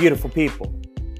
Beautiful 0.00 0.30
people. 0.30 0.74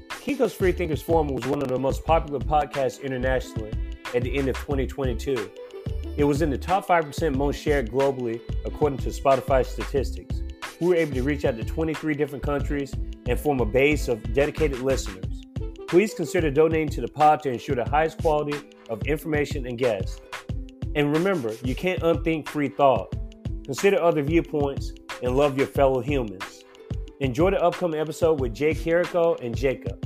Kiko's 0.09 0.55
Free 0.55 0.71
Thinkers 0.71 1.03
Forum 1.03 1.27
was 1.27 1.45
one 1.45 1.61
of 1.61 1.67
the 1.67 1.77
most 1.77 2.03
popular 2.03 2.39
podcasts 2.39 2.99
internationally 3.03 3.71
at 4.15 4.23
the 4.23 4.35
end 4.35 4.47
of 4.47 4.55
2022. 4.55 5.51
It 6.17 6.23
was 6.23 6.41
in 6.41 6.49
the 6.49 6.57
top 6.57 6.87
5% 6.87 7.35
most 7.35 7.61
shared 7.61 7.91
globally, 7.91 8.41
according 8.65 8.97
to 8.99 9.09
Spotify 9.09 9.63
statistics. 9.63 10.41
We 10.79 10.87
were 10.87 10.95
able 10.95 11.13
to 11.13 11.21
reach 11.21 11.45
out 11.45 11.57
to 11.57 11.63
23 11.63 12.15
different 12.15 12.43
countries 12.43 12.91
and 13.27 13.39
form 13.39 13.59
a 13.59 13.67
base 13.67 14.07
of 14.07 14.33
dedicated 14.33 14.79
listeners. 14.79 15.43
Please 15.87 16.15
consider 16.15 16.49
donating 16.49 16.89
to 16.89 17.01
the 17.01 17.07
pod 17.07 17.43
to 17.43 17.51
ensure 17.51 17.75
the 17.75 17.87
highest 17.87 18.17
quality 18.17 18.59
of 18.89 19.03
information 19.03 19.67
and 19.67 19.77
guests. 19.77 20.19
And 20.95 21.15
remember, 21.15 21.53
you 21.63 21.75
can't 21.75 22.01
unthink 22.01 22.49
free 22.49 22.69
thought. 22.69 23.13
Consider 23.63 24.01
other 24.01 24.23
viewpoints 24.23 24.91
and 25.21 25.37
love 25.37 25.55
your 25.55 25.67
fellow 25.67 26.01
humans. 26.01 26.50
Enjoy 27.21 27.51
the 27.51 27.61
upcoming 27.61 27.99
episode 27.99 28.39
with 28.39 28.51
Jake 28.51 28.79
Carico 28.79 29.39
and 29.41 29.55
Jacob. 29.55 30.03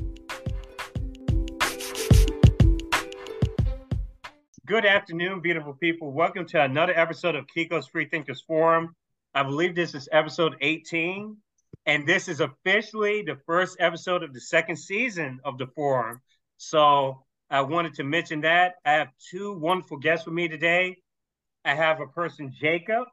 Good 4.66 4.86
afternoon, 4.86 5.40
beautiful 5.40 5.76
people. 5.76 6.12
Welcome 6.12 6.46
to 6.48 6.62
another 6.62 6.92
episode 6.94 7.36
of 7.36 7.46
Kiko's 7.48 7.88
Free 7.88 8.09
Thinkers 8.09 8.44
Forum. 8.46 8.98
I 9.34 9.44
believe 9.44 9.76
this 9.76 9.96
is 9.96 10.09
episode 10.12 10.58
18, 10.59 11.38
and 11.86 12.06
this 12.06 12.28
is 12.28 12.42
officially 12.42 13.22
the 13.22 13.38
first 13.45 13.78
episode 13.80 14.22
of 14.22 14.34
the 14.34 14.42
second 14.42 14.76
season 14.76 15.40
of 15.45 15.58
the 15.58 15.68
forum. 15.68 16.20
So 16.58 17.23
I 17.50 17.62
wanted 17.62 17.94
to 17.94 18.04
mention 18.04 18.42
that. 18.42 18.73
I 18.86 18.92
have 18.92 19.08
two 19.32 19.54
wonderful 19.54 20.00
guests 20.00 20.26
with 20.26 20.36
me 20.36 20.50
today. 20.50 20.98
I 21.64 21.76
have 21.76 22.02
a 22.02 22.08
person, 22.08 22.54
Jacob. 22.54 23.06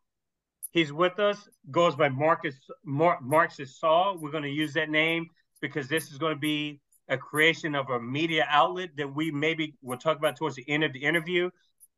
He's 0.73 0.93
with 0.93 1.19
us, 1.19 1.49
goes 1.71 1.95
by 1.95 2.09
Marcus 2.09 2.57
Mar- 2.85 3.21
Marxist 3.23 3.79
Saw. 3.79 4.17
We're 4.17 4.31
going 4.31 4.43
to 4.43 4.51
use 4.51 4.75
that 4.75 4.91
name 4.91 5.29
because 5.61 5.89
this 5.89 6.11
is 6.11 6.19
going 6.19 6.35
to 6.35 6.41
be 6.41 6.81
a 7.09 7.17
creation 7.17 7.75
of 7.75 7.91
a 7.91 8.01
media 8.01 8.47
outlet 8.49 8.91
that 8.97 9.15
we 9.15 9.31
maybe 9.31 9.75
will 9.83 9.99
talk 9.99 10.17
about 10.17 10.37
towards 10.37 10.57
the 10.57 10.69
end 10.69 10.83
of 10.83 10.93
the 10.93 11.03
interview. 11.05 11.51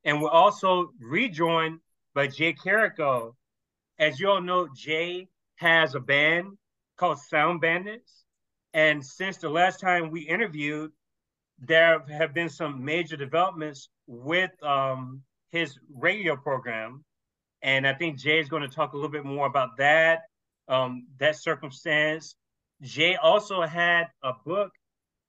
And 0.04 0.20
we're 0.20 0.30
also 0.30 0.90
rejoined 1.00 1.78
by 2.14 2.28
Jae 2.28 2.56
Carico 2.56 3.34
as 3.98 4.18
you 4.18 4.28
all 4.28 4.40
know, 4.40 4.68
Jay 4.74 5.28
has 5.56 5.94
a 5.94 6.00
band 6.00 6.58
called 6.96 7.18
Sound 7.18 7.60
Bandits. 7.60 8.24
And 8.72 9.04
since 9.04 9.36
the 9.36 9.48
last 9.48 9.80
time 9.80 10.10
we 10.10 10.22
interviewed, 10.22 10.90
there 11.60 12.02
have 12.08 12.34
been 12.34 12.48
some 12.48 12.84
major 12.84 13.16
developments 13.16 13.88
with 14.06 14.50
um, 14.62 15.22
his 15.50 15.78
radio 15.94 16.36
program. 16.36 17.04
And 17.64 17.84
I 17.86 17.94
think 17.94 18.20
Jae 18.20 18.40
is 18.40 18.48
going 18.48 18.62
to 18.62 18.68
talk 18.68 18.92
a 18.92 18.96
little 18.96 19.10
bit 19.10 19.24
more 19.24 19.46
about 19.46 19.78
that, 19.78 20.20
um, 20.68 21.08
that 21.18 21.34
circumstance. 21.34 22.36
Jae 22.84 23.16
also 23.20 23.62
had 23.62 24.04
a 24.22 24.34
book 24.46 24.70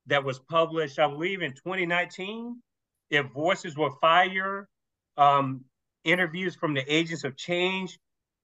that 0.06 0.24
was 0.24 0.38
published, 0.38 1.00
I 1.00 1.08
believe, 1.08 1.42
in 1.42 1.54
2019. 1.54 2.62
If 3.10 3.26
Voices 3.32 3.76
Were 3.76 3.92
Fire, 4.02 4.68
um, 5.18 5.66
interviews 6.04 6.56
from 6.56 6.76
the 6.76 6.94
agents 6.94 7.24
of 7.24 7.36
change 7.36 7.98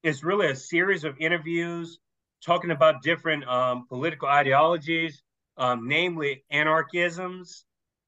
it's 0.03 0.23
really 0.23 0.48
a 0.50 0.55
series 0.55 1.03
of 1.03 1.16
interviews 1.20 2.00
talking 2.44 2.72
about 2.72 3.03
different 3.03 3.48
um, 3.48 3.86
political 3.88 4.28
ideologies, 4.28 5.22
um, 5.58 5.88
namely 5.88 6.44
anarchisms 6.52 7.66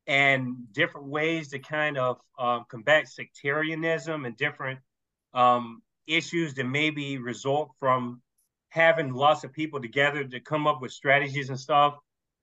and 0.08 0.56
different 0.72 1.08
ways 1.08 1.50
to 1.50 1.60
kind 1.60 1.98
of 1.98 2.18
um, 2.40 2.66
combat 2.68 3.08
sectarianism 3.08 4.26
and 4.26 4.36
different 4.36 4.80
um, 5.34 5.82
issues 6.08 6.54
that 6.56 6.66
maybe 6.66 7.18
result 7.18 7.72
from 7.80 8.22
having 8.70 9.14
lots 9.14 9.44
of 9.44 9.54
people 9.54 9.82
together 9.82 10.24
to 10.24 10.40
come 10.40 10.68
up 10.68 10.82
with 10.82 10.92
strategies 10.92 11.50
and 11.50 11.60
stuff 11.60 11.96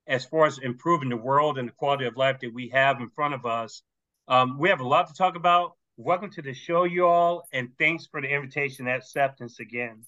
as 0.07 0.25
far 0.25 0.45
as 0.45 0.57
improving 0.59 1.09
the 1.09 1.17
world 1.17 1.57
and 1.57 1.67
the 1.67 1.73
quality 1.73 2.05
of 2.05 2.17
life 2.17 2.39
that 2.39 2.53
we 2.53 2.69
have 2.69 2.99
in 2.99 3.09
front 3.09 3.33
of 3.33 3.45
us. 3.45 3.83
Um, 4.27 4.57
we 4.57 4.69
have 4.69 4.79
a 4.79 4.87
lot 4.87 5.07
to 5.07 5.13
talk 5.13 5.35
about. 5.35 5.73
Welcome 5.97 6.31
to 6.31 6.41
the 6.41 6.53
show, 6.53 6.85
you 6.85 7.05
all, 7.05 7.47
and 7.53 7.69
thanks 7.77 8.07
for 8.07 8.21
the 8.21 8.27
invitation 8.27 8.87
and 8.87 8.95
acceptance 8.95 9.59
again. 9.59 10.03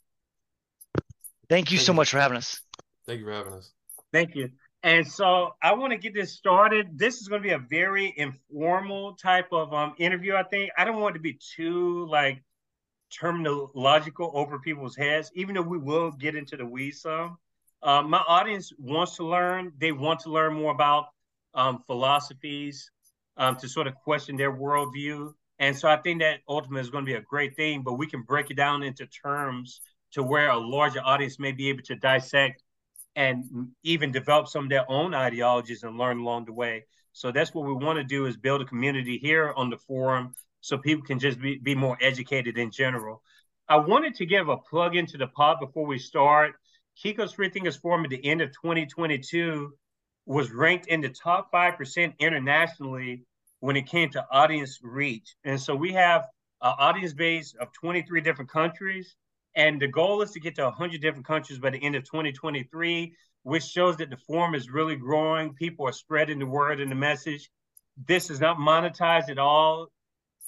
Thank 1.49 1.71
you 1.71 1.77
Thank 1.77 1.85
so 1.85 1.91
you. 1.91 1.97
much 1.97 2.11
for 2.11 2.19
having 2.19 2.37
us. 2.37 2.61
Thank 3.05 3.19
you 3.19 3.25
for 3.25 3.33
having 3.33 3.53
us. 3.53 3.71
Thank 4.11 4.35
you. 4.35 4.49
And 4.81 5.07
so 5.07 5.55
I 5.61 5.73
want 5.73 5.91
to 5.91 5.97
get 5.97 6.13
this 6.13 6.33
started. 6.33 6.97
This 6.97 7.21
is 7.21 7.27
going 7.27 7.41
to 7.41 7.47
be 7.47 7.53
a 7.53 7.59
very 7.59 8.13
informal 8.15 9.15
type 9.15 9.47
of 9.51 9.73
um, 9.73 9.93
interview, 9.97 10.35
I 10.35 10.43
think. 10.43 10.71
I 10.77 10.83
don't 10.83 10.99
want 10.99 11.15
it 11.15 11.19
to 11.19 11.21
be 11.21 11.37
too 11.55 12.05
like 12.07 12.41
terminological 13.21 14.33
over 14.33 14.59
people's 14.59 14.95
heads, 14.95 15.31
even 15.35 15.55
though 15.55 15.61
we 15.61 15.77
will 15.77 16.11
get 16.11 16.35
into 16.35 16.57
the 16.57 16.65
weeds 16.65 17.01
some. 17.01 17.37
Um, 17.81 18.09
my 18.09 18.23
audience 18.27 18.71
wants 18.77 19.17
to 19.17 19.25
learn. 19.25 19.73
They 19.77 19.91
want 19.91 20.21
to 20.21 20.29
learn 20.29 20.53
more 20.53 20.71
about 20.71 21.07
um, 21.53 21.83
philosophies 21.85 22.89
um, 23.37 23.57
to 23.57 23.67
sort 23.67 23.87
of 23.87 23.95
question 23.95 24.37
their 24.37 24.55
worldview. 24.55 25.33
And 25.59 25.77
so 25.77 25.87
I 25.87 25.97
think 25.97 26.21
that 26.21 26.39
ultimately 26.47 26.81
is 26.81 26.89
going 26.89 27.05
to 27.05 27.11
be 27.11 27.15
a 27.17 27.21
great 27.21 27.55
thing, 27.55 27.83
but 27.83 27.93
we 27.93 28.07
can 28.07 28.23
break 28.23 28.51
it 28.51 28.55
down 28.55 28.83
into 28.83 29.05
terms 29.05 29.81
to 30.13 30.23
where 30.23 30.49
a 30.49 30.57
larger 30.57 31.01
audience 31.03 31.39
may 31.39 31.51
be 31.51 31.69
able 31.69 31.83
to 31.83 31.95
dissect 31.95 32.63
and 33.15 33.45
even 33.83 34.11
develop 34.11 34.47
some 34.47 34.65
of 34.65 34.69
their 34.69 34.89
own 34.89 35.13
ideologies 35.13 35.83
and 35.83 35.97
learn 35.97 36.19
along 36.19 36.45
the 36.45 36.53
way. 36.53 36.85
So 37.11 37.31
that's 37.31 37.53
what 37.53 37.65
we 37.65 37.73
want 37.73 37.97
to 37.97 38.03
do 38.03 38.25
is 38.25 38.37
build 38.37 38.61
a 38.61 38.65
community 38.65 39.17
here 39.17 39.53
on 39.55 39.69
the 39.69 39.77
forum 39.77 40.33
so 40.63 40.77
people 40.77 41.05
can 41.05 41.19
just 41.19 41.41
be, 41.41 41.57
be 41.57 41.75
more 41.75 41.97
educated 41.99 42.57
in 42.57 42.71
general. 42.71 43.21
I 43.67 43.75
wanted 43.75 44.15
to 44.15 44.25
give 44.25 44.47
a 44.47 44.55
plug 44.55 44.95
into 44.95 45.17
the 45.17 45.27
pod 45.27 45.57
before 45.59 45.85
we 45.85 45.99
start. 45.99 46.53
Kiko's 46.95 47.33
Free 47.33 47.49
Thinkers 47.49 47.75
Forum 47.75 48.05
at 48.05 48.11
the 48.11 48.25
end 48.25 48.41
of 48.41 48.49
2022 48.51 49.73
was 50.25 50.51
ranked 50.51 50.87
in 50.87 51.01
the 51.01 51.09
top 51.09 51.51
5% 51.51 52.17
internationally 52.17 53.25
when 53.59 53.75
it 53.75 53.87
came 53.87 54.09
to 54.11 54.25
audience 54.31 54.79
reach. 54.81 55.35
And 55.43 55.59
so 55.59 55.75
we 55.75 55.91
have 55.93 56.21
an 56.61 56.73
audience 56.79 57.13
base 57.13 57.53
of 57.59 57.73
23 57.73 58.21
different 58.21 58.49
countries. 58.49 59.17
And 59.55 59.81
the 59.81 59.89
goal 59.89 60.21
is 60.21 60.31
to 60.31 60.39
get 60.39 60.55
to 60.55 60.63
100 60.63 61.01
different 61.01 61.27
countries 61.27 61.59
by 61.59 61.71
the 61.71 61.83
end 61.83 61.95
of 61.95 62.05
2023, 62.05 63.13
which 63.43 63.63
shows 63.63 63.97
that 63.97 64.09
the 64.09 64.17
forum 64.17 64.55
is 64.55 64.69
really 64.69 64.95
growing. 64.95 65.55
People 65.55 65.89
are 65.89 65.91
spreading 65.91 66.39
the 66.39 66.45
word 66.45 66.79
and 66.79 66.89
the 66.89 66.95
message. 66.95 67.49
This 68.07 68.29
is 68.29 68.39
not 68.39 68.57
monetized 68.57 69.29
at 69.29 69.37
all. 69.37 69.89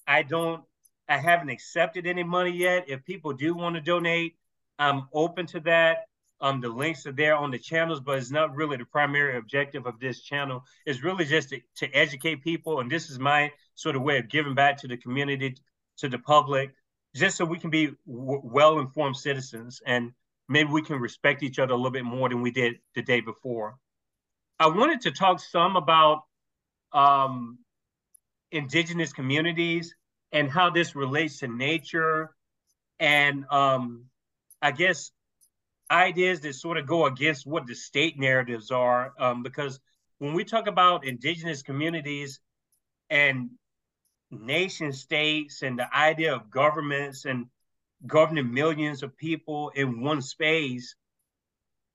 I 0.07 0.23
don't, 0.23 0.63
I 1.07 1.17
haven't 1.17 1.49
accepted 1.49 2.07
any 2.07 2.23
money 2.23 2.51
yet. 2.51 2.85
If 2.87 3.05
people 3.05 3.33
do 3.33 3.53
want 3.53 3.75
to 3.75 3.81
donate, 3.81 4.35
I'm 4.77 5.07
open 5.13 5.45
to 5.47 5.59
that. 5.61 6.07
Um, 6.41 6.59
the 6.59 6.69
links 6.69 7.05
are 7.05 7.13
there 7.13 7.35
on 7.35 7.49
the 7.49 7.57
channels, 7.57 8.01
but 8.01 8.17
it's 8.17 8.29
not 8.29 8.55
really 8.55 8.77
the 8.77 8.85
primary 8.85 9.37
objective 9.37 9.85
of 9.85 9.99
this 9.99 10.21
channel. 10.21 10.63
It's 10.85 11.01
really 11.01 11.25
just 11.25 11.49
to, 11.49 11.61
to 11.77 11.89
educate 11.93 12.43
people, 12.43 12.81
and 12.81 12.91
this 12.91 13.09
is 13.09 13.19
my 13.19 13.51
sort 13.75 13.95
of 13.95 14.01
way 14.01 14.17
of 14.17 14.29
giving 14.29 14.53
back 14.53 14.77
to 14.79 14.87
the 14.87 14.97
community, 14.97 15.55
to 15.97 16.09
the 16.09 16.19
public, 16.19 16.71
just 17.15 17.37
so 17.37 17.45
we 17.45 17.57
can 17.57 17.69
be 17.69 17.85
w- 18.05 18.41
well-informed 18.43 19.15
citizens, 19.15 19.81
and 19.85 20.11
maybe 20.49 20.69
we 20.69 20.81
can 20.81 20.99
respect 20.99 21.41
each 21.41 21.57
other 21.57 21.73
a 21.73 21.77
little 21.77 21.89
bit 21.91 22.03
more 22.03 22.27
than 22.27 22.41
we 22.41 22.51
did 22.51 22.75
the 22.95 23.01
day 23.01 23.21
before. 23.21 23.77
I 24.59 24.67
wanted 24.67 25.01
to 25.01 25.11
talk 25.11 25.39
some 25.39 25.77
about 25.77 26.23
um, 26.91 27.59
indigenous 28.51 29.13
communities 29.13 29.95
and 30.31 30.49
how 30.49 30.69
this 30.69 30.95
relates 30.95 31.39
to 31.39 31.47
nature, 31.47 32.35
and 32.99 33.45
um, 33.51 34.05
I 34.61 34.71
guess 34.71 35.11
ideas 35.89 36.41
that 36.41 36.55
sort 36.55 36.77
of 36.77 36.87
go 36.87 37.05
against 37.05 37.45
what 37.45 37.67
the 37.67 37.75
state 37.75 38.19
narratives 38.19 38.71
are. 38.71 39.13
Um, 39.19 39.43
because 39.43 39.79
when 40.17 40.33
we 40.33 40.43
talk 40.43 40.67
about 40.67 41.05
indigenous 41.05 41.61
communities 41.61 42.39
and 43.09 43.51
nation 44.31 44.91
states 44.91 45.61
and 45.61 45.77
the 45.77 45.95
idea 45.95 46.33
of 46.33 46.49
governments 46.49 47.25
and 47.25 47.45
governing 48.05 48.53
millions 48.53 49.03
of 49.03 49.15
people 49.17 49.69
in 49.69 50.01
one 50.01 50.21
space, 50.21 50.95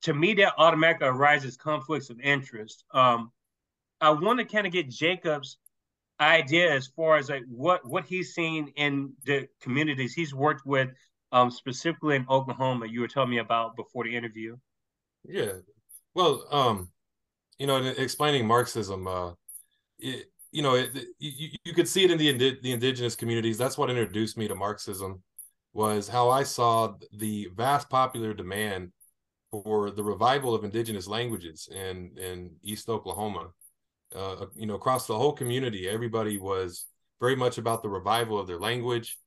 to 0.02 0.14
me, 0.14 0.34
that 0.34 0.54
automatically 0.56 1.08
arises 1.08 1.56
conflicts 1.56 2.10
of 2.10 2.20
interest. 2.20 2.84
Um, 2.92 3.32
I 4.00 4.10
want 4.10 4.38
to 4.38 4.44
kind 4.46 4.66
of 4.66 4.72
get 4.72 4.88
Jacob's 4.88 5.58
idea 6.20 6.72
as 6.72 6.88
far 6.88 7.16
as 7.16 7.30
like 7.30 7.44
what 7.48 7.80
what 7.88 8.04
he's 8.04 8.34
seen 8.34 8.68
in 8.76 9.12
the 9.24 9.48
communities 9.60 10.12
he's 10.12 10.34
worked 10.34 10.66
with 10.66 10.90
um, 11.32 11.50
specifically 11.50 12.16
in 12.16 12.26
Oklahoma, 12.28 12.86
you 12.86 13.00
were 13.00 13.08
telling 13.08 13.30
me 13.30 13.38
about 13.38 13.76
before 13.76 14.04
the 14.04 14.14
interview. 14.14 14.56
Yeah, 15.24 15.52
well, 16.14 16.44
um, 16.50 16.90
you 17.58 17.66
know, 17.66 17.76
explaining 17.76 18.46
Marxism, 18.46 19.06
uh, 19.06 19.32
it, 19.98 20.26
you 20.50 20.62
know, 20.62 20.74
it, 20.74 20.90
you, 21.18 21.50
you 21.64 21.74
could 21.74 21.88
see 21.88 22.04
it 22.04 22.10
in 22.10 22.18
the 22.18 22.58
the 22.62 22.72
indigenous 22.72 23.14
communities. 23.14 23.58
That's 23.58 23.78
what 23.78 23.90
introduced 23.90 24.36
me 24.36 24.48
to 24.48 24.54
Marxism, 24.54 25.22
was 25.72 26.08
how 26.08 26.30
I 26.30 26.42
saw 26.42 26.94
the 27.12 27.48
vast 27.54 27.88
popular 27.88 28.34
demand 28.34 28.92
for 29.50 29.90
the 29.90 30.02
revival 30.02 30.54
of 30.54 30.64
indigenous 30.64 31.06
languages 31.06 31.68
in 31.70 32.12
in 32.18 32.50
East 32.62 32.88
Oklahoma. 32.88 33.50
Uh, 34.14 34.46
you 34.56 34.66
know, 34.66 34.74
across 34.74 35.06
the 35.06 35.16
whole 35.16 35.32
community, 35.32 35.88
everybody 35.88 36.38
was 36.38 36.86
very 37.20 37.36
much 37.36 37.58
about 37.58 37.82
the 37.82 37.88
revival 37.88 38.38
of 38.38 38.46
their 38.46 38.58
language 38.58 39.18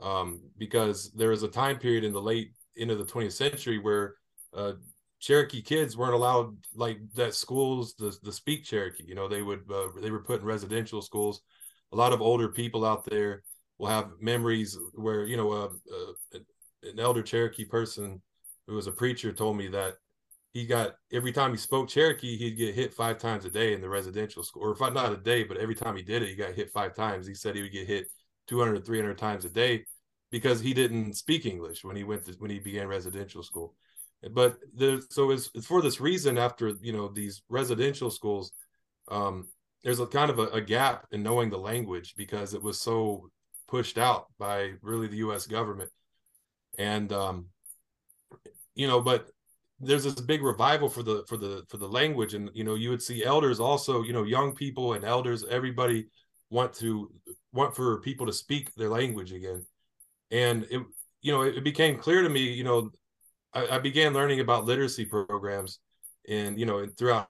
um, 0.00 0.40
because 0.56 1.10
there 1.12 1.30
was 1.30 1.42
a 1.42 1.48
time 1.48 1.78
period 1.78 2.04
in 2.04 2.12
the 2.12 2.22
late 2.22 2.52
end 2.78 2.90
of 2.90 2.98
the 2.98 3.04
20th 3.04 3.32
century 3.32 3.78
where 3.78 4.14
uh, 4.54 4.72
Cherokee 5.20 5.60
kids 5.60 5.96
weren't 5.96 6.14
allowed 6.14 6.56
like 6.74 6.98
that 7.14 7.34
schools 7.34 7.92
to, 7.94 8.12
to 8.24 8.32
speak 8.32 8.64
Cherokee. 8.64 9.04
You 9.06 9.14
know, 9.14 9.28
they 9.28 9.42
would 9.42 9.60
uh, 9.70 9.88
they 10.00 10.10
were 10.10 10.22
put 10.22 10.40
in 10.40 10.46
residential 10.46 11.02
schools. 11.02 11.42
A 11.92 11.96
lot 11.96 12.12
of 12.12 12.22
older 12.22 12.48
people 12.48 12.84
out 12.84 13.04
there 13.04 13.42
will 13.78 13.88
have 13.88 14.10
memories 14.20 14.78
where 14.94 15.26
you 15.26 15.36
know 15.36 15.52
uh, 15.52 15.68
uh, 15.92 16.38
an 16.82 16.98
elder 16.98 17.22
Cherokee 17.22 17.66
person 17.66 18.22
who 18.66 18.74
was 18.74 18.86
a 18.86 18.92
preacher 18.92 19.32
told 19.32 19.58
me 19.58 19.68
that 19.68 19.96
he 20.52 20.66
got 20.66 20.94
every 21.12 21.32
time 21.32 21.52
he 21.52 21.56
spoke 21.56 21.88
Cherokee, 21.88 22.36
he'd 22.36 22.56
get 22.56 22.74
hit 22.74 22.92
five 22.92 23.18
times 23.18 23.44
a 23.44 23.50
day 23.50 23.72
in 23.72 23.80
the 23.80 23.88
residential 23.88 24.42
school, 24.42 24.64
or 24.64 24.72
if 24.72 24.80
not 24.80 25.12
a 25.12 25.16
day, 25.16 25.44
but 25.44 25.58
every 25.58 25.74
time 25.74 25.96
he 25.96 26.02
did 26.02 26.22
it, 26.22 26.28
he 26.28 26.34
got 26.34 26.54
hit 26.54 26.72
five 26.72 26.94
times. 26.94 27.26
He 27.26 27.34
said 27.34 27.54
he 27.54 27.62
would 27.62 27.72
get 27.72 27.86
hit 27.86 28.08
200, 28.48 28.84
300 28.84 29.16
times 29.16 29.44
a 29.44 29.48
day 29.48 29.84
because 30.30 30.60
he 30.60 30.74
didn't 30.74 31.14
speak 31.14 31.46
English 31.46 31.84
when 31.84 31.96
he 31.96 32.04
went 32.04 32.24
to, 32.26 32.32
when 32.38 32.50
he 32.50 32.58
began 32.58 32.88
residential 32.88 33.42
school. 33.42 33.74
But 34.32 34.58
so 35.08 35.30
it's, 35.30 35.50
it's 35.54 35.66
for 35.66 35.80
this 35.80 36.00
reason 36.00 36.36
after 36.36 36.72
you 36.82 36.92
know 36.92 37.08
these 37.08 37.42
residential 37.48 38.10
schools, 38.10 38.52
um, 39.08 39.48
there's 39.82 40.00
a 40.00 40.06
kind 40.06 40.30
of 40.30 40.38
a, 40.38 40.46
a 40.48 40.60
gap 40.60 41.06
in 41.12 41.22
knowing 41.22 41.48
the 41.48 41.58
language 41.58 42.14
because 42.16 42.54
it 42.54 42.62
was 42.62 42.78
so 42.78 43.30
pushed 43.66 43.96
out 43.96 44.26
by 44.38 44.72
really 44.82 45.06
the 45.06 45.18
U.S. 45.18 45.46
government, 45.46 45.90
and 46.76 47.10
um, 47.12 47.46
you 48.74 48.86
know, 48.86 49.00
but 49.00 49.30
there's 49.80 50.04
this 50.04 50.14
big 50.14 50.42
revival 50.42 50.88
for 50.88 51.02
the 51.02 51.24
for 51.26 51.36
the 51.36 51.64
for 51.68 51.78
the 51.78 51.88
language, 51.88 52.34
and 52.34 52.50
you 52.52 52.64
know, 52.64 52.74
you 52.74 52.90
would 52.90 53.02
see 53.02 53.24
elders 53.24 53.60
also, 53.60 54.02
you 54.02 54.12
know, 54.12 54.24
young 54.24 54.54
people 54.54 54.92
and 54.92 55.04
elders, 55.04 55.44
everybody 55.50 56.06
want 56.50 56.72
to 56.74 57.10
want 57.52 57.74
for 57.74 58.00
people 58.00 58.26
to 58.26 58.32
speak 58.32 58.74
their 58.74 58.90
language 58.90 59.32
again, 59.32 59.64
and 60.30 60.64
it 60.70 60.82
you 61.22 61.32
know 61.32 61.42
it, 61.42 61.64
became 61.64 61.98
clear 61.98 62.22
to 62.22 62.28
me, 62.28 62.40
you 62.40 62.64
know, 62.64 62.90
I, 63.54 63.76
I 63.76 63.78
began 63.78 64.12
learning 64.12 64.40
about 64.40 64.66
literacy 64.66 65.06
programs, 65.06 65.78
and 66.28 66.58
you 66.58 66.66
know, 66.66 66.86
throughout 66.98 67.28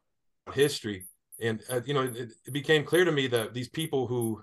history, 0.53 1.07
and 1.41 1.63
uh, 1.71 1.81
you 1.85 1.95
know, 1.95 2.03
it, 2.03 2.33
it 2.47 2.53
became 2.53 2.85
clear 2.85 3.05
to 3.05 3.13
me 3.13 3.29
that 3.29 3.55
these 3.55 3.69
people 3.69 4.09
who 4.09 4.43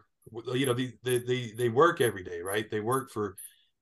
you 0.54 0.66
know 0.66 0.74
they, 0.74 0.94
they 1.04 1.52
they 1.58 1.70
work 1.70 2.02
every 2.02 2.24
day 2.24 2.42
right? 2.42 2.70
They 2.72 2.80
work 2.80 3.12
for 3.12 3.36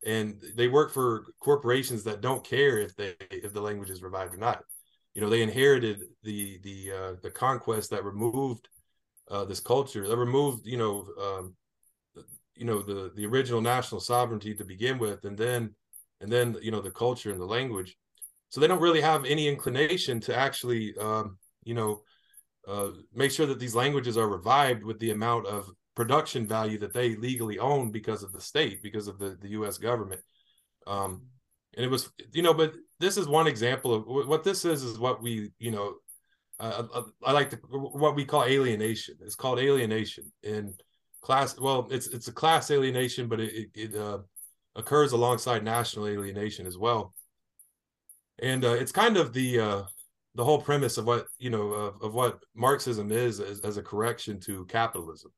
and 0.06 0.42
they 0.56 0.68
work 0.68 0.94
for 0.94 1.26
corporations 1.40 2.04
that 2.04 2.22
don't 2.22 2.44
care 2.44 2.78
if 2.78 2.96
they 2.96 3.16
if 3.32 3.54
the 3.54 3.62
language 3.62 3.90
is 3.90 4.04
revived 4.04 4.34
or 4.34 4.38
not. 4.38 4.64
You 5.14 5.22
know 5.22 5.30
they 5.30 5.42
inherited 5.42 6.04
the 6.24 6.60
the 6.64 6.92
uh, 6.92 7.14
the 7.24 7.32
conquest 7.32 7.90
that 7.90 8.06
removed 8.06 8.70
uh, 9.30 9.46
this 9.46 9.60
culture 9.60 10.08
that 10.08 10.18
removed 10.18 10.66
you 10.66 10.78
know 10.78 11.08
um, 11.20 11.56
you 12.56 12.66
know 12.66 12.82
the 12.82 13.12
the 13.16 13.26
original 13.26 13.62
national 13.62 14.00
sovereignty 14.00 14.54
to 14.54 14.64
begin 14.64 14.98
with 15.00 15.26
and 15.26 15.38
then 15.38 15.74
and 16.22 16.32
then 16.32 16.56
you 16.62 16.72
know 16.72 16.82
the 16.82 16.92
culture 16.92 17.32
and 17.32 17.42
the 17.42 17.46
language. 17.46 17.98
So 18.50 18.62
they 18.62 18.68
don't 18.68 18.82
really 18.82 19.02
have 19.02 19.26
any 19.26 19.48
inclination 19.48 20.20
to 20.22 20.36
actually 20.36 20.96
um, 20.98 21.38
you 21.64 21.74
know 21.74 22.04
uh, 22.68 22.92
make 23.14 23.32
sure 23.32 23.46
that 23.48 23.60
these 23.60 23.76
languages 23.76 24.18
are 24.18 24.30
revived 24.30 24.84
with 24.84 25.00
the 25.00 25.12
amount 25.12 25.48
of 25.48 25.70
production 25.96 26.46
value 26.46 26.78
that 26.80 26.94
they 26.94 27.16
legally 27.16 27.58
own 27.58 27.92
because 27.92 28.22
of 28.22 28.34
the 28.34 28.42
state, 28.42 28.84
because 28.84 29.08
of 29.08 29.18
the, 29.18 29.38
the 29.42 29.50
U.S. 29.50 29.78
government. 29.78 30.22
Um, 30.86 31.22
and 31.76 31.86
it 31.86 31.90
was, 31.90 32.10
you 32.32 32.42
know, 32.42 32.54
but 32.54 32.74
this 33.00 33.18
is 33.18 33.28
one 33.28 33.48
example 33.48 33.94
of 33.94 34.06
what 34.06 34.44
this 34.44 34.66
is, 34.66 34.84
is 34.84 35.00
what 35.00 35.22
we, 35.22 35.52
you 35.58 35.72
know, 35.72 35.96
uh, 36.60 36.84
I, 37.26 37.32
like 37.32 37.50
to, 37.50 37.58
what 37.68 38.16
we 38.16 38.24
call 38.24 38.46
alienation. 38.46 39.16
It's 39.22 39.36
called 39.36 39.60
alienation 39.60 40.32
in 40.44 40.74
class. 41.22 41.60
Well, 41.60 41.88
it's, 41.92 42.08
it's 42.08 42.30
a 42.30 42.34
class 42.34 42.72
alienation, 42.72 43.28
but 43.28 43.40
it, 43.40 43.54
it, 43.54 43.70
it 43.74 43.96
uh, 43.96 44.20
occurs 44.76 45.12
alongside 45.12 45.64
national 45.64 46.08
alienation 46.08 46.66
as 46.66 46.78
well. 46.78 47.14
And 48.42 48.64
uh, 48.64 48.74
it's 48.74 48.92
kind 48.92 49.18
of 49.18 49.34
the, 49.34 49.60
uh, 49.60 49.84
the 50.36 50.44
whole 50.44 50.62
premise 50.62 50.98
of 50.98 51.06
what, 51.06 51.28
you 51.40 51.50
know, 51.50 51.72
of, 51.72 52.02
of 52.02 52.14
what 52.14 52.40
Marxism 52.54 53.12
is 53.12 53.40
as, 53.40 53.60
as 53.62 53.78
a 53.78 53.84
correction 53.84 54.40
to 54.42 54.66
capitalism 54.66 55.32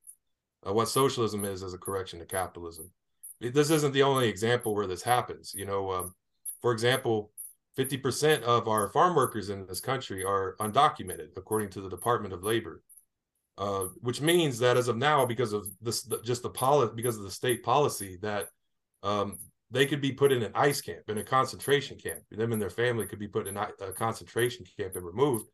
uh, 0.67 0.73
what 0.73 0.89
socialism 0.89 1.45
is 1.45 1.63
as 1.63 1.73
a 1.73 1.77
correction 1.77 2.19
to 2.19 2.25
capitalism. 2.25 2.91
This 3.39 3.69
isn't 3.69 3.93
the 3.93 4.03
only 4.03 4.27
example 4.27 4.73
where 4.73 4.87
this 4.87 5.03
happens. 5.03 5.53
You 5.55 5.65
know, 5.65 5.91
um, 5.91 6.15
for 6.61 6.71
example, 6.71 7.31
50% 7.77 8.41
of 8.41 8.67
our 8.67 8.89
farm 8.89 9.15
workers 9.15 9.49
in 9.49 9.67
this 9.67 9.79
country 9.79 10.23
are 10.23 10.55
undocumented, 10.59 11.29
according 11.37 11.69
to 11.69 11.81
the 11.81 11.89
Department 11.89 12.33
of 12.33 12.43
Labor. 12.43 12.81
Uh, 13.57 13.85
which 14.01 14.21
means 14.21 14.59
that 14.59 14.77
as 14.77 14.87
of 14.87 14.97
now, 14.97 15.25
because 15.25 15.51
of 15.51 15.67
this, 15.81 16.07
just 16.23 16.43
the 16.43 16.49
policy, 16.49 16.93
because 16.95 17.17
of 17.17 17.23
the 17.23 17.31
state 17.31 17.63
policy, 17.63 18.19
that 18.21 18.49
um, 19.01 19.39
they 19.71 19.87
could 19.87 19.99
be 19.99 20.11
put 20.11 20.31
in 20.31 20.43
an 20.43 20.51
ICE 20.53 20.79
camp, 20.79 21.01
in 21.07 21.17
a 21.17 21.23
concentration 21.23 21.97
camp. 21.97 22.19
Them 22.29 22.51
and 22.51 22.61
their 22.61 22.69
family 22.69 23.07
could 23.07 23.17
be 23.17 23.27
put 23.27 23.47
in 23.47 23.57
a 23.57 23.91
concentration 23.95 24.63
camp 24.77 24.95
and 24.95 25.03
removed. 25.03 25.47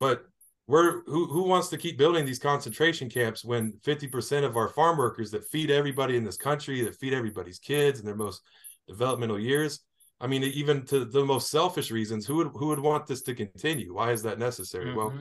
But 0.00 0.24
we're 0.68 1.02
who 1.04 1.26
who 1.26 1.44
wants 1.44 1.68
to 1.68 1.78
keep 1.78 1.96
building 1.98 2.26
these 2.26 2.38
concentration 2.38 3.08
camps 3.08 3.42
when 3.42 3.72
50% 3.84 4.44
of 4.44 4.56
our 4.56 4.68
farm 4.68 4.98
workers 4.98 5.30
that 5.30 5.48
feed 5.48 5.70
everybody 5.70 6.16
in 6.16 6.24
this 6.24 6.36
country 6.36 6.82
that 6.82 6.94
feed 6.94 7.14
everybody's 7.14 7.58
kids 7.58 7.98
in 7.98 8.06
their 8.06 8.14
most 8.14 8.42
developmental 8.86 9.40
years? 9.40 9.80
I 10.20 10.26
mean 10.26 10.44
even 10.44 10.84
to 10.86 11.06
the 11.06 11.24
most 11.24 11.50
selfish 11.50 11.90
reasons 11.90 12.26
who 12.26 12.36
would 12.36 12.50
who 12.54 12.66
would 12.68 12.78
want 12.78 13.06
this 13.06 13.22
to 13.22 13.34
continue? 13.34 13.94
Why 13.94 14.12
is 14.12 14.22
that 14.22 14.38
necessary? 14.38 14.86
Mm-hmm. 14.86 14.96
well 14.98 15.12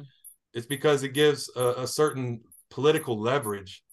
it's 0.54 0.66
because 0.66 1.04
it 1.04 1.10
gives 1.14 1.50
a, 1.56 1.82
a, 1.82 1.88
certain 1.88 2.42
political 2.72 3.20
leverage 3.20 3.84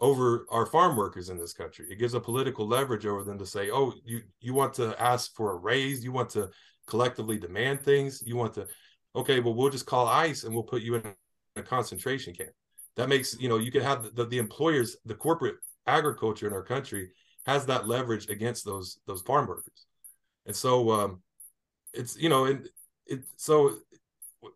over 0.00 0.46
our 0.50 0.64
farm 0.64 0.96
workers 0.96 1.28
in 1.28 1.36
this 1.36 1.52
country. 1.52 1.86
It 1.90 1.98
gives 1.98 2.14
a 2.14 2.20
political 2.20 2.66
leverage 2.66 3.04
over 3.04 3.22
them 3.22 3.38
to 3.38 3.46
say 3.46 3.70
oh 3.70 3.92
you 4.04 4.22
you 4.40 4.52
want 4.52 4.74
to 4.74 5.00
ask 5.00 5.32
for 5.36 5.52
a 5.52 5.56
raise. 5.56 6.02
You 6.02 6.10
want 6.10 6.30
to 6.30 6.50
collectively 6.88 7.38
demand 7.38 7.82
things. 7.82 8.20
You 8.26 8.36
want 8.36 8.54
to 8.54 8.66
okay, 9.14 9.40
well, 9.40 9.54
we'll 9.54 9.70
just 9.70 9.86
call 9.86 10.06
ICE 10.06 10.44
and 10.44 10.54
we'll 10.54 10.64
put 10.64 10.82
you 10.82 10.96
in 10.96 11.14
a 11.56 11.62
concentration 11.62 12.34
camp. 12.34 12.50
That 12.96 13.08
makes, 13.08 13.38
you 13.38 13.48
know, 13.48 13.58
you 13.58 13.70
can 13.70 13.82
have 13.82 14.14
the, 14.14 14.26
the 14.26 14.38
employers, 14.38 14.96
the 15.04 15.14
corporate 15.14 15.56
agriculture 15.86 16.46
in 16.46 16.52
our 16.52 16.62
country 16.62 17.10
has 17.46 17.66
that 17.66 17.86
leverage 17.86 18.28
against 18.30 18.64
those 18.64 18.98
those 19.06 19.22
farm 19.22 19.46
workers. 19.46 19.86
And 20.46 20.56
so 20.56 20.90
um 20.90 21.22
it's, 21.92 22.16
you 22.16 22.28
know, 22.28 22.46
and 22.46 22.68
it 23.06 23.20
so 23.36 23.76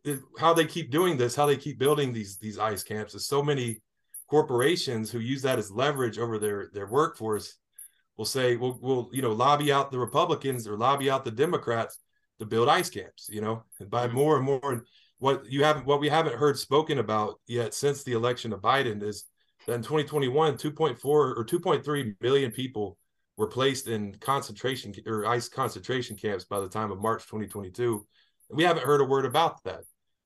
it, 0.04 0.20
how 0.38 0.54
they 0.54 0.64
keep 0.64 0.90
doing 0.90 1.16
this, 1.16 1.34
how 1.34 1.46
they 1.46 1.56
keep 1.56 1.78
building 1.78 2.12
these 2.12 2.38
these 2.38 2.58
ICE 2.58 2.82
camps 2.82 3.14
is 3.14 3.26
so 3.26 3.42
many 3.42 3.82
corporations 4.28 5.10
who 5.10 5.18
use 5.18 5.42
that 5.42 5.58
as 5.58 5.70
leverage 5.70 6.18
over 6.18 6.38
their 6.38 6.70
their 6.72 6.86
workforce 6.86 7.58
will 8.16 8.24
say, 8.24 8.56
we'll, 8.56 8.78
we'll 8.82 9.08
you 9.12 9.22
know, 9.22 9.32
lobby 9.32 9.70
out 9.70 9.90
the 9.90 9.98
Republicans 9.98 10.66
or 10.66 10.76
lobby 10.76 11.08
out 11.08 11.24
the 11.24 11.30
Democrats 11.30 11.98
to 12.38 12.46
build 12.46 12.68
ice 12.68 12.90
camps, 12.90 13.28
you 13.30 13.40
know, 13.40 13.64
and 13.80 13.90
by 13.90 14.06
mm-hmm. 14.06 14.16
more 14.16 14.36
and 14.36 14.44
more. 14.44 14.84
What 15.18 15.50
you 15.50 15.64
haven't, 15.64 15.86
what 15.86 16.00
we 16.00 16.08
haven't 16.08 16.36
heard 16.36 16.58
spoken 16.58 16.98
about 16.98 17.40
yet 17.46 17.74
since 17.74 18.04
the 18.04 18.12
election 18.12 18.52
of 18.52 18.60
Biden 18.60 19.02
is 19.02 19.24
that 19.66 19.74
in 19.74 19.82
2021, 19.82 20.54
2.4 20.54 21.04
or 21.04 21.44
2.3 21.44 22.14
million 22.20 22.50
people 22.52 22.96
were 23.36 23.48
placed 23.48 23.88
in 23.88 24.14
concentration 24.14 24.94
or 25.06 25.26
ICE 25.26 25.48
concentration 25.48 26.16
camps 26.16 26.44
by 26.44 26.60
the 26.60 26.68
time 26.68 26.90
of 26.90 27.00
March 27.00 27.24
2022. 27.24 28.06
And 28.48 28.56
we 28.56 28.64
haven't 28.64 28.84
heard 28.84 29.00
a 29.00 29.04
word 29.04 29.24
about 29.24 29.62
that. 29.64 29.80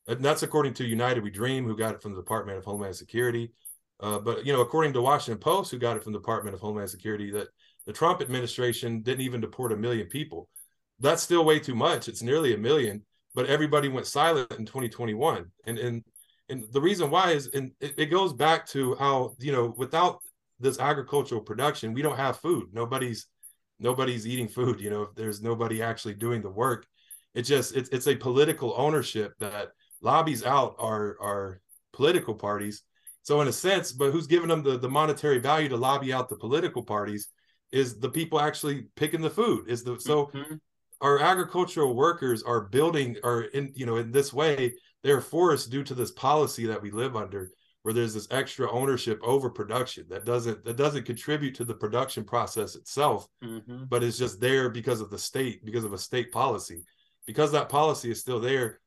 And 0.06 0.22
that's 0.22 0.42
according 0.42 0.74
to 0.74 0.84
United 0.84 1.22
We 1.22 1.30
Dream, 1.30 1.64
who 1.64 1.76
got 1.76 1.94
it 1.94 2.02
from 2.02 2.12
the 2.12 2.20
Department 2.20 2.58
of 2.58 2.64
Homeland 2.64 2.96
Security. 2.96 3.52
Uh, 4.00 4.18
but 4.18 4.44
you 4.44 4.52
know, 4.52 4.60
according 4.60 4.92
to 4.94 5.02
Washington 5.02 5.40
Post, 5.40 5.70
who 5.70 5.78
got 5.78 5.96
it 5.96 6.02
from 6.02 6.12
the 6.12 6.18
Department 6.18 6.54
of 6.54 6.60
Homeland 6.60 6.90
Security, 6.90 7.30
that 7.30 7.48
the 7.86 7.92
Trump 7.92 8.20
administration 8.20 9.02
didn't 9.02 9.20
even 9.20 9.40
deport 9.40 9.72
a 9.72 9.76
million 9.76 10.06
people 10.08 10.48
that's 11.02 11.22
still 11.22 11.44
way 11.44 11.58
too 11.58 11.74
much. 11.74 12.08
It's 12.08 12.22
nearly 12.22 12.54
a 12.54 12.58
million, 12.58 13.02
but 13.34 13.46
everybody 13.46 13.88
went 13.88 14.06
silent 14.06 14.50
in 14.52 14.64
2021. 14.64 15.46
And 15.66 15.78
and 15.78 16.04
and 16.48 16.64
the 16.72 16.80
reason 16.80 17.10
why 17.10 17.32
is 17.32 17.48
and 17.48 17.72
it, 17.80 17.94
it 17.98 18.06
goes 18.06 18.32
back 18.32 18.66
to 18.68 18.94
how, 18.94 19.34
you 19.38 19.52
know, 19.52 19.74
without 19.76 20.20
this 20.60 20.78
agricultural 20.78 21.40
production, 21.40 21.92
we 21.92 22.02
don't 22.02 22.16
have 22.16 22.38
food. 22.38 22.68
Nobody's 22.72 23.26
nobody's 23.80 24.26
eating 24.26 24.48
food, 24.48 24.80
you 24.80 24.90
know, 24.90 25.02
if 25.02 25.14
there's 25.16 25.42
nobody 25.42 25.82
actually 25.82 26.14
doing 26.14 26.40
the 26.40 26.50
work. 26.50 26.86
It 27.34 27.42
just 27.42 27.74
it's 27.76 27.90
it's 27.90 28.06
a 28.06 28.14
political 28.14 28.72
ownership 28.76 29.34
that 29.40 29.72
lobbies 30.00 30.44
out 30.44 30.76
our 30.78 31.16
our 31.20 31.60
political 31.92 32.34
parties. 32.34 32.82
So 33.24 33.40
in 33.40 33.48
a 33.48 33.52
sense, 33.52 33.92
but 33.92 34.10
who's 34.10 34.26
giving 34.26 34.48
them 34.48 34.62
the, 34.62 34.78
the 34.78 34.88
monetary 34.88 35.38
value 35.38 35.68
to 35.68 35.76
lobby 35.76 36.12
out 36.12 36.28
the 36.28 36.36
political 36.36 36.82
parties 36.82 37.28
is 37.70 37.98
the 37.98 38.08
people 38.08 38.40
actually 38.40 38.86
picking 38.96 39.20
the 39.20 39.30
food. 39.30 39.68
Is 39.68 39.82
the 39.82 39.98
so 39.98 40.26
mm-hmm 40.26 40.54
our 41.02 41.18
agricultural 41.18 41.94
workers 41.94 42.42
are 42.42 42.62
building 42.62 43.16
are 43.24 43.42
in 43.42 43.72
you 43.74 43.84
know 43.84 43.96
in 43.96 44.10
this 44.10 44.32
way 44.32 44.72
they're 45.02 45.20
forced 45.20 45.70
due 45.70 45.82
to 45.82 45.94
this 45.94 46.12
policy 46.12 46.66
that 46.66 46.80
we 46.80 46.90
live 46.90 47.16
under 47.16 47.50
where 47.82 47.92
there's 47.92 48.14
this 48.14 48.28
extra 48.30 48.70
ownership 48.70 49.20
over 49.22 49.50
production 49.50 50.06
that 50.08 50.24
doesn't 50.24 50.64
that 50.64 50.76
doesn't 50.76 51.04
contribute 51.04 51.54
to 51.54 51.64
the 51.64 51.74
production 51.74 52.24
process 52.24 52.76
itself 52.76 53.26
mm-hmm. 53.44 53.84
but 53.88 54.02
it's 54.02 54.18
just 54.18 54.40
there 54.40 54.68
because 54.70 55.00
of 55.00 55.10
the 55.10 55.18
state 55.18 55.64
because 55.64 55.84
of 55.84 55.92
a 55.92 55.98
state 55.98 56.32
policy. 56.32 56.82
Because 57.24 57.52
that 57.52 57.68
policy 57.68 58.10
is 58.10 58.20
still 58.20 58.40
there 58.40 58.80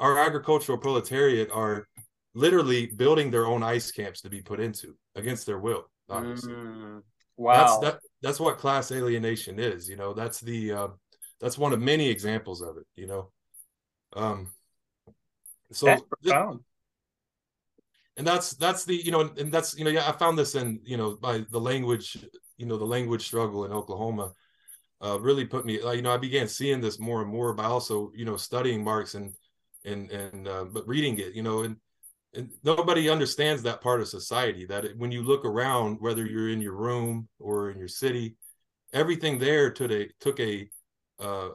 our 0.00 0.18
agricultural 0.18 0.78
proletariat 0.78 1.50
are 1.50 1.86
literally 2.34 2.86
building 2.86 3.30
their 3.30 3.46
own 3.46 3.62
ice 3.62 3.90
camps 3.90 4.20
to 4.22 4.30
be 4.30 4.40
put 4.40 4.60
into 4.60 4.94
against 5.14 5.46
their 5.46 5.58
will 5.58 5.84
obviously. 6.08 6.52
Mm, 6.52 7.02
wow. 7.36 7.54
that's 7.54 7.78
that, 7.78 8.00
that's 8.22 8.40
what 8.40 8.58
class 8.58 8.92
alienation 8.92 9.58
is 9.58 9.88
you 9.88 9.96
know? 9.96 10.12
That's 10.12 10.40
the 10.40 10.72
uh, 10.72 10.88
that's 11.40 11.58
one 11.58 11.72
of 11.72 11.80
many 11.80 12.08
examples 12.08 12.60
of 12.62 12.76
it 12.76 12.86
you 12.94 13.06
know 13.06 13.30
Um, 14.14 14.52
so 15.72 15.86
that's 15.86 16.02
profound. 16.02 16.60
and 18.16 18.26
that's 18.26 18.52
that's 18.52 18.84
the 18.84 18.94
you 18.94 19.10
know 19.10 19.30
and 19.38 19.52
that's 19.52 19.76
you 19.76 19.84
know 19.84 19.90
yeah 19.90 20.08
I 20.08 20.12
found 20.12 20.38
this 20.38 20.54
in 20.54 20.80
you 20.84 20.96
know 20.96 21.16
by 21.16 21.44
the 21.50 21.60
language 21.60 22.16
you 22.56 22.66
know 22.66 22.76
the 22.78 22.84
language 22.84 23.24
struggle 23.26 23.64
in 23.64 23.72
Oklahoma 23.72 24.32
uh, 25.04 25.18
really 25.20 25.44
put 25.44 25.66
me 25.66 25.74
you 25.74 26.02
know 26.02 26.12
I 26.14 26.16
began 26.16 26.48
seeing 26.48 26.80
this 26.80 26.98
more 26.98 27.20
and 27.22 27.30
more 27.30 27.52
by 27.52 27.64
also 27.64 28.10
you 28.14 28.24
know 28.24 28.36
studying 28.36 28.82
Marx 28.82 29.14
and 29.14 29.34
and 29.84 30.10
and 30.10 30.48
uh, 30.48 30.64
but 30.64 30.86
reading 30.88 31.18
it 31.18 31.34
you 31.34 31.42
know 31.42 31.62
and 31.62 31.76
and 32.34 32.50
nobody 32.64 33.08
understands 33.08 33.62
that 33.62 33.80
part 33.80 34.00
of 34.00 34.08
society 34.08 34.66
that 34.66 34.84
it, 34.84 34.98
when 34.98 35.10
you 35.12 35.22
look 35.22 35.44
around 35.44 35.98
whether 36.00 36.24
you're 36.26 36.50
in 36.50 36.60
your 36.60 36.76
room 36.76 37.28
or 37.38 37.70
in 37.70 37.78
your 37.78 37.88
city 37.88 38.36
everything 38.92 39.38
there 39.38 39.70
took 39.70 39.90
a 39.90 40.08
took 40.20 40.40
a 40.40 40.68
a, 41.20 41.50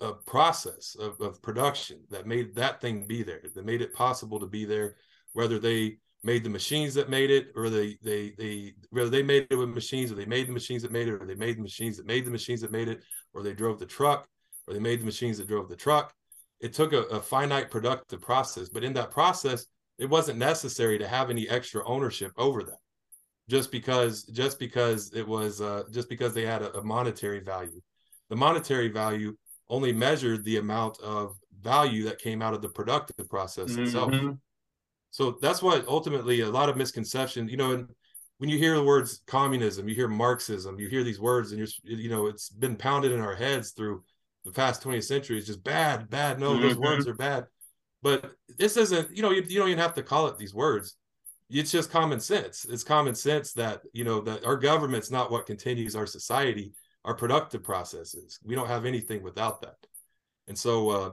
a, 0.00 0.12
process 0.26 0.96
of, 0.98 1.20
of 1.20 1.40
production 1.42 2.00
that 2.10 2.26
made 2.26 2.54
that 2.54 2.80
thing 2.80 3.06
be 3.06 3.22
there 3.22 3.40
that 3.54 3.64
made 3.64 3.80
it 3.80 3.94
possible 3.94 4.40
to 4.40 4.46
be 4.46 4.64
there 4.64 4.96
whether 5.32 5.58
they 5.58 5.96
made 6.24 6.44
the 6.44 6.50
machines 6.50 6.94
that 6.94 7.08
made 7.08 7.30
it 7.30 7.48
or 7.56 7.68
they 7.68 7.96
they 8.02 8.32
they 8.38 8.74
whether 8.90 9.10
they 9.10 9.22
made 9.22 9.46
it 9.50 9.56
with 9.56 9.68
machines 9.68 10.10
or 10.10 10.14
they 10.14 10.24
made 10.24 10.48
the 10.48 10.52
machines 10.52 10.82
that 10.82 10.92
made 10.92 11.08
it 11.08 11.14
or 11.14 11.26
they 11.26 11.34
made 11.34 11.56
the 11.56 11.62
machines 11.62 11.96
that 11.96 12.06
made 12.06 12.24
the 12.24 12.30
machines 12.30 12.60
that 12.60 12.70
made 12.70 12.88
it 12.88 13.02
or 13.34 13.42
they 13.42 13.52
drove 13.52 13.78
the 13.78 13.86
truck 13.86 14.26
or 14.66 14.74
they 14.74 14.80
made 14.80 15.00
the 15.00 15.04
machines 15.04 15.38
that 15.38 15.48
drove 15.48 15.68
the 15.68 15.76
truck. 15.76 16.14
It 16.60 16.72
took 16.72 16.92
a, 16.92 17.02
a 17.02 17.20
finite 17.20 17.70
productive 17.70 18.20
process 18.20 18.68
but 18.68 18.84
in 18.84 18.92
that 18.94 19.10
process 19.10 19.66
it 19.98 20.06
wasn't 20.08 20.38
necessary 20.38 20.98
to 20.98 21.08
have 21.08 21.30
any 21.30 21.48
extra 21.48 21.86
ownership 21.86 22.32
over 22.36 22.62
that. 22.64 22.78
Just 23.48 23.70
because 23.72 24.22
just 24.24 24.58
because 24.58 25.12
it 25.12 25.26
was 25.26 25.60
uh, 25.60 25.82
just 25.90 26.08
because 26.08 26.32
they 26.32 26.46
had 26.46 26.62
a, 26.62 26.78
a, 26.78 26.82
monetary 26.82 27.40
value 27.40 27.80
the 28.32 28.36
monetary 28.36 28.88
value 28.88 29.36
only 29.68 29.92
measured 29.92 30.44
the 30.44 30.56
amount 30.56 30.98
of 31.00 31.36
value 31.60 32.04
that 32.04 32.18
came 32.18 32.42
out 32.42 32.54
of 32.54 32.62
the 32.62 32.68
productive 32.68 33.28
process 33.28 33.72
mm-hmm. 33.72 33.84
itself 33.84 34.12
so 35.10 35.36
that's 35.42 35.62
why 35.62 35.80
ultimately 35.86 36.40
a 36.40 36.48
lot 36.48 36.68
of 36.68 36.76
misconception 36.76 37.48
you 37.48 37.56
know 37.56 37.72
and 37.72 37.88
when 38.38 38.50
you 38.50 38.58
hear 38.58 38.74
the 38.74 38.82
words 38.82 39.22
communism 39.26 39.88
you 39.88 39.94
hear 39.94 40.08
marxism 40.08 40.80
you 40.80 40.88
hear 40.88 41.04
these 41.04 41.20
words 41.20 41.52
and 41.52 41.58
you're 41.58 41.68
you 41.84 42.08
know 42.08 42.26
it's 42.26 42.48
been 42.48 42.74
pounded 42.74 43.12
in 43.12 43.20
our 43.20 43.36
heads 43.36 43.70
through 43.70 44.02
the 44.44 44.50
past 44.50 44.82
20th 44.82 45.04
century 45.04 45.38
it's 45.38 45.46
just 45.46 45.62
bad 45.62 46.10
bad 46.10 46.40
no 46.40 46.52
mm-hmm. 46.52 46.62
those 46.62 46.76
words 46.76 47.06
are 47.06 47.14
bad 47.14 47.46
but 48.02 48.32
this 48.58 48.76
isn't, 48.76 49.16
you 49.16 49.22
know, 49.22 49.30
you, 49.30 49.42
you 49.48 49.58
don't 49.58 49.68
even 49.68 49.78
have 49.78 49.94
to 49.94 50.02
call 50.02 50.26
it 50.26 50.36
these 50.36 50.54
words. 50.54 50.96
It's 51.48 51.70
just 51.70 51.90
common 51.90 52.18
sense. 52.18 52.66
It's 52.68 52.82
common 52.82 53.14
sense 53.14 53.52
that, 53.54 53.82
you 53.92 54.04
know, 54.04 54.20
that 54.22 54.44
our 54.44 54.56
government's 54.56 55.10
not 55.10 55.30
what 55.30 55.46
continues 55.46 55.94
our 55.94 56.06
society, 56.06 56.72
our 57.04 57.14
productive 57.14 57.62
processes. 57.62 58.38
We 58.44 58.54
don't 58.54 58.68
have 58.68 58.84
anything 58.84 59.22
without 59.22 59.60
that. 59.62 59.76
And 60.48 60.58
so 60.58 60.90
uh, 60.90 61.10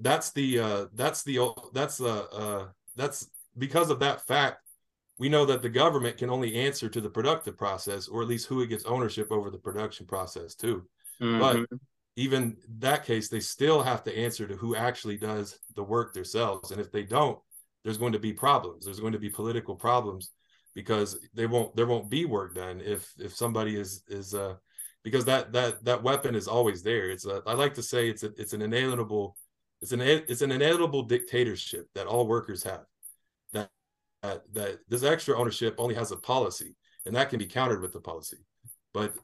that's 0.00 0.32
the 0.32 0.58
uh, 0.58 0.84
that's 0.94 1.22
the 1.22 1.52
that's 1.72 1.98
the 1.98 2.28
uh, 2.30 2.66
that's 2.96 3.28
because 3.56 3.90
of 3.90 4.00
that 4.00 4.26
fact 4.26 4.62
we 5.18 5.28
know 5.28 5.44
that 5.44 5.62
the 5.62 5.68
government 5.68 6.16
can 6.16 6.30
only 6.30 6.54
answer 6.54 6.88
to 6.88 7.00
the 7.00 7.10
productive 7.10 7.58
process 7.58 8.06
or 8.06 8.22
at 8.22 8.28
least 8.28 8.46
who 8.46 8.60
it 8.60 8.68
gets 8.68 8.84
ownership 8.84 9.32
over 9.32 9.50
the 9.50 9.58
production 9.58 10.06
process 10.06 10.54
too 10.54 10.86
mm-hmm. 11.20 11.40
but 11.40 11.80
even 12.18 12.56
that 12.80 13.04
case, 13.04 13.28
they 13.28 13.38
still 13.38 13.80
have 13.80 14.02
to 14.02 14.18
answer 14.18 14.48
to 14.48 14.56
who 14.56 14.74
actually 14.74 15.16
does 15.16 15.60
the 15.76 15.84
work 15.84 16.12
themselves. 16.12 16.72
And 16.72 16.80
if 16.80 16.90
they 16.90 17.04
don't, 17.04 17.38
there's 17.84 17.96
going 17.96 18.12
to 18.12 18.18
be 18.18 18.32
problems. 18.32 18.84
There's 18.84 18.98
going 18.98 19.12
to 19.12 19.20
be 19.20 19.30
political 19.30 19.76
problems 19.76 20.32
because 20.74 21.16
they 21.32 21.46
won't 21.46 21.76
there 21.76 21.86
won't 21.86 22.10
be 22.10 22.24
work 22.24 22.56
done 22.56 22.82
if 22.84 23.12
if 23.20 23.34
somebody 23.36 23.76
is 23.76 24.02
is 24.08 24.34
uh 24.34 24.54
because 25.04 25.24
that 25.26 25.52
that 25.52 25.84
that 25.84 26.02
weapon 26.02 26.34
is 26.34 26.48
always 26.48 26.82
there. 26.82 27.10
It's 27.10 27.26
a 27.26 27.42
I 27.46 27.54
like 27.54 27.74
to 27.74 27.82
say 27.82 28.08
it's 28.08 28.22
a, 28.22 28.32
it's 28.36 28.52
an 28.52 28.62
inalienable 28.62 29.36
it's 29.80 29.92
an 29.92 30.00
it's 30.00 30.42
an 30.42 30.52
inalienable 30.52 31.02
dictatorship 31.02 31.88
that 31.94 32.06
all 32.06 32.26
workers 32.26 32.62
have. 32.64 32.84
That 33.52 33.70
that 34.22 34.42
that 34.54 34.78
this 34.88 35.02
extra 35.02 35.38
ownership 35.38 35.74
only 35.78 35.94
has 35.94 36.10
a 36.10 36.16
policy, 36.16 36.76
and 37.06 37.14
that 37.14 37.30
can 37.30 37.38
be 37.38 37.46
countered 37.46 37.80
with 37.80 37.92
the 37.92 38.00
policy. 38.00 38.38
But 38.92 39.14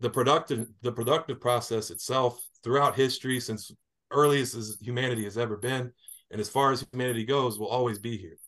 the 0.00 0.10
productive 0.10 0.68
the 0.82 0.92
productive 0.92 1.40
process 1.40 1.90
itself 1.90 2.40
throughout 2.62 2.96
history 2.96 3.40
since 3.40 3.70
earliest 4.10 4.54
as 4.54 4.76
humanity 4.80 5.24
has 5.24 5.38
ever 5.38 5.56
been 5.56 5.92
and 6.30 6.40
as 6.40 6.48
far 6.48 6.72
as 6.72 6.84
humanity 6.92 7.24
goes 7.24 7.58
will 7.58 7.68
always 7.68 7.98
be 7.98 8.16
here 8.16 8.38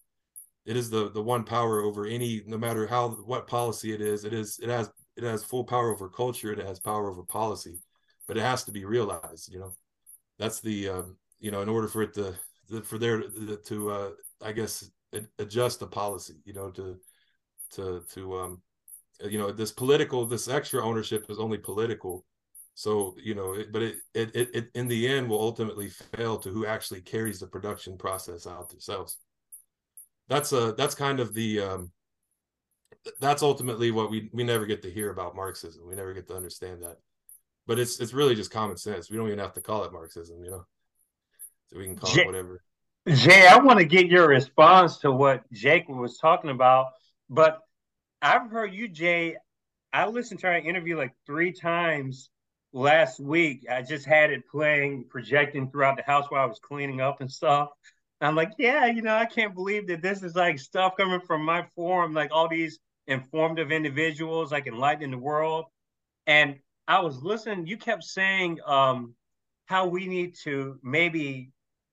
it 0.67 0.77
is 0.77 0.91
the 0.91 1.11
the 1.11 1.23
one 1.23 1.45
power 1.45 1.81
over 1.81 2.07
any 2.07 2.43
no 2.47 2.59
matter 2.59 2.87
how 2.87 3.11
what 3.11 3.47
policy 3.47 3.93
it 3.93 4.01
is 4.01 4.25
it 4.25 4.33
is 4.33 4.59
it 4.63 4.69
has 4.69 4.91
it 5.19 5.25
has 5.25 5.45
full 5.45 5.65
power 5.65 5.93
over 5.93 6.09
culture 6.09 6.53
it 6.53 6.67
has 6.67 6.81
power 6.81 7.11
over 7.11 7.23
policy 7.23 7.81
but 8.27 8.37
it 8.37 8.43
has 8.43 8.65
to 8.65 8.73
be 8.73 8.85
realized 8.85 9.53
you 9.53 9.59
know? 9.59 9.73
That's 10.39 10.61
the 10.61 10.89
um, 10.89 11.17
you 11.41 11.51
know 11.51 11.63
in 11.63 11.69
order 11.69 11.89
for 11.89 12.03
it 12.03 12.15
to 12.15 12.35
for 12.85 12.99
there 12.99 13.23
to 13.67 13.91
uh 13.91 14.11
i 14.43 14.53
guess 14.53 14.91
adjust 15.39 15.81
the 15.81 15.87
policy 15.87 16.35
you 16.45 16.53
know 16.53 16.71
to 16.71 16.99
to 17.71 18.05
to 18.13 18.39
um 18.39 18.63
you 19.25 19.39
know 19.39 19.51
this 19.51 19.73
political 19.73 20.27
this 20.27 20.49
extra 20.49 20.85
ownership 20.85 21.27
is 21.29 21.39
only 21.39 21.59
political. 21.59 22.25
So 22.75 23.17
you 23.23 23.35
know 23.35 23.55
it, 23.55 23.73
but 23.73 23.83
it, 23.83 23.97
it 24.15 24.31
it 24.35 24.71
in 24.75 24.87
the 24.87 25.09
end 25.09 25.29
will 25.29 25.41
ultimately 25.41 25.89
fail 25.89 26.39
to 26.39 26.51
who 26.51 26.67
actually 26.67 27.01
carries 27.01 27.41
the 27.41 27.47
production 27.47 27.99
process 27.99 28.47
out 28.47 28.69
themselves. 28.69 29.19
That's 30.29 30.53
a 30.53 30.75
that's 30.77 30.95
kind 30.95 31.19
of 31.21 31.35
the 31.35 31.61
um 31.61 31.91
that's 33.21 33.43
ultimately 33.43 33.91
what 33.91 34.11
we 34.11 34.31
we 34.33 34.45
never 34.45 34.67
get 34.67 34.83
to 34.83 34.91
hear 34.91 35.11
about 35.11 35.37
marxism 35.37 35.87
we 35.87 35.95
never 35.95 36.13
get 36.13 36.27
to 36.29 36.37
understand 36.37 36.83
that 36.83 36.99
but 37.67 37.79
it's 37.79 38.01
it's 38.01 38.13
really 38.13 38.35
just 38.35 38.51
common 38.51 38.77
sense 38.77 39.11
we 39.11 39.17
don't 39.17 39.27
even 39.27 39.39
have 39.39 39.55
to 39.55 39.61
call 39.61 39.85
it 39.85 39.93
marxism 39.93 40.43
you 40.45 40.51
know 40.51 40.65
so 41.69 41.79
we 41.79 41.85
can 41.85 41.97
call 41.97 42.11
jay, 42.11 42.23
it 42.23 42.27
whatever 42.27 42.63
Jae 43.09 43.47
i 43.49 43.59
want 43.59 43.79
to 43.79 43.85
get 43.85 44.09
your 44.09 44.29
response 44.29 44.99
to 44.99 45.13
what 45.13 45.51
jake 45.53 45.89
was 45.89 46.19
talking 46.19 46.51
about 46.51 46.89
but 47.31 47.61
I've 48.21 48.51
heard 48.51 48.75
you, 48.75 48.89
Jae. 48.89 49.35
I 49.93 50.07
listened 50.07 50.41
to 50.41 50.49
our 50.49 50.59
interview 50.59 50.97
like 50.97 51.15
three 51.25 51.53
times 51.53 52.31
last 52.73 53.21
week. 53.21 53.67
I 53.71 53.83
just 53.83 54.07
had 54.07 54.31
it 54.31 54.49
playing, 54.49 55.05
projecting 55.09 55.71
throughout 55.71 55.97
the 55.97 56.03
house 56.03 56.27
while 56.29 56.43
I 56.43 56.47
was 56.47 56.59
cleaning 56.59 57.01
up 57.01 57.21
and 57.21 57.31
stuff. 57.31 57.69
I'm 58.21 58.35
like, 58.35 58.51
yeah, 58.59 58.87
you 58.87 59.03
know, 59.03 59.15
I 59.15 59.27
can't 59.27 59.55
believe 59.55 59.87
that 59.87 60.03
this 60.03 60.25
is 60.25 60.35
like 60.35 60.59
stuff 60.59 60.97
coming 60.97 61.21
from 61.21 61.45
my 61.45 61.65
forum, 61.77 62.13
like 62.13 62.31
all 62.33 62.49
these 62.49 62.81
informative 63.09 63.73
individuals, 63.73 64.53
like 64.53 64.67
enlightening 64.69 65.11
the 65.11 65.19
world. 65.19 65.65
And 66.27 66.61
I 66.87 67.01
was 67.01 67.23
listening, 67.23 67.67
you 67.67 67.77
kept 67.77 68.05
saying 68.05 68.61
um, 68.65 69.15
how 69.67 69.87
we 69.87 70.07
need 70.07 70.37
to 70.45 70.79
maybe 70.83 71.51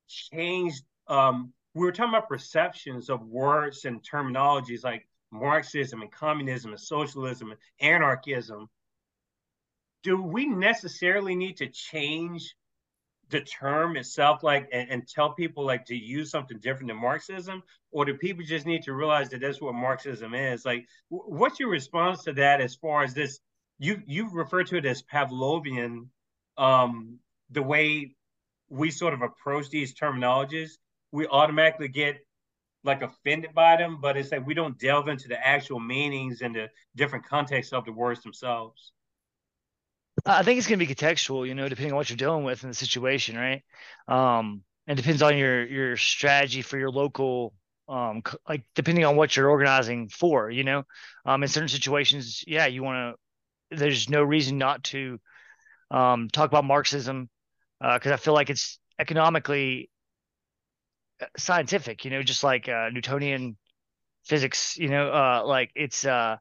change. 0.07 0.74
Um, 1.07 1.53
we 1.74 1.86
were 1.86 1.91
talking 1.91 2.13
about 2.13 2.29
perceptions 2.29 3.10
of 3.10 3.25
words 3.25 3.86
and 3.86 4.03
terminologies, 4.03 4.84
like 4.84 5.07
Marxism 5.31 6.01
and 6.01 6.12
communism 6.12 6.72
and 6.72 6.79
socialism 6.79 7.51
and 7.51 7.60
anarchism, 7.79 8.69
do 10.03 10.22
we 10.22 10.45
necessarily 10.45 11.36
need 11.36 11.57
to 11.57 11.67
change 11.67 12.55
the 13.29 13.41
term 13.41 13.98
itself 13.98 14.44
like 14.44 14.67
and, 14.72 14.89
and, 14.89 15.08
tell 15.08 15.34
people 15.34 15.65
like 15.65 15.86
to 15.86 15.96
use 15.96 16.29
something 16.29 16.60
different 16.60 16.88
than 16.88 16.98
marxism 16.98 17.63
or 17.91 18.05
do 18.05 18.13
people 18.13 18.44
just 18.46 18.65
need 18.65 18.84
to 18.84 18.94
realize 18.94 19.29
that 19.29 19.41
that's 19.41 19.62
what 19.62 19.74
marxism 19.74 20.34
is 20.34 20.65
like 20.65 20.86
w- 21.10 21.38
what's 21.38 21.60
your 21.60 21.70
response 21.70 22.24
to 22.24 22.34
that 22.34 22.62
as 22.62 22.75
far 22.75 23.03
as 23.03 23.13
this 23.13 23.39
you 23.79 24.01
you 24.05 24.29
refer 24.32 24.63
to 24.63 24.77
it 24.77 24.86
as 24.86 25.01
pavlovian 25.03 26.08
um 26.58 27.17
the 27.50 27.63
way 27.63 28.15
we 28.70 28.91
sort 28.91 29.13
of 29.13 29.22
approach 29.22 29.70
these 29.70 29.94
terminologies 29.94 30.72
we 31.12 31.25
automatically 31.27 31.88
get 31.88 32.17
like 32.86 33.01
offended 33.01 33.53
by 33.53 33.75
them, 33.75 34.00
but 34.00 34.15
it's 34.15 34.32
like 34.32 34.46
we 34.46 34.53
don't 34.53 34.79
delve 34.79 35.08
into 35.08 35.27
the 35.27 35.46
actual 35.46 35.79
meanings 35.79 36.41
and 36.41 36.55
the 36.55 36.70
different 36.96 37.25
contexts 37.25 37.74
of 37.74 37.84
the 37.84 37.91
words 37.91 38.22
themselves. 38.22 38.91
I 40.25 40.43
think 40.43 40.57
it's 40.57 40.67
going 40.67 40.79
to 40.79 40.86
be 40.86 40.93
contextual, 40.93 41.48
you 41.48 41.55
know, 41.55 41.67
depending 41.67 41.93
on 41.93 41.98
what 41.98 42.10
you're 42.10 42.17
dealing 42.17 42.43
with 42.43 42.63
in 42.63 42.69
the 42.69 42.75
situation, 42.75 43.36
right? 43.38 43.63
Um, 44.07 44.63
and 44.88 44.98
depends 44.98 45.22
on 45.22 45.38
your 45.38 45.65
your 45.65 45.98
strategy 45.98 46.62
for 46.62 46.77
your 46.77 46.91
local, 46.91 47.53
um, 47.89 48.22
like 48.48 48.63
depending 48.75 49.03
on 49.03 49.15
what 49.15 49.36
you're 49.36 49.50
organizing 49.50 50.10
for, 50.10 50.50
you 50.50 50.63
know. 50.63 50.84
Um, 51.25 51.43
in 51.43 51.50
certain 51.50 51.69
situations, 51.69 52.43
yeah, 52.48 52.67
you 52.67 52.84
want 52.84 53.15
to. 53.72 53.77
There's 53.77 54.10
no 54.10 54.24
reason 54.24 54.57
not 54.57 54.84
to 54.86 55.19
um, 55.91 56.29
talk 56.29 56.50
about 56.50 56.65
Marxism 56.65 57.29
because 57.81 58.12
uh, 58.12 58.15
I 58.15 58.17
feel 58.17 58.34
like 58.34 58.50
it's 58.50 58.79
economically 59.00 59.89
scientific, 61.38 62.05
you 62.05 62.12
know, 62.12 62.24
just 62.24 62.43
like 62.43 62.67
uh, 62.69 62.89
Newtonian 62.91 63.57
physics, 64.25 64.77
you 64.77 64.89
know, 64.89 65.10
uh, 65.12 65.43
like 65.45 65.72
it's 65.75 66.05
uh, 66.05 66.38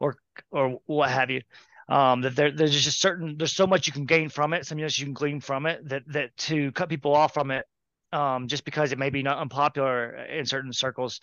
or 0.00 0.16
or 0.50 0.80
what 0.86 1.10
have 1.10 1.30
you. 1.30 1.42
Um, 1.88 2.20
that 2.20 2.36
there, 2.36 2.50
there's 2.50 2.84
just 2.84 3.00
certain 3.00 3.36
there's 3.38 3.54
so 3.54 3.66
much 3.66 3.86
you 3.86 3.92
can 3.92 4.04
gain 4.04 4.28
from 4.28 4.52
it, 4.52 4.66
something 4.66 4.84
else 4.84 4.98
you 4.98 5.06
can 5.06 5.14
glean 5.14 5.40
from 5.40 5.66
it. 5.66 5.88
That 5.88 6.02
that 6.08 6.36
to 6.48 6.70
cut 6.72 6.88
people 6.88 7.14
off 7.14 7.32
from 7.32 7.50
it, 7.50 7.64
um, 8.12 8.48
just 8.48 8.64
because 8.64 8.92
it 8.92 8.98
may 8.98 9.10
be 9.10 9.22
not 9.22 9.38
unpopular 9.38 10.14
in 10.26 10.44
certain 10.44 10.72
circles, 10.72 11.20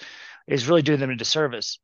is 0.47 0.67
really 0.67 0.81
doing 0.81 0.99
them 0.99 1.11
a 1.11 1.15
disservice. 1.15 1.79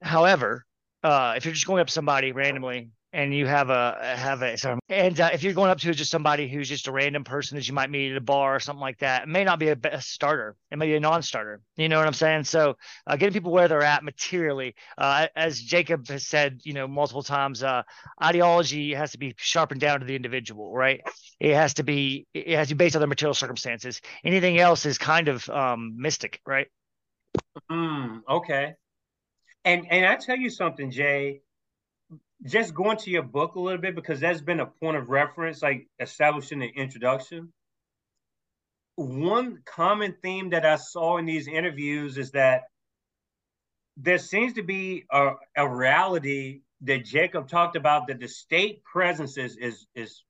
However, 0.00 0.64
uh, 1.02 1.34
if 1.36 1.44
you're 1.44 1.54
just 1.54 1.66
going 1.66 1.80
up 1.80 1.90
somebody 1.90 2.32
randomly 2.32 2.90
and 3.14 3.32
you 3.32 3.46
have 3.46 3.70
a 3.70 3.96
have 4.16 4.42
a 4.42 4.58
sorry, 4.58 4.80
and 4.88 5.18
uh, 5.20 5.30
if 5.32 5.44
you're 5.44 5.52
going 5.52 5.70
up 5.70 5.78
to 5.78 5.94
just 5.94 6.10
somebody 6.10 6.48
who's 6.48 6.68
just 6.68 6.88
a 6.88 6.92
random 6.92 7.22
person 7.22 7.56
that 7.56 7.66
you 7.68 7.72
might 7.72 7.88
meet 7.88 8.10
at 8.10 8.16
a 8.16 8.20
bar 8.20 8.56
or 8.56 8.60
something 8.60 8.80
like 8.80 8.98
that, 8.98 9.22
it 9.22 9.28
may 9.28 9.44
not 9.44 9.60
be 9.60 9.68
a, 9.68 9.76
a 9.84 10.00
starter. 10.00 10.56
It 10.72 10.78
may 10.78 10.86
be 10.86 10.96
a 10.96 11.00
non-starter. 11.00 11.60
You 11.76 11.88
know 11.88 11.98
what 11.98 12.08
I'm 12.08 12.12
saying? 12.12 12.44
So 12.44 12.76
uh, 13.06 13.16
getting 13.16 13.32
people 13.32 13.52
where 13.52 13.68
they're 13.68 13.82
at 13.82 14.02
materially, 14.02 14.74
uh, 14.98 15.28
as 15.36 15.60
Jacob 15.60 16.08
has 16.08 16.26
said, 16.26 16.60
you 16.64 16.72
know, 16.72 16.88
multiple 16.88 17.22
times, 17.22 17.62
uh, 17.62 17.84
ideology 18.20 18.92
has 18.94 19.12
to 19.12 19.18
be 19.18 19.34
sharpened 19.36 19.80
down 19.80 20.00
to 20.00 20.06
the 20.06 20.16
individual, 20.16 20.74
right? 20.74 21.00
It 21.38 21.54
has 21.54 21.74
to 21.74 21.84
be 21.84 22.26
it 22.34 22.56
has 22.56 22.68
to 22.68 22.74
be 22.74 22.84
based 22.84 22.96
on 22.96 23.00
their 23.00 23.08
material 23.08 23.34
circumstances. 23.34 24.00
Anything 24.24 24.58
else 24.58 24.86
is 24.86 24.98
kind 24.98 25.28
of 25.28 25.48
um, 25.48 25.94
mystic, 25.96 26.40
right? 26.44 26.66
Mm, 27.70 28.22
okay. 28.28 28.74
And 29.64 29.86
and 29.88 30.04
I 30.04 30.16
tell 30.16 30.36
you 30.36 30.50
something, 30.50 30.90
Jae 30.90 31.40
just 32.46 32.74
going 32.74 32.98
to 32.98 33.10
your 33.10 33.22
book 33.22 33.54
a 33.54 33.60
little 33.60 33.80
bit 33.80 33.94
because 33.94 34.20
that's 34.20 34.40
been 34.40 34.60
a 34.60 34.66
point 34.66 34.96
of 34.96 35.08
reference, 35.08 35.62
like 35.62 35.88
establishing 35.98 36.62
an 36.62 36.70
introduction. 36.76 37.52
One 38.96 39.62
common 39.64 40.14
theme 40.22 40.50
that 40.50 40.66
I 40.66 40.76
saw 40.76 41.16
in 41.16 41.24
these 41.24 41.48
interviews 41.48 42.18
is 42.18 42.32
that 42.32 42.62
there 43.96 44.18
seems 44.18 44.54
to 44.54 44.62
be 44.62 45.04
a, 45.10 45.32
a 45.56 45.68
reality 45.68 46.60
that 46.82 47.04
Jacob 47.04 47.48
talked 47.48 47.76
about 47.76 48.08
that 48.08 48.20
the 48.20 48.28
state 48.28 48.84
presence 48.84 49.38
is 49.38 49.56
is 49.56 49.86
is 49.94 50.22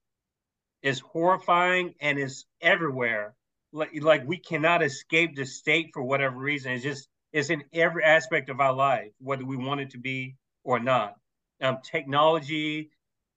is 0.83 1.01
horrifying 1.01 1.95
and 2.01 2.19
is 2.19 2.45
everywhere. 2.61 3.35
Like 3.73 3.91
like 4.01 4.27
we 4.27 4.37
cannot 4.37 4.83
escape 4.83 5.35
the 5.35 5.47
state 5.47 5.91
for 5.93 6.03
whatever 6.03 6.37
reason. 6.37 6.73
It's 6.73 6.85
just 6.85 7.09
it's 7.33 7.51
in 7.51 7.65
every 7.73 8.05
aspect 8.05 8.51
of 8.51 8.61
our 8.61 8.73
life, 8.73 9.11
whether 9.19 9.45
we 9.45 9.57
want 9.57 9.81
it 9.81 9.91
to 9.91 9.99
be 9.99 10.37
or 10.63 10.79
not 10.79 11.15
um, 11.61 11.79
technology, 11.83 12.91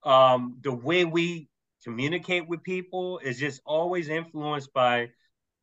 um, 0.04 0.58
the 0.62 0.72
way 0.72 1.06
we 1.06 1.50
communicate 1.84 2.48
with 2.48 2.64
people 2.64 3.20
is 3.20 3.40
just 3.40 3.62
always 3.66 4.10
influenced 4.10 4.74
by 4.74 5.10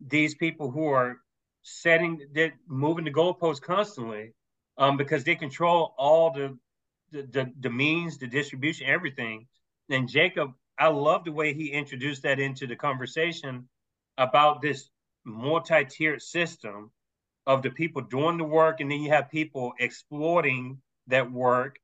these 0.00 0.34
people 0.34 0.70
who 0.70 0.88
are 0.88 1.18
setting 1.62 2.20
that 2.34 2.52
moving 2.68 3.04
the 3.04 3.12
goalposts 3.12 3.60
constantly 3.60 4.32
um, 4.78 4.96
because 4.96 5.24
they 5.24 5.34
control 5.34 5.94
all 5.98 6.32
the, 6.32 6.56
the, 7.10 7.22
the 7.22 7.52
the 7.60 7.70
means, 7.70 8.18
the 8.18 8.26
distribution, 8.26 8.86
everything. 8.86 9.46
And 9.88 10.08
Jacob, 10.08 10.52
I 10.78 10.88
love 10.88 11.24
the 11.24 11.32
way 11.32 11.54
he 11.54 11.70
introduced 11.70 12.22
that 12.22 12.40
into 12.40 12.66
the 12.66 12.76
conversation 12.76 13.68
about 14.18 14.62
this 14.62 14.90
multi-tiered 15.24 16.22
system 16.22 16.90
of 17.46 17.62
the 17.62 17.70
people 17.70 18.02
doing 18.02 18.38
the 18.38 18.44
work, 18.44 18.80
and 18.80 18.90
then 18.90 19.00
you 19.00 19.10
have 19.10 19.30
people 19.30 19.72
exploiting 19.78 20.78
that 21.06 21.30
work 21.30 21.78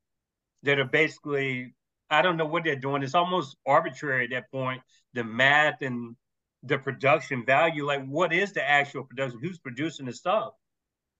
that 0.62 0.78
are 0.78 0.84
basically 0.84 1.74
I 2.10 2.22
don't 2.22 2.36
know 2.36 2.46
what 2.46 2.64
they're 2.64 2.76
doing. 2.76 3.02
It's 3.02 3.14
almost 3.14 3.56
arbitrary 3.66 4.24
at 4.24 4.30
that 4.30 4.50
point. 4.50 4.82
The 5.14 5.22
math 5.22 5.80
and 5.80 6.16
the 6.64 6.78
production 6.78 7.44
value, 7.46 7.86
like 7.86 8.04
what 8.06 8.32
is 8.32 8.52
the 8.52 8.68
actual 8.68 9.04
production? 9.04 9.40
Who's 9.40 9.58
producing 9.58 10.06
the 10.06 10.12
stuff? 10.12 10.52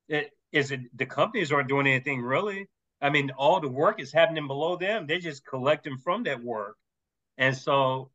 It, 0.08 0.30
is 0.52 0.72
it 0.72 0.80
the 0.96 1.06
companies 1.06 1.52
aren't 1.52 1.68
doing 1.68 1.86
anything 1.86 2.22
really? 2.22 2.68
I 3.00 3.10
mean, 3.10 3.30
all 3.30 3.60
the 3.60 3.68
work 3.68 4.00
is 4.00 4.12
happening 4.12 4.46
below 4.46 4.76
them. 4.76 5.06
They're 5.06 5.20
just 5.20 5.46
collecting 5.46 5.96
from 5.96 6.24
that 6.24 6.42
work, 6.42 6.76
and 7.38 7.56
so 7.56 8.10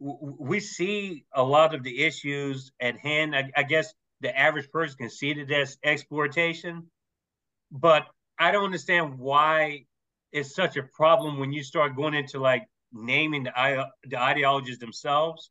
w- 0.00 0.36
we 0.38 0.60
see 0.60 1.24
a 1.32 1.42
lot 1.42 1.74
of 1.74 1.82
the 1.84 2.04
issues 2.04 2.72
at 2.80 2.98
hand. 2.98 3.34
I, 3.34 3.50
I 3.56 3.62
guess 3.62 3.94
the 4.20 4.36
average 4.36 4.70
person 4.70 4.96
can 4.98 5.10
see 5.10 5.32
that 5.32 5.50
as 5.50 5.78
exploitation, 5.84 6.90
but 7.70 8.06
I 8.38 8.50
don't 8.50 8.64
understand 8.64 9.18
why 9.18 9.86
is 10.36 10.54
such 10.54 10.76
a 10.76 10.82
problem 10.82 11.38
when 11.38 11.52
you 11.52 11.62
start 11.62 11.96
going 11.96 12.14
into 12.14 12.38
like 12.38 12.68
naming 12.92 13.44
the, 13.44 13.86
the 14.04 14.20
ideologies 14.20 14.78
themselves. 14.78 15.50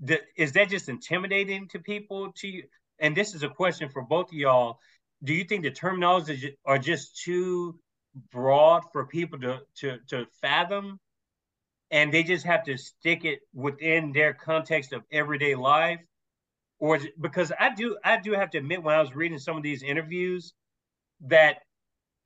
The, 0.00 0.20
is 0.36 0.52
that 0.52 0.68
just 0.68 0.88
intimidating 0.88 1.68
to 1.68 1.78
people? 1.78 2.32
To 2.36 2.48
you? 2.48 2.64
And 2.98 3.16
this 3.16 3.34
is 3.34 3.42
a 3.42 3.48
question 3.48 3.88
for 3.88 4.02
both 4.02 4.28
of 4.28 4.34
y'all. 4.34 4.78
Do 5.24 5.32
you 5.32 5.44
think 5.44 5.62
the 5.62 5.70
terminologies 5.70 6.54
are 6.66 6.78
just 6.78 7.22
too 7.22 7.78
broad 8.30 8.82
for 8.92 9.06
people 9.06 9.38
to 9.40 9.60
to 9.76 9.98
to 10.08 10.26
fathom, 10.42 11.00
and 11.90 12.12
they 12.12 12.22
just 12.22 12.44
have 12.44 12.64
to 12.64 12.76
stick 12.76 13.24
it 13.24 13.40
within 13.54 14.12
their 14.12 14.34
context 14.34 14.92
of 14.92 15.02
everyday 15.10 15.54
life? 15.54 16.00
Or 16.78 17.00
because 17.18 17.52
I 17.58 17.74
do 17.74 17.96
I 18.04 18.18
do 18.18 18.32
have 18.32 18.50
to 18.50 18.58
admit 18.58 18.82
when 18.82 18.94
I 18.94 19.00
was 19.00 19.14
reading 19.14 19.38
some 19.38 19.56
of 19.56 19.62
these 19.62 19.82
interviews 19.82 20.52
that 21.22 21.62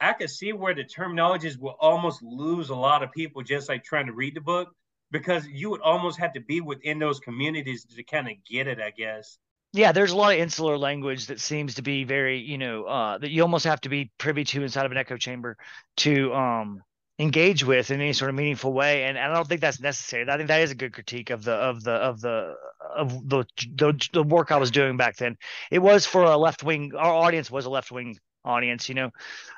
I 0.01 0.15
could 0.15 0.31
see 0.31 0.53
where 0.53 0.75
the 0.75 0.85
terminologies 0.85 1.59
will 1.59 1.77
almost 1.79 2.23
lose 2.23 2.71
a 2.71 2.75
lot 2.75 3.03
of 3.03 3.13
people 3.13 3.43
just 3.43 3.69
like 3.69 3.85
trying 3.85 4.07
to 4.07 4.13
read 4.13 4.35
the 4.35 4.41
book 4.41 4.75
because 5.11 5.47
you 5.47 5.71
would 5.71 5.81
almost 5.83 6.19
have 6.19 6.33
to 6.33 6.41
be 6.41 6.61
within 6.61 6.99
those 6.99 7.21
communities 7.21 7.85
to 7.85 8.03
kind 8.03 8.29
of 8.29 8.35
get 8.49 8.67
it, 8.67 8.81
I 8.81 8.91
guess. 8.91 9.39
Yeah, 9.73 9.93
there's 9.93 10.13
a 10.13 10.17
lot 10.17 10.33
of 10.33 10.41
insular 10.41 10.77
language 10.77 11.27
that 11.27 11.39
seems 11.39 11.75
to 11.75 11.83
be 11.83 12.05
very, 12.05 12.39
you 12.39 12.59
know, 12.59 12.85
uh, 12.85 13.19
that 13.19 13.31
you 13.31 13.43
almost 13.43 13.67
have 13.67 13.81
to 13.83 13.89
be 13.89 14.11
privy 14.19 14.45
to 14.45 14.63
inside 14.63 14.87
of 14.87 14.91
an 14.91 14.99
echo 14.99 15.17
chamber 15.17 15.57
to 15.99 16.35
um, 16.35 16.83
engage 17.21 17.63
with 17.63 17.91
in 17.91 18.01
any 18.01 18.13
sort 18.13 18.31
of 18.31 18.35
meaningful 18.35 18.73
way. 18.73 19.05
And 19.05 19.17
I 19.17 19.33
don't 19.33 19.47
think 19.47 19.61
that's 19.61 19.81
necessary. 19.81 20.29
I 20.29 20.37
think 20.37 20.49
that 20.49 20.63
is 20.63 20.73
a 20.73 20.75
good 20.75 20.93
critique 20.93 21.31
of 21.31 21.45
the 21.45 21.53
of 21.53 21.85
the 21.85 21.93
of 21.93 22.21
the 22.21 22.57
of 22.97 23.29
the 23.29 23.45
the, 23.77 24.09
the 24.13 24.23
work 24.25 24.51
I 24.51 24.57
was 24.57 24.73
doing 24.73 24.97
back 24.97 25.17
then. 25.17 25.37
It 25.71 25.79
was 25.79 26.05
for 26.05 26.25
a 26.25 26.37
left 26.37 26.65
wing. 26.65 26.93
Our 26.97 27.15
audience 27.15 27.49
was 27.51 27.67
a 27.67 27.71
left 27.71 27.93
wing 27.93 28.19
audience, 28.45 28.89
you 28.89 28.95
know. 28.95 29.11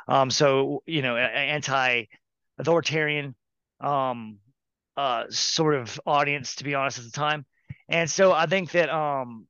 Um, 0.08 0.30
so 0.30 0.82
you 0.86 1.02
know, 1.02 1.16
anti-authoritarian 1.16 3.34
um, 3.80 4.38
uh, 4.96 5.24
sort 5.30 5.74
of 5.74 6.00
audience, 6.06 6.54
to 6.56 6.64
be 6.64 6.74
honest, 6.74 6.98
at 6.98 7.04
the 7.04 7.10
time. 7.10 7.44
And 7.88 8.10
so 8.10 8.32
I 8.32 8.46
think 8.46 8.72
that 8.72 8.90
um, 8.90 9.46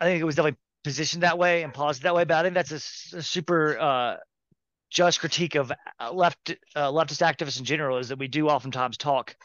I 0.00 0.06
think 0.06 0.20
it 0.20 0.24
was 0.24 0.36
definitely 0.36 0.58
positioned 0.82 1.22
that 1.22 1.38
way 1.38 1.62
and 1.62 1.72
posited 1.72 2.04
that 2.04 2.14
way. 2.14 2.24
But 2.24 2.38
I 2.38 2.42
think 2.42 2.54
that's 2.54 2.72
a, 2.72 3.18
a 3.18 3.22
super 3.22 3.78
uh, 3.78 4.16
just 4.90 5.20
critique 5.20 5.56
of 5.56 5.72
uh, 6.00 6.12
left 6.12 6.50
uh, 6.76 6.90
leftist 6.90 7.22
activists 7.22 7.58
in 7.58 7.64
general 7.64 7.98
is 7.98 8.08
that 8.08 8.18
we 8.18 8.28
do 8.28 8.48
oftentimes 8.48 8.96
talk 8.96 9.36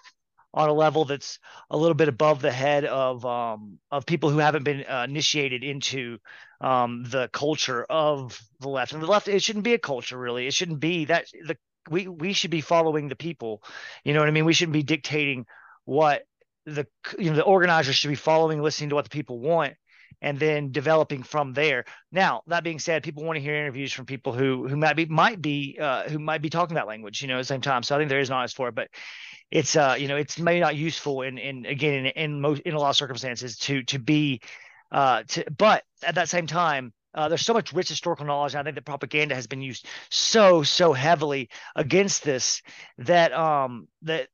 on 0.54 0.70
a 0.70 0.74
level 0.74 1.06
that's 1.06 1.40
a 1.70 1.78
little 1.78 1.96
bit 1.96 2.08
above 2.08 2.42
the 2.42 2.52
head 2.52 2.86
of 2.86 3.26
um, 3.26 3.80
of 3.92 4.06
people 4.06 4.30
who 4.30 4.40
haven't 4.40 4.64
been 4.64 4.84
uh, 4.90 5.06
initiated 5.08 5.64
into 5.64 6.18
um, 6.62 7.04
the 7.04 7.30
culture 7.32 7.86
of 7.90 8.42
the 8.60 8.70
left. 8.70 8.94
And 8.94 9.02
the 9.02 9.08
left, 9.08 9.28
it 9.28 9.44
shouldn't 9.44 9.66
be 9.66 9.74
a 9.74 9.80
culture, 9.80 10.18
really. 10.18 10.48
It 10.48 10.54
shouldn't 10.54 10.80
be 10.80 11.06
that 11.06 11.26
the 11.46 11.58
we 11.90 12.08
we 12.08 12.34
should 12.34 12.52
be 12.52 12.62
following 12.62 13.08
the 13.08 13.16
people. 13.16 13.64
You 14.04 14.14
know 14.14 14.20
what 14.20 14.30
I 14.30 14.32
mean? 14.32 14.46
We 14.46 14.54
shouldn't 14.54 14.74
be 14.74 14.84
dictating 14.84 15.46
what 15.86 16.24
the 16.66 16.88
you 17.18 17.30
know 17.30 17.38
the 17.38 17.44
organizers 17.44 17.96
should 17.96 18.10
be 18.10 18.16
following, 18.16 18.62
listening 18.62 18.90
to 18.90 18.96
what 18.96 19.06
the 19.06 19.10
people 19.10 19.40
want, 19.40 19.74
and 20.22 20.40
then 20.40 20.72
developing 20.72 21.24
from 21.24 21.54
there. 21.54 21.86
Now, 22.12 22.42
that 22.48 22.64
being 22.64 22.80
said, 22.80 23.04
people 23.04 23.24
want 23.24 23.38
to 23.38 23.42
hear 23.42 23.56
interviews 23.56 23.94
from 23.94 24.06
people 24.06 24.34
who 24.34 24.68
who 24.68 24.76
might 24.76 24.96
be 24.96 25.06
might 25.06 25.42
be 25.42 25.78
uh, 25.80 26.04
who 26.10 26.20
might 26.20 26.42
be 26.42 26.50
talking 26.50 26.76
that 26.76 26.88
language, 26.88 27.22
you 27.22 27.28
know, 27.28 27.36
at 27.36 27.42
the 27.42 27.46
same 27.46 27.62
time. 27.62 27.84
So 27.84 27.96
I 27.96 28.00
think 28.00 28.10
there 28.10 28.20
is 28.20 28.30
an 28.30 28.36
audience 28.36 28.54
for 28.54 28.68
it, 28.68 28.76
but 28.76 28.90
it's 29.52 29.76
uh 29.76 29.96
you 29.98 30.08
know 30.08 30.16
it's 30.16 30.38
maybe 30.38 30.60
not 30.60 30.76
useful 30.76 31.24
in 31.24 31.38
in 31.38 31.66
again 31.66 32.06
in, 32.06 32.06
in 32.06 32.42
most 32.42 32.62
in 32.62 32.76
a 32.76 32.80
lot 32.80 32.92
of 32.92 32.96
circumstances 32.96 33.58
to 33.58 33.84
to 33.84 34.00
be 34.00 34.42
uh, 34.92 35.24
to, 35.28 35.46
but 35.56 35.84
at 36.04 36.16
that 36.16 36.30
same 36.30 36.48
time, 36.48 36.94
uh, 37.14 37.28
there's 37.30 37.46
so 37.46 37.54
much 37.54 37.74
rich 37.74 37.90
historical 37.90 38.26
knowledge. 38.26 38.54
And 38.54 38.62
I 38.62 38.64
think 38.64 38.76
that 38.76 38.86
propaganda 38.86 39.36
has 39.36 39.48
been 39.48 39.62
used 39.62 39.86
so 40.10 40.64
so 40.64 40.94
heavily 40.94 41.50
against 41.76 42.24
this 42.24 42.62
that 43.00 43.34
um 43.34 43.88
that 44.04 44.28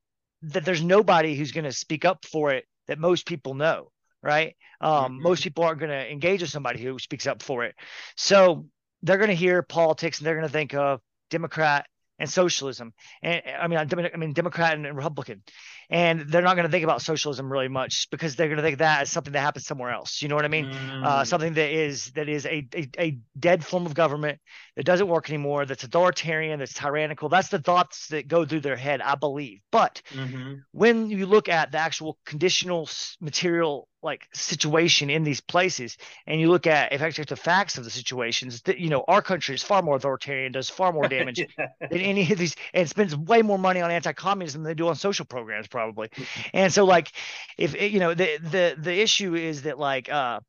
that 0.43 0.65
there's 0.65 0.83
nobody 0.83 1.35
who's 1.35 1.51
going 1.51 1.63
to 1.65 1.71
speak 1.71 2.05
up 2.05 2.25
for 2.25 2.51
it 2.51 2.65
that 2.87 2.99
most 2.99 3.25
people 3.25 3.53
know, 3.55 3.91
right? 4.25 4.55
Um, 4.81 5.13
mm-hmm. 5.13 5.21
Most 5.21 5.43
people 5.43 5.63
aren't 5.63 5.79
going 5.79 5.91
to 5.91 6.11
engage 6.11 6.41
with 6.41 6.49
somebody 6.49 6.81
who 6.81 6.99
speaks 6.99 7.27
up 7.27 7.41
for 7.41 7.63
it. 7.63 7.75
So 8.17 8.65
they're 9.03 9.17
going 9.17 9.29
to 9.29 9.35
hear 9.35 9.61
politics 9.61 10.17
and 10.17 10.25
they're 10.25 10.35
going 10.35 10.47
to 10.47 10.51
think 10.51 10.73
of 10.73 10.99
Democrat 11.29 11.85
and 12.17 12.29
socialism. 12.29 12.93
And 13.21 13.41
I 13.59 13.67
mean, 13.67 13.79
I 13.79 14.17
mean, 14.17 14.33
Democrat 14.33 14.73
and 14.73 14.95
Republican 14.95 15.43
and 15.89 16.21
they're 16.21 16.41
not 16.41 16.55
going 16.55 16.65
to 16.65 16.71
think 16.71 16.83
about 16.83 17.01
socialism 17.01 17.51
really 17.51 17.67
much 17.67 18.07
because 18.11 18.35
they're 18.35 18.47
going 18.47 18.57
to 18.57 18.63
think 18.63 18.79
that 18.79 19.01
as 19.01 19.11
something 19.11 19.33
that 19.33 19.41
happens 19.41 19.65
somewhere 19.65 19.91
else. 19.91 20.21
You 20.21 20.27
know 20.27 20.35
what 20.35 20.45
I 20.45 20.49
mean? 20.49 20.65
Uh, 20.65 20.69
mm. 20.69 21.05
Uh, 21.05 21.25
something 21.25 21.53
that 21.53 21.69
is 21.69 22.11
that 22.11 22.29
is 22.29 22.45
a, 22.45 22.67
a, 22.75 22.89
a 22.99 23.17
dead 23.39 23.65
form 23.65 23.85
of 23.85 23.93
government 23.93 24.39
that 24.75 24.85
doesn't 24.85 25.07
work 25.07 25.29
anymore. 25.29 25.65
That's 25.65 25.83
authoritarian. 25.83 26.59
That's 26.59 26.73
tyrannical. 26.73 27.29
That's 27.29 27.49
the 27.49 27.59
thoughts 27.59 28.07
that 28.09 28.27
go 28.27 28.45
through 28.45 28.61
their 28.61 28.75
head, 28.75 29.01
I 29.01 29.15
believe. 29.15 29.61
But 29.71 30.01
mm-hmm. 30.13 30.55
when 30.71 31.09
you 31.09 31.25
look 31.25 31.49
at 31.49 31.71
the 31.71 31.77
actual 31.77 32.17
conditional 32.25 32.89
material 33.19 33.87
like 34.05 34.27
situation 34.33 35.09
in 35.09 35.23
these 35.23 35.41
places 35.41 35.97
and 36.27 36.39
you 36.39 36.47
look 36.47 36.67
at 36.67 36.93
if 36.93 37.01
actually 37.01 37.25
the 37.25 37.35
facts 37.35 37.77
of 37.77 37.83
the 37.83 37.89
situations 37.89 38.61
that 38.61 38.77
you 38.77 38.87
know 38.87 39.03
our 39.07 39.21
country 39.21 39.55
is 39.55 39.63
far 39.63 39.81
more 39.81 39.95
authoritarian 39.95 40.51
does 40.51 40.69
far 40.69 40.93
more 40.93 41.07
damage 41.09 41.39
yeah. 41.39 41.67
than 41.89 41.99
any 41.99 42.31
of 42.31 42.37
these 42.37 42.55
and 42.73 42.87
spends 42.87 43.15
way 43.15 43.41
more 43.41 43.57
money 43.57 43.81
on 43.81 43.89
anti-communism 43.89 44.61
than 44.61 44.69
they 44.69 44.75
do 44.75 44.87
on 44.87 44.95
social 44.95 45.25
programs 45.25 45.67
probably. 45.75 46.07
Mm-hmm. 46.07 46.49
And 46.53 46.73
so 46.73 46.85
like 46.85 47.11
if 47.57 47.79
you 47.79 47.99
know 47.99 48.13
the 48.13 48.37
the 48.37 48.75
the 48.79 49.01
issue 49.01 49.35
is 49.35 49.63
that 49.63 49.77
like 49.77 50.09
uh 50.09 50.39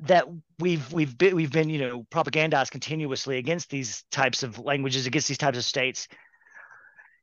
that 0.00 0.26
we've 0.58 0.92
we've 0.92 1.16
been 1.16 1.34
we've 1.34 1.52
been 1.52 1.70
you 1.70 1.78
know 1.78 2.04
propagandized 2.10 2.70
continuously 2.70 3.38
against 3.38 3.70
these 3.70 4.04
types 4.10 4.42
of 4.42 4.58
languages 4.58 5.06
against 5.06 5.28
these 5.28 5.38
types 5.38 5.56
of 5.56 5.64
states 5.64 6.06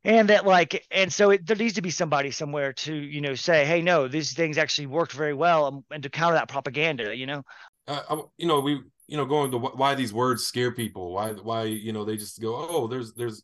and 0.04 0.30
that 0.30 0.46
like 0.46 0.86
and 0.92 1.14
so 1.14 1.32
it, 1.32 1.46
there 1.46 1.56
needs 1.56 1.76
to 1.76 1.82
be 1.82 1.90
somebody 1.90 2.32
somewhere 2.32 2.74
to 2.74 2.94
you 2.96 3.22
know 3.22 3.36
say 3.36 3.66
hey 3.66 3.82
no 3.82 4.08
these 4.08 4.34
things 4.34 4.58
actually 4.58 4.88
worked 4.88 5.14
very 5.14 5.34
well 5.34 5.68
and, 5.68 5.84
and 5.92 6.04
to 6.04 6.10
counter 6.10 6.36
that 6.36 6.48
propaganda 6.48 7.16
you 7.16 7.26
know 7.26 7.44
uh, 7.88 8.18
you 8.38 8.48
know 8.48 8.60
we 8.60 8.80
you 9.08 9.18
know 9.18 9.26
going 9.26 9.50
to 9.50 9.58
why 9.58 9.96
these 9.96 10.14
words 10.14 10.46
scare 10.46 10.72
people 10.72 11.14
why 11.14 11.32
why 11.32 11.64
you 11.64 11.92
know 11.92 12.06
they 12.06 12.16
just 12.16 12.40
go 12.40 12.56
oh 12.70 12.88
there's 12.88 13.14
there's 13.14 13.44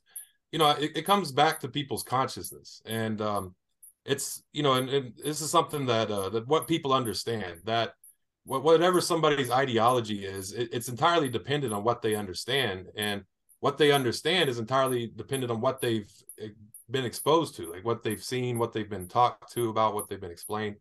you 0.53 0.59
know 0.59 0.69
it, 0.69 0.91
it 0.95 1.01
comes 1.01 1.31
back 1.31 1.59
to 1.59 1.67
people's 1.67 2.03
consciousness. 2.03 2.81
And 2.85 3.19
um 3.21 3.55
it's 4.05 4.43
you 4.53 4.63
know 4.63 4.73
and, 4.73 4.89
and 4.89 5.13
this 5.21 5.41
is 5.41 5.49
something 5.49 5.85
that 5.87 6.09
uh 6.11 6.29
that 6.29 6.47
what 6.47 6.67
people 6.67 6.93
understand 6.93 7.59
that 7.65 7.95
whatever 8.45 8.99
somebody's 9.01 9.49
ideology 9.49 10.25
is 10.25 10.51
it, 10.51 10.69
it's 10.71 10.89
entirely 10.89 11.29
dependent 11.29 11.73
on 11.73 11.83
what 11.83 12.01
they 12.01 12.15
understand. 12.15 12.87
And 12.95 13.23
what 13.61 13.77
they 13.77 13.91
understand 13.91 14.49
is 14.49 14.59
entirely 14.59 15.11
dependent 15.15 15.51
on 15.51 15.59
what 15.59 15.81
they've 15.81 16.11
eh, 16.39 16.49
been 16.91 17.05
exposed 17.05 17.55
to 17.55 17.71
like 17.71 17.83
what 17.83 18.03
they've 18.03 18.23
seen 18.23 18.59
what 18.59 18.73
they've 18.73 18.89
been 18.89 19.07
talked 19.07 19.51
to 19.53 19.69
about 19.69 19.95
what 19.95 20.07
they've 20.07 20.21
been 20.21 20.31
explained. 20.31 20.75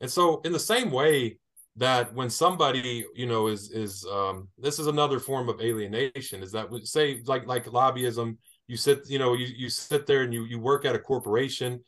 And 0.00 0.10
so 0.10 0.40
in 0.44 0.52
the 0.52 0.58
same 0.58 0.90
way 0.90 1.38
that 1.76 2.14
when 2.14 2.30
somebody 2.30 3.04
you 3.14 3.26
know 3.26 3.48
is 3.48 3.70
is 3.72 4.06
um 4.10 4.48
this 4.56 4.78
is 4.78 4.86
another 4.86 5.20
form 5.20 5.50
of 5.50 5.60
alienation 5.60 6.42
is 6.42 6.52
that 6.52 6.68
say 6.84 7.20
like 7.26 7.46
like 7.46 7.66
lobbyism 7.66 8.38
you 8.68 8.76
sit 8.76 9.08
you 9.08 9.18
know 9.18 9.34
you, 9.34 9.46
you 9.46 9.68
sit 9.68 10.06
there 10.06 10.22
and 10.22 10.32
you 10.32 10.44
you 10.44 10.58
work 10.58 10.84
at 10.84 10.94
a 10.94 10.98
corporation 10.98 11.80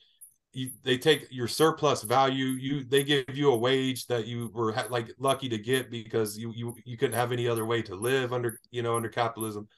you, 0.52 0.70
they 0.82 0.96
take 0.96 1.26
your 1.30 1.48
surplus 1.48 2.02
value 2.02 2.46
you 2.46 2.84
they 2.84 3.04
give 3.04 3.24
you 3.34 3.52
a 3.52 3.56
wage 3.56 4.06
that 4.06 4.26
you 4.26 4.50
were 4.54 4.72
like 4.90 5.10
lucky 5.18 5.48
to 5.48 5.58
get 5.58 5.90
because 5.90 6.38
you 6.38 6.52
you 6.54 6.74
you 6.84 6.96
couldn't 6.96 7.16
have 7.16 7.32
any 7.32 7.46
other 7.46 7.66
way 7.66 7.82
to 7.82 7.94
live 7.94 8.32
under 8.32 8.60
you 8.70 8.82
know 8.82 8.96
under 8.96 9.08
capitalism. 9.08 9.68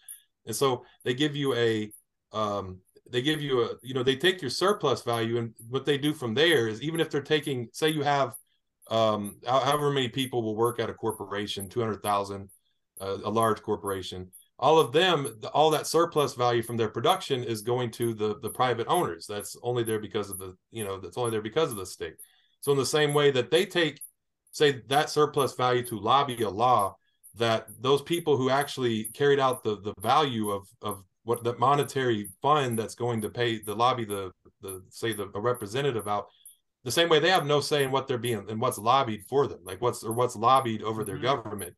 And 0.46 0.54
so 0.54 0.84
they 1.04 1.14
give 1.14 1.36
you 1.36 1.54
a 1.54 1.92
um, 2.32 2.78
they 3.10 3.20
give 3.22 3.40
you 3.40 3.62
a 3.62 3.74
you 3.82 3.94
know 3.94 4.02
they 4.02 4.16
take 4.16 4.40
your 4.40 4.50
surplus 4.50 5.02
value 5.02 5.38
and 5.38 5.52
what 5.68 5.84
they 5.84 5.98
do 5.98 6.14
from 6.14 6.34
there 6.34 6.68
is 6.68 6.82
even 6.82 7.00
if 7.00 7.10
they're 7.10 7.20
taking 7.20 7.68
say 7.72 7.88
you 7.88 8.02
have 8.02 8.34
um, 8.90 9.36
however 9.46 9.90
many 9.90 10.08
people 10.08 10.42
will 10.42 10.56
work 10.56 10.80
at 10.80 10.90
a 10.90 10.94
corporation 10.94 11.68
200,000 11.68 12.48
uh, 13.00 13.18
a 13.24 13.30
large 13.30 13.62
corporation 13.62 14.30
all 14.60 14.78
of 14.78 14.92
them 14.92 15.40
all 15.54 15.70
that 15.70 15.86
surplus 15.86 16.34
value 16.34 16.62
from 16.62 16.76
their 16.76 16.90
production 16.90 17.42
is 17.42 17.62
going 17.62 17.90
to 17.90 18.14
the 18.14 18.38
the 18.40 18.50
private 18.50 18.86
owners. 18.88 19.26
That's 19.26 19.56
only 19.62 19.82
there 19.82 19.98
because 19.98 20.30
of 20.30 20.38
the 20.38 20.54
you 20.70 20.84
know 20.84 21.00
that's 21.00 21.16
only 21.16 21.30
there 21.30 21.42
because 21.42 21.70
of 21.70 21.78
the 21.78 21.86
state. 21.86 22.16
So 22.60 22.70
in 22.70 22.78
the 22.78 22.86
same 22.86 23.14
way 23.14 23.30
that 23.30 23.50
they 23.50 23.64
take 23.64 24.00
say 24.52 24.82
that 24.88 25.10
surplus 25.10 25.54
value 25.54 25.84
to 25.86 25.98
lobby 25.98 26.42
a 26.42 26.50
law 26.50 26.96
that 27.36 27.68
those 27.80 28.02
people 28.02 28.36
who 28.36 28.50
actually 28.50 29.04
carried 29.04 29.40
out 29.40 29.64
the 29.64 29.80
the 29.80 29.94
value 30.00 30.50
of 30.50 30.66
of 30.82 31.02
what 31.24 31.42
the 31.42 31.56
monetary 31.56 32.28
fund 32.42 32.78
that's 32.78 32.94
going 32.94 33.20
to 33.22 33.30
pay 33.30 33.62
the 33.62 33.74
lobby 33.74 34.04
the 34.04 34.30
the 34.60 34.82
say 34.90 35.14
the 35.14 35.30
a 35.34 35.40
representative 35.40 36.06
out 36.06 36.26
the 36.84 36.90
same 36.90 37.08
way 37.08 37.18
they 37.18 37.30
have 37.30 37.46
no 37.46 37.60
say 37.60 37.84
in 37.84 37.90
what 37.90 38.06
they're 38.06 38.18
being 38.18 38.44
and 38.50 38.60
what's 38.60 38.78
lobbied 38.78 39.22
for 39.26 39.46
them 39.46 39.60
like 39.64 39.80
what's 39.80 40.04
or 40.04 40.12
what's 40.12 40.36
lobbied 40.36 40.82
over 40.82 41.02
mm-hmm. 41.02 41.12
their 41.12 41.18
government 41.18 41.74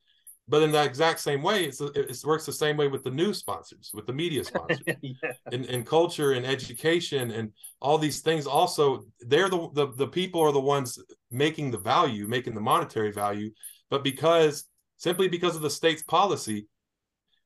but 0.48 0.62
in 0.62 0.72
that 0.72 0.87
exact 0.87 1.20
same 1.20 1.42
way 1.42 1.64
it's, 1.64 1.81
it 1.81 2.22
works 2.24 2.44
the 2.46 2.52
same 2.52 2.76
way 2.76 2.88
with 2.88 3.05
the 3.05 3.11
news 3.11 3.38
sponsors 3.38 3.90
with 3.94 4.07
the 4.07 4.12
media 4.12 4.44
sponsors. 4.44 4.81
Yeah. 5.00 5.33
in, 5.50 5.64
in 5.64 5.85
culture 5.85 6.33
and 6.33 6.46
education 6.46 7.31
and 7.31 7.50
all 7.81 7.98
these 7.98 8.20
things 8.20 8.46
also 8.46 9.05
they're 9.20 9.48
the, 9.48 9.68
the 9.72 9.92
the 9.96 10.07
people 10.07 10.40
are 10.40 10.52
the 10.52 10.61
ones 10.61 10.98
making 11.31 11.70
the 11.70 11.78
value 11.78 12.28
making 12.28 12.55
the 12.55 12.61
monetary 12.61 13.12
value. 13.12 13.50
But 13.90 14.05
because 14.05 14.64
simply 14.96 15.28
because 15.28 15.57
of 15.57 15.62
the 15.62 15.70
state's 15.70 16.02
policy 16.02 16.66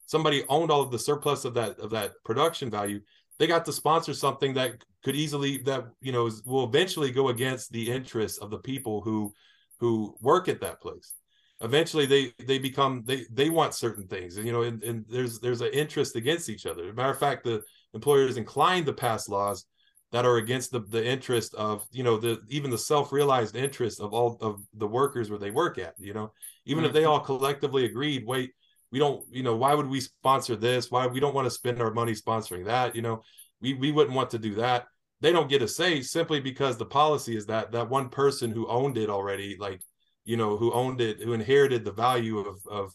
somebody 0.06 0.44
owned 0.48 0.70
all 0.70 0.82
of 0.82 0.90
the 0.90 0.98
surplus 0.98 1.44
of 1.44 1.54
that 1.54 1.78
of 1.78 1.90
that 1.90 2.12
production 2.24 2.70
value 2.70 3.00
they 3.38 3.46
got 3.46 3.64
to 3.64 3.72
sponsor 3.72 4.14
something 4.14 4.54
that 4.54 4.72
could 5.04 5.16
easily 5.16 5.58
that 5.58 5.86
you 6.00 6.12
know 6.12 6.30
will 6.44 6.64
eventually 6.64 7.10
go 7.10 7.28
against 7.28 7.72
the 7.72 7.90
interests 7.90 8.38
of 8.38 8.50
the 8.50 8.58
people 8.58 9.00
who 9.00 9.32
who 9.80 10.16
work 10.20 10.48
at 10.48 10.60
that 10.60 10.80
place 10.80 11.14
eventually 11.60 12.06
they 12.06 12.32
they 12.44 12.58
become 12.58 13.02
they 13.06 13.24
they 13.32 13.48
want 13.48 13.74
certain 13.74 14.06
things 14.06 14.36
you 14.36 14.52
know 14.52 14.62
and, 14.62 14.82
and 14.82 15.04
there's 15.08 15.40
there's 15.40 15.62
an 15.62 15.70
interest 15.72 16.14
against 16.16 16.48
each 16.48 16.66
other 16.66 16.92
matter 16.92 17.10
of 17.10 17.18
fact 17.18 17.44
the 17.44 17.62
employers 17.94 18.36
inclined 18.36 18.84
to 18.84 18.92
pass 18.92 19.28
laws 19.28 19.64
that 20.12 20.24
are 20.24 20.36
against 20.36 20.70
the, 20.70 20.80
the 20.80 21.04
interest 21.04 21.54
of 21.54 21.86
you 21.90 22.02
know 22.02 22.18
the 22.18 22.40
even 22.48 22.70
the 22.70 22.78
self-realized 22.78 23.56
interest 23.56 24.00
of 24.00 24.12
all 24.12 24.36
of 24.40 24.60
the 24.74 24.86
workers 24.86 25.30
where 25.30 25.38
they 25.38 25.50
work 25.50 25.78
at 25.78 25.94
you 25.98 26.12
know 26.12 26.30
even 26.66 26.82
mm-hmm. 26.82 26.88
if 26.88 26.92
they 26.92 27.02
mm-hmm. 27.02 27.10
all 27.10 27.20
collectively 27.20 27.86
agreed 27.86 28.26
wait 28.26 28.52
we 28.92 28.98
don't 28.98 29.24
you 29.30 29.42
know 29.42 29.56
why 29.56 29.74
would 29.74 29.88
we 29.88 30.00
sponsor 30.00 30.56
this 30.56 30.90
why 30.90 31.06
we 31.06 31.20
don't 31.20 31.34
want 31.34 31.46
to 31.46 31.50
spend 31.50 31.80
our 31.80 31.92
money 31.92 32.12
sponsoring 32.12 32.66
that 32.66 32.94
you 32.94 33.02
know 33.02 33.22
we 33.60 33.72
we 33.74 33.90
wouldn't 33.92 34.14
want 34.14 34.30
to 34.30 34.38
do 34.38 34.54
that 34.54 34.86
they 35.22 35.32
don't 35.32 35.48
get 35.48 35.62
a 35.62 35.68
say 35.68 36.02
simply 36.02 36.40
because 36.40 36.76
the 36.76 36.84
policy 36.84 37.34
is 37.34 37.46
that 37.46 37.72
that 37.72 37.88
one 37.88 38.10
person 38.10 38.50
who 38.50 38.68
owned 38.68 38.98
it 38.98 39.08
already 39.08 39.56
like 39.58 39.80
you 40.26 40.36
know 40.36 40.56
who 40.56 40.72
owned 40.72 41.00
it 41.00 41.20
who 41.20 41.32
inherited 41.32 41.84
the 41.84 41.92
value 41.92 42.38
of 42.38 42.60
of 42.70 42.94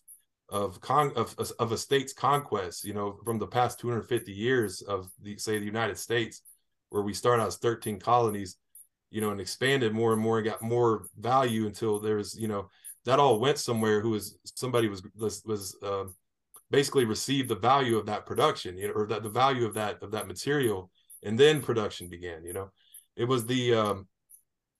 of 0.49 0.79
con 0.81 1.11
of, 1.15 1.35
of 1.59 1.71
a 1.71 1.77
state's 1.77 2.13
conquest 2.13 2.83
you 2.83 2.93
know 2.93 3.17
from 3.25 3.39
the 3.39 3.47
past 3.47 3.79
250 3.79 4.31
years 4.31 4.81
of 4.81 5.09
the 5.21 5.37
say 5.37 5.57
the 5.57 5.65
united 5.65 5.97
states 5.97 6.41
where 6.89 7.01
we 7.01 7.13
started 7.13 7.41
out 7.41 7.47
as 7.47 7.57
13 7.57 7.99
colonies 7.99 8.57
you 9.09 9.21
know 9.21 9.31
and 9.31 9.41
expanded 9.41 9.93
more 9.93 10.13
and 10.13 10.21
more 10.21 10.37
and 10.37 10.47
got 10.47 10.61
more 10.61 11.07
value 11.17 11.65
until 11.65 11.99
there's 11.99 12.37
you 12.37 12.47
know 12.47 12.69
that 13.05 13.19
all 13.19 13.39
went 13.39 13.57
somewhere 13.57 14.01
who 14.01 14.11
was 14.11 14.37
somebody 14.43 14.87
was 14.87 15.01
was, 15.15 15.41
was 15.45 15.75
uh, 15.83 16.03
basically 16.69 17.05
received 17.05 17.49
the 17.49 17.55
value 17.55 17.97
of 17.97 18.05
that 18.05 18.25
production 18.25 18.77
you 18.77 18.87
know 18.87 18.93
or 18.93 19.07
that 19.07 19.23
the 19.23 19.29
value 19.29 19.65
of 19.65 19.73
that 19.73 20.01
of 20.03 20.11
that 20.11 20.27
material 20.27 20.91
and 21.23 21.39
then 21.39 21.61
production 21.61 22.07
began 22.07 22.43
you 22.43 22.53
know. 22.53 22.69
It 23.15 23.25
was 23.25 23.45
the 23.45 23.75
um 23.75 24.07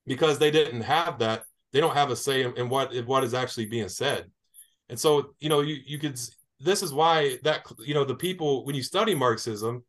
because 0.06 0.40
they 0.40 0.52
didn't 0.52 0.82
have 0.82 1.20
that 1.20 1.44
they 1.74 1.80
don't 1.80 1.96
have 1.96 2.12
a 2.12 2.16
say 2.16 2.44
in, 2.44 2.56
in 2.58 2.70
what 2.70 2.94
in 2.94 3.06
what 3.06 3.24
is 3.24 3.34
actually 3.34 3.66
being 3.66 3.90
said 3.90 4.26
and 4.90 5.00
so 5.00 5.34
you 5.40 5.50
know 5.50 5.62
you 5.62 5.78
you 5.86 5.98
could 5.98 6.20
this 6.60 6.84
is 6.84 6.94
why 6.94 7.38
that 7.44 7.66
you 7.80 7.94
know 7.94 8.06
the 8.06 8.16
people 8.16 8.66
when 8.66 8.76
you 8.76 8.84
study 8.84 9.16
marxism 9.16 9.84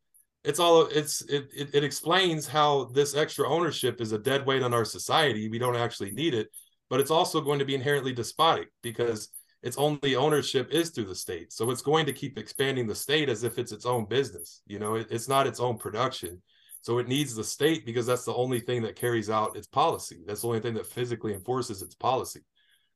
it's 0.45 0.59
all 0.59 0.87
it's 0.87 1.23
it, 1.23 1.49
it, 1.55 1.75
it 1.75 1.85
explains 1.85 2.47
how 2.47 2.85
this 2.92 3.14
extra 3.14 3.49
ownership 3.49 4.01
is 4.01 4.12
a 4.12 4.18
dead 4.18 4.45
weight 4.47 4.62
on 4.62 4.75
our 4.75 4.85
society 4.85 5.49
we 5.49 5.59
don't 5.59 5.77
actually 5.77 6.11
need 6.12 6.35
it 6.35 6.49
but 6.90 7.01
it's 7.01 7.11
also 7.11 7.40
going 7.40 7.59
to 7.59 7.64
be 7.64 7.75
inherently 7.75 8.12
despotic 8.12 8.68
because 8.83 9.31
its 9.62 9.79
only 9.79 10.16
ownership 10.16 10.68
is 10.71 10.90
through 10.90 11.07
the 11.07 11.14
state. 11.14 11.53
So 11.53 11.71
it's 11.71 11.83
going 11.83 12.05
to 12.07 12.12
keep 12.12 12.37
expanding 12.37 12.87
the 12.87 12.95
state 12.95 13.29
as 13.29 13.45
if 13.45 13.59
it's 13.59 13.73
its 13.73 13.87
own 13.87 14.07
business. 14.07 14.61
You 14.66 14.79
know, 14.79 14.97
it, 14.97 15.07
it's 15.11 15.29
not 15.29 15.47
its 15.47 15.61
own 15.61 15.79
production. 15.79 16.42
So 16.83 16.99
it 16.99 17.09
needs 17.09 17.35
the 17.35 17.45
state 17.45 17.87
because 17.87 18.07
that's 18.07 18.25
the 18.25 18.35
only 18.35 18.61
thing 18.61 18.83
that 18.83 18.97
carries 18.97 19.31
out 19.31 19.57
its 19.57 19.68
policy. 19.68 20.18
That's 20.27 20.42
the 20.42 20.49
only 20.49 20.61
thing 20.61 20.75
that 20.75 20.87
physically 20.87 21.33
enforces 21.33 21.81
its 21.81 21.95
policy. 21.95 22.40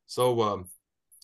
So 0.07 0.42
um, 0.42 0.68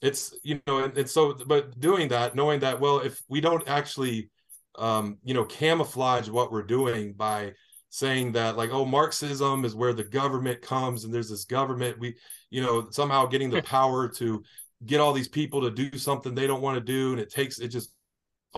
it's 0.00 0.34
you 0.42 0.60
know, 0.66 0.84
and, 0.84 0.96
and 0.96 1.10
so 1.10 1.34
but 1.46 1.78
doing 1.78 2.08
that, 2.08 2.34
knowing 2.34 2.60
that 2.60 2.80
well, 2.80 3.00
if 3.00 3.20
we 3.28 3.40
don't 3.40 3.68
actually 3.68 4.30
um, 4.78 5.18
you 5.24 5.34
know 5.34 5.44
camouflage 5.44 6.28
what 6.28 6.52
we're 6.52 6.62
doing 6.62 7.12
by 7.12 7.52
saying 7.90 8.32
that 8.32 8.56
like 8.56 8.70
oh 8.70 8.86
marxism 8.86 9.66
is 9.66 9.74
where 9.74 9.92
the 9.92 10.04
government 10.04 10.62
comes 10.62 11.04
and 11.04 11.12
there's 11.12 11.28
this 11.28 11.44
government 11.44 11.98
we 11.98 12.16
you 12.48 12.62
know 12.62 12.88
somehow 12.90 13.26
getting 13.26 13.50
the 13.50 13.60
power 13.64 14.08
to 14.08 14.42
get 14.86 14.98
all 14.98 15.12
these 15.12 15.28
people 15.28 15.60
to 15.60 15.70
do 15.70 15.98
something 15.98 16.34
they 16.34 16.46
don't 16.46 16.62
want 16.62 16.74
to 16.74 16.80
do 16.80 17.12
and 17.12 17.20
it 17.20 17.30
takes 17.30 17.58
it 17.58 17.68
just 17.68 17.92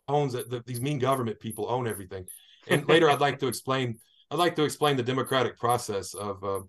owns 0.06 0.34
it 0.34 0.48
the, 0.50 0.62
these 0.66 0.80
mean 0.80 1.00
government 1.00 1.40
people 1.40 1.66
own 1.68 1.88
everything 1.88 2.24
and 2.68 2.88
later 2.88 3.10
i'd 3.10 3.20
like 3.20 3.38
to 3.38 3.46
explain 3.46 3.98
i'd 4.30 4.38
like 4.38 4.56
to 4.56 4.64
explain 4.64 4.96
the 4.96 5.02
democratic 5.02 5.58
process 5.58 6.14
of 6.14 6.42
uh, 6.44 6.60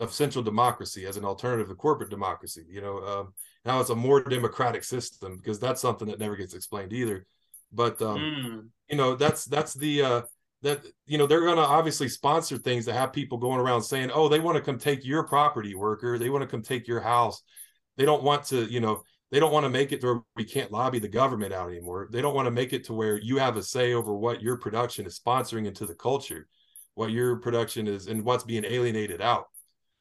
of 0.00 0.12
central 0.12 0.44
democracy 0.44 1.06
as 1.06 1.16
an 1.16 1.24
alternative 1.24 1.68
to 1.68 1.74
corporate 1.74 2.10
democracy 2.10 2.64
you 2.68 2.80
know 2.80 2.98
um, 3.04 3.32
now 3.64 3.80
it's 3.80 3.90
a 3.90 3.94
more 3.94 4.22
democratic 4.22 4.82
system 4.82 5.36
because 5.36 5.58
that's 5.58 5.80
something 5.80 6.08
that 6.08 6.18
never 6.18 6.36
gets 6.36 6.54
explained 6.54 6.92
either. 6.92 7.26
But 7.70 8.00
um, 8.00 8.18
mm. 8.18 8.68
you 8.88 8.96
know 8.96 9.14
that's 9.14 9.44
that's 9.44 9.74
the 9.74 10.02
uh, 10.02 10.22
that 10.62 10.80
you 11.06 11.18
know 11.18 11.26
they're 11.26 11.44
going 11.44 11.56
to 11.56 11.62
obviously 11.62 12.08
sponsor 12.08 12.56
things 12.56 12.86
that 12.86 12.94
have 12.94 13.12
people 13.12 13.36
going 13.36 13.60
around 13.60 13.82
saying 13.82 14.10
oh 14.12 14.28
they 14.28 14.40
want 14.40 14.56
to 14.56 14.62
come 14.62 14.78
take 14.78 15.04
your 15.04 15.24
property 15.24 15.74
worker. 15.74 16.18
They 16.18 16.30
want 16.30 16.42
to 16.42 16.48
come 16.48 16.62
take 16.62 16.88
your 16.88 17.00
house. 17.00 17.42
They 17.98 18.06
don't 18.06 18.22
want 18.22 18.44
to 18.44 18.64
you 18.64 18.80
know 18.80 19.02
they 19.30 19.40
don't 19.40 19.52
want 19.52 19.64
to 19.64 19.70
make 19.70 19.92
it 19.92 20.00
to 20.00 20.06
where 20.06 20.20
we 20.36 20.44
can't 20.44 20.72
lobby 20.72 20.98
the 20.98 21.08
government 21.08 21.52
out 21.52 21.68
anymore 21.68 22.08
they 22.10 22.22
don't 22.22 22.34
want 22.34 22.46
to 22.46 22.50
make 22.50 22.72
it 22.72 22.84
to 22.84 22.92
where 22.92 23.18
you 23.18 23.38
have 23.38 23.56
a 23.56 23.62
say 23.62 23.92
over 23.92 24.14
what 24.14 24.42
your 24.42 24.56
production 24.56 25.06
is 25.06 25.18
sponsoring 25.18 25.66
into 25.66 25.86
the 25.86 25.94
culture 25.94 26.48
what 26.94 27.10
your 27.10 27.36
production 27.36 27.86
is 27.86 28.06
and 28.06 28.24
what's 28.24 28.44
being 28.44 28.64
alienated 28.64 29.20
out 29.20 29.46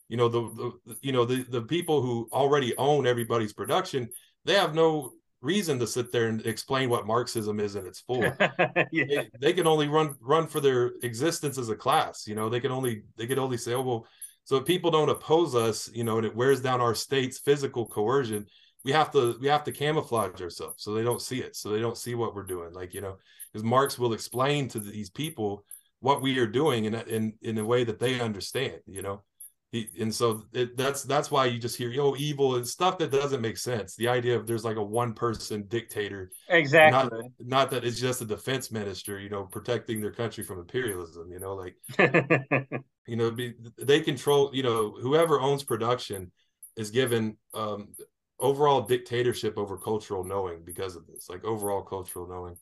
you 0.10 0.18
know 0.18 0.28
the, 0.28 0.72
the 0.86 0.96
you 1.02 1.12
know 1.12 1.26
the 1.26 1.44
the 1.50 1.62
people 1.62 2.02
who 2.02 2.28
already 2.32 2.76
own 2.78 3.06
everybody's 3.06 3.54
production 3.54 4.10
they 4.46 4.54
have 4.54 4.74
no 4.74 5.12
reason 5.42 5.78
to 5.80 5.88
sit 5.88 6.12
there 6.12 6.28
and 6.28 6.46
explain 6.46 6.90
what 6.90 7.06
Marxism 7.06 7.60
is 7.60 7.76
in 7.76 7.86
its 7.86 8.00
full. 8.00 8.24
yeah. 8.42 8.84
they, 8.92 9.30
they, 9.40 9.54
can 9.54 9.68
only 9.68 9.88
run 9.88 10.16
run 10.20 10.48
for 10.48 10.60
their 10.60 10.94
existence 11.04 11.58
as 11.58 11.70
a 11.70 11.76
class. 11.76 12.26
You 12.28 12.36
know, 12.36 12.50
they 12.50 12.60
can 12.60 12.72
only 12.72 13.04
they 13.18 13.28
can 13.28 13.40
only 13.40 13.58
say, 13.58 13.74
oh 13.74 13.82
well, 13.82 14.08
so 14.44 14.56
if 14.56 14.66
people 14.66 14.92
don't 14.92 15.10
oppose 15.10 15.56
us, 15.56 15.90
you 15.94 16.04
know, 16.04 16.18
and 16.18 16.26
it 16.26 16.36
wears 16.36 16.62
down 16.62 16.82
our 16.82 16.96
state's 16.96 17.40
physical 17.40 17.86
coercion, 17.86 18.48
we 18.86 18.92
have 18.92 19.12
to 19.12 19.38
we 19.42 19.48
have 19.48 19.64
to 19.66 19.72
camouflage 19.72 20.42
ourselves 20.42 20.84
so 20.84 20.94
they 20.94 21.04
don't 21.04 21.22
see 21.22 21.40
it, 21.40 21.56
so 21.56 21.70
they 21.70 21.80
don't 21.80 21.98
see 21.98 22.16
what 22.16 22.36
we're 22.36 22.44
doing. 22.44 22.74
Like 22.74 22.94
you 22.94 23.02
know, 23.02 23.18
because 23.52 23.64
Marx 23.64 24.00
will 24.00 24.14
explain 24.14 24.68
to 24.70 24.80
these 24.80 25.10
people 25.10 25.66
what 26.00 26.22
we 26.22 26.38
are 26.38 26.48
doing 26.48 26.86
in 26.86 26.96
a, 26.96 27.02
in 27.04 27.34
in 27.42 27.58
a 27.58 27.66
way 27.66 27.84
that 27.84 28.00
they 28.00 28.20
understand 28.20 28.80
you 28.86 29.02
know? 29.02 29.24
He, 29.72 29.90
and 30.00 30.16
so 30.16 30.44
it, 30.54 30.78
that's 30.78 31.04
that's 31.04 31.30
why 31.30 31.46
you 31.46 31.60
just 31.60 31.76
hear 31.76 31.90
yo 31.90 32.16
evil 32.16 32.56
and 32.56 32.66
stuff 32.66 32.98
that 33.00 33.12
doesn't 33.12 33.42
make 33.42 33.58
sense. 33.58 33.98
The 33.98 34.08
idea 34.08 34.38
of 34.38 34.48
there's 34.48 34.64
like 34.64 34.78
a 34.78 34.84
one 34.84 35.14
person 35.14 35.66
dictator. 35.68 36.32
Exactly. 36.48 37.20
not, 37.20 37.24
not 37.40 37.72
that 37.72 37.84
it's 37.84 38.00
just 38.00 38.22
a 38.22 38.26
defense 38.26 38.72
minister 38.72 39.20
you 39.20 39.30
know 39.30 39.44
protecting 39.44 40.00
their 40.00 40.14
country 40.14 40.46
from 40.46 40.60
imperialism 40.60 41.30
you 41.30 41.40
know 41.40 41.54
like 41.56 41.76
you 43.08 43.18
know 43.18 43.30
be, 43.30 43.56
they 43.78 44.00
control 44.00 44.52
you 44.54 44.64
know 44.64 44.96
whoever 45.02 45.42
owns 45.42 45.64
production 45.64 46.32
is 46.78 46.90
given 46.90 47.36
um 47.54 47.90
overall 48.40 48.82
dictatorship 48.82 49.58
over 49.58 49.78
cultural 49.78 50.24
knowing 50.24 50.64
because 50.64 50.96
of 50.96 51.08
this 51.08 51.30
like 51.30 51.44
overall 51.44 51.82
cultural 51.82 52.28
knowing. 52.28 52.56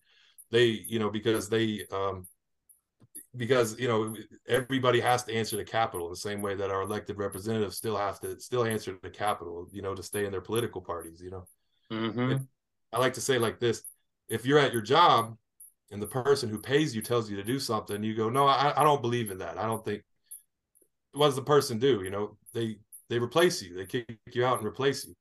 They 0.51 0.65
you 0.65 0.99
know 0.99 1.09
because 1.09 1.49
they 1.49 1.85
um 1.91 2.27
because 3.35 3.77
you 3.79 3.88
know 3.88 4.15
everybody 4.47 4.99
has 4.99 5.23
to 5.23 5.33
answer 5.33 5.57
to 5.57 5.65
capital 5.65 6.09
the 6.09 6.15
same 6.15 6.41
way 6.41 6.55
that 6.55 6.71
our 6.71 6.81
elected 6.81 7.17
representatives 7.17 7.77
still 7.77 7.97
have 7.97 8.19
to 8.21 8.39
still 8.39 8.63
answer 8.63 8.97
the 9.01 9.09
capital 9.09 9.67
you 9.71 9.81
know 9.81 9.93
to 9.93 10.03
stay 10.03 10.25
in 10.25 10.31
their 10.31 10.41
political 10.41 10.79
parties 10.79 11.21
you 11.21 11.31
know? 11.31 11.47
Mm-hmm. 11.91 12.38
i 12.93 12.99
like 12.99 13.13
to 13.13 13.21
say 13.21 13.38
like 13.38 13.59
this 13.59 13.83
if 14.29 14.45
you're 14.45 14.59
at 14.59 14.71
your 14.71 14.81
job 14.81 15.35
and 15.91 16.01
the 16.01 16.07
person 16.07 16.49
who 16.49 16.59
pays 16.59 16.95
you 16.95 17.01
tells 17.01 17.29
you 17.29 17.35
to 17.35 17.43
do 17.43 17.59
something 17.59 18.01
you 18.03 18.15
go 18.15 18.29
no 18.29 18.47
i, 18.47 18.73
I 18.79 18.83
don't 18.83 19.01
believe 19.01 19.31
in 19.31 19.39
that. 19.39 19.57
I 19.57 19.65
don't 19.65 19.83
think 19.83 20.03
what 21.15 21.27
does 21.27 21.35
the 21.35 21.41
person 21.41 21.79
do? 21.79 22.03
You 22.03 22.09
know 22.09 22.38
they 22.53 22.77
they 23.09 23.19
replace 23.19 23.61
you. 23.61 23.75
They 23.75 23.85
kick 23.85 24.17
you 24.31 24.45
out 24.45 24.57
and 24.57 24.67
replace 24.67 25.05
you 25.05 25.13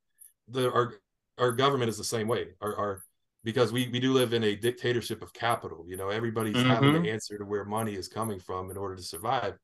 the 0.49 0.71
our 0.73 0.95
our 1.39 1.53
government 1.53 1.89
is 1.89 1.99
the 1.99 2.05
same 2.05 2.29
way 2.29 2.49
our, 2.61 2.77
our 2.77 3.05
because 3.45 3.73
we 3.73 3.89
we 3.89 4.01
do 4.01 4.13
live 4.13 4.33
in 4.33 4.43
a 4.45 4.57
dictatorship 4.57 5.23
of 5.23 5.33
capital. 5.33 5.85
You 5.87 5.97
know, 5.97 6.09
everybody's 6.09 6.57
mm-hmm. 6.57 6.71
having 6.71 7.03
to 7.03 7.11
answer 7.11 7.39
to 7.39 7.45
where 7.45 7.65
money 7.65 7.95
is 7.95 8.09
coming 8.09 8.41
from 8.41 8.71
in 8.71 8.77
order 8.77 8.97
to 8.97 9.03
survive. 9.03 9.57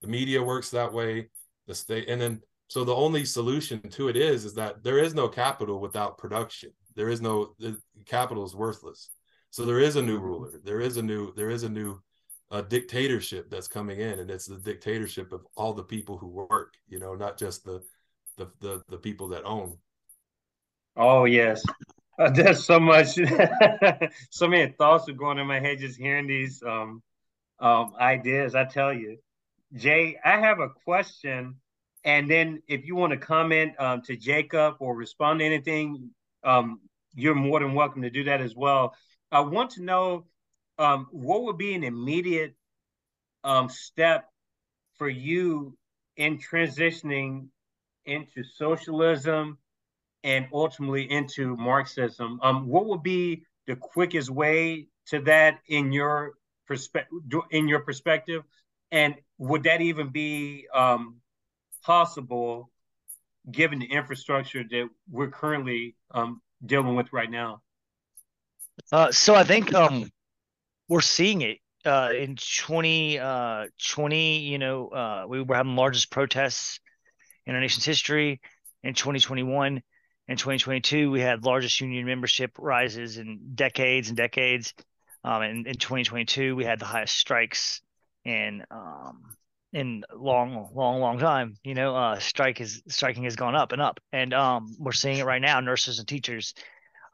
The 0.00 0.08
media 0.08 0.42
works 0.42 0.70
that 0.70 0.92
way. 0.92 1.28
The 1.66 1.74
state, 1.74 2.08
and 2.08 2.20
then 2.20 2.40
so 2.68 2.84
the 2.84 2.94
only 2.94 3.24
solution 3.24 3.80
to 3.90 4.08
it 4.08 4.16
is 4.16 4.44
is 4.44 4.54
that 4.54 4.82
there 4.82 4.98
is 4.98 5.14
no 5.14 5.28
capital 5.28 5.80
without 5.80 6.18
production. 6.18 6.70
There 6.94 7.08
is 7.08 7.20
no 7.20 7.54
the 7.58 7.78
capital 8.06 8.44
is 8.44 8.54
worthless. 8.54 9.10
So 9.50 9.64
there 9.64 9.80
is 9.80 9.96
a 9.96 10.02
new 10.02 10.18
ruler. 10.18 10.60
There 10.64 10.80
is 10.80 10.96
a 10.96 11.02
new 11.02 11.32
there 11.34 11.50
is 11.50 11.62
a 11.62 11.68
new 11.68 12.00
uh, 12.50 12.62
dictatorship 12.62 13.50
that's 13.50 13.68
coming 13.68 14.00
in, 14.00 14.20
and 14.20 14.30
it's 14.30 14.46
the 14.46 14.56
dictatorship 14.56 15.32
of 15.32 15.46
all 15.56 15.72
the 15.72 15.82
people 15.82 16.16
who 16.16 16.28
work. 16.28 16.74
You 16.88 16.98
know, 16.98 17.14
not 17.14 17.36
just 17.36 17.64
the 17.64 17.82
the 18.36 18.50
the, 18.60 18.82
the 18.88 18.98
people 18.98 19.28
that 19.28 19.44
own. 19.44 19.76
Oh 20.96 21.26
yes, 21.26 21.62
uh, 22.18 22.30
there's 22.34 22.64
so 22.64 22.80
much, 22.80 23.18
so 24.30 24.48
many 24.48 24.72
thoughts 24.72 25.08
are 25.08 25.12
going 25.12 25.38
in 25.38 25.46
my 25.46 25.60
head 25.60 25.78
just 25.78 25.98
hearing 25.98 26.26
these 26.26 26.62
um, 26.62 27.02
um, 27.60 27.92
ideas. 28.00 28.54
I 28.54 28.64
tell 28.64 28.94
you, 28.94 29.18
Jae, 29.74 30.14
I 30.24 30.40
have 30.40 30.58
a 30.58 30.70
question, 30.84 31.56
and 32.02 32.30
then 32.30 32.62
if 32.66 32.86
you 32.86 32.96
want 32.96 33.12
to 33.12 33.18
comment 33.18 33.74
um, 33.78 34.00
to 34.02 34.16
Jacob 34.16 34.76
or 34.80 34.96
respond 34.96 35.40
to 35.40 35.44
anything, 35.44 36.10
um, 36.44 36.80
you're 37.14 37.34
more 37.34 37.60
than 37.60 37.74
welcome 37.74 38.02
to 38.02 38.10
do 38.10 38.24
that 38.24 38.40
as 38.40 38.54
well. 38.56 38.94
I 39.30 39.40
want 39.40 39.72
to 39.72 39.82
know 39.82 40.26
um, 40.78 41.08
what 41.10 41.42
would 41.42 41.58
be 41.58 41.74
an 41.74 41.84
immediate 41.84 42.54
um, 43.44 43.68
step 43.68 44.30
for 44.96 45.08
you 45.08 45.76
in 46.16 46.38
transitioning 46.38 47.48
into 48.06 48.44
socialism 48.44 49.58
and 50.26 50.48
ultimately 50.52 51.08
into 51.10 51.56
Marxism. 51.56 52.40
Um, 52.42 52.66
what 52.66 52.86
would 52.86 53.04
be 53.04 53.44
the 53.66 53.76
quickest 53.76 54.28
way 54.28 54.88
to 55.06 55.20
that 55.20 55.60
in 55.68 55.92
your 55.92 56.32
perspective? 56.66 57.16
In 57.52 57.68
your 57.68 57.80
perspective, 57.80 58.42
and 58.90 59.14
would 59.38 59.62
that 59.62 59.80
even 59.80 60.08
be 60.08 60.66
um, 60.74 61.18
possible 61.84 62.70
given 63.50 63.78
the 63.78 63.86
infrastructure 63.86 64.64
that 64.68 64.88
we're 65.08 65.30
currently 65.30 65.94
um, 66.10 66.42
dealing 66.64 66.96
with 66.96 67.12
right 67.12 67.30
now? 67.30 67.62
Uh, 68.90 69.12
so 69.12 69.32
I 69.32 69.44
think 69.44 69.72
um, 69.74 70.10
we're 70.88 71.00
seeing 71.02 71.42
it 71.42 71.58
uh, 71.84 72.10
in 72.10 72.34
2020. 72.34 73.20
Uh, 73.20 73.66
20, 73.92 74.38
you 74.38 74.58
know, 74.58 74.88
uh, 74.88 75.24
we 75.28 75.40
were 75.40 75.54
having 75.54 75.76
largest 75.76 76.10
protests 76.10 76.80
in 77.46 77.54
our 77.54 77.60
nation's 77.60 77.84
history. 77.84 78.40
In 78.82 78.94
2021, 78.94 79.82
in 80.28 80.36
2022 80.36 81.10
we 81.10 81.20
had 81.20 81.44
largest 81.44 81.80
union 81.80 82.06
membership 82.06 82.52
rises 82.58 83.18
in 83.18 83.40
decades 83.54 84.08
and 84.08 84.16
decades. 84.16 84.74
Um, 85.24 85.42
and 85.42 85.66
in 85.66 85.74
2022 85.74 86.54
we 86.54 86.64
had 86.64 86.78
the 86.78 86.84
highest 86.84 87.16
strikes 87.16 87.80
in 88.24 88.64
um, 88.70 89.36
in 89.72 90.04
long 90.14 90.70
long 90.74 91.00
long 91.00 91.18
time 91.18 91.56
you 91.62 91.74
know 91.74 91.94
uh, 91.94 92.18
strike 92.18 92.60
is 92.60 92.82
striking 92.88 93.24
has 93.24 93.36
gone 93.36 93.54
up 93.54 93.72
and 93.72 93.82
up. 93.82 94.00
And 94.12 94.32
um, 94.34 94.74
we're 94.78 94.92
seeing 94.92 95.18
it 95.18 95.24
right 95.24 95.42
now. 95.42 95.60
Nurses 95.60 95.98
and 95.98 96.08
teachers 96.08 96.54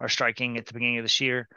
are 0.00 0.08
striking 0.08 0.58
at 0.58 0.66
the 0.66 0.72
beginning 0.72 0.98
of 0.98 1.04
this 1.04 1.20
year 1.20 1.48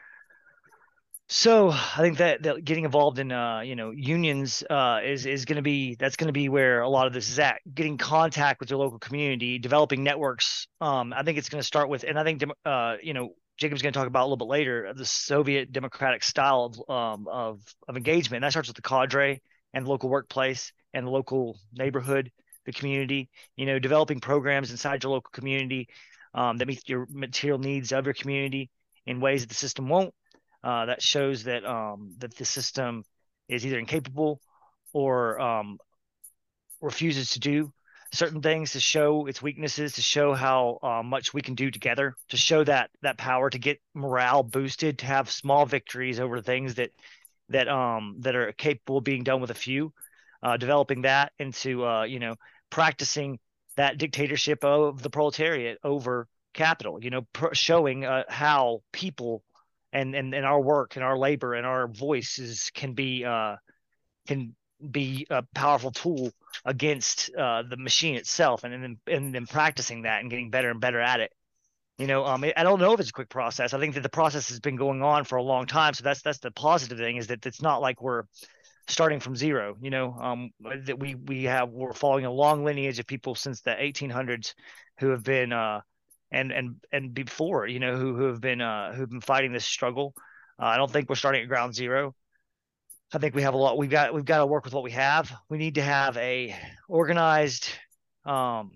so 1.27 1.71
I 1.71 1.97
think 2.01 2.19
that, 2.19 2.43
that 2.43 2.63
getting 2.63 2.85
involved 2.85 3.17
in 3.17 3.31
uh, 3.31 3.61
you 3.61 3.75
know 3.75 3.89
unions 3.91 4.63
uh, 4.69 4.99
is 5.03 5.25
is 5.25 5.45
going 5.45 5.55
to 5.55 5.63
be 5.63 5.95
that's 5.95 6.15
going 6.17 6.27
to 6.27 6.33
be 6.33 6.49
where 6.49 6.81
a 6.81 6.89
lot 6.89 7.07
of 7.07 7.13
this 7.13 7.29
is 7.29 7.39
at. 7.39 7.61
Getting 7.73 7.97
contact 7.97 8.59
with 8.59 8.69
your 8.69 8.77
local 8.77 8.99
community, 8.99 9.57
developing 9.57 10.03
networks. 10.03 10.67
Um, 10.81 11.13
I 11.13 11.23
think 11.23 11.39
it's 11.39 11.49
going 11.49 11.61
to 11.61 11.65
start 11.65 11.89
with, 11.89 12.03
and 12.03 12.19
I 12.19 12.23
think 12.23 12.43
uh, 12.63 12.97
you 13.01 13.13
know 13.13 13.29
Jacob's 13.57 13.81
going 13.81 13.93
to 13.93 13.97
talk 13.97 14.07
about 14.07 14.21
a 14.21 14.27
little 14.27 14.37
bit 14.37 14.47
later 14.47 14.93
the 14.95 15.05
Soviet 15.05 15.71
democratic 15.71 16.21
style 16.21 16.71
of 16.87 16.89
um, 16.89 17.27
of 17.27 17.61
of 17.87 17.97
engagement. 17.97 18.37
And 18.37 18.43
that 18.43 18.51
starts 18.51 18.69
with 18.69 18.75
the 18.75 18.83
cadre 18.83 19.41
and 19.73 19.85
the 19.85 19.89
local 19.89 20.09
workplace 20.09 20.73
and 20.93 21.07
the 21.07 21.11
local 21.11 21.57
neighborhood, 21.73 22.31
the 22.67 22.71
community. 22.71 23.29
You 23.55 23.65
know, 23.65 23.79
developing 23.79 24.19
programs 24.19 24.69
inside 24.69 25.01
your 25.01 25.13
local 25.13 25.31
community 25.31 25.87
um, 26.35 26.57
that 26.57 26.67
meet 26.67 26.87
your 26.87 27.07
material 27.09 27.57
needs 27.57 27.91
of 27.91 28.05
your 28.05 28.13
community 28.13 28.69
in 29.07 29.19
ways 29.21 29.41
that 29.41 29.49
the 29.49 29.55
system 29.55 29.89
won't 29.89 30.13
uh, 30.65 30.87
that 30.87 31.01
shows 31.01 31.43
that 31.43 31.63
um, 31.63 32.15
that 32.17 32.35
the 32.35 32.43
system 32.43 33.03
is 33.47 33.65
either 33.65 33.77
incapable 33.77 34.41
or 34.93 35.39
um, 35.39 35.77
refuses 36.81 37.29
to 37.31 37.39
do 37.39 37.71
certain 38.11 38.41
things 38.41 38.71
to 38.71 38.79
show 38.79 39.27
its 39.27 39.41
weaknesses, 39.41 39.93
to 39.93 40.01
show 40.01 40.33
how 40.33 40.79
uh, 40.81 41.03
much 41.03 41.33
we 41.33 41.41
can 41.41 41.53
do 41.53 41.69
together, 41.69 42.15
to 42.29 42.37
show 42.37 42.63
that 42.63 42.89
that 43.03 43.17
power, 43.17 43.49
to 43.49 43.59
get 43.59 43.79
morale 43.93 44.41
boosted, 44.41 44.99
to 44.99 45.05
have 45.05 45.29
small 45.29 45.65
victories 45.65 46.19
over 46.19 46.41
things 46.41 46.75
that 46.75 46.89
that 47.49 47.67
um 47.67 48.15
that 48.21 48.35
are 48.35 48.51
capable 48.53 48.97
of 48.97 49.03
being 49.03 49.23
done 49.23 49.41
with 49.41 49.51
a 49.51 49.55
few, 49.55 49.93
uh, 50.41 50.57
developing 50.57 51.03
that 51.03 51.31
into 51.37 51.85
uh, 51.85 52.03
you 52.03 52.19
know 52.19 52.35
practicing 52.71 53.37
that 53.77 53.99
dictatorship 53.99 54.63
of 54.63 55.03
the 55.03 55.09
proletariat 55.11 55.77
over 55.83 56.27
capital. 56.53 57.03
You 57.03 57.11
know, 57.11 57.21
pr- 57.33 57.53
showing 57.53 58.03
uh, 58.03 58.23
how 58.27 58.81
people 58.91 59.43
and 59.95 60.13
and, 60.13 60.35
and 60.35 60.45
our 60.45 60.61
work 60.61 60.95
and 60.95 61.03
our 61.03 61.17
labor 61.17 61.53
and 61.53 61.65
our 61.65 61.87
voices 61.87 62.69
can 62.73 62.93
be 62.93 63.23
uh, 63.25 63.55
can 64.27 64.55
be 64.91 65.25
a 65.29 65.41
powerful 65.55 65.89
tool 65.89 66.31
against 66.65 67.33
uh, 67.35 67.63
the 67.67 67.77
machine 67.77 68.15
itself 68.15 68.63
and 68.63 68.97
and 69.07 69.33
then 69.33 69.45
practicing 69.47 70.03
that 70.03 70.21
and 70.21 70.29
getting 70.29 70.49
better 70.49 70.69
and 70.69 70.81
better 70.81 70.99
at 70.99 71.21
it. 71.21 71.31
You 71.97 72.07
know 72.07 72.25
um, 72.25 72.43
i 72.43 72.63
don't 72.63 72.81
know 72.81 72.91
if 72.93 72.99
it's 72.99 73.09
a 73.09 73.13
quick 73.13 73.29
process. 73.29 73.73
I 73.73 73.79
think 73.79 73.95
that 73.95 74.03
the 74.03 74.09
process 74.09 74.49
has 74.49 74.59
been 74.59 74.75
going 74.75 75.01
on 75.01 75.23
for 75.23 75.37
a 75.37 75.43
long 75.43 75.65
time. 75.65 75.93
So 75.93 76.03
that's 76.03 76.21
that's 76.21 76.39
the 76.39 76.51
positive 76.51 76.97
thing 76.97 77.15
is 77.15 77.27
that 77.27 77.45
it's 77.45 77.61
not 77.61 77.81
like 77.81 78.01
we're 78.01 78.23
starting 78.87 79.19
from 79.19 79.35
zero 79.35 79.75
you 79.81 79.89
know 79.89 80.15
um, 80.21 80.51
that 80.83 80.99
we 80.99 81.15
we 81.15 81.45
have 81.45 81.69
we're 81.69 81.93
following 81.93 82.25
a 82.25 82.31
long 82.31 82.63
lineage 82.63 82.99
of 82.99 83.07
people 83.07 83.33
since 83.33 83.61
the 83.61 83.71
1800s 83.71 84.53
who 84.99 85.09
have 85.09 85.23
been 85.23 85.51
uh, 85.51 85.79
and 86.35 86.51
and 86.51 86.75
and 86.91 87.13
before, 87.13 87.65
you 87.67 87.79
know, 87.79 87.95
who 87.97 88.15
who 88.15 88.25
have 88.25 88.41
been 88.41 88.61
uh, 88.61 88.93
who've 88.93 89.09
been 89.09 89.21
fighting 89.21 89.53
this 89.53 89.65
struggle. 89.65 90.13
Uh, 90.59 90.65
I 90.65 90.77
don't 90.77 90.91
think 90.91 91.09
we're 91.09 91.15
starting 91.15 91.41
at 91.41 91.47
ground 91.47 91.73
zero. 91.73 92.13
I 93.13 93.17
think 93.19 93.35
we 93.35 93.43
have 93.43 93.53
a 93.53 93.57
lot. 93.57 93.77
We've 93.77 93.89
got 93.89 94.13
we've 94.13 94.25
got 94.25 94.39
to 94.39 94.45
work 94.45 94.65
with 94.65 94.73
what 94.73 94.83
we 94.83 94.91
have. 94.91 95.31
We 95.49 95.57
need 95.57 95.75
to 95.75 95.81
have 95.81 96.17
a 96.17 96.55
organized 96.89 97.69
um, 98.25 98.71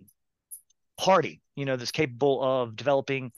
party, 0.98 1.42
you 1.56 1.66
know, 1.66 1.76
that's 1.76 1.92
capable 1.92 2.42
of 2.42 2.76
developing 2.76 3.32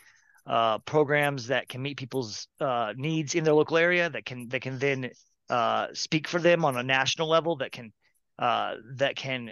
uh, 0.45 0.79
programs 0.79 1.47
that 1.47 1.67
can 1.67 1.81
meet 1.81 1.97
people's 1.97 2.47
uh, 2.59 2.93
needs 2.95 3.35
in 3.35 3.43
their 3.43 3.53
local 3.53 3.77
area. 3.77 4.09
That 4.09 4.25
can 4.25 4.49
that 4.49 4.61
can 4.61 4.77
then 4.77 5.11
uh, 5.49 5.87
speak 5.93 6.27
for 6.27 6.39
them 6.39 6.63
on 6.65 6.77
a 6.77 6.83
national 6.83 7.27
level. 7.27 7.57
That 7.57 7.71
can 7.71 7.91
uh, 8.37 8.75
that 8.97 9.15
can 9.15 9.51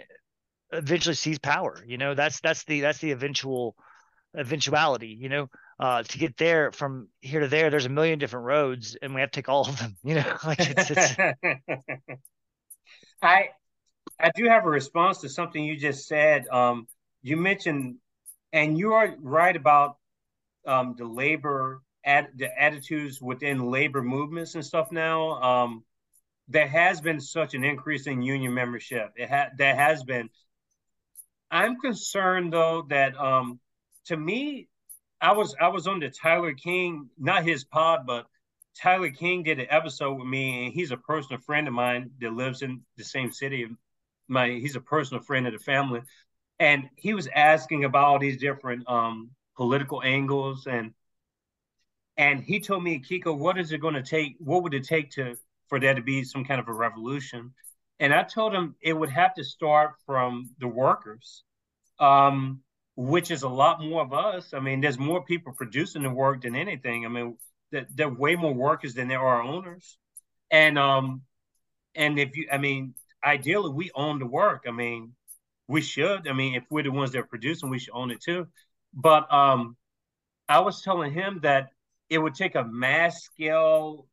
eventually 0.72 1.16
seize 1.16 1.38
power. 1.38 1.82
You 1.86 1.98
know, 1.98 2.14
that's 2.14 2.40
that's 2.40 2.64
the 2.64 2.80
that's 2.80 2.98
the 2.98 3.10
eventual 3.10 3.74
eventuality 4.36 5.16
you 5.18 5.28
know 5.28 5.48
uh, 5.78 6.02
to 6.02 6.18
get 6.18 6.36
there 6.36 6.70
from 6.72 7.08
here 7.20 7.40
to 7.40 7.48
there 7.48 7.70
there's 7.70 7.86
a 7.86 7.90
million 7.90 8.18
different 8.18 8.46
roads 8.46 8.96
and 9.00 9.14
we 9.14 9.20
have 9.20 9.30
to 9.30 9.40
take 9.40 9.48
all 9.48 9.68
of 9.68 9.78
them 9.78 9.96
you 10.04 10.14
know 10.14 10.36
like 10.44 10.58
it's, 10.60 10.90
it's... 10.90 11.16
i 13.22 13.48
i 14.18 14.30
do 14.34 14.44
have 14.46 14.64
a 14.64 14.70
response 14.70 15.18
to 15.18 15.28
something 15.28 15.64
you 15.64 15.76
just 15.76 16.06
said 16.06 16.46
um 16.48 16.86
you 17.22 17.36
mentioned 17.36 17.96
and 18.52 18.78
you 18.78 18.92
are 18.92 19.14
right 19.20 19.56
about 19.56 19.96
um 20.66 20.94
the 20.96 21.04
labor 21.04 21.82
at 22.04 22.28
the 22.36 22.48
attitudes 22.60 23.20
within 23.20 23.70
labor 23.70 24.02
movements 24.02 24.54
and 24.54 24.64
stuff 24.64 24.90
now 24.92 25.40
um 25.42 25.84
there 26.50 26.66
has 26.66 27.00
been 27.00 27.20
such 27.20 27.54
an 27.54 27.64
increase 27.64 28.06
in 28.06 28.22
union 28.22 28.52
membership. 28.52 29.12
It 29.16 29.30
ha- 29.30 29.50
there 29.56 29.74
has 29.74 30.02
been. 30.02 30.28
I'm 31.50 31.80
concerned 31.80 32.52
though 32.52 32.86
that 32.90 33.16
um, 33.16 33.60
to 34.06 34.16
me, 34.16 34.68
I 35.20 35.32
was 35.32 35.54
I 35.60 35.68
was 35.68 35.86
on 35.86 36.00
the 36.00 36.10
Tyler 36.10 36.54
King, 36.54 37.10
not 37.18 37.44
his 37.44 37.64
pod, 37.64 38.06
but 38.06 38.26
Tyler 38.76 39.10
King 39.10 39.42
did 39.42 39.60
an 39.60 39.66
episode 39.70 40.14
with 40.14 40.26
me, 40.26 40.64
and 40.64 40.72
he's 40.72 40.90
a 40.90 40.96
personal 40.96 41.40
friend 41.40 41.68
of 41.68 41.74
mine 41.74 42.10
that 42.20 42.32
lives 42.32 42.62
in 42.62 42.82
the 42.96 43.04
same 43.04 43.32
city. 43.32 43.66
My 44.28 44.48
he's 44.48 44.76
a 44.76 44.80
personal 44.80 45.22
friend 45.22 45.46
of 45.46 45.52
the 45.52 45.58
family, 45.58 46.02
and 46.58 46.88
he 46.96 47.14
was 47.14 47.28
asking 47.34 47.84
about 47.84 48.04
all 48.04 48.18
these 48.18 48.38
different 48.38 48.88
um, 48.88 49.30
political 49.56 50.02
angles 50.02 50.66
and 50.66 50.94
and 52.20 52.44
he 52.44 52.60
told 52.60 52.84
me, 52.84 53.00
Kiko, 53.00 53.36
what 53.36 53.58
is 53.58 53.72
it 53.72 53.80
going 53.80 53.94
to 53.94 54.02
take? 54.02 54.36
What 54.38 54.62
would 54.62 54.74
it 54.74 54.84
take 54.84 55.10
to 55.12 55.36
for 55.68 55.80
there 55.80 55.94
to 55.94 56.02
be 56.02 56.22
some 56.22 56.44
kind 56.44 56.60
of 56.60 56.68
a 56.68 56.72
revolution? 56.72 57.54
And 57.98 58.12
I 58.12 58.24
told 58.24 58.52
him 58.52 58.74
it 58.82 58.92
would 58.92 59.08
have 59.08 59.32
to 59.34 59.44
start 59.44 59.92
from 60.04 60.50
the 60.58 60.68
workers, 60.68 61.44
um, 61.98 62.60
which 62.96 63.30
is 63.30 63.42
a 63.42 63.48
lot 63.48 63.80
more 63.80 64.02
of 64.02 64.12
us. 64.12 64.52
I 64.52 64.60
mean, 64.60 64.80
there's 64.80 64.98
more 64.98 65.24
people 65.24 65.52
producing 65.52 66.02
the 66.02 66.10
work 66.10 66.42
than 66.42 66.54
anything. 66.54 67.06
I 67.06 67.08
mean, 67.08 67.36
there, 67.70 67.86
there 67.94 68.08
are 68.08 68.14
way 68.14 68.36
more 68.36 68.54
workers 68.54 68.94
than 68.94 69.08
there 69.08 69.20
are 69.20 69.42
owners. 69.42 69.98
And 70.50 70.78
um, 70.78 71.22
and 71.94 72.18
if 72.18 72.36
you, 72.36 72.48
I 72.52 72.58
mean, 72.58 72.94
ideally 73.24 73.70
we 73.70 73.90
own 73.94 74.18
the 74.18 74.26
work. 74.26 74.64
I 74.66 74.70
mean, 74.72 75.14
we 75.68 75.80
should. 75.80 76.26
I 76.28 76.32
mean, 76.32 76.54
if 76.54 76.64
we're 76.70 76.82
the 76.82 76.90
ones 76.90 77.12
that 77.12 77.18
are 77.20 77.24
producing, 77.24 77.70
we 77.70 77.78
should 77.78 77.94
own 77.94 78.10
it 78.10 78.20
too. 78.20 78.48
But 78.92 79.32
um, 79.32 79.76
I 80.48 80.60
was 80.60 80.82
telling 80.82 81.12
him 81.12 81.40
that 81.42 81.68
it 82.08 82.18
would 82.18 82.34
take 82.34 82.56
a 82.56 82.64
mass 82.64 83.22
scale 83.22 84.06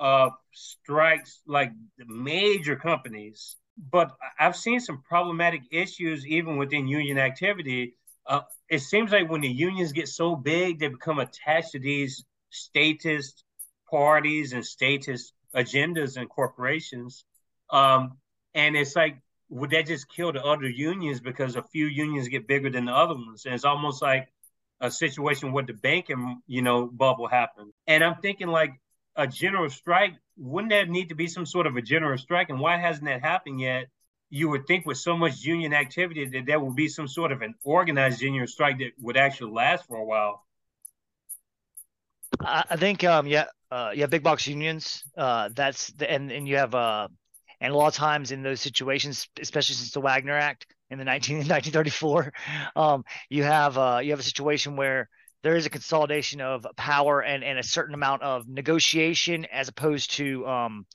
uh, 0.00 0.30
strikes 0.52 1.40
like 1.46 1.70
the 1.98 2.04
major 2.06 2.74
companies. 2.74 3.56
But 3.76 4.12
I've 4.38 4.56
seen 4.56 4.80
some 4.80 5.02
problematic 5.02 5.62
issues 5.70 6.26
even 6.26 6.56
within 6.56 6.86
union 6.88 7.18
activity. 7.18 7.94
Uh, 8.26 8.42
it 8.68 8.80
seems 8.80 9.10
like 9.12 9.30
when 9.30 9.40
the 9.40 9.48
unions 9.48 9.92
get 9.92 10.08
so 10.08 10.36
big, 10.36 10.78
they 10.78 10.88
become 10.88 11.18
attached 11.18 11.72
to 11.72 11.78
these 11.78 12.24
statist 12.50 13.44
parties 13.90 14.52
and 14.52 14.64
statist 14.64 15.32
agendas 15.54 16.16
and 16.16 16.28
corporations. 16.28 17.24
Um, 17.70 18.18
and 18.54 18.76
it's 18.76 18.94
like, 18.94 19.16
would 19.48 19.70
that 19.70 19.86
just 19.86 20.08
kill 20.08 20.32
the 20.32 20.42
other 20.42 20.68
unions 20.68 21.20
because 21.20 21.56
a 21.56 21.62
few 21.62 21.86
unions 21.86 22.28
get 22.28 22.46
bigger 22.46 22.70
than 22.70 22.86
the 22.86 22.92
other 22.92 23.14
ones? 23.14 23.44
And 23.44 23.54
it's 23.54 23.64
almost 23.64 24.00
like 24.00 24.28
a 24.80 24.90
situation 24.90 25.52
where 25.52 25.64
the 25.64 25.74
banking, 25.74 26.40
you 26.46 26.62
know, 26.62 26.86
bubble 26.86 27.28
happened. 27.28 27.72
And 27.86 28.02
I'm 28.02 28.16
thinking 28.16 28.48
like 28.48 28.72
a 29.16 29.26
general 29.26 29.68
strike, 29.70 30.14
wouldn't 30.36 30.70
there 30.70 30.86
need 30.86 31.08
to 31.10 31.14
be 31.14 31.26
some 31.26 31.46
sort 31.46 31.66
of 31.66 31.76
a 31.76 31.82
general 31.82 32.18
strike? 32.18 32.48
And 32.50 32.60
why 32.60 32.78
hasn't 32.78 33.04
that 33.06 33.20
happened 33.22 33.60
yet? 33.60 33.88
You 34.30 34.48
would 34.48 34.66
think 34.66 34.86
with 34.86 34.98
so 34.98 35.16
much 35.16 35.42
union 35.42 35.74
activity 35.74 36.24
that 36.24 36.46
there 36.46 36.58
would 36.58 36.74
be 36.74 36.88
some 36.88 37.06
sort 37.06 37.32
of 37.32 37.42
an 37.42 37.54
organized 37.62 38.22
union 38.22 38.46
strike 38.46 38.78
that 38.78 38.92
would 39.00 39.16
actually 39.16 39.52
last 39.52 39.86
for 39.86 39.98
a 39.98 40.04
while. 40.04 40.44
I 42.40 42.76
think 42.76 43.04
um 43.04 43.26
yeah 43.26 43.44
uh 43.70 43.92
have 43.94 44.10
big 44.10 44.22
box 44.22 44.46
unions 44.46 45.04
uh 45.16 45.50
that's 45.52 45.88
the 45.88 46.10
and 46.10 46.32
and 46.32 46.48
you 46.48 46.56
have 46.56 46.74
uh 46.74 47.06
and 47.60 47.72
a 47.72 47.76
lot 47.76 47.88
of 47.88 47.94
times 47.94 48.32
in 48.32 48.42
those 48.42 48.60
situations 48.60 49.28
especially 49.38 49.74
since 49.74 49.92
the 49.92 50.00
Wagner 50.00 50.36
Act 50.36 50.66
in 50.92 50.98
the 50.98 51.04
19, 51.04 51.36
1934, 51.48 52.32
um, 52.76 53.04
you 53.30 53.42
have 53.42 53.78
uh, 53.78 54.00
you 54.02 54.10
have 54.10 54.20
a 54.20 54.22
situation 54.22 54.76
where 54.76 55.08
there 55.42 55.56
is 55.56 55.66
a 55.66 55.70
consolidation 55.70 56.40
of 56.40 56.66
power 56.76 57.20
and, 57.20 57.42
and 57.42 57.58
a 57.58 57.62
certain 57.62 57.94
amount 57.94 58.22
of 58.22 58.48
negotiation 58.48 59.44
as 59.46 59.68
opposed 59.68 60.12
to 60.12 60.46
um, 60.46 60.86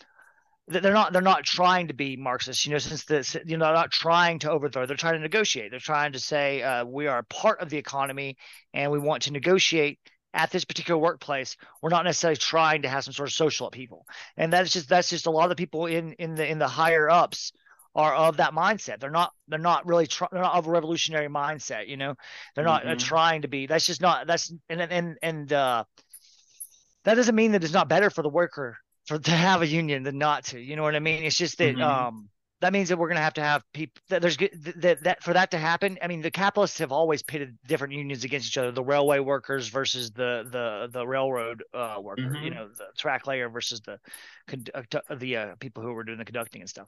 they're 0.68 0.94
not 0.94 1.14
they're 1.14 1.22
not 1.22 1.46
trying 1.46 1.88
to 1.88 1.94
be 1.94 2.18
Marxist, 2.18 2.66
you 2.66 2.74
know, 2.74 2.78
since 2.78 3.06
the 3.06 3.42
you 3.46 3.58
know 3.58 3.66
they're 3.66 3.74
not 3.74 3.92
trying 3.92 4.40
to 4.40 4.52
overthrow, 4.52 4.86
they're 4.86 4.98
trying 4.98 5.14
to 5.14 5.20
negotiate. 5.20 5.72
They're 5.72 5.80
trying 5.80 6.12
to 6.12 6.20
say 6.20 6.62
uh, 6.62 6.84
we 6.84 7.08
are 7.08 7.24
part 7.24 7.62
of 7.62 7.70
the 7.70 7.78
economy 7.78 8.38
and 8.74 8.92
we 8.92 9.00
want 9.00 9.24
to 9.24 9.32
negotiate 9.32 10.00
at 10.34 10.52
this 10.52 10.66
particular 10.66 11.00
workplace. 11.00 11.56
We're 11.82 11.90
not 11.90 12.04
necessarily 12.04 12.38
trying 12.38 12.82
to 12.82 12.90
have 12.90 13.06
some 13.06 13.14
sort 13.14 13.30
of 13.30 13.34
social 13.34 13.68
upheaval, 13.68 14.06
and 14.36 14.52
that's 14.52 14.72
just 14.72 14.90
that's 14.90 15.10
just 15.10 15.26
a 15.26 15.32
lot 15.32 15.44
of 15.44 15.50
the 15.50 15.56
people 15.56 15.86
in 15.86 16.14
in 16.14 16.36
the 16.36 16.46
in 16.46 16.60
the 16.60 16.68
higher 16.68 17.10
ups 17.10 17.54
are 17.98 18.14
of 18.14 18.38
that 18.38 18.54
mindset. 18.54 19.00
They're 19.00 19.10
not 19.10 19.34
they're 19.48 19.58
not 19.58 19.88
really 19.88 20.06
tr- 20.06 20.26
they're 20.32 20.42
not 20.42 20.56
of 20.56 20.68
a 20.68 20.70
revolutionary 20.70 21.28
mindset. 21.28 21.88
You 21.88 21.98
know, 21.98 22.14
they're 22.56 22.64
not 22.64 22.84
mm-hmm. 22.84 22.98
trying 22.98 23.42
to 23.42 23.48
be. 23.48 23.66
That's 23.66 23.86
just 23.86 24.02
not 24.02 24.28
that's 24.28 24.54
and 24.70 24.82
and 24.82 25.18
and 25.22 25.52
uh, 25.52 25.84
that 27.04 27.16
doesn't 27.16 27.36
mean 27.36 27.54
that 27.54 27.64
it's 27.64 27.74
not 27.74 27.90
better 27.90 28.12
for 28.12 28.22
the 28.22 28.30
worker 28.30 28.78
for 29.08 29.18
to 29.18 29.32
have 29.32 29.64
a 29.64 29.68
union 29.68 30.04
than 30.04 30.20
not 30.20 30.46
to. 30.46 30.60
You 30.60 30.76
know 30.76 30.84
what 30.84 30.96
I 30.96 31.00
mean? 31.00 31.24
It's 31.24 31.36
just 31.36 31.58
that 31.58 31.76
mm-hmm. 31.76 31.82
um 31.82 32.30
that 32.60 32.74
means 32.74 32.90
that 32.90 32.98
we're 32.98 33.08
going 33.08 33.18
to 33.18 33.22
have 33.22 33.34
to 33.34 33.42
have 33.42 33.64
people 33.74 34.02
that 34.10 34.22
there's 34.22 34.38
that, 34.38 34.98
that 35.04 35.24
for 35.24 35.34
that 35.34 35.52
to 35.52 35.58
happen 35.58 35.98
i 36.02 36.08
mean 36.08 36.22
the 36.22 36.32
capitalists 36.32 36.80
have 36.80 36.92
always 36.92 37.22
pitted 37.24 37.58
different 37.68 37.94
unions 37.94 38.24
against 38.24 38.48
each 38.48 38.58
other 38.58 38.72
the 38.72 38.84
railway 38.84 39.20
workers 39.20 39.68
versus 39.68 40.12
the 40.12 40.48
the 40.52 40.90
the 40.92 41.06
railroad 41.06 41.64
uh, 41.74 41.98
worker 42.02 42.24
mm-hmm. 42.24 42.44
you 42.44 42.50
know 42.50 42.68
the 42.78 42.86
track 42.98 43.28
layer 43.28 43.50
versus 43.50 43.82
the 43.82 44.00
uh, 44.74 44.82
the 45.16 45.38
uh, 45.38 45.56
people 45.60 45.84
who 45.84 45.94
were 45.94 46.04
doing 46.04 46.18
the 46.18 46.26
conducting 46.26 46.62
and 46.62 46.70
stuff 46.70 46.88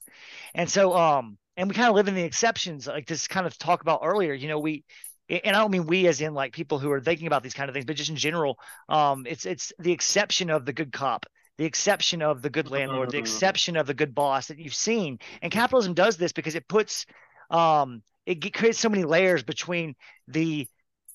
and 0.55 0.69
so 0.69 0.95
um 0.95 1.37
and 1.57 1.67
we 1.67 1.75
kind 1.75 1.89
of 1.89 1.95
live 1.95 2.07
in 2.07 2.15
the 2.15 2.23
exceptions 2.23 2.87
like 2.87 3.07
this 3.07 3.27
kind 3.27 3.45
of 3.45 3.57
talk 3.57 3.81
about 3.81 4.01
earlier 4.03 4.33
you 4.33 4.47
know 4.47 4.59
we 4.59 4.83
and 5.29 5.55
I 5.55 5.59
don't 5.59 5.69
mean 5.69 5.85
we 5.85 6.07
as 6.07 6.21
in 6.21 6.33
like 6.33 6.53
people 6.53 6.79
who 6.79 6.91
are 6.91 6.99
thinking 6.99 7.27
about 7.27 7.43
these 7.43 7.53
kind 7.53 7.69
of 7.69 7.75
things, 7.75 7.85
but 7.85 7.95
just 7.95 8.09
in 8.09 8.15
general, 8.15 8.57
um, 8.89 9.27
it's 9.27 9.45
it's 9.45 9.71
the 9.77 9.91
exception 9.91 10.49
of 10.49 10.65
the 10.65 10.73
good 10.73 10.91
cop 10.91 11.27
the 11.59 11.65
exception 11.65 12.21
of 12.21 12.41
the 12.41 12.49
good 12.49 12.71
landlord, 12.71 13.11
the 13.11 13.17
exception 13.25 13.75
of 13.75 13.85
the 13.85 13.93
good 13.93 14.15
boss 14.15 14.47
that 14.47 14.57
you've 14.57 14.73
seen. 14.73 15.19
And 15.41 15.51
capitalism 15.51 15.93
does 15.93 16.15
this 16.15 16.31
because 16.31 16.55
it 16.55 16.65
puts, 16.69 17.05
um, 17.51 18.01
it 18.25 18.53
creates 18.53 18.79
so 18.79 18.87
many 18.87 19.03
layers 19.03 19.43
between 19.43 19.95
the 20.29 20.69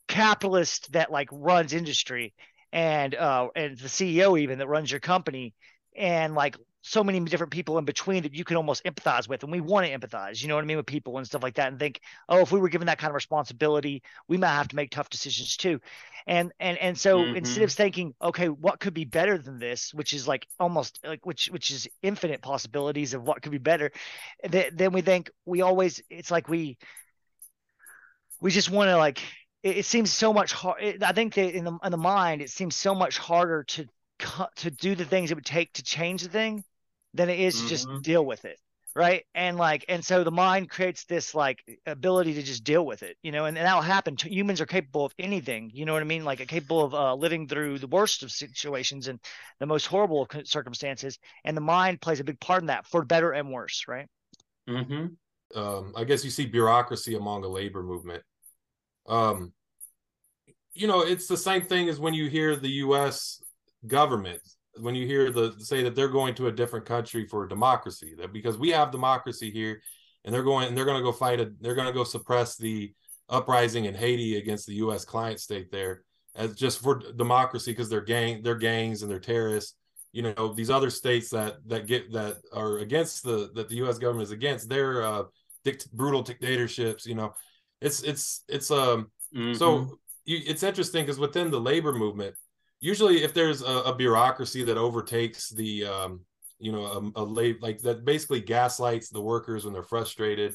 capitalist 0.07 0.92
that 0.92 1.11
like 1.11 1.30
runs 1.33 1.72
industry 1.72 2.35
and 2.74 3.14
uh 3.14 3.48
and 3.57 3.78
the 3.78 3.88
CEO 3.88 4.38
even 4.38 4.59
that 4.59 4.68
runs 4.68 4.90
your 4.90 5.00
company 5.00 5.54
and 5.96 6.35
like 6.35 6.59
so 6.87 7.03
many 7.03 7.18
different 7.20 7.51
people 7.51 7.79
in 7.79 7.87
between 7.87 8.23
that 8.23 8.35
you 8.35 8.44
can 8.44 8.59
almost 8.59 8.85
empathize 8.85 9.27
with 9.27 9.42
and 9.42 9.51
we 9.51 9.61
want 9.61 9.87
to 9.87 9.99
empathize 9.99 10.42
you 10.42 10.49
know 10.49 10.55
what 10.55 10.62
i 10.62 10.66
mean 10.66 10.77
with 10.77 10.85
people 10.85 11.16
and 11.16 11.27
stuff 11.27 11.42
like 11.42 11.55
that 11.55 11.68
and 11.68 11.79
think 11.79 12.01
oh 12.29 12.40
if 12.40 12.53
we 12.53 12.61
were 12.61 12.68
given 12.68 12.87
that 12.87 12.99
kind 12.99 13.11
of 13.11 13.14
responsibility 13.14 14.03
we 14.29 14.37
might 14.37 14.49
have 14.49 14.68
to 14.68 14.77
make 14.77 14.90
tough 14.90 15.09
decisions 15.09 15.57
too 15.57 15.81
and 16.27 16.53
and 16.61 16.77
and 16.77 16.99
so 16.99 17.20
mm-hmm. 17.20 17.37
instead 17.37 17.62
of 17.62 17.73
thinking 17.73 18.14
okay 18.20 18.51
what 18.51 18.81
could 18.81 18.92
be 18.92 19.07
better 19.07 19.38
than 19.38 19.59
this 19.59 19.94
which 19.94 20.12
is 20.12 20.29
like 20.29 20.47
almost 20.61 21.01
like 21.05 21.25
which 21.25 21.47
which 21.47 21.70
is 21.70 21.88
infinite 22.03 22.42
possibilities 22.42 23.14
of 23.14 23.23
what 23.23 23.40
could 23.40 23.53
be 23.53 23.59
better 23.59 23.90
th- 24.51 24.73
then 24.75 24.92
we 24.92 25.01
think 25.01 25.31
we 25.47 25.62
always 25.62 26.03
it's 26.11 26.31
like 26.31 26.51
we 26.51 26.77
we 28.42 28.51
just 28.51 28.70
want 28.70 28.88
to 28.88 28.97
like 28.99 29.23
it, 29.62 29.79
it, 29.79 29.85
seems 29.87 30.12
so 30.12 30.35
much 30.35 30.53
hard 30.53 31.03
i 31.03 31.12
think 31.12 31.33
that 31.33 31.57
in 31.57 31.64
the 31.64 31.79
in 31.83 31.90
the 31.90 31.97
mind 31.97 32.42
it 32.42 32.51
seems 32.51 32.77
so 32.77 32.94
much 32.94 33.16
harder 33.16 33.64
to 33.64 33.87
to 34.57 34.70
do 34.70 34.94
the 34.94 35.05
things 35.05 35.31
it 35.31 35.35
would 35.35 35.47
take 35.47 35.73
to 35.73 35.83
change 35.83 36.23
the 36.23 36.29
thing 36.29 36.62
than 37.14 37.31
it 37.31 37.40
is 37.40 37.55
mm-hmm. 37.55 37.64
to 37.64 37.70
just 37.70 37.88
mm-hmm. 37.88 38.00
deal 38.00 38.24
with 38.24 38.44
it 38.44 38.59
right 38.96 39.24
and 39.35 39.57
like 39.57 39.85
and 39.88 40.05
so 40.05 40.22
the 40.22 40.31
mind 40.31 40.70
creates 40.70 41.05
this 41.05 41.35
like 41.35 41.59
ability 41.87 42.35
to 42.35 42.42
just 42.42 42.62
deal 42.62 42.87
with 42.87 43.03
it 43.03 43.16
you 43.22 43.33
know 43.33 43.44
and, 43.44 43.59
and 43.59 43.66
that'll 43.66 43.83
happen 43.83 44.16
humans 44.16 44.61
are 44.61 44.66
capable 44.66 45.05
of 45.05 45.12
anything 45.18 45.70
you 45.74 45.85
know 45.85 45.92
what 45.92 46.03
i 46.03 46.05
mean 46.05 46.24
like 46.24 46.46
capable 46.46 46.85
of 46.85 46.94
uh, 46.94 47.14
living 47.14 47.48
through 47.48 47.79
the 47.79 47.88
worst 47.88 48.22
of 48.22 48.31
situations 48.31 49.09
and 49.09 49.18
the 49.59 49.66
most 49.66 49.87
horrible 49.87 50.22
of 50.22 50.46
circumstances 50.46 51.18
and 51.44 51.57
the 51.57 51.61
mind 51.61 52.00
plays 52.00 52.20
a 52.20 52.24
big 52.24 52.38
part 52.38 52.62
in 52.62 52.66
that 52.66 52.87
for 52.87 53.05
better 53.05 53.33
and 53.33 53.50
worse 53.50 53.85
right 53.88 54.07
mm-hmm. 54.68 55.07
um, 55.59 55.92
i 55.96 56.05
guess 56.05 56.24
you 56.24 56.31
see 56.31 56.46
bureaucracy 56.46 57.16
among 57.16 57.42
the 57.42 57.48
labor 57.48 57.83
movement 57.83 58.22
um, 59.09 59.53
you 60.72 60.87
know 60.87 61.00
it's 61.00 61.27
the 61.27 61.37
same 61.37 61.62
thing 61.62 61.88
as 61.88 61.98
when 61.98 62.14
you 62.14 62.29
hear 62.29 62.55
the 62.55 62.68
us 62.68 63.42
government 63.87 64.40
when 64.78 64.94
you 64.94 65.06
hear 65.06 65.30
the 65.30 65.54
say 65.58 65.82
that 65.82 65.94
they're 65.94 66.08
going 66.08 66.34
to 66.34 66.48
a 66.48 66.52
different 66.52 66.84
country 66.84 67.26
for 67.26 67.46
democracy 67.46 68.14
that 68.18 68.32
because 68.32 68.59
we 68.59 68.70
have 68.70 68.90
democracy 68.90 69.51
here 69.51 69.80
and 70.24 70.34
they're 70.34 70.42
going 70.42 70.68
and 70.68 70.76
they're 70.76 70.84
going 70.84 70.99
to 70.99 71.03
go 71.03 71.12
fight 71.12 71.40
a 71.40 71.53
they're 71.61 71.74
going 71.74 71.86
to 71.86 71.92
go 71.92 72.05
suppress 72.05 72.57
the 72.57 72.92
uprising 73.28 73.86
in 73.86 73.94
Haiti 73.94 74.36
against 74.36 74.66
the 74.66 74.74
US 74.74 75.05
client 75.05 75.40
state 75.40 75.70
there 75.70 76.03
as 76.34 76.55
just 76.55 76.80
for 76.82 77.01
democracy 77.16 77.72
because 77.72 77.88
they're 77.88 78.01
gang 78.01 78.42
they're 78.42 78.55
gangs 78.55 79.03
and 79.03 79.11
they're 79.11 79.20
terrorists 79.20 79.76
you 80.12 80.22
know 80.22 80.53
these 80.55 80.70
other 80.70 80.90
states 80.90 81.30
that 81.30 81.57
that 81.66 81.86
get 81.86 82.12
that 82.12 82.36
are 82.53 82.78
against 82.78 83.22
the 83.22 83.51
that 83.55 83.68
the 83.68 83.76
US 83.76 83.99
government 83.99 84.24
is 84.24 84.32
against 84.32 84.68
their 84.68 85.03
uh 85.03 85.24
dict- 85.64 85.92
brutal 85.92 86.22
dictatorships 86.22 87.07
you 87.07 87.14
know 87.14 87.34
it's 87.80 88.03
it's 88.03 88.44
it's 88.49 88.70
um 88.70 89.11
mm-hmm. 89.34 89.55
so 89.55 89.99
you, 90.24 90.40
it's 90.46 90.62
interesting 90.62 91.05
because 91.05 91.18
within 91.18 91.51
the 91.51 91.61
labor 91.61 91.92
movement 91.92 92.34
usually 92.85 93.22
if 93.22 93.32
there's 93.32 93.62
a, 93.62 93.82
a 93.87 93.95
bureaucracy 93.95 94.62
that 94.64 94.76
overtakes 94.76 95.51
the 95.51 95.87
um, 95.87 96.20
you 96.59 96.72
know 96.72 96.85
a, 97.16 97.22
a 97.22 97.24
late 97.24 97.62
like 97.62 97.80
that 97.80 98.05
basically 98.05 98.41
gaslights 98.41 99.09
the 99.09 99.20
workers 99.20 99.64
when 99.64 99.72
they're 99.72 99.82
frustrated 99.82 100.55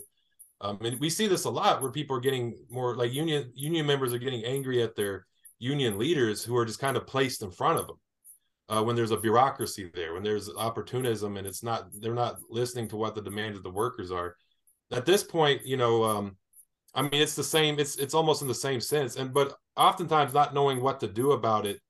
um, 0.61 0.77
and 0.81 0.99
we 0.99 1.09
see 1.09 1.27
this 1.27 1.45
a 1.45 1.49
lot 1.49 1.81
where 1.81 1.91
people 1.91 2.15
are 2.15 2.21
getting 2.21 2.55
more 2.69 2.95
like 2.95 3.13
union 3.13 3.51
union 3.55 3.85
members 3.85 4.13
are 4.13 4.19
getting 4.19 4.43
angry 4.45 4.83
at 4.83 4.95
their 4.95 5.25
union 5.59 5.97
leaders 5.97 6.43
who 6.43 6.55
are 6.55 6.65
just 6.65 6.79
kind 6.79 6.95
of 6.95 7.07
placed 7.07 7.41
in 7.41 7.51
front 7.51 7.79
of 7.79 7.87
them 7.87 7.97
uh, 8.69 8.83
when 8.83 8.95
there's 8.95 9.11
a 9.11 9.17
bureaucracy 9.17 9.89
there, 9.93 10.13
when 10.13 10.23
there's 10.23 10.49
opportunism, 10.55 11.37
and 11.37 11.47
it's 11.47 11.63
not 11.63 11.89
they're 11.99 12.13
not 12.13 12.37
listening 12.49 12.87
to 12.87 12.95
what 12.95 13.15
the 13.15 13.21
demands 13.21 13.57
of 13.57 13.63
the 13.63 13.69
workers 13.69 14.11
are. 14.11 14.35
At 14.91 15.05
this 15.05 15.23
point, 15.23 15.65
you 15.65 15.75
know, 15.75 16.03
um, 16.03 16.37
I 16.93 17.01
mean, 17.01 17.15
it's 17.15 17.35
the 17.35 17.43
same. 17.43 17.79
It's 17.79 17.97
it's 17.97 18.13
almost 18.13 18.41
in 18.41 18.47
the 18.47 18.53
same 18.53 18.79
sense, 18.79 19.15
and 19.15 19.33
but 19.33 19.55
oftentimes 19.75 20.33
not 20.33 20.53
knowing 20.53 20.81
what 20.81 20.99
to 20.99 21.07
do 21.07 21.31
about 21.31 21.65
it 21.65 21.81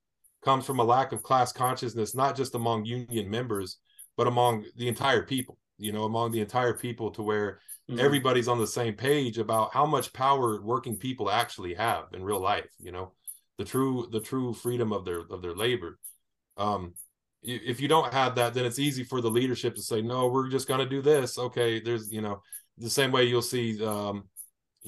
comes 0.42 0.66
from 0.66 0.80
a 0.80 0.84
lack 0.84 1.12
of 1.12 1.24
class 1.24 1.52
consciousness, 1.52 2.16
not 2.16 2.36
just 2.36 2.56
among 2.56 2.86
union 2.86 3.30
members, 3.30 3.78
but 4.18 4.28
among 4.28 4.66
the 4.78 4.88
entire 4.88 5.24
people. 5.24 5.58
You 5.78 5.94
know, 5.94 6.04
among 6.04 6.32
the 6.32 6.42
entire 6.42 6.74
people, 6.74 7.12
to 7.12 7.24
where 7.24 7.60
mm-hmm. 7.90 8.00
everybody's 8.00 8.50
on 8.50 8.60
the 8.60 8.68
same 8.68 8.96
page 8.96 9.38
about 9.38 9.74
how 9.74 9.86
much 9.86 10.12
power 10.12 10.62
working 10.62 10.98
people 10.98 11.32
actually 11.32 11.74
have 11.76 12.06
in 12.14 12.24
real 12.24 12.42
life. 12.42 12.68
You 12.80 12.92
know, 12.92 13.14
the 13.58 13.64
true 13.66 14.08
the 14.12 14.20
true 14.20 14.54
freedom 14.54 14.92
of 14.92 15.06
their 15.06 15.22
of 15.30 15.42
their 15.42 15.56
labor. 15.56 15.98
Um, 16.58 16.94
if 17.42 17.80
you 17.80 17.88
don't 17.88 18.14
have 18.14 18.36
that, 18.36 18.54
then 18.54 18.66
it's 18.66 18.80
easy 18.80 19.06
for 19.06 19.22
the 19.22 19.32
leadership 19.32 19.76
to 19.76 19.82
say, 19.82 20.02
no, 20.02 20.28
we're 20.28 20.50
just 20.50 20.68
going 20.68 20.82
to 20.82 20.86
do 20.86 21.02
this. 21.02 21.38
Okay, 21.38 21.80
there's 21.80 22.12
you 22.12 22.22
know 22.22 22.42
the 22.78 22.90
same 22.90 23.12
way 23.12 23.24
you'll 23.24 23.42
see 23.42 23.84
um, 23.86 24.26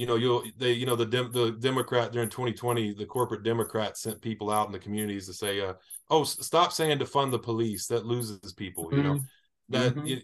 you 0.01 0.07
know 0.07 0.15
you'll 0.15 0.43
they 0.57 0.71
you 0.71 0.87
know 0.87 0.95
the 0.95 1.05
Dem- 1.05 1.31
the 1.31 1.51
democrat 1.51 2.11
during 2.11 2.27
2020 2.27 2.95
the 2.95 3.05
corporate 3.05 3.43
democrats 3.43 4.01
sent 4.01 4.19
people 4.19 4.49
out 4.49 4.65
in 4.65 4.71
the 4.71 4.79
communities 4.79 5.27
to 5.27 5.33
say 5.33 5.61
uh, 5.61 5.73
oh 6.09 6.23
stop 6.23 6.73
saying 6.73 6.97
to 6.97 7.05
fund 7.05 7.31
the 7.31 7.37
police 7.37 7.85
that 7.85 8.03
loses 8.03 8.51
people 8.53 8.89
you 8.91 9.03
know 9.03 9.13
mm-hmm. 9.13 9.23
that 9.69 9.93
mm-hmm. 9.93 10.07
it, 10.07 10.23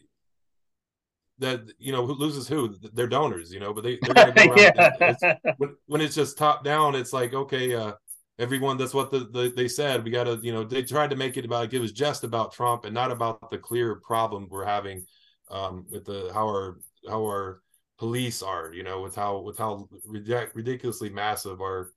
that 1.37 1.61
you 1.77 1.91
know 1.91 2.07
who 2.07 2.13
loses 2.13 2.47
who 2.47 2.75
their 2.93 3.05
donors 3.05 3.53
you 3.53 3.59
know 3.59 3.71
but 3.71 3.83
they 3.83 3.99
they're 4.01 4.15
gonna 4.15 4.33
go 4.33 4.55
yeah. 4.57 4.89
it's, 4.99 5.23
when, 5.57 5.75
when, 5.85 6.01
it's 6.01 6.15
just 6.15 6.39
top 6.39 6.63
down 6.63 6.95
it's 6.95 7.13
like 7.13 7.35
okay 7.35 7.75
uh 7.75 7.91
everyone 8.39 8.77
that's 8.77 8.95
what 8.95 9.11
the, 9.11 9.19
the 9.31 9.53
they 9.55 9.67
said 9.67 10.03
we 10.03 10.09
gotta 10.09 10.39
you 10.41 10.51
know 10.51 10.63
they 10.63 10.81
tried 10.81 11.11
to 11.11 11.15
make 11.15 11.37
it 11.37 11.45
about 11.45 11.59
like 11.59 11.73
it 11.73 11.79
was 11.79 11.91
just 11.91 12.23
about 12.23 12.51
trump 12.51 12.83
and 12.85 12.95
not 12.95 13.11
about 13.11 13.51
the 13.51 13.59
clear 13.59 13.93
problem 13.93 14.47
we're 14.49 14.65
having 14.65 15.05
um 15.51 15.85
with 15.91 16.03
the 16.05 16.31
how 16.33 16.47
our 16.47 16.79
how 17.07 17.21
our 17.21 17.61
police 17.97 18.43
are 18.43 18.71
you 18.73 18.83
know 18.83 19.01
with 19.01 19.15
how 19.15 19.39
with 19.39 19.57
how 19.57 19.87
ridiculously 20.05 21.09
massive 21.09 21.61
our 21.61 21.91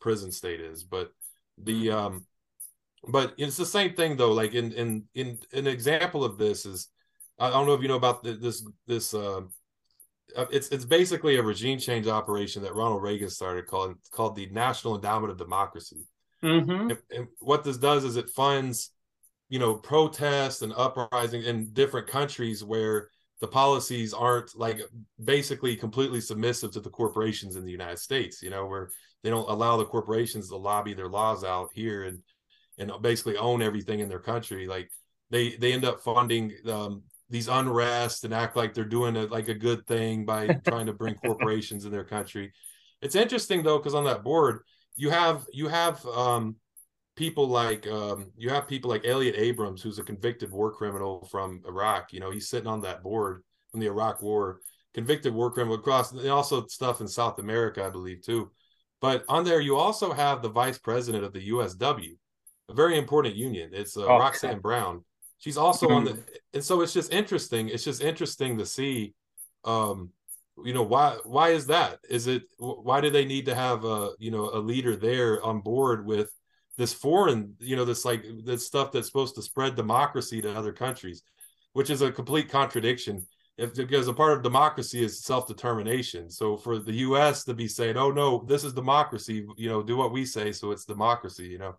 prison 0.00 0.32
state 0.32 0.60
is 0.60 0.82
but 0.82 1.12
the 1.58 1.86
mm-hmm. 1.86 1.96
um 1.96 2.26
but 3.08 3.34
it's 3.36 3.56
the 3.56 3.66
same 3.66 3.94
thing 3.94 4.16
though 4.16 4.32
like 4.32 4.54
in 4.54 4.72
in 4.72 5.04
in 5.14 5.38
an 5.52 5.66
example 5.66 6.24
of 6.24 6.38
this 6.38 6.64
is 6.64 6.88
i 7.38 7.50
don't 7.50 7.66
know 7.66 7.74
if 7.74 7.82
you 7.82 7.88
know 7.88 7.96
about 7.96 8.22
the, 8.22 8.32
this 8.32 8.64
this 8.86 9.12
uh, 9.12 9.42
uh 10.36 10.46
it's 10.50 10.68
it's 10.68 10.84
basically 10.84 11.36
a 11.36 11.42
regime 11.42 11.78
change 11.78 12.06
operation 12.06 12.62
that 12.62 12.74
ronald 12.74 13.02
reagan 13.02 13.28
started 13.28 13.66
called 13.66 13.94
called 14.10 14.34
the 14.34 14.46
national 14.46 14.94
endowment 14.94 15.30
of 15.30 15.36
democracy 15.36 16.06
mm-hmm. 16.42 16.90
and, 16.90 16.98
and 17.14 17.28
what 17.40 17.62
this 17.62 17.76
does 17.76 18.04
is 18.04 18.16
it 18.16 18.30
funds 18.30 18.90
you 19.50 19.58
know 19.58 19.74
protests 19.74 20.62
and 20.62 20.72
uprising 20.76 21.42
in 21.42 21.70
different 21.72 22.06
countries 22.06 22.64
where 22.64 23.10
the 23.42 23.48
policies 23.48 24.14
aren't 24.14 24.56
like 24.56 24.80
basically 25.24 25.74
completely 25.74 26.20
submissive 26.20 26.70
to 26.70 26.80
the 26.80 26.88
corporations 26.88 27.56
in 27.56 27.64
the 27.64 27.72
United 27.72 27.98
States, 27.98 28.40
you 28.40 28.50
know, 28.50 28.66
where 28.66 28.88
they 29.24 29.30
don't 29.30 29.50
allow 29.50 29.76
the 29.76 29.84
corporations 29.84 30.48
to 30.48 30.56
lobby 30.56 30.94
their 30.94 31.08
laws 31.08 31.42
out 31.42 31.68
here 31.74 32.04
and 32.04 32.20
and 32.78 32.92
basically 33.02 33.36
own 33.36 33.60
everything 33.60 33.98
in 33.98 34.08
their 34.08 34.20
country. 34.20 34.68
Like 34.68 34.90
they 35.30 35.56
they 35.56 35.72
end 35.72 35.84
up 35.84 36.00
funding 36.00 36.52
um, 36.70 37.02
these 37.30 37.48
unrest 37.48 38.22
and 38.22 38.32
act 38.32 38.54
like 38.54 38.74
they're 38.74 38.84
doing 38.84 39.16
a, 39.16 39.24
like 39.24 39.48
a 39.48 39.54
good 39.54 39.84
thing 39.88 40.24
by 40.24 40.46
trying 40.68 40.86
to 40.86 40.92
bring 40.92 41.16
corporations 41.16 41.84
in 41.84 41.90
their 41.90 42.04
country. 42.04 42.52
It's 43.00 43.16
interesting 43.16 43.64
though 43.64 43.78
because 43.78 43.96
on 43.96 44.04
that 44.04 44.22
board 44.22 44.60
you 44.94 45.10
have 45.10 45.44
you 45.52 45.66
have 45.66 46.06
um, 46.06 46.54
people 47.16 47.46
like 47.46 47.86
um, 47.86 48.30
you 48.36 48.50
have 48.50 48.68
people 48.68 48.90
like 48.90 49.06
Elliott 49.06 49.36
Abrams, 49.36 49.82
who's 49.82 49.98
a 49.98 50.04
convicted 50.04 50.50
war 50.50 50.72
criminal 50.72 51.28
from 51.30 51.62
Iraq. 51.66 52.12
You 52.12 52.20
know, 52.20 52.30
he's 52.30 52.48
sitting 52.48 52.68
on 52.68 52.80
that 52.82 53.02
board 53.02 53.42
from 53.70 53.80
the 53.80 53.86
Iraq 53.86 54.22
War, 54.22 54.60
convicted 54.94 55.34
war 55.34 55.50
criminal 55.50 55.76
across, 55.76 56.12
and 56.12 56.28
also 56.28 56.66
stuff 56.66 57.00
in 57.00 57.08
South 57.08 57.38
America, 57.38 57.84
I 57.84 57.90
believe 57.90 58.22
too. 58.22 58.50
But 59.00 59.24
on 59.28 59.44
there, 59.44 59.60
you 59.60 59.76
also 59.76 60.12
have 60.12 60.42
the 60.42 60.48
vice 60.48 60.78
president 60.78 61.24
of 61.24 61.32
the 61.32 61.50
USW, 61.50 62.16
a 62.68 62.74
very 62.74 62.96
important 62.96 63.34
union. 63.34 63.70
It's 63.72 63.96
uh, 63.96 64.04
oh, 64.04 64.18
Roxanne 64.18 64.60
Brown. 64.60 65.04
She's 65.38 65.56
also 65.56 65.88
on 65.88 66.04
the, 66.04 66.22
and 66.54 66.62
so 66.62 66.82
it's 66.82 66.92
just 66.92 67.12
interesting. 67.12 67.68
It's 67.68 67.82
just 67.82 68.00
interesting 68.00 68.58
to 68.58 68.64
see, 68.64 69.12
um, 69.64 70.10
you 70.64 70.72
know, 70.72 70.84
why 70.84 71.16
why 71.24 71.48
is 71.48 71.66
that? 71.66 71.98
Is 72.08 72.28
it 72.28 72.44
why 72.58 73.00
do 73.00 73.10
they 73.10 73.24
need 73.24 73.46
to 73.46 73.54
have 73.54 73.84
a 73.84 74.12
you 74.20 74.30
know 74.30 74.50
a 74.50 74.58
leader 74.58 74.94
there 74.94 75.42
on 75.42 75.60
board 75.60 76.06
with 76.06 76.30
this 76.78 76.92
foreign, 76.92 77.54
you 77.58 77.76
know, 77.76 77.84
this 77.84 78.04
like 78.04 78.24
this 78.44 78.66
stuff 78.66 78.92
that's 78.92 79.06
supposed 79.06 79.34
to 79.34 79.42
spread 79.42 79.76
democracy 79.76 80.40
to 80.42 80.56
other 80.56 80.72
countries, 80.72 81.22
which 81.72 81.90
is 81.90 82.02
a 82.02 82.12
complete 82.12 82.48
contradiction. 82.48 83.26
If 83.58 83.74
because 83.74 84.08
a 84.08 84.14
part 84.14 84.32
of 84.32 84.42
democracy 84.42 85.04
is 85.04 85.22
self-determination. 85.22 86.30
So 86.30 86.56
for 86.56 86.78
the 86.78 86.94
US 86.94 87.44
to 87.44 87.54
be 87.54 87.68
saying, 87.68 87.98
oh 87.98 88.10
no, 88.10 88.44
this 88.48 88.64
is 88.64 88.72
democracy, 88.72 89.46
you 89.56 89.68
know, 89.68 89.82
do 89.82 89.96
what 89.96 90.12
we 90.12 90.24
say, 90.24 90.52
so 90.52 90.70
it's 90.70 90.86
democracy, 90.86 91.46
you 91.46 91.58
know. 91.58 91.76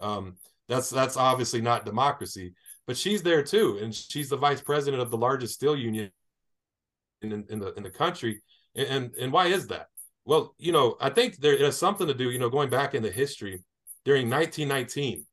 Um, 0.00 0.36
that's 0.68 0.90
that's 0.90 1.16
obviously 1.16 1.60
not 1.60 1.84
democracy. 1.84 2.54
But 2.86 2.96
she's 2.96 3.22
there 3.22 3.42
too, 3.42 3.78
and 3.80 3.94
she's 3.94 4.28
the 4.28 4.36
vice 4.36 4.60
president 4.60 5.02
of 5.02 5.10
the 5.10 5.16
largest 5.16 5.54
steel 5.54 5.76
union 5.76 6.10
in, 7.22 7.44
in 7.48 7.58
the 7.60 7.72
in 7.74 7.84
the 7.84 7.90
country. 7.90 8.42
And 8.74 9.14
and 9.14 9.32
why 9.32 9.46
is 9.46 9.68
that? 9.68 9.86
Well, 10.24 10.54
you 10.58 10.72
know, 10.72 10.96
I 11.00 11.10
think 11.10 11.36
there 11.36 11.56
has 11.58 11.78
something 11.78 12.08
to 12.08 12.14
do, 12.14 12.30
you 12.30 12.38
know, 12.40 12.50
going 12.50 12.70
back 12.70 12.94
into 12.94 13.10
history 13.10 13.62
during 14.04 14.28
1919, 14.28 15.26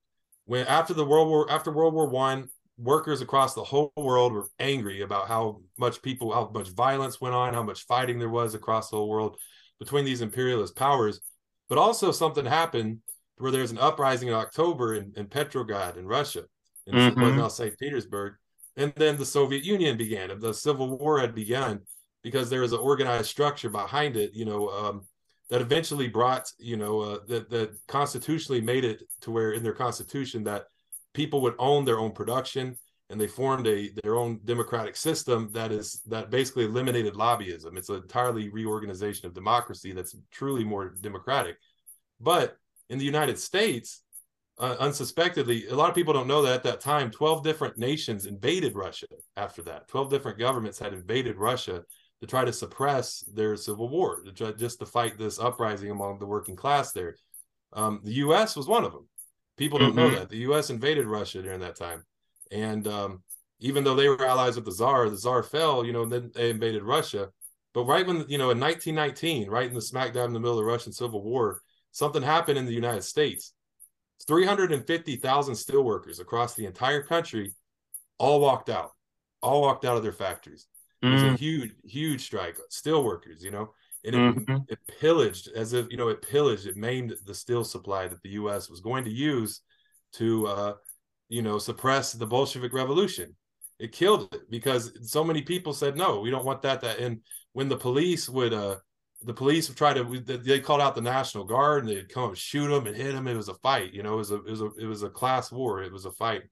when 0.46 0.66
after 0.68 0.94
the 0.94 1.06
World 1.06 1.28
War 1.28 1.52
after 1.52 1.72
World 1.72 1.94
War 1.94 2.10
One, 2.10 2.50
workers 2.78 3.22
across 3.22 3.54
the 3.54 3.64
whole 3.64 3.92
world 3.96 4.34
were 4.34 4.50
angry 4.60 5.02
about 5.02 5.28
how 5.28 5.62
much 5.78 6.02
people, 6.02 6.34
how 6.34 6.50
much 6.54 6.70
violence 6.70 7.22
went 7.22 7.36
on, 7.36 7.54
how 7.54 7.64
much 7.64 7.86
fighting 7.86 8.20
there 8.20 8.30
was 8.30 8.56
across 8.56 8.90
the 8.90 8.98
whole 8.98 9.10
world 9.10 9.38
between 9.80 10.06
these 10.06 10.22
imperialist 10.22 10.76
powers. 10.76 11.22
But 11.70 11.78
also 11.78 12.12
something 12.12 12.46
happened 12.46 13.00
where 13.38 13.52
there's 13.52 13.72
an 13.72 13.78
uprising 13.78 14.28
in 14.28 14.34
October 14.34 14.96
in, 14.96 15.14
in 15.16 15.26
Petrograd 15.28 15.98
in 15.98 16.06
Russia, 16.06 16.44
in 16.86 16.94
mm-hmm. 16.94 17.38
now 17.38 17.48
St. 17.48 17.78
Petersburg. 17.78 18.34
And 18.78 18.94
then 18.96 19.18
the 19.18 19.26
Soviet 19.26 19.64
Union 19.64 19.98
began. 19.98 20.38
The 20.40 20.54
Civil 20.54 20.98
War 20.98 21.20
had 21.20 21.36
begun 21.36 21.82
because 22.24 22.50
there 22.50 22.62
was 22.62 22.74
an 22.74 22.80
organized 22.80 23.28
structure 23.28 23.70
behind 23.70 24.16
it. 24.16 24.34
You 24.34 24.46
know, 24.46 24.70
um, 24.70 25.08
that 25.52 25.62
eventually 25.62 26.08
brought 26.08 26.50
you 26.58 26.78
know 26.78 27.02
uh, 27.02 27.20
that 27.28 27.50
that 27.52 27.78
constitutionally 27.88 28.62
made 28.62 28.84
it 28.84 29.04
to 29.20 29.30
where 29.30 29.52
in 29.52 29.62
their 29.62 29.74
constitution 29.74 30.44
that 30.46 30.66
people 31.14 31.42
would 31.42 31.56
own 31.60 31.86
their 31.86 32.00
own 32.00 32.12
production 32.12 32.76
and 33.10 33.20
they 33.20 33.28
formed 33.28 33.68
a 33.68 33.92
their 34.02 34.16
own 34.16 34.40
democratic 34.46 34.96
system 34.96 35.50
that 35.52 35.72
is 35.72 36.02
that 36.08 36.32
basically 36.32 36.64
eliminated 36.64 37.14
lobbyism. 37.14 37.78
It's 37.78 37.90
an 37.90 37.98
entirely 37.98 38.50
reorganization 38.50 39.28
of 39.28 39.34
democracy 39.34 39.92
that's 39.92 40.16
truly 40.32 40.64
more 40.64 40.96
democratic. 41.02 41.58
But 42.20 42.58
in 42.90 42.98
the 42.98 43.06
united 43.06 43.38
states 43.38 44.04
uh, 44.58 44.76
unsuspectedly 44.80 45.68
a 45.68 45.76
lot 45.76 45.90
of 45.90 45.96
people 45.96 46.14
don't 46.14 46.28
know 46.28 46.42
that 46.42 46.56
at 46.56 46.64
that 46.64 46.82
time 46.82 47.10
12 47.10 47.44
different 47.44 47.78
nations 47.78 48.26
invaded 48.26 48.76
russia 48.76 49.08
after 49.36 49.62
that. 49.64 49.90
12 49.90 50.10
different 50.10 50.40
governments 50.40 50.80
had 50.80 50.94
invaded 50.94 51.36
russia 51.38 51.84
to 52.22 52.28
try 52.28 52.46
to 52.46 52.54
suppress 52.54 53.24
their 53.34 53.58
civil 53.58 53.90
war, 53.90 54.22
to 54.24 54.32
try, 54.32 54.52
just 54.52 54.80
to 54.80 54.86
fight 54.86 55.18
this 55.18 55.40
uprising 55.40 55.92
among 55.92 56.20
the 56.20 56.26
working 56.26 56.56
class 56.56 56.92
there. 56.92 57.16
Um, 57.74 58.02
the 58.04 58.14
U.S. 58.14 58.56
was 58.56 58.68
one 58.68 58.84
of 58.84 58.92
them. 58.92 59.08
People 59.58 59.80
don't 59.80 59.96
mm-hmm. 59.96 60.14
know 60.14 60.20
that 60.20 60.30
the 60.30 60.38
U.S. 60.38 60.70
invaded 60.70 61.06
Russia 61.06 61.42
during 61.42 61.60
that 61.62 61.76
time, 61.76 62.04
and 62.52 62.88
um, 62.88 63.24
even 63.60 63.84
though 63.84 63.96
they 63.96 64.08
were 64.08 64.26
allies 64.26 64.56
with 64.56 64.66
the 64.66 64.72
Tsar, 64.72 65.10
the 65.10 65.18
Tsar 65.18 65.44
fell. 65.44 65.86
You 65.86 65.94
know, 65.94 66.04
and 66.04 66.12
then 66.12 66.32
they 66.34 66.50
invaded 66.50 66.84
Russia. 66.84 67.30
But 67.74 67.86
right 67.86 68.06
when 68.06 68.26
you 68.28 68.38
know, 68.38 68.52
in 68.52 68.60
1919, 68.60 69.50
right 69.50 69.68
in 69.68 69.74
the 69.74 69.80
smackdown 69.80 70.26
in 70.26 70.34
the 70.34 70.40
middle 70.40 70.60
of 70.60 70.64
the 70.66 70.72
Russian 70.72 70.92
Civil 70.92 71.24
War, 71.24 71.62
something 71.92 72.22
happened 72.22 72.58
in 72.58 72.66
the 72.66 72.74
United 72.74 73.04
States. 73.04 73.54
350,000 74.28 75.54
steelworkers 75.56 76.20
across 76.20 76.54
the 76.54 76.66
entire 76.66 77.02
country 77.02 77.54
all 78.18 78.40
walked 78.40 78.70
out, 78.70 78.92
all 79.42 79.62
walked 79.62 79.86
out 79.86 79.98
of 79.98 80.04
their 80.04 80.12
factories. 80.12 80.68
It 81.02 81.10
was 81.10 81.22
mm. 81.24 81.34
a 81.34 81.38
huge, 81.38 81.72
huge 81.84 82.22
strike. 82.22 82.58
Steel 82.70 83.04
workers, 83.04 83.44
you 83.44 83.50
know, 83.52 83.74
and 84.06 84.16
it, 84.16 84.20
mm-hmm. 84.20 84.58
it, 84.68 84.80
pillaged 85.00 85.50
as 85.56 85.74
if 85.74 85.88
you 85.90 85.98
know 85.98 86.10
it 86.10 86.22
pillaged. 86.22 86.68
It 86.68 86.78
maimed 86.78 87.16
the 87.26 87.34
steel 87.34 87.64
supply 87.64 88.08
that 88.08 88.22
the 88.22 88.30
U.S. 88.30 88.70
was 88.70 88.82
going 88.82 89.04
to 89.06 89.12
use 89.12 89.62
to, 90.14 90.48
uh, 90.48 90.74
you 91.30 91.42
know, 91.42 91.58
suppress 91.58 92.14
the 92.14 92.28
Bolshevik 92.28 92.74
Revolution. 92.74 93.36
It 93.80 93.92
killed 93.92 94.34
it 94.34 94.50
because 94.50 94.92
so 95.12 95.24
many 95.24 95.42
people 95.42 95.74
said 95.74 95.98
no, 95.98 96.20
we 96.20 96.30
don't 96.30 96.46
want 96.46 96.62
that. 96.62 96.82
That 96.82 97.00
and 97.00 97.22
when 97.54 97.68
the 97.68 97.78
police 97.78 98.30
would, 98.30 98.54
uh, 98.54 98.78
the 99.24 99.34
police 99.34 99.68
would 99.68 99.78
try 99.78 99.94
to, 99.94 100.04
they 100.04 100.60
called 100.60 100.82
out 100.82 100.96
the 100.96 101.02
National 101.02 101.46
Guard 101.46 101.86
and 101.86 101.90
they'd 101.90 102.10
come 102.10 102.34
shoot 102.36 102.68
them 102.70 102.88
and 102.88 102.96
hit 102.96 103.14
them. 103.14 103.28
It 103.28 103.36
was 103.36 103.50
a 103.50 103.56
fight, 103.56 103.94
you 103.94 104.04
know, 104.04 104.14
it 104.14 104.18
was 104.18 104.32
a, 104.32 104.36
it 104.36 104.50
was 104.50 104.62
a, 104.62 104.70
it 104.80 104.86
was 104.86 105.04
a 105.04 105.10
class 105.10 105.52
war. 105.52 105.82
It 105.82 105.92
was 105.92 106.06
a 106.06 106.12
fight, 106.12 106.44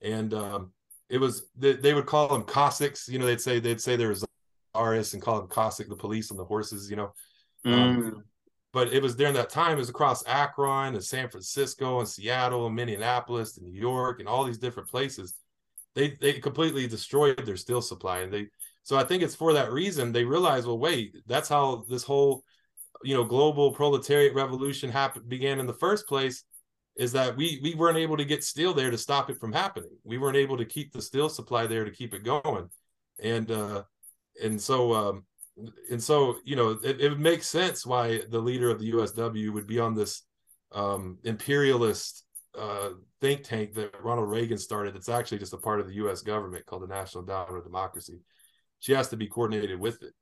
and 0.00 0.32
um, 0.32 0.72
it 1.12 1.20
was 1.20 1.50
they, 1.58 1.74
they 1.74 1.92
would 1.92 2.06
call 2.06 2.28
them 2.28 2.42
Cossacks. 2.42 3.06
You 3.06 3.18
know, 3.18 3.26
they'd 3.26 3.40
say 3.40 3.60
they'd 3.60 3.80
say 3.80 3.96
there 3.96 4.08
was 4.08 4.24
RS 4.74 5.12
and 5.12 5.22
call 5.22 5.38
them 5.38 5.48
Cossack, 5.48 5.88
the 5.88 5.94
police 5.94 6.30
on 6.30 6.38
the 6.38 6.44
horses. 6.44 6.88
You 6.88 6.96
know, 6.96 7.12
um, 7.66 7.72
mm. 7.72 7.96
um, 7.96 8.24
but 8.72 8.94
it 8.94 9.02
was 9.02 9.14
during 9.14 9.34
that 9.34 9.50
time, 9.50 9.72
it 9.72 9.80
was 9.80 9.90
across 9.90 10.26
Akron 10.26 10.94
and 10.94 11.04
San 11.04 11.28
Francisco 11.28 12.00
and 12.00 12.08
Seattle 12.08 12.66
and 12.66 12.74
Minneapolis 12.74 13.58
and 13.58 13.66
New 13.66 13.78
York 13.78 14.20
and 14.20 14.28
all 14.28 14.44
these 14.44 14.56
different 14.56 14.88
places. 14.88 15.34
They 15.94 16.16
they 16.18 16.40
completely 16.40 16.88
destroyed 16.88 17.44
their 17.44 17.58
steel 17.58 17.82
supply. 17.82 18.20
And 18.20 18.32
they 18.32 18.46
so 18.82 18.96
I 18.96 19.04
think 19.04 19.22
it's 19.22 19.36
for 19.36 19.52
that 19.52 19.70
reason 19.70 20.12
they 20.12 20.24
realized, 20.24 20.66
well, 20.66 20.78
wait, 20.78 21.14
that's 21.26 21.50
how 21.50 21.84
this 21.90 22.04
whole 22.04 22.42
you 23.04 23.14
know 23.14 23.24
global 23.24 23.72
proletariat 23.72 24.34
revolution 24.34 24.88
happened 24.88 25.28
began 25.28 25.60
in 25.60 25.66
the 25.66 25.74
first 25.74 26.06
place 26.06 26.44
is 26.96 27.12
that 27.12 27.36
we 27.36 27.58
we 27.62 27.74
weren't 27.74 27.98
able 27.98 28.16
to 28.16 28.24
get 28.24 28.44
steel 28.44 28.74
there 28.74 28.90
to 28.90 28.98
stop 28.98 29.30
it 29.30 29.38
from 29.38 29.52
happening. 29.52 29.90
We 30.04 30.18
weren't 30.18 30.36
able 30.36 30.58
to 30.58 30.64
keep 30.64 30.92
the 30.92 31.02
steel 31.02 31.28
supply 31.28 31.66
there 31.66 31.84
to 31.84 31.90
keep 31.90 32.14
it 32.14 32.24
going. 32.24 32.68
And 33.22 33.50
uh 33.50 33.82
and 34.42 34.60
so 34.60 34.92
um 34.92 35.24
and 35.90 36.02
so 36.02 36.36
you 36.44 36.56
know 36.56 36.78
it, 36.82 37.00
it 37.00 37.18
makes 37.18 37.46
sense 37.48 37.86
why 37.86 38.22
the 38.30 38.38
leader 38.38 38.70
of 38.70 38.78
the 38.78 38.92
USW 38.92 39.52
would 39.52 39.66
be 39.66 39.78
on 39.78 39.94
this 39.94 40.22
um, 40.74 41.18
imperialist 41.24 42.24
uh, 42.58 42.90
think 43.20 43.42
tank 43.44 43.74
that 43.74 43.94
Ronald 44.02 44.30
Reagan 44.30 44.58
started. 44.58 44.94
That's 44.94 45.08
actually 45.08 45.38
just 45.38 45.52
a 45.52 45.58
part 45.58 45.80
of 45.80 45.86
the 45.86 45.94
U.S. 45.94 46.22
government 46.22 46.66
called 46.66 46.82
the 46.82 46.86
National 46.86 47.22
Endowment 47.22 47.58
of 47.58 47.64
Democracy. 47.64 48.20
She 48.80 48.92
has 48.92 49.08
to 49.08 49.16
be 49.16 49.26
coordinated 49.26 49.78
with 49.78 50.02
it 50.02 50.12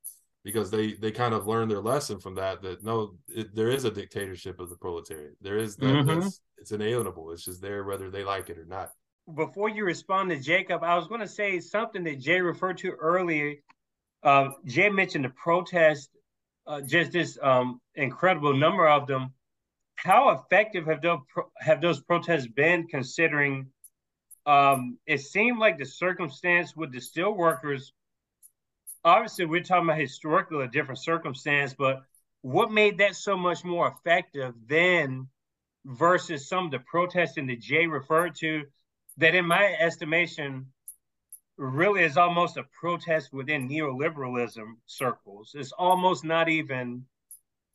because 0.43 0.71
they 0.71 0.93
they 0.93 1.11
kind 1.11 1.33
of 1.33 1.47
learned 1.47 1.71
their 1.71 1.81
lesson 1.81 2.19
from 2.19 2.35
that. 2.35 2.61
That 2.61 2.83
no, 2.83 3.15
it, 3.27 3.55
there 3.55 3.69
is 3.69 3.85
a 3.85 3.91
dictatorship 3.91 4.59
of 4.59 4.69
the 4.69 4.77
proletariat. 4.77 5.35
There 5.41 5.57
is 5.57 5.75
that. 5.77 5.85
Mm-hmm. 5.85 6.27
It's 6.57 6.71
inalienable. 6.71 7.31
It's 7.31 7.45
just 7.45 7.61
there 7.61 7.83
whether 7.83 8.11
they 8.11 8.23
like 8.23 8.49
it 8.49 8.57
or 8.59 8.65
not. 8.65 8.91
Before 9.35 9.69
you 9.69 9.83
respond 9.83 10.29
to 10.29 10.39
Jacob, 10.39 10.83
I 10.83 10.95
was 10.95 11.07
going 11.07 11.21
to 11.21 11.27
say 11.27 11.59
something 11.59 12.03
that 12.03 12.19
Jae 12.19 12.43
referred 12.43 12.77
to 12.79 12.91
earlier 12.91 13.55
uh, 14.23 14.49
Jae 14.67 14.93
mentioned 14.93 15.25
the 15.25 15.29
protest, 15.29 16.09
uh, 16.67 16.81
just 16.81 17.11
this 17.11 17.37
um, 17.41 17.81
incredible 17.95 18.53
number 18.53 18.87
of 18.87 19.07
them. 19.07 19.33
How 19.95 20.29
effective 20.29 20.85
have 20.85 21.01
those 21.01 21.19
have 21.57 21.81
those 21.81 22.01
protests 22.01 22.47
been? 22.47 22.87
Considering 22.87 23.67
um, 24.45 24.97
it 25.05 25.19
seemed 25.19 25.59
like 25.59 25.77
the 25.77 25.85
circumstance 25.85 26.75
with 26.75 26.91
the 26.91 27.01
steel 27.01 27.33
workers. 27.33 27.93
Obviously, 29.03 29.45
we're 29.45 29.63
talking 29.63 29.85
about 29.89 29.99
historically 29.99 30.63
a 30.63 30.67
different 30.67 30.99
circumstance, 30.99 31.73
but 31.73 32.03
what 32.41 32.71
made 32.71 32.99
that 32.99 33.15
so 33.15 33.35
much 33.35 33.63
more 33.63 33.87
effective 33.87 34.53
than 34.67 35.27
versus 35.85 36.47
some 36.47 36.65
of 36.65 36.71
the 36.71 36.79
protesting 36.79 37.47
that 37.47 37.61
Jae 37.61 37.91
referred 37.91 38.35
to? 38.35 38.63
That, 39.17 39.35
in 39.35 39.45
my 39.45 39.75
estimation, 39.79 40.67
really 41.57 42.03
is 42.03 42.17
almost 42.17 42.57
a 42.57 42.63
protest 42.79 43.33
within 43.33 43.67
neoliberalism 43.67 44.65
circles. 44.85 45.51
It's 45.53 45.73
almost 45.73 46.23
not 46.23 46.49
even, 46.49 47.05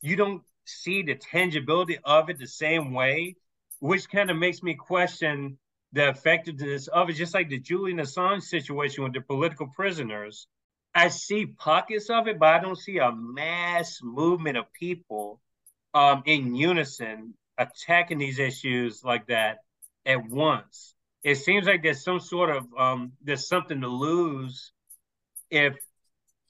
you 0.01 0.15
don't 0.15 0.41
see 0.65 1.03
the 1.03 1.15
tangibility 1.15 1.97
of 2.03 2.29
it 2.29 2.39
the 2.39 2.47
same 2.47 2.93
way, 2.93 3.35
which 3.79 4.09
kind 4.09 4.31
of 4.31 4.37
makes 4.37 4.63
me 4.63 4.73
question 4.73 5.57
the 5.93 6.09
effectiveness 6.09 6.87
of 6.87 7.09
it, 7.09 7.13
just 7.13 7.33
like 7.33 7.49
the 7.49 7.59
Julian 7.59 7.99
Assange 7.99 8.43
situation 8.43 9.03
with 9.03 9.13
the 9.13 9.21
political 9.21 9.67
prisoners. 9.67 10.47
I 10.97 11.09
see 11.09 11.45
pockets 11.45 12.09
of 12.09 12.27
it, 12.27 12.39
but 12.39 12.49
I 12.49 12.59
don't 12.59 12.77
see 12.77 12.97
a 12.97 13.11
mass 13.11 13.99
movement 14.01 14.57
of 14.57 14.73
people 14.73 15.39
um, 15.93 16.23
in 16.25 16.55
unison 16.55 17.35
attacking 17.57 18.17
these 18.17 18.39
issues 18.39 19.03
like 19.03 19.27
that 19.27 19.59
at 20.07 20.27
once. 20.27 20.95
It 21.23 21.35
seems 21.35 21.67
like 21.67 21.83
there's 21.83 22.03
some 22.03 22.19
sort 22.19 22.49
of 22.49 22.65
um, 22.77 23.11
there's 23.23 23.47
something 23.47 23.81
to 23.81 23.87
lose 23.87 24.71
if 25.51 25.75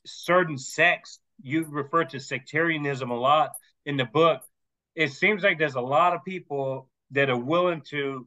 certain 0.06 0.58
sects 0.58 1.20
you 1.44 1.66
refer 1.68 2.06
to 2.06 2.20
sectarianism 2.20 3.12
a 3.12 3.20
lot 3.20 3.52
in 3.86 3.98
the 3.98 4.06
book 4.06 4.42
it 4.98 5.12
seems 5.12 5.44
like 5.44 5.60
there's 5.60 5.76
a 5.76 5.82
lot 5.82 6.16
of 6.16 6.26
people 6.26 6.90
that 7.12 7.30
are 7.30 7.38
willing 7.38 7.82
to 7.82 8.26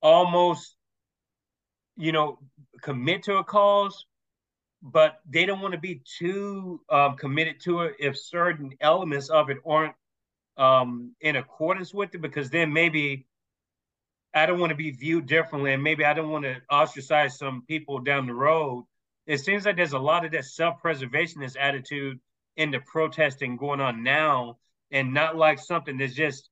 almost 0.00 0.76
you 1.96 2.12
know 2.12 2.38
commit 2.82 3.24
to 3.24 3.36
a 3.38 3.44
cause 3.44 4.06
but 4.92 5.20
they 5.28 5.46
don't 5.46 5.60
want 5.60 5.72
to 5.72 5.80
be 5.80 6.00
too 6.18 6.80
um, 6.88 7.16
committed 7.16 7.60
to 7.60 7.80
it 7.82 7.96
if 7.98 8.16
certain 8.16 8.72
elements 8.80 9.30
of 9.30 9.50
it 9.50 9.58
aren't 9.66 9.94
um, 10.56 11.12
in 11.20 11.36
accordance 11.36 11.92
with 11.92 12.14
it 12.14 12.20
because 12.20 12.50
then 12.50 12.72
maybe 12.72 13.26
I 14.32 14.46
don't 14.46 14.60
want 14.60 14.70
to 14.70 14.76
be 14.76 14.90
viewed 14.90 15.26
differently, 15.26 15.72
and 15.72 15.82
maybe 15.82 16.04
I 16.04 16.14
don't 16.14 16.30
want 16.30 16.44
to 16.44 16.60
ostracize 16.70 17.38
some 17.38 17.64
people 17.66 17.98
down 18.00 18.26
the 18.26 18.34
road. 18.34 18.84
It 19.26 19.38
seems 19.38 19.64
like 19.64 19.76
there's 19.76 19.92
a 19.92 19.98
lot 19.98 20.24
of 20.24 20.32
that 20.32 20.44
self-preservationist 20.44 21.56
attitude 21.58 22.20
in 22.56 22.70
the 22.70 22.80
protesting 22.80 23.56
going 23.56 23.80
on 23.80 24.02
now, 24.02 24.58
and 24.90 25.12
not 25.12 25.36
like 25.36 25.58
something 25.58 25.98
that's 25.98 26.14
just 26.14 26.48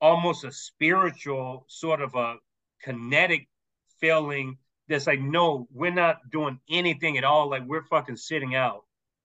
almost 0.00 0.44
a 0.44 0.52
spiritual 0.52 1.66
sort 1.68 2.00
of 2.00 2.14
a 2.14 2.36
kinetic 2.82 3.48
feeling 4.00 4.56
that's 4.88 5.06
like, 5.06 5.20
no, 5.20 5.66
we're 5.72 5.92
not 5.92 6.18
doing 6.30 6.58
anything 6.68 7.18
at 7.18 7.24
all. 7.24 7.48
Like 7.48 7.64
we're 7.66 7.84
fucking 7.84 8.16
sitting 8.16 8.54
out 8.54 8.84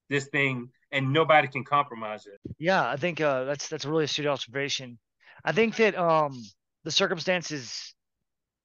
this 0.09 0.25
thing 0.27 0.69
and 0.91 1.13
nobody 1.13 1.47
can 1.47 1.63
compromise 1.63 2.25
it. 2.25 2.39
Yeah, 2.57 2.87
I 2.87 2.95
think 2.95 3.21
uh, 3.21 3.43
that's 3.43 3.67
that's 3.67 3.85
a 3.85 3.89
really 3.89 4.05
astute 4.05 4.25
observation. 4.25 4.97
I 5.43 5.51
think 5.51 5.75
that 5.77 5.97
um 5.97 6.43
the 6.83 6.91
circumstances 6.91 7.93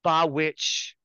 by 0.03 0.25
which 0.25 0.97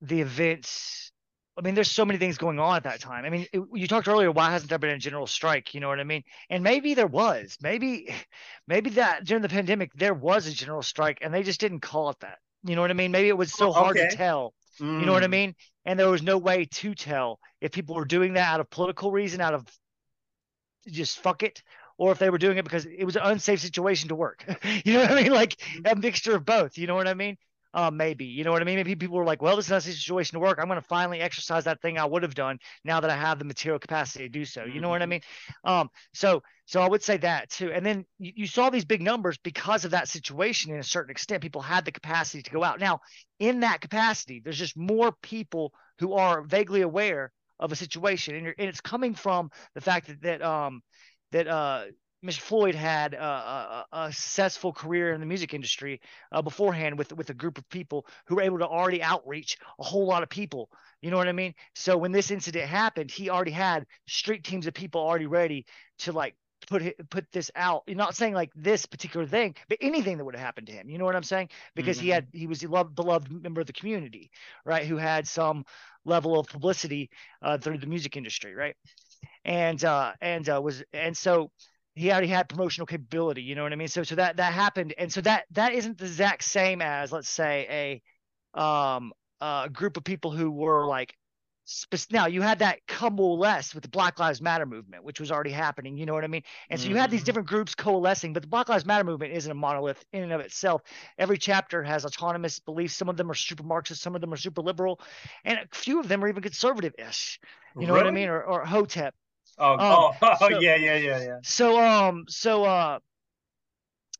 the 0.00 0.20
events 0.20 1.12
I 1.56 1.60
mean, 1.60 1.74
there's 1.74 1.90
so 1.90 2.04
many 2.04 2.18
things 2.18 2.36
going 2.36 2.58
on 2.58 2.76
at 2.76 2.82
that 2.82 3.00
time. 3.00 3.24
I 3.24 3.30
mean, 3.30 3.46
it, 3.52 3.62
you 3.72 3.86
talked 3.86 4.08
earlier, 4.08 4.32
why 4.32 4.50
hasn't 4.50 4.70
there 4.70 4.78
been 4.78 4.90
a 4.90 4.98
general 4.98 5.26
strike? 5.26 5.72
You 5.72 5.78
know 5.78 5.88
what 5.88 6.00
I 6.00 6.04
mean? 6.04 6.24
And 6.50 6.64
maybe 6.64 6.94
there 6.94 7.06
was. 7.06 7.56
Maybe, 7.62 8.12
maybe 8.66 8.90
that 8.90 9.24
during 9.24 9.42
the 9.42 9.48
pandemic 9.48 9.92
there 9.94 10.14
was 10.14 10.46
a 10.46 10.52
general 10.52 10.82
strike, 10.82 11.18
and 11.22 11.32
they 11.32 11.44
just 11.44 11.60
didn't 11.60 11.80
call 11.80 12.10
it 12.10 12.18
that. 12.20 12.38
You 12.64 12.74
know 12.74 12.80
what 12.80 12.90
I 12.90 12.94
mean? 12.94 13.12
Maybe 13.12 13.28
it 13.28 13.38
was 13.38 13.52
so 13.52 13.70
hard 13.72 13.96
okay. 13.96 14.08
to 14.08 14.16
tell. 14.16 14.52
Mm. 14.80 15.00
You 15.00 15.06
know 15.06 15.12
what 15.12 15.24
I 15.24 15.28
mm. 15.28 15.30
mean? 15.30 15.54
And 15.84 15.98
there 15.98 16.08
was 16.08 16.22
no 16.22 16.38
way 16.38 16.64
to 16.64 16.94
tell 16.94 17.38
if 17.60 17.72
people 17.72 17.94
were 17.94 18.04
doing 18.04 18.34
that 18.34 18.52
out 18.52 18.60
of 18.60 18.70
political 18.70 19.10
reason, 19.10 19.40
out 19.40 19.54
of 19.54 19.66
just 20.86 21.20
fuck 21.20 21.42
it, 21.42 21.62
or 21.98 22.12
if 22.12 22.18
they 22.18 22.30
were 22.30 22.38
doing 22.38 22.58
it 22.58 22.64
because 22.64 22.86
it 22.86 23.04
was 23.04 23.16
an 23.16 23.22
unsafe 23.24 23.60
situation 23.60 24.08
to 24.08 24.14
work. 24.14 24.44
you 24.84 24.94
know 24.94 25.00
what 25.00 25.12
I 25.12 25.22
mean? 25.22 25.32
Like 25.32 25.56
mm-hmm. 25.56 25.98
a 25.98 26.00
mixture 26.00 26.34
of 26.34 26.44
both. 26.44 26.78
You 26.78 26.86
know 26.86 26.94
what 26.94 27.08
I 27.08 27.14
mean? 27.14 27.36
Uh, 27.74 27.90
maybe 27.90 28.24
you 28.24 28.44
know 28.44 28.52
what 28.52 28.62
I 28.62 28.64
mean. 28.64 28.76
Maybe 28.76 28.94
people 28.94 29.16
were 29.16 29.24
like, 29.24 29.42
"Well, 29.42 29.56
this 29.56 29.66
is 29.66 29.70
not 29.70 29.78
a 29.78 29.80
situation 29.80 30.34
to 30.34 30.40
work. 30.40 30.58
I'm 30.60 30.68
going 30.68 30.80
to 30.80 30.86
finally 30.86 31.20
exercise 31.20 31.64
that 31.64 31.82
thing 31.82 31.98
I 31.98 32.04
would 32.04 32.22
have 32.22 32.34
done 32.34 32.58
now 32.84 33.00
that 33.00 33.10
I 33.10 33.16
have 33.16 33.40
the 33.40 33.44
material 33.44 33.80
capacity 33.80 34.24
to 34.24 34.28
do 34.28 34.44
so." 34.44 34.64
You 34.64 34.80
know 34.80 34.88
what 34.88 35.02
I 35.02 35.06
mm-hmm. 35.06 35.10
mean? 35.10 35.20
Um, 35.64 35.90
so, 36.12 36.42
so 36.66 36.80
I 36.80 36.88
would 36.88 37.02
say 37.02 37.16
that 37.18 37.50
too. 37.50 37.72
And 37.72 37.84
then 37.84 38.04
you, 38.18 38.32
you 38.36 38.46
saw 38.46 38.70
these 38.70 38.84
big 38.84 39.02
numbers 39.02 39.36
because 39.38 39.84
of 39.84 39.90
that 39.90 40.08
situation. 40.08 40.72
In 40.72 40.78
a 40.78 40.84
certain 40.84 41.10
extent, 41.10 41.42
people 41.42 41.62
had 41.62 41.84
the 41.84 41.92
capacity 41.92 42.42
to 42.44 42.50
go 42.50 42.62
out. 42.62 42.78
Now, 42.78 43.00
in 43.40 43.60
that 43.60 43.80
capacity, 43.80 44.40
there's 44.42 44.58
just 44.58 44.76
more 44.76 45.12
people 45.20 45.72
who 45.98 46.14
are 46.14 46.42
vaguely 46.42 46.82
aware 46.82 47.32
of 47.58 47.72
a 47.72 47.76
situation, 47.76 48.36
and, 48.36 48.46
and 48.46 48.68
it's 48.68 48.80
coming 48.80 49.14
from 49.14 49.50
the 49.74 49.80
fact 49.80 50.06
that 50.06 50.22
that 50.22 50.42
um 50.42 50.80
that 51.32 51.48
uh, 51.48 51.86
Mr. 52.24 52.40
Floyd 52.40 52.74
had 52.74 53.14
a, 53.14 53.22
a, 53.22 53.86
a, 53.92 54.12
successful 54.12 54.72
career 54.72 55.12
in 55.12 55.20
the 55.20 55.26
music 55.26 55.52
industry 55.52 56.00
uh, 56.32 56.40
beforehand 56.40 56.98
with 56.98 57.12
with 57.12 57.28
a 57.30 57.34
group 57.34 57.58
of 57.58 57.68
people 57.68 58.06
who 58.26 58.36
were 58.36 58.42
able 58.42 58.58
to 58.58 58.66
already 58.66 59.02
outreach 59.02 59.58
a 59.78 59.84
whole 59.84 60.06
lot 60.06 60.22
of 60.22 60.28
people. 60.28 60.70
You 61.02 61.10
know 61.10 61.18
what 61.18 61.28
I 61.28 61.32
mean? 61.32 61.54
So 61.74 61.98
when 61.98 62.12
this 62.12 62.30
incident 62.30 62.68
happened, 62.68 63.10
he 63.10 63.28
already 63.28 63.50
had 63.50 63.86
street 64.06 64.42
teams 64.42 64.66
of 64.66 64.74
people 64.74 65.02
already 65.02 65.26
ready 65.26 65.66
to 65.98 66.12
like 66.12 66.34
put 66.66 66.82
put 67.10 67.30
this 67.30 67.50
out. 67.56 67.82
You're 67.86 67.96
not 67.96 68.16
saying 68.16 68.32
like 68.32 68.50
this 68.54 68.86
particular 68.86 69.26
thing, 69.26 69.54
but 69.68 69.78
anything 69.82 70.16
that 70.16 70.24
would 70.24 70.34
have 70.34 70.44
happened 70.44 70.68
to 70.68 70.72
him. 70.72 70.88
You 70.88 70.96
know 70.96 71.04
what 71.04 71.16
I'm 71.16 71.22
saying? 71.22 71.50
Because 71.74 71.98
mm-hmm. 71.98 72.04
he 72.04 72.10
had 72.10 72.28
he 72.32 72.46
was 72.46 72.62
a 72.62 72.68
loved, 72.68 72.94
beloved 72.94 73.30
member 73.30 73.60
of 73.60 73.66
the 73.66 73.74
community, 73.74 74.30
right? 74.64 74.86
Who 74.86 74.96
had 74.96 75.28
some 75.28 75.64
level 76.06 76.40
of 76.40 76.46
publicity 76.46 77.10
uh, 77.42 77.58
through 77.58 77.78
the 77.78 77.86
music 77.86 78.16
industry, 78.16 78.54
right? 78.54 78.76
and 79.44 79.84
uh, 79.84 80.12
and 80.20 80.48
uh, 80.48 80.60
was 80.62 80.82
and 80.92 81.16
so 81.16 81.50
he 81.94 82.10
already 82.10 82.26
had 82.26 82.48
promotional 82.48 82.86
capability. 82.86 83.42
You 83.42 83.54
know 83.54 83.62
what 83.62 83.72
I 83.72 83.76
mean? 83.76 83.88
So 83.88 84.02
so 84.02 84.14
that 84.16 84.36
that 84.36 84.52
happened, 84.52 84.94
and 84.98 85.12
so 85.12 85.20
that 85.22 85.44
that 85.52 85.72
isn't 85.72 85.98
the 85.98 86.06
exact 86.06 86.44
same 86.44 86.82
as 86.82 87.12
let's 87.12 87.28
say 87.28 88.02
a 88.54 88.60
um 88.60 89.12
a 89.40 89.68
group 89.72 89.96
of 89.96 90.04
people 90.04 90.30
who 90.30 90.50
were 90.50 90.86
like 90.86 91.16
now 92.10 92.26
you 92.26 92.42
had 92.42 92.58
that 92.58 92.80
coalesce 92.86 93.74
with 93.74 93.82
the 93.82 93.88
Black 93.88 94.18
Lives 94.18 94.42
Matter 94.42 94.66
movement, 94.66 95.02
which 95.02 95.18
was 95.18 95.32
already 95.32 95.50
happening. 95.50 95.96
You 95.96 96.04
know 96.04 96.12
what 96.12 96.24
I 96.24 96.26
mean? 96.26 96.42
And 96.68 96.78
so 96.78 96.88
you 96.88 96.96
had 96.96 97.10
these 97.10 97.20
mm-hmm. 97.20 97.26
different 97.26 97.48
groups 97.48 97.74
coalescing, 97.74 98.34
but 98.34 98.42
the 98.42 98.48
Black 98.48 98.68
Lives 98.68 98.84
Matter 98.84 99.04
movement 99.04 99.32
isn't 99.32 99.50
a 99.50 99.54
monolith 99.54 100.04
in 100.12 100.22
and 100.22 100.32
of 100.32 100.40
itself. 100.40 100.82
Every 101.16 101.38
chapter 101.38 101.82
has 101.82 102.04
autonomous 102.04 102.60
beliefs. 102.60 102.94
Some 102.94 103.08
of 103.08 103.16
them 103.16 103.30
are 103.30 103.34
super 103.34 103.62
Marxist, 103.62 104.02
some 104.02 104.14
of 104.14 104.20
them 104.20 104.32
are 104.32 104.36
super 104.36 104.60
liberal, 104.60 105.00
and 105.44 105.58
a 105.58 105.66
few 105.74 106.00
of 106.00 106.08
them 106.08 106.22
are 106.22 106.28
even 106.28 106.42
conservative-ish. 106.42 107.40
You 107.76 107.86
know 107.86 107.94
really? 107.94 108.04
what 108.04 108.06
I 108.08 108.14
mean? 108.14 108.28
Or, 108.28 108.42
or 108.42 108.64
Hotep. 108.66 109.14
Oh, 109.58 109.72
um, 109.72 109.78
oh, 109.80 110.12
oh 110.22 110.36
so, 110.38 110.60
yeah, 110.60 110.76
yeah, 110.76 110.96
yeah, 110.96 111.22
yeah. 111.22 111.38
So, 111.42 111.80
um, 111.80 112.24
so, 112.28 112.64
uh, 112.64 112.98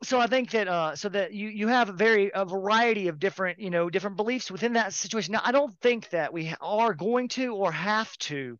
so 0.03 0.21
I 0.21 0.27
think 0.27 0.51
that, 0.51 0.69
uh, 0.69 0.97
so 0.97 1.09
that 1.09 1.33
you 1.33 1.49
you 1.49 1.69
have 1.69 1.89
a 1.89 1.93
very 1.93 2.31
a 2.35 2.45
variety 2.45 3.09
of 3.09 3.19
different, 3.19 3.59
you 3.59 3.71
know, 3.71 3.89
different 3.89 4.17
beliefs 4.17 4.51
within 4.51 4.75
that 4.75 4.93
situation. 4.93 5.33
Now, 5.33 5.41
I 5.45 5.53
don't 5.53 5.75
think 5.81 6.11
that 6.11 6.33
we 6.33 6.55
are 6.61 6.95
going 6.95 7.29
to 7.29 7.55
or 7.55 7.73
have 7.73 8.17
to 8.19 8.59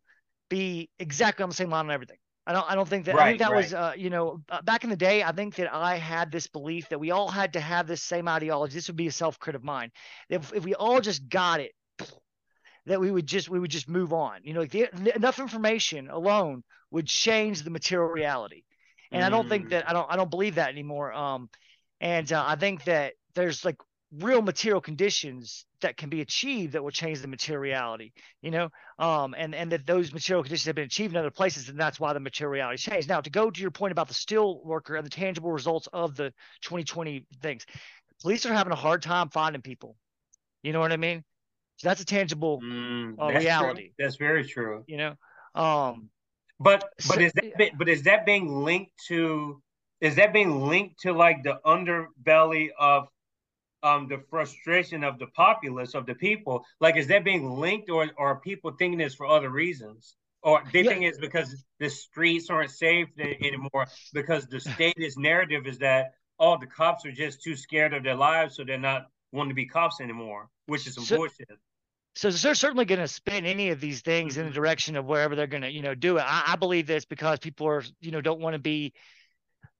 be 0.49 0.89
exactly 0.99 1.43
on 1.43 1.49
the 1.49 1.55
same 1.55 1.69
line 1.69 1.85
on 1.85 1.91
everything. 1.91 2.17
I 2.47 2.53
don't. 2.53 2.71
I 2.71 2.75
don't 2.75 2.87
think 2.87 3.05
that. 3.05 3.15
Right, 3.15 3.23
I 3.23 3.29
think 3.29 3.39
that 3.39 3.51
right. 3.51 3.57
was, 3.57 3.73
uh, 3.73 3.93
you 3.97 4.09
know, 4.09 4.41
uh, 4.49 4.61
back 4.61 4.83
in 4.83 4.89
the 4.89 4.95
day. 4.95 5.23
I 5.23 5.31
think 5.31 5.55
that 5.55 5.73
I 5.73 5.97
had 5.97 6.31
this 6.31 6.47
belief 6.47 6.89
that 6.89 6.99
we 6.99 7.11
all 7.11 7.29
had 7.29 7.53
to 7.53 7.59
have 7.59 7.87
this 7.87 8.03
same 8.03 8.27
ideology. 8.27 8.75
This 8.75 8.87
would 8.87 8.95
be 8.95 9.07
a 9.07 9.11
self 9.11 9.39
crit 9.39 9.55
of 9.55 9.63
mine. 9.63 9.91
If 10.29 10.53
if 10.53 10.63
we 10.63 10.75
all 10.75 11.01
just 11.01 11.27
got 11.27 11.59
it, 11.59 11.71
that 12.85 12.99
we 12.99 13.11
would 13.11 13.27
just 13.27 13.49
we 13.49 13.59
would 13.59 13.71
just 13.71 13.89
move 13.89 14.13
on. 14.13 14.41
You 14.43 14.53
know, 14.53 14.61
like 14.61 14.71
the, 14.71 15.15
enough 15.15 15.39
information 15.39 16.09
alone 16.09 16.63
would 16.91 17.07
change 17.07 17.63
the 17.63 17.69
material 17.69 18.09
reality. 18.09 18.63
And 19.11 19.23
mm. 19.23 19.25
I 19.25 19.29
don't 19.29 19.49
think 19.49 19.67
mm. 19.67 19.69
that 19.71 19.89
I 19.89 19.93
don't 19.93 20.07
I 20.09 20.15
don't 20.15 20.29
believe 20.29 20.55
that 20.55 20.69
anymore. 20.69 21.13
Um, 21.13 21.49
and 22.01 22.31
uh, 22.31 22.43
I 22.45 22.55
think 22.55 22.83
that 22.85 23.13
there's 23.33 23.65
like 23.65 23.77
real 24.19 24.41
material 24.41 24.81
conditions 24.81 25.65
that 25.81 25.97
can 25.97 26.09
be 26.09 26.21
achieved 26.21 26.73
that 26.73 26.83
will 26.83 26.91
change 26.91 27.21
the 27.21 27.27
materiality 27.27 28.13
you 28.41 28.51
know 28.51 28.69
um 28.99 29.35
and 29.37 29.53
and 29.53 29.71
that 29.71 29.85
those 29.85 30.13
material 30.13 30.43
conditions 30.43 30.65
have 30.65 30.75
been 30.75 30.85
achieved 30.85 31.13
in 31.13 31.19
other 31.19 31.31
places 31.31 31.69
and 31.69 31.79
that's 31.79 31.99
why 31.99 32.13
the 32.13 32.19
materiality 32.19 32.77
changed 32.77 33.09
now 33.09 33.19
to 33.19 33.29
go 33.29 33.49
to 33.49 33.61
your 33.61 33.71
point 33.71 33.91
about 33.91 34.07
the 34.07 34.13
steel 34.13 34.63
worker 34.63 34.95
and 34.95 35.05
the 35.05 35.09
tangible 35.09 35.51
results 35.51 35.87
of 35.91 36.15
the 36.15 36.31
2020 36.61 37.25
things 37.41 37.65
police 38.21 38.45
are 38.45 38.53
having 38.53 38.71
a 38.71 38.75
hard 38.75 39.01
time 39.01 39.27
finding 39.29 39.61
people 39.61 39.95
you 40.63 40.71
know 40.71 40.79
what 40.79 40.91
i 40.91 40.97
mean 40.97 41.23
so 41.77 41.89
that's 41.89 42.01
a 42.01 42.05
tangible 42.05 42.61
mm, 42.61 43.15
uh, 43.19 43.27
reality 43.27 43.81
true. 43.81 43.91
that's 43.99 44.15
very 44.15 44.45
true 44.45 44.83
you 44.87 44.97
know 44.97 45.15
um 45.55 46.09
but 46.59 46.89
but 47.07 47.15
so, 47.15 47.19
is 47.19 47.33
that 47.33 47.71
but 47.77 47.89
is 47.89 48.03
that 48.03 48.25
being 48.25 48.63
linked 48.63 48.91
to 49.07 49.61
is 50.01 50.15
that 50.15 50.33
being 50.33 50.67
linked 50.67 50.99
to 51.01 51.13
like 51.13 51.43
the 51.43 51.59
underbelly 51.65 52.69
of 52.79 53.07
um, 53.85 54.07
the 54.07 54.21
frustration 54.29 55.03
of 55.03 55.19
the 55.19 55.27
populace 55.27 55.93
of 55.93 56.05
the 56.05 56.15
people? 56.15 56.65
Like, 56.81 56.97
is 56.97 57.07
that 57.07 57.23
being 57.23 57.59
linked, 57.59 57.89
or, 57.89 58.09
or 58.17 58.27
are 58.29 58.39
people 58.39 58.71
thinking 58.71 58.97
this 58.97 59.13
for 59.13 59.27
other 59.27 59.49
reasons? 59.49 60.15
Or 60.41 60.63
they 60.73 60.81
yeah. 60.81 60.91
think 60.91 61.03
it's 61.05 61.19
because 61.19 61.63
the 61.79 61.89
streets 61.89 62.49
aren't 62.49 62.71
safe 62.71 63.07
anymore 63.17 63.87
because 64.13 64.47
the 64.47 64.59
statist 64.73 65.17
narrative 65.17 65.65
is 65.67 65.79
that 65.79 66.13
all 66.37 66.55
oh, 66.55 66.57
the 66.59 66.67
cops 66.67 67.05
are 67.05 67.11
just 67.11 67.41
too 67.41 67.55
scared 67.55 67.93
of 67.93 68.03
their 68.03 68.15
lives, 68.15 68.55
so 68.55 68.63
they're 68.63 68.77
not 68.77 69.07
wanting 69.35 69.51
to 69.51 69.55
be 69.55 69.65
cops 69.65 70.01
anymore, 70.01 70.49
which 70.65 70.87
is 70.87 70.95
some 70.95 71.03
so, 71.03 71.17
bullshit. 71.17 71.49
So 72.15 72.31
they're 72.31 72.55
certainly 72.55 72.85
going 72.85 73.01
to 73.01 73.07
spin 73.07 73.45
any 73.45 73.69
of 73.69 73.81
these 73.81 74.01
things 74.01 74.37
in 74.37 74.43
the 74.43 74.49
mm-hmm. 74.49 74.55
direction 74.55 74.95
of 74.95 75.05
wherever 75.05 75.35
they're 75.35 75.47
going 75.47 75.63
to, 75.63 75.71
you 75.71 75.81
know, 75.81 75.93
do 75.93 76.17
it. 76.17 76.23
I, 76.25 76.43
I 76.47 76.55
believe 76.55 76.87
this 76.87 77.05
because 77.05 77.39
people 77.39 77.67
are, 77.67 77.83
you 77.99 78.11
know, 78.11 78.21
don't 78.21 78.39
want 78.39 78.53
to 78.53 78.59
be, 78.59 78.93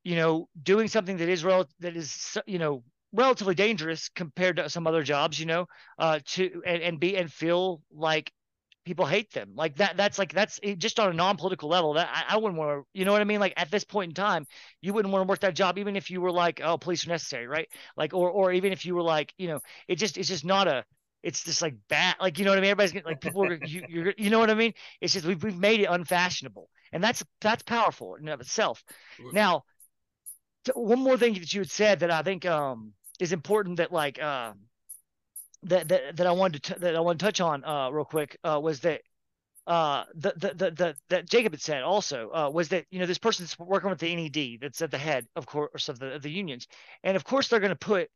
you 0.03 0.15
know, 0.15 0.49
doing 0.61 0.87
something 0.87 1.17
that 1.17 1.29
is 1.29 1.45
real, 1.45 1.65
that 1.79 1.95
is, 1.95 2.37
you 2.45 2.59
know, 2.59 2.83
relatively 3.13 3.55
dangerous 3.55 4.09
compared 4.09 4.57
to 4.57 4.69
some 4.69 4.85
other 4.85 5.01
jobs, 5.01 5.39
you 5.39 5.45
know, 5.45 5.67
uh, 5.97 6.19
to 6.25 6.61
and, 6.65 6.81
and 6.81 6.99
be 6.99 7.15
and 7.15 7.31
feel 7.31 7.81
like 7.91 8.31
people 8.85 9.05
hate 9.05 9.31
them 9.33 9.51
like 9.55 9.75
that. 9.77 9.97
That's 9.97 10.17
like 10.17 10.31
that's 10.31 10.59
just 10.77 10.99
on 10.99 11.09
a 11.09 11.13
non-political 11.13 11.67
level. 11.67 11.93
That 11.93 12.09
I, 12.11 12.35
I 12.35 12.37
wouldn't 12.37 12.57
want 12.57 12.69
to, 12.71 12.87
you 12.97 13.03
know 13.03 13.11
what 13.11 13.21
I 13.21 13.25
mean? 13.25 13.39
Like 13.39 13.53
at 13.57 13.71
this 13.71 13.83
point 13.83 14.11
in 14.11 14.15
time, 14.15 14.45
you 14.81 14.93
wouldn't 14.93 15.11
want 15.11 15.23
to 15.25 15.29
work 15.29 15.39
that 15.39 15.55
job, 15.55 15.77
even 15.77 15.95
if 15.95 16.09
you 16.09 16.21
were 16.21 16.31
like, 16.31 16.61
oh, 16.63 16.77
police 16.77 17.05
are 17.05 17.09
necessary, 17.09 17.47
right? 17.47 17.67
Like, 17.97 18.13
or 18.13 18.29
or 18.29 18.53
even 18.53 18.71
if 18.71 18.85
you 18.85 18.95
were 18.95 19.03
like, 19.03 19.33
you 19.37 19.47
know, 19.47 19.59
it 19.87 19.95
just 19.95 20.17
it's 20.17 20.29
just 20.29 20.45
not 20.45 20.67
a 20.67 20.85
it's 21.23 21.43
just 21.43 21.63
like 21.63 21.73
bad 21.89 22.15
like 22.21 22.37
you 22.37 22.45
know 22.45 22.51
what 22.51 22.59
i 22.59 22.61
mean 22.61 22.69
everybody's 22.69 22.91
getting 22.91 23.07
like 23.07 23.19
people 23.19 23.43
are 23.43 23.57
you, 23.65 23.83
you're, 23.89 24.13
you 24.15 24.29
know 24.29 24.37
what 24.37 24.51
i 24.51 24.53
mean 24.53 24.71
it's 25.01 25.11
just 25.11 25.25
we've, 25.25 25.43
we've 25.43 25.57
made 25.57 25.79
it 25.79 25.85
unfashionable 25.85 26.69
and 26.93 27.03
that's 27.03 27.23
that's 27.41 27.63
powerful 27.63 28.13
in 28.13 28.27
of 28.27 28.39
itself 28.39 28.83
now 29.33 29.63
one 30.75 30.99
more 30.99 31.17
thing 31.17 31.33
that 31.33 31.51
you 31.51 31.61
had 31.61 31.71
said 31.71 31.99
that 32.01 32.11
i 32.11 32.21
think 32.21 32.45
um 32.45 32.93
is 33.19 33.33
important 33.33 33.77
that 33.77 33.91
like 33.91 34.21
uh, 34.21 34.53
that 35.65 35.89
that 35.89 36.17
that 36.17 36.27
I 36.27 36.31
wanted 36.31 36.63
to 36.63 36.73
t- 36.73 36.79
that 36.79 36.95
I 36.95 36.99
want 36.99 37.19
to 37.19 37.25
touch 37.25 37.41
on 37.41 37.63
uh, 37.63 37.89
real 37.89 38.05
quick 38.05 38.37
uh, 38.43 38.59
was 38.61 38.79
that 38.81 39.01
uh, 39.67 40.03
the, 40.13 40.33
the, 40.37 40.53
the, 40.53 40.71
the, 40.71 40.95
that 41.09 41.27
Jacob 41.27 41.53
had 41.53 41.61
said 41.61 41.81
also 41.81 42.29
uh, 42.31 42.49
was 42.53 42.69
that, 42.69 42.85
you 42.91 42.99
know, 42.99 43.07
this 43.07 43.17
person's 43.17 43.57
working 43.57 43.89
with 43.89 43.97
the 43.97 44.15
NED 44.15 44.59
that's 44.61 44.79
at 44.83 44.91
the 44.91 44.97
head, 44.97 45.25
of 45.35 45.47
course, 45.47 45.89
of 45.89 45.97
the, 45.97 46.13
of 46.13 46.21
the 46.21 46.29
unions. 46.29 46.67
And 47.03 47.15
of 47.15 47.23
course, 47.23 47.47
they're 47.47 47.59
going 47.59 47.71
to 47.71 47.75
put 47.75 48.11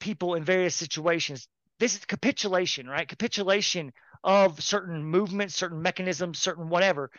people 0.00 0.36
in 0.36 0.42
various 0.42 0.74
situations. 0.74 1.48
This 1.78 1.96
is 1.96 2.06
capitulation, 2.06 2.88
right? 2.88 3.06
Capitulation 3.06 3.92
of 4.24 4.62
certain 4.62 5.04
movements, 5.04 5.54
certain 5.54 5.82
mechanisms, 5.82 6.38
certain 6.38 6.70
whatever. 6.70 7.10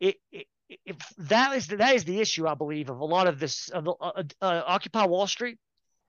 It, 0.00 0.16
it 0.32 0.46
if 0.86 0.96
that 1.18 1.54
is 1.54 1.66
that 1.66 1.94
is 1.94 2.04
the 2.04 2.20
issue, 2.20 2.46
I 2.46 2.54
believe, 2.54 2.88
of 2.88 3.00
a 3.00 3.04
lot 3.04 3.28
of 3.28 3.38
this 3.38 3.68
of 3.68 3.84
the, 3.84 3.92
uh, 4.00 4.22
uh, 4.40 4.62
Occupy 4.66 5.04
Wall 5.04 5.26
Street 5.26 5.58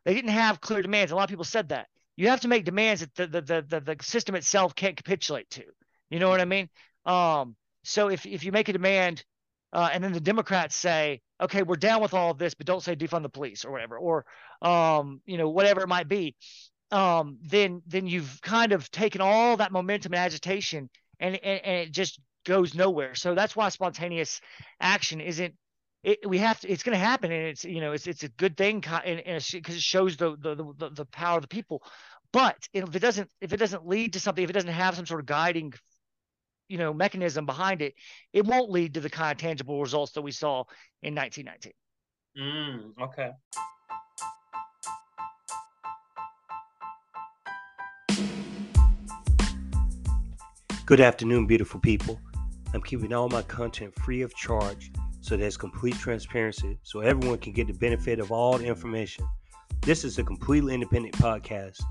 they 0.08 0.14
didn't 0.14 0.32
have 0.32 0.62
clear 0.62 0.82
demands. 0.82 1.12
A 1.12 1.16
lot 1.16 1.26
of 1.26 1.30
people 1.30 1.44
said 1.44 1.68
that. 1.68 1.90
You 2.18 2.30
have 2.30 2.42
to 2.42 2.48
make 2.48 2.66
demands 2.66 3.02
that 3.02 3.16
the 3.16 3.28
the 3.28 3.66
the, 3.68 3.80
the, 3.80 3.96
system 4.02 4.36
itself 4.36 4.76
can't 4.76 4.98
capitulate 4.98 5.50
to. 5.52 5.64
You 6.10 6.20
know 6.20 6.30
what 6.30 6.42
I 6.42 6.46
mean? 6.46 6.68
Um, 7.06 7.56
so 7.84 8.10
if 8.10 8.26
if 8.26 8.44
you 8.44 8.52
make 8.52 8.68
a 8.70 8.74
demand, 8.74 9.24
uh, 9.72 9.90
and 9.94 10.04
then 10.04 10.14
the 10.14 10.20
Democrats 10.20 10.76
say, 10.76 11.22
okay, 11.40 11.62
we're 11.62 11.76
down 11.76 12.02
with 12.02 12.14
all 12.14 12.32
of 12.32 12.38
this, 12.38 12.56
but 12.56 12.66
don't 12.66 12.84
say 12.84 12.96
defund 12.96 13.22
the 13.22 13.30
police 13.30 13.64
or 13.64 13.72
whatever, 13.72 13.98
or 13.98 14.26
um, 14.62 15.22
you 15.26 15.38
know, 15.38 15.50
whatever 15.50 15.82
it 15.82 15.88
might 15.88 16.08
be, 16.08 16.36
um, 16.92 17.38
then 17.44 17.82
then 17.86 18.08
you've 18.08 18.42
kind 18.42 18.72
of 18.72 18.90
taken 18.92 19.22
all 19.22 19.58
that 19.58 19.72
momentum 19.72 20.14
and 20.14 20.20
agitation, 20.20 20.90
and, 21.20 21.36
and 21.36 21.62
and 21.64 21.76
it 21.88 21.92
just 21.92 22.20
goes 22.46 22.74
nowhere. 22.74 23.14
So 23.14 23.36
that's 23.36 23.56
why 23.56 23.70
spontaneous 23.70 24.42
action 24.82 25.22
isn't 25.22 25.54
it, 26.04 26.28
we 26.28 26.38
have 26.38 26.60
to 26.62 26.70
it's 26.70 26.84
going 26.84 26.98
to 26.98 27.04
happen 27.04 27.32
and 27.32 27.48
it's 27.48 27.66
you 27.66 27.82
know 27.82 27.92
it's 27.92 28.08
it's 28.08 28.24
a 28.24 28.30
good 28.30 28.56
thing 28.56 28.80
because 28.80 29.76
it 29.76 29.82
shows 29.82 30.18
the, 30.18 30.38
the 30.38 30.56
the 30.56 30.90
the 30.92 31.06
power 31.06 31.38
of 31.38 31.42
the 31.42 31.48
people. 31.48 31.84
But 32.32 32.58
if 32.74 32.96
it 32.96 33.00
doesn't 33.00 33.30
if 33.42 33.54
it 33.54 33.58
doesn't 33.58 33.88
lead 33.88 34.14
to 34.14 34.20
something 34.20 34.44
if 34.44 34.50
it 34.50 34.54
doesn't 34.54 34.70
have 34.70 34.96
some 34.96 35.06
sort 35.06 35.20
of 35.20 35.26
guiding 35.26 35.74
you 36.68 36.78
know 36.78 36.94
mechanism 36.94 37.46
behind 37.46 37.82
it 37.82 37.94
it 38.34 38.46
won't 38.46 38.70
lead 38.70 38.94
to 38.94 39.00
the 39.00 39.10
kind 39.10 39.32
of 39.32 39.38
tangible 39.38 39.82
results 39.82 40.12
that 40.14 40.22
we 40.22 40.32
saw 40.32 40.64
in 41.02 41.16
1919 41.16 41.74
mm, 42.38 43.02
okay. 43.02 43.32
Good 50.86 51.02
afternoon, 51.02 51.48
beautiful 51.48 51.82
people. 51.82 52.18
I'm 52.74 52.82
keeping 52.82 53.12
all 53.12 53.28
my 53.28 53.42
content 53.42 53.94
free 53.96 54.22
of 54.22 54.34
charge 54.36 54.90
so 55.28 55.36
there's 55.36 55.58
complete 55.58 55.96
transparency 55.96 56.80
so 56.84 57.02
everyone 57.02 57.38
can 57.38 57.52
get 57.52 57.68
the 57.68 57.74
benefit 57.74 58.18
of 58.20 58.32
all 58.32 58.58
the 58.58 58.66
information. 58.66 59.28
This 59.82 60.06
is 60.06 60.18
a 60.20 60.24
completely 60.24 60.74
independent 60.74 61.16
podcast, 61.16 61.82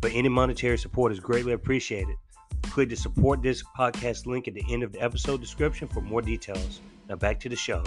but 0.00 0.12
any 0.14 0.28
monetary 0.28 0.78
support 0.78 1.10
is 1.10 1.18
greatly 1.18 1.52
appreciated. 1.52 2.14
Click 2.62 2.88
the 2.88 2.96
support 2.96 3.42
this 3.42 3.64
podcast 3.76 4.26
link 4.26 4.46
at 4.46 4.54
the 4.54 4.64
end 4.70 4.84
of 4.84 4.92
the 4.92 5.00
episode 5.00 5.40
description 5.40 5.88
for 5.88 6.00
more 6.00 6.22
details. 6.22 6.80
Now 7.08 7.16
back 7.16 7.40
to 7.40 7.48
the 7.48 7.56
show. 7.56 7.82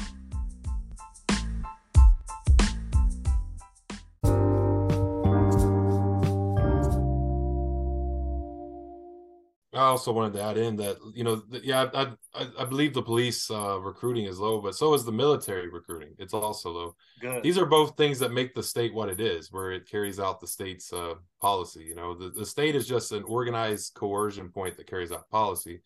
I 9.80 9.86
also 9.86 10.11
wanted 10.11 10.34
to 10.34 10.43
add 10.43 10.57
in 10.57 10.75
that 10.77 10.97
you 11.13 11.23
know, 11.23 11.41
yeah, 11.63 11.89
I 11.93 12.11
I, 12.34 12.47
I 12.59 12.65
believe 12.65 12.93
the 12.93 13.01
police 13.01 13.49
uh, 13.49 13.80
recruiting 13.80 14.25
is 14.25 14.38
low, 14.39 14.59
but 14.61 14.75
so 14.75 14.93
is 14.93 15.05
the 15.05 15.11
military 15.11 15.69
recruiting. 15.69 16.13
It's 16.17 16.34
also 16.34 16.69
low. 16.69 16.95
Good. 17.21 17.43
These 17.43 17.57
are 17.57 17.65
both 17.65 17.95
things 17.95 18.19
that 18.19 18.34
make 18.34 18.53
the 18.53 18.63
state 18.63 18.93
what 18.93 19.09
it 19.09 19.21
is, 19.21 19.51
where 19.51 19.71
it 19.71 19.89
carries 19.89 20.19
out 20.19 20.39
the 20.39 20.47
state's 20.47 20.91
uh, 20.91 21.15
policy. 21.41 21.84
You 21.84 21.95
know, 21.95 22.13
the, 22.13 22.30
the 22.30 22.45
state 22.45 22.75
is 22.75 22.88
just 22.88 23.11
an 23.13 23.23
organized 23.23 23.93
coercion 23.93 24.49
point 24.49 24.75
that 24.77 24.88
carries 24.88 25.11
out 25.11 25.30
policy, 25.30 25.82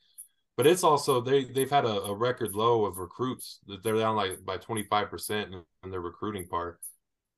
but 0.58 0.66
it's 0.66 0.84
also 0.84 1.22
they 1.22 1.44
they've 1.46 1.70
had 1.70 1.86
a, 1.86 2.02
a 2.02 2.16
record 2.16 2.56
low 2.56 2.86
of 2.86 2.98
recruits. 2.98 3.60
That 3.68 3.84
they're 3.84 3.98
down 3.98 4.16
like 4.16 4.44
by 4.44 4.58
twenty 4.58 4.84
five 4.84 5.10
percent 5.10 5.54
in 5.84 5.92
their 5.92 6.02
recruiting 6.02 6.48
part. 6.48 6.80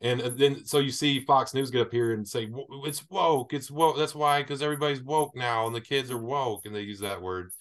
And 0.01 0.19
then 0.19 0.65
so 0.65 0.79
you 0.79 0.91
see 0.91 1.21
Fox 1.21 1.53
News 1.53 1.71
get 1.71 1.81
up 1.81 1.91
here 1.91 2.13
and 2.13 2.27
say 2.27 2.49
it's 2.85 3.09
woke, 3.09 3.53
it's 3.53 3.71
woke. 3.71 3.97
That's 3.97 4.15
why 4.15 4.41
because 4.41 4.61
everybody's 4.61 5.01
woke 5.01 5.35
now 5.35 5.67
and 5.67 5.75
the 5.75 5.81
kids 5.81 6.11
are 6.11 6.17
woke, 6.17 6.65
and 6.65 6.75
they 6.75 6.81
use 6.81 6.99
that 6.99 7.21
word. 7.21 7.51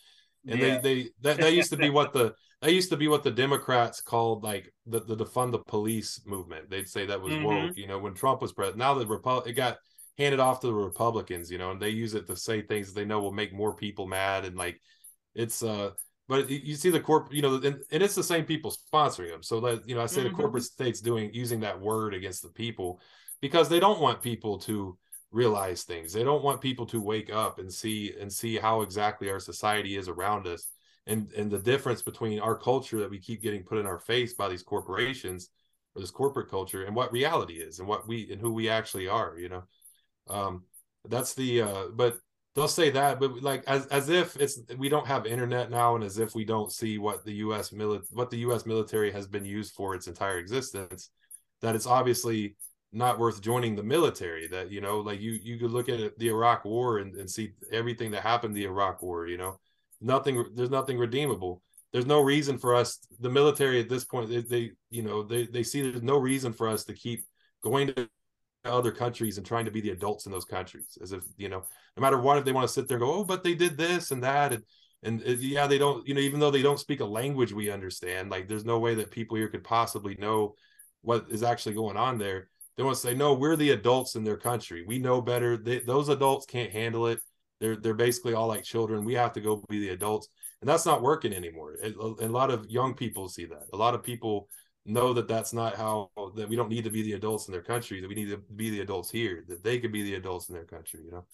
And 0.46 0.58
yeah. 0.58 0.78
they 0.78 1.02
they 1.02 1.10
that, 1.22 1.36
that 1.38 1.54
used 1.54 1.70
to 1.70 1.76
be 1.76 1.90
what 1.90 2.12
the 2.12 2.34
that 2.60 2.72
used 2.72 2.90
to 2.90 2.96
be 2.96 3.08
what 3.08 3.22
the 3.22 3.30
Democrats 3.30 4.00
called 4.00 4.42
like 4.42 4.72
the 4.86 5.00
the 5.00 5.16
defund 5.16 5.52
the 5.52 5.58
police 5.60 6.20
movement. 6.26 6.68
They'd 6.68 6.88
say 6.88 7.06
that 7.06 7.20
was 7.20 7.32
mm-hmm. 7.32 7.44
woke, 7.44 7.76
you 7.76 7.86
know, 7.86 7.98
when 7.98 8.14
Trump 8.14 8.42
was 8.42 8.52
president. 8.52 8.78
Now 8.78 8.94
the 8.94 9.06
Repu- 9.06 9.46
it 9.46 9.52
got 9.52 9.78
handed 10.18 10.40
off 10.40 10.60
to 10.60 10.66
the 10.66 10.74
Republicans, 10.74 11.50
you 11.50 11.58
know, 11.58 11.70
and 11.70 11.80
they 11.80 11.90
use 11.90 12.14
it 12.14 12.26
to 12.26 12.36
say 12.36 12.62
things 12.62 12.92
they 12.92 13.04
know 13.04 13.20
will 13.20 13.32
make 13.32 13.52
more 13.52 13.74
people 13.74 14.06
mad 14.06 14.44
and 14.44 14.56
like 14.56 14.80
it's 15.34 15.62
uh 15.62 15.90
but 16.28 16.48
you 16.48 16.74
see 16.74 16.90
the 16.90 17.00
corp 17.00 17.32
you 17.32 17.42
know 17.42 17.56
and, 17.56 17.82
and, 17.90 18.02
it's 18.02 18.14
the 18.14 18.22
same 18.22 18.44
people 18.44 18.74
sponsoring 18.92 19.30
them. 19.30 19.42
So 19.42 19.60
that 19.60 19.88
you 19.88 19.94
know 19.94 20.02
i 20.02 20.06
say 20.06 20.22
mm-hmm. 20.22 20.36
the 20.36 20.42
corporate 20.42 20.64
states 20.64 21.00
doing 21.00 21.30
using 21.32 21.60
that 21.60 21.80
word 21.80 22.14
against 22.14 22.42
the 22.42 22.48
people 22.48 23.00
because 23.40 23.68
they 23.68 23.80
don't 23.80 24.00
want 24.00 24.22
people 24.22 24.58
to 24.60 24.96
realize 25.30 25.82
things. 25.82 26.12
They 26.12 26.24
don't 26.24 26.44
want 26.44 26.60
people 26.60 26.86
to 26.86 27.00
wake 27.00 27.30
up 27.32 27.58
and 27.58 27.70
see 27.72 28.14
and 28.18 28.32
see 28.32 28.56
how 28.56 28.82
exactly 28.82 29.30
our 29.30 29.40
society 29.40 29.96
is 29.96 30.08
around 30.08 30.46
us 30.46 30.68
and 31.06 31.30
and 31.32 31.50
the 31.50 31.58
difference 31.58 32.02
between 32.02 32.40
our 32.40 32.56
culture 32.56 33.00
that 33.00 33.10
we 33.10 33.18
keep 33.18 33.42
getting 33.42 33.62
put 33.62 33.78
in 33.78 33.86
our 33.86 33.98
face 33.98 34.32
by 34.32 34.48
these 34.48 34.62
corporations 34.62 35.50
or 35.94 36.00
this 36.00 36.10
corporate 36.10 36.50
culture 36.50 36.84
and 36.84 36.96
what 36.96 37.12
reality 37.12 37.54
is 37.54 37.78
and 37.78 37.88
what 37.88 38.06
we 38.08 38.30
and 38.32 38.40
who 38.40 38.52
we 38.52 38.68
actually 38.68 39.08
are 39.08 39.36
you 39.38 39.48
know? 39.48 39.64
Um 40.28 40.64
that's 41.06 41.34
the 41.34 41.62
uh 41.62 41.84
but 41.92 42.16
they'll 42.54 42.68
say 42.68 42.90
that, 42.90 43.20
but 43.20 43.42
like 43.42 43.64
as 43.66 43.86
as 43.86 44.08
if 44.08 44.36
it's 44.36 44.60
we 44.78 44.88
don't 44.88 45.06
have 45.06 45.26
internet 45.26 45.70
now, 45.70 45.94
and 45.94 46.04
as 46.04 46.18
if 46.18 46.34
we 46.34 46.44
don't 46.44 46.72
see 46.72 46.98
what 46.98 47.24
the 47.24 47.32
U.S. 47.34 47.70
mili- 47.70 48.02
what 48.12 48.30
the 48.30 48.38
U.S. 48.38 48.66
military 48.66 49.12
has 49.12 49.26
been 49.26 49.44
used 49.44 49.74
for 49.74 49.94
its 49.94 50.06
entire 50.06 50.38
existence. 50.38 51.10
That 51.60 51.74
it's 51.74 51.86
obviously 51.86 52.56
not 52.92 53.18
worth 53.18 53.42
joining 53.42 53.74
the 53.74 53.82
military. 53.82 54.46
That 54.46 54.70
you 54.70 54.80
know, 54.80 54.98
like 54.98 55.20
you 55.20 55.32
you 55.42 55.58
could 55.58 55.70
look 55.70 55.88
at 55.88 56.18
the 56.18 56.28
Iraq 56.28 56.64
War 56.64 56.98
and, 56.98 57.14
and 57.16 57.30
see 57.30 57.52
everything 57.72 58.12
that 58.12 58.22
happened 58.22 58.54
the 58.54 58.64
Iraq 58.64 59.02
War. 59.02 59.26
You 59.26 59.38
know, 59.38 59.58
nothing. 60.00 60.44
There's 60.54 60.70
nothing 60.70 60.98
redeemable. 60.98 61.62
There's 61.92 62.06
no 62.06 62.20
reason 62.20 62.58
for 62.58 62.74
us. 62.74 62.98
The 63.20 63.30
military 63.30 63.80
at 63.80 63.88
this 63.88 64.04
point, 64.04 64.28
they, 64.28 64.42
they 64.42 64.70
you 64.90 65.02
know 65.02 65.22
they 65.22 65.46
they 65.46 65.62
see 65.62 65.82
there's 65.82 66.02
no 66.02 66.18
reason 66.18 66.52
for 66.52 66.68
us 66.68 66.84
to 66.84 66.92
keep 66.92 67.24
going 67.62 67.88
to 67.88 68.08
other 68.64 68.92
countries 68.92 69.36
and 69.36 69.46
trying 69.46 69.64
to 69.64 69.70
be 69.70 69.80
the 69.80 69.90
adults 69.90 70.26
in 70.26 70.32
those 70.32 70.44
countries 70.44 70.96
as 71.02 71.12
if 71.12 71.22
you 71.36 71.48
know 71.48 71.62
no 71.96 72.00
matter 72.00 72.18
what 72.18 72.38
if 72.38 72.44
they 72.44 72.52
want 72.52 72.66
to 72.66 72.72
sit 72.72 72.88
there 72.88 72.96
and 72.96 73.04
go 73.04 73.12
oh 73.12 73.24
but 73.24 73.44
they 73.44 73.54
did 73.54 73.76
this 73.76 74.10
and 74.10 74.22
that 74.22 74.52
and 74.52 74.62
and 75.02 75.22
uh, 75.26 75.32
yeah 75.38 75.66
they 75.66 75.78
don't 75.78 76.06
you 76.08 76.14
know 76.14 76.20
even 76.20 76.40
though 76.40 76.50
they 76.50 76.62
don't 76.62 76.80
speak 76.80 77.00
a 77.00 77.04
language 77.04 77.52
we 77.52 77.70
understand 77.70 78.30
like 78.30 78.48
there's 78.48 78.64
no 78.64 78.78
way 78.78 78.94
that 78.94 79.10
people 79.10 79.36
here 79.36 79.48
could 79.48 79.64
possibly 79.64 80.14
know 80.18 80.54
what 81.04 81.26
is 81.30 81.42
actually 81.42 81.74
going 81.74 81.96
on 81.96 82.18
there. 82.18 82.48
They 82.76 82.82
want 82.82 82.96
to 82.96 83.00
say 83.00 83.14
no 83.14 83.34
we're 83.34 83.56
the 83.56 83.70
adults 83.70 84.16
in 84.16 84.24
their 84.24 84.36
country. 84.36 84.84
We 84.86 84.98
know 84.98 85.20
better. 85.20 85.56
They, 85.56 85.80
those 85.80 86.08
adults 86.08 86.46
can't 86.46 86.72
handle 86.72 87.06
it. 87.06 87.20
They're 87.60 87.76
they're 87.76 87.94
basically 87.94 88.34
all 88.34 88.48
like 88.48 88.64
children. 88.64 89.04
We 89.04 89.14
have 89.14 89.32
to 89.34 89.40
go 89.40 89.62
be 89.68 89.78
the 89.78 89.90
adults. 89.90 90.28
And 90.60 90.68
that's 90.68 90.86
not 90.86 91.02
working 91.02 91.32
anymore. 91.32 91.76
A, 91.82 91.90
a 92.24 92.28
lot 92.28 92.50
of 92.50 92.68
young 92.68 92.94
people 92.94 93.28
see 93.28 93.44
that. 93.44 93.66
A 93.72 93.76
lot 93.76 93.94
of 93.94 94.02
people 94.02 94.48
know 94.86 95.12
that 95.12 95.28
that's 95.28 95.52
not 95.52 95.76
how 95.76 96.10
that 96.36 96.48
we 96.48 96.56
don't 96.56 96.68
need 96.68 96.84
to 96.84 96.90
be 96.90 97.02
the 97.02 97.14
adults 97.14 97.48
in 97.48 97.52
their 97.52 97.62
country 97.62 98.00
that 98.00 98.08
we 98.08 98.14
need 98.14 98.30
to 98.30 98.38
be 98.54 98.70
the 98.70 98.80
adults 98.80 99.10
here 99.10 99.44
that 99.48 99.64
they 99.64 99.78
could 99.78 99.92
be 99.92 100.02
the 100.02 100.14
adults 100.14 100.48
in 100.48 100.54
their 100.54 100.64
country 100.64 101.00
you 101.04 101.10
know? 101.10 101.24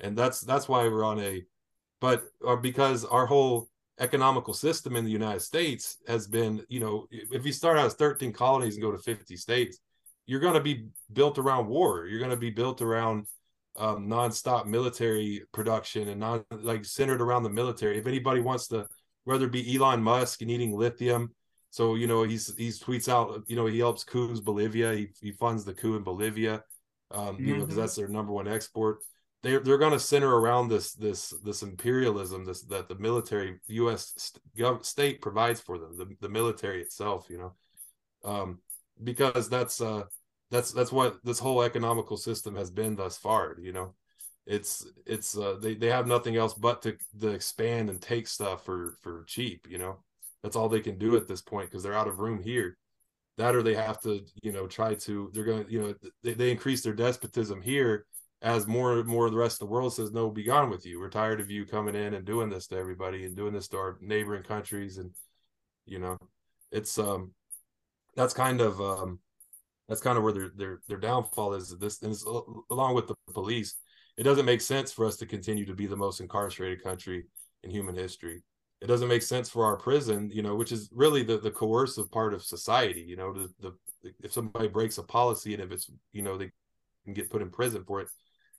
And 0.00 0.16
that's 0.16 0.40
that's 0.40 0.68
why 0.68 0.84
we're 0.84 1.04
on 1.04 1.20
a 1.20 1.42
but 2.00 2.24
or 2.40 2.54
uh, 2.54 2.60
because 2.60 3.04
our 3.04 3.26
whole 3.26 3.68
economical 4.00 4.54
system 4.54 4.96
in 4.96 5.04
the 5.04 5.10
united 5.10 5.40
states 5.40 5.98
has 6.08 6.26
been 6.26 6.62
you 6.68 6.80
know 6.80 7.06
if 7.10 7.46
you 7.46 7.52
start 7.52 7.78
out 7.78 7.86
as 7.86 7.94
13 7.94 8.32
colonies 8.32 8.74
and 8.74 8.82
go 8.82 8.90
to 8.90 8.98
50 8.98 9.36
states 9.36 9.78
you're 10.26 10.40
going 10.40 10.54
to 10.54 10.60
be 10.60 10.86
built 11.12 11.38
around 11.38 11.68
war. 11.68 12.06
You're 12.06 12.18
going 12.18 12.30
to 12.30 12.36
be 12.36 12.50
built 12.50 12.80
around 12.80 13.26
um, 13.76 14.08
nonstop 14.08 14.66
military 14.66 15.42
production 15.52 16.08
and 16.08 16.20
not 16.20 16.44
like 16.50 16.84
centered 16.84 17.20
around 17.20 17.42
the 17.42 17.50
military. 17.50 17.98
If 17.98 18.06
anybody 18.06 18.40
wants 18.40 18.68
to 18.68 18.86
whether 19.24 19.46
it 19.46 19.52
be 19.52 19.74
elon 19.74 20.02
musk 20.02 20.42
and 20.42 20.50
eating 20.50 20.76
lithium 20.76 21.34
so 21.74 21.96
you 21.96 22.06
know 22.06 22.22
he's 22.22 22.54
he's 22.56 22.78
tweets 22.78 23.08
out 23.08 23.42
you 23.48 23.56
know 23.56 23.66
he 23.66 23.80
helps 23.80 24.04
coups 24.04 24.38
Bolivia. 24.38 24.94
He, 24.94 25.08
he 25.20 25.32
funds 25.32 25.64
the 25.64 25.74
coup 25.74 25.96
in 25.96 26.04
Bolivia, 26.04 26.62
um, 27.10 27.34
mm-hmm. 27.34 27.44
you 27.44 27.52
know 27.54 27.60
because 27.62 27.70
mm-hmm. 27.70 27.80
that's 27.80 27.96
their 27.96 28.06
number 28.06 28.32
one 28.32 28.46
export. 28.46 28.98
They're 29.42 29.58
they're 29.58 29.76
going 29.76 29.90
to 29.90 29.98
center 29.98 30.32
around 30.32 30.68
this 30.68 30.92
this 30.92 31.34
this 31.42 31.64
imperialism 31.64 32.44
this 32.44 32.62
that 32.66 32.88
the 32.88 32.94
military 32.94 33.58
U.S. 33.66 34.12
St- 34.16 34.84
state 34.86 35.20
provides 35.20 35.60
for 35.60 35.76
them 35.78 35.96
the, 35.96 36.14
the 36.20 36.28
military 36.28 36.80
itself. 36.80 37.26
You 37.28 37.38
know, 37.38 37.52
um, 38.24 38.60
because 39.02 39.48
that's 39.48 39.80
uh 39.80 40.04
that's 40.52 40.70
that's 40.70 40.92
what 40.92 41.24
this 41.24 41.40
whole 41.40 41.60
economical 41.60 42.16
system 42.16 42.54
has 42.54 42.70
been 42.70 42.94
thus 42.94 43.18
far. 43.18 43.56
You 43.60 43.72
know, 43.72 43.94
it's 44.46 44.86
it's 45.06 45.36
uh, 45.36 45.56
they 45.60 45.74
they 45.74 45.88
have 45.88 46.06
nothing 46.06 46.36
else 46.36 46.54
but 46.54 46.82
to 46.82 46.96
to 47.20 47.30
expand 47.30 47.90
and 47.90 48.00
take 48.00 48.28
stuff 48.28 48.64
for 48.64 48.96
for 49.02 49.24
cheap. 49.26 49.66
You 49.68 49.78
know 49.78 49.98
that's 50.44 50.56
all 50.56 50.68
they 50.68 50.80
can 50.80 50.98
do 50.98 51.16
at 51.16 51.26
this 51.26 51.40
point 51.40 51.70
because 51.70 51.82
they're 51.82 51.94
out 51.94 52.06
of 52.06 52.18
room 52.18 52.40
here. 52.42 52.76
That 53.38 53.56
or 53.56 53.62
they 53.62 53.74
have 53.74 54.00
to, 54.02 54.20
you 54.42 54.52
know, 54.52 54.66
try 54.66 54.94
to. 54.94 55.30
They're 55.32 55.42
going 55.42 55.64
to, 55.64 55.72
you 55.72 55.80
know, 55.80 55.94
they, 56.22 56.34
they 56.34 56.50
increase 56.50 56.82
their 56.82 56.92
despotism 56.92 57.62
here 57.62 58.04
as 58.42 58.66
more 58.66 58.98
and 58.98 59.08
more 59.08 59.24
of 59.24 59.32
the 59.32 59.38
rest 59.38 59.54
of 59.54 59.60
the 59.60 59.72
world 59.72 59.94
says, 59.94 60.12
"No, 60.12 60.30
be 60.30 60.44
gone 60.44 60.68
with 60.68 60.84
you. 60.84 61.00
We're 61.00 61.08
tired 61.08 61.40
of 61.40 61.50
you 61.50 61.64
coming 61.64 61.96
in 61.96 62.12
and 62.12 62.26
doing 62.26 62.50
this 62.50 62.66
to 62.68 62.76
everybody 62.76 63.24
and 63.24 63.34
doing 63.34 63.54
this 63.54 63.68
to 63.68 63.78
our 63.78 63.96
neighboring 64.02 64.42
countries." 64.42 64.98
And 64.98 65.12
you 65.86 65.98
know, 65.98 66.18
it's 66.70 66.98
um, 66.98 67.32
that's 68.14 68.34
kind 68.34 68.60
of 68.60 68.80
um, 68.82 69.18
that's 69.88 70.02
kind 70.02 70.18
of 70.18 70.24
where 70.24 70.34
their 70.34 70.50
their 70.54 70.80
their 70.86 70.98
downfall 70.98 71.54
is. 71.54 71.74
This 71.78 72.02
and 72.02 72.14
along 72.70 72.94
with 72.94 73.08
the 73.08 73.14
police, 73.32 73.76
it 74.18 74.24
doesn't 74.24 74.44
make 74.44 74.60
sense 74.60 74.92
for 74.92 75.06
us 75.06 75.16
to 75.16 75.26
continue 75.26 75.64
to 75.64 75.74
be 75.74 75.86
the 75.86 75.96
most 75.96 76.20
incarcerated 76.20 76.84
country 76.84 77.24
in 77.62 77.70
human 77.70 77.96
history 77.96 78.42
it 78.84 78.86
doesn't 78.86 79.08
make 79.08 79.22
sense 79.22 79.48
for 79.48 79.64
our 79.64 79.78
prison, 79.78 80.30
you 80.30 80.42
know, 80.42 80.54
which 80.54 80.70
is 80.70 80.90
really 80.92 81.22
the 81.22 81.38
the 81.38 81.50
coercive 81.50 82.10
part 82.10 82.34
of 82.34 82.42
society. 82.42 83.00
You 83.00 83.16
know, 83.16 83.32
the, 83.32 83.48
the 84.02 84.12
if 84.22 84.30
somebody 84.30 84.68
breaks 84.68 84.98
a 84.98 85.02
policy 85.02 85.54
and 85.54 85.62
if 85.62 85.72
it's 85.72 85.90
you 86.12 86.20
know 86.20 86.36
they 86.36 86.50
can 87.06 87.14
get 87.14 87.30
put 87.30 87.40
in 87.40 87.48
prison 87.48 87.82
for 87.86 88.02
it, 88.02 88.08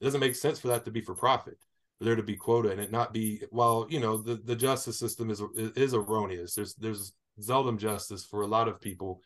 it 0.01 0.03
doesn't 0.03 0.19
make 0.19 0.35
sense 0.35 0.59
for 0.59 0.69
that 0.69 0.83
to 0.85 0.91
be 0.91 0.99
for 0.99 1.13
profit, 1.13 1.59
for 1.99 2.05
there 2.05 2.15
to 2.15 2.23
be 2.23 2.35
quota 2.35 2.71
and 2.71 2.81
it 2.81 2.91
not 2.91 3.13
be. 3.13 3.43
While 3.51 3.85
you 3.87 3.99
know 3.99 4.17
the 4.17 4.37
the 4.43 4.55
justice 4.55 4.97
system 4.97 5.29
is 5.29 5.43
is 5.55 5.93
erroneous. 5.93 6.55
There's 6.55 6.73
there's 6.73 7.13
seldom 7.39 7.77
justice 7.77 8.25
for 8.25 8.41
a 8.41 8.47
lot 8.47 8.67
of 8.67 8.81
people, 8.81 9.21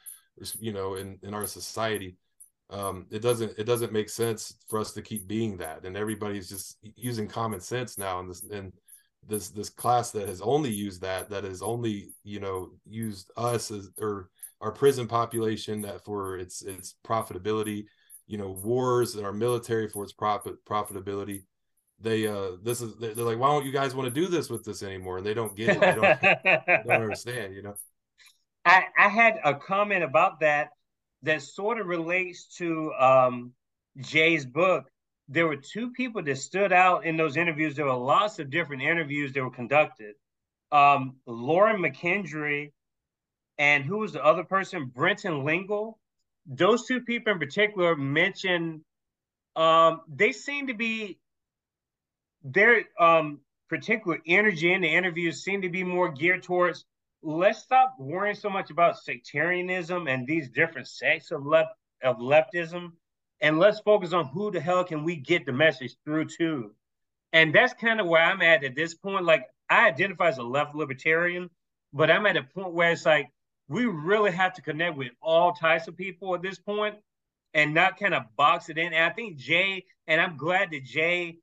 you 0.60 0.74
know, 0.74 0.96
in 0.96 1.18
in 1.24 1.34
our 1.34 1.48
society. 1.48 2.18
Um, 2.72 3.06
it 3.10 3.22
doesn't 3.22 3.58
it 3.58 3.64
doesn't 3.64 3.94
make 3.94 4.10
sense 4.10 4.54
for 4.68 4.80
us 4.80 4.92
to 4.92 5.02
keep 5.02 5.30
being 5.30 5.56
that, 5.60 5.86
and 5.86 5.96
everybody's 5.96 6.50
just 6.50 6.78
using 6.98 7.26
common 7.26 7.62
sense 7.62 7.98
now, 7.98 8.20
and 8.20 8.30
this 8.30 8.44
and 8.52 8.74
this 9.28 9.50
this 9.50 9.70
class 9.70 10.12
that 10.12 10.28
has 10.28 10.42
only 10.42 10.72
used 10.72 11.02
that 11.02 11.30
that 11.30 11.44
has 11.44 11.62
only 11.62 12.14
you 12.24 12.40
know 12.40 12.72
used 12.86 13.32
us 13.38 13.72
as 13.72 13.90
or 14.00 14.30
our 14.62 14.72
prison 14.72 15.08
population 15.08 15.82
that 15.82 16.04
for 16.04 16.38
its 16.38 16.62
its 16.62 16.96
profitability 17.06 17.86
you 18.28 18.38
know 18.38 18.52
wars 18.64 19.16
and 19.16 19.26
our 19.26 19.34
military 19.34 19.90
for 19.90 20.04
its 20.04 20.14
profit 20.14 20.64
profitability. 20.66 21.44
They 22.02 22.28
uh 22.28 22.52
this 22.64 22.82
is 22.82 22.96
they're 22.96 23.14
like 23.14 23.40
why 23.40 23.50
don't 23.50 23.66
you 23.66 23.74
guys 23.74 23.94
want 23.94 24.14
to 24.14 24.22
do 24.22 24.28
this 24.28 24.50
with 24.50 24.64
this 24.64 24.84
anymore? 24.84 25.18
And 25.18 25.26
they 25.26 25.34
don't 25.34 25.56
get 25.56 25.70
it. 25.70 25.82
They 25.82 25.96
don't, 25.96 26.22
they 26.22 26.82
don't 26.86 26.90
understand 27.02 27.56
you 27.56 27.64
know? 27.64 27.76
I 28.66 28.86
i 28.98 29.10
had 29.10 29.40
a 29.44 29.56
comment 29.56 30.04
about 30.04 30.40
that 30.40 30.70
that 31.24 31.42
sort 31.42 31.80
of 31.80 31.88
relates 31.88 32.56
to 32.58 32.94
um 32.94 33.52
jae's 33.98 34.46
book 34.46 34.86
there 35.30 35.48
were 35.48 35.56
two 35.56 35.92
people 35.92 36.24
that 36.24 36.38
stood 36.38 36.74
out 36.74 37.06
in 37.06 37.16
those 37.16 37.38
interviews. 37.38 37.76
There 37.76 37.86
were 37.86 37.94
lots 37.94 38.40
of 38.40 38.50
different 38.50 38.82
interviews 38.82 39.32
that 39.34 39.44
were 39.44 39.52
conducted. 39.52 40.16
Um, 40.72 41.18
Lauren 41.26 41.82
McKendry 41.82 42.72
and 43.60 43.84
who 43.84 44.00
was 44.00 44.14
the 44.14 44.26
other 44.26 44.44
person? 44.44 44.86
Brenton 44.86 45.46
Lingle. 45.46 46.00
Those 46.48 46.88
two 46.88 47.02
people 47.02 47.34
in 47.34 47.40
particular 47.40 47.96
mentioned 47.96 48.82
um, 49.56 50.02
they 50.08 50.32
seem 50.32 50.68
to 50.68 50.74
be 50.74 51.20
their 52.44 52.86
um, 53.00 53.40
particular 53.68 54.20
energy 54.26 54.74
in 54.74 54.82
the 54.82 54.88
interviews 54.88 55.44
seem 55.44 55.62
to 55.62 55.70
be 55.70 55.84
more 55.84 56.10
geared 56.10 56.44
towards 56.44 56.86
let's 57.22 57.60
stop 57.60 57.96
worrying 58.00 58.36
so 58.36 58.50
much 58.50 58.72
about 58.72 58.98
sectarianism 58.98 60.08
and 60.08 60.26
these 60.26 60.50
different 60.50 60.88
sects 60.88 61.32
of 61.32 61.46
left 61.46 61.70
of 62.02 62.18
leftism 62.18 62.94
and 63.42 63.60
let's 63.60 63.80
focus 63.80 64.14
on 64.14 64.26
who 64.28 64.52
the 64.52 64.60
hell 64.60 64.84
can 64.84 65.04
we 65.04 65.16
get 65.16 65.46
the 65.46 65.54
message 65.54 65.96
through 66.04 66.26
to. 66.38 66.72
And 67.32 67.54
that's 67.54 67.74
kind 67.74 68.02
of 68.02 68.08
where 68.08 68.24
I'm 68.24 68.42
at 68.42 68.64
at 68.64 68.76
this 68.76 68.94
point. 68.94 69.26
Like 69.26 69.46
I 69.70 69.88
identify 69.88 70.30
as 70.30 70.38
a 70.38 70.44
left 70.44 70.76
libertarian, 70.76 71.50
but 71.94 72.10
I'm 72.10 72.26
at 72.26 72.38
a 72.38 72.44
point 72.44 72.74
where 72.74 72.92
it's 72.92 73.06
like 73.06 73.30
we 73.68 73.86
really 73.86 74.32
have 74.32 74.54
to 74.56 74.62
connect 74.62 74.98
with 74.98 75.12
all 75.22 75.54
types 75.54 75.88
of 75.88 75.96
people 75.96 76.34
at 76.36 76.42
this 76.42 76.58
point 76.58 76.96
and 77.54 77.74
not 77.74 78.00
kind 78.00 78.14
of 78.14 78.24
box 78.36 78.70
it 78.70 78.78
in. 78.78 78.94
And 78.94 79.04
I 79.04 79.10
think 79.12 79.40
Jae, 79.40 79.84
and 80.08 80.20
I'm 80.20 80.38
glad 80.38 80.72
that 80.72 80.86
Jae, 80.86 81.38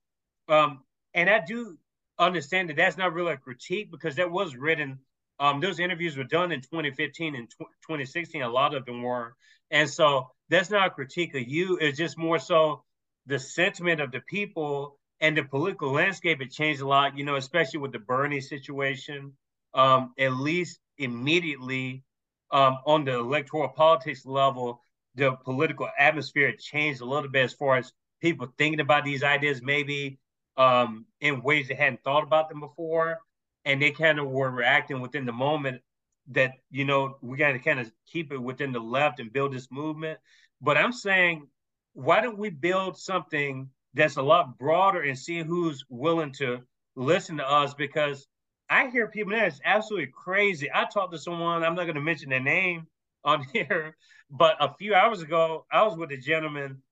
um, 0.48 0.82
and 1.14 1.30
I 1.30 1.40
do 1.44 1.78
understand 2.18 2.68
that 2.68 2.76
that's 2.76 2.96
not 2.96 3.12
really 3.12 3.32
a 3.32 3.36
critique 3.36 3.90
because 3.90 4.16
that 4.16 4.30
was 4.30 4.56
written. 4.56 4.98
Um, 5.38 5.60
those 5.60 5.80
interviews 5.80 6.16
were 6.16 6.24
done 6.24 6.52
in 6.52 6.60
2015 6.60 7.34
and 7.34 7.48
2016. 7.50 8.42
A 8.42 8.48
lot 8.48 8.74
of 8.74 8.86
them 8.86 9.02
were, 9.02 9.34
and 9.70 9.88
so 9.88 10.30
that's 10.48 10.70
not 10.70 10.86
a 10.86 10.90
critique 10.90 11.34
of 11.34 11.46
you. 11.46 11.78
It's 11.80 11.98
just 11.98 12.16
more 12.18 12.38
so 12.38 12.84
the 13.26 13.38
sentiment 13.38 14.00
of 14.00 14.12
the 14.12 14.20
people 14.20 14.98
and 15.20 15.36
the 15.36 15.42
political 15.42 15.92
landscape. 15.92 16.40
It 16.40 16.52
changed 16.52 16.80
a 16.80 16.86
lot, 16.86 17.16
you 17.18 17.24
know, 17.24 17.36
especially 17.36 17.80
with 17.80 17.92
the 17.92 17.98
Bernie 17.98 18.40
situation. 18.40 19.32
Um, 19.74 20.14
at 20.18 20.32
least 20.32 20.78
immediately 20.96 22.02
um, 22.50 22.78
on 22.86 23.04
the 23.04 23.18
electoral 23.18 23.68
politics 23.68 24.24
level, 24.24 24.82
the 25.16 25.32
political 25.44 25.88
atmosphere 25.98 26.54
changed 26.58 27.00
a 27.00 27.04
little 27.04 27.28
bit 27.28 27.44
as 27.44 27.52
far 27.52 27.76
as 27.76 27.92
people 28.22 28.48
thinking 28.56 28.80
about 28.80 29.04
these 29.04 29.22
ideas, 29.22 29.60
maybe 29.62 30.18
um, 30.56 31.04
in 31.20 31.42
ways 31.42 31.68
they 31.68 31.74
hadn't 31.74 32.02
thought 32.04 32.22
about 32.22 32.48
them 32.48 32.60
before. 32.60 33.18
And 33.64 33.82
they 33.82 33.90
kind 33.90 34.18
of 34.18 34.28
were 34.28 34.50
reacting 34.50 35.00
within 35.00 35.26
the 35.26 35.32
moment 35.32 35.82
that 36.28 36.52
you 36.70 36.84
know 36.84 37.18
we 37.22 37.36
got 37.36 37.52
to 37.52 37.58
kind 37.58 37.80
of 37.80 37.90
keep 38.06 38.32
it 38.32 38.42
within 38.42 38.72
the 38.72 38.80
left 38.80 39.20
and 39.20 39.32
build 39.32 39.52
this 39.52 39.70
movement. 39.70 40.18
But 40.60 40.76
I'm 40.76 40.92
saying, 40.92 41.48
why 41.94 42.20
don't 42.20 42.38
we 42.38 42.50
build 42.50 42.98
something 42.98 43.70
that's 43.94 44.16
a 44.16 44.22
lot 44.22 44.58
broader 44.58 45.02
and 45.02 45.18
see 45.18 45.42
who's 45.42 45.84
willing 45.88 46.32
to 46.34 46.62
listen 46.94 47.38
to 47.38 47.48
us? 47.48 47.74
Because 47.74 48.26
I 48.68 48.88
hear 48.88 49.08
people 49.08 49.32
that 49.32 49.46
it's 49.46 49.60
absolutely 49.64 50.12
crazy. 50.12 50.70
I 50.72 50.86
talked 50.86 51.12
to 51.12 51.18
someone, 51.18 51.62
I'm 51.62 51.74
not 51.74 51.84
going 51.84 51.94
to 51.94 52.00
mention 52.00 52.30
their 52.30 52.40
name 52.40 52.86
on 53.24 53.44
here, 53.52 53.96
but 54.30 54.56
a 54.60 54.74
few 54.74 54.94
hours 54.94 55.22
ago, 55.22 55.66
I 55.70 55.82
was 55.82 55.96
with 55.96 56.10
a 56.12 56.16
gentleman 56.16 56.82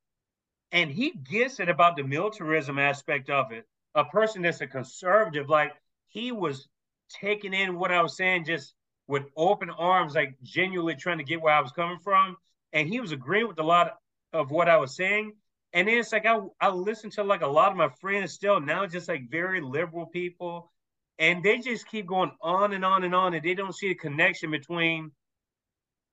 and 0.72 0.90
he 0.90 1.12
gets 1.12 1.60
it 1.60 1.68
about 1.68 1.96
the 1.96 2.02
militarism 2.02 2.78
aspect 2.78 3.30
of 3.30 3.52
it. 3.52 3.66
a 3.94 4.04
person 4.04 4.42
that's 4.42 4.60
a 4.60 4.66
conservative, 4.66 5.48
like 5.48 5.72
he 6.08 6.32
was 6.32 6.68
taking 7.08 7.54
in 7.54 7.78
what 7.78 7.92
I 7.92 8.02
was 8.02 8.16
saying 8.16 8.44
just 8.44 8.74
with 9.06 9.24
open 9.36 9.70
arms, 9.70 10.14
like 10.14 10.36
genuinely 10.42 10.94
trying 10.94 11.18
to 11.18 11.24
get 11.24 11.40
where 11.40 11.54
I 11.54 11.60
was 11.60 11.72
coming 11.72 11.98
from. 11.98 12.36
And 12.72 12.88
he 12.88 13.00
was 13.00 13.12
agreeing 13.12 13.48
with 13.48 13.58
a 13.58 13.64
lot 13.64 13.98
of 14.32 14.50
what 14.50 14.68
I 14.68 14.78
was 14.78 14.96
saying. 14.96 15.32
And 15.72 15.88
then 15.88 15.98
it's 15.98 16.12
like 16.12 16.26
I 16.26 16.38
I 16.60 16.70
listen 16.70 17.10
to 17.10 17.24
like 17.24 17.42
a 17.42 17.48
lot 17.48 17.70
of 17.70 17.76
my 17.76 17.88
friends 18.00 18.32
still 18.32 18.60
now, 18.60 18.86
just 18.86 19.08
like 19.08 19.30
very 19.30 19.60
liberal 19.60 20.06
people, 20.06 20.70
and 21.18 21.42
they 21.42 21.58
just 21.58 21.88
keep 21.88 22.06
going 22.06 22.30
on 22.40 22.72
and 22.72 22.84
on 22.84 23.02
and 23.04 23.14
on, 23.14 23.34
and 23.34 23.44
they 23.44 23.54
don't 23.54 23.74
see 23.74 23.90
a 23.90 23.94
connection 23.94 24.50
between 24.52 25.10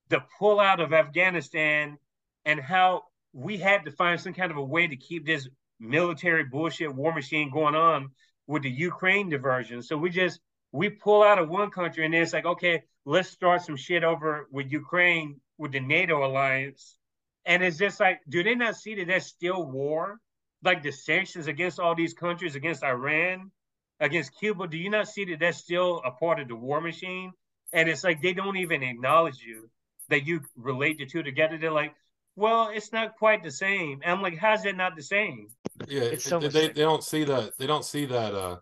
the 0.09 0.23
pullout 0.39 0.83
of 0.83 0.93
Afghanistan 0.93 1.97
and 2.43 2.59
how 2.59 3.03
we 3.33 3.57
had 3.57 3.85
to 3.85 3.91
find 3.91 4.19
some 4.19 4.33
kind 4.33 4.51
of 4.51 4.57
a 4.57 4.63
way 4.63 4.87
to 4.87 4.95
keep 4.95 5.25
this 5.25 5.47
military 5.79 6.43
bullshit 6.43 6.93
war 6.93 7.13
machine 7.13 7.51
going 7.51 7.75
on 7.75 8.09
with 8.47 8.63
the 8.63 8.69
Ukraine 8.69 9.29
diversion. 9.29 9.81
So 9.81 9.95
we 9.95 10.09
just 10.09 10.39
we 10.71 10.89
pull 10.89 11.23
out 11.23 11.39
of 11.39 11.49
one 11.49 11.69
country 11.69 12.05
and 12.05 12.13
then 12.13 12.21
it's 12.21 12.33
like, 12.33 12.45
okay, 12.45 12.83
let's 13.05 13.29
start 13.29 13.63
some 13.63 13.75
shit 13.75 14.03
over 14.03 14.47
with 14.51 14.71
Ukraine 14.71 15.39
with 15.57 15.71
the 15.71 15.79
NATO 15.79 16.25
alliance. 16.25 16.97
And 17.45 17.63
it's 17.63 17.77
just 17.77 17.99
like, 17.99 18.19
do 18.29 18.43
they 18.43 18.55
not 18.55 18.75
see 18.75 18.95
that 18.95 19.07
that's 19.07 19.25
still 19.25 19.65
war? 19.65 20.19
Like 20.63 20.83
the 20.83 20.91
sanctions 20.91 21.47
against 21.47 21.79
all 21.79 21.95
these 21.95 22.13
countries, 22.13 22.55
against 22.55 22.83
Iran, 22.83 23.51
against 23.99 24.37
Cuba, 24.39 24.67
do 24.67 24.77
you 24.77 24.89
not 24.89 25.07
see 25.07 25.25
that 25.25 25.39
that's 25.39 25.57
still 25.57 26.01
a 26.05 26.11
part 26.11 26.39
of 26.39 26.47
the 26.47 26.55
war 26.55 26.79
machine? 26.79 27.31
And 27.73 27.89
it's 27.89 28.03
like 28.03 28.21
they 28.21 28.33
don't 28.33 28.57
even 28.57 28.83
acknowledge 28.83 29.41
you 29.41 29.69
that 30.09 30.25
you 30.25 30.41
relate 30.55 30.99
the 30.99 31.05
two 31.05 31.23
together. 31.23 31.57
They're 31.57 31.71
like, 31.71 31.95
well, 32.35 32.69
it's 32.73 32.93
not 32.93 33.17
quite 33.17 33.43
the 33.43 33.51
same. 33.51 34.01
And 34.03 34.11
I'm 34.11 34.21
like, 34.21 34.37
how's 34.37 34.65
it 34.65 34.77
not 34.77 34.95
the 34.95 35.03
same? 35.03 35.47
Yeah, 35.87 36.01
it's 36.01 36.25
so 36.25 36.39
they, 36.39 36.47
they, 36.47 36.67
they 36.67 36.81
don't 36.81 37.03
see 37.03 37.23
that. 37.23 37.57
They 37.57 37.67
don't 37.67 37.85
see 37.85 38.05
that. 38.05 38.33
Uh, 38.35 38.57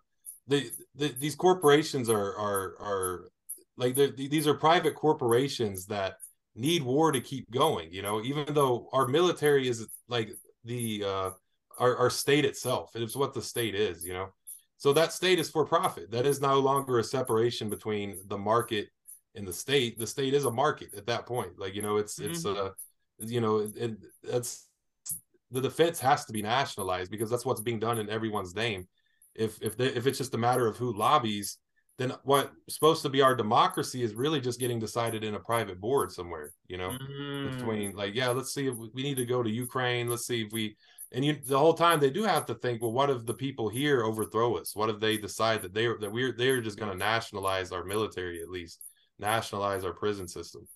they 0.46 0.70
these 0.94 1.34
corporations 1.36 2.08
are 2.08 2.36
are 2.36 2.76
are 2.80 3.30
like 3.76 3.94
these 3.94 4.46
are 4.46 4.54
private 4.54 4.94
corporations 4.94 5.86
that 5.86 6.14
need 6.54 6.82
war 6.82 7.12
to 7.12 7.20
keep 7.20 7.50
going. 7.50 7.92
You 7.92 8.02
know, 8.02 8.22
even 8.22 8.52
though 8.52 8.88
our 8.92 9.06
military 9.06 9.68
is 9.68 9.86
like 10.08 10.30
the 10.64 11.04
uh, 11.04 11.30
our 11.78 11.96
our 11.96 12.10
state 12.10 12.44
itself. 12.44 12.90
It's 12.94 13.16
what 13.16 13.34
the 13.34 13.42
state 13.42 13.74
is. 13.74 14.04
You 14.04 14.12
know, 14.12 14.28
so 14.76 14.92
that 14.92 15.12
state 15.12 15.38
is 15.38 15.50
for 15.50 15.64
profit. 15.64 16.10
That 16.10 16.26
is 16.26 16.40
no 16.40 16.58
longer 16.60 16.98
a 16.98 17.04
separation 17.04 17.68
between 17.68 18.18
the 18.28 18.38
market 18.38 18.88
and 19.34 19.46
the 19.46 19.52
state. 19.52 19.98
The 19.98 20.06
state 20.06 20.34
is 20.34 20.44
a 20.44 20.50
market 20.50 20.94
at 20.96 21.06
that 21.06 21.26
point. 21.26 21.58
Like 21.58 21.74
you 21.74 21.82
know, 21.82 21.96
it's 21.96 22.18
mm-hmm. 22.18 22.32
it's 22.32 22.46
uh 22.46 22.70
you 23.18 23.40
know, 23.40 23.70
it, 23.74 23.96
that's 24.22 24.68
the 25.50 25.60
defense 25.60 25.98
has 26.00 26.24
to 26.26 26.32
be 26.32 26.42
nationalized 26.42 27.10
because 27.10 27.28
that's 27.28 27.44
what's 27.44 27.60
being 27.60 27.80
done 27.80 27.98
in 27.98 28.08
everyone's 28.08 28.54
name. 28.54 28.86
If 29.34 29.60
if 29.62 29.76
they, 29.76 29.86
if 29.86 30.06
it's 30.06 30.18
just 30.18 30.34
a 30.34 30.38
matter 30.38 30.66
of 30.66 30.76
who 30.76 30.96
lobbies, 30.96 31.58
then 31.98 32.12
what's 32.24 32.50
supposed 32.68 33.02
to 33.02 33.08
be 33.08 33.22
our 33.22 33.34
democracy 33.34 34.02
is 34.02 34.14
really 34.14 34.40
just 34.40 34.60
getting 34.60 34.78
decided 34.78 35.24
in 35.24 35.34
a 35.34 35.40
private 35.40 35.80
board 35.80 36.12
somewhere. 36.12 36.52
You 36.68 36.78
know, 36.78 36.90
mm. 36.90 37.56
between 37.56 37.92
like 37.92 38.14
yeah, 38.14 38.28
let's 38.28 38.52
see 38.52 38.66
if 38.66 38.76
we 38.76 39.02
need 39.02 39.16
to 39.16 39.26
go 39.26 39.42
to 39.42 39.50
Ukraine. 39.50 40.08
Let's 40.08 40.26
see 40.26 40.42
if 40.42 40.52
we 40.52 40.76
and 41.12 41.24
you 41.24 41.36
the 41.44 41.58
whole 41.58 41.74
time 41.74 41.98
they 41.98 42.10
do 42.10 42.22
have 42.22 42.46
to 42.46 42.54
think 42.54 42.80
well 42.80 42.92
what 42.92 43.10
if 43.10 43.26
the 43.26 43.34
people 43.34 43.68
here 43.68 44.04
overthrow 44.04 44.56
us 44.56 44.76
what 44.76 44.88
if 44.88 45.00
they 45.00 45.16
decide 45.16 45.60
that 45.60 45.74
they 45.74 45.88
that 45.98 46.12
we're 46.12 46.30
they're 46.30 46.60
just 46.60 46.78
going 46.78 46.92
to 46.92 46.96
nationalize 46.96 47.72
our 47.72 47.82
military 47.82 48.40
at 48.40 48.48
least 48.48 48.80
nationalize 49.18 49.84
our 49.84 49.92
prison 49.92 50.28
system 50.28 50.68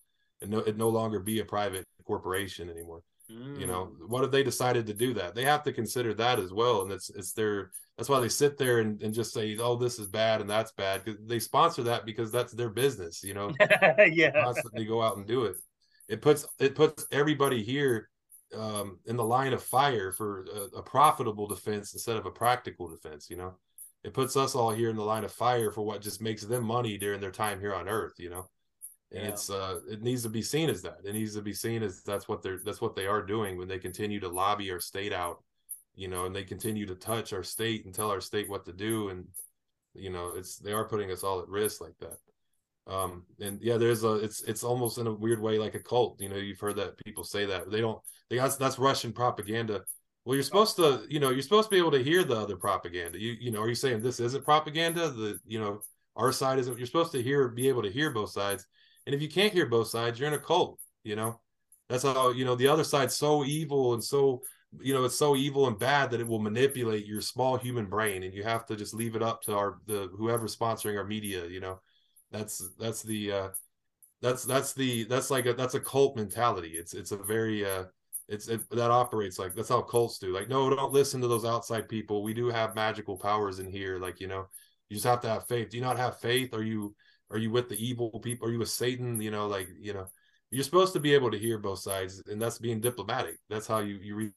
and 0.44 0.50
no, 0.50 0.58
it 0.58 0.76
no 0.76 0.88
longer 0.88 1.18
be 1.18 1.40
a 1.40 1.44
private 1.44 1.86
corporation 2.04 2.70
anymore. 2.70 3.02
Mm. 3.34 3.60
You 3.60 3.66
know, 3.66 3.92
what 4.06 4.24
if 4.24 4.30
they 4.30 4.42
decided 4.42 4.86
to 4.86 4.94
do 4.94 5.14
that? 5.14 5.34
They 5.34 5.44
have 5.44 5.62
to 5.64 5.72
consider 5.72 6.14
that 6.14 6.38
as 6.38 6.52
well, 6.52 6.82
and 6.82 6.92
it's 6.92 7.10
it's 7.10 7.32
their 7.32 7.72
that's 7.96 8.08
why 8.08 8.20
they 8.20 8.28
sit 8.28 8.58
there 8.58 8.80
and, 8.80 9.00
and 9.02 9.14
just 9.14 9.32
say, 9.32 9.56
"Oh, 9.58 9.76
this 9.76 9.98
is 9.98 10.06
bad 10.06 10.40
and 10.40 10.48
that's 10.48 10.72
bad." 10.72 11.04
Because 11.04 11.20
they 11.26 11.38
sponsor 11.38 11.82
that 11.84 12.04
because 12.04 12.30
that's 12.30 12.52
their 12.52 12.70
business. 12.70 13.22
You 13.24 13.34
know, 13.34 13.52
yeah, 14.12 14.30
constantly 14.30 14.84
go 14.84 15.02
out 15.02 15.16
and 15.16 15.26
do 15.26 15.44
it. 15.44 15.56
It 16.08 16.22
puts 16.22 16.46
it 16.58 16.74
puts 16.74 17.06
everybody 17.10 17.62
here 17.62 18.08
um, 18.54 18.98
in 19.06 19.16
the 19.16 19.24
line 19.24 19.52
of 19.52 19.62
fire 19.62 20.12
for 20.12 20.46
a, 20.54 20.78
a 20.78 20.82
profitable 20.82 21.48
defense 21.48 21.92
instead 21.94 22.16
of 22.16 22.26
a 22.26 22.30
practical 22.30 22.88
defense. 22.88 23.28
You 23.30 23.36
know, 23.36 23.54
it 24.04 24.14
puts 24.14 24.36
us 24.36 24.54
all 24.54 24.70
here 24.70 24.90
in 24.90 24.96
the 24.96 25.02
line 25.02 25.24
of 25.24 25.32
fire 25.32 25.70
for 25.70 25.82
what 25.82 26.02
just 26.02 26.22
makes 26.22 26.44
them 26.44 26.64
money 26.64 26.98
during 26.98 27.20
their 27.20 27.32
time 27.32 27.58
here 27.58 27.74
on 27.74 27.88
Earth. 27.88 28.14
You 28.18 28.30
know 28.30 28.48
and 29.12 29.22
yeah. 29.22 29.28
it's 29.28 29.50
uh 29.50 29.80
it 29.88 30.02
needs 30.02 30.22
to 30.22 30.28
be 30.28 30.42
seen 30.42 30.68
as 30.70 30.82
that. 30.82 30.98
It 31.04 31.12
needs 31.12 31.34
to 31.34 31.42
be 31.42 31.52
seen 31.52 31.82
as 31.82 32.02
that's 32.02 32.28
what 32.28 32.42
they're 32.42 32.58
that's 32.64 32.80
what 32.80 32.96
they 32.96 33.06
are 33.06 33.22
doing 33.22 33.58
when 33.58 33.68
they 33.68 33.78
continue 33.78 34.20
to 34.20 34.28
lobby 34.28 34.70
our 34.70 34.80
state 34.80 35.12
out 35.12 35.42
you 35.96 36.08
know 36.08 36.26
and 36.26 36.34
they 36.34 36.44
continue 36.44 36.86
to 36.86 36.94
touch 36.94 37.32
our 37.32 37.42
state 37.42 37.84
and 37.84 37.94
tell 37.94 38.10
our 38.10 38.20
state 38.20 38.48
what 38.48 38.64
to 38.64 38.72
do. 38.72 39.08
And 39.08 39.26
you 39.94 40.10
know 40.10 40.32
it's 40.36 40.56
they 40.56 40.72
are 40.72 40.88
putting 40.88 41.10
us 41.10 41.22
all 41.22 41.40
at 41.40 41.48
risk 41.48 41.80
like 41.80 41.96
that. 42.00 42.18
Um 42.92 43.24
and 43.40 43.60
yeah 43.62 43.76
there's 43.76 44.04
a 44.04 44.14
it's 44.14 44.42
it's 44.42 44.64
almost 44.64 44.98
in 44.98 45.06
a 45.06 45.12
weird 45.12 45.40
way 45.40 45.58
like 45.58 45.74
a 45.74 45.80
cult. 45.80 46.20
You 46.20 46.28
know 46.28 46.36
you've 46.36 46.60
heard 46.60 46.76
that 46.76 47.02
people 47.04 47.24
say 47.24 47.46
that. 47.46 47.70
They 47.70 47.80
don't 47.80 48.00
they 48.30 48.36
that's 48.36 48.56
that's 48.56 48.78
russian 48.78 49.12
propaganda. 49.12 49.82
Well 50.24 50.34
you're 50.34 50.42
supposed 50.42 50.76
to 50.76 51.04
you 51.08 51.20
know 51.20 51.30
you're 51.30 51.42
supposed 51.42 51.70
to 51.70 51.74
be 51.74 51.78
able 51.78 51.92
to 51.92 52.02
hear 52.02 52.24
the 52.24 52.36
other 52.36 52.56
propaganda. 52.56 53.20
You 53.20 53.36
you 53.38 53.50
know 53.52 53.62
are 53.62 53.68
you 53.68 53.74
saying 53.74 54.02
this 54.02 54.20
isn't 54.20 54.44
propaganda? 54.44 55.10
The 55.10 55.38
you 55.46 55.60
know 55.60 55.80
our 56.16 56.32
side 56.32 56.58
isn't 56.58 56.76
you're 56.78 56.86
supposed 56.86 57.12
to 57.12 57.22
hear 57.22 57.48
be 57.48 57.68
able 57.68 57.82
to 57.82 57.90
hear 57.90 58.10
both 58.10 58.30
sides 58.30 58.66
and 59.06 59.14
if 59.14 59.22
you 59.22 59.28
can't 59.28 59.52
hear 59.52 59.66
both 59.66 59.88
sides, 59.88 60.18
you're 60.18 60.28
in 60.28 60.34
a 60.34 60.38
cult, 60.38 60.80
you 61.02 61.16
know? 61.16 61.40
That's 61.88 62.02
how, 62.02 62.30
you 62.30 62.44
know, 62.44 62.54
the 62.54 62.68
other 62.68 62.84
side's 62.84 63.16
so 63.16 63.44
evil 63.44 63.94
and 63.94 64.02
so, 64.02 64.42
you 64.80 64.94
know, 64.94 65.04
it's 65.04 65.18
so 65.18 65.36
evil 65.36 65.66
and 65.66 65.78
bad 65.78 66.10
that 66.10 66.20
it 66.20 66.26
will 66.26 66.40
manipulate 66.40 67.06
your 67.06 67.20
small 67.20 67.56
human 67.56 67.86
brain. 67.86 68.22
And 68.22 68.32
you 68.34 68.42
have 68.42 68.64
to 68.66 68.76
just 68.76 68.94
leave 68.94 69.16
it 69.16 69.22
up 69.22 69.42
to 69.42 69.54
our, 69.54 69.78
the, 69.86 70.10
whoever's 70.16 70.56
sponsoring 70.56 70.96
our 70.96 71.04
media, 71.04 71.46
you 71.46 71.60
know? 71.60 71.80
That's, 72.30 72.66
that's 72.78 73.02
the, 73.02 73.32
uh, 73.32 73.48
that's, 74.22 74.44
that's 74.44 74.72
the, 74.72 75.04
that's 75.04 75.30
like 75.30 75.46
a, 75.46 75.52
that's 75.52 75.74
a 75.74 75.80
cult 75.80 76.16
mentality. 76.16 76.70
It's, 76.70 76.94
it's 76.94 77.12
a 77.12 77.16
very, 77.16 77.64
uh, 77.64 77.84
it's 78.28 78.48
it, 78.48 78.68
that 78.70 78.90
operates 78.90 79.38
like 79.38 79.54
that's 79.54 79.68
how 79.68 79.82
cults 79.82 80.18
do 80.18 80.32
like 80.32 80.48
no 80.48 80.70
don't 80.70 80.92
listen 80.92 81.20
to 81.20 81.28
those 81.28 81.44
outside 81.44 81.88
people 81.88 82.22
we 82.22 82.32
do 82.32 82.48
have 82.48 82.74
magical 82.74 83.16
powers 83.16 83.58
in 83.58 83.68
here 83.68 83.98
like 83.98 84.20
you 84.20 84.26
know 84.26 84.46
you 84.88 84.96
just 84.96 85.06
have 85.06 85.20
to 85.20 85.28
have 85.28 85.46
faith 85.46 85.70
do 85.70 85.76
you 85.76 85.82
not 85.82 85.98
have 85.98 86.18
faith 86.20 86.54
are 86.54 86.62
you 86.62 86.94
are 87.34 87.38
you 87.38 87.50
with 87.50 87.68
the 87.68 87.84
evil 87.84 88.10
people? 88.20 88.48
Are 88.48 88.52
you 88.52 88.60
with 88.60 88.70
Satan? 88.70 89.20
You 89.20 89.32
know, 89.32 89.48
like 89.48 89.68
you 89.78 89.92
know, 89.92 90.06
you're 90.50 90.64
supposed 90.64 90.92
to 90.92 91.00
be 91.00 91.12
able 91.12 91.30
to 91.32 91.38
hear 91.38 91.58
both 91.58 91.80
sides, 91.80 92.22
and 92.26 92.40
that's 92.40 92.58
being 92.58 92.80
diplomatic. 92.80 93.38
That's 93.50 93.66
how 93.66 93.80
you 93.80 93.96
you 93.96 94.14
reach 94.14 94.32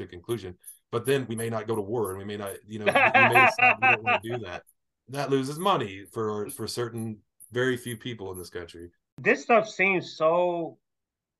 a 0.00 0.06
conclusion. 0.06 0.56
But 0.90 1.04
then 1.04 1.26
we 1.28 1.36
may 1.36 1.50
not 1.50 1.68
go 1.68 1.76
to 1.76 1.82
war, 1.82 2.10
and 2.10 2.18
we 2.18 2.24
may 2.24 2.36
not, 2.36 2.52
you 2.66 2.78
know, 2.78 2.86
we 2.86 2.92
may 2.92 3.46
decide 3.46 3.76
we 3.82 3.88
don't 3.88 4.04
want 4.04 4.22
to 4.22 4.28
do 4.28 4.44
that. 4.44 4.62
That 5.08 5.30
loses 5.30 5.58
money 5.58 6.04
for 6.12 6.48
for 6.50 6.66
certain 6.66 7.18
very 7.52 7.76
few 7.76 7.96
people 7.96 8.32
in 8.32 8.38
this 8.38 8.50
country. 8.50 8.90
This 9.20 9.42
stuff 9.42 9.68
seems 9.68 10.16
so. 10.16 10.78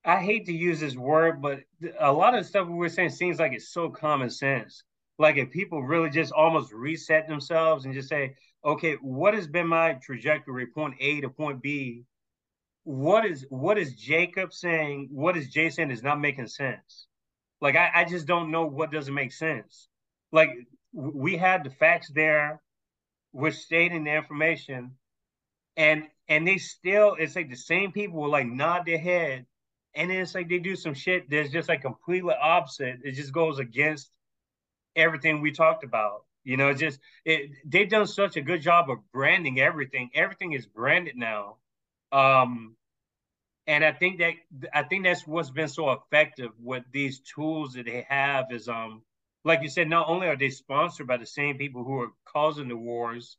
I 0.05 0.21
hate 0.21 0.45
to 0.45 0.53
use 0.53 0.79
this 0.79 0.95
word, 0.95 1.41
but 1.41 1.61
a 1.99 2.13
lot 2.13 2.35
of 2.35 2.45
stuff 2.45 2.67
we 2.67 2.75
were 2.75 2.89
saying 2.89 3.09
seems 3.09 3.39
like 3.39 3.53
it's 3.53 3.69
so 3.69 3.89
common 3.89 4.29
sense. 4.29 4.83
Like 5.17 5.37
if 5.37 5.51
people 5.51 5.81
really 5.81 6.09
just 6.09 6.31
almost 6.33 6.73
reset 6.73 7.27
themselves 7.27 7.85
and 7.85 7.93
just 7.93 8.09
say, 8.09 8.35
okay, 8.63 8.95
what 8.95 9.33
has 9.33 9.47
been 9.47 9.67
my 9.67 9.93
trajectory, 9.93 10.67
point 10.67 10.95
A 10.99 11.21
to 11.21 11.29
point 11.29 11.61
B? 11.61 12.03
What 12.83 13.25
is 13.25 13.45
what 13.49 13.77
is 13.77 13.95
Jacob 13.95 14.53
saying? 14.53 15.09
What 15.11 15.37
is 15.37 15.53
Jae 15.53 15.71
saying 15.73 15.91
is 15.91 16.03
not 16.03 16.19
making 16.19 16.47
sense? 16.47 17.07
Like 17.61 17.75
I, 17.75 17.91
I 17.93 18.05
just 18.05 18.27
don't 18.27 18.51
know 18.51 18.65
what 18.65 18.91
doesn't 18.91 19.13
make 19.13 19.31
sense. 19.31 19.87
Like 20.31 20.49
we 20.93 21.35
had 21.37 21.63
the 21.63 21.69
facts 21.69 22.11
there, 22.13 22.61
we're 23.33 23.51
stating 23.51 24.03
the 24.03 24.13
information, 24.13 24.91
and 25.77 26.03
and 26.27 26.47
they 26.47 26.57
still 26.57 27.15
it's 27.17 27.35
like 27.35 27.49
the 27.49 27.55
same 27.55 27.91
people 27.91 28.21
will 28.21 28.29
like 28.29 28.47
nod 28.47 28.85
their 28.85 28.99
head, 28.99 29.45
and 29.95 30.11
then 30.11 30.17
it's 30.17 30.35
like 30.35 30.49
they 30.49 30.59
do 30.59 30.75
some 30.75 30.93
shit 30.93 31.29
that's 31.29 31.51
just 31.51 31.69
like 31.69 31.81
completely 31.81 32.35
opposite. 32.39 32.99
It 33.03 33.13
just 33.13 33.33
goes 33.33 33.57
against 33.57 34.11
everything 34.95 35.41
we 35.41 35.51
talked 35.51 35.83
about. 35.83 36.23
You 36.43 36.57
know, 36.57 36.73
just 36.73 36.99
it, 37.25 37.51
they've 37.65 37.89
done 37.89 38.07
such 38.07 38.37
a 38.37 38.41
good 38.41 38.61
job 38.61 38.89
of 38.89 38.99
branding 39.11 39.59
everything. 39.59 40.11
Everything 40.13 40.53
is 40.53 40.65
branded 40.65 41.15
now. 41.15 41.57
Um, 42.11 42.75
and 43.67 43.83
I 43.83 43.91
think 43.91 44.19
that 44.19 44.33
I 44.73 44.83
think 44.83 45.03
that's 45.03 45.25
what's 45.27 45.49
been 45.49 45.67
so 45.67 45.91
effective 45.91 46.51
with 46.59 46.83
these 46.91 47.19
tools 47.21 47.73
that 47.73 47.85
they 47.85 48.05
have 48.09 48.51
is 48.51 48.67
um 48.67 49.01
like 49.43 49.61
you 49.61 49.69
said, 49.69 49.89
not 49.89 50.09
only 50.09 50.27
are 50.27 50.35
they 50.37 50.49
sponsored 50.49 51.07
by 51.07 51.17
the 51.17 51.25
same 51.25 51.57
people 51.57 51.83
who 51.83 51.99
are 52.01 52.11
causing 52.25 52.67
the 52.67 52.75
wars, 52.77 53.37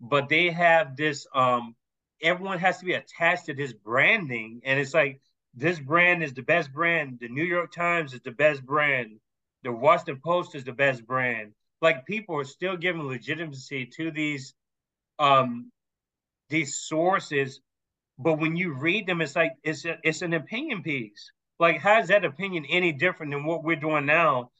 but 0.00 0.28
they 0.28 0.50
have 0.50 0.96
this 0.96 1.26
um 1.34 1.74
everyone 2.22 2.58
has 2.58 2.78
to 2.78 2.84
be 2.86 2.94
attached 2.94 3.46
to 3.46 3.54
this 3.54 3.72
branding. 3.72 4.60
And 4.64 4.80
it's 4.80 4.94
like 4.94 5.20
this 5.54 5.78
brand 5.78 6.22
is 6.22 6.34
the 6.34 6.42
best 6.42 6.72
brand. 6.72 7.18
The 7.20 7.28
New 7.28 7.44
York 7.44 7.72
Times 7.72 8.14
is 8.14 8.20
the 8.20 8.32
best 8.32 8.64
brand. 8.64 9.20
The 9.64 9.72
Washington 9.72 10.20
Post 10.24 10.54
is 10.54 10.64
the 10.64 10.72
best 10.72 11.06
brand 11.06 11.52
like 11.80 12.06
people 12.06 12.36
are 12.36 12.44
still 12.44 12.76
giving 12.76 13.02
legitimacy 13.02 13.86
to 13.86 14.10
these 14.10 14.54
um 15.18 15.70
these 16.48 16.78
sources 16.78 17.60
but 18.18 18.34
when 18.34 18.56
you 18.56 18.72
read 18.72 19.06
them 19.06 19.20
it's 19.20 19.36
like 19.36 19.52
it's 19.62 19.84
a, 19.84 19.96
it's 20.02 20.22
an 20.22 20.32
opinion 20.32 20.82
piece 20.82 21.30
like 21.60 21.78
how 21.78 22.00
is 22.00 22.08
that 22.08 22.24
opinion 22.24 22.64
any 22.68 22.92
different 22.92 23.32
than 23.32 23.44
what 23.44 23.62
we're 23.62 23.76
doing 23.76 24.06
now 24.06 24.50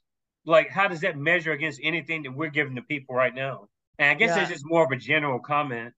like 0.49 0.70
how 0.70 0.88
does 0.88 1.01
that 1.03 1.16
measure 1.16 1.53
against 1.53 1.80
anything 1.82 2.22
that 2.22 2.32
we're 2.32 2.51
giving 2.51 2.74
to 2.76 2.82
people 2.82 3.14
right 3.14 3.34
now? 3.34 3.68
And 3.99 4.11
I 4.11 4.14
guess 4.14 4.34
yeah. 4.34 4.42
it's 4.42 4.51
just 4.51 4.64
more 4.66 4.84
of 4.84 4.90
a 4.90 4.96
general 4.96 5.38
comment. 5.38 5.92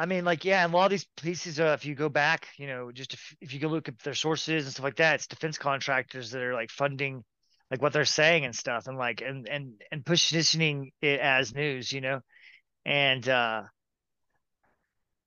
I 0.00 0.06
mean, 0.06 0.24
like, 0.24 0.46
yeah, 0.46 0.64
and 0.64 0.72
a 0.72 0.76
lot 0.78 0.86
of 0.86 0.90
these 0.92 1.06
pieces, 1.20 1.60
uh, 1.60 1.76
if 1.78 1.84
you 1.84 1.94
go 1.94 2.08
back, 2.08 2.48
you 2.56 2.66
know, 2.66 2.90
just 2.90 3.12
if, 3.12 3.36
if 3.42 3.52
you 3.52 3.60
go 3.60 3.68
look 3.68 3.86
at 3.86 3.98
their 3.98 4.14
sources 4.14 4.64
and 4.64 4.72
stuff 4.72 4.84
like 4.84 4.96
that, 4.96 5.16
it's 5.16 5.26
defense 5.26 5.58
contractors 5.58 6.30
that 6.30 6.40
are 6.40 6.54
like 6.54 6.70
funding, 6.70 7.22
like 7.70 7.82
what 7.82 7.92
they're 7.92 8.06
saying 8.06 8.46
and 8.46 8.56
stuff, 8.56 8.86
and 8.86 8.96
like, 8.96 9.20
and 9.20 9.46
and 9.46 9.74
and 9.92 10.06
positioning 10.06 10.92
it 11.02 11.20
as 11.20 11.54
news, 11.54 11.92
you 11.92 12.00
know, 12.00 12.20
and 12.86 13.28
uh, 13.28 13.64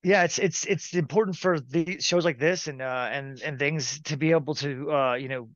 yeah, 0.01 0.23
it's 0.23 0.39
it's 0.39 0.65
it's 0.65 0.95
important 0.95 1.37
for 1.37 1.59
the 1.59 1.99
shows 2.01 2.25
like 2.25 2.39
this 2.39 2.65
and 2.65 2.81
uh 2.81 3.09
and 3.11 3.41
and 3.43 3.59
things 3.59 4.01
to 4.05 4.17
be 4.17 4.31
able 4.31 4.55
to 4.55 4.91
uh 4.91 5.13
you 5.13 5.29
know 5.29 5.49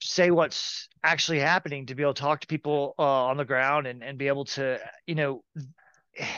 say 0.00 0.30
what's 0.30 0.88
actually 1.02 1.40
happening 1.40 1.86
to 1.86 1.96
be 1.96 2.04
able 2.04 2.14
to 2.14 2.22
talk 2.22 2.40
to 2.40 2.46
people 2.46 2.94
uh, 3.00 3.02
on 3.02 3.36
the 3.36 3.44
ground 3.44 3.88
and 3.88 4.04
and 4.04 4.16
be 4.16 4.28
able 4.28 4.44
to 4.44 4.78
you 5.06 5.16
know 5.16 5.42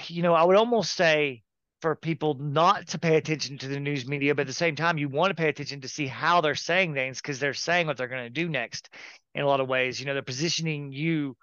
you 0.06 0.22
know 0.22 0.32
I 0.32 0.44
would 0.44 0.56
almost 0.56 0.94
say 0.96 1.42
for 1.82 1.96
people 1.96 2.34
not 2.34 2.86
to 2.86 2.98
pay 2.98 3.16
attention 3.16 3.58
to 3.58 3.66
the 3.66 3.80
news 3.80 4.06
media, 4.06 4.36
but 4.36 4.42
at 4.42 4.46
the 4.46 4.52
same 4.52 4.76
time, 4.76 4.98
you 4.98 5.08
want 5.08 5.30
to 5.30 5.34
pay 5.34 5.48
attention 5.48 5.80
to 5.80 5.88
see 5.88 6.06
how 6.06 6.40
they're 6.40 6.54
saying 6.54 6.94
things 6.94 7.20
because 7.20 7.40
they're 7.40 7.52
saying 7.52 7.88
what 7.88 7.96
they're 7.96 8.06
going 8.06 8.22
to 8.22 8.30
do 8.30 8.48
next. 8.48 8.88
In 9.34 9.42
a 9.42 9.46
lot 9.46 9.60
of 9.60 9.68
ways, 9.68 9.98
you 9.98 10.06
know, 10.06 10.12
they're 10.12 10.22
positioning 10.22 10.92
you, 10.92 11.36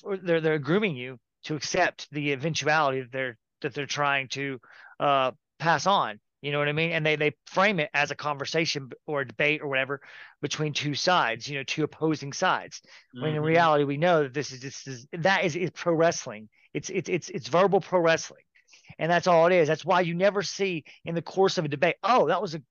for, 0.00 0.16
they're 0.16 0.40
they're 0.40 0.58
grooming 0.60 0.94
you 0.94 1.18
to 1.44 1.56
accept 1.56 2.08
the 2.12 2.32
eventuality 2.32 3.00
that 3.00 3.10
they're 3.10 3.38
that 3.62 3.74
they're 3.74 3.86
trying 3.86 4.28
to 4.28 4.60
uh, 5.00 5.32
pass 5.58 5.86
on. 5.86 6.20
You 6.42 6.52
know 6.52 6.58
what 6.58 6.68
I 6.68 6.72
mean? 6.72 6.92
And 6.92 7.04
they 7.04 7.16
they 7.16 7.32
frame 7.46 7.80
it 7.80 7.90
as 7.92 8.12
a 8.12 8.16
conversation 8.16 8.90
or 9.06 9.22
a 9.22 9.26
debate 9.26 9.62
or 9.62 9.68
whatever 9.68 10.00
between 10.40 10.74
two 10.74 10.94
sides, 10.94 11.48
you 11.48 11.56
know, 11.58 11.64
two 11.64 11.82
opposing 11.82 12.32
sides. 12.32 12.80
Mm-hmm. 12.80 13.22
When 13.22 13.30
in 13.30 13.36
mm-hmm. 13.38 13.46
reality, 13.46 13.84
we 13.84 13.96
know 13.96 14.22
that 14.22 14.34
this 14.34 14.52
is 14.52 14.60
this 14.60 14.86
is 14.86 15.08
that 15.12 15.44
is, 15.44 15.56
is 15.56 15.70
pro 15.70 15.92
wrestling. 15.92 16.48
It's 16.72 16.88
it's 16.88 17.08
it's 17.08 17.28
it's 17.30 17.48
verbal 17.48 17.80
pro 17.80 17.98
wrestling 17.98 18.44
and 18.98 19.10
that's 19.10 19.26
all 19.26 19.46
it 19.46 19.52
is. 19.52 19.68
That's 19.68 19.84
why 19.84 20.00
you 20.00 20.14
never 20.14 20.42
see 20.42 20.84
in 21.04 21.14
the 21.14 21.22
course 21.22 21.58
of 21.58 21.64
a 21.64 21.68
debate, 21.68 21.96
oh, 22.02 22.28
that 22.28 22.40
was 22.40 22.54
a 22.54 22.62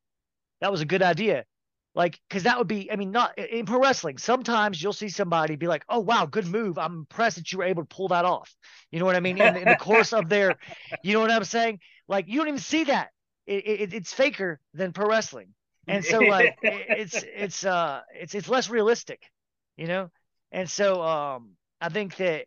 that 0.61 0.72
was 0.72 0.82
a 0.82 0.86
good 0.86 1.01
idea. 1.01 1.45
Like, 1.93 2.19
because 2.30 2.43
that 2.43 2.57
would 2.57 2.67
be, 2.67 2.89
I 2.89 2.95
mean, 2.95 3.11
not 3.11 3.38
in 3.38 3.65
pro 3.65 3.80
wrestling. 3.80 4.17
Sometimes 4.17 4.82
you'll 4.82 4.93
see 4.93 5.09
somebody 5.09 5.57
be 5.57 5.67
like, 5.67 5.84
"Oh, 5.89 5.99
wow, 5.99 6.26
good 6.26 6.47
move! 6.47 6.78
I'm 6.78 6.99
impressed 6.99 7.36
that 7.36 7.51
you 7.51 7.57
were 7.57 7.65
able 7.65 7.84
to 7.84 7.95
pull 7.95 8.07
that 8.09 8.24
off." 8.24 8.55
You 8.91 8.99
know 8.99 9.05
what 9.05 9.17
I 9.17 9.19
mean? 9.19 9.41
In, 9.41 9.57
in 9.57 9.67
the 9.67 9.76
course 9.76 10.13
of 10.13 10.30
their, 10.30 10.55
you 11.03 11.13
know 11.13 11.19
what 11.19 11.32
I'm 11.32 11.43
saying? 11.43 11.80
Like, 12.07 12.28
you 12.30 12.38
don't 12.38 12.47
even 12.47 12.59
see 12.61 12.86
that. 12.86 13.09
It, 13.45 13.67
it, 13.67 13.93
it's 13.93 14.13
faker 14.13 14.61
than 14.74 14.93
pro 14.93 15.07
wrestling, 15.07 15.49
and 15.88 16.05
so 16.05 16.19
like, 16.19 16.57
it's 16.61 17.24
it's 17.24 17.65
uh 17.65 18.01
it's 18.15 18.36
it's 18.36 18.47
less 18.47 18.69
realistic, 18.69 19.24
you 19.76 19.88
know. 19.88 20.09
And 20.53 20.69
so 20.69 21.01
um, 21.01 21.51
I 21.82 21.89
think 21.89 22.15
that 22.17 22.45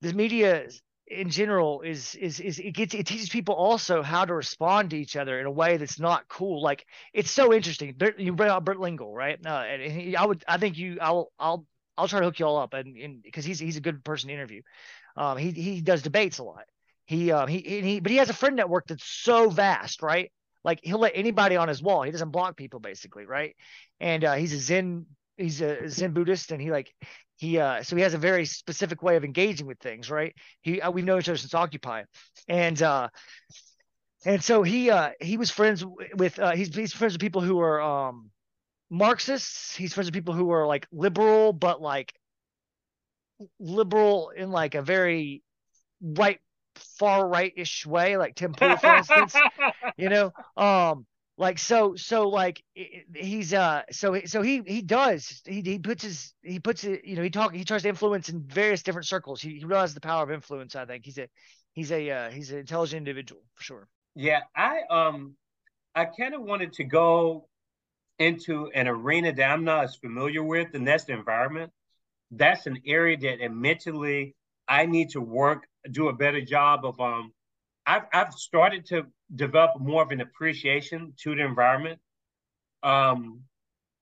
the 0.00 0.12
media 0.12 0.68
in 1.10 1.28
general 1.28 1.80
is 1.82 2.14
is 2.14 2.38
is 2.38 2.58
it 2.60 2.72
gets 2.72 2.94
it 2.94 3.06
teaches 3.06 3.28
people 3.28 3.54
also 3.54 4.00
how 4.02 4.24
to 4.24 4.32
respond 4.32 4.90
to 4.90 4.96
each 4.96 5.16
other 5.16 5.40
in 5.40 5.46
a 5.46 5.50
way 5.50 5.76
that's 5.76 5.98
not 5.98 6.28
cool. 6.28 6.62
Like 6.62 6.86
it's 7.12 7.30
so 7.30 7.52
interesting. 7.52 7.94
You 8.16 8.32
bring 8.32 8.48
out 8.48 8.64
Bert 8.64 8.78
Lingle, 8.78 9.12
right? 9.12 9.38
Uh, 9.44 9.48
and 9.48 9.82
he, 9.82 10.16
I 10.16 10.24
would 10.24 10.44
I 10.46 10.58
think 10.58 10.78
you 10.78 10.98
I'll 11.00 11.32
I'll 11.38 11.66
I'll 11.98 12.08
try 12.08 12.20
to 12.20 12.26
hook 12.26 12.38
you 12.38 12.46
all 12.46 12.58
up 12.58 12.74
and 12.74 13.22
because 13.22 13.44
he's 13.44 13.58
he's 13.58 13.76
a 13.76 13.80
good 13.80 14.04
person 14.04 14.28
to 14.28 14.34
interview. 14.34 14.62
Um, 15.16 15.36
he 15.36 15.50
he 15.50 15.80
does 15.80 16.02
debates 16.02 16.38
a 16.38 16.44
lot. 16.44 16.64
He 17.06 17.32
um 17.32 17.48
he 17.48 17.58
he 17.58 18.00
but 18.00 18.12
he 18.12 18.18
has 18.18 18.30
a 18.30 18.34
friend 18.34 18.54
network 18.54 18.86
that's 18.86 19.04
so 19.04 19.50
vast, 19.50 20.02
right? 20.02 20.30
Like 20.62 20.78
he'll 20.82 21.00
let 21.00 21.12
anybody 21.16 21.56
on 21.56 21.66
his 21.66 21.82
wall. 21.82 22.02
He 22.02 22.12
doesn't 22.12 22.30
block 22.30 22.56
people 22.56 22.78
basically, 22.78 23.26
right? 23.26 23.56
And 23.98 24.24
uh, 24.24 24.34
he's 24.34 24.52
a 24.52 24.58
Zen 24.58 25.06
he's 25.36 25.60
a 25.60 25.88
Zen 25.88 26.12
Buddhist 26.12 26.52
and 26.52 26.62
he 26.62 26.70
like 26.70 26.94
he 27.40 27.58
uh 27.58 27.82
so 27.82 27.96
he 27.96 28.02
has 28.02 28.12
a 28.12 28.18
very 28.18 28.44
specific 28.44 29.02
way 29.02 29.16
of 29.16 29.24
engaging 29.24 29.66
with 29.66 29.78
things 29.78 30.10
right? 30.10 30.34
He 30.60 30.80
uh, 30.82 30.90
we've 30.90 31.06
known 31.06 31.20
each 31.20 31.28
other 31.28 31.38
since 31.38 31.54
occupy. 31.54 32.02
And 32.48 32.80
uh 32.82 33.08
and 34.26 34.44
so 34.44 34.62
he 34.62 34.90
uh 34.90 35.12
he 35.20 35.38
was 35.38 35.50
friends 35.50 35.82
with 36.14 36.38
uh 36.38 36.50
he's 36.50 36.74
he's 36.74 36.92
friends 36.92 37.14
with 37.14 37.22
people 37.22 37.40
who 37.40 37.58
are 37.60 37.80
um 37.80 38.30
marxists. 38.90 39.74
He's 39.74 39.94
friends 39.94 40.08
with 40.08 40.14
people 40.14 40.34
who 40.34 40.50
are 40.50 40.66
like 40.66 40.86
liberal 40.92 41.54
but 41.54 41.80
like 41.80 42.12
liberal 43.58 44.32
in 44.36 44.50
like 44.50 44.74
a 44.74 44.82
very 44.82 45.42
right 46.02 46.40
far 46.98 47.26
right 47.26 47.54
ish 47.56 47.86
way 47.86 48.18
like 48.18 48.34
tim 48.34 48.52
pool 48.52 48.76
for 48.76 48.94
instance 48.94 49.34
you 49.96 50.10
know? 50.10 50.30
Um 50.58 51.06
like 51.36 51.58
so 51.58 51.94
so 51.96 52.28
like 52.28 52.62
he's 53.14 53.54
uh 53.54 53.82
so 53.90 54.20
so 54.26 54.42
he 54.42 54.62
he 54.66 54.82
does 54.82 55.40
he 55.46 55.62
he 55.62 55.78
puts 55.78 56.02
his 56.02 56.34
he 56.42 56.60
puts 56.60 56.84
it 56.84 57.04
you 57.04 57.16
know 57.16 57.22
he 57.22 57.30
talk 57.30 57.54
he 57.54 57.64
tries 57.64 57.82
to 57.82 57.88
influence 57.88 58.28
in 58.28 58.42
various 58.42 58.82
different 58.82 59.06
circles. 59.06 59.40
He, 59.40 59.58
he 59.58 59.64
realizes 59.64 59.94
the 59.94 60.00
power 60.00 60.22
of 60.22 60.30
influence 60.30 60.76
i 60.76 60.84
think. 60.84 61.04
He's 61.04 61.18
a 61.18 61.28
he's 61.72 61.92
a 61.92 62.10
uh, 62.10 62.30
he's 62.30 62.50
an 62.50 62.58
intelligent 62.58 62.98
individual 62.98 63.42
for 63.54 63.62
sure. 63.62 63.88
Yeah 64.14 64.40
i 64.54 64.80
um 64.90 65.34
i 65.94 66.04
kind 66.04 66.34
of 66.34 66.42
wanted 66.42 66.72
to 66.74 66.84
go 66.84 67.48
into 68.18 68.70
an 68.74 68.86
arena 68.86 69.32
that 69.32 69.50
i'm 69.50 69.64
not 69.64 69.84
as 69.84 69.96
familiar 69.96 70.42
with 70.42 70.68
and 70.74 70.86
that's 70.86 71.04
the 71.04 71.14
environment. 71.14 71.72
That's 72.30 72.66
an 72.66 72.78
area 72.86 73.16
that 73.16 73.42
admittedly 73.42 74.34
i 74.68 74.86
need 74.86 75.10
to 75.10 75.20
work 75.20 75.66
do 75.90 76.08
a 76.08 76.12
better 76.12 76.40
job 76.42 76.84
of 76.84 77.00
um 77.00 77.32
I've 77.86 78.04
I've 78.12 78.32
started 78.34 78.86
to 78.86 79.06
develop 79.34 79.80
more 79.80 80.02
of 80.02 80.10
an 80.10 80.20
appreciation 80.20 81.14
to 81.22 81.34
the 81.34 81.42
environment, 81.44 81.98
um, 82.82 83.42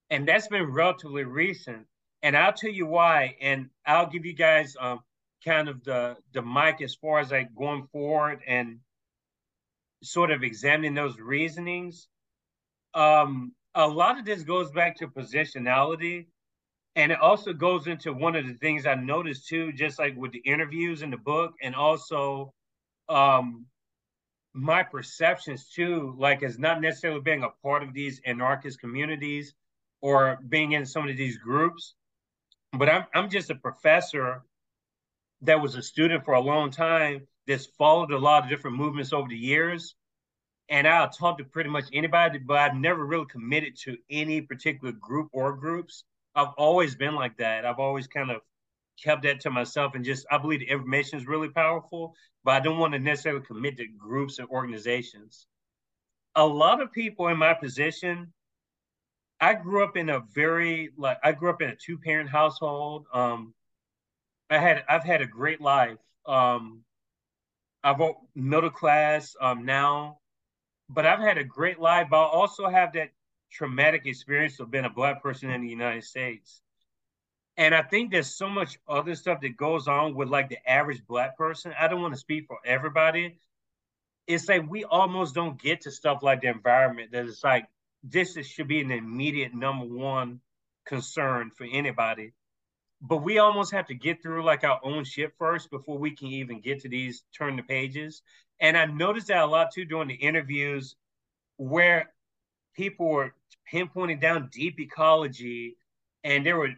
and 0.09 0.27
that's 0.27 0.47
been 0.47 0.71
relatively 0.71 1.23
recent. 1.23 1.85
And 2.21 2.35
I'll 2.35 2.53
tell 2.53 2.71
you 2.71 2.85
why, 2.85 3.37
and 3.41 3.69
I'll 3.85 4.09
give 4.09 4.25
you 4.25 4.33
guys 4.33 4.75
um, 4.79 4.99
kind 5.45 5.69
of 5.69 5.83
the 5.83 6.17
the 6.33 6.41
mic 6.41 6.81
as 6.81 6.95
far 6.95 7.19
as 7.19 7.31
like 7.31 7.55
going 7.55 7.87
forward 7.91 8.41
and 8.45 8.79
sort 10.03 10.31
of 10.31 10.43
examining 10.43 10.93
those 10.93 11.17
reasonings. 11.19 12.07
Um, 12.93 13.53
a 13.75 13.87
lot 13.87 14.19
of 14.19 14.25
this 14.25 14.43
goes 14.43 14.71
back 14.71 14.97
to 14.97 15.07
positionality, 15.07 16.25
and 16.95 17.11
it 17.11 17.19
also 17.19 17.53
goes 17.53 17.87
into 17.87 18.13
one 18.13 18.35
of 18.35 18.45
the 18.47 18.55
things 18.55 18.85
I 18.85 18.95
noticed 18.95 19.47
too, 19.47 19.71
just 19.71 19.99
like 19.99 20.15
with 20.17 20.31
the 20.31 20.39
interviews 20.39 21.01
in 21.01 21.11
the 21.11 21.17
book, 21.17 21.53
and 21.61 21.75
also 21.75 22.53
um, 23.09 23.65
my 24.53 24.83
perceptions 24.83 25.69
too, 25.69 26.15
like 26.17 26.43
as 26.43 26.57
not 26.57 26.81
necessarily 26.81 27.21
being 27.21 27.43
a 27.43 27.49
part 27.63 27.83
of 27.83 27.93
these 27.93 28.21
anarchist 28.25 28.79
communities 28.79 29.53
or 30.01 30.39
being 30.47 30.71
in 30.73 30.85
some 30.85 31.07
of 31.07 31.17
these 31.17 31.37
groups, 31.37 31.95
but 32.73 32.89
I'm 32.89 33.05
I'm 33.13 33.29
just 33.29 33.49
a 33.49 33.55
professor 33.55 34.43
that 35.41 35.61
was 35.61 35.75
a 35.75 35.81
student 35.81 36.25
for 36.25 36.33
a 36.33 36.41
long 36.41 36.71
time 36.71 37.27
that's 37.47 37.65
followed 37.65 38.11
a 38.11 38.17
lot 38.17 38.43
of 38.43 38.49
different 38.49 38.77
movements 38.77 39.13
over 39.13 39.27
the 39.27 39.37
years. 39.37 39.95
And 40.69 40.87
I'll 40.87 41.09
talk 41.09 41.39
to 41.39 41.43
pretty 41.43 41.69
much 41.69 41.85
anybody, 41.93 42.37
but 42.37 42.57
I've 42.57 42.75
never 42.75 43.03
really 43.03 43.25
committed 43.25 43.75
to 43.85 43.97
any 44.09 44.41
particular 44.41 44.91
group 44.91 45.29
or 45.31 45.53
groups. 45.53 46.03
I've 46.35 46.53
always 46.57 46.95
been 46.95 47.15
like 47.15 47.37
that. 47.37 47.65
I've 47.65 47.79
always 47.79 48.05
kind 48.05 48.29
of 48.29 48.41
kept 49.03 49.23
that 49.23 49.41
to 49.41 49.49
myself 49.49 49.95
and 49.95 50.05
just 50.05 50.25
I 50.31 50.37
believe 50.37 50.59
the 50.59 50.69
information 50.69 51.19
is 51.19 51.27
really 51.27 51.49
powerful, 51.49 52.15
but 52.43 52.51
I 52.51 52.59
don't 52.59 52.77
want 52.77 52.93
to 52.93 52.99
necessarily 52.99 53.45
commit 53.45 53.77
to 53.77 53.87
groups 53.87 54.39
and 54.39 54.47
organizations. 54.49 55.47
A 56.35 56.45
lot 56.45 56.81
of 56.81 56.91
people 56.91 57.27
in 57.27 57.37
my 57.37 57.53
position, 57.53 58.33
I 59.41 59.53
grew 59.53 59.83
up 59.83 59.97
in 59.97 60.09
a 60.09 60.21
very 60.33 60.91
like 60.97 61.17
I 61.23 61.31
grew 61.31 61.49
up 61.49 61.61
in 61.61 61.69
a 61.69 61.75
two 61.75 61.97
parent 61.97 62.29
household. 62.29 63.05
Um, 63.13 63.53
I 64.49 64.57
had 64.57 64.83
I've 64.87 65.03
had 65.03 65.21
a 65.21 65.27
great 65.27 65.61
life. 65.61 65.97
Um, 66.25 66.83
I've 67.83 67.99
middle 68.35 68.69
class 68.69 69.35
um, 69.39 69.65
now, 69.65 70.19
but 70.89 71.05
I've 71.05 71.19
had 71.19 71.37
a 71.37 71.43
great 71.43 71.79
life. 71.79 72.07
But 72.09 72.17
I 72.17 72.27
also 72.27 72.67
have 72.67 72.93
that 72.93 73.09
traumatic 73.51 74.05
experience 74.05 74.59
of 74.59 74.71
being 74.71 74.85
a 74.85 74.89
black 74.89 75.23
person 75.23 75.49
in 75.49 75.61
the 75.61 75.69
United 75.69 76.03
States. 76.03 76.61
And 77.59 77.75
I 77.75 77.81
think 77.81 78.09
there's 78.09 78.33
so 78.33 78.47
much 78.47 78.79
other 78.87 79.15
stuff 79.15 79.41
that 79.41 79.57
goes 79.57 79.89
on 79.89 80.15
with 80.15 80.29
like 80.29 80.47
the 80.47 80.57
average 80.65 81.05
black 81.05 81.37
person. 81.37 81.73
I 81.77 81.89
don't 81.89 82.01
want 82.01 82.13
to 82.13 82.19
speak 82.19 82.45
for 82.47 82.57
everybody. 82.65 83.37
It's 84.27 84.47
like 84.47 84.71
we 84.71 84.85
almost 84.85 85.35
don't 85.35 85.61
get 85.61 85.81
to 85.81 85.91
stuff 85.91 86.23
like 86.23 86.39
the 86.39 86.47
environment 86.47 87.11
that 87.11 87.25
it's 87.25 87.43
like 87.43 87.67
this 88.01 88.37
is, 88.37 88.47
should 88.47 88.69
be 88.69 88.79
an 88.79 88.91
immediate 88.91 89.53
number 89.53 89.85
one 89.85 90.39
concern 90.85 91.51
for 91.53 91.67
anybody. 91.69 92.31
But 93.01 93.23
we 93.23 93.39
almost 93.39 93.73
have 93.73 93.87
to 93.87 93.93
get 93.93 94.23
through 94.23 94.45
like 94.45 94.63
our 94.63 94.79
own 94.81 95.03
shit 95.03 95.33
first 95.37 95.69
before 95.69 95.97
we 95.97 96.11
can 96.11 96.29
even 96.29 96.61
get 96.61 96.83
to 96.83 96.89
these 96.89 97.23
turn 97.37 97.57
the 97.57 97.63
pages. 97.63 98.21
And 98.61 98.77
I 98.77 98.85
noticed 98.85 99.27
that 99.27 99.43
a 99.43 99.45
lot 99.45 99.73
too 99.73 99.83
during 99.83 100.07
the 100.07 100.13
interviews 100.13 100.95
where 101.57 102.13
people 102.73 103.09
were 103.09 103.33
pinpointing 103.69 104.21
down 104.21 104.49
deep 104.49 104.79
ecology 104.79 105.75
and 106.23 106.45
there 106.45 106.55
were 106.57 106.69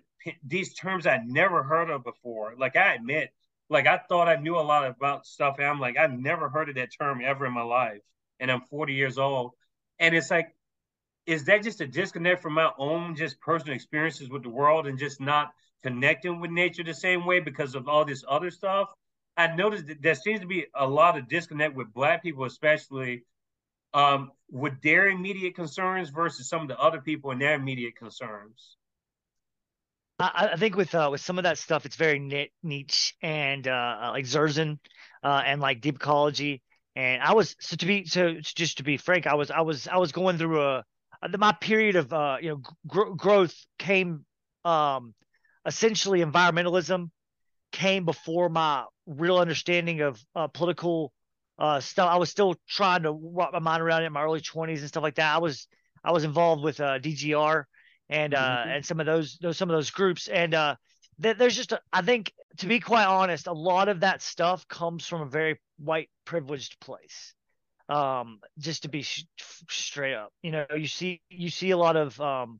these 0.43 0.73
terms 0.73 1.07
I'd 1.07 1.27
never 1.27 1.63
heard 1.63 1.89
of 1.89 2.03
before. 2.03 2.53
Like 2.57 2.75
I 2.75 2.93
admit, 2.95 3.31
like 3.69 3.87
I 3.87 3.97
thought 3.97 4.27
I 4.27 4.35
knew 4.35 4.57
a 4.57 4.61
lot 4.61 4.87
about 4.87 5.25
stuff, 5.25 5.55
and 5.57 5.67
I'm 5.67 5.79
like 5.79 5.97
I've 5.97 6.17
never 6.17 6.49
heard 6.49 6.69
of 6.69 6.75
that 6.75 6.89
term 6.97 7.21
ever 7.23 7.45
in 7.45 7.53
my 7.53 7.63
life, 7.63 8.01
and 8.39 8.51
I'm 8.51 8.61
40 8.69 8.93
years 8.93 9.17
old, 9.17 9.51
and 9.99 10.15
it's 10.15 10.31
like 10.31 10.53
is 11.25 11.45
that 11.45 11.63
just 11.63 11.81
a 11.81 11.87
disconnect 11.87 12.41
from 12.41 12.53
my 12.53 12.71
own 12.77 13.15
just 13.15 13.39
personal 13.39 13.75
experiences 13.75 14.29
with 14.29 14.43
the 14.43 14.49
world 14.49 14.87
and 14.87 14.97
just 14.97 15.21
not 15.21 15.53
connecting 15.83 16.39
with 16.39 16.51
nature 16.51 16.83
the 16.83 16.93
same 16.93 17.25
way 17.25 17.39
because 17.39 17.75
of 17.75 17.87
all 17.87 18.05
this 18.05 18.23
other 18.27 18.49
stuff? 18.49 18.89
I 19.37 19.55
noticed 19.55 19.87
that 19.87 20.01
there 20.01 20.15
seems 20.15 20.41
to 20.41 20.47
be 20.47 20.65
a 20.75 20.85
lot 20.85 21.17
of 21.17 21.27
disconnect 21.27 21.75
with 21.75 21.93
Black 21.93 22.21
people, 22.23 22.45
especially 22.45 23.23
um, 23.93 24.31
with 24.49 24.81
their 24.81 25.07
immediate 25.07 25.55
concerns 25.55 26.09
versus 26.09 26.49
some 26.49 26.61
of 26.61 26.67
the 26.67 26.79
other 26.79 27.01
people 27.01 27.31
and 27.31 27.41
their 27.41 27.55
immediate 27.55 27.95
concerns. 27.95 28.75
I, 30.21 30.49
I 30.53 30.55
think 30.57 30.75
with 30.75 30.93
uh, 30.95 31.09
with 31.11 31.21
some 31.21 31.37
of 31.37 31.43
that 31.43 31.57
stuff, 31.57 31.85
it's 31.85 31.95
very 31.95 32.51
niche 32.63 33.15
and 33.21 33.67
uh, 33.67 33.97
uh, 34.03 34.09
like 34.11 34.25
Zerzan 34.25 34.79
uh, 35.23 35.43
and 35.45 35.61
like 35.61 35.81
deep 35.81 35.95
ecology. 35.95 36.61
And 36.95 37.21
I 37.21 37.33
was 37.33 37.55
so 37.59 37.75
to 37.75 37.85
be 37.85 38.05
so 38.05 38.35
just 38.41 38.77
to 38.77 38.83
be 38.83 38.97
frank, 38.97 39.27
I 39.27 39.35
was 39.35 39.51
I 39.51 39.61
was 39.61 39.87
I 39.87 39.97
was 39.97 40.11
going 40.11 40.37
through 40.37 40.61
a 40.61 40.83
my 41.37 41.51
period 41.53 41.95
of 41.95 42.11
uh, 42.13 42.37
you 42.41 42.49
know 42.49 42.61
gr- 42.87 43.13
growth 43.15 43.55
came 43.77 44.25
um, 44.65 45.13
essentially 45.65 46.21
environmentalism 46.21 47.09
came 47.71 48.05
before 48.05 48.49
my 48.49 48.85
real 49.05 49.37
understanding 49.37 50.01
of 50.01 50.21
uh, 50.35 50.47
political 50.47 51.13
uh, 51.57 51.79
stuff. 51.79 52.09
I 52.09 52.17
was 52.17 52.29
still 52.29 52.55
trying 52.67 53.03
to 53.03 53.11
wrap 53.11 53.53
my 53.53 53.59
mind 53.59 53.81
around 53.81 54.03
it 54.03 54.07
in 54.07 54.13
my 54.13 54.23
early 54.23 54.41
20s 54.41 54.79
and 54.79 54.87
stuff 54.87 55.03
like 55.03 55.15
that. 55.15 55.35
I 55.35 55.37
was 55.39 55.67
I 56.03 56.11
was 56.11 56.23
involved 56.23 56.63
with 56.63 56.79
uh, 56.79 56.99
DGR 56.99 57.65
and 58.11 58.35
uh, 58.35 58.37
mm-hmm. 58.39 58.69
and 58.69 58.85
some 58.85 58.99
of 58.99 59.05
those 59.07 59.37
those 59.41 59.57
some 59.57 59.69
of 59.69 59.75
those 59.75 59.89
groups 59.89 60.27
and 60.27 60.53
uh, 60.53 60.75
th- 61.23 61.37
there's 61.37 61.55
just 61.55 61.71
a, 61.71 61.81
I 61.91 62.01
think 62.01 62.33
to 62.57 62.67
be 62.67 62.79
quite 62.79 63.05
honest, 63.05 63.47
a 63.47 63.53
lot 63.53 63.89
of 63.89 64.01
that 64.01 64.21
stuff 64.21 64.67
comes 64.67 65.07
from 65.07 65.21
a 65.21 65.25
very 65.25 65.59
white 65.79 66.09
privileged 66.25 66.79
place. 66.79 67.33
Um, 67.89 68.39
just 68.57 68.83
to 68.83 68.89
be 68.89 69.01
sh- 69.01 69.25
straight 69.69 70.13
up, 70.13 70.31
you 70.43 70.51
know, 70.51 70.65
you 70.75 70.87
see 70.87 71.21
you 71.29 71.49
see 71.49 71.71
a 71.71 71.77
lot 71.77 71.95
of 71.95 72.19
um, 72.21 72.59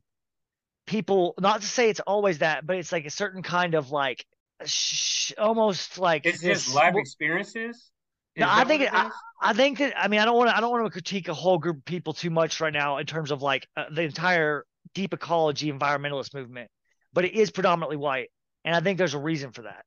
people. 0.86 1.34
Not 1.38 1.60
to 1.60 1.66
say 1.66 1.88
it's 1.88 2.00
always 2.00 2.38
that, 2.38 2.66
but 2.66 2.76
it's 2.76 2.92
like 2.92 3.06
a 3.06 3.10
certain 3.10 3.42
kind 3.42 3.74
of 3.74 3.90
like 3.90 4.26
sh- 4.64 5.32
almost 5.38 5.98
like 5.98 6.26
it's 6.26 6.40
this, 6.40 6.64
just 6.64 6.74
life 6.74 6.96
experiences. 6.96 7.90
No, 8.36 8.46
I 8.48 8.64
think 8.64 8.82
I, 8.90 9.10
I, 9.42 9.52
think 9.52 9.78
that 9.78 9.92
I 9.96 10.08
mean 10.08 10.20
I 10.20 10.24
don't 10.24 10.36
want 10.36 10.50
to 10.50 10.56
I 10.56 10.60
don't 10.60 10.70
want 10.70 10.84
to 10.86 10.90
critique 10.90 11.28
a 11.28 11.34
whole 11.34 11.58
group 11.58 11.78
of 11.78 11.84
people 11.84 12.14
too 12.14 12.30
much 12.30 12.60
right 12.60 12.72
now 12.72 12.96
in 12.96 13.06
terms 13.06 13.30
of 13.30 13.42
like 13.42 13.68
uh, 13.76 13.84
the 13.90 14.02
entire 14.02 14.64
deep 14.94 15.12
ecology 15.12 15.72
environmentalist 15.72 16.34
movement, 16.34 16.70
but 17.12 17.24
it 17.24 17.34
is 17.34 17.50
predominantly 17.50 17.96
white, 17.96 18.30
and 18.64 18.74
I 18.74 18.80
think 18.80 18.98
there's 18.98 19.14
a 19.14 19.18
reason 19.18 19.52
for 19.52 19.62
that. 19.62 19.84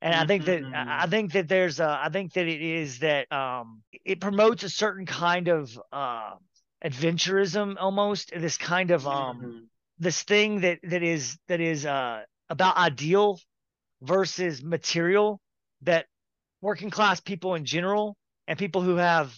And 0.00 0.14
I 0.14 0.26
think 0.26 0.44
that 0.44 0.62
mm-hmm. 0.62 0.74
I 0.74 1.06
think 1.08 1.32
that 1.32 1.48
there's 1.48 1.80
a, 1.80 2.00
I 2.02 2.08
think 2.08 2.34
that 2.34 2.46
it 2.46 2.62
is 2.62 3.00
that 3.00 3.30
um 3.32 3.82
it 4.04 4.20
promotes 4.20 4.62
a 4.62 4.68
certain 4.68 5.06
kind 5.06 5.48
of 5.48 5.78
uh 5.92 6.34
adventurism 6.84 7.74
almost 7.80 8.30
this 8.36 8.56
kind 8.56 8.92
of 8.92 9.06
um 9.08 9.38
mm-hmm. 9.38 9.58
this 9.98 10.22
thing 10.22 10.60
that 10.60 10.78
that 10.84 11.02
is 11.02 11.36
that 11.48 11.60
is 11.60 11.84
uh 11.84 12.22
about 12.48 12.76
ideal 12.76 13.40
versus 14.02 14.62
material 14.62 15.40
that 15.82 16.06
working 16.60 16.90
class 16.90 17.18
people 17.18 17.56
in 17.56 17.64
general 17.64 18.16
and 18.46 18.58
people 18.58 18.82
who 18.82 18.96
have 18.96 19.36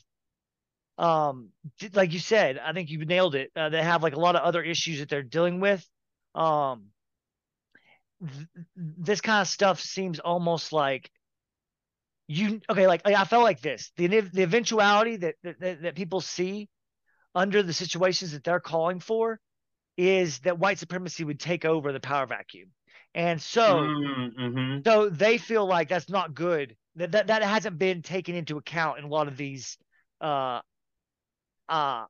um 1.01 1.49
like 1.95 2.13
you 2.13 2.19
said 2.19 2.61
i 2.63 2.73
think 2.75 2.91
you 2.91 3.05
nailed 3.07 3.35
it 3.35 3.51
uh, 3.57 3.71
they 3.71 3.83
have 3.83 4.03
like 4.03 4.15
a 4.15 4.21
lot 4.21 4.37
of 4.37 4.43
other 4.43 4.63
issues 4.63 4.99
that 4.99 5.09
they're 5.09 5.23
dealing 5.23 5.59
with 5.59 5.85
um 6.35 6.89
th- 8.21 8.49
this 8.77 9.21
kind 9.23 9.41
of 9.41 9.49
stuff 9.49 9.81
seems 9.81 10.21
almost 10.21 10.75
like 10.75 11.11
you 12.29 12.61
okay 12.69 12.87
like 12.87 13.01
i 13.07 13.25
felt 13.25 13.43
like 13.43 13.63
this 13.63 13.93
the 13.97 14.07
the 14.07 14.43
eventuality 14.43 15.17
that 15.17 15.35
that, 15.43 15.83
that 15.83 15.95
people 15.95 16.21
see 16.21 16.69
under 17.35 17.63
the 17.63 17.73
situations 17.73 18.33
that 18.33 18.45
they're 18.45 18.61
calling 18.61 19.01
for 19.01 19.41
is 19.97 20.39
that 20.41 20.59
white 20.59 20.79
supremacy 20.79 21.25
would 21.25 21.41
take 21.41 21.65
over 21.65 21.93
the 21.93 22.01
power 22.01 22.27
vacuum 22.27 22.69
and 23.15 23.41
so 23.41 23.81
mm-hmm. 23.81 24.81
so 24.85 25.09
they 25.09 25.39
feel 25.39 25.67
like 25.67 25.89
that's 25.89 26.11
not 26.11 26.35
good 26.35 26.77
that, 26.97 27.13
that 27.13 27.29
that 27.29 27.43
hasn't 27.43 27.79
been 27.79 28.03
taken 28.03 28.35
into 28.35 28.59
account 28.59 28.99
in 28.99 29.05
a 29.05 29.09
lot 29.09 29.29
of 29.29 29.39
these 29.39 29.79
uh 30.21 30.61
uh 31.71 32.05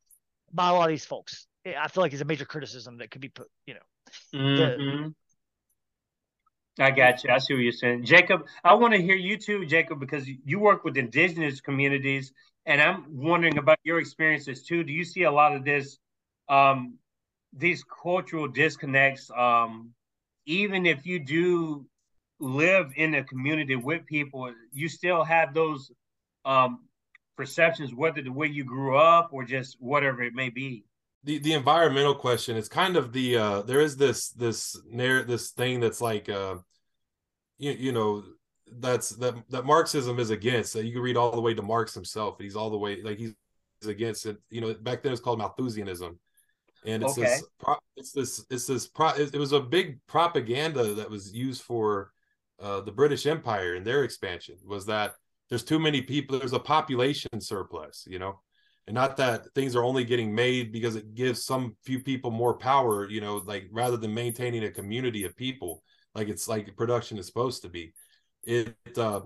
by 0.52 0.68
a 0.68 0.72
lot 0.72 0.84
of 0.84 0.90
these 0.90 1.04
folks. 1.04 1.46
I 1.64 1.88
feel 1.88 2.02
like 2.02 2.12
it's 2.12 2.22
a 2.22 2.24
major 2.24 2.44
criticism 2.44 2.98
that 2.98 3.10
could 3.10 3.20
be 3.20 3.28
put, 3.28 3.48
you 3.66 3.74
know. 3.74 3.80
Mm-hmm. 4.34 5.08
The, 6.76 6.84
I 6.84 6.90
got 6.90 7.22
you. 7.22 7.30
I 7.30 7.38
see 7.38 7.54
what 7.54 7.62
you're 7.62 7.72
saying, 7.72 8.04
Jacob. 8.04 8.46
I 8.64 8.74
want 8.74 8.94
to 8.94 9.02
hear 9.02 9.14
you 9.14 9.36
too, 9.36 9.66
Jacob, 9.66 10.00
because 10.00 10.26
you 10.26 10.58
work 10.58 10.84
with 10.84 10.96
indigenous 10.96 11.60
communities, 11.60 12.32
and 12.64 12.80
I'm 12.80 13.04
wondering 13.10 13.58
about 13.58 13.78
your 13.84 13.98
experiences 13.98 14.62
too. 14.62 14.82
Do 14.82 14.92
you 14.92 15.04
see 15.04 15.24
a 15.24 15.30
lot 15.30 15.54
of 15.54 15.64
this, 15.64 15.98
um, 16.48 16.94
these 17.52 17.84
cultural 17.84 18.48
disconnects, 18.48 19.30
um, 19.36 19.90
even 20.46 20.86
if 20.86 21.04
you 21.04 21.18
do 21.18 21.86
live 22.38 22.92
in 22.96 23.14
a 23.14 23.24
community 23.24 23.76
with 23.76 24.06
people, 24.06 24.50
you 24.72 24.88
still 24.88 25.22
have 25.22 25.52
those 25.52 25.92
um, 26.46 26.80
perceptions, 27.40 27.94
whether 27.94 28.20
the 28.20 28.30
way 28.30 28.46
you 28.46 28.64
grew 28.64 28.98
up 28.98 29.30
or 29.32 29.44
just 29.44 29.78
whatever 29.80 30.22
it 30.22 30.34
may 30.34 30.50
be. 30.50 30.84
The 31.24 31.38
the 31.38 31.54
environmental 31.54 32.14
question 32.14 32.54
is 32.54 32.68
kind 32.68 32.98
of 32.98 33.14
the 33.14 33.38
uh, 33.38 33.62
there 33.62 33.80
is 33.80 33.96
this 33.96 34.28
this 34.30 34.78
narrative 34.86 35.28
this 35.28 35.52
thing 35.52 35.80
that's 35.80 36.02
like 36.02 36.28
uh, 36.28 36.56
you 37.56 37.72
you 37.72 37.92
know 37.92 38.22
that's 38.78 39.10
that 39.16 39.34
that 39.48 39.64
Marxism 39.64 40.18
is 40.18 40.28
against. 40.28 40.74
That 40.74 40.84
you 40.84 40.92
can 40.92 41.00
read 41.00 41.16
all 41.16 41.32
the 41.32 41.40
way 41.40 41.54
to 41.54 41.62
Marx 41.62 41.94
himself. 41.94 42.36
He's 42.38 42.56
all 42.56 42.68
the 42.68 42.76
way 42.76 43.00
like 43.00 43.16
he's 43.16 43.34
against 43.86 44.26
it. 44.26 44.36
You 44.50 44.60
know, 44.60 44.74
back 44.74 45.02
then 45.02 45.12
it's 45.12 45.20
called 45.22 45.38
Malthusianism, 45.38 46.18
and 46.84 47.02
it's 47.02 47.18
okay. 47.18 47.22
this 47.24 47.42
it's 47.96 48.12
this 48.12 48.44
it's 48.50 48.66
this 48.66 48.86
pro, 48.86 49.08
it 49.14 49.34
was 49.34 49.52
a 49.52 49.60
big 49.60 49.98
propaganda 50.06 50.92
that 50.94 51.08
was 51.08 51.32
used 51.32 51.62
for 51.62 52.12
uh, 52.60 52.82
the 52.82 52.92
British 52.92 53.24
Empire 53.26 53.76
and 53.76 53.86
their 53.86 54.04
expansion 54.04 54.56
was 54.66 54.84
that 54.86 55.14
there's 55.50 55.64
too 55.64 55.78
many 55.78 56.00
people. 56.00 56.38
There's 56.38 56.52
a 56.52 56.58
population 56.58 57.40
surplus, 57.40 58.04
you 58.08 58.18
know, 58.18 58.40
and 58.86 58.94
not 58.94 59.16
that 59.18 59.52
things 59.54 59.76
are 59.76 59.84
only 59.84 60.04
getting 60.04 60.34
made 60.34 60.72
because 60.72 60.96
it 60.96 61.14
gives 61.14 61.44
some 61.44 61.76
few 61.84 62.00
people 62.00 62.30
more 62.30 62.56
power, 62.56 63.08
you 63.10 63.20
know, 63.20 63.42
like 63.44 63.68
rather 63.70 63.96
than 63.96 64.14
maintaining 64.14 64.64
a 64.64 64.70
community 64.70 65.24
of 65.24 65.36
people, 65.36 65.82
like 66.14 66.28
it's 66.28 66.48
like 66.48 66.76
production 66.76 67.18
is 67.18 67.26
supposed 67.26 67.62
to 67.62 67.68
be. 67.68 67.92
It 68.44 68.74
uh, 68.96 69.20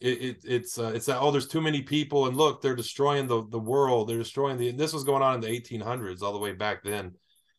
it, 0.00 0.22
it 0.22 0.36
it's 0.44 0.78
uh, 0.78 0.92
it's 0.94 1.06
that 1.06 1.20
oh 1.20 1.30
there's 1.30 1.48
too 1.48 1.60
many 1.60 1.82
people 1.82 2.26
and 2.26 2.36
look 2.36 2.62
they're 2.62 2.76
destroying 2.76 3.26
the 3.26 3.46
the 3.48 3.58
world 3.58 4.08
they're 4.08 4.18
destroying 4.18 4.56
the 4.56 4.68
and 4.68 4.78
this 4.78 4.92
was 4.92 5.04
going 5.04 5.22
on 5.22 5.34
in 5.34 5.40
the 5.40 5.48
1800s 5.48 6.22
all 6.22 6.32
the 6.32 6.38
way 6.38 6.52
back 6.52 6.84
then 6.84 7.12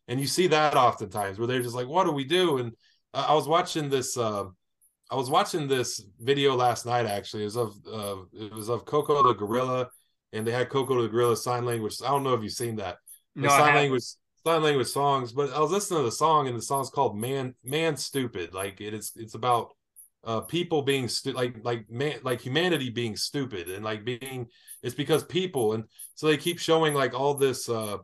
and 0.08 0.20
you 0.20 0.28
see 0.28 0.48
that 0.48 0.76
oftentimes 0.76 1.38
where 1.38 1.48
they're 1.48 1.62
just 1.62 1.76
like 1.76 1.88
what 1.88 2.06
do 2.06 2.12
we 2.12 2.24
do 2.24 2.58
and 2.58 2.72
uh, 3.14 3.26
I 3.28 3.34
was 3.34 3.48
watching 3.48 3.90
this 3.90 4.18
uh, 4.18 4.46
I 5.10 5.16
was 5.16 5.30
watching 5.30 5.68
this 5.68 6.04
video 6.20 6.56
last 6.56 6.86
night. 6.86 7.06
Actually, 7.06 7.44
it 7.44 7.46
was 7.46 7.58
of 7.58 7.76
uh, 7.92 8.16
it 8.34 8.54
was 8.54 8.70
of 8.70 8.86
Koko 8.86 9.24
the 9.24 9.34
gorilla, 9.34 9.90
and 10.34 10.46
they 10.46 10.52
had 10.52 10.70
Koko 10.70 11.02
the 11.02 11.08
gorilla 11.08 11.36
sign 11.36 11.66
language. 11.66 11.96
I 12.04 12.10
don't 12.10 12.24
know 12.24 12.34
if 12.34 12.44
you've 12.44 12.52
seen 12.52 12.76
that. 12.78 12.98
No, 13.36 13.50
sign 13.50 13.76
language 13.76 14.04
sign 14.46 14.64
language 14.64 14.88
songs. 14.88 15.32
But 15.32 15.52
I 15.54 15.60
was 15.60 15.72
listening 15.72 16.00
to 16.00 16.06
the 16.06 16.12
song, 16.12 16.48
and 16.48 16.56
the 16.56 16.62
song's 16.62 16.90
called 16.90 17.18
"Man 17.18 17.56
Man 17.64 17.98
Stupid." 17.98 18.54
Like 18.54 18.82
it 18.82 18.94
is, 18.94 19.12
it's 19.16 19.36
about 19.36 19.70
uh 20.26 20.42
people 20.42 20.82
being 20.82 21.08
stu- 21.08 21.32
like 21.32 21.56
like 21.64 21.90
man 21.90 22.20
like 22.24 22.42
humanity 22.42 22.90
being 22.90 23.16
stupid 23.16 23.70
and 23.70 23.86
like 23.86 24.04
being 24.04 24.46
it's 24.84 24.96
because 24.96 25.24
people 25.24 25.74
and 25.74 25.86
so 26.16 26.28
they 26.28 26.36
keep 26.36 26.60
showing 26.60 26.94
like 26.94 27.14
all 27.14 27.34
this 27.34 27.70
uh 27.70 27.98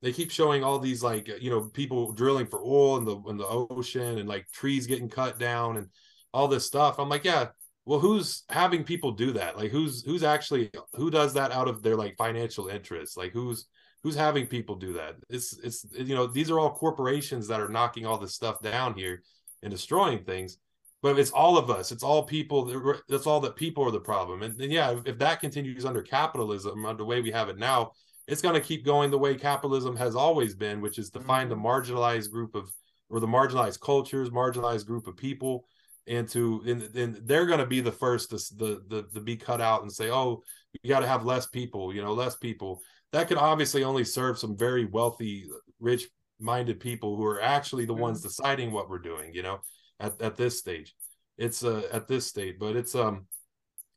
they 0.00 0.12
keep 0.12 0.30
showing 0.30 0.62
all 0.62 0.78
these 0.78 1.02
like 1.02 1.28
you 1.40 1.50
know 1.50 1.62
people 1.62 2.12
drilling 2.12 2.46
for 2.46 2.62
oil 2.62 2.98
in 2.98 3.04
the 3.04 3.16
in 3.28 3.36
the 3.36 3.46
ocean 3.46 4.18
and 4.18 4.28
like 4.28 4.46
trees 4.52 4.86
getting 4.86 5.08
cut 5.08 5.40
down 5.40 5.76
and 5.76 5.88
all 6.32 6.48
this 6.48 6.66
stuff. 6.66 6.98
I'm 6.98 7.08
like, 7.08 7.24
yeah, 7.24 7.48
well, 7.86 8.00
who's 8.00 8.42
having 8.48 8.84
people 8.84 9.12
do 9.12 9.32
that? 9.32 9.56
Like, 9.56 9.70
who's 9.70 10.04
who's 10.04 10.24
actually 10.24 10.70
who 10.94 11.10
does 11.10 11.34
that 11.34 11.52
out 11.52 11.68
of 11.68 11.82
their 11.82 11.96
like 11.96 12.16
financial 12.16 12.68
interests? 12.68 13.16
Like, 13.16 13.32
who's 13.32 13.66
who's 14.02 14.16
having 14.16 14.46
people 14.46 14.74
do 14.74 14.92
that? 14.94 15.14
It's 15.30 15.56
it's 15.62 15.86
you 15.92 16.14
know 16.14 16.26
these 16.26 16.50
are 16.50 16.58
all 16.58 16.70
corporations 16.70 17.46
that 17.48 17.60
are 17.60 17.68
knocking 17.68 18.04
all 18.04 18.18
this 18.18 18.34
stuff 18.34 18.60
down 18.60 18.94
here 18.94 19.22
and 19.62 19.70
destroying 19.70 20.24
things. 20.24 20.58
But 21.02 21.18
it's 21.18 21.30
all 21.30 21.56
of 21.56 21.70
us. 21.70 21.92
It's 21.92 22.02
all 22.02 22.24
people. 22.24 22.98
That's 23.08 23.26
all 23.26 23.40
that 23.40 23.54
people 23.54 23.84
are 23.84 23.92
the 23.92 24.00
problem. 24.00 24.42
And, 24.42 24.60
and 24.60 24.72
yeah, 24.72 24.90
if, 24.92 25.06
if 25.06 25.18
that 25.18 25.40
continues 25.40 25.84
under 25.84 26.02
capitalism, 26.02 26.84
under 26.84 26.98
the 26.98 27.04
way 27.04 27.20
we 27.20 27.30
have 27.30 27.48
it 27.48 27.58
now, 27.58 27.92
it's 28.26 28.42
going 28.42 28.54
to 28.54 28.60
keep 28.60 28.84
going 28.84 29.10
the 29.10 29.18
way 29.18 29.36
capitalism 29.36 29.94
has 29.96 30.16
always 30.16 30.54
been, 30.54 30.80
which 30.80 30.98
is 30.98 31.10
to 31.10 31.20
find 31.20 31.50
the 31.50 31.54
mm-hmm. 31.54 31.66
marginalized 31.66 32.30
group 32.32 32.56
of 32.56 32.72
or 33.08 33.20
the 33.20 33.26
marginalized 33.26 33.80
cultures, 33.80 34.30
marginalized 34.30 34.86
group 34.86 35.06
of 35.06 35.16
people 35.16 35.66
and 36.06 36.28
to 36.28 36.62
and, 36.66 36.82
and 36.96 37.16
they're 37.24 37.46
going 37.46 37.58
to 37.58 37.66
be 37.66 37.80
the 37.80 37.92
first 37.92 38.30
to 38.30 38.36
the, 38.56 38.82
the 38.88 39.06
the 39.12 39.20
be 39.20 39.36
cut 39.36 39.60
out 39.60 39.82
and 39.82 39.92
say 39.92 40.10
oh 40.10 40.42
you 40.82 40.88
got 40.88 41.00
to 41.00 41.06
have 41.06 41.24
less 41.24 41.46
people 41.46 41.94
you 41.94 42.02
know 42.02 42.12
less 42.12 42.36
people 42.36 42.80
that 43.12 43.28
could 43.28 43.38
obviously 43.38 43.84
only 43.84 44.04
serve 44.04 44.38
some 44.38 44.56
very 44.56 44.84
wealthy 44.84 45.46
rich 45.80 46.06
minded 46.38 46.78
people 46.78 47.16
who 47.16 47.24
are 47.24 47.40
actually 47.40 47.84
the 47.84 47.92
mm-hmm. 47.92 48.02
ones 48.02 48.22
deciding 48.22 48.72
what 48.72 48.88
we're 48.88 48.98
doing 48.98 49.32
you 49.34 49.42
know 49.42 49.60
at, 50.00 50.20
at 50.20 50.36
this 50.36 50.58
stage 50.58 50.94
it's 51.38 51.64
uh 51.64 51.82
at 51.92 52.06
this 52.08 52.26
state 52.26 52.58
but 52.58 52.76
it's 52.76 52.94
um 52.94 53.26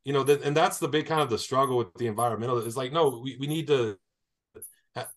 you 0.04 0.14
know 0.14 0.24
that 0.24 0.42
and 0.44 0.56
that's 0.56 0.80
the 0.80 0.88
big 0.88 1.06
kind 1.06 1.22
of 1.22 1.30
the 1.30 1.38
struggle 1.38 1.78
with 1.78 1.94
the 1.96 2.08
environmental 2.08 2.58
is 2.58 2.78
like 2.78 2.92
no 2.92 3.22
we, 3.24 3.38
we 3.40 3.48
need 3.48 3.68
to 3.68 3.98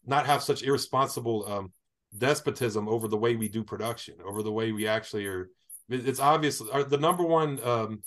not 0.07 0.27
have 0.27 0.43
such 0.43 0.63
irresponsible 0.63 1.47
um, 1.51 1.73
despotism 2.19 2.89
over 2.89 3.09
the 3.09 3.17
way 3.17 3.37
we 3.37 3.49
do 3.49 3.65
production, 3.65 4.15
over 4.25 4.43
the 4.43 4.53
way 4.53 4.73
we 4.73 4.87
actually 4.87 5.27
are. 5.27 5.51
It's 5.95 6.21
obvious 6.21 6.59
the 6.59 6.99
number 6.99 7.25
one 7.25 7.63
um, 7.65 8.03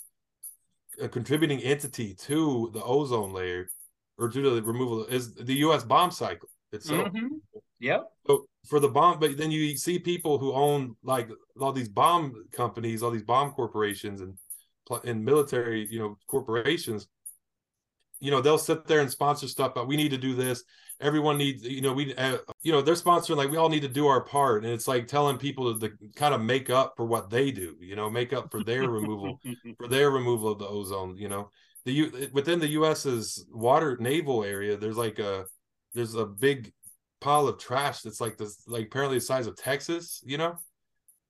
contributing 1.10 1.60
entity 1.60 2.14
to 2.14 2.70
the 2.72 2.82
ozone 2.82 3.32
layer 3.32 3.68
or 4.18 4.28
to 4.28 4.54
the 4.54 4.62
removal 4.62 5.04
is 5.06 5.34
the 5.34 5.54
U.S. 5.54 5.84
bomb 5.84 6.10
cycle 6.10 6.48
itself. 6.72 7.08
Mm-hmm. 7.08 7.26
Yep. 7.80 8.04
So 8.26 8.46
for 8.66 8.80
the 8.80 8.88
bomb, 8.88 9.20
but 9.20 9.36
then 9.36 9.50
you 9.50 9.76
see 9.76 9.98
people 9.98 10.38
who 10.38 10.52
own 10.52 10.96
like 11.02 11.28
all 11.60 11.72
these 11.72 11.88
bomb 11.88 12.46
companies, 12.52 13.02
all 13.02 13.10
these 13.10 13.22
bomb 13.22 13.52
corporations, 13.52 14.20
and 14.20 14.38
and 15.04 15.24
military, 15.24 15.86
you 15.90 15.98
know, 15.98 16.18
corporations. 16.26 17.08
You 18.20 18.30
know, 18.30 18.40
they'll 18.40 18.58
sit 18.58 18.86
there 18.86 19.00
and 19.00 19.10
sponsor 19.10 19.48
stuff, 19.48 19.72
but 19.74 19.86
we 19.86 19.96
need 19.96 20.10
to 20.10 20.18
do 20.18 20.34
this. 20.34 20.62
Everyone 21.00 21.36
needs, 21.36 21.62
you 21.62 21.82
know, 21.82 21.92
we, 21.92 22.14
uh, 22.14 22.38
you 22.62 22.72
know, 22.72 22.80
they're 22.80 22.94
sponsoring 22.94 23.36
like 23.36 23.50
we 23.50 23.58
all 23.58 23.68
need 23.68 23.82
to 23.82 23.88
do 23.88 24.06
our 24.06 24.22
part, 24.22 24.64
and 24.64 24.72
it's 24.72 24.88
like 24.88 25.06
telling 25.06 25.36
people 25.36 25.78
to, 25.78 25.88
to 25.88 25.96
kind 26.14 26.34
of 26.34 26.40
make 26.40 26.70
up 26.70 26.94
for 26.96 27.04
what 27.04 27.28
they 27.28 27.50
do. 27.50 27.76
You 27.80 27.96
know, 27.96 28.08
make 28.08 28.32
up 28.32 28.50
for 28.50 28.64
their 28.64 28.88
removal, 28.88 29.38
for 29.78 29.88
their 29.88 30.10
removal 30.10 30.52
of 30.52 30.58
the 30.58 30.66
ozone. 30.66 31.16
You 31.18 31.28
know, 31.28 31.50
the 31.84 31.92
U 31.92 32.28
within 32.32 32.58
the 32.58 32.68
U.S.'s 32.68 33.44
water 33.50 33.98
naval 34.00 34.42
area, 34.42 34.76
there's 34.76 34.96
like 34.96 35.18
a 35.18 35.44
there's 35.92 36.14
a 36.14 36.24
big 36.24 36.72
pile 37.20 37.48
of 37.48 37.58
trash 37.58 38.02
that's 38.02 38.20
like 38.20 38.36
this, 38.36 38.62
like 38.66 38.86
apparently 38.86 39.18
the 39.18 39.24
size 39.24 39.46
of 39.46 39.56
Texas, 39.56 40.22
you 40.24 40.38
know, 40.38 40.56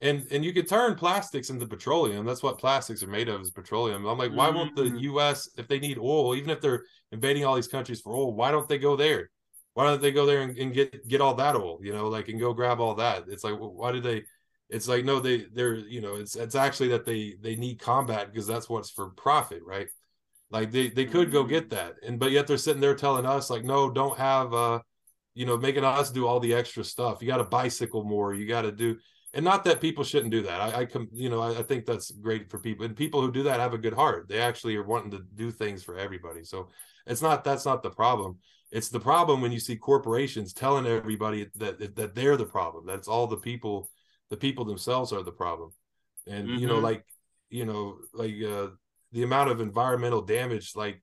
and 0.01 0.27
and 0.31 0.44
you 0.44 0.52
can 0.52 0.66
turn 0.66 0.94
plastics 0.94 1.51
into 1.51 1.66
petroleum. 1.66 2.27
That's 2.27 2.43
what 2.43 2.59
plastics 2.59 3.02
are 3.02 3.09
made 3.09 3.28
of 3.28 3.40
is 3.40 3.51
petroleum. 3.51 4.06
I'm 4.06 4.18
like, 4.18 4.32
why 4.32 4.51
won't 4.51 4.77
the 4.77 4.82
mm. 4.82 5.01
U.S. 5.02 5.48
if 5.56 5.68
they 5.68 5.78
need 5.78 5.98
oil, 5.98 6.35
even 6.35 6.51
if 6.51 6.60
they're 6.60 6.85
invading 7.12 7.44
all 7.44 7.55
these 7.55 7.68
countries 7.68 8.01
for 8.01 8.12
oil, 8.12 8.35
why 8.35 8.51
don't 8.51 8.68
they 8.68 8.78
go 8.78 8.97
there? 8.97 9.31
Why 9.74 9.85
don't 9.85 10.02
they 10.02 10.12
go 10.12 10.27
there 10.27 10.43
and, 10.43 10.56
and 10.59 10.74
get 10.74 11.06
get 11.09 11.20
all 11.20 11.35
that 11.35 11.56
oil? 11.56 11.78
You 11.82 11.93
know, 11.93 12.09
like 12.09 12.28
and 12.28 12.39
go 12.39 12.52
grab 12.52 12.81
all 12.81 12.94
that. 12.97 13.24
It's 13.28 13.44
like, 13.44 13.55
why 13.59 13.93
do 13.93 14.01
they? 14.01 14.24
It's 14.68 14.89
like 14.89 15.05
no, 15.05 15.20
they 15.20 15.47
they're 15.52 15.77
you 15.77 16.01
know, 16.01 16.16
it's 16.16 16.36
it's 16.36 16.55
actually 16.55 16.89
that 16.89 17.06
they 17.06 17.36
they 17.40 17.56
need 17.56 17.78
combat 17.81 18.32
because 18.32 18.47
that's 18.47 18.68
what's 18.68 18.90
for 18.90 19.10
profit, 19.10 19.62
right? 19.64 19.89
Like 20.51 20.73
they 20.73 20.90
they 20.90 21.06
could 21.06 21.32
go 21.32 21.44
get 21.44 21.68
mm. 21.68 21.70
that, 21.70 21.94
and 22.06 22.18
but 22.18 22.32
yet 22.32 22.47
they're 22.47 22.59
sitting 22.59 22.82
there 22.82 22.94
telling 22.94 23.24
us 23.24 23.48
like, 23.48 23.64
no, 23.64 23.90
don't 23.90 24.18
have 24.18 24.52
uh 24.52 24.81
you 25.36 25.44
know, 25.44 25.59
making 25.59 25.85
us 25.85 26.10
do 26.10 26.27
all 26.27 26.40
the 26.40 26.55
extra 26.55 26.82
stuff. 26.82 27.20
You 27.20 27.28
got 27.28 27.36
to 27.36 27.44
bicycle 27.44 28.02
more. 28.02 28.32
You 28.32 28.48
got 28.48 28.62
to 28.62 28.73
do, 28.73 28.97
and 29.37 29.45
not 29.45 29.65
that 29.65 29.83
people 29.83 30.03
shouldn't 30.03 30.31
do 30.31 30.43
that. 30.45 30.61
I, 30.63 30.81
I 30.81 30.85
come, 30.87 31.09
you 31.13 31.29
know, 31.29 31.43
I, 31.43 31.59
I, 31.59 31.63
think 31.63 31.85
that's 31.85 32.11
great 32.11 32.51
for 32.51 32.59
people, 32.59 32.87
and 32.87 32.97
people 32.97 33.21
who 33.21 33.31
do 33.31 33.43
that 33.43 33.61
have 33.61 33.75
a 33.75 33.79
good 33.79 33.93
heart. 33.93 34.29
They 34.31 34.41
actually 34.41 34.75
are 34.77 34.83
wanting 34.83 35.11
to 35.11 35.23
do 35.35 35.51
things 35.51 35.85
for 35.85 35.99
everybody. 35.99 36.43
So 36.43 36.71
it's 37.07 37.21
not 37.21 37.45
that's 37.45 37.67
not 37.67 37.83
the 37.83 37.91
problem. 37.91 38.39
It's 38.73 38.89
the 38.89 38.99
problem 38.99 39.43
when 39.43 39.53
you 39.53 39.61
see 39.61 39.77
corporations 39.77 40.55
telling 40.55 40.87
everybody 40.87 41.49
that 41.57 41.95
that 41.97 42.15
they're 42.15 42.39
the 42.39 42.47
problem. 42.47 42.87
That 42.87 42.95
it's 42.95 43.09
all 43.09 43.27
the 43.27 43.37
people, 43.37 43.91
the 44.31 44.39
people 44.39 44.65
themselves 44.65 45.13
are 45.13 45.23
the 45.23 45.33
problem. 45.33 45.71
And 46.27 46.49
mm-hmm. 46.49 46.59
you 46.59 46.67
know, 46.67 46.77
mm-hmm. 46.77 46.85
like 46.85 47.05
you 47.51 47.67
know, 47.67 47.99
like 48.15 48.35
uh, 48.43 48.69
the 49.13 49.23
amount 49.23 49.51
of 49.51 49.61
environmental 49.61 50.23
damage, 50.23 50.73
like 50.75 51.03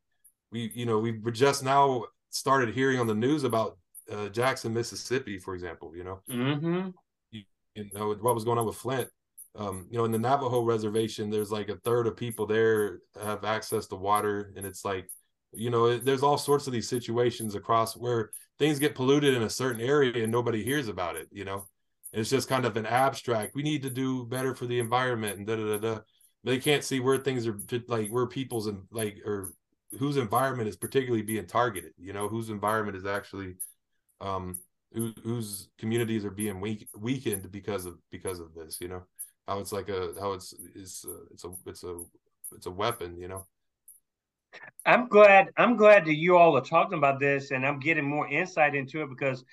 we, 0.52 0.72
you 0.74 0.88
know, 0.88 0.98
we 0.98 1.20
just 1.32 1.64
now 1.64 2.06
started 2.32 2.74
hearing 2.74 3.00
on 3.00 3.06
the 3.06 3.14
news 3.14 3.44
about 3.44 3.78
uh, 4.12 4.30
Jackson, 4.30 4.74
Mississippi, 4.74 5.38
for 5.38 5.54
example. 5.54 5.96
You 5.96 6.04
know, 6.04 6.20
mm-hmm. 6.28 6.90
You, 7.76 7.90
know 7.94 8.16
what 8.22 8.36
was 8.36 8.44
going 8.44 8.60
on 8.60 8.66
with 8.66 8.76
Flint. 8.76 9.10
Um, 9.56 9.88
you 9.90 9.98
know, 9.98 10.06
in 10.06 10.12
the 10.12 10.20
Navajo 10.20 10.64
reservation, 10.64 11.30
there's 11.30 11.52
like 11.52 11.70
a 11.70 11.78
third 11.78 12.08
of 12.08 12.18
people 12.18 12.48
there 12.48 13.00
have 13.22 13.44
access 13.44 13.88
to 13.88 13.96
water, 13.96 14.52
and 14.56 14.66
it's 14.66 14.84
like, 14.84 15.08
you 15.52 15.70
know, 15.70 15.98
there's 15.98 16.24
all 16.24 16.38
sorts 16.38 16.66
of 16.66 16.74
these 16.74 16.90
situations 16.90 17.54
across 17.54 17.96
where 17.96 18.32
things 18.58 18.80
get 18.80 18.96
polluted 18.96 19.36
in 19.36 19.44
a 19.44 19.50
certain 19.50 19.82
area 19.82 20.24
and 20.24 20.32
nobody 20.32 20.64
hears 20.64 20.88
about 20.88 21.16
it. 21.16 21.28
You 21.32 21.46
know, 21.46 21.68
it's 22.12 22.30
just 22.30 22.50
kind 22.50 22.66
of 22.66 22.78
an 22.78 22.86
abstract. 22.86 23.56
We 23.56 23.64
need 23.64 23.84
to 23.84 23.90
do 23.90 24.26
better 24.26 24.56
for 24.56 24.66
the 24.66 24.80
environment 24.80 25.38
and 25.38 25.48
da 25.48 25.56
da 25.56 25.78
da 25.78 25.78
da. 25.78 26.00
They 26.44 26.58
can't 26.58 26.84
see 26.84 27.00
where 27.00 27.18
things 27.18 27.48
are 27.48 27.58
like 27.88 28.10
where 28.10 28.28
people's 28.28 28.68
and 28.68 28.84
like 28.92 29.18
or 29.26 29.54
whose 30.00 30.18
environment 30.18 30.68
is 30.68 30.76
particularly 30.76 31.24
being 31.24 31.46
targeted. 31.46 31.94
You 31.98 32.14
know, 32.14 32.28
whose 32.28 32.50
environment 32.50 32.98
is 32.98 33.06
actually 33.06 33.56
um, 34.20 34.60
who, 34.94 35.14
whose 35.24 35.70
communities 35.78 36.26
are 36.26 36.32
being 36.32 36.62
weak, 36.62 36.88
weakened 36.98 37.52
because 37.52 37.86
of 37.86 37.98
because 38.12 38.40
of 38.40 38.54
this. 38.54 38.80
You 38.80 38.88
know 38.90 39.04
how 39.48 39.60
it's 39.60 39.72
like 39.72 39.90
a 39.90 40.14
how 40.20 40.34
it's 40.34 40.54
it's 40.76 41.06
a, 41.06 41.16
it's 41.32 41.44
a 41.44 41.52
it's 41.66 41.84
a 41.84 42.04
it's 42.56 42.66
a 42.66 42.72
weapon. 42.72 43.18
You 43.18 43.28
know. 43.28 43.46
I'm 44.86 45.08
glad 45.08 45.50
I'm 45.58 45.76
glad 45.76 46.06
that 46.06 46.16
you 46.16 46.38
all 46.38 46.56
are 46.58 46.62
talking 46.62 46.98
about 46.98 47.20
this 47.20 47.52
and 47.52 47.66
I'm 47.66 47.80
getting 47.80 48.06
more 48.06 48.28
insight 48.28 48.76
into 48.76 49.02
it 49.02 49.10
because 49.10 49.44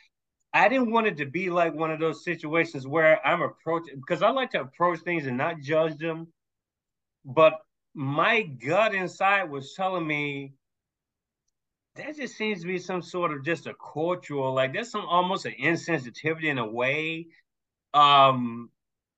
I 0.53 0.69
didn't 0.69 0.91
want 0.91 1.07
it 1.07 1.17
to 1.19 1.27
be 1.27 1.49
like 1.49 1.75
one 1.75 1.91
of 1.91 2.01
those 2.01 2.25
situations 2.25 2.87
where 2.87 3.25
I'm 3.27 3.43
approaching 3.43 3.97
because 3.97 4.23
I 4.23 4.31
like 4.31 4.51
to 4.51 4.61
approach 4.61 5.01
things 5.01 5.27
and 5.27 5.39
not 5.39 5.61
judge 5.61 5.97
them. 5.97 6.29
But 7.25 7.59
my 7.95 8.43
gut 8.43 8.95
inside 8.95 9.51
was 9.51 9.75
telling 9.75 10.07
me 10.07 10.53
that 11.97 12.17
just 12.17 12.37
seems 12.37 12.61
to 12.61 12.67
be 12.67 12.79
some 12.79 13.03
sort 13.03 13.33
of 13.33 13.45
just 13.45 13.67
a 13.67 13.75
cultural, 13.75 14.55
like 14.55 14.73
there's 14.73 14.91
some 14.91 15.07
almost 15.07 15.47
an 15.47 15.55
insensitivity 15.61 16.45
in 16.45 16.59
a 16.59 16.67
way. 16.67 17.27
Um, 17.93 18.71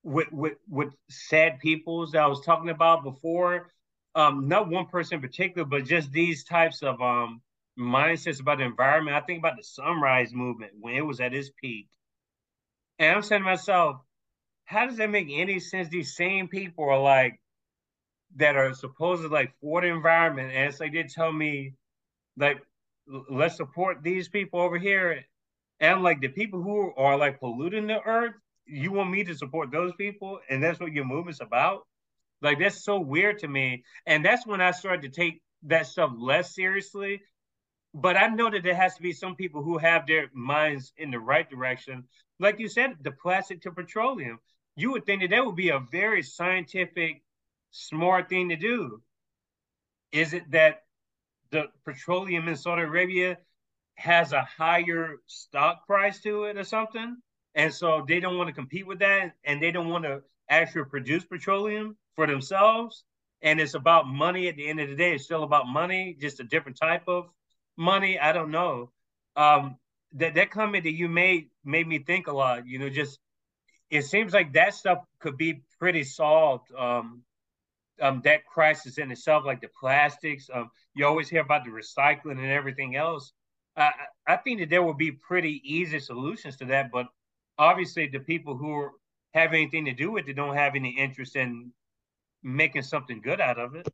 with 0.03 0.31
with 0.31 0.57
with 0.67 0.93
sad 1.09 1.59
peoples 1.59 2.11
that 2.11 2.21
I 2.21 2.27
was 2.27 2.41
talking 2.41 2.69
about 2.69 3.03
before. 3.03 3.69
Um, 4.15 4.47
not 4.47 4.69
one 4.69 4.85
person 4.87 5.15
in 5.15 5.21
particular, 5.21 5.65
but 5.65 5.85
just 5.85 6.11
these 6.11 6.43
types 6.43 6.83
of 6.83 7.01
um 7.01 7.41
mindsets 7.79 8.39
about 8.39 8.59
the 8.59 8.65
environment. 8.65 9.17
I 9.17 9.21
think 9.21 9.39
about 9.39 9.57
the 9.57 9.63
sunrise 9.63 10.33
movement 10.33 10.73
when 10.79 10.95
it 10.95 11.05
was 11.05 11.19
at 11.19 11.33
its 11.33 11.49
peak. 11.61 11.87
And 12.99 13.15
I'm 13.15 13.23
saying 13.23 13.41
to 13.41 13.45
myself, 13.45 13.97
how 14.65 14.85
does 14.85 14.97
that 14.97 15.09
make 15.09 15.29
any 15.31 15.59
sense? 15.59 15.89
These 15.89 16.15
same 16.15 16.47
people 16.47 16.85
are 16.89 17.01
like 17.01 17.39
that 18.35 18.55
are 18.55 18.73
supposedly 18.73 19.29
like 19.29 19.53
for 19.61 19.81
the 19.81 19.87
environment. 19.87 20.51
And 20.53 20.69
it's 20.69 20.79
like 20.79 20.93
they 20.93 21.03
tell 21.03 21.31
me 21.31 21.73
like 22.37 22.61
let's 23.29 23.57
support 23.57 24.03
these 24.03 24.29
people 24.29 24.61
over 24.61 24.77
here. 24.77 25.25
And 25.79 26.03
like 26.03 26.21
the 26.21 26.29
people 26.29 26.61
who 26.61 26.93
are 26.95 27.17
like 27.17 27.39
polluting 27.39 27.87
the 27.87 28.01
earth, 28.01 28.33
you 28.65 28.91
want 28.91 29.11
me 29.11 29.23
to 29.25 29.35
support 29.35 29.71
those 29.71 29.93
people, 29.97 30.39
and 30.49 30.63
that's 30.63 30.79
what 30.79 30.93
your 30.93 31.05
movement's 31.05 31.41
about. 31.41 31.85
Like 32.41 32.59
that's 32.59 32.83
so 32.83 32.99
weird 32.99 33.39
to 33.39 33.47
me. 33.47 33.83
And 34.05 34.23
that's 34.23 34.45
when 34.45 34.61
I 34.61 34.71
started 34.71 35.01
to 35.03 35.09
take 35.09 35.41
that 35.63 35.87
stuff 35.87 36.11
less 36.17 36.53
seriously. 36.55 37.21
But 37.93 38.17
I 38.17 38.27
know 38.27 38.49
that 38.49 38.63
there 38.63 38.75
has 38.75 38.95
to 38.95 39.01
be 39.01 39.13
some 39.13 39.35
people 39.35 39.63
who 39.63 39.77
have 39.77 40.07
their 40.07 40.29
minds 40.33 40.93
in 40.97 41.11
the 41.11 41.19
right 41.19 41.49
direction. 41.49 42.05
Like 42.39 42.59
you 42.59 42.67
said, 42.67 42.95
the 43.01 43.11
plastic 43.11 43.61
to 43.61 43.71
petroleum. 43.71 44.39
You 44.75 44.91
would 44.91 45.05
think 45.05 45.21
that 45.21 45.29
that 45.29 45.45
would 45.45 45.55
be 45.55 45.69
a 45.69 45.79
very 45.91 46.23
scientific, 46.23 47.21
smart 47.71 48.29
thing 48.29 48.49
to 48.49 48.55
do. 48.55 49.01
Is 50.11 50.33
it 50.33 50.49
that 50.51 50.82
the 51.53 51.67
petroleum 51.85 52.47
in 52.47 52.55
Saudi 52.57 52.81
Arabia 52.81 53.37
has 53.95 54.33
a 54.33 54.41
higher 54.41 55.17
stock 55.27 55.85
price 55.87 56.19
to 56.21 56.45
it 56.45 56.57
or 56.57 56.63
something. 56.63 57.17
And 57.55 57.73
so 57.73 58.03
they 58.07 58.19
don't 58.19 58.37
want 58.37 58.47
to 58.49 58.53
compete 58.53 58.87
with 58.87 58.99
that 58.99 59.35
and 59.45 59.61
they 59.61 59.71
don't 59.71 59.89
want 59.89 60.03
to 60.03 60.23
actually 60.49 60.85
produce 60.85 61.23
petroleum 61.23 61.95
for 62.15 62.27
themselves. 62.27 63.03
And 63.41 63.59
it's 63.59 63.75
about 63.75 64.07
money 64.07 64.47
at 64.47 64.55
the 64.55 64.67
end 64.67 64.79
of 64.79 64.89
the 64.89 64.95
day. 64.95 65.13
It's 65.13 65.25
still 65.25 65.43
about 65.43 65.67
money, 65.67 66.17
just 66.19 66.39
a 66.39 66.43
different 66.43 66.77
type 66.77 67.03
of 67.07 67.29
money. 67.77 68.17
I 68.19 68.31
don't 68.31 68.51
know. 68.51 68.91
Um, 69.35 69.77
that 70.13 70.35
that 70.35 70.51
comment 70.51 70.83
that 70.85 70.93
you 70.93 71.07
made 71.07 71.49
made 71.63 71.87
me 71.87 71.99
think 71.99 72.27
a 72.27 72.33
lot. 72.33 72.67
You 72.67 72.79
know, 72.79 72.89
just 72.89 73.19
it 73.89 74.03
seems 74.03 74.33
like 74.33 74.53
that 74.53 74.73
stuff 74.73 74.99
could 75.19 75.37
be 75.37 75.61
pretty 75.79 76.03
solved 76.03 76.73
um, 76.73 77.23
um, 78.01 78.21
that 78.23 78.45
crisis 78.45 78.97
in 78.97 79.11
itself, 79.11 79.45
like 79.45 79.61
the 79.61 79.69
plastics. 79.79 80.49
Um, 80.53 80.69
you 80.95 81.05
always 81.05 81.29
hear 81.29 81.41
about 81.41 81.63
the 81.63 81.71
recycling 81.71 82.39
and 82.39 82.51
everything 82.51 82.95
else. 82.95 83.33
I, 83.75 83.91
I 84.27 84.37
think 84.37 84.59
that 84.59 84.69
there 84.69 84.83
will 84.83 84.93
be 84.93 85.11
pretty 85.11 85.61
easy 85.63 85.99
solutions 85.99 86.57
to 86.57 86.65
that, 86.65 86.91
but 86.91 87.07
obviously 87.57 88.07
the 88.07 88.19
people 88.19 88.57
who 88.57 88.89
have 89.33 89.53
anything 89.53 89.85
to 89.85 89.93
do 89.93 90.11
with 90.11 90.27
it 90.27 90.35
don't 90.35 90.55
have 90.55 90.75
any 90.75 90.89
interest 90.89 91.35
in 91.35 91.71
making 92.43 92.83
something 92.83 93.21
good 93.21 93.41
out 93.41 93.59
of 93.59 93.75
it. 93.75 93.87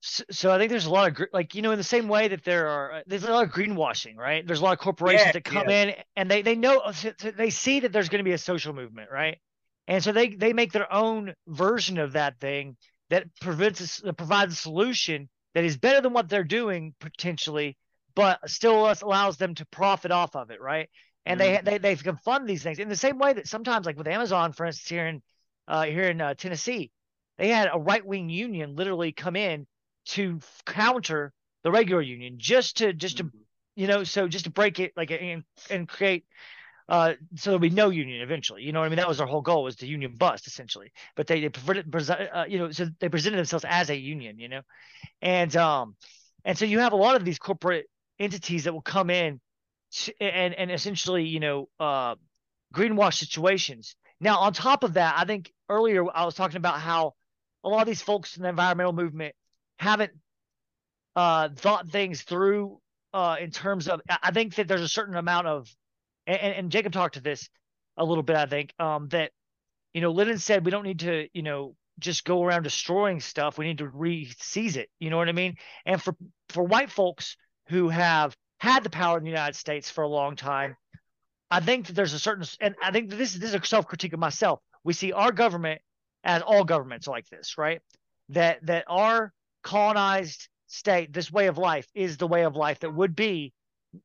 So, 0.00 0.24
so 0.30 0.50
I 0.50 0.58
think 0.58 0.70
there's 0.70 0.86
a 0.86 0.90
lot 0.90 1.10
of 1.10 1.26
like 1.32 1.54
you 1.54 1.62
know 1.62 1.72
in 1.72 1.78
the 1.78 1.84
same 1.84 2.08
way 2.08 2.28
that 2.28 2.44
there 2.44 2.68
are 2.68 2.92
uh, 2.92 3.00
there's 3.06 3.24
a 3.24 3.32
lot 3.32 3.44
of 3.44 3.50
greenwashing, 3.50 4.16
right? 4.16 4.46
There's 4.46 4.60
a 4.60 4.64
lot 4.64 4.72
of 4.72 4.78
corporations 4.78 5.26
yeah, 5.26 5.32
that 5.32 5.44
come 5.44 5.68
yeah. 5.68 5.82
in 5.82 5.94
and 6.16 6.30
they 6.30 6.42
they 6.42 6.54
know 6.54 6.90
they 7.36 7.50
see 7.50 7.80
that 7.80 7.92
there's 7.92 8.08
going 8.08 8.20
to 8.20 8.24
be 8.24 8.32
a 8.32 8.38
social 8.38 8.72
movement, 8.72 9.10
right? 9.10 9.38
And 9.86 10.02
so 10.02 10.12
they 10.12 10.28
they 10.28 10.52
make 10.54 10.72
their 10.72 10.90
own 10.90 11.34
version 11.46 11.98
of 11.98 12.12
that 12.12 12.40
thing 12.40 12.76
that 13.14 13.26
prevents 13.40 14.00
that 14.00 14.16
provides 14.16 14.54
a 14.54 14.56
solution 14.56 15.28
that 15.54 15.64
is 15.64 15.76
better 15.76 16.00
than 16.00 16.12
what 16.12 16.28
they're 16.28 16.42
doing 16.42 16.94
potentially, 16.98 17.76
but 18.16 18.40
still 18.50 18.92
allows 19.02 19.36
them 19.36 19.54
to 19.54 19.64
profit 19.66 20.10
off 20.10 20.34
of 20.34 20.50
it, 20.50 20.60
right? 20.60 20.90
And 21.24 21.40
mm-hmm. 21.40 21.64
they 21.64 21.78
they 21.78 21.94
they 21.94 22.02
can 22.02 22.16
fund 22.16 22.48
these 22.48 22.64
things 22.64 22.80
in 22.80 22.88
the 22.88 22.96
same 22.96 23.18
way 23.18 23.32
that 23.32 23.46
sometimes, 23.46 23.86
like 23.86 23.96
with 23.96 24.08
Amazon, 24.08 24.52
for 24.52 24.66
instance, 24.66 24.88
here 24.88 25.06
in 25.06 25.22
uh, 25.68 25.84
here 25.84 26.10
in 26.10 26.20
uh, 26.20 26.34
Tennessee, 26.34 26.90
they 27.38 27.48
had 27.48 27.68
a 27.72 27.78
right 27.78 28.04
wing 28.04 28.28
union 28.28 28.74
literally 28.74 29.12
come 29.12 29.36
in 29.36 29.64
to 30.06 30.40
counter 30.66 31.32
the 31.62 31.70
regular 31.70 32.02
union 32.02 32.34
just 32.38 32.78
to 32.78 32.92
just 32.92 33.18
to 33.18 33.24
mm-hmm. 33.24 33.38
you 33.76 33.86
know, 33.86 34.02
so 34.02 34.26
just 34.26 34.46
to 34.46 34.50
break 34.50 34.80
it 34.80 34.92
like 34.96 35.12
and 35.12 35.44
and 35.70 35.88
create 35.88 36.24
uh, 36.88 37.14
so 37.36 37.50
there'll 37.50 37.60
be 37.60 37.70
no 37.70 37.88
union 37.88 38.20
eventually. 38.20 38.62
You 38.62 38.72
know 38.72 38.80
what 38.80 38.86
I 38.86 38.88
mean? 38.90 38.96
That 38.96 39.08
was 39.08 39.18
their 39.18 39.26
whole 39.26 39.40
goal 39.40 39.64
was 39.64 39.76
the 39.76 39.86
union 39.86 40.16
bust 40.16 40.46
essentially. 40.46 40.92
But 41.16 41.26
they 41.26 41.40
they 41.40 41.48
presented, 41.48 42.30
uh, 42.32 42.44
you 42.46 42.58
know, 42.58 42.70
so 42.70 42.88
they 43.00 43.08
presented 43.08 43.38
themselves 43.38 43.64
as 43.66 43.90
a 43.90 43.96
union, 43.96 44.38
you 44.38 44.48
know, 44.48 44.60
and 45.22 45.54
um, 45.56 45.96
and 46.44 46.58
so 46.58 46.64
you 46.64 46.80
have 46.80 46.92
a 46.92 46.96
lot 46.96 47.16
of 47.16 47.24
these 47.24 47.38
corporate 47.38 47.86
entities 48.18 48.64
that 48.64 48.72
will 48.72 48.82
come 48.82 49.10
in 49.10 49.40
and 50.20 50.54
and 50.54 50.70
essentially, 50.70 51.24
you 51.24 51.40
know, 51.40 51.68
uh, 51.80 52.16
greenwash 52.74 53.14
situations. 53.14 53.96
Now, 54.20 54.40
on 54.40 54.52
top 54.52 54.84
of 54.84 54.94
that, 54.94 55.14
I 55.16 55.24
think 55.24 55.52
earlier 55.68 56.04
I 56.14 56.24
was 56.24 56.34
talking 56.34 56.56
about 56.56 56.80
how 56.80 57.14
a 57.62 57.68
lot 57.68 57.80
of 57.80 57.86
these 57.86 58.02
folks 58.02 58.36
in 58.36 58.42
the 58.42 58.48
environmental 58.50 58.92
movement 58.92 59.34
haven't 59.78 60.12
uh, 61.16 61.48
thought 61.56 61.88
things 61.88 62.22
through 62.22 62.78
uh, 63.14 63.36
in 63.40 63.50
terms 63.50 63.88
of. 63.88 64.02
I 64.22 64.32
think 64.32 64.56
that 64.56 64.68
there's 64.68 64.82
a 64.82 64.88
certain 64.88 65.16
amount 65.16 65.46
of 65.46 65.74
and, 66.26 66.54
and 66.54 66.70
Jacob 66.70 66.92
talked 66.92 67.14
to 67.14 67.20
this 67.20 67.48
a 67.96 68.04
little 68.04 68.22
bit, 68.22 68.36
I 68.36 68.46
think, 68.46 68.72
um, 68.78 69.08
that, 69.08 69.30
you 69.92 70.00
know, 70.00 70.10
Lenin 70.10 70.38
said 70.38 70.64
we 70.64 70.70
don't 70.70 70.84
need 70.84 71.00
to, 71.00 71.28
you 71.32 71.42
know, 71.42 71.76
just 71.98 72.24
go 72.24 72.42
around 72.42 72.64
destroying 72.64 73.20
stuff. 73.20 73.56
We 73.56 73.66
need 73.66 73.78
to 73.78 73.88
re-seize 73.88 74.76
it. 74.76 74.90
You 74.98 75.10
know 75.10 75.16
what 75.16 75.28
I 75.28 75.32
mean? 75.32 75.56
And 75.86 76.02
for 76.02 76.16
for 76.48 76.64
white 76.64 76.90
folks 76.90 77.36
who 77.68 77.88
have 77.88 78.36
had 78.58 78.82
the 78.82 78.90
power 78.90 79.18
in 79.18 79.24
the 79.24 79.30
United 79.30 79.56
States 79.56 79.90
for 79.90 80.02
a 80.02 80.08
long 80.08 80.36
time, 80.36 80.76
I 81.50 81.60
think 81.60 81.86
that 81.86 81.92
there's 81.94 82.14
a 82.14 82.18
certain, 82.18 82.44
and 82.60 82.74
I 82.82 82.90
think 82.90 83.10
this, 83.10 83.34
is 83.34 83.40
this 83.40 83.50
is 83.50 83.54
a 83.54 83.64
self 83.64 83.86
critique 83.86 84.12
of 84.12 84.18
myself. 84.18 84.60
We 84.82 84.92
see 84.92 85.12
our 85.12 85.32
government 85.32 85.80
as 86.24 86.42
all 86.42 86.64
governments 86.64 87.06
like 87.06 87.28
this, 87.28 87.56
right? 87.58 87.80
That 88.30 88.64
that 88.66 88.84
our 88.88 89.32
colonized 89.62 90.48
state, 90.66 91.12
this 91.12 91.30
way 91.30 91.46
of 91.46 91.58
life, 91.58 91.86
is 91.94 92.16
the 92.16 92.26
way 92.26 92.44
of 92.44 92.56
life 92.56 92.80
that 92.80 92.94
would 92.94 93.14
be, 93.14 93.52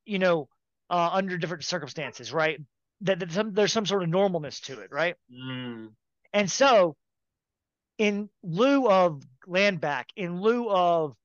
you 0.06 0.20
know, 0.20 0.48
uh, 0.90 1.10
under 1.14 1.38
different 1.38 1.64
circumstances, 1.64 2.34
right? 2.34 2.60
That, 3.02 3.20
that 3.20 3.32
some, 3.32 3.54
there's 3.54 3.74
some 3.74 3.86
sort 3.86 4.04
of 4.04 4.10
normalness 4.10 4.62
to 4.64 4.80
it, 4.82 4.92
right? 4.92 5.16
Mm. 5.32 5.90
And 6.34 6.52
so, 6.52 6.96
in 7.98 8.30
lieu 8.44 8.90
of 8.90 9.24
land 9.48 9.82
back, 9.82 10.10
in 10.16 10.42
lieu 10.42 10.70
of 10.70 11.16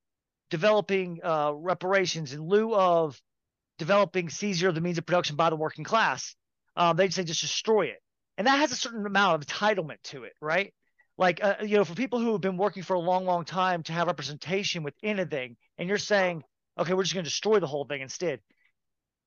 developing 0.51 1.21
uh, 1.23 1.53
reparations, 1.55 2.33
in 2.33 2.43
lieu 2.47 2.75
of 2.75 3.21
developing 3.79 4.29
seizure 4.29 4.69
of 4.69 4.75
the 4.75 4.81
means 4.81 4.99
of 4.99 5.07
production 5.07 5.37
by 5.37 5.51
the 5.51 5.57
working 5.57 5.85
class, 5.85 6.35
um, 6.77 6.97
they 6.97 7.09
say 7.09 7.25
just 7.25 7.41
destroy 7.41 7.87
it, 7.87 8.03
and 8.39 8.47
that 8.47 8.59
has 8.59 8.73
a 8.73 8.77
certain 8.77 9.07
amount 9.07 9.43
of 9.43 9.49
entitlement 9.49 10.01
to 10.03 10.25
it, 10.25 10.33
right? 10.41 10.73
Like 11.17 11.43
uh, 11.43 11.57
you 11.63 11.77
know, 11.77 11.85
for 11.85 11.95
people 11.95 12.19
who 12.19 12.33
have 12.33 12.41
been 12.41 12.57
working 12.57 12.83
for 12.83 12.95
a 12.95 13.01
long, 13.01 13.25
long 13.25 13.45
time 13.45 13.83
to 13.85 13.93
have 13.93 14.09
representation 14.09 14.83
with 14.83 14.95
anything, 15.03 15.57
and 15.79 15.89
you're 15.89 15.99
saying, 15.99 16.43
okay, 16.79 16.93
we're 16.93 17.05
just 17.05 17.15
going 17.15 17.25
to 17.25 17.31
destroy 17.31 17.61
the 17.61 17.67
whole 17.67 17.85
thing 17.85 18.01
instead. 18.01 18.41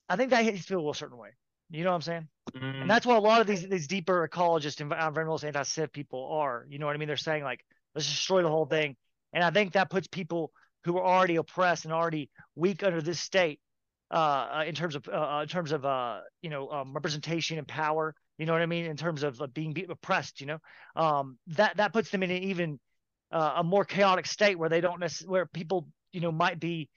I 0.10 0.16
think 0.16 0.32
that 0.32 0.44
hits 0.44 0.66
people 0.66 0.90
a 0.90 0.96
certain 0.96 1.18
way. 1.18 1.30
You 1.70 1.84
know 1.84 1.90
what 1.90 1.96
I'm 1.96 2.02
saying? 2.02 2.28
Mm. 2.54 2.82
And 2.82 2.90
that's 2.90 3.06
what 3.06 3.18
a 3.18 3.20
lot 3.20 3.42
of 3.42 3.48
these 3.48 3.68
these 3.68 3.88
deeper 3.88 4.28
ecologist, 4.28 4.86
environmentalist, 4.88 5.44
anti-civ 5.44 5.92
people 5.92 6.30
are. 6.32 6.66
You 6.70 6.80
know 6.80 6.86
what 6.86 6.96
I 6.96 7.00
mean? 7.00 7.08
They're 7.08 7.18
saying 7.18 7.44
like, 7.44 7.60
let's 7.94 8.08
destroy 8.08 8.42
the 8.42 8.50
whole 8.50 8.66
thing. 8.66 8.96
And 9.34 9.44
I 9.44 9.52
think 9.52 9.74
that 9.74 9.90
puts 9.90 10.08
people 10.08 10.52
who 10.86 10.98
are 10.98 11.06
already 11.06 11.36
oppressed 11.36 11.84
and 11.84 11.94
already 11.94 12.30
weak 12.56 12.84
under 12.84 13.02
this 13.02 13.20
state, 13.20 13.60
uh, 14.10 14.14
uh 14.60 14.64
in 14.66 14.76
terms 14.76 14.96
of 14.96 15.08
uh, 15.10 15.12
uh, 15.12 15.42
in 15.42 15.50
terms 15.50 15.74
of 15.74 15.86
uh, 15.86 16.22
you 16.42 16.50
know, 16.50 16.70
um, 16.70 16.94
representation 16.94 17.58
and 17.58 17.68
power. 17.68 18.16
You 18.38 18.46
know 18.46 18.54
what 18.54 18.62
I 18.62 18.68
mean? 18.68 18.86
In 18.86 18.96
terms 18.96 19.24
of 19.24 19.42
uh, 19.42 19.48
being 19.48 19.76
oppressed, 19.90 20.40
you 20.40 20.48
know, 20.48 20.60
um, 20.96 21.38
that 21.48 21.78
that 21.78 21.92
puts 21.92 22.12
them 22.12 22.24
in 22.24 22.32
an 22.32 22.44
even 22.44 22.80
uh, 23.32 23.56
a 23.58 23.64
more 23.64 23.84
chaotic 23.84 24.26
state 24.26 24.58
where 24.58 24.70
they 24.70 24.80
don't 24.80 25.00
necessarily 25.00 25.32
where 25.32 25.46
people 25.46 25.88
you 26.14 26.22
know 26.22 26.32
might 26.32 26.60
be 26.60 26.90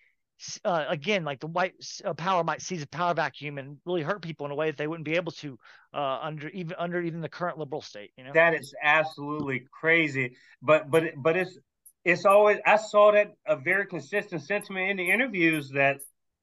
uh, 0.65 0.87
again, 0.89 1.25
like 1.25 1.41
the 1.41 1.47
white 1.47 1.75
uh, 2.05 2.15
power 2.15 2.43
might 2.45 2.63
seize 2.63 2.83
a 2.83 2.87
power 2.87 3.15
vacuum 3.15 3.59
and 3.59 3.79
really 3.85 4.03
hurt 4.03 4.23
people 4.23 4.47
in 4.47 4.53
a 4.53 4.55
way 4.55 4.71
that 4.71 4.77
they 4.77 4.87
wouldn't 4.87 5.05
be 5.05 5.15
able 5.15 5.33
to 5.33 5.59
uh, 5.93 6.19
under 6.23 6.49
even 6.49 6.77
under 6.79 7.01
even 7.01 7.21
the 7.21 7.29
current 7.29 7.59
liberal 7.59 7.83
state. 7.83 8.13
You 8.17 8.25
know, 8.25 8.33
that 8.35 8.55
is 8.55 8.75
absolutely 8.83 9.67
crazy. 9.71 10.37
But 10.63 10.91
but 10.91 11.05
but 11.17 11.37
it's 11.37 11.59
it's 12.05 12.25
always 12.25 12.59
I 12.67 12.77
saw 12.77 13.13
that 13.13 13.35
a 13.47 13.57
very 13.57 13.87
consistent 13.87 14.43
sentiment 14.43 14.91
in 14.91 14.97
the 14.97 15.11
interviews 15.11 15.71
that 15.71 15.99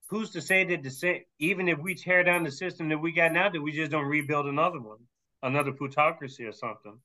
who's 0.09 0.31
to 0.31 0.41
say 0.41 0.63
that 0.65 0.83
the 0.83 0.91
same 0.91 1.21
even 1.39 1.67
if 1.67 1.79
we 1.79 1.95
tear 1.95 2.23
down 2.23 2.43
the 2.43 2.51
system 2.51 2.89
that 2.89 2.97
we 2.99 3.11
got 3.11 3.31
now 3.31 3.49
that 3.49 3.61
we 3.61 3.71
just 3.71 3.91
don't 3.91 4.05
rebuild 4.05 4.45
another 4.45 4.79
one, 4.79 4.99
another 5.43 5.71
plutocracy 5.71 6.45
or 6.45 6.53
something. 6.53 6.99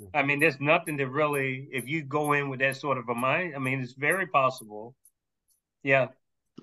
Mm. 0.00 0.08
I 0.14 0.22
mean, 0.22 0.40
there's 0.40 0.60
nothing 0.60 0.96
that 0.98 1.08
really, 1.08 1.68
if 1.72 1.88
you 1.88 2.02
go 2.04 2.32
in 2.32 2.48
with 2.48 2.60
that 2.60 2.76
sort 2.76 2.98
of 2.98 3.08
a 3.08 3.14
mind, 3.14 3.54
I 3.56 3.58
mean, 3.58 3.80
it's 3.80 3.94
very 3.94 4.26
possible. 4.26 4.94
Yeah, 5.82 6.08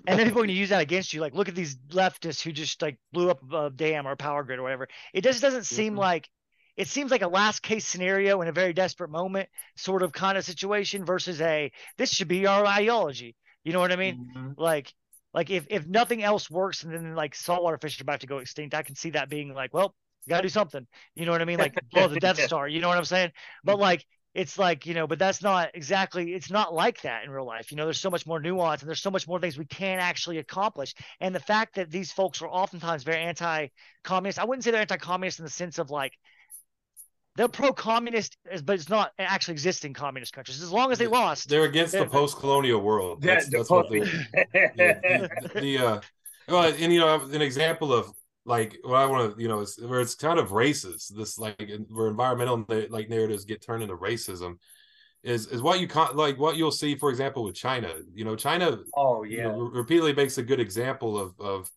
and 0.06 0.18
then 0.18 0.26
people 0.26 0.40
are 0.40 0.46
going 0.46 0.48
to 0.48 0.54
use 0.54 0.68
that 0.70 0.82
against 0.82 1.12
you. 1.12 1.20
Like, 1.20 1.34
look 1.34 1.48
at 1.48 1.54
these 1.54 1.76
leftists 1.90 2.42
who 2.42 2.52
just 2.52 2.82
like 2.82 2.98
blew 3.12 3.30
up 3.30 3.40
a 3.52 3.70
dam 3.70 4.06
or 4.06 4.12
a 4.12 4.16
power 4.16 4.42
grid 4.42 4.58
or 4.58 4.62
whatever. 4.62 4.88
It 5.12 5.24
just 5.24 5.40
doesn't 5.40 5.64
seem 5.64 5.92
mm-hmm. 5.92 6.00
like 6.00 6.28
it 6.76 6.88
seems 6.88 7.10
like 7.10 7.22
a 7.22 7.28
last 7.28 7.62
case 7.62 7.86
scenario 7.86 8.42
in 8.42 8.48
a 8.48 8.52
very 8.52 8.72
desperate 8.72 9.10
moment 9.10 9.48
sort 9.76 10.02
of 10.02 10.12
kind 10.12 10.36
of 10.36 10.44
situation 10.44 11.04
versus 11.04 11.40
a 11.40 11.70
this 11.96 12.10
should 12.10 12.28
be 12.28 12.46
our 12.46 12.66
ideology. 12.66 13.36
You 13.62 13.72
know 13.72 13.80
what 13.80 13.92
I 13.92 13.96
mean? 13.96 14.30
Mm-hmm. 14.36 14.60
Like, 14.60 14.92
like 15.32 15.50
if 15.50 15.66
if 15.70 15.86
nothing 15.86 16.22
else 16.22 16.50
works 16.50 16.82
and 16.82 16.92
then 16.92 17.14
like 17.14 17.34
saltwater 17.34 17.78
fish 17.78 18.00
are 18.00 18.02
about 18.02 18.20
to 18.20 18.26
go 18.26 18.38
extinct, 18.38 18.74
I 18.74 18.82
can 18.82 18.96
see 18.96 19.10
that 19.10 19.30
being 19.30 19.54
like, 19.54 19.72
well, 19.72 19.94
you 20.26 20.30
gotta 20.30 20.42
do 20.42 20.48
something. 20.48 20.86
You 21.14 21.26
know 21.26 21.32
what 21.32 21.42
I 21.42 21.44
mean? 21.44 21.58
Like 21.58 21.74
blow 21.92 22.08
the 22.08 22.20
Death 22.20 22.40
Star. 22.40 22.68
You 22.68 22.80
know 22.80 22.88
what 22.88 22.98
I'm 22.98 23.04
saying? 23.04 23.30
But 23.62 23.78
like 23.78 24.04
it's 24.34 24.58
like 24.58 24.84
you 24.84 24.94
know 24.94 25.06
but 25.06 25.18
that's 25.18 25.42
not 25.42 25.70
exactly 25.74 26.34
it's 26.34 26.50
not 26.50 26.74
like 26.74 27.00
that 27.02 27.24
in 27.24 27.30
real 27.30 27.46
life 27.46 27.70
you 27.70 27.76
know 27.76 27.84
there's 27.84 28.00
so 28.00 28.10
much 28.10 28.26
more 28.26 28.40
nuance 28.40 28.82
and 28.82 28.88
there's 28.88 29.00
so 29.00 29.10
much 29.10 29.28
more 29.28 29.40
things 29.40 29.56
we 29.56 29.64
can 29.64 29.98
actually 29.98 30.38
accomplish. 30.38 30.94
And 31.20 31.34
the 31.34 31.40
fact 31.40 31.76
that 31.76 31.90
these 31.90 32.12
folks 32.12 32.42
are 32.42 32.48
oftentimes 32.48 33.04
very 33.04 33.22
anti-communist 33.22 34.38
i 34.38 34.44
wouldn't 34.44 34.64
say 34.64 34.72
they're 34.72 34.80
anti-communist 34.80 35.38
in 35.38 35.44
the 35.44 35.50
sense 35.50 35.78
of 35.78 35.90
like 35.90 36.12
they're 37.36 37.48
pro-communist 37.48 38.36
but 38.64 38.74
it's 38.74 38.88
not 38.88 39.12
actually 39.18 39.52
existing 39.52 39.92
communist 39.92 40.32
countries. 40.32 40.62
As 40.62 40.70
long 40.70 40.92
as 40.92 40.98
they 40.98 41.06
lost 41.06 41.48
they're 41.48 41.64
against 41.64 41.92
they're, 41.92 42.04
the 42.04 42.10
post-colonial 42.10 42.80
world. 42.80 43.22
That's, 43.22 43.48
that's 43.48 43.70
what 43.70 43.90
they're 43.90 44.04
yeah, 44.54 45.28
the, 45.42 45.60
the 45.60 45.78
uh 45.78 46.00
well 46.48 46.72
and 46.76 46.92
you 46.92 47.00
know 47.00 47.20
an 47.20 47.42
example 47.42 47.92
of 47.92 48.12
like 48.44 48.76
what 48.82 48.96
I 48.96 49.06
want 49.06 49.36
to, 49.36 49.42
you 49.42 49.48
know, 49.48 49.60
is 49.60 49.78
where 49.82 50.00
it's 50.00 50.14
kind 50.14 50.38
of 50.38 50.50
racist. 50.50 51.14
This 51.16 51.38
like 51.38 51.70
where 51.88 52.08
environmental 52.08 52.64
like 52.90 53.08
narratives 53.08 53.44
get 53.44 53.62
turned 53.62 53.82
into 53.82 53.96
racism 53.96 54.58
is 55.22 55.46
is 55.46 55.62
what 55.62 55.80
you 55.80 55.88
con- 55.88 56.14
like 56.16 56.38
what 56.38 56.56
you'll 56.56 56.70
see, 56.70 56.94
for 56.94 57.10
example, 57.10 57.44
with 57.44 57.54
China. 57.54 57.92
You 58.12 58.24
know, 58.24 58.36
China. 58.36 58.78
Oh 58.96 59.24
yeah. 59.24 59.36
You 59.38 59.42
know, 59.44 59.58
repeatedly 59.72 60.12
makes 60.12 60.38
a 60.38 60.42
good 60.42 60.60
example 60.60 61.18
of 61.18 61.34
of 61.40 61.70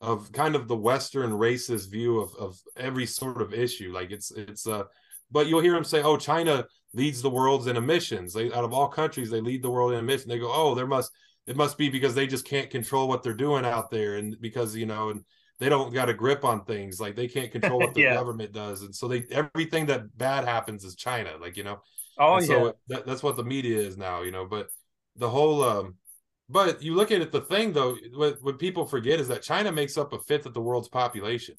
of 0.00 0.32
kind 0.32 0.54
of 0.54 0.68
the 0.68 0.76
Western 0.76 1.32
racist 1.32 1.90
view 1.90 2.20
of 2.20 2.34
of 2.36 2.56
every 2.76 3.06
sort 3.06 3.42
of 3.42 3.52
issue. 3.52 3.92
Like 3.92 4.12
it's 4.12 4.30
it's 4.30 4.66
uh, 4.66 4.84
but 5.30 5.48
you'll 5.48 5.60
hear 5.60 5.74
them 5.74 5.84
say, 5.84 6.02
"Oh, 6.02 6.16
China 6.16 6.64
leads 6.94 7.20
the 7.20 7.30
world 7.30 7.66
in 7.66 7.76
emissions. 7.76 8.32
They 8.32 8.52
out 8.52 8.64
of 8.64 8.72
all 8.72 8.88
countries, 8.88 9.30
they 9.30 9.40
lead 9.40 9.62
the 9.62 9.70
world 9.70 9.92
in 9.92 9.98
emissions." 9.98 10.26
They 10.28 10.38
go, 10.38 10.52
"Oh, 10.52 10.74
there 10.74 10.86
must." 10.86 11.10
It 11.44 11.56
must 11.56 11.76
be 11.76 11.88
because 11.88 12.14
they 12.14 12.28
just 12.28 12.44
can't 12.44 12.70
control 12.70 13.08
what 13.08 13.24
they're 13.24 13.34
doing 13.34 13.64
out 13.64 13.90
there, 13.90 14.14
and 14.14 14.40
because 14.40 14.76
you 14.76 14.86
know, 14.86 15.10
and 15.10 15.24
they 15.62 15.68
don't 15.68 15.94
got 15.94 16.08
a 16.08 16.14
grip 16.14 16.44
on 16.44 16.64
things 16.64 17.00
like 17.00 17.14
they 17.14 17.28
can't 17.28 17.52
control 17.52 17.78
what 17.78 17.94
the 17.94 18.02
yeah. 18.02 18.14
government 18.14 18.52
does 18.52 18.82
and 18.82 18.94
so 18.94 19.06
they 19.06 19.24
everything 19.30 19.86
that 19.86 20.16
bad 20.18 20.44
happens 20.44 20.82
is 20.82 20.96
china 20.96 21.30
like 21.40 21.56
you 21.56 21.62
know? 21.62 21.80
Oh 22.18 22.36
and 22.36 22.46
yeah. 22.46 22.54
so 22.54 22.74
that, 22.88 23.06
that's 23.06 23.22
what 23.22 23.36
the 23.36 23.44
media 23.44 23.78
is 23.78 23.96
now 23.96 24.22
you 24.22 24.32
know? 24.32 24.44
But 24.44 24.68
the 25.16 25.30
whole 25.30 25.62
um 25.62 25.94
but 26.48 26.82
you 26.82 26.94
look 26.94 27.12
at 27.12 27.20
it 27.20 27.30
the 27.30 27.42
thing 27.42 27.72
though 27.72 27.96
what, 28.14 28.42
what 28.42 28.58
people 28.58 28.84
forget 28.86 29.20
is 29.20 29.28
that 29.28 29.42
china 29.42 29.70
makes 29.70 29.96
up 29.96 30.12
a 30.12 30.18
fifth 30.18 30.46
of 30.46 30.54
the 30.54 30.60
world's 30.60 30.88
population. 30.88 31.54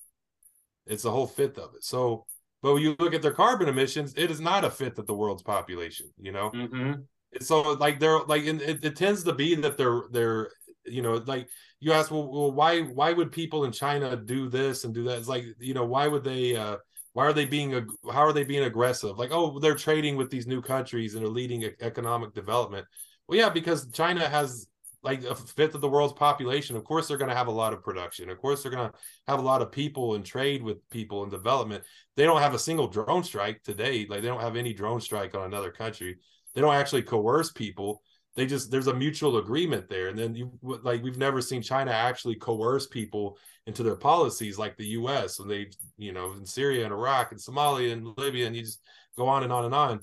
It's 0.85 1.05
a 1.05 1.11
whole 1.11 1.27
fifth 1.27 1.57
of 1.57 1.73
it. 1.75 1.85
So 1.85 2.25
but 2.61 2.73
when 2.73 2.83
you 2.83 2.97
look 2.99 3.13
at 3.13 3.21
their 3.21 3.31
carbon 3.31 3.69
emissions 3.69 4.13
it 4.17 4.29
is 4.29 4.41
not 4.41 4.65
a 4.65 4.69
fifth 4.69 4.99
of 4.99 5.07
the 5.07 5.15
world's 5.15 5.43
population 5.43 6.07
you 6.19 6.33
know? 6.33 6.51
Mm-hmm. 6.51 6.93
so 7.39 7.61
like 7.61 7.99
they're 8.01 8.19
like 8.19 8.43
it, 8.43 8.83
it 8.83 8.95
tends 8.97 9.23
to 9.23 9.33
be 9.33 9.55
that 9.55 9.77
they're 9.77 10.03
they're 10.11 10.49
you 10.85 11.01
know 11.01 11.23
like 11.25 11.47
you 11.83 11.91
ask 11.91 12.11
well, 12.11 12.31
well 12.31 12.51
why 12.51 12.81
why 12.81 13.11
would 13.11 13.31
people 13.31 13.65
in 13.65 13.71
china 13.71 14.15
do 14.15 14.47
this 14.47 14.85
and 14.85 14.93
do 14.93 15.03
that? 15.03 15.17
It's 15.17 15.27
like 15.27 15.43
you 15.59 15.73
know 15.73 15.85
why 15.85 16.07
would 16.07 16.23
they 16.23 16.55
uh 16.55 16.77
why 17.11 17.25
are 17.25 17.33
they 17.33 17.45
being 17.45 17.73
how 18.11 18.21
are 18.21 18.31
they 18.31 18.45
being 18.45 18.63
aggressive? 18.63 19.17
Like 19.17 19.31
oh 19.31 19.59
they're 19.59 19.75
trading 19.75 20.15
with 20.15 20.29
these 20.29 20.47
new 20.47 20.61
countries 20.61 21.15
and 21.15 21.25
are 21.25 21.29
leading 21.29 21.69
economic 21.81 22.33
development. 22.33 22.87
Well 23.27 23.37
yeah 23.37 23.49
because 23.49 23.91
china 23.91 24.29
has 24.29 24.67
like 25.03 25.25
a 25.25 25.35
fifth 25.35 25.75
of 25.75 25.81
the 25.81 25.89
world's 25.89 26.13
population. 26.13 26.77
Of 26.77 26.85
course 26.85 27.09
they're 27.09 27.17
going 27.17 27.29
to 27.29 27.35
have 27.35 27.47
a 27.47 27.51
lot 27.51 27.73
of 27.73 27.83
production. 27.83 28.29
Of 28.29 28.39
course 28.39 28.63
they're 28.63 28.71
going 28.71 28.89
to 28.89 28.97
have 29.27 29.39
a 29.39 29.43
lot 29.43 29.61
of 29.61 29.69
people 29.69 30.15
and 30.15 30.25
trade 30.25 30.63
with 30.63 30.89
people 30.89 31.23
and 31.23 31.31
development. 31.31 31.83
They 32.15 32.23
don't 32.23 32.41
have 32.41 32.53
a 32.53 32.59
single 32.59 32.87
drone 32.87 33.25
strike 33.25 33.61
today 33.63 34.07
like 34.09 34.21
they 34.21 34.29
don't 34.29 34.39
have 34.39 34.55
any 34.55 34.73
drone 34.73 35.01
strike 35.01 35.35
on 35.35 35.43
another 35.43 35.71
country. 35.71 36.17
They 36.55 36.61
don't 36.61 36.75
actually 36.75 37.01
coerce 37.01 37.51
people 37.51 38.01
they 38.35 38.45
just 38.45 38.71
there's 38.71 38.87
a 38.87 38.93
mutual 38.93 39.37
agreement 39.37 39.87
there 39.89 40.07
and 40.07 40.17
then 40.17 40.35
you 40.35 40.51
like 40.61 41.03
we've 41.03 41.17
never 41.17 41.41
seen 41.41 41.61
china 41.61 41.91
actually 41.91 42.35
coerce 42.35 42.87
people 42.87 43.37
into 43.67 43.83
their 43.83 43.95
policies 43.95 44.57
like 44.57 44.75
the 44.77 44.85
us 44.85 45.39
and 45.39 45.49
they 45.49 45.67
you 45.97 46.11
know 46.11 46.33
in 46.33 46.45
syria 46.45 46.83
and 46.83 46.93
iraq 46.93 47.31
and 47.31 47.39
somalia 47.39 47.93
and 47.93 48.07
libya 48.17 48.47
and 48.47 48.55
you 48.55 48.63
just 48.63 48.81
go 49.17 49.27
on 49.27 49.43
and 49.43 49.53
on 49.53 49.65
and 49.65 49.75
on 49.75 49.99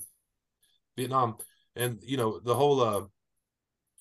vietnam 0.95 1.35
and 1.75 1.99
you 2.03 2.17
know 2.17 2.39
the 2.39 2.55
whole 2.55 2.81
uh 2.81 3.01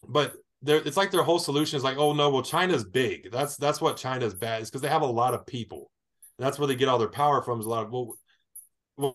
but 0.08 0.34
there 0.62 0.78
it's 0.84 0.96
like 0.96 1.10
their 1.10 1.22
whole 1.22 1.38
solution 1.38 1.76
is 1.76 1.84
like, 1.84 1.96
oh 1.96 2.12
no, 2.12 2.30
well 2.30 2.42
China's 2.42 2.84
big. 2.84 3.30
That's 3.30 3.56
that's 3.56 3.80
what 3.80 3.96
China's 3.96 4.34
bad 4.34 4.62
is 4.62 4.70
because 4.70 4.82
they 4.82 4.88
have 4.88 5.02
a 5.02 5.06
lot 5.06 5.34
of 5.34 5.46
people. 5.46 5.90
And 6.38 6.46
that's 6.46 6.58
where 6.58 6.68
they 6.68 6.74
get 6.74 6.88
all 6.88 6.98
their 6.98 7.08
power 7.08 7.42
from. 7.42 7.60
Is 7.60 7.66
a 7.66 7.70
lot 7.70 7.86
of 7.86 7.92
well, 7.92 8.16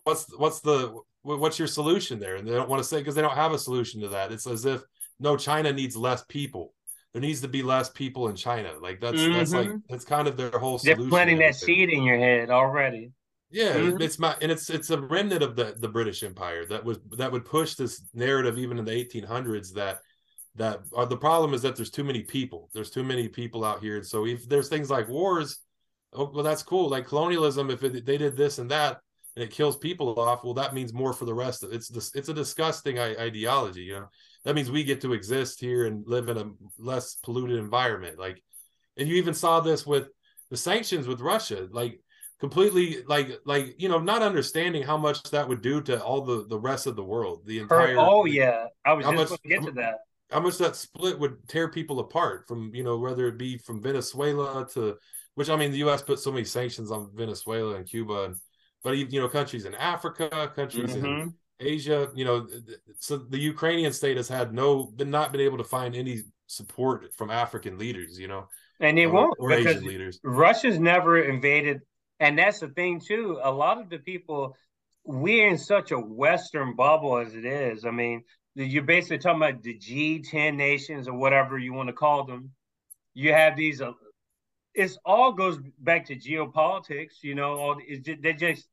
what's 0.04 0.26
what's 0.36 0.60
the 0.60 0.98
what's 1.22 1.58
your 1.58 1.68
solution 1.68 2.18
there? 2.18 2.36
And 2.36 2.46
they 2.46 2.52
don't 2.52 2.68
want 2.68 2.82
to 2.82 2.88
say 2.88 2.98
because 2.98 3.14
they 3.14 3.22
don't 3.22 3.34
have 3.34 3.52
a 3.52 3.58
solution 3.58 4.00
to 4.02 4.08
that. 4.08 4.32
It's 4.32 4.46
as 4.46 4.64
if 4.64 4.82
no, 5.18 5.36
China 5.36 5.72
needs 5.72 5.96
less 5.96 6.24
people. 6.28 6.72
There 7.12 7.22
needs 7.22 7.40
to 7.40 7.48
be 7.48 7.62
less 7.62 7.88
people 7.88 8.28
in 8.28 8.36
China. 8.36 8.72
Like 8.80 9.00
that's 9.00 9.16
mm-hmm. 9.16 9.32
that's 9.32 9.52
like 9.52 9.68
mm-hmm. 9.68 9.78
that's 9.88 10.04
kind 10.04 10.28
of 10.28 10.36
their 10.36 10.50
whole. 10.50 10.78
They're 10.78 10.96
planting 10.96 11.38
that 11.38 11.54
seed 11.54 11.88
in 11.88 12.02
your 12.02 12.18
head 12.18 12.50
already. 12.50 13.12
Yeah, 13.50 13.74
mm-hmm. 13.74 14.02
it's 14.02 14.18
my 14.18 14.36
and 14.42 14.52
it's 14.52 14.68
it's 14.70 14.90
a 14.90 15.00
remnant 15.00 15.42
of 15.42 15.56
the 15.56 15.74
the 15.78 15.88
British 15.88 16.22
Empire 16.22 16.66
that 16.66 16.84
was 16.84 16.98
that 17.16 17.32
would 17.32 17.44
push 17.44 17.74
this 17.74 18.02
narrative 18.12 18.58
even 18.58 18.78
in 18.78 18.84
the 18.84 18.92
1800s 18.92 19.72
that 19.74 20.00
that 20.56 20.80
uh, 20.96 21.04
the 21.04 21.16
problem 21.16 21.54
is 21.54 21.62
that 21.62 21.76
there's 21.76 21.90
too 21.90 22.04
many 22.04 22.22
people. 22.22 22.68
There's 22.72 22.90
too 22.90 23.04
many 23.04 23.28
people 23.28 23.64
out 23.64 23.80
here, 23.80 23.96
and 23.96 24.06
so 24.06 24.26
if 24.26 24.48
there's 24.48 24.68
things 24.68 24.90
like 24.90 25.08
wars, 25.08 25.58
oh 26.12 26.30
well, 26.34 26.44
that's 26.44 26.62
cool. 26.62 26.88
Like 26.88 27.06
colonialism, 27.06 27.70
if 27.70 27.84
it, 27.84 28.04
they 28.04 28.18
did 28.18 28.36
this 28.36 28.58
and 28.58 28.70
that, 28.70 29.00
and 29.36 29.44
it 29.44 29.50
kills 29.50 29.76
people 29.76 30.18
off, 30.18 30.44
well, 30.44 30.54
that 30.54 30.74
means 30.74 30.92
more 30.92 31.12
for 31.12 31.24
the 31.24 31.34
rest 31.34 31.62
of. 31.62 31.72
It's 31.72 31.88
this. 31.88 32.14
It's 32.14 32.30
a 32.30 32.34
disgusting 32.34 32.98
ideology, 32.98 33.82
you 33.82 33.94
know. 33.94 34.08
That 34.46 34.54
means 34.54 34.70
we 34.70 34.84
get 34.84 35.00
to 35.00 35.12
exist 35.12 35.60
here 35.60 35.86
and 35.86 36.06
live 36.06 36.28
in 36.28 36.38
a 36.38 36.50
less 36.78 37.16
polluted 37.16 37.58
environment. 37.58 38.16
Like, 38.16 38.40
and 38.96 39.08
you 39.08 39.16
even 39.16 39.34
saw 39.34 39.58
this 39.58 39.84
with 39.84 40.08
the 40.50 40.56
sanctions 40.56 41.08
with 41.08 41.20
Russia. 41.20 41.66
Like 41.68 42.00
completely 42.38 43.02
like 43.08 43.40
like 43.44 43.74
you 43.78 43.88
know 43.88 43.98
not 43.98 44.22
understanding 44.22 44.82
how 44.82 44.96
much 44.96 45.20
that 45.30 45.48
would 45.48 45.62
do 45.62 45.80
to 45.80 46.00
all 46.00 46.20
the 46.20 46.46
the 46.48 46.58
rest 46.58 46.86
of 46.86 46.94
the 46.94 47.02
world 47.02 47.40
the 47.46 47.58
entire 47.58 47.96
oh 47.98 48.26
yeah 48.26 48.66
i 48.84 48.92
was 48.92 49.06
just 49.06 49.16
much, 49.16 49.28
going 49.28 49.38
to 49.42 49.48
get 49.48 49.62
to 49.62 49.70
that 49.70 50.00
how 50.30 50.40
much 50.40 50.58
that 50.58 50.76
split 50.76 51.18
would 51.18 51.36
tear 51.48 51.68
people 51.68 51.98
apart 51.98 52.46
from 52.46 52.70
you 52.74 52.84
know 52.84 52.98
whether 52.98 53.26
it 53.26 53.38
be 53.38 53.56
from 53.56 53.80
venezuela 53.80 54.68
to 54.68 54.96
which 55.34 55.48
i 55.48 55.56
mean 55.56 55.72
the 55.72 55.78
us 55.78 56.02
put 56.02 56.18
so 56.18 56.30
many 56.30 56.44
sanctions 56.44 56.90
on 56.90 57.08
venezuela 57.14 57.76
and 57.76 57.88
cuba 57.88 58.24
and 58.24 58.36
but 58.84 58.98
you 58.98 59.18
know 59.18 59.28
countries 59.30 59.64
in 59.64 59.74
africa 59.74 60.52
countries 60.54 60.94
mm-hmm. 60.94 61.06
in 61.06 61.34
asia 61.60 62.10
you 62.14 62.24
know 62.24 62.46
so 62.98 63.16
the 63.16 63.38
ukrainian 63.38 63.92
state 63.92 64.16
has 64.16 64.28
had 64.28 64.52
no 64.52 64.84
been 64.84 65.10
not 65.10 65.32
been 65.32 65.40
able 65.40 65.56
to 65.56 65.64
find 65.64 65.94
any 65.94 66.22
support 66.46 67.12
from 67.14 67.30
african 67.30 67.78
leaders 67.78 68.18
you 68.18 68.28
know 68.28 68.46
and 68.80 68.98
they 68.98 69.06
or, 69.06 69.12
won't 69.12 69.36
or 69.38 69.48
because 69.48 69.76
Asian 69.76 69.88
leaders. 69.88 70.20
Russia's 70.22 70.78
never 70.78 71.18
invaded 71.18 71.80
and 72.20 72.38
that's 72.38 72.60
the 72.60 72.68
thing 72.68 73.00
too. 73.00 73.38
A 73.42 73.50
lot 73.50 73.80
of 73.80 73.90
the 73.90 73.98
people 73.98 74.56
we're 75.04 75.48
in 75.48 75.58
such 75.58 75.92
a 75.92 75.98
Western 75.98 76.74
bubble 76.74 77.18
as 77.18 77.34
it 77.34 77.44
is. 77.44 77.84
I 77.84 77.90
mean, 77.90 78.24
you're 78.54 78.82
basically 78.82 79.18
talking 79.18 79.42
about 79.42 79.62
the 79.62 79.78
G10 79.78 80.56
nations 80.56 81.06
or 81.06 81.14
whatever 81.14 81.58
you 81.58 81.72
want 81.72 81.88
to 81.88 81.92
call 81.92 82.24
them. 82.24 82.50
You 83.14 83.32
have 83.32 83.56
these. 83.56 83.80
Uh, 83.80 83.92
it's 84.74 84.98
all 85.04 85.32
goes 85.32 85.58
back 85.78 86.06
to 86.06 86.16
geopolitics. 86.16 87.22
You 87.22 87.34
know, 87.34 87.58
all 87.58 87.76
it's 87.86 88.08
they're 88.20 88.32
just 88.32 88.66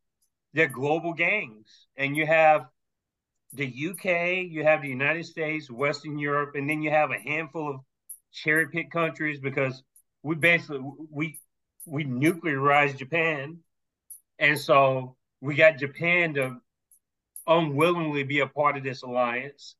they're 0.53 0.67
global 0.67 1.13
gangs, 1.13 1.87
and 1.97 2.15
you 2.15 2.25
have 2.25 2.67
the 3.53 3.65
UK, 3.65 4.45
you 4.49 4.63
have 4.63 4.81
the 4.81 4.89
United 4.89 5.25
States, 5.25 5.69
Western 5.69 6.17
Europe, 6.17 6.55
and 6.55 6.69
then 6.69 6.81
you 6.81 6.89
have 6.89 7.11
a 7.11 7.19
handful 7.19 7.69
of 7.69 7.79
cherry 8.31 8.67
pick 8.67 8.91
countries 8.91 9.39
because 9.39 9.83
we 10.23 10.35
basically 10.35 10.81
we 11.11 11.39
we 11.85 12.05
nuclearized 12.05 12.97
Japan, 12.97 13.57
and 14.39 14.59
so 14.59 15.15
we 15.41 15.55
got 15.55 15.77
Japan 15.77 16.33
to 16.35 16.57
unwillingly 17.45 18.23
be 18.23 18.39
a 18.39 18.47
part 18.47 18.77
of 18.77 18.83
this 18.83 19.03
alliance. 19.03 19.75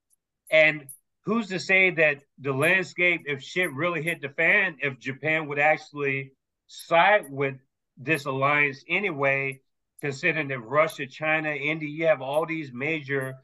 And 0.51 0.87
who's 1.23 1.47
to 1.47 1.59
say 1.59 1.91
that 1.91 2.19
the 2.39 2.51
landscape, 2.51 3.23
if 3.25 3.41
shit 3.41 3.71
really 3.73 4.03
hit 4.03 4.21
the 4.21 4.29
fan, 4.29 4.77
if 4.81 4.99
Japan 4.99 5.47
would 5.47 5.59
actually 5.59 6.33
side 6.67 7.25
with 7.29 7.55
this 7.97 8.25
alliance 8.25 8.83
anyway, 8.89 9.61
considering 10.03 10.49
that 10.49 10.59
Russia, 10.59 11.07
China, 11.07 11.49
India, 11.49 11.88
you 11.88 12.05
have 12.07 12.21
all 12.21 12.45
these 12.45 12.73
major 12.73 13.35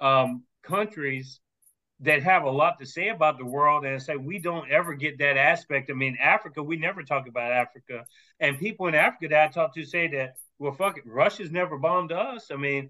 um, 0.00 0.42
countries 0.62 1.40
that 2.00 2.22
have 2.22 2.44
a 2.44 2.50
lot 2.50 2.78
to 2.78 2.86
say 2.86 3.10
about 3.10 3.36
the 3.36 3.44
world 3.44 3.84
and 3.84 4.02
say 4.02 4.16
we 4.16 4.38
don't 4.38 4.70
ever 4.70 4.94
get 4.94 5.18
that 5.18 5.36
aspect. 5.36 5.90
I 5.90 5.92
mean, 5.92 6.16
Africa, 6.18 6.62
we 6.62 6.78
never 6.78 7.02
talk 7.02 7.28
about 7.28 7.52
Africa. 7.52 8.06
And 8.40 8.58
people 8.58 8.86
in 8.86 8.94
Africa 8.94 9.28
that 9.28 9.44
I 9.44 9.52
talk 9.52 9.74
to 9.74 9.84
say 9.84 10.08
that, 10.08 10.36
well, 10.58 10.72
fuck 10.72 10.96
it, 10.96 11.04
Russia's 11.06 11.50
never 11.50 11.76
bombed 11.76 12.12
us. 12.12 12.50
I 12.50 12.56
mean, 12.56 12.88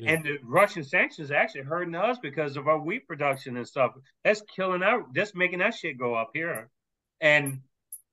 yeah. 0.00 0.14
and 0.14 0.24
the 0.24 0.38
Russian 0.42 0.82
sanctions 0.82 1.30
actually 1.30 1.62
hurting 1.62 1.94
us 1.94 2.18
because 2.20 2.56
of 2.56 2.66
our 2.66 2.80
wheat 2.80 3.06
production 3.06 3.56
and 3.56 3.66
stuff. 3.66 3.92
That's 4.24 4.42
killing 4.56 4.82
out, 4.82 5.14
that's 5.14 5.36
making 5.36 5.60
that 5.60 5.74
shit 5.74 5.98
go 5.98 6.16
up 6.16 6.30
here. 6.34 6.68
And 7.20 7.60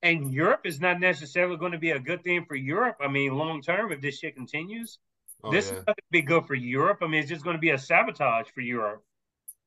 and 0.04 0.32
Europe 0.32 0.62
is 0.66 0.80
not 0.80 1.00
necessarily 1.00 1.58
going 1.58 1.72
to 1.72 1.80
be 1.80 1.92
a 1.92 2.00
good 2.00 2.24
thing 2.24 2.46
for 2.46 2.56
Europe. 2.56 2.98
I 3.02 3.08
mean, 3.08 3.36
long 3.36 3.62
term, 3.62 3.92
if 3.92 4.02
this 4.02 4.20
shit 4.20 4.36
continues, 4.36 5.00
oh, 5.44 5.52
this 5.52 5.72
yeah. 5.72 5.78
is 5.78 5.84
going 5.84 5.96
to 5.96 6.04
be 6.12 6.22
good 6.22 6.46
for 6.46 6.56
Europe. 6.56 7.00
I 7.02 7.08
mean, 7.08 7.22
it's 7.22 7.30
just 7.30 7.44
going 7.44 7.56
to 7.56 7.62
be 7.62 7.72
a 7.72 7.78
sabotage 7.80 8.48
for 8.54 8.62
Europe 8.62 9.04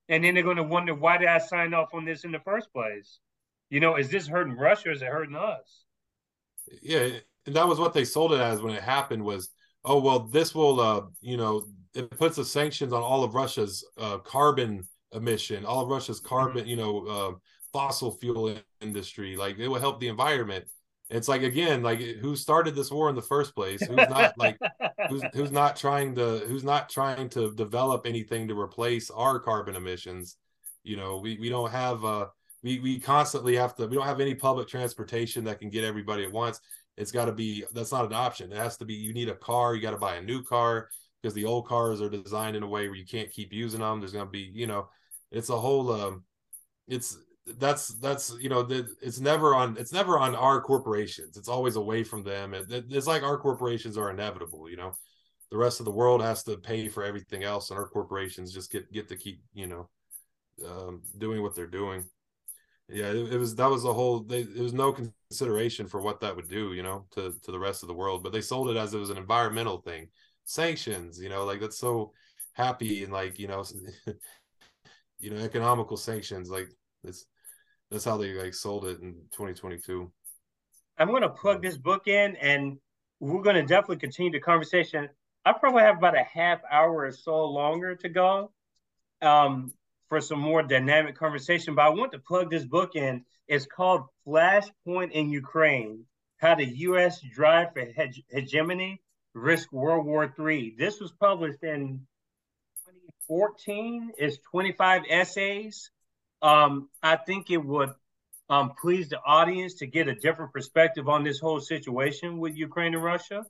and 0.08 0.22
then 0.22 0.34
they're 0.34 0.42
going 0.42 0.56
to 0.56 0.62
wonder 0.62 0.94
why 0.94 1.18
did 1.18 1.28
I 1.28 1.38
sign 1.38 1.74
off 1.74 1.94
on 1.94 2.04
this 2.04 2.24
in 2.24 2.32
the 2.32 2.40
first 2.40 2.72
place? 2.72 3.18
You 3.70 3.80
know, 3.80 3.96
is 3.96 4.08
this 4.08 4.26
hurting 4.26 4.56
Russia 4.56 4.90
or 4.90 4.92
is 4.92 5.02
it 5.02 5.08
hurting 5.08 5.36
us? 5.36 5.84
Yeah, 6.82 7.08
and 7.46 7.56
that 7.56 7.66
was 7.66 7.78
what 7.78 7.92
they 7.92 8.04
sold 8.04 8.32
it 8.32 8.40
as 8.40 8.60
when 8.60 8.74
it 8.74 8.82
happened 8.82 9.24
was, 9.24 9.50
oh 9.84 10.00
well, 10.00 10.20
this 10.20 10.54
will, 10.54 10.80
uh, 10.80 11.02
you 11.20 11.36
know, 11.36 11.64
it 11.94 12.10
puts 12.10 12.36
the 12.36 12.44
sanctions 12.44 12.92
on 12.92 13.02
all 13.02 13.24
of 13.24 13.34
Russia's 13.34 13.84
uh, 13.98 14.18
carbon 14.18 14.84
emission, 15.12 15.64
all 15.64 15.82
of 15.82 15.88
Russia's 15.88 16.20
carbon, 16.20 16.62
mm-hmm. 16.62 16.70
you 16.70 16.76
know, 16.76 17.06
uh, 17.06 17.32
fossil 17.72 18.12
fuel 18.12 18.56
industry. 18.80 19.36
Like 19.36 19.58
it 19.58 19.68
will 19.68 19.80
help 19.80 20.00
the 20.00 20.08
environment. 20.08 20.66
It's 21.08 21.28
like 21.28 21.42
again, 21.42 21.82
like 21.82 22.00
who 22.00 22.34
started 22.34 22.74
this 22.74 22.90
war 22.90 23.08
in 23.08 23.14
the 23.14 23.22
first 23.22 23.54
place? 23.54 23.80
Who's 23.80 23.96
not 23.96 24.36
like 24.36 24.58
who's 25.08 25.22
who's 25.34 25.52
not 25.52 25.76
trying 25.76 26.14
to 26.16 26.38
who's 26.48 26.64
not 26.64 26.88
trying 26.88 27.28
to 27.30 27.54
develop 27.54 28.06
anything 28.06 28.48
to 28.48 28.58
replace 28.58 29.10
our 29.10 29.38
carbon 29.38 29.76
emissions? 29.76 30.36
You 30.82 30.96
know, 30.96 31.18
we 31.18 31.38
we 31.38 31.48
don't 31.48 31.70
have 31.70 32.04
uh 32.04 32.26
we 32.62 32.80
we 32.80 32.98
constantly 32.98 33.54
have 33.56 33.76
to 33.76 33.86
we 33.86 33.94
don't 33.94 34.06
have 34.06 34.20
any 34.20 34.34
public 34.34 34.66
transportation 34.68 35.44
that 35.44 35.60
can 35.60 35.70
get 35.70 35.84
everybody 35.84 36.24
at 36.24 36.32
once. 36.32 36.60
It's 36.96 37.12
got 37.12 37.26
to 37.26 37.32
be 37.32 37.64
that's 37.72 37.92
not 37.92 38.06
an 38.06 38.12
option. 38.12 38.50
It 38.52 38.58
has 38.58 38.76
to 38.78 38.84
be 38.84 38.94
you 38.94 39.12
need 39.12 39.28
a 39.28 39.34
car, 39.34 39.74
you 39.74 39.82
got 39.82 39.92
to 39.92 39.98
buy 39.98 40.16
a 40.16 40.22
new 40.22 40.42
car 40.42 40.88
because 41.22 41.34
the 41.34 41.44
old 41.44 41.66
cars 41.68 42.00
are 42.00 42.08
designed 42.08 42.56
in 42.56 42.62
a 42.62 42.68
way 42.68 42.88
where 42.88 42.96
you 42.96 43.06
can't 43.06 43.30
keep 43.30 43.52
using 43.52 43.80
them. 43.80 44.00
There's 44.00 44.12
going 44.12 44.26
to 44.26 44.30
be, 44.30 44.50
you 44.52 44.66
know, 44.66 44.88
it's 45.30 45.50
a 45.50 45.56
whole 45.56 45.92
um 45.92 46.24
it's 46.88 47.18
that's 47.59 47.89
that's 47.89 48.35
you 48.40 48.48
know 48.48 48.66
it's 49.01 49.20
never 49.20 49.55
on 49.55 49.77
it's 49.78 49.93
never 49.93 50.18
on 50.18 50.35
our 50.35 50.60
corporations. 50.60 51.36
It's 51.36 51.48
always 51.48 51.77
away 51.77 52.02
from 52.02 52.23
them. 52.23 52.55
It's 52.55 53.06
like 53.06 53.23
our 53.23 53.39
corporations 53.39 53.97
are 53.97 54.10
inevitable 54.10 54.68
you 54.68 54.77
know? 54.77 54.93
The 55.51 55.56
rest 55.56 55.78
of 55.78 55.86
the 55.86 55.93
world 55.93 56.23
has 56.23 56.43
to 56.44 56.56
pay 56.56 56.89
for 56.89 57.05
everything 57.05 57.44
else 57.44 57.70
and 57.70 57.78
our 57.78 57.86
corporations 57.89 58.52
just 58.52 58.73
get 58.73 58.90
get 58.93 59.09
to 59.09 59.16
keep 59.16 59.40
you 59.55 59.68
know 59.68 59.89
um, 60.66 61.02
doing 61.18 61.43
what 61.43 61.55
they're 61.55 61.66
doing. 61.68 62.05
Yeah 62.89 63.10
it, 63.10 63.35
it 63.35 63.39
was 63.39 63.55
that 63.56 63.70
was 63.70 63.85
a 63.85 63.93
whole 63.93 64.20
they, 64.20 64.43
there 64.43 64.64
was 64.64 64.73
no 64.73 64.93
consideration 64.93 65.86
for 65.86 66.01
what 66.01 66.20
that 66.20 66.35
would 66.35 66.48
do 66.48 66.73
you 66.73 66.82
know 66.82 67.06
to 67.12 67.35
to 67.44 67.52
the 67.52 67.59
rest 67.60 67.82
of 67.85 67.89
the 67.89 67.94
world. 67.94 68.24
But 68.24 68.32
they 68.32 68.40
sold 68.40 68.70
it 68.70 68.77
as 68.77 68.93
it 68.93 68.98
was 68.98 69.10
an 69.10 69.18
environmental 69.18 69.78
thing. 69.78 70.09
Sanctions 70.47 71.20
you 71.20 71.28
know 71.28 71.44
like 71.44 71.60
that's 71.60 71.78
so 71.78 72.12
happy 72.55 73.05
and 73.05 73.12
like 73.12 73.39
you 73.39 73.47
know 73.47 73.64
you 75.20 75.31
know 75.31 75.36
economical 75.36 75.97
sanctions 75.97 76.51
like 76.51 76.68
it's 77.05 77.27
that's 77.90 78.04
how 78.04 78.16
they 78.16 78.32
like 78.32 78.54
sold 78.54 78.86
it 78.86 79.00
in 79.00 79.14
2022. 79.32 80.10
I'm 80.98 81.08
going 81.08 81.22
to 81.22 81.28
plug 81.28 81.62
this 81.62 81.76
book 81.76 82.08
in, 82.08 82.36
and 82.36 82.78
we're 83.20 83.42
going 83.42 83.56
to 83.56 83.62
definitely 83.62 83.96
continue 83.96 84.32
the 84.32 84.40
conversation. 84.40 85.08
I 85.44 85.52
probably 85.52 85.82
have 85.82 85.98
about 85.98 86.16
a 86.16 86.24
half 86.24 86.60
hour 86.70 87.04
or 87.04 87.12
so 87.12 87.44
longer 87.46 87.94
to 87.96 88.08
go 88.08 88.50
um, 89.22 89.72
for 90.08 90.20
some 90.20 90.40
more 90.40 90.62
dynamic 90.62 91.16
conversation. 91.16 91.74
But 91.74 91.82
I 91.82 91.88
want 91.90 92.12
to 92.12 92.18
plug 92.18 92.50
this 92.50 92.64
book 92.64 92.96
in. 92.96 93.24
It's 93.46 93.66
called 93.66 94.06
Flashpoint 94.26 95.12
in 95.12 95.30
Ukraine: 95.30 96.06
How 96.38 96.56
the 96.56 96.66
U.S. 96.66 97.20
Drive 97.20 97.72
for 97.74 97.84
hege- 97.84 98.24
Hegemony 98.28 99.00
Risk 99.34 99.70
World 99.72 100.06
War 100.06 100.34
III. 100.38 100.74
This 100.76 100.98
was 100.98 101.12
published 101.12 101.62
in 101.62 102.06
2014. 103.28 104.12
It's 104.18 104.38
25 104.50 105.02
essays 105.08 105.90
um, 106.42 106.88
I 107.02 107.16
think 107.16 107.50
it 107.50 107.64
would 107.64 107.90
um, 108.48 108.72
please 108.80 109.08
the 109.08 109.20
audience 109.24 109.74
to 109.74 109.86
get 109.86 110.08
a 110.08 110.14
different 110.14 110.52
perspective 110.52 111.08
on 111.08 111.24
this 111.24 111.40
whole 111.40 111.60
situation 111.60 112.38
with 112.38 112.56
Ukraine 112.56 112.94
and 112.94 113.02
Russia. 113.02 113.44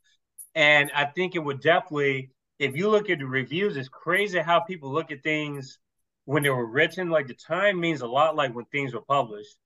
And 0.55 0.91
I 0.95 1.05
think 1.05 1.35
it 1.35 1.41
would 1.41 1.61
definitely, 1.61 2.31
if 2.59 2.77
you 2.77 2.89
look 2.89 3.11
at 3.11 3.19
the 3.19 3.27
reviews, 3.27 3.77
it's 3.77 3.89
crazy 3.89 4.39
how 4.39 4.61
people 4.61 4.93
look 4.93 5.13
at 5.13 5.23
things 5.23 5.79
when 6.25 6.43
they 6.43 6.51
were 6.51 6.67
written. 6.67 7.11
Like 7.11 7.27
the 7.27 7.35
time 7.35 7.79
means 7.79 8.01
a 8.01 8.07
lot 8.07 8.37
like 8.37 8.55
when 8.55 8.65
things 8.67 8.95
were 8.95 9.03
published. 9.03 9.57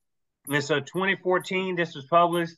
And 0.49 0.65
so 0.65 0.81
2014, 0.81 1.77
this 1.77 1.95
was 1.95 2.07
published. 2.07 2.57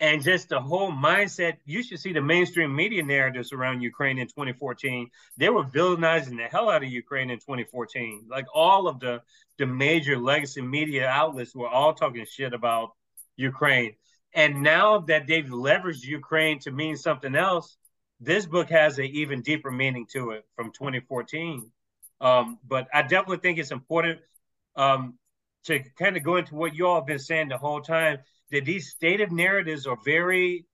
And 0.00 0.22
just 0.22 0.48
the 0.48 0.60
whole 0.60 0.90
mindset. 0.90 1.58
You 1.66 1.82
should 1.82 2.00
see 2.00 2.12
the 2.12 2.22
mainstream 2.22 2.74
media 2.74 3.02
narratives 3.02 3.52
around 3.52 3.82
Ukraine 3.82 4.18
in 4.18 4.26
2014. 4.26 5.10
They 5.36 5.50
were 5.50 5.64
villainizing 5.64 6.38
the 6.38 6.48
hell 6.50 6.70
out 6.70 6.82
of 6.82 6.90
Ukraine 6.90 7.30
in 7.30 7.38
2014. 7.38 8.26
Like 8.28 8.46
all 8.54 8.88
of 8.88 8.98
the 8.98 9.22
the 9.58 9.66
major 9.66 10.16
legacy 10.16 10.62
media 10.62 11.06
outlets 11.06 11.54
were 11.54 11.68
all 11.68 11.92
talking 11.92 12.24
shit 12.24 12.54
about 12.54 12.92
Ukraine. 13.36 13.94
And 14.32 14.62
now 14.62 15.00
that 15.00 15.26
they've 15.26 15.44
leveraged 15.44 16.04
Ukraine 16.04 16.60
to 16.60 16.70
mean 16.70 16.96
something 16.96 17.34
else, 17.34 17.76
this 18.20 18.46
book 18.46 18.70
has 18.70 18.98
an 18.98 19.06
even 19.06 19.42
deeper 19.42 19.70
meaning 19.70 20.06
to 20.12 20.30
it 20.30 20.46
from 20.56 20.72
2014. 20.72 21.70
Um, 22.22 22.58
but 22.66 22.88
I 22.94 23.02
definitely 23.02 23.38
think 23.38 23.58
it's 23.58 23.70
important 23.70 24.20
um, 24.76 25.18
to 25.64 25.80
kind 25.98 26.16
of 26.16 26.22
go 26.22 26.36
into 26.36 26.54
what 26.54 26.74
you 26.74 26.86
all 26.86 26.96
have 26.96 27.06
been 27.06 27.18
saying 27.18 27.48
the 27.48 27.58
whole 27.58 27.80
time 27.82 28.18
that 28.50 28.64
these 28.64 28.90
stated 28.90 29.32
narratives 29.32 29.86
are 29.86 29.98
very 30.04 30.66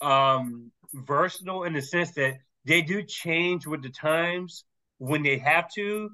um, 0.00 0.70
versatile 0.92 1.64
in 1.64 1.72
the 1.72 1.82
sense 1.82 2.12
that 2.12 2.34
they 2.64 2.82
do 2.82 3.02
change 3.02 3.66
with 3.66 3.82
the 3.82 3.90
times 3.90 4.64
when 4.98 5.22
they 5.22 5.38
have 5.38 5.70
to, 5.74 6.10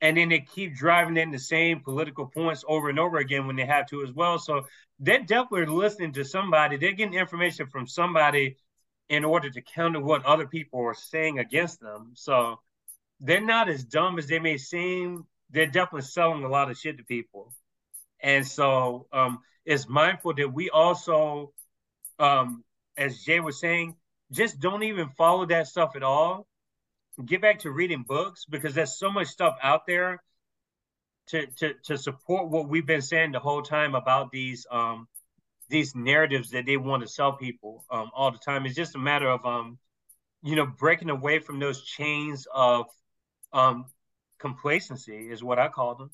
and 0.00 0.16
then 0.16 0.28
they 0.28 0.40
keep 0.40 0.74
driving 0.74 1.16
in 1.16 1.30
the 1.30 1.38
same 1.38 1.80
political 1.80 2.26
points 2.26 2.64
over 2.68 2.88
and 2.88 2.98
over 2.98 3.18
again 3.18 3.46
when 3.46 3.56
they 3.56 3.66
have 3.66 3.86
to 3.88 4.02
as 4.02 4.12
well. 4.12 4.38
So 4.38 4.66
they're 4.98 5.22
definitely 5.22 5.66
listening 5.66 6.12
to 6.14 6.24
somebody. 6.24 6.76
They're 6.76 6.92
getting 6.92 7.14
information 7.14 7.66
from 7.66 7.86
somebody 7.86 8.56
in 9.08 9.24
order 9.24 9.50
to 9.50 9.62
counter 9.62 10.00
what 10.00 10.24
other 10.24 10.46
people 10.46 10.80
are 10.80 10.94
saying 10.94 11.38
against 11.38 11.80
them. 11.80 12.12
So 12.14 12.60
they're 13.20 13.40
not 13.40 13.68
as 13.68 13.84
dumb 13.84 14.18
as 14.18 14.26
they 14.26 14.38
may 14.38 14.56
seem. 14.56 15.26
They're 15.50 15.66
definitely 15.66 16.02
selling 16.02 16.44
a 16.44 16.48
lot 16.48 16.70
of 16.70 16.76
shit 16.76 16.98
to 16.98 17.04
people. 17.04 17.54
And 18.20 18.46
so 18.46 19.06
um, 19.12 19.38
it's 19.66 19.88
mindful 19.88 20.34
that 20.34 20.52
we 20.54 20.70
also, 20.70 21.52
um, 22.18 22.64
as 22.96 23.24
Jae 23.24 23.42
was 23.42 23.60
saying, 23.60 23.96
just 24.32 24.60
don't 24.60 24.84
even 24.84 25.08
follow 25.10 25.44
that 25.46 25.66
stuff 25.66 25.96
at 25.96 26.02
all. 26.02 26.46
Get 27.24 27.42
back 27.42 27.60
to 27.60 27.70
reading 27.70 28.04
books 28.06 28.44
because 28.48 28.74
there's 28.74 28.98
so 28.98 29.10
much 29.10 29.28
stuff 29.28 29.56
out 29.62 29.86
there 29.86 30.22
to 31.28 31.46
to 31.58 31.74
to 31.84 31.98
support 31.98 32.48
what 32.48 32.68
we've 32.68 32.86
been 32.86 33.02
saying 33.02 33.32
the 33.32 33.38
whole 33.38 33.62
time 33.62 33.94
about 33.94 34.30
these 34.30 34.66
um 34.70 35.08
these 35.68 35.94
narratives 35.96 36.50
that 36.50 36.66
they 36.66 36.76
want 36.76 37.02
to 37.02 37.08
sell 37.08 37.32
people 37.32 37.84
um 37.90 38.10
all 38.14 38.30
the 38.30 38.38
time. 38.38 38.66
It's 38.66 38.76
just 38.76 38.94
a 38.94 38.98
matter 38.98 39.28
of 39.28 39.44
um 39.46 39.78
you 40.42 40.56
know 40.56 40.66
breaking 40.66 41.10
away 41.10 41.38
from 41.38 41.58
those 41.58 41.82
chains 41.82 42.46
of 42.54 42.86
um 43.52 43.86
complacency 44.38 45.30
is 45.30 45.42
what 45.42 45.58
I 45.58 45.68
call 45.68 45.94
them. 45.94 46.10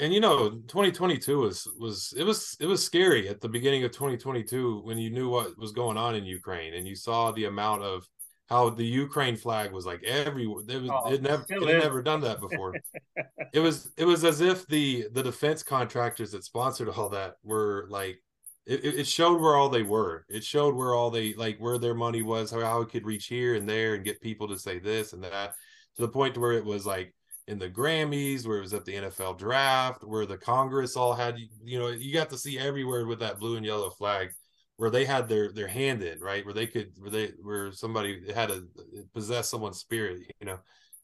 And 0.00 0.12
you 0.12 0.20
know 0.20 0.50
2022 0.50 1.38
was 1.38 1.68
was 1.78 2.12
it 2.16 2.24
was 2.24 2.56
it 2.58 2.66
was 2.66 2.84
scary 2.84 3.28
at 3.28 3.40
the 3.40 3.48
beginning 3.48 3.84
of 3.84 3.92
2022 3.92 4.80
when 4.84 4.98
you 4.98 5.10
knew 5.10 5.28
what 5.28 5.56
was 5.56 5.70
going 5.70 5.96
on 5.96 6.16
in 6.16 6.24
ukraine 6.24 6.74
and 6.74 6.88
you 6.88 6.96
saw 6.96 7.30
the 7.30 7.44
amount 7.44 7.82
of 7.82 8.04
how 8.50 8.68
the 8.68 8.84
Ukraine 8.84 9.36
flag 9.36 9.70
was 9.70 9.86
like 9.86 10.02
everywhere. 10.02 10.64
It 10.68 10.82
was 10.82 10.90
oh, 10.92 11.12
it 11.12 11.22
never 11.22 11.44
it 11.48 11.62
had 11.62 11.82
never 11.84 12.02
done 12.02 12.20
that 12.22 12.40
before. 12.40 12.74
it 13.52 13.60
was 13.60 13.90
it 13.96 14.04
was 14.04 14.24
as 14.24 14.40
if 14.40 14.66
the 14.66 15.06
the 15.12 15.22
defense 15.22 15.62
contractors 15.62 16.32
that 16.32 16.44
sponsored 16.44 16.88
all 16.88 17.08
that 17.10 17.36
were 17.44 17.86
like 17.88 18.20
it, 18.66 18.84
it 18.84 19.06
showed 19.06 19.40
where 19.40 19.54
all 19.54 19.68
they 19.68 19.84
were. 19.84 20.26
It 20.28 20.44
showed 20.44 20.74
where 20.74 20.94
all 20.94 21.10
they 21.10 21.32
like 21.34 21.58
where 21.58 21.78
their 21.78 21.94
money 21.94 22.22
was, 22.22 22.50
how, 22.50 22.60
how 22.60 22.80
it 22.80 22.90
could 22.90 23.06
reach 23.06 23.26
here 23.26 23.54
and 23.54 23.68
there 23.68 23.94
and 23.94 24.04
get 24.04 24.20
people 24.20 24.48
to 24.48 24.58
say 24.58 24.80
this 24.80 25.12
and 25.12 25.22
that 25.22 25.54
to 25.96 26.02
the 26.02 26.08
point 26.08 26.34
to 26.34 26.40
where 26.40 26.52
it 26.52 26.64
was 26.64 26.84
like 26.84 27.14
in 27.50 27.58
the 27.58 27.68
Grammys, 27.68 28.46
where 28.46 28.58
it 28.58 28.62
was 28.62 28.74
at 28.74 28.84
the 28.84 28.94
NFL 28.94 29.36
draft, 29.36 30.04
where 30.04 30.24
the 30.24 30.38
Congress 30.38 30.96
all 30.96 31.12
had 31.12 31.36
you 31.64 31.78
know, 31.78 31.88
you 31.88 32.12
got 32.12 32.30
to 32.30 32.38
see 32.38 32.58
everywhere 32.58 33.06
with 33.06 33.18
that 33.20 33.40
blue 33.40 33.56
and 33.56 33.66
yellow 33.66 33.90
flag 33.90 34.30
where 34.76 34.90
they 34.90 35.04
had 35.04 35.28
their 35.28 35.52
their 35.52 35.68
hand 35.68 36.02
in 36.02 36.20
right? 36.20 36.44
Where 36.44 36.54
they 36.54 36.66
could 36.66 36.92
where 36.98 37.10
they 37.10 37.32
where 37.42 37.72
somebody 37.72 38.32
had 38.32 38.50
to 38.50 38.68
possess 39.12 39.50
someone's 39.50 39.80
spirit 39.80 40.20
you 40.40 40.46
know 40.46 40.58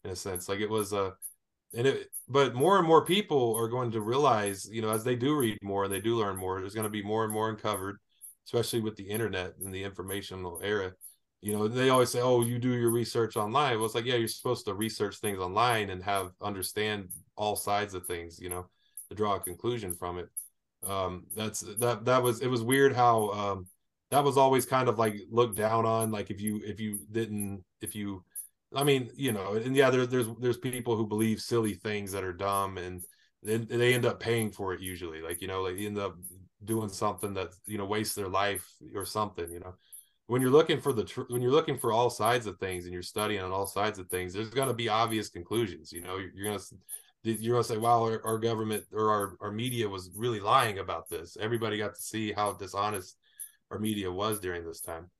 in 0.05 0.11
a 0.13 0.17
sense. 0.17 0.49
Like 0.49 0.61
it 0.61 0.71
was 0.71 0.93
a 0.93 1.03
uh, 1.03 1.11
and 1.75 1.87
it 1.87 2.11
but 2.29 2.55
more 2.55 2.79
and 2.79 2.87
more 2.87 3.05
people 3.05 3.55
are 3.57 3.69
going 3.69 3.91
to 3.91 4.01
realize 4.01 4.69
you 4.71 4.83
know 4.83 4.91
as 4.91 5.05
they 5.05 5.17
do 5.17 5.37
read 5.37 5.59
more 5.63 5.85
and 5.85 5.93
they 5.93 6.01
do 6.01 6.17
learn 6.17 6.37
more 6.37 6.61
there's 6.61 6.75
going 6.75 6.85
to 6.87 6.91
be 6.91 7.03
more 7.03 7.25
and 7.25 7.33
more 7.33 7.51
uncovered 7.51 7.99
especially 8.47 8.81
with 8.81 8.95
the 8.97 9.03
internet 9.03 9.53
and 9.61 9.75
the 9.75 9.83
informational 9.83 10.61
era 10.63 10.93
you 11.43 11.53
know 11.53 11.69
they 11.69 11.91
always 11.91 12.11
say 12.11 12.21
oh 12.21 12.43
you 12.43 12.59
do 12.59 12.75
your 12.75 12.91
research 12.91 13.37
online. 13.37 13.77
Well 13.77 13.87
it's 13.87 13.95
like 13.95 14.05
yeah 14.05 14.17
you're 14.17 14.29
supposed 14.29 14.67
to 14.67 14.75
research 14.75 15.17
things 15.19 15.39
online 15.39 15.91
and 15.91 16.03
have 16.03 16.33
understand 16.41 17.09
all 17.37 17.57
sides 17.57 17.95
of 17.95 18.07
things 18.07 18.41
you 18.41 18.49
know 18.49 18.67
to 19.11 19.15
draw 19.15 19.37
a 19.37 19.41
conclusion 19.41 19.95
from 19.95 20.19
it. 20.19 20.29
Um 20.87 21.25
that's 21.35 21.61
that 21.61 22.05
that 22.05 22.23
was 22.23 22.41
it 22.41 22.49
was 22.49 22.63
weird 22.63 22.95
how 22.95 23.31
um 23.31 23.67
that 24.11 24.25
was 24.25 24.37
always 24.37 24.67
kind 24.67 24.89
of 24.89 24.99
like 24.99 25.17
looked 25.31 25.57
down 25.57 25.85
on 25.85 26.11
like 26.11 26.31
if 26.31 26.41
you 26.41 26.61
if 26.65 26.81
you 26.81 27.01
didn't 27.11 27.63
if 27.81 27.95
you 27.95 28.23
i 28.75 28.85
mean 28.85 29.11
you 29.17 29.33
know 29.33 29.55
and 29.55 29.75
yeah 29.75 29.91
there, 29.91 30.07
there's 30.07 30.29
there's 30.41 30.59
people 30.59 30.97
who 30.97 31.07
believe 31.07 31.41
silly 31.41 31.75
things 31.75 32.13
that 32.13 32.25
are 32.25 32.33
dumb 32.33 32.79
and 32.79 33.03
then 33.43 33.67
they 33.69 33.95
end 33.95 34.07
up 34.07 34.21
paying 34.21 34.51
for 34.51 34.73
it 34.73 34.81
usually 34.81 35.23
like 35.23 35.41
you 35.41 35.49
know 35.49 35.63
like 35.63 35.79
end 35.79 35.99
up 35.99 36.17
doing 36.65 36.89
something 36.89 37.35
that 37.35 37.49
you 37.67 37.79
know 37.79 37.85
wastes 37.85 38.15
their 38.15 38.29
life 38.29 38.67
or 38.95 39.05
something 39.05 39.51
you 39.51 39.61
know 39.61 39.75
when 40.27 40.43
you're 40.43 40.51
looking 40.51 40.81
for 40.81 40.93
the 40.93 41.05
tr- 41.05 41.23
when 41.29 41.43
you're 41.43 41.53
looking 41.53 41.79
for 41.79 41.93
all 41.93 42.11
sides 42.11 42.47
of 42.47 42.59
things 42.59 42.85
and 42.85 42.93
you're 42.93 43.03
studying 43.03 43.43
on 43.43 43.53
all 43.53 43.67
sides 43.67 43.99
of 43.99 44.09
things 44.09 44.33
there's 44.33 44.51
going 44.51 44.69
to 44.69 44.75
be 44.75 44.89
obvious 44.89 45.29
conclusions 45.29 45.93
you 45.93 46.01
know 46.01 46.17
you're, 46.17 46.31
you're 46.35 46.45
going 46.45 46.59
to 46.59 46.65
you're 47.27 47.55
gonna 47.55 47.65
say, 47.65 47.77
"Wow, 47.77 48.05
our, 48.05 48.25
our, 48.25 48.39
government 48.39 48.85
or 48.93 49.11
our, 49.11 49.37
our 49.41 49.51
media 49.51 49.89
was 49.89 50.11
really 50.15 50.41
lying 50.41 50.79
about 50.79 51.09
this." 51.09 51.37
Everybody 51.41 51.79
got 51.79 51.95
to 51.95 52.01
see 52.01 52.33
how 52.33 52.53
dishonest 52.53 53.17
our 53.71 53.79
media 53.79 54.11
was 54.11 54.41
during 54.41 54.65
this 54.65 54.81
time, 54.81 55.11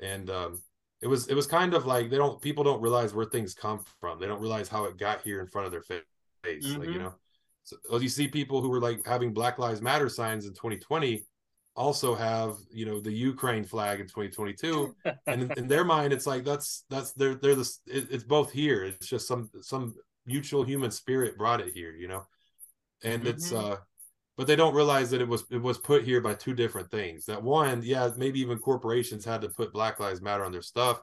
and 0.00 0.28
um, 0.30 0.62
it 1.00 1.06
was 1.06 1.28
it 1.28 1.34
was 1.34 1.46
kind 1.46 1.74
of 1.74 1.86
like 1.86 2.10
they 2.10 2.16
don't 2.16 2.40
people 2.40 2.64
don't 2.64 2.82
realize 2.82 3.14
where 3.14 3.26
things 3.26 3.54
come 3.54 3.84
from. 4.00 4.18
They 4.18 4.26
don't 4.26 4.40
realize 4.40 4.68
how 4.68 4.84
it 4.84 4.98
got 4.98 5.22
here 5.22 5.40
in 5.40 5.46
front 5.46 5.66
of 5.66 5.72
their 5.72 5.82
face. 5.82 6.02
Mm-hmm. 6.46 6.78
Like 6.78 6.88
you 6.88 6.94
mm-hmm. 6.94 7.04
know, 7.04 7.14
so 7.64 7.76
you 7.98 8.08
see 8.08 8.28
people 8.28 8.60
who 8.60 8.68
were 8.68 8.80
like 8.80 9.06
having 9.06 9.32
Black 9.32 9.58
Lives 9.58 9.80
Matter 9.80 10.08
signs 10.08 10.46
in 10.46 10.52
2020 10.52 11.24
also 11.74 12.14
have 12.14 12.56
you 12.70 12.84
know 12.84 13.00
the 13.00 13.12
Ukraine 13.12 13.64
flag 13.64 14.00
in 14.00 14.06
2022, 14.06 14.94
and 15.26 15.42
in, 15.42 15.52
in, 15.52 15.68
their 15.68 15.84
mind, 15.84 16.12
it's 16.12 16.26
like 16.26 16.44
that's 16.44 16.84
that's 16.90 17.12
they're 17.12 17.34
they're 17.34 17.54
the 17.54 17.70
it, 17.86 18.08
it's 18.10 18.24
both 18.24 18.52
here. 18.52 18.84
It's 18.84 19.06
just 19.06 19.26
some 19.26 19.50
some 19.60 19.94
mutual 20.26 20.62
human 20.64 20.90
spirit 20.90 21.38
brought 21.38 21.60
it 21.60 21.72
here, 21.74 21.92
you 21.92 22.08
know. 22.08 22.24
And 23.02 23.22
mm-hmm. 23.22 23.30
it's 23.30 23.52
uh 23.52 23.76
but 24.36 24.46
they 24.46 24.56
don't 24.56 24.74
realize 24.74 25.10
that 25.10 25.20
it 25.20 25.28
was 25.28 25.44
it 25.50 25.60
was 25.60 25.78
put 25.78 26.04
here 26.04 26.20
by 26.20 26.34
two 26.34 26.54
different 26.54 26.90
things. 26.90 27.26
That 27.26 27.42
one, 27.42 27.82
yeah, 27.82 28.10
maybe 28.16 28.40
even 28.40 28.58
corporations 28.58 29.24
had 29.24 29.42
to 29.42 29.48
put 29.48 29.72
Black 29.72 30.00
Lives 30.00 30.22
Matter 30.22 30.44
on 30.44 30.52
their 30.52 30.62
stuff 30.62 31.02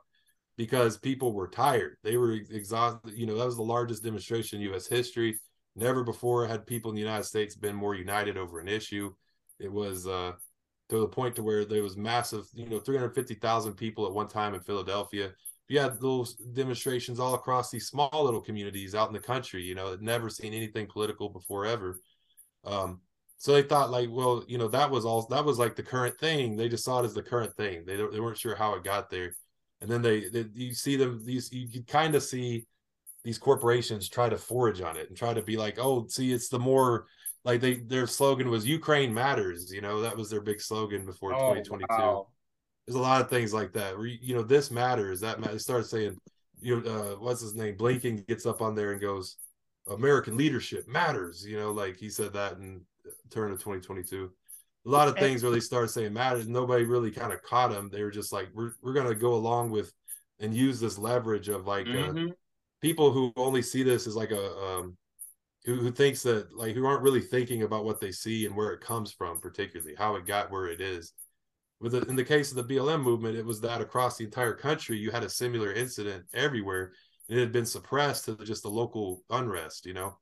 because 0.57 0.97
people 0.97 1.33
were 1.33 1.47
tired. 1.47 1.97
They 2.03 2.17
were 2.17 2.33
exhausted. 2.33 3.13
You 3.15 3.27
know, 3.27 3.37
that 3.37 3.45
was 3.45 3.55
the 3.55 3.63
largest 3.63 4.03
demonstration 4.03 4.61
in 4.61 4.73
US 4.73 4.87
history. 4.87 5.39
Never 5.75 6.03
before 6.03 6.47
had 6.47 6.65
people 6.65 6.89
in 6.89 6.95
the 6.95 7.01
United 7.01 7.25
States 7.25 7.55
been 7.55 7.75
more 7.75 7.95
united 7.95 8.37
over 8.37 8.59
an 8.59 8.67
issue. 8.67 9.13
It 9.59 9.71
was 9.71 10.07
uh 10.07 10.33
to 10.89 10.99
the 10.99 11.07
point 11.07 11.35
to 11.35 11.43
where 11.43 11.65
there 11.65 11.83
was 11.83 11.97
massive, 11.97 12.45
you 12.53 12.67
know, 12.67 12.79
350,000 12.79 13.73
people 13.73 14.05
at 14.05 14.13
one 14.13 14.27
time 14.27 14.53
in 14.53 14.61
Philadelphia 14.61 15.31
you 15.69 15.79
had 15.79 16.01
those 16.01 16.33
demonstrations 16.33 17.19
all 17.19 17.35
across 17.35 17.69
these 17.69 17.87
small 17.87 18.09
little 18.11 18.41
communities 18.41 18.95
out 18.95 19.07
in 19.07 19.13
the 19.13 19.19
country, 19.19 19.61
you 19.61 19.75
know, 19.75 19.95
never 20.01 20.27
seen 20.27 20.53
anything 20.53 20.87
political 20.87 21.29
before 21.29 21.65
ever. 21.65 22.01
Um, 22.65 23.01
so 23.37 23.53
they 23.53 23.61
thought 23.61 23.91
like, 23.91 24.09
well, 24.11 24.43
you 24.47 24.57
know, 24.57 24.67
that 24.67 24.89
was 24.89 25.05
all 25.05 25.27
that 25.27 25.45
was 25.45 25.59
like 25.59 25.75
the 25.75 25.83
current 25.83 26.17
thing. 26.19 26.57
They 26.57 26.67
just 26.67 26.83
saw 26.83 26.99
it 27.01 27.05
as 27.05 27.13
the 27.13 27.21
current 27.21 27.55
thing. 27.55 27.83
They 27.85 27.95
they 27.95 28.19
weren't 28.19 28.37
sure 28.37 28.55
how 28.55 28.73
it 28.73 28.83
got 28.83 29.09
there. 29.11 29.35
And 29.79 29.89
then 29.89 30.01
they, 30.01 30.27
they 30.27 30.45
you 30.53 30.73
see 30.73 30.97
them 30.97 31.23
these 31.23 31.53
you 31.53 31.83
kind 31.83 32.15
of 32.15 32.23
see 32.23 32.65
these 33.23 33.37
corporations 33.37 34.09
try 34.09 34.27
to 34.27 34.37
forage 34.37 34.81
on 34.81 34.97
it 34.97 35.07
and 35.07 35.15
try 35.15 35.33
to 35.33 35.43
be 35.43 35.55
like, 35.55 35.77
oh, 35.77 36.07
see, 36.07 36.33
it's 36.33 36.49
the 36.49 36.59
more 36.59 37.05
like 37.45 37.61
they 37.61 37.75
their 37.75 38.07
slogan 38.07 38.49
was 38.49 38.65
Ukraine 38.65 39.13
matters. 39.13 39.71
You 39.71 39.81
know, 39.81 40.01
that 40.01 40.15
was 40.15 40.29
their 40.29 40.41
big 40.41 40.61
slogan 40.61 41.05
before 41.05 41.33
oh, 41.33 41.53
2022. 41.53 41.85
Wow 41.89 42.27
there's 42.89 42.97
a 42.97 42.99
lot 42.99 43.21
of 43.21 43.29
things 43.29 43.53
like 43.53 43.71
that 43.71 43.95
where 43.95 44.07
you 44.07 44.33
know 44.33 44.41
this 44.41 44.71
matters 44.71 45.19
that 45.19 45.39
matters. 45.39 45.61
Start 45.61 45.85
saying, 45.85 46.17
you 46.59 46.81
know, 46.81 46.91
uh, 46.91 47.15
what's 47.19 47.39
his 47.39 47.53
name? 47.53 47.77
Blinken 47.77 48.25
gets 48.25 48.47
up 48.47 48.63
on 48.63 48.73
there 48.73 48.93
and 48.93 48.99
goes, 48.99 49.35
"American 49.91 50.35
leadership 50.35 50.87
matters." 50.87 51.45
You 51.45 51.59
know, 51.59 51.71
like 51.71 51.97
he 51.97 52.09
said 52.09 52.33
that 52.33 52.53
in 52.53 52.81
turn 53.29 53.51
of 53.51 53.59
2022. 53.59 54.31
A 54.87 54.89
lot 54.89 55.07
of 55.07 55.17
things 55.17 55.43
where 55.43 55.51
they 55.51 55.59
start 55.59 55.91
saying 55.91 56.13
matters. 56.13 56.47
Nobody 56.47 56.83
really 56.83 57.11
kind 57.11 57.31
of 57.31 57.43
caught 57.43 57.69
them. 57.69 57.89
They 57.91 58.01
were 58.01 58.09
just 58.09 58.33
like, 58.33 58.49
"We're 58.55 58.71
we're 58.81 58.93
gonna 58.93 59.13
go 59.13 59.35
along 59.35 59.69
with 59.69 59.93
and 60.39 60.51
use 60.51 60.79
this 60.79 60.97
leverage 60.97 61.47
of 61.47 61.67
like 61.67 61.85
uh, 61.85 61.91
mm-hmm. 61.91 62.29
uh, 62.29 62.33
people 62.81 63.11
who 63.11 63.31
only 63.35 63.61
see 63.61 63.83
this 63.83 64.07
as 64.07 64.15
like 64.15 64.31
a 64.31 64.51
um, 64.57 64.97
who, 65.65 65.75
who 65.75 65.91
thinks 65.91 66.23
that 66.23 66.55
like 66.55 66.75
who 66.75 66.85
aren't 66.85 67.03
really 67.03 67.21
thinking 67.21 67.63
about 67.63 67.85
what 67.85 67.99
they 67.99 68.11
see 68.11 68.45
and 68.45 68.55
where 68.55 68.71
it 68.71 68.81
comes 68.81 69.11
from, 69.11 69.39
particularly 69.39 69.95
how 69.95 70.15
it 70.15 70.25
got 70.25 70.51
where 70.51 70.67
it 70.67 70.81
is 70.81 71.13
with 71.79 71.93
the, 71.93 72.01
in 72.09 72.15
the 72.15 72.23
case 72.23 72.51
of 72.51 72.57
the 72.57 72.75
BLM 72.75 73.01
movement, 73.01 73.37
it 73.37 73.45
was 73.45 73.61
that 73.61 73.81
across 73.81 74.17
the 74.17 74.25
entire 74.25 74.53
country, 74.53 74.97
you 74.97 75.11
had 75.11 75.23
a 75.23 75.29
similar 75.29 75.71
incident 75.71 76.25
everywhere. 76.33 76.91
And 77.29 77.37
it 77.37 77.41
had 77.41 77.51
been 77.51 77.65
suppressed 77.65 78.25
to 78.25 78.35
just 78.37 78.63
the 78.63 78.69
local 78.69 79.23
unrest, 79.29 79.85
you 79.85 79.93
know. 79.93 80.17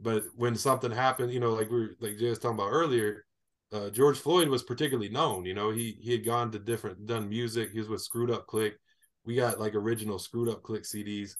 But 0.00 0.24
when 0.34 0.56
something 0.56 0.90
happened, 0.90 1.32
you 1.32 1.40
know, 1.40 1.52
like 1.52 1.70
we 1.70 1.80
were 1.80 1.96
like 2.00 2.16
Jae 2.16 2.30
was 2.30 2.38
talking 2.38 2.58
about 2.58 2.72
earlier, 2.72 3.24
uh, 3.72 3.90
George 3.90 4.18
Floyd 4.18 4.48
was 4.48 4.62
particularly 4.62 5.08
known. 5.08 5.44
You 5.44 5.54
know, 5.54 5.70
he 5.70 5.96
he 6.00 6.12
had 6.12 6.24
gone 6.24 6.50
to 6.52 6.58
different 6.58 7.06
done 7.06 7.28
music. 7.28 7.70
He 7.70 7.78
was 7.78 7.88
with 7.88 8.02
Screwed 8.02 8.30
Up 8.30 8.46
Click. 8.46 8.78
We 9.24 9.36
got 9.36 9.60
like 9.60 9.74
original 9.74 10.18
Screwed 10.18 10.48
Up 10.48 10.62
Click 10.62 10.82
CDs 10.82 11.36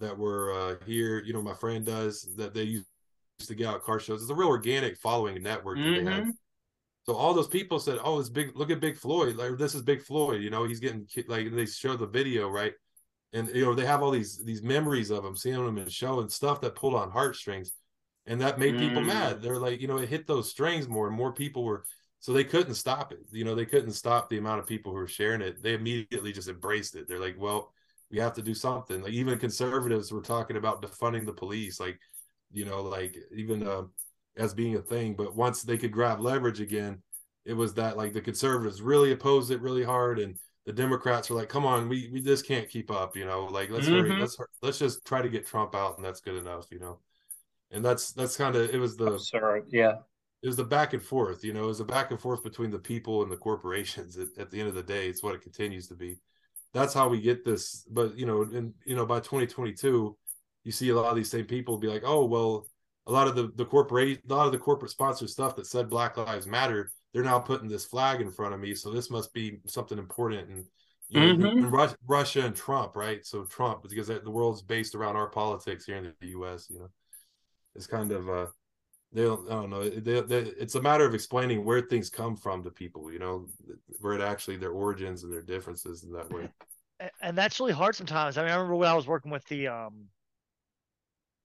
that 0.00 0.16
were 0.16 0.52
uh, 0.52 0.74
here. 0.86 1.22
You 1.24 1.32
know, 1.32 1.42
my 1.42 1.54
friend 1.54 1.84
does 1.84 2.28
that. 2.36 2.54
They 2.54 2.64
used 2.64 2.86
to 3.46 3.54
get 3.54 3.68
out 3.68 3.84
car 3.84 4.00
shows. 4.00 4.22
It's 4.22 4.30
a 4.30 4.34
real 4.34 4.48
organic 4.48 4.96
following 4.98 5.42
network 5.42 5.78
mm-hmm. 5.78 5.94
that 5.94 6.04
they 6.04 6.10
have. 6.10 6.22
Mm-hmm. 6.22 6.30
So 7.04 7.14
all 7.14 7.34
those 7.34 7.48
people 7.48 7.78
said, 7.78 7.98
"Oh, 8.02 8.18
it's 8.18 8.28
big. 8.28 8.56
Look 8.56 8.70
at 8.70 8.80
Big 8.80 8.96
Floyd. 8.96 9.36
Like 9.36 9.58
this 9.58 9.74
is 9.74 9.82
Big 9.82 10.02
Floyd. 10.02 10.42
You 10.42 10.50
know, 10.50 10.64
he's 10.64 10.80
getting 10.80 11.06
like 11.28 11.54
they 11.54 11.66
show 11.66 11.96
the 11.96 12.06
video 12.06 12.48
right." 12.48 12.72
And 13.32 13.48
you 13.48 13.64
know 13.64 13.74
they 13.74 13.86
have 13.86 14.02
all 14.02 14.10
these 14.10 14.42
these 14.44 14.62
memories 14.62 15.10
of 15.10 15.24
him, 15.24 15.36
seeing 15.36 15.56
him 15.56 15.78
in 15.78 15.88
show 15.88 16.20
and 16.20 16.30
stuff 16.30 16.60
that 16.60 16.74
pulled 16.76 16.94
on 16.94 17.10
heartstrings 17.10 17.72
and 18.26 18.40
that 18.40 18.58
made 18.58 18.78
people 18.78 19.02
mm. 19.02 19.06
mad. 19.06 19.40
They're 19.40 19.58
like, 19.58 19.80
you 19.80 19.88
know, 19.88 19.98
it 19.98 20.08
hit 20.08 20.26
those 20.26 20.50
strings 20.50 20.88
more, 20.88 21.06
and 21.06 21.16
more 21.16 21.32
people 21.32 21.64
were 21.64 21.84
so 22.18 22.32
they 22.32 22.44
couldn't 22.44 22.74
stop 22.74 23.12
it. 23.12 23.20
You 23.30 23.44
know, 23.44 23.54
they 23.54 23.66
couldn't 23.66 23.92
stop 23.92 24.28
the 24.28 24.38
amount 24.38 24.60
of 24.60 24.66
people 24.66 24.90
who 24.90 24.98
were 24.98 25.06
sharing 25.06 25.42
it. 25.42 25.62
They 25.62 25.74
immediately 25.74 26.32
just 26.32 26.48
embraced 26.48 26.96
it. 26.96 27.06
They're 27.06 27.20
like, 27.20 27.36
well, 27.38 27.72
we 28.10 28.18
have 28.18 28.34
to 28.34 28.42
do 28.42 28.54
something. 28.54 29.02
Like 29.02 29.12
even 29.12 29.38
conservatives 29.38 30.12
were 30.12 30.22
talking 30.22 30.56
about 30.56 30.82
defunding 30.82 31.26
the 31.26 31.32
police, 31.32 31.80
like, 31.80 31.98
you 32.52 32.64
know, 32.64 32.82
like 32.82 33.16
even 33.34 33.66
uh, 33.66 33.82
as 34.36 34.54
being 34.54 34.76
a 34.76 34.82
thing. 34.82 35.14
But 35.14 35.34
once 35.34 35.62
they 35.62 35.78
could 35.78 35.92
grab 35.92 36.20
leverage 36.20 36.60
again, 36.60 37.02
it 37.44 37.54
was 37.54 37.74
that 37.74 37.96
like 37.96 38.12
the 38.12 38.20
conservatives 38.20 38.82
really 38.82 39.12
opposed 39.12 39.50
it 39.50 39.60
really 39.60 39.84
hard, 39.84 40.18
and 40.18 40.36
the 40.64 40.72
Democrats 40.72 41.30
were 41.30 41.36
like, 41.36 41.48
"Come 41.48 41.64
on, 41.64 41.88
we 41.88 42.10
we 42.12 42.20
just 42.20 42.46
can't 42.46 42.68
keep 42.68 42.90
up." 42.90 43.16
You 43.16 43.24
know, 43.24 43.44
like 43.44 43.70
let's 43.70 43.86
mm-hmm. 43.86 44.10
hurry, 44.10 44.20
let's 44.20 44.36
let's 44.62 44.78
just 44.78 45.04
try 45.04 45.22
to 45.22 45.28
get 45.28 45.46
Trump 45.46 45.74
out, 45.74 45.96
and 45.96 46.04
that's 46.04 46.20
good 46.20 46.36
enough. 46.36 46.66
You 46.72 46.80
know 46.80 46.98
and 47.70 47.84
that's 47.84 48.12
that's 48.12 48.36
kind 48.36 48.56
of 48.56 48.70
it 48.70 48.78
was 48.78 48.96
the 48.96 49.12
absurd, 49.12 49.66
yeah. 49.70 49.94
It 50.42 50.48
was 50.48 50.56
the 50.56 50.64
back 50.64 50.92
and 50.92 51.02
forth, 51.02 51.42
you 51.42 51.52
know, 51.52 51.64
it 51.64 51.68
was 51.68 51.80
a 51.80 51.84
back 51.84 52.10
and 52.10 52.20
forth 52.20 52.44
between 52.44 52.70
the 52.70 52.78
people 52.78 53.22
and 53.22 53.32
the 53.32 53.36
corporations. 53.36 54.16
At, 54.18 54.28
at 54.38 54.50
the 54.50 54.60
end 54.60 54.68
of 54.68 54.74
the 54.74 54.82
day, 54.82 55.08
it's 55.08 55.22
what 55.22 55.34
it 55.34 55.40
continues 55.40 55.88
to 55.88 55.94
be. 55.94 56.18
That's 56.76 56.94
how 56.94 57.08
we 57.08 57.20
get 57.20 57.44
this. 57.44 57.86
But 57.90 58.18
you 58.18 58.26
know, 58.26 58.42
and 58.42 58.74
you 58.84 58.94
know, 58.94 59.06
by 59.06 59.20
2022, 59.20 60.16
you 60.64 60.72
see 60.72 60.88
a 60.90 60.94
lot 60.94 61.10
of 61.10 61.16
these 61.16 61.30
same 61.30 61.46
people 61.46 61.78
be 61.78 61.88
like, 61.88 62.02
oh 62.04 62.24
well, 62.24 62.66
a 63.06 63.12
lot 63.12 63.28
of 63.28 63.34
the 63.34 63.52
the 63.56 63.64
corporate, 63.64 64.20
a 64.28 64.34
lot 64.34 64.46
of 64.46 64.52
the 64.52 64.58
corporate 64.58 64.90
sponsored 64.90 65.30
stuff 65.30 65.56
that 65.56 65.66
said 65.66 65.88
Black 65.88 66.16
Lives 66.16 66.46
Matter, 66.46 66.92
they're 67.12 67.24
now 67.24 67.38
putting 67.38 67.68
this 67.68 67.84
flag 67.84 68.20
in 68.20 68.30
front 68.30 68.54
of 68.54 68.60
me, 68.60 68.74
so 68.74 68.90
this 68.90 69.10
must 69.10 69.32
be 69.32 69.58
something 69.66 69.98
important. 69.98 70.48
And 70.48 70.64
you 71.08 71.20
know, 71.20 71.34
mm-hmm. 71.34 71.64
and 71.64 71.90
Russia 72.06 72.44
and 72.44 72.54
Trump, 72.54 72.96
right? 72.96 73.24
So 73.24 73.44
Trump, 73.44 73.82
because 73.88 74.08
the 74.08 74.30
world's 74.30 74.62
based 74.62 74.94
around 74.94 75.16
our 75.16 75.28
politics 75.28 75.86
here 75.86 75.96
in 75.96 76.12
the 76.20 76.28
U.S. 76.28 76.68
You 76.68 76.80
know 76.80 76.90
it's 77.76 77.86
kind 77.86 78.10
of 78.10 78.28
uh 78.28 78.46
they 79.16 79.22
don't, 79.22 79.50
I 79.50 79.54
don't 79.54 79.70
know. 79.70 79.88
They, 79.88 80.20
they, 80.20 80.38
it's 80.60 80.74
a 80.74 80.82
matter 80.82 81.06
of 81.06 81.14
explaining 81.14 81.64
where 81.64 81.80
things 81.80 82.10
come 82.10 82.36
from 82.36 82.62
to 82.64 82.70
people, 82.70 83.10
you 83.10 83.18
know, 83.18 83.46
where 84.00 84.12
it 84.12 84.20
actually 84.20 84.58
their 84.58 84.72
origins 84.72 85.22
and 85.22 85.32
their 85.32 85.40
differences 85.40 86.04
in 86.04 86.12
that 86.12 86.30
way. 86.30 86.48
And 87.20 87.36
that's 87.36 87.60
really 87.60 87.74
hard 87.74 87.94
sometimes. 87.94 88.38
I 88.38 88.42
mean, 88.42 88.50
I 88.50 88.54
remember 88.54 88.76
when 88.76 88.88
I 88.88 88.94
was 88.94 89.06
working 89.06 89.30
with 89.30 89.44
the 89.48 89.68
um 89.68 90.06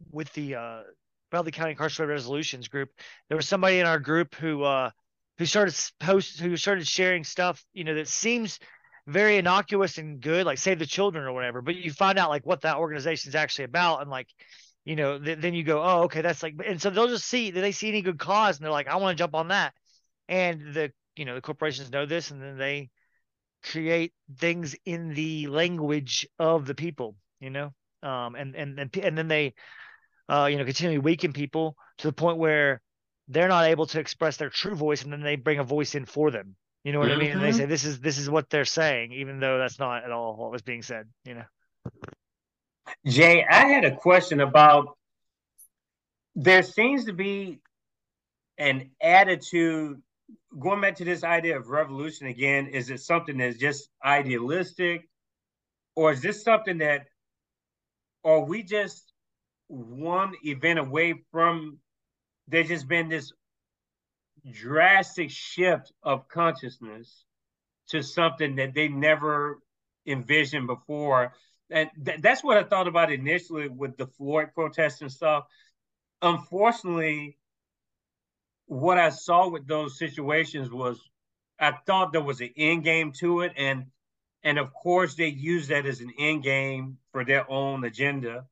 with 0.10 0.31
the 0.31 0.56
uh 0.56 0.84
Bradley 1.30 1.52
County 1.52 1.72
Incarcerated 1.72 2.10
Resolutions 2.10 2.69
group, 2.69 2.89
there 3.27 3.35
was 3.35 3.49
somebody 3.49 3.80
in 3.80 3.85
our 3.85 3.99
group 3.99 4.34
who 4.35 4.64
uh 4.64 4.91
who 5.38 5.45
started 5.45 5.76
post 5.99 6.39
who 6.39 6.56
started 6.56 6.88
sharing 6.88 7.26
stuff, 7.26 7.65
you 7.73 7.84
know, 7.84 7.95
that 7.95 8.07
seems 8.07 8.60
very 9.07 9.35
innocuous 9.35 9.98
and 9.98 10.22
good, 10.22 10.45
like 10.45 10.57
save 10.57 10.80
the 10.80 10.85
children 10.85 11.26
or 11.26 11.34
whatever. 11.34 11.61
But 11.61 11.76
you 11.76 11.91
find 11.91 12.18
out 12.18 12.30
like 12.30 12.45
what 12.45 12.61
that 12.61 12.77
organization 12.77 13.27
is 13.27 13.35
actually 13.35 13.65
about, 13.65 14.02
and 14.02 14.10
like 14.10 14.30
you 14.86 14.95
know, 14.95 15.20
th- 15.20 15.40
then 15.40 15.53
you 15.53 15.64
go, 15.64 15.84
oh, 15.84 16.03
okay, 16.03 16.22
that's 16.22 16.41
like, 16.41 16.56
and 16.66 16.82
so 16.82 16.90
they'll 16.90 17.08
just 17.08 17.26
see, 17.26 17.52
they 17.52 17.72
see 17.72 17.90
any 17.90 18.02
good 18.02 18.20
cause? 18.20 18.58
And 18.58 18.66
they're 18.66 18.72
like, 18.72 18.88
I 18.88 18.95
want 18.98 19.18
to 19.18 19.22
jump 19.22 19.36
on 19.36 19.49
that. 19.49 19.74
And 20.28 20.74
the, 20.74 20.91
you 21.16 21.26
know, 21.26 21.36
the 21.36 21.41
corporations 21.41 21.91
know 21.91 22.06
this 22.06 22.32
and 22.32 22.41
then 22.41 22.58
they 22.58 22.90
create 23.64 24.14
things 24.38 24.76
in 24.86 25.14
the 25.14 25.48
language 25.48 26.28
of 26.40 26.66
the 26.66 26.74
people, 26.74 27.16
you 27.40 27.49
know, 27.49 27.72
um, 28.02 28.36
and, 28.36 28.56
and, 28.56 28.80
and, 28.80 28.98
and 28.98 29.18
then 29.18 29.28
they, 29.28 29.53
uh, 30.30 30.48
you 30.49 30.58
know, 30.58 30.66
continually 30.66 30.98
weaken 30.98 31.34
people 31.34 31.76
to 31.99 32.08
the 32.08 32.14
point 32.14 32.38
where 32.38 32.82
they're 33.28 33.49
not 33.49 33.66
able 33.66 33.86
to 33.86 33.99
express 33.99 34.38
their 34.38 34.49
true 34.49 34.76
voice. 34.76 35.03
And 35.03 35.14
then 35.14 35.22
they 35.22 35.36
bring 35.36 35.60
a 35.60 35.64
voice 35.64 35.94
in 35.94 36.06
for 36.06 36.32
them. 36.32 36.56
You 36.84 36.94
know 36.94 36.99
what 36.99 37.10
mm-hmm. 37.10 37.20
I 37.20 37.24
mean? 37.24 37.32
And 37.34 37.41
they 37.41 37.49
mm-hmm. 37.49 37.58
say, 37.58 37.66
this 37.66 37.86
is, 37.86 37.99
this 37.99 38.18
is 38.18 38.30
what 38.30 38.49
they're 38.49 38.66
saying, 38.66 39.12
even 39.14 39.40
though 39.40 39.60
that's 39.60 39.78
not 39.78 40.03
at 40.03 40.12
all 40.12 40.36
what 40.38 40.52
was 40.52 40.64
being 40.64 40.82
said, 40.82 41.08
you 41.26 41.36
know? 41.36 41.44
Jae, 43.05 43.45
I 43.49 43.68
had 43.68 43.85
a 43.85 43.95
question 43.95 44.39
about 44.39 44.97
there 46.35 46.63
seems 46.63 47.05
to 47.05 47.13
be 47.13 47.59
an 48.57 48.91
attitude 49.01 50.01
going 50.59 50.81
back 50.81 50.95
to 50.97 51.05
this 51.05 51.23
idea 51.23 51.57
of 51.57 51.68
revolution 51.68 52.27
again. 52.27 52.68
Is 52.68 52.89
it 52.89 53.01
something 53.01 53.38
that's 53.38 53.57
just 53.57 53.89
idealistic, 54.03 55.09
or 55.95 56.11
is 56.11 56.22
this 56.22 56.43
something 56.43 56.77
that, 56.80 57.07
are 58.23 58.41
we 58.41 58.63
just 58.63 59.13
one 59.68 60.34
event 60.43 60.80
away 60.80 61.15
from? 61.31 61.80
There's 62.47 62.68
just 62.68 62.88
been 62.88 63.09
this 63.09 63.31
drastic 64.51 65.30
shift 65.31 65.91
of 66.03 66.27
consciousness 66.27 67.23
to 67.89 68.03
something 68.03 68.55
that 68.55 68.73
they 68.73 68.88
never 68.88 69.59
envisioned 70.05 70.68
before 70.68 71.34
and 71.72 71.89
th- 72.06 72.22
that's 72.22 72.43
what 72.43 72.57
I 72.57 72.64
thought 72.64 72.88
about 72.88 73.11
initially 73.11 73.68
with 73.68 73.98
the 73.98 74.07
Floyd 74.07 74.49
protests 74.53 75.02
and 75.02 75.11
stuff. 75.11 75.45
Unfortunately, 76.22 77.38
what 78.68 78.98
I 78.98 79.10
saw 79.10 79.49
with 79.49 79.68
those 79.68 79.98
situations 79.98 80.69
was 80.69 80.99
I 81.60 81.73
thought 81.85 82.11
there 82.11 82.22
was 82.22 82.41
an 82.41 82.52
end 82.57 82.84
game 82.84 83.11
to 83.19 83.41
it, 83.41 83.53
and 83.57 83.85
and 84.43 84.60
of 84.60 84.73
course 84.73 85.15
they 85.15 85.27
used 85.27 85.69
that 85.69 85.85
as 85.85 86.02
an 86.02 86.11
end 86.19 86.43
game 86.43 86.98
for 87.11 87.23
their 87.26 87.49
own 87.49 87.84
agenda. 87.84 88.45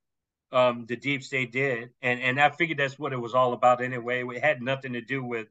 Um, 0.52 0.88
the 0.88 0.96
deep 0.96 1.24
state 1.24 1.52
did, 1.52 1.91
and 2.02 2.20
and 2.22 2.41
I 2.41 2.50
figured 2.50 2.80
that's 2.80 2.98
what 2.98 3.14
it 3.14 3.22
was 3.22 3.36
all 3.36 3.54
about 3.54 3.84
anyway. 3.84 4.24
It 4.24 4.44
had 4.44 4.62
nothing 4.62 4.94
to 4.94 5.02
do 5.02 5.24
with 5.24 5.48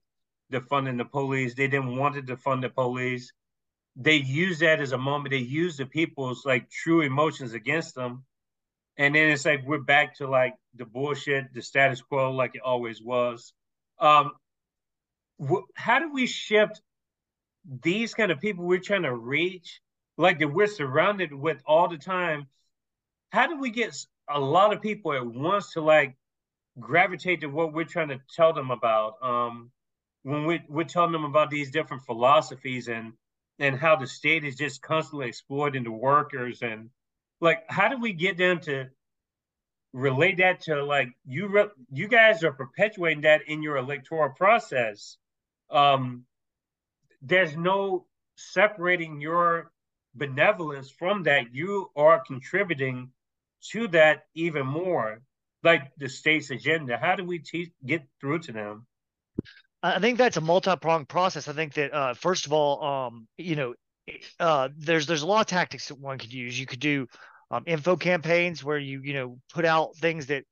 defunding 0.52 0.98
the 0.98 1.04
police. 1.04 1.54
They 1.54 1.68
didn't 1.68 1.96
want 1.96 2.14
to 2.14 2.22
defund 2.22 2.62
the 2.62 2.68
police 2.68 3.32
they 4.00 4.16
use 4.16 4.60
that 4.60 4.80
as 4.80 4.92
a 4.92 4.98
moment. 4.98 5.32
They 5.32 5.38
use 5.38 5.76
the 5.76 5.84
people's 5.84 6.46
like 6.46 6.70
true 6.70 7.00
emotions 7.00 7.52
against 7.52 7.96
them. 7.96 8.24
And 8.96 9.14
then 9.14 9.30
it's 9.30 9.44
like 9.44 9.66
we're 9.66 9.78
back 9.78 10.16
to 10.16 10.28
like 10.28 10.54
the 10.76 10.86
bullshit, 10.86 11.52
the 11.52 11.62
status 11.62 12.00
quo, 12.00 12.32
like 12.32 12.54
it 12.54 12.62
always 12.64 13.02
was. 13.02 13.52
Um, 13.98 14.32
wh- 15.44 15.66
how 15.74 15.98
do 15.98 16.12
we 16.12 16.26
shift 16.26 16.80
these 17.82 18.14
kind 18.14 18.30
of 18.30 18.40
people 18.40 18.64
we're 18.64 18.78
trying 18.78 19.02
to 19.02 19.14
reach, 19.14 19.80
like 20.16 20.38
that 20.38 20.48
we're 20.48 20.68
surrounded 20.68 21.32
with 21.34 21.60
all 21.66 21.88
the 21.88 21.98
time? 21.98 22.46
How 23.30 23.48
do 23.48 23.58
we 23.58 23.70
get 23.70 23.96
a 24.30 24.38
lot 24.38 24.72
of 24.72 24.80
people 24.80 25.12
at 25.12 25.26
once 25.26 25.72
to 25.72 25.80
like 25.80 26.16
gravitate 26.78 27.40
to 27.40 27.48
what 27.48 27.72
we're 27.72 27.84
trying 27.84 28.08
to 28.08 28.20
tell 28.32 28.52
them 28.52 28.70
about? 28.70 29.14
Um, 29.22 29.72
when 30.22 30.46
we, 30.46 30.62
we're 30.68 30.84
telling 30.84 31.12
them 31.12 31.24
about 31.24 31.50
these 31.50 31.72
different 31.72 32.04
philosophies 32.04 32.86
and 32.88 33.12
and 33.58 33.76
how 33.78 33.96
the 33.96 34.06
state 34.06 34.44
is 34.44 34.56
just 34.56 34.82
constantly 34.82 35.28
exploiting 35.28 35.84
the 35.84 35.90
workers 35.92 36.62
and 36.62 36.90
like 37.40 37.64
how 37.68 37.88
do 37.88 37.98
we 37.98 38.12
get 38.12 38.36
them 38.36 38.60
to 38.60 38.86
relate 39.92 40.38
that 40.38 40.60
to 40.60 40.84
like 40.84 41.08
you 41.26 41.48
re- 41.48 41.70
you 41.92 42.08
guys 42.08 42.44
are 42.44 42.52
perpetuating 42.52 43.22
that 43.22 43.42
in 43.48 43.62
your 43.62 43.76
electoral 43.76 44.30
process. 44.30 45.16
Um 45.70 46.24
there's 47.22 47.56
no 47.56 48.06
separating 48.36 49.20
your 49.20 49.72
benevolence 50.14 50.90
from 50.90 51.24
that. 51.24 51.54
You 51.54 51.90
are 51.96 52.22
contributing 52.26 53.10
to 53.72 53.88
that 53.88 54.26
even 54.34 54.66
more 54.66 55.22
like 55.64 55.90
the 55.96 56.08
state's 56.08 56.50
agenda. 56.50 56.96
How 56.98 57.16
do 57.16 57.24
we 57.24 57.40
te- 57.40 57.72
get 57.84 58.04
through 58.20 58.40
to 58.40 58.52
them 58.52 58.86
I 59.82 60.00
think 60.00 60.18
that's 60.18 60.36
a 60.36 60.40
multi-pronged 60.40 61.08
process. 61.08 61.48
I 61.48 61.52
think 61.52 61.74
that 61.74 61.94
uh, 61.94 62.14
first 62.14 62.46
of 62.46 62.52
all, 62.52 62.82
um, 62.82 63.28
you 63.36 63.54
know, 63.56 63.74
uh, 64.40 64.68
there's 64.76 65.06
there's 65.06 65.22
a 65.22 65.26
lot 65.26 65.40
of 65.40 65.46
tactics 65.46 65.88
that 65.88 65.98
one 65.98 66.18
could 66.18 66.32
use. 66.32 66.58
You 66.58 66.66
could 66.66 66.80
do 66.80 67.06
um, 67.50 67.64
info 67.66 67.96
campaigns 67.96 68.64
where 68.64 68.78
you 68.78 69.00
you 69.02 69.14
know 69.14 69.38
put 69.52 69.64
out 69.64 69.96
things 69.96 70.26
that 70.26 70.44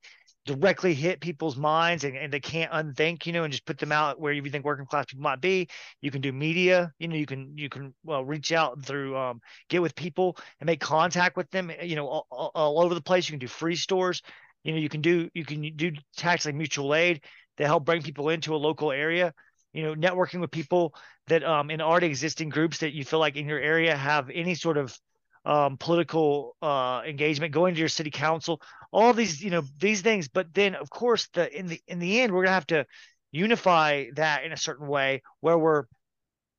directly 0.45 0.93
hit 0.93 1.19
people's 1.19 1.57
minds 1.57 2.05
and, 2.05 2.15
and 2.15 2.31
they 2.31 2.39
can't 2.39 2.71
unthink, 2.71 3.27
you 3.27 3.33
know, 3.33 3.43
and 3.43 3.51
just 3.51 3.65
put 3.65 3.77
them 3.77 3.91
out 3.91 4.17
where 4.17 4.31
you 4.31 4.41
think 4.49 4.63
working 4.63 4.85
class 4.85 5.05
people 5.05 5.21
might 5.21 5.41
be. 5.41 5.67
You 5.99 6.09
can 6.09 6.21
do 6.21 6.31
media, 6.31 6.93
you 6.97 7.09
know, 7.09 7.15
you 7.15 7.25
can 7.25 7.57
you 7.57 7.67
can 7.67 7.93
well 8.05 8.23
reach 8.23 8.53
out 8.53 8.81
through 8.83 9.17
um, 9.17 9.41
get 9.69 9.81
with 9.81 9.93
people 9.93 10.37
and 10.61 10.67
make 10.67 10.79
contact 10.79 11.35
with 11.35 11.49
them, 11.51 11.69
you 11.83 11.97
know, 11.97 12.07
all, 12.07 12.51
all 12.55 12.81
over 12.81 12.95
the 12.95 13.01
place. 13.01 13.27
You 13.27 13.33
can 13.33 13.39
do 13.39 13.47
free 13.47 13.75
stores, 13.75 14.21
you 14.63 14.71
know, 14.71 14.79
you 14.79 14.89
can 14.89 15.01
do 15.01 15.29
you 15.33 15.43
can 15.43 15.75
do 15.75 15.91
tax 16.15 16.45
like 16.45 16.55
mutual 16.55 16.95
aid 16.95 17.21
to 17.57 17.65
help 17.65 17.85
bring 17.85 18.01
people 18.01 18.29
into 18.29 18.55
a 18.55 18.57
local 18.57 18.91
area 18.91 19.33
you 19.73 19.83
know 19.83 19.95
networking 19.95 20.39
with 20.39 20.51
people 20.51 20.93
that 21.27 21.43
um, 21.43 21.69
in 21.69 21.81
already 21.81 22.07
existing 22.07 22.49
groups 22.49 22.79
that 22.79 22.93
you 22.93 23.03
feel 23.03 23.19
like 23.19 23.35
in 23.35 23.47
your 23.47 23.59
area 23.59 23.95
have 23.95 24.29
any 24.29 24.55
sort 24.55 24.77
of 24.77 24.97
um, 25.45 25.77
political 25.77 26.57
uh, 26.61 27.01
engagement 27.07 27.53
going 27.53 27.73
to 27.73 27.79
your 27.79 27.87
city 27.87 28.11
council 28.11 28.61
all 28.91 29.13
these 29.13 29.41
you 29.41 29.49
know 29.49 29.63
these 29.79 30.01
things. 30.01 30.27
But 30.27 30.53
then 30.53 30.75
of 30.75 30.89
course 30.89 31.27
the 31.33 31.55
in 31.57 31.67
the 31.67 31.81
in 31.87 31.99
the 31.99 32.21
end 32.21 32.33
we're 32.33 32.43
gonna 32.43 32.53
have 32.53 32.67
to 32.67 32.85
unify 33.31 34.05
that 34.15 34.43
in 34.43 34.51
a 34.51 34.57
certain 34.57 34.87
way 34.87 35.21
where 35.41 35.57
we're 35.57 35.85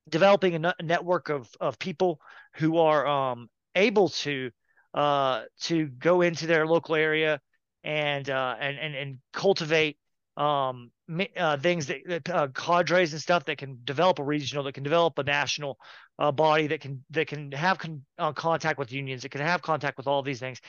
developing 0.08 0.64
a, 0.64 0.74
network 0.82 1.28
of 1.28 1.48
of 1.60 1.78
people 1.78 2.20
who 2.54 2.78
are 2.78 3.06
um, 3.06 3.48
able 3.74 4.10
to 4.10 4.50
uh, 4.94 5.42
to 5.62 5.86
go 5.86 6.20
into 6.22 6.46
their 6.46 6.66
local 6.66 6.94
area 6.94 7.40
and 7.84 8.28
uh, 8.28 8.56
and 8.58 8.78
and 8.78 8.94
and 8.94 9.18
cultivate 9.32 9.96
um, 10.39 10.93
uh, 11.36 11.56
things 11.56 11.86
that 11.86 12.31
uh, 12.31 12.47
cadres 12.55 13.12
and 13.12 13.20
stuff 13.20 13.44
that 13.47 13.59
can 13.59 13.81
develop 13.82 14.20
a 14.20 14.23
regional, 14.23 14.62
that 14.65 14.74
can 14.74 14.85
develop 14.85 15.19
a 15.19 15.24
national 15.24 15.78
uh, 16.20 16.31
body, 16.31 16.69
that 16.69 16.81
can 16.81 17.05
that 17.10 17.27
can 17.27 17.51
have 17.51 17.78
con- 17.78 18.05
uh, 18.19 18.32
contact 18.32 18.78
with 18.78 18.93
unions, 18.93 19.23
that 19.23 19.31
can 19.31 19.40
have 19.40 19.60
contact 19.62 19.97
with 19.97 20.06
all 20.06 20.23
these 20.23 20.39
things. 20.39 20.60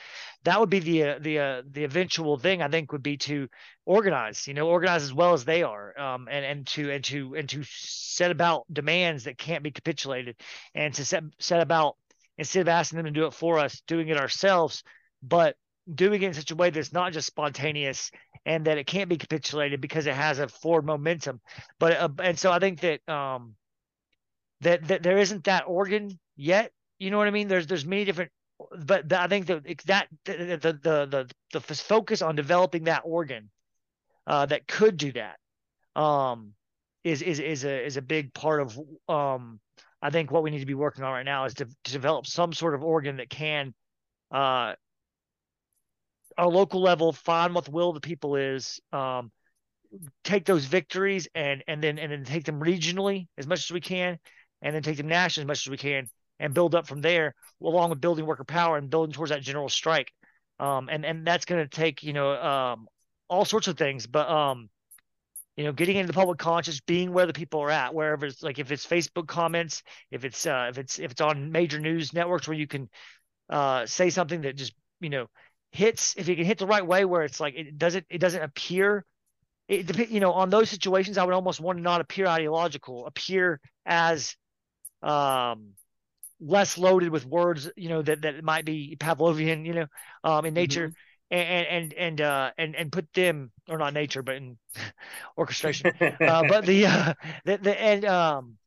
That 0.42 0.58
would 0.58 0.70
be 0.70 0.80
the 0.80 1.02
uh, 1.04 1.18
the 1.20 1.38
uh, 1.38 1.62
the 1.70 1.84
eventual 1.84 2.36
thing 2.36 2.62
I 2.62 2.68
think 2.68 2.90
would 2.90 3.02
be 3.02 3.16
to 3.18 3.48
organize, 3.86 4.48
you 4.48 4.54
know, 4.54 4.68
organize 4.68 5.04
as 5.04 5.14
well 5.14 5.34
as 5.34 5.44
they 5.44 5.62
are, 5.62 5.98
um, 5.98 6.26
and 6.28 6.44
and 6.44 6.66
to 6.68 6.90
and 6.90 7.04
to 7.04 7.36
and 7.36 7.48
to 7.50 7.62
set 7.64 8.32
about 8.32 8.64
demands 8.72 9.24
that 9.24 9.38
can't 9.38 9.62
be 9.62 9.70
capitulated, 9.70 10.34
and 10.74 10.92
to 10.94 11.04
set 11.04 11.22
set 11.38 11.60
about 11.60 11.96
instead 12.38 12.62
of 12.62 12.68
asking 12.68 12.96
them 12.96 13.06
to 13.06 13.12
do 13.12 13.26
it 13.26 13.34
for 13.34 13.60
us, 13.60 13.82
doing 13.86 14.08
it 14.08 14.16
ourselves, 14.16 14.82
but 15.22 15.54
doing 15.94 16.22
it 16.22 16.26
in 16.26 16.34
such 16.34 16.50
a 16.50 16.56
way 16.56 16.70
that's 16.70 16.92
not 16.92 17.12
just 17.12 17.26
spontaneous 17.26 18.10
and 18.46 18.66
that 18.66 18.78
it 18.78 18.86
can't 18.86 19.08
be 19.08 19.16
capitulated 19.16 19.80
because 19.80 20.06
it 20.06 20.14
has 20.14 20.38
a 20.38 20.48
forward 20.48 20.84
momentum. 20.84 21.40
But 21.78 21.96
uh, 21.96 22.08
and 22.22 22.38
so 22.38 22.50
I 22.50 22.58
think 22.58 22.80
that 22.80 23.06
um 23.08 23.54
that 24.60 24.86
that 24.88 25.02
there 25.02 25.18
isn't 25.18 25.44
that 25.44 25.64
organ 25.66 26.18
yet. 26.36 26.72
You 26.98 27.10
know 27.10 27.18
what 27.18 27.28
I 27.28 27.30
mean? 27.30 27.48
There's 27.48 27.66
there's 27.66 27.86
many 27.86 28.04
different, 28.04 28.30
but 28.84 29.12
I 29.12 29.26
think 29.28 29.46
that 29.46 29.64
that 29.86 30.08
the 30.24 30.34
the 30.34 30.78
the 30.82 31.28
the, 31.52 31.60
the 31.60 31.74
focus 31.74 32.22
on 32.22 32.36
developing 32.36 32.84
that 32.84 33.02
organ 33.04 33.50
uh, 34.26 34.46
that 34.46 34.66
could 34.66 34.96
do 34.96 35.12
that 35.12 35.36
um 35.96 36.52
is 37.02 37.22
is 37.22 37.40
is 37.40 37.64
a 37.64 37.84
is 37.84 37.96
a 37.96 38.02
big 38.02 38.32
part 38.32 38.60
of 38.60 38.78
um 39.08 39.58
I 40.02 40.10
think 40.10 40.30
what 40.30 40.42
we 40.42 40.50
need 40.50 40.60
to 40.60 40.66
be 40.66 40.74
working 40.74 41.04
on 41.04 41.12
right 41.12 41.24
now 41.24 41.44
is 41.44 41.54
to, 41.54 41.66
to 41.66 41.92
develop 41.92 42.26
some 42.26 42.52
sort 42.52 42.74
of 42.74 42.84
organ 42.84 43.16
that 43.16 43.28
can 43.28 43.74
uh 44.30 44.74
our 46.40 46.48
local 46.48 46.80
level, 46.80 47.12
find 47.12 47.54
what 47.54 47.66
the 47.66 47.70
will 47.70 47.90
of 47.90 47.94
the 47.94 48.00
people 48.00 48.36
is, 48.36 48.80
um, 48.92 49.30
take 50.24 50.46
those 50.46 50.64
victories 50.64 51.28
and 51.34 51.62
and 51.68 51.82
then 51.82 51.98
and 51.98 52.10
then 52.10 52.24
take 52.24 52.44
them 52.44 52.60
regionally 52.60 53.28
as 53.36 53.46
much 53.46 53.60
as 53.60 53.70
we 53.70 53.80
can, 53.80 54.18
and 54.62 54.74
then 54.74 54.82
take 54.82 54.96
them 54.96 55.08
nationally 55.08 55.44
as 55.44 55.48
much 55.48 55.66
as 55.66 55.70
we 55.70 55.76
can, 55.76 56.08
and 56.38 56.54
build 56.54 56.74
up 56.74 56.86
from 56.86 57.02
there, 57.02 57.34
along 57.62 57.90
with 57.90 58.00
building 58.00 58.24
worker 58.24 58.44
power 58.44 58.78
and 58.78 58.88
building 58.88 59.12
towards 59.12 59.30
that 59.30 59.42
general 59.42 59.68
strike. 59.68 60.10
Um, 60.58 60.88
and 60.90 61.04
and 61.04 61.26
that's 61.26 61.44
going 61.44 61.62
to 61.62 61.68
take 61.68 62.02
you 62.02 62.14
know 62.14 62.32
um, 62.32 62.86
all 63.28 63.44
sorts 63.44 63.68
of 63.68 63.76
things, 63.76 64.06
but 64.06 64.28
um, 64.28 64.70
you 65.56 65.64
know, 65.64 65.72
getting 65.72 65.96
into 65.96 66.06
the 66.06 66.14
public 66.16 66.38
conscious, 66.38 66.80
being 66.80 67.12
where 67.12 67.26
the 67.26 67.34
people 67.34 67.60
are 67.60 67.70
at, 67.70 67.92
wherever 67.92 68.24
it's 68.24 68.42
like 68.42 68.58
if 68.58 68.72
it's 68.72 68.86
Facebook 68.86 69.26
comments, 69.26 69.82
if 70.10 70.24
it's 70.24 70.46
uh, 70.46 70.68
if 70.70 70.78
it's 70.78 70.98
if 70.98 71.10
it's 71.10 71.20
on 71.20 71.52
major 71.52 71.78
news 71.78 72.14
networks 72.14 72.48
where 72.48 72.56
you 72.56 72.66
can 72.66 72.88
uh, 73.50 73.84
say 73.84 74.08
something 74.08 74.40
that 74.40 74.56
just 74.56 74.72
you 75.00 75.10
know 75.10 75.26
hits 75.72 76.14
if 76.16 76.28
you 76.28 76.36
can 76.36 76.44
hit 76.44 76.58
the 76.58 76.66
right 76.66 76.86
way 76.86 77.04
where 77.04 77.22
it's 77.22 77.40
like 77.40 77.54
it 77.54 77.78
doesn't 77.78 78.04
it 78.10 78.18
doesn't 78.18 78.42
appear 78.42 79.04
it 79.68 80.10
you 80.10 80.18
know 80.18 80.32
on 80.32 80.50
those 80.50 80.68
situations 80.68 81.16
i 81.16 81.24
would 81.24 81.34
almost 81.34 81.60
want 81.60 81.78
to 81.78 81.82
not 81.82 82.00
appear 82.00 82.26
ideological 82.26 83.06
appear 83.06 83.60
as 83.86 84.34
um 85.02 85.70
less 86.40 86.76
loaded 86.76 87.10
with 87.10 87.24
words 87.24 87.70
you 87.76 87.88
know 87.88 88.02
that 88.02 88.22
that 88.22 88.42
might 88.42 88.64
be 88.64 88.96
pavlovian 88.98 89.64
you 89.64 89.74
know 89.74 89.86
um 90.24 90.44
in 90.44 90.54
nature 90.54 90.88
mm-hmm. 90.88 90.94
And, 91.32 91.66
and 91.68 91.92
and 91.92 92.20
uh 92.20 92.50
and 92.58 92.74
and 92.74 92.90
put 92.90 93.06
them 93.12 93.52
or 93.68 93.78
not 93.78 93.94
nature 93.94 94.20
but 94.20 94.34
in 94.34 94.58
orchestration 95.38 95.92
uh, 96.00 96.42
but 96.48 96.66
the 96.66 96.86
uh 96.86 97.14
the, 97.44 97.56
the 97.56 97.80
and 97.80 98.04
um 98.04 98.58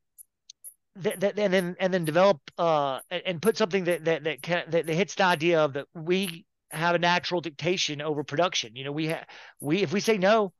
that, 0.95 1.19
that 1.19 1.37
and 1.37 1.53
then 1.53 1.75
and 1.77 1.93
then 1.93 2.05
develop 2.05 2.39
uh 2.57 3.01
and 3.09 3.41
put 3.41 3.57
something 3.57 3.83
that 3.83 4.05
that 4.05 4.23
that 4.23 4.41
can 4.41 4.63
that, 4.69 4.85
that 4.85 4.93
hits 4.93 5.15
the 5.15 5.25
idea 5.25 5.59
of 5.59 5.73
that 5.73 5.87
we 5.93 6.45
have 6.73 6.95
a 6.95 6.99
natural 6.99 7.41
dictation 7.41 8.01
over 8.01 8.23
production. 8.23 8.75
You 8.75 8.85
know, 8.85 8.91
we 8.91 9.07
have 9.07 9.25
we 9.59 9.81
if 9.83 9.93
we 9.93 9.99
say 9.99 10.17
no, 10.17 10.53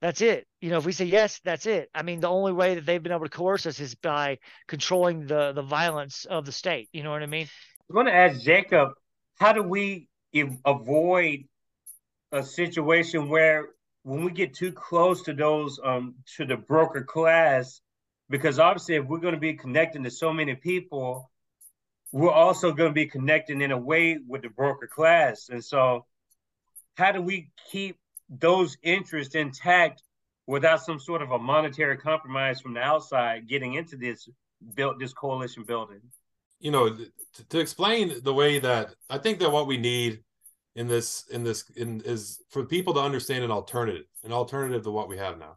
that's 0.00 0.20
it. 0.20 0.46
You 0.60 0.70
know, 0.70 0.78
if 0.78 0.86
we 0.86 0.92
say 0.92 1.04
yes, 1.04 1.40
that's 1.44 1.66
it. 1.66 1.90
I 1.94 2.02
mean, 2.02 2.20
the 2.20 2.28
only 2.28 2.52
way 2.52 2.74
that 2.74 2.86
they've 2.86 3.02
been 3.02 3.12
able 3.12 3.24
to 3.24 3.30
coerce 3.30 3.66
us 3.66 3.80
is 3.80 3.94
by 3.94 4.38
controlling 4.66 5.26
the 5.26 5.52
the 5.52 5.62
violence 5.62 6.24
of 6.24 6.46
the 6.46 6.52
state. 6.52 6.88
You 6.92 7.02
know 7.02 7.10
what 7.10 7.22
I 7.22 7.26
mean? 7.26 7.48
I'm 7.88 7.94
going 7.94 8.06
to 8.06 8.14
ask 8.14 8.40
Jacob, 8.40 8.90
how 9.38 9.52
do 9.52 9.62
we 9.62 10.08
avoid 10.64 11.44
a 12.32 12.42
situation 12.42 13.28
where 13.28 13.70
when 14.02 14.24
we 14.24 14.30
get 14.30 14.54
too 14.54 14.72
close 14.72 15.22
to 15.22 15.34
those 15.34 15.78
um 15.84 16.14
to 16.36 16.46
the 16.46 16.56
broker 16.56 17.02
class, 17.02 17.80
because 18.28 18.58
obviously 18.58 18.94
if 18.96 19.06
we're 19.06 19.18
going 19.18 19.34
to 19.34 19.40
be 19.40 19.54
connecting 19.54 20.04
to 20.04 20.10
so 20.10 20.32
many 20.32 20.54
people, 20.54 21.29
we're 22.12 22.30
also 22.30 22.72
going 22.72 22.90
to 22.90 22.94
be 22.94 23.06
connecting 23.06 23.60
in 23.60 23.70
a 23.70 23.78
way 23.78 24.18
with 24.26 24.42
the 24.42 24.48
broker 24.48 24.86
class. 24.86 25.48
And 25.48 25.64
so, 25.64 26.06
how 26.96 27.12
do 27.12 27.22
we 27.22 27.50
keep 27.70 27.96
those 28.28 28.76
interests 28.82 29.34
intact 29.34 30.02
without 30.46 30.82
some 30.82 30.98
sort 30.98 31.22
of 31.22 31.30
a 31.30 31.38
monetary 31.38 31.96
compromise 31.96 32.60
from 32.60 32.74
the 32.74 32.80
outside 32.80 33.48
getting 33.48 33.74
into 33.74 33.96
this 33.96 34.28
built 34.74 34.98
this 34.98 35.12
coalition 35.12 35.64
building? 35.64 36.00
You 36.58 36.72
know, 36.72 36.90
to, 36.90 37.48
to 37.48 37.58
explain 37.58 38.14
the 38.22 38.34
way 38.34 38.58
that 38.58 38.94
I 39.08 39.18
think 39.18 39.38
that 39.38 39.50
what 39.50 39.66
we 39.66 39.78
need 39.78 40.22
in 40.74 40.88
this 40.88 41.24
in 41.30 41.44
this 41.44 41.70
in 41.76 42.00
is 42.02 42.42
for 42.50 42.64
people 42.64 42.92
to 42.94 43.00
understand 43.00 43.44
an 43.44 43.50
alternative, 43.50 44.04
an 44.24 44.32
alternative 44.32 44.82
to 44.82 44.90
what 44.90 45.08
we 45.08 45.16
have 45.16 45.38
now. 45.38 45.56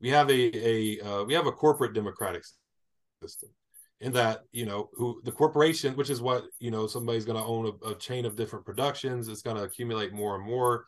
We 0.00 0.10
have 0.10 0.30
a 0.30 0.40
a 0.56 1.00
uh, 1.00 1.24
we 1.24 1.34
have 1.34 1.46
a 1.46 1.52
corporate 1.52 1.94
democratic 1.94 2.44
system 3.22 3.50
in 4.00 4.12
that 4.12 4.44
you 4.52 4.64
know 4.64 4.88
who 4.94 5.20
the 5.24 5.32
corporation 5.32 5.94
which 5.94 6.10
is 6.10 6.22
what 6.22 6.44
you 6.58 6.70
know 6.70 6.86
somebody's 6.86 7.24
going 7.24 7.38
to 7.38 7.44
own 7.44 7.66
a, 7.66 7.90
a, 7.90 7.94
chain 7.96 8.24
of 8.24 8.36
different 8.36 8.64
productions 8.64 9.28
it's 9.28 9.42
going 9.42 9.56
to 9.56 9.62
accumulate 9.62 10.12
more 10.12 10.36
and 10.36 10.44
more. 10.44 10.86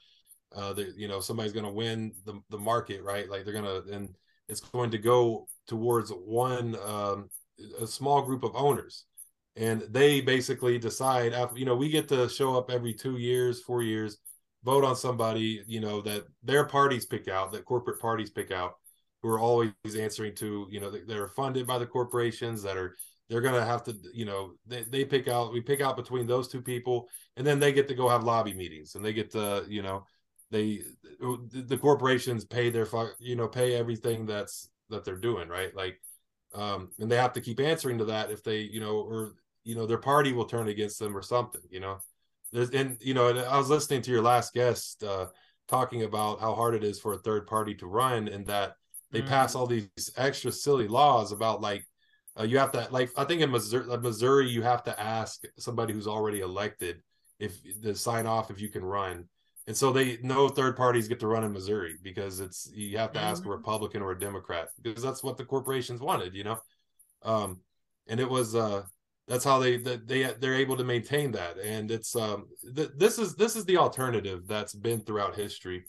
Uh 0.55 0.73
the, 0.73 0.93
you 0.97 1.09
know 1.09 1.21
somebody's 1.21 1.53
going 1.53 1.65
to 1.65 1.73
win 1.73 2.13
the, 2.25 2.41
the 2.51 2.59
market 2.59 3.03
right? 3.03 3.29
Like 3.29 3.45
they're 3.45 3.55
going 3.55 3.65
to 3.65 3.93
and 3.93 4.15
it's 4.49 4.61
going 4.61 4.91
to 4.91 4.99
go 4.99 5.47
towards 5.67 6.11
one 6.11 6.77
um 6.85 7.31
a 7.81 7.87
small 7.87 8.23
group 8.23 8.45
of 8.45 8.57
owners. 8.57 9.05
And 9.57 9.83
they 9.91 10.23
basically 10.23 10.79
decide 10.79 11.35
after 11.35 11.59
you 11.59 11.67
know 11.67 11.77
we 11.77 11.91
get 11.91 12.09
to 12.09 12.29
show 12.29 12.57
up 12.57 12.71
every 12.71 12.95
two 12.95 13.19
years 13.19 13.61
four 13.63 13.83
years 13.83 14.19
vote 14.65 14.85
on 14.85 14.97
somebody 14.97 15.63
you 15.67 15.81
know 15.81 16.01
that 16.03 16.25
their 16.43 16.65
parties 16.65 17.05
pick 17.05 17.29
out 17.29 17.53
that 17.53 17.65
corporate 17.65 18.01
parties 18.01 18.31
pick 18.31 18.51
out 18.51 18.75
who 19.23 19.29
are 19.29 19.39
always 19.39 19.73
answering 19.99 20.35
to 20.35 20.67
you 20.71 20.81
know 20.81 20.91
they're 20.91 21.29
funded 21.29 21.67
by 21.67 21.79
the 21.79 21.87
corporations 21.87 22.63
that 22.63 22.77
are 22.77 22.97
they're 23.29 23.41
going 23.41 23.55
to 23.55 23.65
have 23.65 23.83
to 23.85 23.97
you 24.13 24.25
know 24.25 24.53
they, 24.67 24.83
they 24.83 25.05
pick 25.05 25.29
out 25.29 25.53
we 25.53 25.61
pick 25.61 25.81
out 25.81 25.97
between 25.97 26.27
those 26.27 26.49
two 26.49 26.61
people 26.61 27.09
and 27.37 27.47
then 27.47 27.59
they 27.59 27.73
get 27.73 27.89
to 27.89 27.95
go 27.95 28.09
have 28.09 28.25
lobby 28.25 28.53
meetings 28.53 28.95
and 28.95 29.05
they 29.05 29.13
get 29.13 29.31
to 29.31 29.65
you 29.69 29.83
know 29.83 30.05
they 30.51 30.83
the 31.21 31.79
corporations 31.81 32.45
pay 32.45 32.69
their 32.69 32.87
you 33.19 33.37
know 33.37 33.49
pay 33.49 33.75
everything 33.75 34.27
that's 34.27 34.69
that 34.91 35.05
they're 35.05 35.17
doing 35.17 35.49
right? 35.49 35.75
Like 35.75 36.01
um 36.55 36.91
and 36.99 37.11
they 37.11 37.17
have 37.17 37.33
to 37.33 37.41
keep 37.41 37.61
answering 37.61 37.99
to 37.99 38.05
that 38.07 38.31
if 38.31 38.43
they 38.43 38.59
you 38.61 38.81
know 38.81 38.97
or 38.99 39.35
you 39.65 39.75
know 39.75 39.87
their 39.87 39.99
party 39.99 40.33
will 40.33 40.45
turn 40.45 40.69
against 40.69 40.99
them 40.99 41.17
or 41.17 41.23
something 41.23 41.63
you 41.71 41.81
know? 41.81 41.99
There's 42.53 42.69
and 42.71 42.99
you 43.01 43.15
know 43.15 43.29
i 43.29 43.57
was 43.57 43.71
listening 43.71 44.03
to 44.03 44.11
your 44.11 44.21
last 44.21 44.53
guest 44.53 45.03
uh 45.03 45.29
talking 45.69 46.03
about 46.03 46.39
how 46.39 46.55
hard 46.55 46.75
it 46.75 46.85
is 46.85 47.01
for 47.01 47.15
a 47.15 47.19
third 47.19 47.47
party 47.47 47.75
to 47.77 47.87
run 47.87 48.29
and 48.29 48.47
that 48.49 48.75
they 49.13 49.21
mm-hmm. 49.21 49.29
pass 49.29 49.55
all 49.55 49.67
these 49.67 49.89
extra 50.17 50.51
silly 50.51 50.89
laws 50.89 51.33
about 51.33 51.61
like 51.61 51.87
uh, 52.39 52.45
you 52.45 52.59
have 52.59 52.73
to 52.73 52.89
like 52.91 53.11
I 53.17 53.25
think 53.25 53.43
in 53.43 53.51
Missouri, 53.51 53.91
uh, 53.91 53.99
Missouri 53.99 54.49
you 54.49 54.63
have 54.63 54.83
to 54.85 55.01
ask 55.01 55.43
somebody 55.59 55.93
who's 55.93 56.09
already 56.09 56.41
elected 56.41 57.03
if 57.39 57.61
to 57.83 57.95
sign 57.95 58.27
off 58.27 58.51
if 58.51 58.61
you 58.61 58.69
can 58.69 58.85
run. 58.85 59.29
And 59.67 59.77
so 59.77 59.93
they 59.93 60.19
no 60.23 60.49
third 60.49 60.77
parties 60.77 61.09
get 61.09 61.21
to 61.21 61.27
run 61.27 61.45
in 61.45 61.53
Missouri 61.53 61.97
because 62.03 62.41
it's 62.41 62.69
you 62.75 62.99
have 62.99 63.13
to 63.13 63.19
mm-hmm. 63.19 63.29
ask 63.29 63.43
a 63.43 63.43
mm-hmm. 63.43 63.53
Republican 63.53 64.03
or 64.03 64.13
a 64.13 64.19
Democrat 64.19 64.69
because 64.81 65.03
that's 65.03 65.23
what 65.23 65.37
the 65.37 65.45
corporations 65.45 66.01
wanted, 66.01 66.35
you 66.35 66.45
know. 66.45 66.59
Um, 67.23 67.61
and 68.09 68.19
it 68.19 68.29
was 68.29 68.57
uh 68.57 68.83
that's 69.29 69.45
how 69.45 69.59
they 69.59 69.77
they 69.77 70.33
they're 70.41 70.55
able 70.55 70.77
to 70.77 70.85
maintain 70.85 71.31
that 71.31 71.57
and 71.59 71.93
it's 71.93 72.17
um 72.17 72.47
th- 72.75 72.91
this 72.97 73.21
is 73.21 73.37
this 73.37 73.55
is 73.55 73.65
the 73.67 73.77
alternative 73.77 74.49
that's 74.49 74.75
been 74.75 75.01
throughout 75.01 75.37
history 75.37 75.85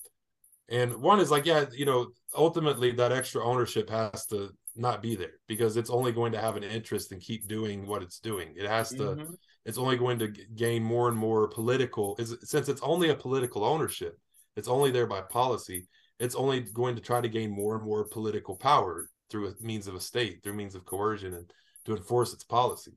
and 0.69 0.95
one 0.95 1.19
is 1.19 1.29
like, 1.29 1.45
yeah, 1.45 1.65
you 1.71 1.85
know, 1.85 2.07
ultimately 2.35 2.91
that 2.91 3.11
extra 3.11 3.43
ownership 3.43 3.89
has 3.89 4.25
to 4.27 4.51
not 4.75 5.01
be 5.01 5.15
there 5.15 5.33
because 5.47 5.77
it's 5.77 5.89
only 5.89 6.11
going 6.11 6.31
to 6.31 6.41
have 6.41 6.55
an 6.55 6.63
interest 6.63 7.11
and 7.11 7.21
keep 7.21 7.47
doing 7.47 7.85
what 7.85 8.01
it's 8.01 8.19
doing. 8.19 8.53
It 8.55 8.67
has 8.67 8.89
to, 8.91 9.03
mm-hmm. 9.03 9.33
it's 9.65 9.77
only 9.77 9.97
going 9.97 10.19
to 10.19 10.29
gain 10.55 10.83
more 10.83 11.09
and 11.09 11.17
more 11.17 11.47
political. 11.47 12.15
Is 12.17 12.35
since 12.43 12.69
it's 12.69 12.81
only 12.81 13.09
a 13.09 13.15
political 13.15 13.63
ownership, 13.63 14.17
it's 14.55 14.67
only 14.67 14.91
there 14.91 15.07
by 15.07 15.21
policy. 15.21 15.87
It's 16.19 16.35
only 16.35 16.61
going 16.61 16.95
to 16.95 17.01
try 17.01 17.21
to 17.21 17.29
gain 17.29 17.51
more 17.51 17.75
and 17.75 17.83
more 17.83 18.05
political 18.05 18.55
power 18.55 19.09
through 19.29 19.47
a 19.47 19.53
means 19.61 19.87
of 19.87 19.95
a 19.95 19.99
state, 19.99 20.43
through 20.43 20.53
means 20.53 20.75
of 20.75 20.85
coercion, 20.85 21.33
and 21.33 21.51
to 21.85 21.95
enforce 21.95 22.33
its 22.33 22.43
policy. 22.43 22.93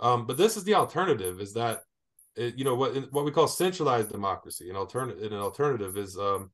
Um, 0.00 0.26
but 0.26 0.36
this 0.36 0.56
is 0.56 0.64
the 0.64 0.74
alternative: 0.74 1.40
is 1.40 1.52
that 1.54 1.80
it, 2.36 2.56
you 2.56 2.64
know 2.64 2.74
what 2.74 3.12
what 3.12 3.24
we 3.24 3.32
call 3.32 3.48
centralized 3.48 4.10
democracy. 4.10 4.70
An 4.70 4.76
alternative, 4.76 5.32
an 5.32 5.38
alternative 5.38 5.96
is 5.96 6.16
um, 6.16 6.50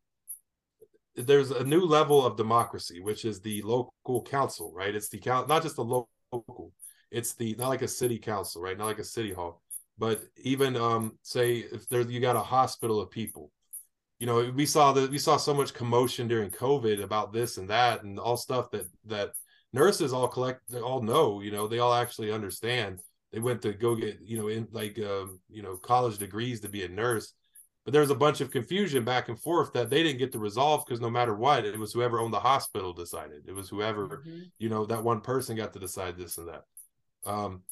there's 1.16 1.50
a 1.50 1.64
new 1.64 1.82
level 1.82 2.24
of 2.24 2.36
democracy, 2.36 3.00
which 3.00 3.24
is 3.24 3.40
the 3.40 3.62
local 3.62 4.22
council, 4.22 4.72
right? 4.74 4.94
It's 4.94 5.08
the 5.08 5.20
not 5.26 5.62
just 5.62 5.76
the 5.76 5.84
local. 5.84 6.72
It's 7.10 7.34
the 7.34 7.54
not 7.58 7.68
like 7.68 7.82
a 7.82 7.88
city 7.88 8.18
council, 8.18 8.62
right? 8.62 8.76
Not 8.76 8.86
like 8.86 8.98
a 8.98 9.04
city 9.04 9.32
hall, 9.32 9.62
but 9.98 10.22
even 10.42 10.76
um, 10.76 11.18
say 11.22 11.58
if 11.58 11.88
there 11.88 12.00
you 12.00 12.20
got 12.20 12.36
a 12.36 12.40
hospital 12.40 13.00
of 13.00 13.10
people, 13.10 13.52
you 14.18 14.26
know, 14.26 14.50
we 14.54 14.66
saw 14.66 14.92
that 14.92 15.10
we 15.10 15.18
saw 15.18 15.36
so 15.36 15.54
much 15.54 15.74
commotion 15.74 16.26
during 16.26 16.50
COVID 16.50 17.02
about 17.02 17.32
this 17.32 17.58
and 17.58 17.68
that 17.70 18.02
and 18.02 18.18
all 18.18 18.36
stuff 18.36 18.70
that 18.72 18.86
that 19.06 19.32
nurses 19.72 20.12
all 20.12 20.28
collect, 20.28 20.60
they 20.68 20.80
all 20.80 21.02
know, 21.02 21.40
you 21.40 21.52
know, 21.52 21.68
they 21.68 21.78
all 21.78 21.94
actually 21.94 22.32
understand. 22.32 23.00
They 23.32 23.40
went 23.40 23.62
to 23.62 23.72
go 23.72 23.94
get, 23.96 24.18
you 24.22 24.38
know, 24.38 24.48
in 24.48 24.68
like 24.72 24.98
um, 24.98 25.40
you 25.48 25.62
know, 25.62 25.76
college 25.76 26.18
degrees 26.18 26.60
to 26.60 26.68
be 26.68 26.84
a 26.84 26.88
nurse 26.88 27.32
but 27.84 27.92
there 27.92 28.00
was 28.00 28.10
a 28.10 28.14
bunch 28.14 28.40
of 28.40 28.50
confusion 28.50 29.04
back 29.04 29.28
and 29.28 29.38
forth 29.38 29.72
that 29.74 29.90
they 29.90 30.02
didn't 30.02 30.18
get 30.18 30.32
to 30.32 30.38
resolve 30.38 30.84
because 30.86 31.00
no 31.00 31.10
matter 31.10 31.34
what, 31.34 31.66
it 31.66 31.78
was 31.78 31.92
whoever 31.92 32.18
owned 32.18 32.32
the 32.32 32.40
hospital 32.40 32.92
decided. 32.94 33.42
It 33.46 33.54
was 33.54 33.68
whoever, 33.68 34.08
mm-hmm. 34.08 34.40
you 34.58 34.70
know, 34.70 34.86
that 34.86 35.04
one 35.04 35.20
person 35.20 35.56
got 35.56 35.74
to 35.74 35.78
decide 35.78 36.16
this 36.16 36.38
and 36.38 36.48
that. 36.48 36.64
Um, 37.26 37.62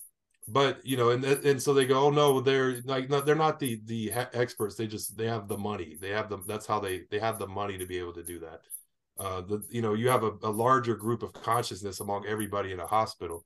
but 0.49 0.85
you 0.85 0.97
know, 0.97 1.11
and 1.11 1.25
and 1.25 1.63
so 1.63 1.73
they 1.73 1.87
go, 1.87 2.07
oh 2.07 2.11
no, 2.11 2.41
they're 2.41 2.83
like 2.85 3.09
no, 3.09 3.21
they're 3.21 3.35
not 3.35 3.59
the 3.59 3.81
the 3.85 4.13
experts. 4.35 4.75
They 4.75 4.87
just 4.87 5.17
they 5.17 5.27
have 5.27 5.49
the 5.49 5.57
money. 5.57 5.97
They 6.01 6.11
have 6.11 6.29
the 6.29 6.39
that's 6.47 6.67
how 6.67 6.81
they 6.81 7.03
they 7.11 7.19
have 7.19 7.39
the 7.39 7.47
money 7.47 7.79
to 7.79 7.87
be 7.87 7.99
able 7.99 8.13
to 8.15 8.25
do 8.25 8.41
that. 8.41 8.61
Uh, 9.19 9.41
the 9.43 9.63
you 9.71 9.81
know 9.81 9.95
you 9.95 10.09
have 10.09 10.25
a, 10.25 10.33
a 10.43 10.51
larger 10.51 10.97
group 10.97 11.23
of 11.23 11.33
consciousness 11.33 12.01
among 12.01 12.27
everybody 12.27 12.73
in 12.73 12.81
a 12.81 12.87
hospital, 12.87 13.45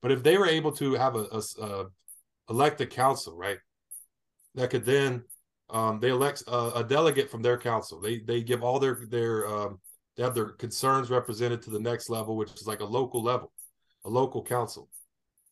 but 0.00 0.10
if 0.10 0.22
they 0.22 0.38
were 0.38 0.46
able 0.46 0.72
to 0.72 0.94
have 0.94 1.16
a, 1.16 1.26
a, 1.30 1.42
a 1.62 1.86
elect 2.48 2.80
a 2.80 2.86
council, 2.86 3.36
right, 3.36 3.58
that 4.54 4.70
could 4.70 4.86
then 4.86 5.24
um, 5.70 6.00
they 6.00 6.08
elect 6.08 6.42
a, 6.46 6.72
a, 6.76 6.84
delegate 6.84 7.30
from 7.30 7.42
their 7.42 7.58
council. 7.58 8.00
They 8.00 8.20
they 8.20 8.42
give 8.42 8.62
all 8.62 8.78
their 8.78 8.98
their 9.08 9.46
um, 9.46 9.80
they 10.16 10.22
have 10.22 10.34
their 10.34 10.50
concerns 10.50 11.10
represented 11.10 11.62
to 11.62 11.70
the 11.70 11.80
next 11.80 12.08
level, 12.08 12.36
which 12.36 12.52
is 12.52 12.66
like 12.66 12.80
a 12.80 12.86
local 12.86 13.22
level, 13.22 13.52
a 14.04 14.08
local 14.08 14.42
council. 14.42 14.88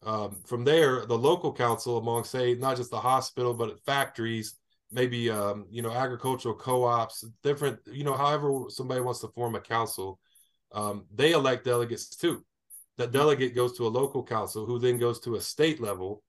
Um, 0.02 0.40
from 0.46 0.64
there, 0.64 1.04
the 1.06 1.18
local 1.18 1.52
council, 1.52 1.98
among 1.98 2.24
say 2.24 2.54
not 2.54 2.76
just 2.76 2.90
the 2.90 3.00
hospital 3.00 3.54
but 3.54 3.78
factories, 3.84 4.56
maybe 4.90 5.30
um, 5.30 5.66
you 5.70 5.82
know 5.82 5.90
agricultural 5.90 6.54
co-ops, 6.54 7.24
different 7.42 7.78
you 7.86 8.04
know 8.04 8.14
however 8.14 8.64
somebody 8.68 9.00
wants 9.00 9.20
to 9.20 9.28
form 9.28 9.54
a 9.54 9.60
council, 9.60 10.18
um, 10.72 11.04
they 11.14 11.32
elect 11.32 11.64
delegates 11.64 12.08
too. 12.08 12.44
That 12.96 13.12
delegate 13.12 13.54
goes 13.54 13.76
to 13.76 13.86
a 13.86 13.88
local 13.88 14.24
council, 14.24 14.64
who 14.64 14.78
then 14.78 14.96
goes 14.96 15.20
to 15.20 15.34
a 15.34 15.40
state 15.40 15.80
level, 15.80 16.22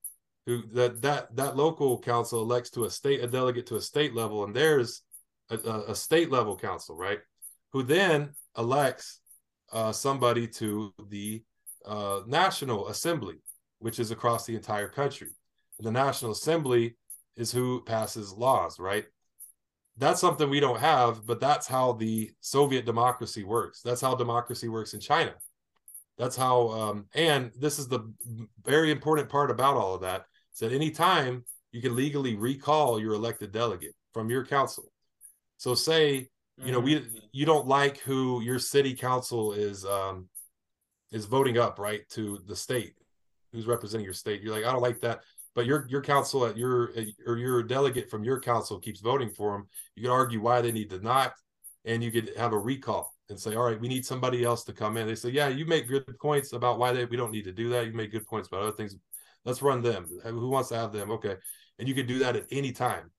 who 0.47 0.63
that 0.73 1.01
that 1.01 1.35
that 1.35 1.57
local 1.57 1.99
council 1.99 2.41
elects 2.41 2.71
to 2.71 2.85
a 2.85 2.89
state 2.89 3.23
a 3.23 3.27
delegate 3.27 3.67
to 3.67 3.75
a 3.75 3.81
state 3.81 4.15
level, 4.15 4.45
and 4.45 4.55
there's 4.55 5.03
a, 5.49 5.57
a 5.89 5.95
state 5.95 6.31
level 6.31 6.57
council, 6.57 6.95
right? 6.95 7.19
Who 7.73 7.83
then 7.83 8.33
elects 8.57 9.19
uh, 9.71 9.91
somebody 9.91 10.47
to 10.47 10.93
the 11.09 11.43
uh, 11.85 12.21
National 12.25 12.87
Assembly, 12.87 13.35
which 13.79 13.99
is 13.99 14.11
across 14.11 14.45
the 14.45 14.55
entire 14.55 14.87
country. 14.87 15.29
And 15.77 15.85
the 15.85 15.91
National 15.91 16.31
Assembly 16.31 16.95
is 17.35 17.51
who 17.51 17.83
passes 17.83 18.33
laws, 18.33 18.79
right? 18.79 19.05
That's 19.97 20.21
something 20.21 20.49
we 20.49 20.59
don't 20.59 20.79
have, 20.79 21.25
but 21.25 21.39
that's 21.39 21.67
how 21.67 21.93
the 21.93 22.31
Soviet 22.39 22.85
democracy 22.85 23.43
works. 23.43 23.81
That's 23.81 24.01
how 24.01 24.15
democracy 24.15 24.69
works 24.69 24.93
in 24.93 24.99
China. 24.99 25.33
That's 26.17 26.35
how, 26.35 26.69
um, 26.69 27.05
and 27.13 27.51
this 27.57 27.79
is 27.79 27.87
the 27.87 28.11
very 28.63 28.91
important 28.91 29.29
part 29.29 29.51
about 29.51 29.75
all 29.75 29.95
of 29.95 30.01
that 30.01 30.25
so 30.57 30.65
at 30.65 30.71
any 30.73 30.89
time, 30.89 31.45
you 31.71 31.83
can 31.83 31.95
legally 31.95 32.35
recall 32.35 32.99
your 32.99 33.13
elected 33.13 33.51
delegate 33.51 33.93
from 34.11 34.27
your 34.27 34.43
council. 34.43 34.91
So 35.57 35.75
say, 35.75 36.29
you 36.65 36.71
know, 36.71 36.79
we 36.79 36.95
mm-hmm. 36.95 37.17
you 37.31 37.45
don't 37.45 37.67
like 37.67 37.99
who 37.99 38.41
your 38.41 38.57
city 38.57 38.95
council 38.95 39.53
is 39.53 39.85
um 39.85 40.27
is 41.11 41.25
voting 41.25 41.59
up, 41.59 41.77
right, 41.77 42.09
to 42.09 42.39
the 42.47 42.55
state, 42.55 42.95
who's 43.51 43.67
representing 43.67 44.03
your 44.03 44.15
state. 44.15 44.41
You're 44.41 44.55
like, 44.55 44.65
I 44.65 44.71
don't 44.71 44.81
like 44.81 44.99
that. 45.01 45.19
But 45.53 45.67
your 45.67 45.85
your 45.89 46.01
council 46.01 46.43
at 46.47 46.57
your 46.57 46.91
or 47.27 47.37
your 47.37 47.61
delegate 47.61 48.09
from 48.09 48.23
your 48.23 48.39
council 48.39 48.79
keeps 48.79 48.99
voting 48.99 49.29
for 49.29 49.51
them. 49.51 49.67
You 49.95 50.01
could 50.05 50.11
argue 50.11 50.41
why 50.41 50.61
they 50.61 50.71
need 50.71 50.89
to 50.89 50.99
not, 50.99 51.33
and 51.85 52.03
you 52.03 52.11
could 52.11 52.31
have 52.35 52.53
a 52.53 52.57
recall 52.57 53.13
and 53.29 53.39
say, 53.39 53.53
all 53.53 53.65
right, 53.65 53.79
we 53.79 53.89
need 53.89 54.07
somebody 54.07 54.43
else 54.43 54.63
to 54.63 54.73
come 54.73 54.97
in. 54.97 55.05
They 55.05 55.13
say, 55.13 55.29
yeah, 55.29 55.49
you 55.49 55.67
make 55.67 55.87
good 55.87 56.17
points 56.19 56.53
about 56.53 56.79
why 56.79 56.93
they 56.93 57.05
we 57.05 57.15
don't 57.15 57.31
need 57.31 57.43
to 57.43 57.51
do 57.51 57.69
that. 57.69 57.85
You 57.85 57.93
make 57.93 58.11
good 58.11 58.25
points 58.25 58.47
about 58.47 58.63
other 58.63 58.71
things. 58.71 58.95
Let's 59.47 59.61
run 59.61 59.81
them. 59.81 60.09
Who 60.25 60.49
wants 60.49 60.69
to 60.69 60.75
have 60.75 60.91
them? 60.91 61.09
Okay. 61.09 61.35
And 61.79 61.87
you 61.87 61.95
can 61.95 62.05
do 62.05 62.19
that 62.19 62.35
at 62.35 62.45
any 62.51 62.73
time. 62.73 63.09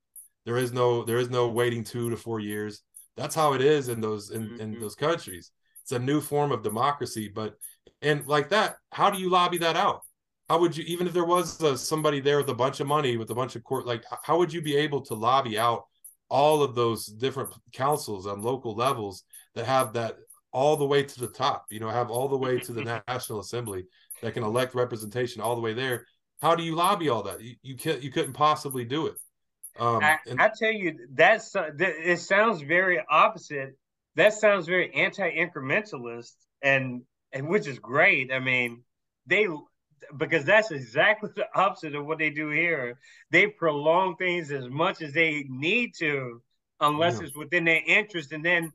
There 0.44 0.58
is 0.58 0.74
no 0.74 1.02
there 1.02 1.16
is 1.16 1.30
no 1.30 1.48
waiting 1.48 1.82
two 1.82 2.10
to 2.10 2.16
four 2.18 2.38
years. 2.38 2.82
That's 3.16 3.34
how 3.34 3.54
it 3.54 3.62
is 3.62 3.88
in 3.88 4.02
those 4.02 4.30
in, 4.30 4.42
mm-hmm. 4.42 4.60
in 4.60 4.78
those 4.78 4.94
countries. 4.94 5.50
It's 5.82 5.92
a 5.92 5.98
new 5.98 6.20
form 6.20 6.52
of 6.52 6.62
democracy, 6.62 7.32
but 7.34 7.54
and 8.02 8.26
like 8.26 8.50
that, 8.50 8.76
how 8.92 9.08
do 9.08 9.18
you 9.18 9.30
lobby 9.30 9.56
that 9.58 9.74
out? 9.74 10.02
How 10.50 10.58
would 10.60 10.76
you 10.76 10.84
even 10.86 11.06
if 11.06 11.14
there 11.14 11.24
was 11.24 11.62
a, 11.62 11.78
somebody 11.78 12.20
there 12.20 12.36
with 12.36 12.50
a 12.50 12.54
bunch 12.54 12.80
of 12.80 12.86
money 12.86 13.16
with 13.16 13.30
a 13.30 13.34
bunch 13.34 13.56
of 13.56 13.64
court 13.64 13.86
like 13.86 14.04
how 14.22 14.36
would 14.36 14.52
you 14.52 14.60
be 14.60 14.76
able 14.76 15.00
to 15.06 15.14
lobby 15.14 15.58
out 15.58 15.84
all 16.30 16.62
of 16.62 16.74
those 16.74 17.06
different 17.06 17.54
councils 17.72 18.26
on 18.26 18.42
local 18.42 18.74
levels 18.74 19.24
that 19.54 19.64
have 19.64 19.94
that 19.94 20.16
all 20.52 20.76
the 20.76 20.86
way 20.86 21.02
to 21.02 21.20
the 21.20 21.28
top, 21.28 21.66
you 21.70 21.80
know, 21.80 21.88
have 21.88 22.10
all 22.10 22.28
the 22.28 22.36
way 22.36 22.58
to 22.58 22.72
the 22.72 23.02
National 23.08 23.40
Assembly 23.40 23.84
that 24.22 24.34
can 24.34 24.42
elect 24.42 24.74
representation 24.74 25.40
all 25.40 25.54
the 25.54 25.60
way 25.60 25.74
there. 25.74 26.06
How 26.40 26.54
do 26.54 26.62
you 26.62 26.74
lobby 26.74 27.08
all 27.08 27.22
that? 27.24 27.42
You 27.42 27.56
you 27.62 27.76
can't 27.76 28.02
you 28.02 28.10
couldn't 28.10 28.34
possibly 28.34 28.84
do 28.84 29.06
it. 29.06 29.16
Um, 29.78 30.02
I, 30.02 30.18
and- 30.26 30.40
I 30.40 30.50
tell 30.56 30.72
you, 30.72 31.06
that's 31.12 31.52
that, 31.52 31.78
it 31.80 32.20
sounds 32.20 32.62
very 32.62 33.00
opposite. 33.08 33.76
That 34.16 34.34
sounds 34.34 34.66
very 34.66 34.92
anti-incrementalist, 34.94 36.32
and 36.62 37.02
and 37.32 37.48
which 37.48 37.66
is 37.66 37.78
great. 37.78 38.32
I 38.32 38.40
mean, 38.40 38.82
they 39.26 39.46
because 40.16 40.44
that's 40.44 40.70
exactly 40.70 41.30
the 41.36 41.46
opposite 41.54 41.94
of 41.94 42.06
what 42.06 42.18
they 42.18 42.30
do 42.30 42.50
here. 42.50 42.98
They 43.30 43.46
prolong 43.46 44.16
things 44.16 44.50
as 44.50 44.68
much 44.68 45.02
as 45.02 45.12
they 45.12 45.44
need 45.48 45.92
to, 45.98 46.42
unless 46.80 47.18
yeah. 47.18 47.26
it's 47.26 47.36
within 47.36 47.64
their 47.64 47.82
interest. 47.86 48.32
And 48.32 48.44
then, 48.44 48.72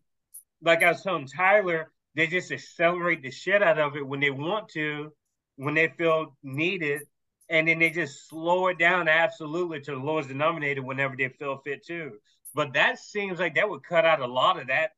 like 0.62 0.84
I 0.84 0.90
was 0.90 1.02
telling 1.02 1.28
Tyler, 1.28 1.92
they 2.16 2.28
just 2.28 2.52
accelerate 2.52 3.24
the 3.24 3.32
shit 3.32 3.64
out 3.64 3.80
of 3.80 3.96
it 3.96 4.06
when 4.06 4.20
they 4.20 4.30
want 4.30 4.70
to, 4.70 5.12
when 5.56 5.74
they 5.74 5.90
feel 5.98 6.38
needed, 6.44 7.02
and 7.50 7.68
then 7.68 7.80
they 7.80 7.90
just 7.90 8.28
slow 8.30 8.68
it 8.68 8.80
down 8.80 9.08
absolutely 9.08 9.80
to 9.82 9.92
the 9.92 9.98
lowest 9.98 10.30
denominator 10.30 10.82
whenever 10.82 11.16
they 11.16 11.30
feel 11.30 11.58
fit 11.58 11.86
to. 11.88 12.12
But 12.56 12.74
that 12.74 13.00
seems 13.00 13.40
like 13.40 13.56
that 13.56 13.70
would 13.70 13.84
cut 13.84 14.06
out 14.06 14.22
a 14.22 14.28
lot 14.28 14.60
of 14.60 14.68
that 14.68 14.92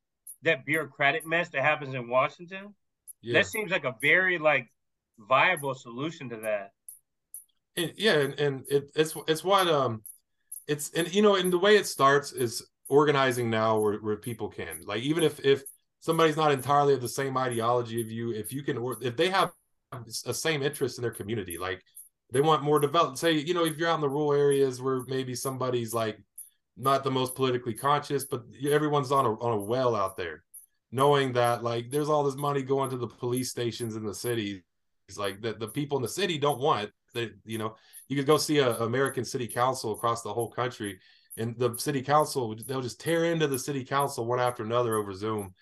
that 0.43 0.65
bureaucratic 0.65 1.25
mess 1.25 1.49
that 1.49 1.63
happens 1.63 1.95
in 1.95 2.07
Washington. 2.07 2.75
Yeah. 3.21 3.39
That 3.39 3.47
seems 3.47 3.71
like 3.71 3.83
a 3.83 3.95
very 4.01 4.37
like 4.37 4.67
viable 5.17 5.73
solution 5.73 6.29
to 6.29 6.37
that. 6.37 6.71
And, 7.77 7.93
yeah, 7.97 8.19
and, 8.19 8.39
and 8.39 8.63
it, 8.69 8.91
it's 8.95 9.15
it's 9.27 9.43
what 9.43 9.67
um 9.67 10.03
it's 10.67 10.91
and 10.91 11.13
you 11.13 11.21
know 11.21 11.35
and 11.35 11.51
the 11.51 11.59
way 11.59 11.77
it 11.77 11.87
starts 11.87 12.31
is 12.31 12.65
organizing 12.87 13.49
now 13.49 13.79
where, 13.79 13.97
where 13.97 14.17
people 14.17 14.47
can 14.47 14.81
like 14.85 15.01
even 15.01 15.23
if 15.23 15.43
if 15.43 15.63
somebody's 15.99 16.37
not 16.37 16.51
entirely 16.51 16.93
of 16.93 17.01
the 17.01 17.09
same 17.09 17.35
ideology 17.37 17.99
of 17.99 18.11
you 18.11 18.31
if 18.31 18.53
you 18.53 18.61
can 18.61 18.95
if 19.01 19.17
they 19.17 19.29
have 19.29 19.51
a 20.25 20.33
same 20.33 20.61
interest 20.61 20.97
in 20.97 21.01
their 21.01 21.11
community 21.11 21.57
like 21.57 21.81
they 22.35 22.41
want 22.41 22.63
more 22.63 22.81
developed 22.81 23.17
say 23.17 23.31
you 23.31 23.53
know 23.53 23.63
if 23.63 23.77
you're 23.77 23.87
out 23.87 23.95
in 23.95 24.01
the 24.01 24.09
rural 24.09 24.33
areas 24.33 24.81
where 24.81 25.03
maybe 25.07 25.33
somebody's 25.33 25.93
like 25.93 26.19
not 26.75 27.01
the 27.01 27.09
most 27.09 27.33
politically 27.33 27.73
conscious 27.73 28.25
but 28.25 28.43
everyone's 28.69 29.09
on 29.09 29.25
a 29.25 29.31
on 29.39 29.53
a 29.53 29.63
well 29.63 29.95
out 29.95 30.17
there 30.17 30.43
knowing 30.91 31.31
that 31.31 31.63
like 31.63 31.89
there's 31.89 32.09
all 32.09 32.25
this 32.25 32.35
money 32.35 32.61
going 32.61 32.89
to 32.89 32.97
the 32.97 33.07
police 33.07 33.49
stations 33.49 33.95
in 33.95 34.05
the 34.05 34.13
cities 34.13 34.61
like 35.15 35.41
that 35.41 35.61
the 35.61 35.67
people 35.69 35.97
in 35.97 36.01
the 36.01 36.09
city 36.09 36.37
don't 36.37 36.59
want 36.59 36.89
that 37.13 37.33
you 37.45 37.57
know 37.57 37.73
you 38.09 38.17
could 38.17 38.27
go 38.27 38.35
see 38.35 38.57
a 38.57 38.75
american 38.79 39.23
city 39.23 39.47
council 39.47 39.93
across 39.93 40.21
the 40.21 40.33
whole 40.33 40.51
country 40.51 40.99
and 41.37 41.57
the 41.57 41.73
city 41.77 42.01
council 42.01 42.53
they'll 42.67 42.81
just 42.81 42.99
tear 42.99 43.23
into 43.23 43.47
the 43.47 43.57
city 43.57 43.85
council 43.85 44.25
one 44.25 44.41
after 44.41 44.61
another 44.61 44.95
over 44.95 45.13
zoom 45.13 45.53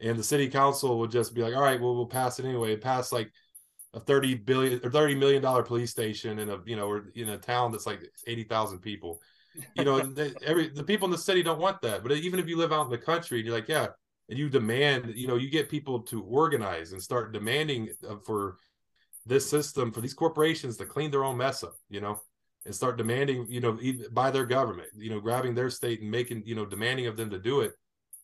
and 0.00 0.18
the 0.18 0.24
city 0.24 0.48
council 0.48 0.98
would 0.98 1.10
just 1.10 1.34
be 1.34 1.42
like 1.42 1.54
all 1.54 1.60
right 1.62 1.80
well 1.80 1.94
we'll 1.94 2.06
pass 2.06 2.38
it 2.38 2.46
anyway. 2.46 2.74
Pass 2.74 3.12
like 3.12 3.30
a 3.94 4.00
30 4.00 4.34
billion 4.36 4.80
or 4.84 4.90
30 4.90 5.14
million 5.14 5.42
dollar 5.42 5.62
police 5.62 5.90
station 5.90 6.38
in 6.38 6.50
a 6.50 6.58
you 6.64 6.76
know 6.76 6.88
or 6.88 7.10
in 7.14 7.30
a 7.30 7.38
town 7.38 7.72
that's 7.72 7.86
like 7.86 8.00
80,000 8.26 8.78
people. 8.78 9.20
You 9.74 9.84
know 9.84 10.00
they, 10.00 10.32
every 10.44 10.68
the 10.70 10.84
people 10.84 11.06
in 11.06 11.12
the 11.12 11.18
city 11.18 11.42
don't 11.42 11.60
want 11.60 11.82
that. 11.82 12.02
But 12.02 12.12
even 12.12 12.40
if 12.40 12.48
you 12.48 12.56
live 12.56 12.72
out 12.72 12.86
in 12.86 12.90
the 12.90 12.98
country 12.98 13.38
and 13.38 13.46
you're 13.46 13.54
like 13.54 13.68
yeah 13.68 13.88
and 14.28 14.38
you 14.38 14.48
demand 14.48 15.12
you 15.14 15.26
know 15.26 15.36
you 15.36 15.50
get 15.50 15.68
people 15.68 16.00
to 16.00 16.22
organize 16.22 16.92
and 16.92 17.02
start 17.02 17.32
demanding 17.32 17.90
uh, 18.08 18.16
for 18.24 18.56
this 19.26 19.48
system 19.48 19.92
for 19.92 20.00
these 20.00 20.14
corporations 20.14 20.76
to 20.76 20.86
clean 20.86 21.10
their 21.10 21.22
own 21.22 21.36
mess 21.36 21.62
up 21.62 21.74
you 21.88 22.00
know 22.00 22.20
and 22.64 22.74
start 22.74 22.96
demanding 22.96 23.46
you 23.48 23.60
know 23.60 23.78
by 24.12 24.30
their 24.30 24.46
government 24.46 24.88
you 24.96 25.10
know 25.10 25.20
grabbing 25.20 25.54
their 25.54 25.70
state 25.70 26.00
and 26.00 26.10
making 26.10 26.42
you 26.46 26.54
know 26.54 26.64
demanding 26.64 27.06
of 27.06 27.16
them 27.16 27.30
to 27.30 27.38
do 27.38 27.60
it. 27.60 27.74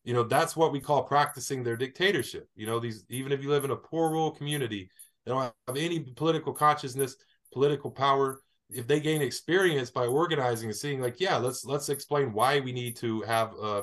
You 0.05 0.15
know 0.15 0.23
that's 0.23 0.57
what 0.57 0.73
we 0.73 0.81
call 0.81 1.03
practicing 1.03 1.62
their 1.62 1.77
dictatorship. 1.77 2.49
You 2.55 2.66
know 2.66 2.78
these 2.78 3.05
even 3.11 3.32
if 3.32 3.43
you 3.43 3.51
live 3.51 3.65
in 3.65 3.73
a 3.73 3.77
poor 3.77 4.11
rural 4.11 4.31
community 4.31 4.89
they 5.29 5.35
don't 5.35 5.53
have 5.67 5.77
any 5.77 6.01
political 6.01 6.55
consciousness, 6.55 7.17
political 7.53 7.91
power. 7.91 8.41
If 8.71 8.87
they 8.87 8.99
gain 8.99 9.21
experience 9.21 9.91
by 9.91 10.07
organizing 10.07 10.71
and 10.71 10.77
seeing, 10.77 11.03
like, 11.03 11.21
yeah, 11.21 11.37
let's 11.37 11.67
let's 11.67 11.91
explain 11.91 12.33
why 12.33 12.61
we 12.61 12.73
need 12.73 12.97
to 12.97 13.21
have 13.23 13.53
a, 13.63 13.83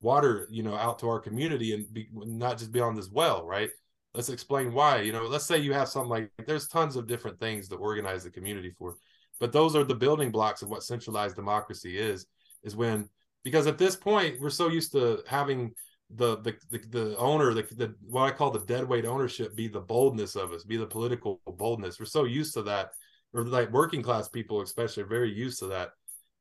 water, 0.00 0.46
you 0.50 0.62
know, 0.62 0.74
out 0.74 0.98
to 1.00 1.08
our 1.08 1.18
community 1.18 1.72
and 1.72 1.92
be, 1.92 2.06
not 2.12 2.58
just 2.58 2.70
be 2.70 2.80
on 2.80 2.94
this 2.94 3.10
well, 3.10 3.44
right? 3.46 3.70
Let's 4.14 4.28
explain 4.28 4.72
why. 4.72 5.00
You 5.00 5.12
know, 5.12 5.24
let's 5.24 5.46
say 5.46 5.58
you 5.58 5.72
have 5.72 5.88
something 5.88 6.10
like 6.10 6.30
there's 6.46 6.68
tons 6.68 6.96
of 6.96 7.06
different 7.06 7.40
things 7.40 7.68
to 7.68 7.76
organize 7.76 8.24
the 8.24 8.30
community 8.30 8.72
for, 8.78 8.96
but 9.40 9.52
those 9.52 9.74
are 9.74 9.84
the 9.84 9.94
building 9.94 10.30
blocks 10.30 10.62
of 10.62 10.68
what 10.68 10.82
centralized 10.82 11.36
democracy 11.36 11.98
is. 11.98 12.26
Is 12.62 12.76
when 12.76 13.08
because 13.42 13.66
at 13.66 13.78
this 13.78 13.96
point 13.96 14.40
we're 14.40 14.50
so 14.50 14.68
used 14.68 14.92
to 14.92 15.22
having 15.26 15.72
the 16.10 16.36
the 16.38 16.54
the, 16.70 16.78
the 16.90 17.16
owner 17.16 17.52
the, 17.52 17.62
the 17.74 17.94
what 18.06 18.22
I 18.22 18.30
call 18.30 18.50
the 18.50 18.60
deadweight 18.60 19.04
ownership 19.04 19.56
be 19.56 19.68
the 19.68 19.80
boldness 19.80 20.36
of 20.36 20.52
us, 20.52 20.64
be 20.64 20.76
the 20.76 20.86
political 20.86 21.40
boldness. 21.46 21.98
We're 21.98 22.06
so 22.06 22.24
used 22.24 22.54
to 22.54 22.62
that, 22.62 22.90
or 23.32 23.44
like 23.44 23.72
working 23.72 24.02
class 24.02 24.28
people 24.28 24.60
especially 24.60 25.02
are 25.02 25.06
very 25.06 25.32
used 25.32 25.58
to 25.60 25.66
that 25.66 25.90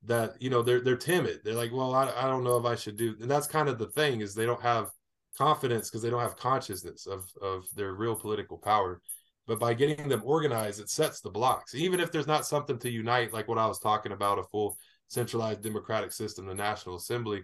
that 0.04 0.40
you 0.40 0.50
know 0.50 0.62
they're 0.62 0.82
they're 0.82 0.96
timid. 0.96 1.40
They're 1.44 1.56
like 1.56 1.72
well 1.74 1.96
I, 1.96 2.12
I 2.16 2.28
don't 2.28 2.44
know 2.44 2.58
if 2.58 2.66
i 2.66 2.76
should 2.76 2.98
do 2.98 3.16
and 3.20 3.30
that's 3.30 3.48
kind 3.48 3.68
of 3.68 3.80
the 3.80 3.88
thing 3.88 4.22
is 4.22 4.36
they 4.36 4.46
don't 4.46 4.62
have 4.62 4.90
confidence 5.38 5.90
because 5.90 6.02
they 6.02 6.10
don't 6.10 6.22
have 6.22 6.38
consciousness 6.38 7.08
of 7.08 7.26
of 7.42 7.66
their 7.76 7.94
real 7.94 8.16
political 8.16 8.58
power. 8.58 9.02
But 9.48 9.60
by 9.60 9.74
getting 9.74 10.10
them 10.10 10.22
organized 10.26 10.80
it 10.80 10.90
sets 10.90 11.22
the 11.22 11.30
blocks. 11.30 11.74
Even 11.74 12.00
if 12.00 12.12
there's 12.12 12.28
not 12.28 12.46
something 12.46 12.78
to 12.80 12.90
unite 12.90 13.34
like 13.34 13.48
what 13.48 13.58
i 13.58 13.66
was 13.66 13.80
talking 13.80 14.12
about 14.12 14.40
a 14.40 14.44
full 14.44 14.78
centralized 15.08 15.64
democratic 15.64 16.12
system 16.12 16.46
the 16.46 16.56
national 16.56 16.96
assembly 16.96 17.44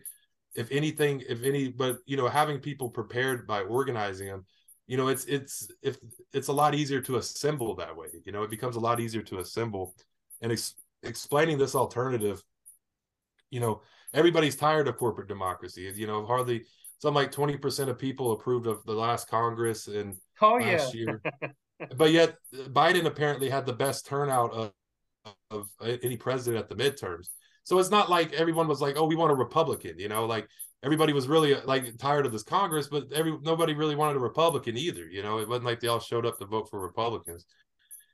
if 0.55 0.71
anything 0.71 1.23
if 1.27 1.43
any 1.43 1.69
but 1.69 1.97
you 2.05 2.17
know 2.17 2.27
having 2.27 2.59
people 2.59 2.89
prepared 2.89 3.47
by 3.47 3.61
organizing 3.61 4.27
them 4.27 4.45
you 4.87 4.97
know 4.97 5.07
it's 5.07 5.25
it's 5.25 5.69
if 5.81 5.97
it's 6.33 6.49
a 6.49 6.53
lot 6.53 6.75
easier 6.75 6.99
to 7.01 7.17
assemble 7.17 7.75
that 7.75 7.95
way 7.95 8.07
you 8.25 8.31
know 8.31 8.43
it 8.43 8.49
becomes 8.49 8.75
a 8.75 8.79
lot 8.79 8.99
easier 8.99 9.21
to 9.21 9.39
assemble. 9.39 9.95
And 10.43 10.51
ex- 10.51 10.73
explaining 11.03 11.59
this 11.59 11.75
alternative 11.75 12.43
you 13.51 13.59
know 13.59 13.81
everybody's 14.13 14.55
tired 14.55 14.87
of 14.87 14.97
corporate 14.97 15.27
democracy 15.27 15.91
you 15.95 16.07
know 16.07 16.25
hardly 16.25 16.63
something 16.97 17.15
like 17.15 17.31
20% 17.31 17.89
of 17.89 17.97
people 17.97 18.31
approved 18.31 18.67
of 18.67 18.83
the 18.85 18.93
last 18.93 19.27
congress 19.27 19.87
and 19.87 20.15
oh, 20.41 20.53
last 20.53 20.93
yeah. 20.93 20.99
year. 20.99 21.21
But 21.97 22.11
yet 22.11 22.37
biden 22.53 23.05
apparently 23.05 23.49
had 23.49 23.65
the 23.65 23.73
best 23.73 24.05
turnout 24.05 24.53
of, 24.53 24.71
of 25.49 25.67
any 25.81 26.15
president 26.15 26.63
at 26.63 26.69
the 26.69 26.75
midterms 26.75 27.29
so 27.63 27.79
it's 27.79 27.89
not 27.89 28.09
like 28.09 28.33
everyone 28.33 28.67
was 28.67 28.81
like 28.81 28.95
oh 28.97 29.05
we 29.05 29.15
want 29.15 29.31
a 29.31 29.35
republican 29.35 29.97
you 29.97 30.09
know 30.09 30.25
like 30.25 30.47
everybody 30.83 31.13
was 31.13 31.27
really 31.27 31.55
like 31.65 31.97
tired 31.97 32.25
of 32.25 32.31
this 32.31 32.43
congress 32.43 32.87
but 32.87 33.11
every 33.13 33.37
nobody 33.41 33.73
really 33.73 33.95
wanted 33.95 34.17
a 34.17 34.19
republican 34.19 34.77
either 34.77 35.05
you 35.05 35.21
know 35.21 35.39
it 35.39 35.47
wasn't 35.47 35.65
like 35.65 35.79
they 35.79 35.87
all 35.87 35.99
showed 35.99 36.25
up 36.25 36.37
to 36.37 36.45
vote 36.45 36.69
for 36.69 36.79
republicans. 36.79 37.45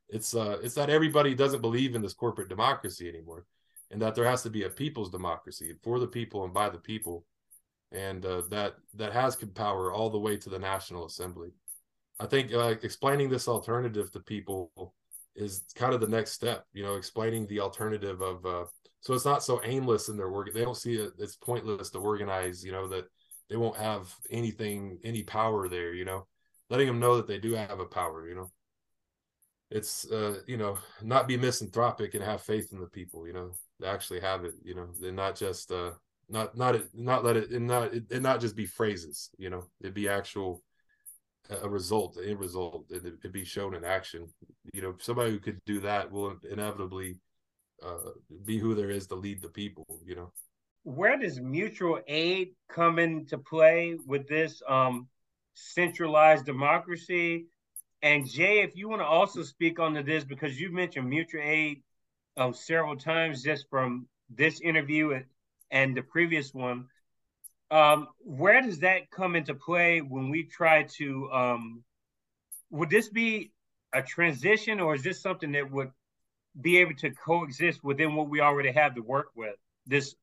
It's 0.09 0.33
uh 0.35 0.57
it's 0.63 0.75
that 0.75 0.89
everybody 0.89 1.35
doesn't 1.35 1.61
believe 1.61 1.95
in 1.95 2.01
this 2.01 2.13
corporate 2.13 2.47
democracy 2.47 3.09
anymore 3.09 3.45
and 3.91 4.01
that 4.01 4.15
there 4.15 4.25
has 4.25 4.43
to 4.43 4.49
be 4.49 4.63
a 4.63 4.69
people's 4.69 5.09
democracy 5.09 5.73
for 5.83 5.99
the 5.99 6.07
people 6.07 6.43
and 6.43 6.53
by 6.53 6.69
the 6.69 6.77
people. 6.77 7.25
And 7.91 8.25
uh, 8.25 8.41
that 8.49 8.75
that 8.95 9.13
has 9.13 9.37
power 9.55 9.93
all 9.93 10.09
the 10.09 10.19
way 10.19 10.35
to 10.37 10.49
the 10.49 10.59
national 10.59 11.05
assembly. 11.05 11.49
I 12.19 12.25
think 12.25 12.53
uh, 12.53 12.75
explaining 12.83 13.29
this 13.29 13.47
alternative 13.47 14.11
to 14.11 14.19
people 14.19 14.93
is 15.35 15.63
kind 15.75 15.93
of 15.93 16.01
the 16.01 16.07
next 16.07 16.31
step 16.31 16.65
you 16.73 16.83
know 16.83 16.95
explaining 16.95 17.47
the 17.47 17.61
alternative 17.61 18.21
of 18.21 18.45
uh, 18.45 18.65
so 19.07 19.13
it's 19.13 19.23
not 19.23 19.41
so 19.41 19.61
aimless 19.63 20.09
in 20.09 20.17
their 20.17 20.29
work 20.29 20.53
they 20.53 20.65
don't 20.65 20.75
see 20.75 20.95
it 20.95 21.13
it's 21.17 21.37
pointless 21.37 21.89
to 21.89 21.97
organize 21.97 22.61
you 22.61 22.73
know 22.73 22.89
that 22.89 23.05
they 23.49 23.55
won't 23.55 23.77
have 23.77 24.13
anything 24.29 24.99
any 25.03 25.23
power 25.23 25.69
there 25.69 25.93
you 25.93 26.05
know? 26.05 26.27
Letting 26.69 26.87
them 26.87 26.99
know 26.99 27.15
that 27.15 27.27
they 27.27 27.39
do 27.39 27.53
have 27.53 27.79
a 27.79 27.85
power 27.85 28.27
you 28.27 28.35
know? 28.35 28.51
It's 29.71 30.09
uh 30.11 30.39
you 30.45 30.57
know 30.57 30.77
not 31.01 31.25
be 31.25 31.37
misanthropic 31.37 32.13
and 32.13 32.23
have 32.23 32.41
faith 32.41 32.73
in 32.73 32.79
the 32.79 32.87
people 32.87 33.25
you 33.25 33.33
know? 33.33 33.51
They 33.79 33.87
actually 33.87 34.19
have 34.19 34.43
it 34.43 34.55
you 34.61 34.75
know? 34.75 34.87
They're 34.99 35.11
not 35.11 35.37
just 35.37 35.71
uh 35.71 35.91
not 36.27 36.57
not 36.57 36.75
not 36.93 37.23
let 37.23 37.37
it 37.37 37.51
and 37.51 37.67
not 37.67 37.93
it, 37.93 38.21
not 38.21 38.41
just 38.41 38.55
be 38.55 38.65
phrases 38.65 39.29
you 39.37 39.49
know? 39.49 39.69
It 39.81 39.93
be 39.93 40.09
actual 40.09 40.61
a 41.49 41.69
result 41.69 42.17
a 42.21 42.35
result 42.35 42.87
it, 42.89 43.05
it 43.23 43.31
be 43.31 43.45
shown 43.45 43.73
in 43.73 43.85
action. 43.85 44.27
You 44.73 44.81
know 44.81 44.95
somebody 44.99 45.31
who 45.31 45.39
could 45.39 45.61
do 45.65 45.79
that 45.79 46.11
will 46.11 46.35
inevitably 46.51 47.19
uh 47.83 48.11
be 48.45 48.57
who 48.57 48.73
there 48.75 48.89
is 48.89 49.07
to 49.07 49.15
lead 49.15 49.41
the 49.41 49.49
people 49.49 49.85
you 50.05 50.15
know 50.15 50.31
where 50.83 51.17
does 51.17 51.39
mutual 51.39 51.99
aid 52.07 52.49
come 52.69 52.97
into 52.99 53.37
play 53.37 53.97
with 54.05 54.27
this 54.27 54.61
um 54.67 55.07
centralized 55.53 56.45
democracy 56.45 57.45
and 58.01 58.25
jae 58.25 58.63
if 58.63 58.75
you 58.75 58.87
want 58.89 59.01
to 59.01 59.05
also 59.05 59.43
speak 59.43 59.79
on 59.79 59.93
to 59.93 60.03
this 60.03 60.23
because 60.23 60.59
you 60.59 60.71
mentioned 60.71 61.09
mutual 61.09 61.41
aid 61.43 61.81
um, 62.37 62.53
several 62.53 62.95
times 62.95 63.41
just 63.41 63.65
from 63.69 64.07
this 64.29 64.61
interview 64.61 65.19
and 65.71 65.95
the 65.95 66.01
previous 66.01 66.53
one. 66.53 66.85
Um, 67.69 68.07
where 68.19 68.61
does 68.61 68.79
that 68.79 69.09
come 69.11 69.35
into 69.35 69.53
play 69.53 69.99
when 69.99 70.29
we 70.29 70.43
try 70.43 70.83
to? 70.97 71.31
Um, 71.31 71.83
would 72.69 72.89
this 72.89 73.09
be 73.09 73.51
a 73.93 74.01
transition, 74.01 74.79
or 74.79 74.95
is 74.95 75.03
this 75.03 75.21
something 75.21 75.51
that 75.53 75.69
would 75.71 75.91
be 76.61 76.77
able 76.77 76.95
to 76.95 77.11
coexist 77.11 77.83
within 77.83 78.15
what 78.15 78.29
we 78.29 78.41
already 78.41 78.71
have 78.71 78.95
to 78.95 79.01
work 79.01 79.27
with? 79.35 79.55
This 79.85 80.15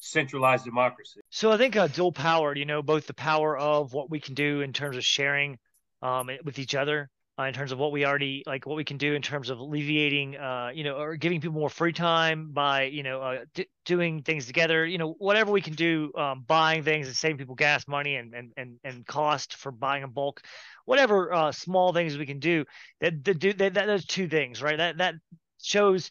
centralized 0.00 0.64
democracy. 0.64 1.20
So 1.30 1.50
I 1.50 1.56
think 1.56 1.76
uh, 1.76 1.88
dual 1.88 2.12
power, 2.12 2.54
you 2.54 2.64
know, 2.64 2.82
both 2.82 3.06
the 3.06 3.14
power 3.14 3.56
of 3.56 3.92
what 3.92 4.10
we 4.10 4.20
can 4.20 4.34
do 4.34 4.60
in 4.60 4.72
terms 4.72 4.96
of 4.96 5.04
sharing 5.04 5.58
um, 6.02 6.30
with 6.44 6.58
each 6.58 6.74
other, 6.74 7.10
uh, 7.38 7.44
in 7.44 7.52
terms 7.52 7.72
of 7.72 7.78
what 7.78 7.92
we 7.92 8.06
already 8.06 8.42
like 8.46 8.66
what 8.66 8.76
we 8.76 8.84
can 8.84 8.96
do 8.96 9.14
in 9.14 9.20
terms 9.20 9.50
of 9.50 9.58
alleviating 9.58 10.36
uh, 10.36 10.70
you 10.72 10.84
know 10.84 10.96
or 10.96 11.16
giving 11.16 11.40
people 11.40 11.58
more 11.58 11.68
free 11.68 11.92
time 11.92 12.50
by 12.52 12.84
you 12.84 13.02
know 13.02 13.20
uh, 13.20 13.44
d- 13.54 13.68
doing 13.84 14.22
things 14.22 14.46
together 14.46 14.86
you 14.86 14.98
know 14.98 15.14
whatever 15.18 15.52
we 15.52 15.60
can 15.60 15.74
do 15.74 16.10
um, 16.16 16.44
buying 16.46 16.82
things 16.82 17.06
and 17.06 17.16
saving 17.16 17.36
people 17.36 17.54
gas 17.54 17.86
money 17.86 18.16
and 18.16 18.34
and 18.34 18.52
and, 18.56 18.78
and 18.84 19.06
cost 19.06 19.56
for 19.56 19.70
buying 19.70 20.02
in 20.02 20.10
bulk 20.10 20.40
whatever 20.86 21.32
uh, 21.32 21.52
small 21.52 21.92
things 21.92 22.16
we 22.16 22.26
can 22.26 22.38
do 22.38 22.64
that 23.00 23.22
that 23.24 23.38
do 23.38 23.52
that, 23.52 23.74
that 23.74 23.86
those 23.86 24.06
two 24.06 24.28
things 24.28 24.62
right 24.62 24.78
that 24.78 24.96
that 24.96 25.14
shows 25.62 26.10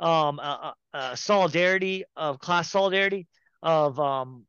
um 0.00 0.38
a, 0.38 0.74
a 0.92 1.16
solidarity 1.16 2.04
of 2.16 2.38
class 2.38 2.70
solidarity 2.70 3.26
of 3.62 3.98
um 3.98 4.44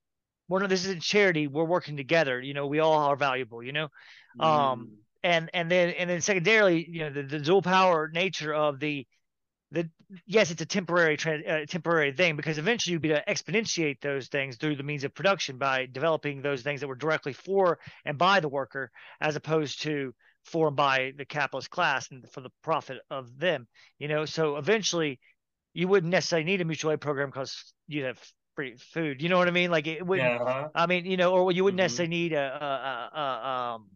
we're 0.49 0.59
not 0.59 0.69
this 0.69 0.85
is 0.85 0.91
a 0.91 0.99
charity. 0.99 1.47
We're 1.47 1.65
working 1.65 1.97
together. 1.97 2.39
You 2.39 2.53
know 2.53 2.67
we 2.67 2.79
all 2.79 2.93
are 2.93 3.15
valuable 3.15 3.63
you 3.63 3.73
know? 3.73 3.89
Um 4.39 4.49
mm. 4.49 4.87
and 5.23 5.49
and 5.53 5.69
then 5.71 5.89
and 5.89 6.09
then 6.09 6.21
secondarily, 6.21 6.87
you 6.89 6.99
know, 7.01 7.09
the, 7.09 7.23
the 7.23 7.39
dual 7.39 7.61
power 7.61 8.09
nature 8.13 8.53
of 8.53 8.79
the 8.79 9.05
the 9.71 9.89
yes, 10.25 10.51
it's 10.51 10.61
a 10.61 10.65
temporary 10.65 11.17
uh, 11.17 11.65
temporary 11.67 12.13
thing 12.13 12.35
because 12.37 12.57
eventually 12.57 12.93
you'd 12.93 13.01
be 13.01 13.09
to 13.09 13.23
exponentiate 13.27 13.99
those 13.99 14.27
things 14.27 14.55
through 14.55 14.77
the 14.77 14.83
means 14.83 15.03
of 15.03 15.13
production 15.13 15.57
by 15.57 15.87
developing 15.91 16.41
those 16.41 16.61
things 16.61 16.79
that 16.81 16.87
were 16.87 16.95
directly 16.95 17.33
for 17.33 17.79
and 18.05 18.17
by 18.17 18.39
the 18.39 18.47
worker 18.47 18.91
as 19.19 19.35
opposed 19.35 19.81
to 19.81 20.13
for 20.47 20.71
by 20.71 21.13
the 21.17 21.25
capitalist 21.25 21.69
class 21.69 22.09
and 22.11 22.29
for 22.31 22.41
the 22.41 22.49
profit 22.63 22.97
of 23.09 23.37
them. 23.37 23.67
You 23.99 24.07
know, 24.07 24.25
so 24.25 24.57
eventually 24.57 25.19
you 25.73 25.87
wouldn't 25.87 26.11
necessarily 26.11 26.45
need 26.45 26.61
a 26.61 26.65
mutual 26.65 26.91
aid 26.91 27.01
program 27.01 27.29
because 27.29 27.73
you'd 27.87 28.05
have 28.05 28.19
free 28.55 28.75
food. 28.77 29.21
You 29.21 29.29
know 29.29 29.37
what 29.37 29.47
I 29.47 29.51
mean? 29.51 29.71
Like 29.71 29.87
it 29.87 30.05
wouldn't. 30.05 30.27
Yeah, 30.27 30.43
uh-huh. 30.43 30.69
I 30.73 30.87
mean, 30.87 31.05
you 31.05 31.17
know, 31.17 31.33
or 31.33 31.51
you 31.51 31.63
wouldn't 31.63 31.79
mm-hmm. 31.79 31.83
necessarily 31.83 32.09
need 32.09 32.33
a, 32.33 32.37
a, 32.39 33.17
a, 33.17 33.21
a 33.21 33.47
um 33.47 33.89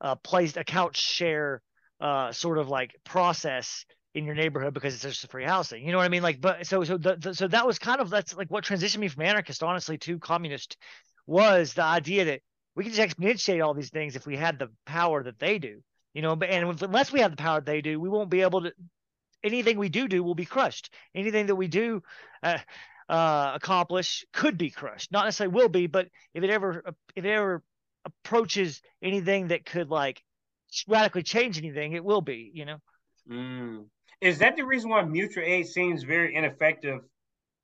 uh, 0.00 0.14
placed 0.16 0.56
a 0.56 0.64
couch 0.64 1.00
share 1.00 1.62
uh, 2.00 2.32
sort 2.32 2.58
of 2.58 2.68
like 2.68 2.94
process 3.04 3.84
in 4.14 4.26
your 4.26 4.34
neighborhood 4.34 4.74
because 4.74 4.94
it's 4.94 5.02
just 5.02 5.30
free 5.30 5.44
housing. 5.44 5.84
You 5.84 5.92
know 5.92 5.98
what 5.98 6.04
I 6.04 6.08
mean? 6.08 6.22
Like, 6.22 6.40
but 6.40 6.66
so 6.66 6.84
so 6.84 6.98
the, 6.98 7.16
the, 7.16 7.34
so 7.34 7.48
that 7.48 7.66
was 7.66 7.78
kind 7.78 8.00
of 8.00 8.10
that's 8.10 8.36
like 8.36 8.50
what 8.50 8.64
transitioned 8.64 8.98
me 8.98 9.08
from 9.08 9.22
anarchist, 9.22 9.62
honestly, 9.62 9.98
to 9.98 10.18
communist 10.18 10.76
was 11.26 11.74
the 11.74 11.84
idea 11.84 12.24
that 12.26 12.40
we 12.74 12.84
can 12.84 12.92
just 12.92 13.16
exponentiate 13.16 13.64
all 13.64 13.74
these 13.74 13.90
things 13.90 14.16
if 14.16 14.26
we 14.26 14.36
had 14.36 14.58
the 14.58 14.68
power 14.86 15.22
that 15.22 15.38
they 15.38 15.58
do. 15.58 15.82
You 16.14 16.22
know, 16.22 16.36
but 16.36 16.50
and 16.50 16.68
if, 16.68 16.82
unless 16.82 17.12
we 17.12 17.20
have 17.20 17.30
the 17.30 17.36
power 17.36 17.60
that 17.60 17.66
they 17.66 17.80
do, 17.80 17.98
we 17.98 18.08
won't 18.08 18.30
be 18.30 18.42
able 18.42 18.62
to. 18.62 18.72
Anything 19.44 19.78
we 19.78 19.88
do 19.88 20.06
do 20.06 20.22
will 20.22 20.36
be 20.36 20.44
crushed. 20.44 20.92
Anything 21.14 21.46
that 21.46 21.56
we 21.56 21.66
do 21.66 22.02
uh, 22.42 22.58
uh, 23.08 23.52
accomplish 23.54 24.24
could 24.32 24.56
be 24.56 24.70
crushed. 24.70 25.10
Not 25.10 25.24
necessarily 25.24 25.54
will 25.54 25.68
be, 25.68 25.86
but 25.86 26.08
if 26.34 26.44
it 26.44 26.50
ever 26.50 26.82
if 27.16 27.24
it 27.24 27.28
ever 27.28 27.62
approaches 28.04 28.82
anything 29.02 29.48
that 29.48 29.64
could 29.64 29.90
like 29.90 30.22
radically 30.86 31.22
change 31.22 31.58
anything, 31.58 31.92
it 31.92 32.04
will 32.04 32.20
be, 32.20 32.50
you 32.54 32.64
know. 32.64 32.76
Mm. 33.30 33.86
Is 34.20 34.38
that 34.38 34.56
the 34.56 34.64
reason 34.64 34.90
why 34.90 35.02
mutual 35.02 35.44
aid 35.44 35.66
seems 35.66 36.04
very 36.04 36.34
ineffective 36.34 37.00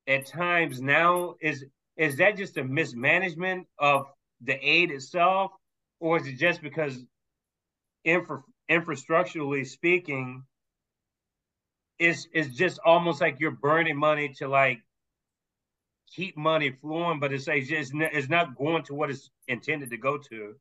at 0.07 0.25
times 0.25 0.81
now? 0.81 1.35
Is 1.41 1.65
is 1.97 2.17
that 2.17 2.37
just 2.37 2.57
a 2.57 2.63
mismanagement 2.63 3.67
of 3.77 4.05
the 4.41 4.53
aid 4.53 4.91
itself, 4.91 5.51
or 5.99 6.17
is 6.17 6.27
it 6.27 6.37
just 6.37 6.61
because 6.61 6.97
infra, 8.03 8.41
infrastructurally 8.69 9.67
speaking, 9.67 10.43
it's 11.97 12.27
it's 12.33 12.55
just 12.55 12.79
almost 12.85 13.19
like 13.21 13.39
you're 13.39 13.51
burning 13.51 13.97
money 13.97 14.33
to 14.37 14.47
like 14.47 14.79
keep 16.15 16.37
money 16.37 16.71
flowing, 16.81 17.19
but 17.19 17.33
it's 17.33 17.47
it's, 17.47 17.91
it's 17.93 18.29
not 18.29 18.55
going 18.57 18.83
to 18.83 18.93
what 18.93 19.09
it's 19.09 19.29
intended 19.47 19.89
to 19.89 19.97
go 19.97 20.17
to. 20.17 20.55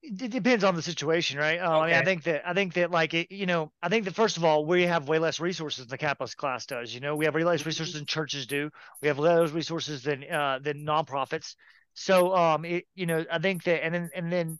It 0.00 0.30
depends 0.30 0.62
on 0.62 0.76
the 0.76 0.82
situation, 0.82 1.38
right? 1.38 1.58
Uh, 1.58 1.64
okay. 1.64 1.82
I 1.82 1.86
mean, 1.86 1.94
I 1.96 2.04
think 2.04 2.22
that 2.22 2.48
I 2.48 2.54
think 2.54 2.74
that 2.74 2.90
like 2.90 3.14
it, 3.14 3.32
you 3.32 3.46
know, 3.46 3.72
I 3.82 3.88
think 3.88 4.04
that 4.04 4.14
first 4.14 4.36
of 4.36 4.44
all, 4.44 4.64
we 4.64 4.82
have 4.84 5.08
way 5.08 5.18
less 5.18 5.40
resources 5.40 5.84
than 5.84 5.90
the 5.90 5.98
capitalist 5.98 6.36
class 6.36 6.66
does. 6.66 6.94
You 6.94 7.00
know, 7.00 7.16
we 7.16 7.24
have 7.24 7.34
way 7.34 7.44
less 7.44 7.66
resources 7.66 7.94
than 7.94 8.06
churches 8.06 8.46
do. 8.46 8.70
We 9.02 9.08
have 9.08 9.18
less 9.18 9.50
resources 9.50 10.04
than 10.04 10.24
uh, 10.30 10.60
than 10.62 10.84
nonprofits. 10.84 11.56
So 11.98 12.34
um, 12.34 12.64
it 12.64 12.86
you 12.94 13.06
know 13.06 13.24
I 13.30 13.40
think 13.40 13.64
that 13.64 13.84
and 13.84 13.92
then 13.92 14.10
and 14.14 14.32
then 14.32 14.58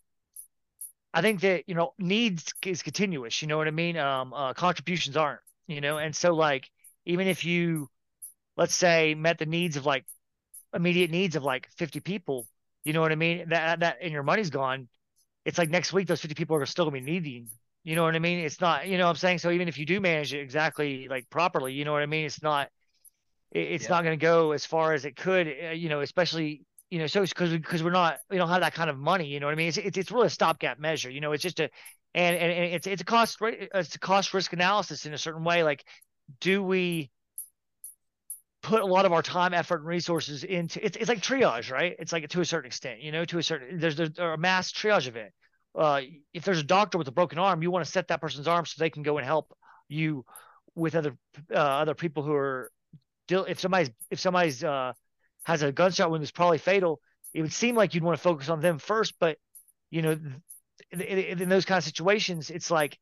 I 1.15 1.23
think 1.23 1.41
that 1.43 1.69
you 1.69 1.75
know 1.77 1.95
needs 1.97 2.53
is 2.67 2.83
continuous. 2.83 3.41
You 3.41 3.49
know 3.49 3.57
what 3.57 3.69
I 3.69 3.71
mean? 3.71 3.97
Um, 3.97 4.35
uh, 4.35 4.55
contributions 4.55 5.17
aren't. 5.17 5.41
You 5.69 5.81
know, 5.81 5.99
and 5.99 6.15
so 6.17 6.35
like 6.35 6.69
even 7.07 7.29
if 7.29 7.45
you 7.45 7.89
let's 8.57 8.75
say 8.75 9.15
met 9.15 9.39
the 9.39 9.47
needs 9.47 9.77
of 9.77 9.87
like 9.87 10.05
immediate 10.75 11.13
needs 11.13 11.37
of 11.37 11.45
like 11.45 11.69
50 11.77 12.01
people, 12.01 12.49
you 12.83 12.93
know 12.93 13.01
what 13.01 13.13
I 13.13 13.17
mean? 13.17 13.49
That 13.51 13.81
that 13.81 13.99
and 14.03 14.13
your 14.13 14.25
money's 14.25 14.51
gone. 14.51 14.89
It's 15.45 15.59
like 15.59 15.71
next 15.71 15.93
week 15.93 16.09
those 16.09 16.21
50 16.21 16.35
people 16.35 16.57
are 16.57 16.67
still 16.67 16.87
gonna 16.87 17.01
be 17.01 17.01
needing. 17.01 17.51
You 17.85 17.95
know 17.95 18.03
what 18.03 18.17
I 18.17 18.19
mean? 18.19 18.41
It's 18.41 18.61
not. 18.61 18.89
You 18.89 18.99
know 18.99 19.05
what 19.05 19.11
I'm 19.11 19.17
saying? 19.17 19.39
So 19.39 19.53
even 19.53 19.69
if 19.69 19.79
you 19.79 19.87
do 19.87 20.01
manage 20.01 20.35
it 20.35 20.41
exactly 20.41 21.07
like 21.09 21.31
properly, 21.31 21.73
you 21.73 21.85
know 21.85 21.93
what 21.93 22.03
I 22.03 22.07
mean? 22.07 22.27
It's 22.27 22.43
not. 22.43 22.69
It's 23.53 23.85
yeah. 23.85 23.91
not 23.91 24.05
going 24.05 24.19
to 24.19 24.23
go 24.23 24.53
as 24.53 24.67
far 24.67 24.93
as 24.93 25.05
it 25.05 25.17
could. 25.17 25.47
Uh, 25.47 25.71
you 25.71 25.89
know, 25.89 26.01
especially 26.01 26.67
you 26.91 26.99
know, 26.99 27.07
so 27.07 27.23
because 27.23 27.51
because 27.51 27.83
we're 27.83 27.91
not 27.91 28.19
we 28.31 28.37
don't 28.37 28.49
have 28.49 28.63
that 28.63 28.75
kind 28.75 28.89
of 28.89 28.99
money. 28.99 29.27
You 29.27 29.41
know 29.41 29.47
what 29.47 29.53
I 29.53 29.57
mean? 29.57 29.69
It's 29.69 29.77
it's, 29.77 29.99
it's 29.99 30.11
really 30.11 30.27
a 30.27 30.31
stopgap 30.31 30.79
measure. 30.79 31.11
You 31.11 31.21
know, 31.21 31.33
it's 31.33 31.43
just 31.43 31.61
a 31.61 31.71
and, 32.15 32.37
and 32.37 32.53
and 32.53 32.75
it's 32.75 32.87
it's 32.87 33.03
a 33.03 33.05
cost 33.05 33.39
it's 33.43 33.95
a 33.95 33.99
cost 33.99 34.33
risk 34.33 34.53
analysis 34.53 35.05
in 35.07 35.13
a 35.13 35.19
certain 35.19 35.45
way. 35.45 35.63
Like, 35.63 35.85
do 36.41 36.63
we 36.63 37.11
put 38.63 38.81
a 38.81 38.87
lot 38.87 39.05
of 39.05 39.13
our 39.13 39.23
time, 39.23 39.55
effort, 39.55 39.81
and 39.81 39.87
resources 39.87 40.45
into 40.45 40.85
it's 40.85 40.97
it's 40.97 41.09
like 41.09 41.21
triage, 41.21 41.71
right? 41.71 41.95
It's 41.99 42.13
like 42.13 42.29
to 42.29 42.41
a 42.41 42.45
certain 42.45 42.67
extent, 42.67 43.03
you 43.03 43.13
know, 43.13 43.25
to 43.27 43.39
a 43.39 43.43
certain 43.43 43.79
there's 43.79 43.97
there's 43.97 44.19
a 44.19 44.37
mass 44.37 44.73
triage 44.73 45.15
it. 45.15 45.33
Uh, 45.75 46.01
if 46.33 46.45
there's 46.45 46.59
a 46.59 46.65
doctor 46.65 46.99
with 46.99 47.07
a 47.09 47.13
broken 47.13 47.39
arm, 47.39 47.63
you 47.63 47.71
want 47.71 47.85
to 47.85 47.91
set 47.91 48.09
that 48.09 48.21
person's 48.21 48.49
arm 48.49 48.65
so 48.67 48.77
they 48.79 48.91
can 48.91 49.03
go 49.03 49.19
and 49.19 49.27
help 49.27 49.55
you 49.89 50.25
with 50.75 50.95
other 50.95 51.17
uh, 51.55 51.59
other 51.59 51.95
people 51.95 52.23
who 52.23 52.33
are 52.33 52.73
if 53.31 53.61
somebody's 53.61 53.91
if 54.11 54.19
somebody's 54.19 54.65
uh, 54.65 54.93
has 55.49 55.63
a 55.63 55.73
gunshot 55.73 56.11
wound 56.11 56.23
that's 56.23 56.31
probably 56.31 56.59
fatal, 56.59 57.01
it 57.33 57.41
would 57.41 57.55
seem 57.55 57.75
like 57.75 57.95
you'd 57.95 58.05
want 58.05 58.19
to 58.19 58.23
focus 58.23 58.51
on 58.51 58.61
them 58.61 58.79
first. 58.79 59.15
But 59.19 59.39
you 59.91 60.03
know, 60.03 60.19
in, 60.91 61.01
in, 61.01 61.49
those 61.49 61.65
kind 61.65 61.79
of 61.79 61.85
situations, 61.85 62.51
it's 62.51 62.71
like 62.71 62.99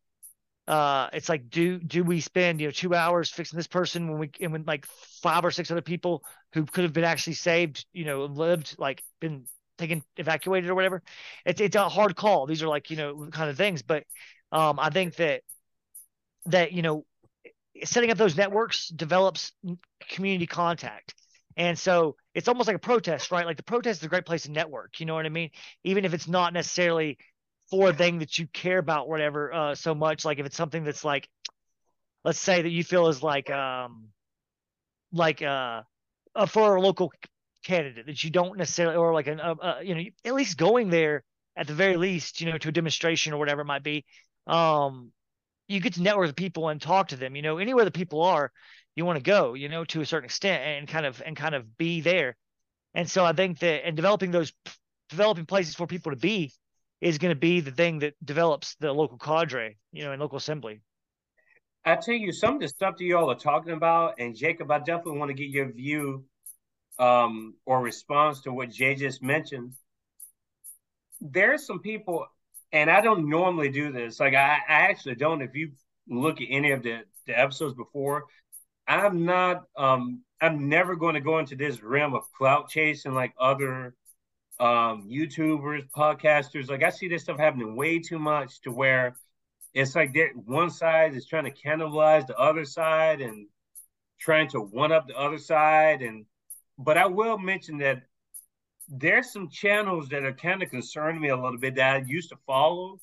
uh, 0.69 1.09
it's 1.13 1.29
like 1.29 1.51
do 1.51 1.81
do 1.81 2.05
we 2.05 2.21
spend 2.21 2.61
you 2.61 2.69
know 2.69 2.71
two 2.71 2.95
hours 2.95 3.31
fixing 3.31 3.57
this 3.57 3.67
person 3.67 4.09
when 4.09 4.19
we 4.21 4.31
and 4.41 4.53
when 4.53 4.63
like 4.65 4.87
five 5.21 5.45
or 5.45 5.51
six 5.51 5.73
other 5.73 5.83
people 5.83 6.23
who 6.53 6.65
could 6.65 6.85
have 6.85 6.93
been 6.93 7.03
actually 7.03 7.35
saved, 7.35 7.85
you 7.93 8.05
know, 8.05 8.27
lived 8.27 8.77
like 8.79 9.03
been 9.21 9.47
taken 9.77 10.05
evacuated 10.17 10.71
or 10.71 10.77
whatever. 10.77 11.03
It's 11.45 11.61
it's 11.61 11.75
a 11.75 11.89
hard 11.89 12.15
call. 12.15 12.47
These 12.47 12.63
are 12.63 12.69
like 12.69 12.91
you 12.91 12.97
know 12.97 13.27
kind 13.33 13.51
of 13.51 13.57
things, 13.57 13.83
but 13.83 14.05
um, 14.53 14.79
I 14.79 14.91
think 14.91 15.17
that 15.17 15.43
that 16.45 16.71
you 16.71 16.83
know 16.83 17.05
setting 17.83 18.13
up 18.13 18.19
those 18.19 18.37
networks 18.37 18.87
develops 18.87 19.51
community 20.09 20.47
contact 20.47 21.13
and 21.57 21.79
so 21.79 22.17
it's 22.35 22.49
almost 22.49 22.67
like 22.67 22.77
a 22.77 22.81
protest, 22.81 23.31
right? 23.31 23.47
Like 23.47 23.57
the 23.57 23.63
protest 23.63 24.01
is 24.01 24.05
a 24.05 24.09
great 24.09 24.27
place 24.27 24.43
to 24.43 24.51
network. 24.51 25.01
You 25.01 25.07
know 25.07 25.15
what 25.15 25.25
I 25.25 25.31
mean? 25.31 25.51
Even 25.85 26.05
if 26.05 26.13
it's 26.13 26.29
not 26.29 26.53
necessarily 26.53 27.19
for 27.71 27.91
a 27.91 27.93
thing 27.95 28.19
that 28.19 28.39
you 28.39 28.47
care 28.47 28.79
about, 28.79 29.09
whatever, 29.09 29.53
uh, 29.53 29.75
so 29.75 29.95
much. 29.95 30.25
Like 30.25 30.39
if 30.39 30.47
it's 30.47 30.57
something 30.57 30.85
that's 30.85 31.05
like, 31.05 31.29
let's 32.25 32.39
say 32.39 32.61
that 32.61 32.69
you 32.69 32.85
feel 32.85 33.09
is 33.09 33.23
like, 33.23 33.51
um, 33.51 34.09
like 35.13 35.41
uh, 35.41 35.83
uh 36.35 36.47
for 36.47 36.77
a 36.77 36.81
local 36.81 37.11
candidate 37.65 38.07
that 38.07 38.23
you 38.23 38.31
don't 38.31 38.59
necessarily, 38.59 38.97
or 38.97 39.15
like 39.15 39.27
an, 39.27 39.41
uh, 39.41 39.55
uh, 39.61 39.79
you 39.83 39.95
know, 39.95 40.03
at 40.25 40.35
least 40.35 40.59
going 40.59 40.91
there 40.91 41.25
at 41.57 41.67
the 41.67 41.75
very 41.75 41.97
least, 41.97 42.41
you 42.41 42.51
know, 42.51 42.59
to 42.59 42.69
a 42.69 42.73
demonstration 42.73 43.33
or 43.33 43.39
whatever 43.39 43.63
it 43.63 43.67
might 43.67 43.83
be. 43.83 44.05
Um, 44.47 45.11
you 45.69 45.81
get 45.81 45.95
to 45.95 46.03
network 46.03 46.29
with 46.29 46.37
people 46.37 46.69
and 46.69 46.81
talk 46.81 47.09
to 47.09 47.17
them. 47.17 47.37
You 47.37 47.43
know, 47.43 47.59
anywhere 47.59 47.85
the 47.85 47.91
people 47.91 48.23
are, 48.23 48.53
you 48.95 49.05
want 49.05 49.19
to 49.19 49.23
go, 49.23 49.55
you 49.55 49.69
know, 49.69 49.85
to 49.87 50.01
a 50.01 50.07
certain 50.07 50.27
extent 50.27 50.63
and 50.63 50.89
kind 50.89 51.07
of 51.07 51.23
and 51.25 51.37
kind 51.37 51.55
of 51.55 51.77
be 51.77 52.01
there. 52.01 52.37
And 52.95 53.11
so 53.11 53.25
I 53.25 53.33
think 53.33 53.59
that 53.61 53.87
and 53.87 53.97
developing 53.97 54.31
those 54.31 54.53
developing 55.11 55.47
places 55.47 55.75
for 55.75 55.87
people 55.87 56.13
to 56.13 56.17
be 56.17 56.53
is 57.01 57.19
going 57.19 57.35
to 57.35 57.39
be 57.39 57.61
the 57.61 57.71
thing 57.71 58.01
that 58.01 58.15
develops 58.25 58.75
the 58.81 58.93
local 58.93 59.19
cadre, 59.19 59.77
you 59.93 60.05
know, 60.05 60.13
and 60.13 60.21
local 60.21 60.39
assembly. 60.39 60.81
I 61.85 61.95
tell 61.97 62.15
you, 62.15 62.33
some 62.33 62.55
of 62.55 62.61
the 62.61 62.69
stuff 62.69 62.97
that 62.99 63.05
you 63.05 63.17
all 63.17 63.31
are 63.31 63.39
talking 63.39 63.73
about, 63.73 64.15
and 64.19 64.35
Jacob, 64.35 64.71
I 64.73 64.79
definitely 64.79 65.19
want 65.19 65.29
to 65.29 65.35
get 65.35 65.51
your 65.51 65.71
view 65.71 66.25
um, 66.99 67.55
or 67.65 67.81
response 67.81 68.41
to 68.43 68.53
what 68.53 68.71
Jae 68.71 68.99
just 68.99 69.23
mentioned. 69.23 69.75
There's 71.21 71.65
some 71.65 71.79
people, 71.79 72.27
and 72.73 72.91
I 72.91 73.01
don't 73.01 73.29
normally 73.29 73.69
do 73.69 73.93
this. 73.93 74.21
Like 74.21 74.35
I, 74.35 74.59
I 74.69 74.81
actually 74.91 75.15
don't. 75.15 75.43
If 75.43 75.55
you 75.55 75.73
look 76.09 76.41
at 76.41 76.49
any 76.51 76.73
of 76.73 76.83
the, 76.83 77.01
the 77.27 77.39
episodes 77.39 77.75
before, 77.75 78.25
I'm 78.89 79.25
not 79.25 79.65
um 79.77 80.23
I'm 80.41 80.69
never 80.69 80.97
going 80.97 81.15
to 81.15 81.21
go 81.21 81.39
into 81.39 81.57
this 81.57 81.83
realm 81.83 82.15
of 82.15 82.25
clout 82.37 82.69
chasing 82.69 83.15
like 83.15 83.35
other 83.39 83.95
um 84.61 85.09
YouTubers, 85.11 85.89
podcasters. 85.97 86.69
Like 86.69 86.83
I 86.83 86.91
see 86.91 87.09
this 87.09 87.23
stuff 87.23 87.39
happening 87.39 87.77
way 87.77 87.99
too 87.99 88.19
much 88.19 88.61
to 88.63 88.71
where 88.71 89.17
it's 89.75 89.95
like 89.95 90.15
that 90.15 90.31
one 90.35 90.71
side 90.71 91.15
is 91.15 91.27
trying 91.27 91.45
to 91.45 91.51
cannibalize 91.51 92.27
the 92.27 92.37
other 92.39 92.65
side 92.65 93.21
and 93.21 93.47
trying 94.19 94.49
to 94.49 94.61
one 94.61 94.93
up 94.93 95.07
the 95.07 95.19
other 95.19 95.39
side. 95.39 96.03
And 96.03 96.27
but 96.79 96.97
I 96.97 97.07
will 97.07 97.39
mention 97.39 97.79
that 97.79 98.03
there's 98.89 99.33
some 99.33 99.49
channels 99.49 100.09
that 100.09 100.25
are 100.25 100.33
kind 100.33 100.63
of 100.63 100.71
concerning 100.71 101.21
me 101.21 101.29
a 101.29 101.37
little 101.37 101.59
bit 101.59 101.75
that 101.77 101.97
I 101.97 102.05
used 102.07 102.31
to 102.31 102.37
follow 102.47 103.01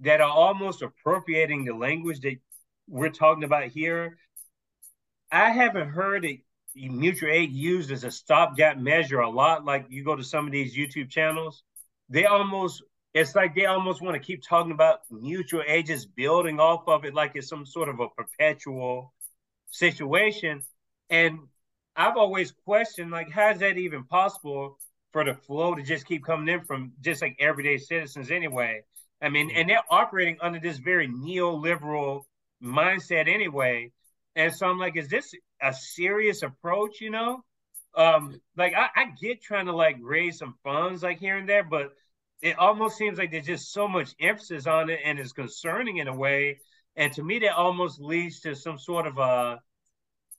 that 0.00 0.20
are 0.20 0.30
almost 0.30 0.82
appropriating 0.82 1.64
the 1.64 1.74
language 1.74 2.20
that 2.20 2.36
we're 2.88 3.10
talking 3.10 3.44
about 3.44 3.68
here 3.68 4.16
I 5.30 5.50
haven't 5.50 5.90
heard 5.90 6.24
it 6.24 6.40
mutual 6.74 7.30
aid 7.30 7.52
used 7.52 7.90
as 7.90 8.04
a 8.04 8.10
stopgap 8.10 8.78
measure 8.78 9.20
a 9.20 9.30
lot. 9.30 9.64
Like 9.64 9.86
you 9.88 10.04
go 10.04 10.16
to 10.16 10.24
some 10.24 10.46
of 10.46 10.52
these 10.52 10.76
YouTube 10.76 11.10
channels, 11.10 11.62
they 12.08 12.26
almost 12.26 12.82
it's 13.12 13.34
like 13.34 13.54
they 13.54 13.66
almost 13.66 14.00
want 14.00 14.14
to 14.14 14.20
keep 14.20 14.42
talking 14.42 14.72
about 14.72 15.00
mutual 15.10 15.62
aid 15.66 15.86
just 15.86 16.14
building 16.14 16.60
off 16.60 16.86
of 16.86 17.04
it 17.04 17.14
like 17.14 17.32
it's 17.34 17.48
some 17.48 17.66
sort 17.66 17.88
of 17.88 18.00
a 18.00 18.08
perpetual 18.08 19.12
situation. 19.70 20.62
And 21.08 21.40
I've 22.00 22.16
always 22.16 22.52
questioned 22.64 23.10
like 23.10 23.30
how 23.30 23.50
is 23.50 23.58
that 23.60 23.76
even 23.76 24.04
possible 24.04 24.78
for 25.12 25.22
the 25.22 25.34
flow 25.34 25.74
to 25.74 25.82
just 25.82 26.06
keep 26.06 26.24
coming 26.24 26.52
in 26.52 26.64
from 26.64 26.92
just 27.02 27.20
like 27.20 27.36
everyday 27.38 27.76
citizens 27.76 28.30
anyway? 28.30 28.82
I 29.20 29.28
mean, 29.28 29.50
and 29.54 29.68
they're 29.68 29.84
operating 29.90 30.38
under 30.40 30.58
this 30.58 30.78
very 30.78 31.08
neoliberal 31.08 32.22
mindset 32.62 33.28
anyway. 33.28 33.92
And 34.34 34.54
so 34.54 34.66
I'm 34.66 34.78
like, 34.78 34.96
is 34.96 35.08
this 35.08 35.34
a 35.60 35.74
serious 35.74 36.42
approach? 36.42 37.02
You 37.02 37.10
know, 37.10 37.44
um, 37.94 38.40
like 38.56 38.72
I, 38.74 38.88
I 38.96 39.04
get 39.20 39.42
trying 39.42 39.66
to 39.66 39.76
like 39.76 39.96
raise 40.00 40.38
some 40.38 40.54
funds 40.64 41.02
like 41.02 41.18
here 41.18 41.36
and 41.36 41.46
there, 41.46 41.64
but 41.64 41.92
it 42.40 42.58
almost 42.58 42.96
seems 42.96 43.18
like 43.18 43.30
there's 43.30 43.44
just 43.44 43.74
so 43.74 43.86
much 43.86 44.14
emphasis 44.18 44.66
on 44.66 44.88
it 44.88 45.00
and 45.04 45.18
it's 45.18 45.32
concerning 45.32 45.98
in 45.98 46.08
a 46.08 46.16
way. 46.16 46.60
And 46.96 47.12
to 47.12 47.22
me, 47.22 47.40
that 47.40 47.56
almost 47.56 48.00
leads 48.00 48.40
to 48.40 48.54
some 48.54 48.78
sort 48.78 49.06
of 49.06 49.18
a 49.18 49.60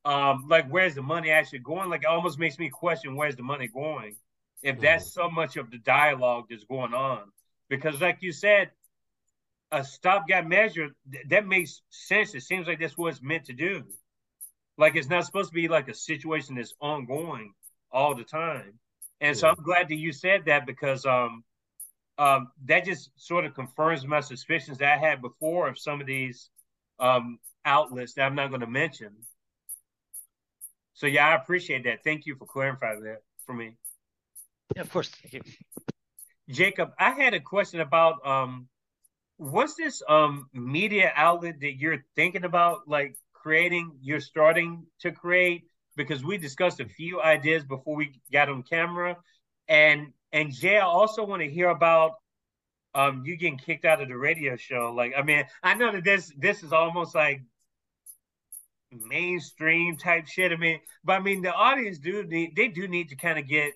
um, 0.06 0.46
like 0.50 0.68
where's 0.70 0.96
the 0.96 1.02
money 1.02 1.30
actually 1.30 1.60
going? 1.60 1.90
Like 1.90 2.02
it 2.02 2.08
almost 2.08 2.40
makes 2.40 2.58
me 2.58 2.70
question 2.70 3.16
where's 3.16 3.36
the 3.36 3.44
money 3.44 3.68
going 3.68 4.16
if 4.64 4.80
that's 4.80 5.06
mm-hmm. 5.06 5.22
so 5.22 5.30
much 5.30 5.58
of 5.58 5.72
the 5.72 5.78
dialogue 5.80 6.46
that's 6.50 6.64
going 6.64 6.94
on. 6.94 7.32
Because 7.70 8.02
like 8.02 8.18
you 8.22 8.32
said, 8.32 8.72
a 9.72 9.84
stopgap 9.84 10.46
measure 10.46 10.90
that 11.30 11.48
makes 11.48 11.82
sense. 11.90 12.36
It 12.36 12.42
seems 12.42 12.68
like 12.68 12.80
that's 12.80 12.98
what 12.98 13.14
it's 13.14 13.22
meant 13.22 13.46
to 13.46 13.54
do. 13.54 13.84
Like 14.78 14.96
it's 14.96 15.10
not 15.10 15.26
supposed 15.26 15.50
to 15.50 15.56
be 15.56 15.68
like 15.68 15.88
a 15.88 15.94
situation 15.94 16.56
that's 16.56 16.74
ongoing 16.82 17.54
all 17.92 18.16
the 18.16 18.24
time. 18.24 18.74
And 19.22 19.36
yeah. 19.36 19.40
so 19.40 19.48
I'm 19.50 19.64
glad 19.64 19.88
that 19.90 19.96
you 19.96 20.12
said 20.12 20.46
that 20.46 20.66
because 20.66 21.06
um 21.06 21.44
um 22.18 22.52
that 22.66 22.86
just 22.86 23.12
sort 23.16 23.46
of 23.46 23.54
confirms 23.54 24.06
my 24.06 24.20
suspicions 24.20 24.80
that 24.80 24.98
I 24.98 24.98
had 24.98 25.22
before 25.22 25.70
of 25.70 25.80
some 25.80 26.02
of 26.02 26.08
these 26.08 26.50
um 27.00 27.40
outlets 27.64 28.14
that 28.14 28.24
I'm 28.24 28.36
not 28.36 28.50
going 28.50 28.62
to 28.62 28.68
mention. 28.68 29.16
So 30.94 31.08
yeah, 31.08 31.28
I 31.28 31.36
appreciate 31.36 31.84
that. 31.86 32.04
Thank 32.04 32.26
you 32.26 32.36
for 32.36 32.46
clarifying 32.46 33.02
that 33.04 33.22
for 33.46 33.54
me. 33.54 33.76
Yeah, 34.76 34.82
of 34.82 34.92
course. 34.92 35.12
Jacob, 36.50 36.92
I 37.00 37.12
had 37.12 37.34
a 37.34 37.40
question 37.40 37.80
about 37.80 38.26
um 38.26 38.68
what's 39.38 39.76
this 39.76 40.04
um 40.08 40.48
media 40.54 41.12
outlet 41.16 41.60
that 41.62 41.74
you're 41.74 42.06
thinking 42.16 42.44
about 42.44 42.88
like 42.88 43.16
creating 43.34 43.92
you're 44.02 44.20
starting 44.20 44.86
to 45.00 45.12
create 45.12 45.64
because 45.96 46.24
we 46.24 46.38
discussed 46.38 46.80
a 46.80 46.86
few 46.86 47.20
ideas 47.22 47.64
before 47.64 47.96
we 47.96 48.12
got 48.32 48.50
on 48.50 48.62
camera 48.62 49.18
and 49.68 50.14
and 50.32 50.52
jae 50.52 50.78
i 50.78 50.82
also 50.82 51.26
want 51.26 51.42
to 51.42 51.50
hear 51.50 51.70
about 51.70 52.12
um 52.94 53.24
you 53.26 53.36
getting 53.36 53.58
kicked 53.58 53.84
out 53.84 54.00
of 54.00 54.10
the 54.10 54.18
radio 54.18 54.56
show 54.56 54.94
like 54.96 55.14
i 55.18 55.24
mean 55.24 55.44
i 55.64 55.74
know 55.74 55.92
that 55.92 56.04
this 56.04 56.32
this 56.38 56.62
is 56.62 56.72
almost 56.72 57.16
like 57.16 57.42
mainstream 58.92 59.96
type 59.98 60.28
shit 60.28 60.52
i 60.52 60.56
mean 60.56 60.80
but 61.04 61.14
i 61.14 61.20
mean 61.20 61.42
the 61.42 61.54
audience 61.54 61.98
do 61.98 62.24
need 62.24 62.56
they 62.56 62.68
do 62.68 62.88
need 62.88 63.10
to 63.10 63.16
kind 63.16 63.40
of 63.40 63.48
get 63.48 63.74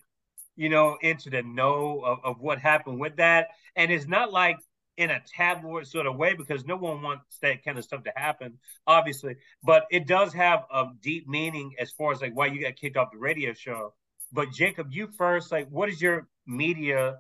you 0.56 0.70
know 0.70 0.98
into 1.02 1.30
the 1.30 1.42
know 1.42 2.02
of, 2.06 2.20
of 2.24 2.42
what 2.42 2.60
happened 2.60 3.00
with 3.00 3.16
that 3.18 3.48
and 3.76 3.92
it's 3.92 4.08
not 4.08 4.32
like 4.32 4.58
in 4.98 5.10
a 5.10 5.22
tabloid 5.36 5.88
sort 5.88 6.06
of 6.06 6.16
way 6.16 6.34
because 6.34 6.66
no 6.66 6.76
one 6.76 7.02
wants 7.02 7.38
that 7.42 7.64
kind 7.64 7.78
of 7.78 7.84
stuff 7.84 8.04
to 8.04 8.14
happen, 8.16 8.58
obviously. 8.88 9.36
But 9.64 9.86
it 9.92 10.08
does 10.08 10.34
have 10.34 10.64
a 10.74 10.86
deep 11.02 11.28
meaning 11.28 11.76
as 11.80 11.92
far 11.92 12.12
as 12.12 12.22
like 12.22 12.36
why 12.36 12.48
you 12.48 12.62
got 12.62 12.76
kicked 12.76 12.98
off 12.98 13.12
the 13.12 13.18
radio 13.18 13.54
show. 13.54 13.94
but 14.32 14.52
Jacob, 14.52 14.88
you 14.92 15.08
first. 15.18 15.52
Like, 15.52 15.68
what 15.70 15.90
is 15.90 16.02
your 16.02 16.28
media 16.48 17.20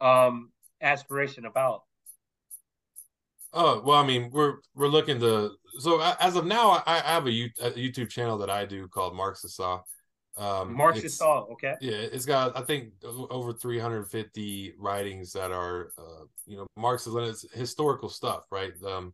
um 0.00 0.50
aspiration 0.80 1.44
about? 1.46 1.82
Oh 3.52 3.82
well, 3.84 3.98
I 3.98 4.06
mean, 4.06 4.30
we're 4.30 4.56
we're 4.74 4.88
looking 4.88 5.20
to. 5.20 5.52
So 5.78 6.00
as 6.20 6.36
of 6.36 6.46
now, 6.46 6.82
I, 6.86 6.96
I 6.96 7.12
have 7.12 7.26
a, 7.26 7.30
YouTube 7.30 8.10
channel 8.10 8.38
that 8.38 8.50
I 8.50 8.66
do 8.66 8.88
called 8.88 9.16
Marxist 9.16 9.56
Saw. 9.56 9.80
Um, 10.36 10.74
Marxist 10.74 11.18
Saw, 11.18 11.44
okay. 11.52 11.74
Yeah, 11.80 11.96
it's 11.96 12.24
got 12.24 12.56
I 12.56 12.62
think 12.62 12.92
over 13.04 13.52
350 13.52 14.74
writings 14.78 15.32
that 15.32 15.50
are, 15.50 15.92
uh, 15.98 16.24
you 16.46 16.56
know, 16.56 16.66
Marxist 16.76 17.16
and 17.16 17.26
it's 17.26 17.44
historical 17.52 18.08
stuff, 18.08 18.44
right? 18.50 18.72
Um, 18.86 19.12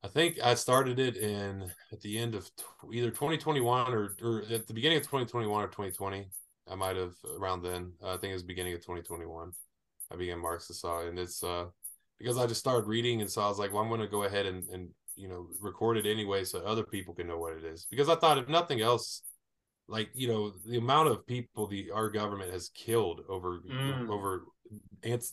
I 0.05 0.09
think 0.09 0.39
I 0.43 0.55
started 0.55 0.99
it 0.99 1.17
in 1.17 1.71
at 1.93 2.01
the 2.01 2.19
end 2.19 2.35
of 2.35 2.49
either 2.93 3.11
2021 3.11 3.93
or, 3.93 4.17
or 4.23 4.43
at 4.51 4.67
the 4.67 4.75
beginning 4.75 4.99
of 4.99 5.05
2021 5.05 5.65
or 5.65 5.67
2020. 5.67 6.29
I 6.69 6.75
might 6.75 6.97
have 6.97 7.15
around 7.39 7.63
then. 7.63 7.93
Uh, 8.03 8.15
I 8.15 8.17
think 8.17 8.31
it 8.31 8.35
was 8.35 8.43
beginning 8.43 8.75
of 8.75 8.81
2021. 8.81 9.53
I 10.13 10.17
began 10.17 10.39
Marxist 10.39 10.81
Saw, 10.81 11.07
and 11.07 11.19
it's 11.19 11.43
uh 11.43 11.67
because 12.19 12.39
I 12.39 12.47
just 12.47 12.61
started 12.61 12.87
reading, 12.87 13.21
and 13.21 13.31
so 13.31 13.43
I 13.43 13.49
was 13.49 13.59
like, 13.59 13.73
well, 13.73 13.83
I'm 13.83 13.89
going 13.89 14.01
to 14.01 14.07
go 14.07 14.25
ahead 14.25 14.47
and 14.47 14.69
and 14.69 14.89
you 15.17 15.29
know 15.29 15.49
record 15.61 15.97
it 15.97 16.07
anyway, 16.07 16.45
so 16.45 16.61
other 16.61 16.85
people 16.85 17.15
can 17.15 17.27
know 17.27 17.39
what 17.39 17.57
it 17.57 17.65
is. 17.65 17.87
Because 17.91 18.09
I 18.09 18.17
thought 18.17 18.39
if 18.39 18.49
nothing 18.49 18.81
else, 18.81 19.23
like 19.89 20.11
you 20.15 20.29
know 20.29 20.53
the 20.67 20.79
amount 20.79 21.09
of 21.09 21.27
people 21.27 21.67
the 21.67 21.91
our 21.93 22.11
government 22.11 22.53
has 22.53 22.69
killed 22.71 23.23
over 23.29 23.61
mm. 23.61 24.09
over 24.09 24.45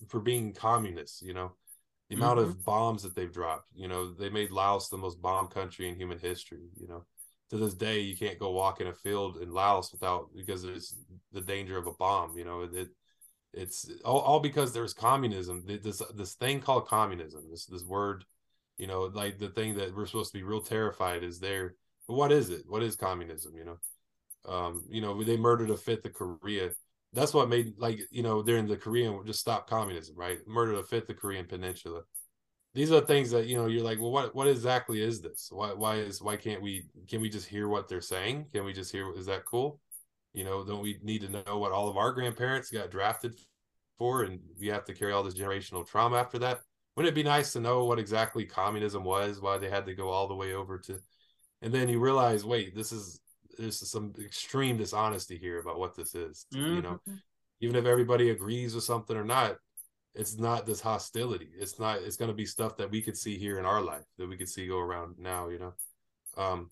for 0.07 0.19
being 0.19 0.53
communists, 0.53 1.22
you 1.22 1.34
know 1.34 1.53
the 2.10 2.16
amount 2.16 2.40
mm-hmm. 2.40 2.50
of 2.50 2.66
bombs 2.66 3.04
that 3.04 3.16
they've 3.16 3.34
dropped 3.34 3.68
you 3.76 3.88
know 3.88 4.14
they 4.14 4.30
made 4.30 4.52
laos 4.52 4.90
the 4.90 4.98
most 4.98 5.22
bomb 5.22 5.48
country 5.48 5.88
in 5.88 5.96
human 5.96 6.20
history 6.20 6.68
you 6.80 6.88
know. 6.88 7.06
To 7.50 7.58
this 7.60 7.76
day 7.76 8.00
you 8.00 8.18
can't 8.18 8.40
go 8.40 8.50
walk 8.50 8.82
in 8.82 8.88
a 8.88 8.94
field 8.94 9.38
in 9.38 9.52
laos 9.52 9.92
without 9.92 10.30
because 10.36 10.64
there's 10.64 10.96
the 11.34 11.42
danger 11.42 11.78
of 11.78 11.86
a 11.86 11.94
bomb 11.94 12.36
you 12.36 12.46
know 12.46 12.68
it 12.74 12.88
it's 13.54 13.90
all, 14.04 14.22
all 14.22 14.40
because 14.40 14.74
there's 14.74 14.94
communism 14.94 15.64
this 15.66 16.02
this 16.16 16.34
thing 16.34 16.60
called 16.60 16.88
communism 16.88 17.44
this 17.52 17.66
this 17.68 17.84
word 17.84 18.26
you 18.78 18.88
know 18.88 19.02
like 19.14 19.38
the 19.38 19.50
thing 19.50 19.76
that 19.76 19.96
we're 19.96 20.08
supposed 20.08 20.32
to 20.32 20.38
be 20.38 20.44
real 20.44 20.62
terrified 20.62 21.24
is 21.24 21.40
there 21.40 21.76
but 22.08 22.16
what 22.16 22.32
is 22.32 22.50
it? 22.50 22.64
What 22.68 22.84
is 22.84 22.96
communism 22.96 23.54
you 23.56 23.66
know? 23.66 23.78
Um 24.52 24.84
you 24.90 25.02
know 25.02 25.24
they 25.24 25.38
murdered 25.38 25.70
a 25.70 25.78
fifth 25.78 26.06
of 26.06 26.14
korea 26.14 26.72
that's 27.14 27.34
what 27.34 27.49
made 27.49 27.73
like 27.77 27.99
you 28.11 28.23
know 28.23 28.41
during 28.41 28.68
the 28.68 28.77
Korean 28.77 29.23
just 29.26 29.40
stop 29.40 29.69
communism, 29.69 30.15
right? 30.15 30.40
Murder 30.48 30.76
the 30.76 30.84
fifth 30.84 31.10
of 31.10 31.18
Korean 31.18 31.45
Peninsula. 31.45 32.02
These 32.73 32.91
are 32.91 33.02
things 33.02 33.30
that 33.31 33.45
you 33.45 33.56
know 33.56 33.68
you're 33.68 33.84
like, 33.84 33.99
well, 33.99 34.11
what 34.11 34.34
what 34.34 34.48
exactly 34.48 35.02
is 35.02 35.22
this? 35.22 35.49
Why 35.52 35.73
why 35.73 35.98
is 35.98 36.22
why 36.22 36.38
can't 36.38 36.61
we 36.61 36.88
can 37.07 37.22
we 37.22 37.30
just 37.30 37.48
hear 37.48 37.68
what 37.68 37.88
they're 37.88 38.02
saying? 38.02 38.48
Can 38.52 38.65
we 38.65 38.73
just 38.73 38.91
hear 38.91 39.14
is 39.14 39.27
that 39.27 39.45
cool? 39.45 39.80
You 40.34 40.44
know, 40.44 40.65
don't 40.65 40.81
we 40.81 40.98
need 41.03 41.22
to 41.22 41.30
know 41.30 41.60
what 41.60 41.72
all 41.72 41.88
of 41.88 41.98
our 41.98 42.11
grandparents 42.11 42.72
got 42.72 42.90
drafted 42.90 43.40
for, 43.99 44.23
and 44.23 44.40
we 44.60 44.68
have 44.68 44.85
to 44.85 44.94
carry 44.94 45.14
all 45.14 45.23
this 45.23 45.35
generational 45.35 45.88
trauma 45.88 46.18
after 46.18 46.40
that? 46.40 46.61
Wouldn't 46.95 47.11
it 47.11 47.15
be 47.15 47.23
nice 47.23 47.53
to 47.53 47.60
know 47.60 47.85
what 47.85 47.99
exactly 47.99 48.45
communism 48.45 49.03
was? 49.03 49.40
Why 49.40 49.60
they 49.60 49.69
had 49.69 49.85
to 49.85 49.94
go 49.94 50.10
all 50.10 50.27
the 50.27 50.35
way 50.35 50.53
over 50.53 50.80
to, 50.80 50.99
and 51.61 51.72
then 51.72 51.90
you 51.90 51.99
realize, 51.99 52.44
wait, 52.44 52.76
this 52.76 52.91
is 52.91 53.19
there's 53.58 53.90
some 53.90 54.14
extreme 54.24 54.78
dishonesty 54.78 55.38
here 55.38 55.60
about 55.60 55.80
what 55.80 55.96
this 55.96 56.16
is. 56.16 56.46
Mm-hmm. 56.54 56.76
You 56.76 56.82
know, 56.82 57.00
mm-hmm. 57.08 57.16
even 57.62 57.76
if 57.76 57.86
everybody 57.86 58.30
agrees 58.30 58.76
with 58.76 58.84
something 58.84 59.16
or 59.16 59.24
not, 59.24 59.58
it's 60.16 60.38
not 60.38 60.66
this 60.66 60.80
hostility. 60.80 61.50
It's 61.58 61.80
not. 61.80 62.02
It's 62.02 62.18
going 62.18 62.30
to 62.30 62.36
be 62.36 62.46
stuff 62.46 62.78
that 62.78 62.92
we 62.92 63.02
could 63.02 63.18
see 63.18 63.38
here 63.38 63.60
in 63.60 63.66
our 63.66 63.82
life 63.82 64.04
that 64.18 64.30
we 64.30 64.38
could 64.38 64.50
see 64.50 64.68
go 64.68 64.78
around 64.78 65.16
now. 65.18 65.50
You 65.50 65.60
know, 65.60 65.74
um, 66.38 66.70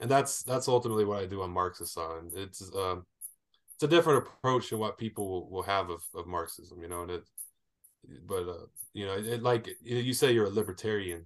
and 0.00 0.10
that's 0.10 0.42
that's 0.42 0.68
ultimately 0.68 1.04
what 1.04 1.22
I 1.22 1.26
do 1.26 1.42
on 1.42 1.50
Marxist 1.50 1.96
and 1.96 2.32
it's 2.34 2.62
um, 2.74 3.06
it's 3.74 3.82
a 3.82 3.88
different 3.88 4.26
approach 4.26 4.70
than 4.70 4.78
what 4.78 4.98
people 4.98 5.28
will, 5.28 5.50
will 5.50 5.62
have 5.62 5.88
of, 5.88 6.02
of 6.14 6.26
Marxism. 6.26 6.82
You 6.82 6.88
know, 6.88 7.02
and 7.02 7.10
it, 7.12 7.24
but 8.26 8.48
uh, 8.48 8.66
you 8.92 9.06
know, 9.06 9.14
it, 9.14 9.42
like 9.42 9.68
you 9.82 10.12
say, 10.12 10.32
you're 10.32 10.46
a 10.46 10.50
libertarian 10.50 11.24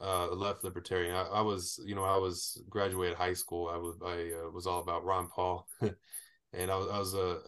uh, 0.00 0.28
left 0.34 0.64
libertarian. 0.64 1.14
I, 1.14 1.22
I, 1.22 1.40
was, 1.40 1.80
you 1.84 1.94
know, 1.94 2.04
I 2.04 2.16
was 2.16 2.62
graduated 2.68 3.16
high 3.16 3.32
school. 3.34 3.68
I 3.68 3.76
was, 3.76 3.96
I 4.04 4.46
uh, 4.46 4.50
was 4.50 4.66
all 4.66 4.80
about 4.80 5.04
Ron 5.04 5.28
Paul, 5.28 5.66
and 5.80 6.70
I 6.70 6.76
was, 6.76 6.88
I 6.90 6.98
was 6.98 7.14
a, 7.14 7.38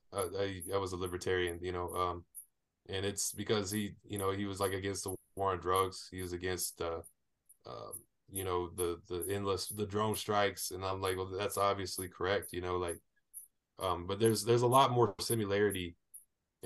I, 0.75 0.79
was 0.79 0.93
a 0.93 0.97
libertarian, 0.97 1.59
you 1.63 1.73
know, 1.73 1.89
um, 1.95 2.25
and 2.89 3.05
it's 3.05 3.33
because 3.33 3.71
he, 3.71 3.93
you 4.09 4.19
know, 4.19 4.31
he 4.31 4.47
was 4.47 4.61
like 4.61 4.73
against 4.73 5.05
the 5.05 5.15
war 5.37 5.53
on 5.53 5.61
drugs. 5.61 6.09
He 6.11 6.23
was 6.23 6.33
against, 6.33 6.81
uh, 6.81 7.01
uh, 7.67 7.93
you 8.31 8.45
know, 8.45 8.71
the 8.77 9.01
the 9.09 9.27
endless 9.29 9.69
the 9.69 9.87
drone 9.87 10.15
strikes, 10.15 10.71
and 10.71 10.85
I'm 10.85 11.01
like, 11.01 11.17
well, 11.17 11.31
that's 11.37 11.59
obviously 11.59 12.09
correct, 12.09 12.53
you 12.53 12.61
know, 12.61 12.77
like, 12.77 12.99
um, 13.79 14.07
but 14.07 14.21
there's 14.21 14.45
there's 14.45 14.63
a 14.63 14.67
lot 14.67 14.93
more 14.93 15.15
similarity 15.21 15.97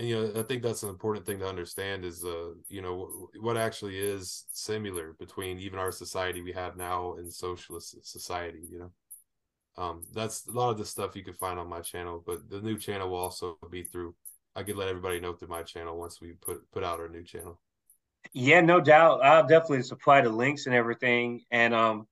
and 0.01 0.09
you 0.09 0.17
know 0.17 0.41
i 0.41 0.43
think 0.43 0.63
that's 0.63 0.83
an 0.83 0.89
important 0.89 1.27
thing 1.27 1.39
to 1.39 1.47
understand 1.47 2.05
is 2.05 2.25
uh 2.25 2.53
you 2.69 2.81
know 2.81 3.29
what 3.39 3.57
actually 3.57 3.99
is 3.99 4.47
similar 4.53 5.15
between 5.19 5.59
even 5.59 5.79
our 5.79 5.93
society 5.93 6.41
we 6.41 6.53
have 6.53 6.77
now 6.77 7.15
and 7.19 7.33
socialist 7.33 7.97
society 8.05 8.63
you 8.71 8.79
know? 8.79 8.91
Um 9.77 10.03
that's 10.13 10.47
a 10.49 10.53
lot 10.53 10.71
of 10.71 10.79
the 10.79 10.87
stuff 10.87 11.15
you 11.15 11.23
can 11.23 11.35
find 11.35 11.59
on 11.59 11.69
my 11.69 11.81
channel 11.81 12.23
but 12.27 12.49
the 12.49 12.61
new 12.61 12.79
channel 12.79 13.11
will 13.11 13.19
also 13.19 13.59
be 13.71 13.83
through 13.83 14.15
i 14.57 14.63
could 14.63 14.77
let 14.77 14.89
everybody 14.89 15.21
know 15.21 15.35
through 15.35 15.49
my 15.49 15.63
channel 15.63 15.99
once 15.99 16.21
we 16.21 16.33
put 16.33 16.69
put 16.73 16.83
out 16.83 16.99
our 16.99 17.09
new 17.09 17.23
channel. 17.23 17.61
Yeah 18.33 18.61
no 18.61 18.81
doubt. 18.81 19.23
I'll 19.23 19.47
definitely 19.47 19.83
supply 19.83 20.21
the 20.21 20.31
links 20.31 20.67
and 20.67 20.75
everything. 20.75 21.43
And 21.51 21.75
um 21.75 22.07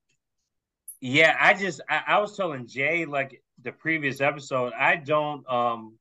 yeah 1.00 1.36
i 1.40 1.54
just 1.54 1.80
I, 1.88 2.02
I 2.08 2.18
was 2.18 2.36
telling 2.36 2.66
jae 2.66 3.06
like 3.06 3.40
the 3.62 3.70
previous 3.70 4.20
episode 4.20 4.72
i 4.72 4.96
don't 4.96 5.48
um 5.48 5.97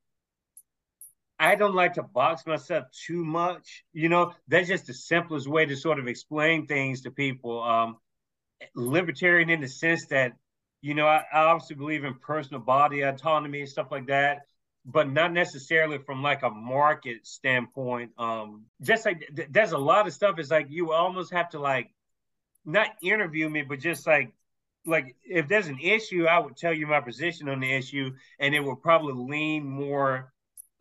I 1.39 1.55
don't 1.55 1.75
like 1.75 1.93
to 1.93 2.03
box 2.03 2.45
myself 2.45 2.85
too 3.05 3.23
much. 3.23 3.83
You 3.93 4.09
know, 4.09 4.33
that's 4.47 4.67
just 4.67 4.87
the 4.87 4.93
simplest 4.93 5.47
way 5.47 5.65
to 5.65 5.75
sort 5.75 5.99
of 5.99 6.07
explain 6.07 6.65
things 6.65 7.01
to 7.01 7.11
people. 7.11 7.61
Um, 7.61 7.97
libertarian 8.75 9.49
in 9.49 9.61
the 9.61 9.67
sense 9.67 10.07
that, 10.07 10.33
you 10.81 10.93
know, 10.95 11.05
I, 11.05 11.23
I 11.31 11.39
obviously 11.45 11.75
believe 11.75 12.03
in 12.03 12.15
personal 12.15 12.61
body 12.61 13.01
autonomy 13.01 13.61
and 13.61 13.69
stuff 13.69 13.87
like 13.91 14.07
that, 14.07 14.47
but 14.85 15.11
not 15.11 15.31
necessarily 15.31 15.99
from 15.99 16.23
like 16.23 16.43
a 16.43 16.49
market 16.49 17.27
standpoint. 17.27 18.11
Um, 18.17 18.65
just 18.81 19.05
like 19.05 19.23
th- 19.35 19.49
there's 19.51 19.73
a 19.73 19.77
lot 19.77 20.07
of 20.07 20.13
stuff. 20.13 20.39
It's 20.39 20.49
like 20.49 20.67
you 20.69 20.91
almost 20.91 21.33
have 21.33 21.49
to 21.49 21.59
like 21.59 21.93
not 22.65 22.87
interview 23.01 23.49
me, 23.49 23.61
but 23.61 23.79
just 23.79 24.07
like 24.07 24.33
like 24.85 25.15
if 25.25 25.47
there's 25.47 25.67
an 25.67 25.79
issue, 25.79 26.25
I 26.25 26.39
would 26.39 26.55
tell 26.55 26.73
you 26.73 26.87
my 26.87 27.01
position 27.01 27.49
on 27.49 27.59
the 27.59 27.71
issue, 27.71 28.11
and 28.39 28.55
it 28.55 28.63
would 28.63 28.81
probably 28.81 29.13
lean 29.13 29.65
more 29.65 30.31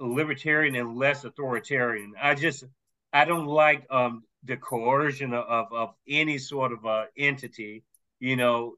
libertarian 0.01 0.75
and 0.77 0.97
less 0.97 1.25
authoritarian. 1.25 2.15
I 2.21 2.35
just 2.35 2.65
I 3.13 3.25
don't 3.25 3.47
like 3.47 3.87
um 3.91 4.25
the 4.45 4.57
coercion 4.57 5.35
of 5.35 5.73
of 5.73 5.95
any 6.09 6.39
sort 6.39 6.73
of 6.73 6.85
uh, 6.87 7.05
entity, 7.17 7.85
you 8.21 8.37
know, 8.37 8.75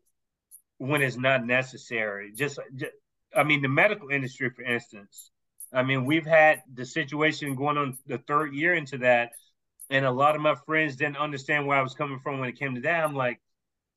when 0.78 1.02
it's 1.02 1.16
not 1.16 1.44
necessary. 1.44 2.32
Just, 2.34 2.58
just 2.74 2.92
I 3.36 3.44
mean, 3.44 3.62
the 3.62 3.68
medical 3.68 4.08
industry, 4.10 4.50
for 4.50 4.62
instance. 4.62 5.30
I 5.72 5.82
mean, 5.82 6.06
we've 6.06 6.24
had 6.26 6.62
the 6.72 6.86
situation 6.86 7.54
going 7.54 7.76
on 7.76 7.98
the 8.06 8.18
third 8.18 8.54
year 8.54 8.74
into 8.74 8.98
that, 8.98 9.32
and 9.90 10.06
a 10.06 10.10
lot 10.10 10.34
of 10.34 10.40
my 10.40 10.54
friends 10.54 10.96
didn't 10.96 11.18
understand 11.18 11.66
where 11.66 11.76
I 11.76 11.82
was 11.82 11.94
coming 11.94 12.20
from 12.20 12.40
when 12.40 12.48
it 12.48 12.58
came 12.58 12.74
to 12.76 12.80
that. 12.82 13.04
I'm 13.04 13.14
like, 13.14 13.40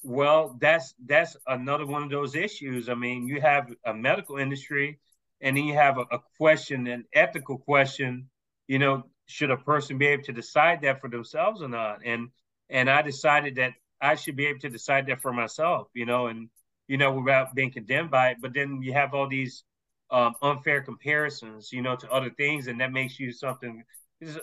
well, 0.04 0.58
that's 0.60 0.94
that's 1.06 1.38
another 1.48 1.86
one 1.86 2.04
of 2.04 2.10
those 2.10 2.36
issues. 2.36 2.90
I 2.90 2.96
mean, 2.96 3.28
you 3.28 3.40
have 3.40 3.74
a 3.86 3.94
medical 3.94 4.38
industry, 4.38 5.00
and 5.42 5.58
then 5.58 5.66
you 5.66 5.74
have 5.74 5.98
a, 5.98 6.06
a 6.12 6.20
question, 6.38 6.88
an 6.88 7.06
ethical 7.14 7.58
question. 7.58 8.30
You 8.68 8.80
know, 8.80 9.04
should 9.26 9.52
a 9.52 9.58
person 9.58 9.98
be 9.98 10.08
able 10.08 10.24
to 10.24 10.34
decide 10.34 10.82
that 10.82 11.02
for 11.02 11.10
themselves 11.10 11.62
or 11.62 11.68
not? 11.70 12.00
And 12.06 12.30
and 12.70 12.90
I 12.90 13.02
decided 13.02 13.56
that 13.56 13.74
I 14.02 14.16
should 14.16 14.36
be 14.36 14.46
able 14.48 14.60
to 14.60 14.70
decide 14.70 15.08
that 15.08 15.22
for 15.22 15.34
myself. 15.34 15.88
You 15.94 16.06
know, 16.06 16.28
and 16.28 16.50
you 16.88 16.98
know, 16.98 17.14
without 17.14 17.56
being 17.56 17.72
condemned 17.72 18.12
by 18.12 18.32
it. 18.32 18.38
But 18.42 18.54
then 18.54 18.82
you 18.82 18.94
have 18.94 19.14
all 19.14 19.28
these 19.28 19.64
um, 20.12 20.36
unfair 20.42 20.82
comparisons, 20.82 21.72
you 21.72 21.82
know, 21.82 21.96
to 21.96 22.12
other 22.12 22.30
things, 22.30 22.68
and 22.68 22.80
that 22.82 22.92
makes 22.92 23.20
you 23.20 23.32
something. 23.32 23.84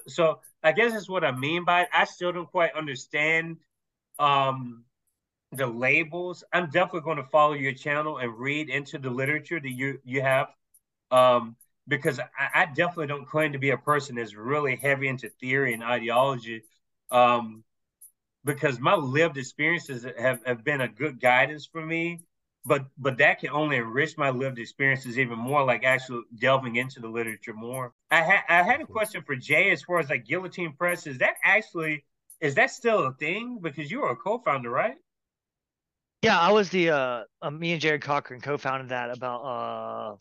So 0.07 0.41
I 0.63 0.73
guess 0.73 0.93
that's 0.93 1.09
what 1.09 1.25
I 1.25 1.33
mean 1.33 1.65
by 1.65 1.83
it. 1.83 1.89
I 1.93 2.05
still 2.05 2.33
don't 2.33 2.51
quite 2.51 2.75
understand 2.75 3.59
um, 4.19 4.85
the 5.53 5.67
labels. 5.67 6.43
I'm 6.53 6.71
definitely 6.71 7.03
going 7.03 7.19
to 7.19 7.29
follow 7.31 7.53
your 7.53 7.75
channel 7.75 8.19
and 8.19 8.37
read 8.37 8.71
into 8.71 8.99
the 8.99 9.11
literature 9.11 9.61
that 9.61 9.71
you 9.71 10.01
you 10.05 10.23
have, 10.23 10.49
um, 11.11 11.57
because 11.87 12.19
I, 12.19 12.63
I, 12.63 12.67
definitely 12.67 13.07
don't 13.07 13.27
claim 13.27 13.53
to 13.53 13.59
be 13.59 13.71
a 13.71 13.79
person 13.79 14.17
that's 14.17 14.35
really 14.35 14.77
heavy 14.77 15.09
into 15.09 15.31
theory 15.41 15.73
and 15.73 15.83
ideology, 15.83 16.65
um, 17.11 17.65
because 18.45 18.79
my 18.79 18.95
lived 18.95 19.39
experiences 19.39 20.07
have, 20.19 20.41
have 20.45 20.65
been 20.65 20.81
a 20.81 20.89
good 20.89 21.21
guidance 21.21 21.67
for 21.67 21.85
me. 21.85 22.21
But 22.65 22.87
but 22.99 23.17
that 23.19 23.41
can 23.41 23.51
only 23.51 23.77
enrich 23.77 24.19
my 24.19 24.31
lived 24.31 24.59
experiences 24.59 25.19
even 25.19 25.39
more, 25.39 25.65
like 25.65 25.85
actually 25.85 26.23
delving 26.39 26.77
into 26.77 27.01
the 27.01 27.09
literature 27.09 27.55
more. 27.55 27.95
I 28.11 28.21
had 28.21 28.41
I 28.49 28.63
had 28.63 28.81
a 28.83 28.87
question 28.87 29.23
for 29.23 29.37
Jae 29.37 29.73
as 29.73 29.83
far 29.83 30.01
as 30.01 30.11
like 30.11 30.27
Guillotine 30.27 30.75
Press. 30.77 31.07
Is 31.07 31.19
that 31.19 31.35
actually 31.43 32.05
is 32.41 32.57
that 32.57 32.71
still 32.71 33.07
a 33.07 33.15
thing? 33.15 33.61
Because 33.63 33.91
you 33.91 34.01
were 34.01 34.11
a 34.11 34.17
co-founder, 34.17 34.69
right? 34.69 34.97
Yeah, 36.23 36.39
I 36.39 36.51
was 36.51 36.69
the 36.71 36.91
uh, 36.91 37.23
uh, 37.41 37.51
me 37.51 37.73
and 37.73 37.81
Jared 37.81 38.03
Cochran 38.03 38.41
co-founded 38.41 38.91
that 38.91 39.17
about 39.17 39.41
uh 39.43 40.17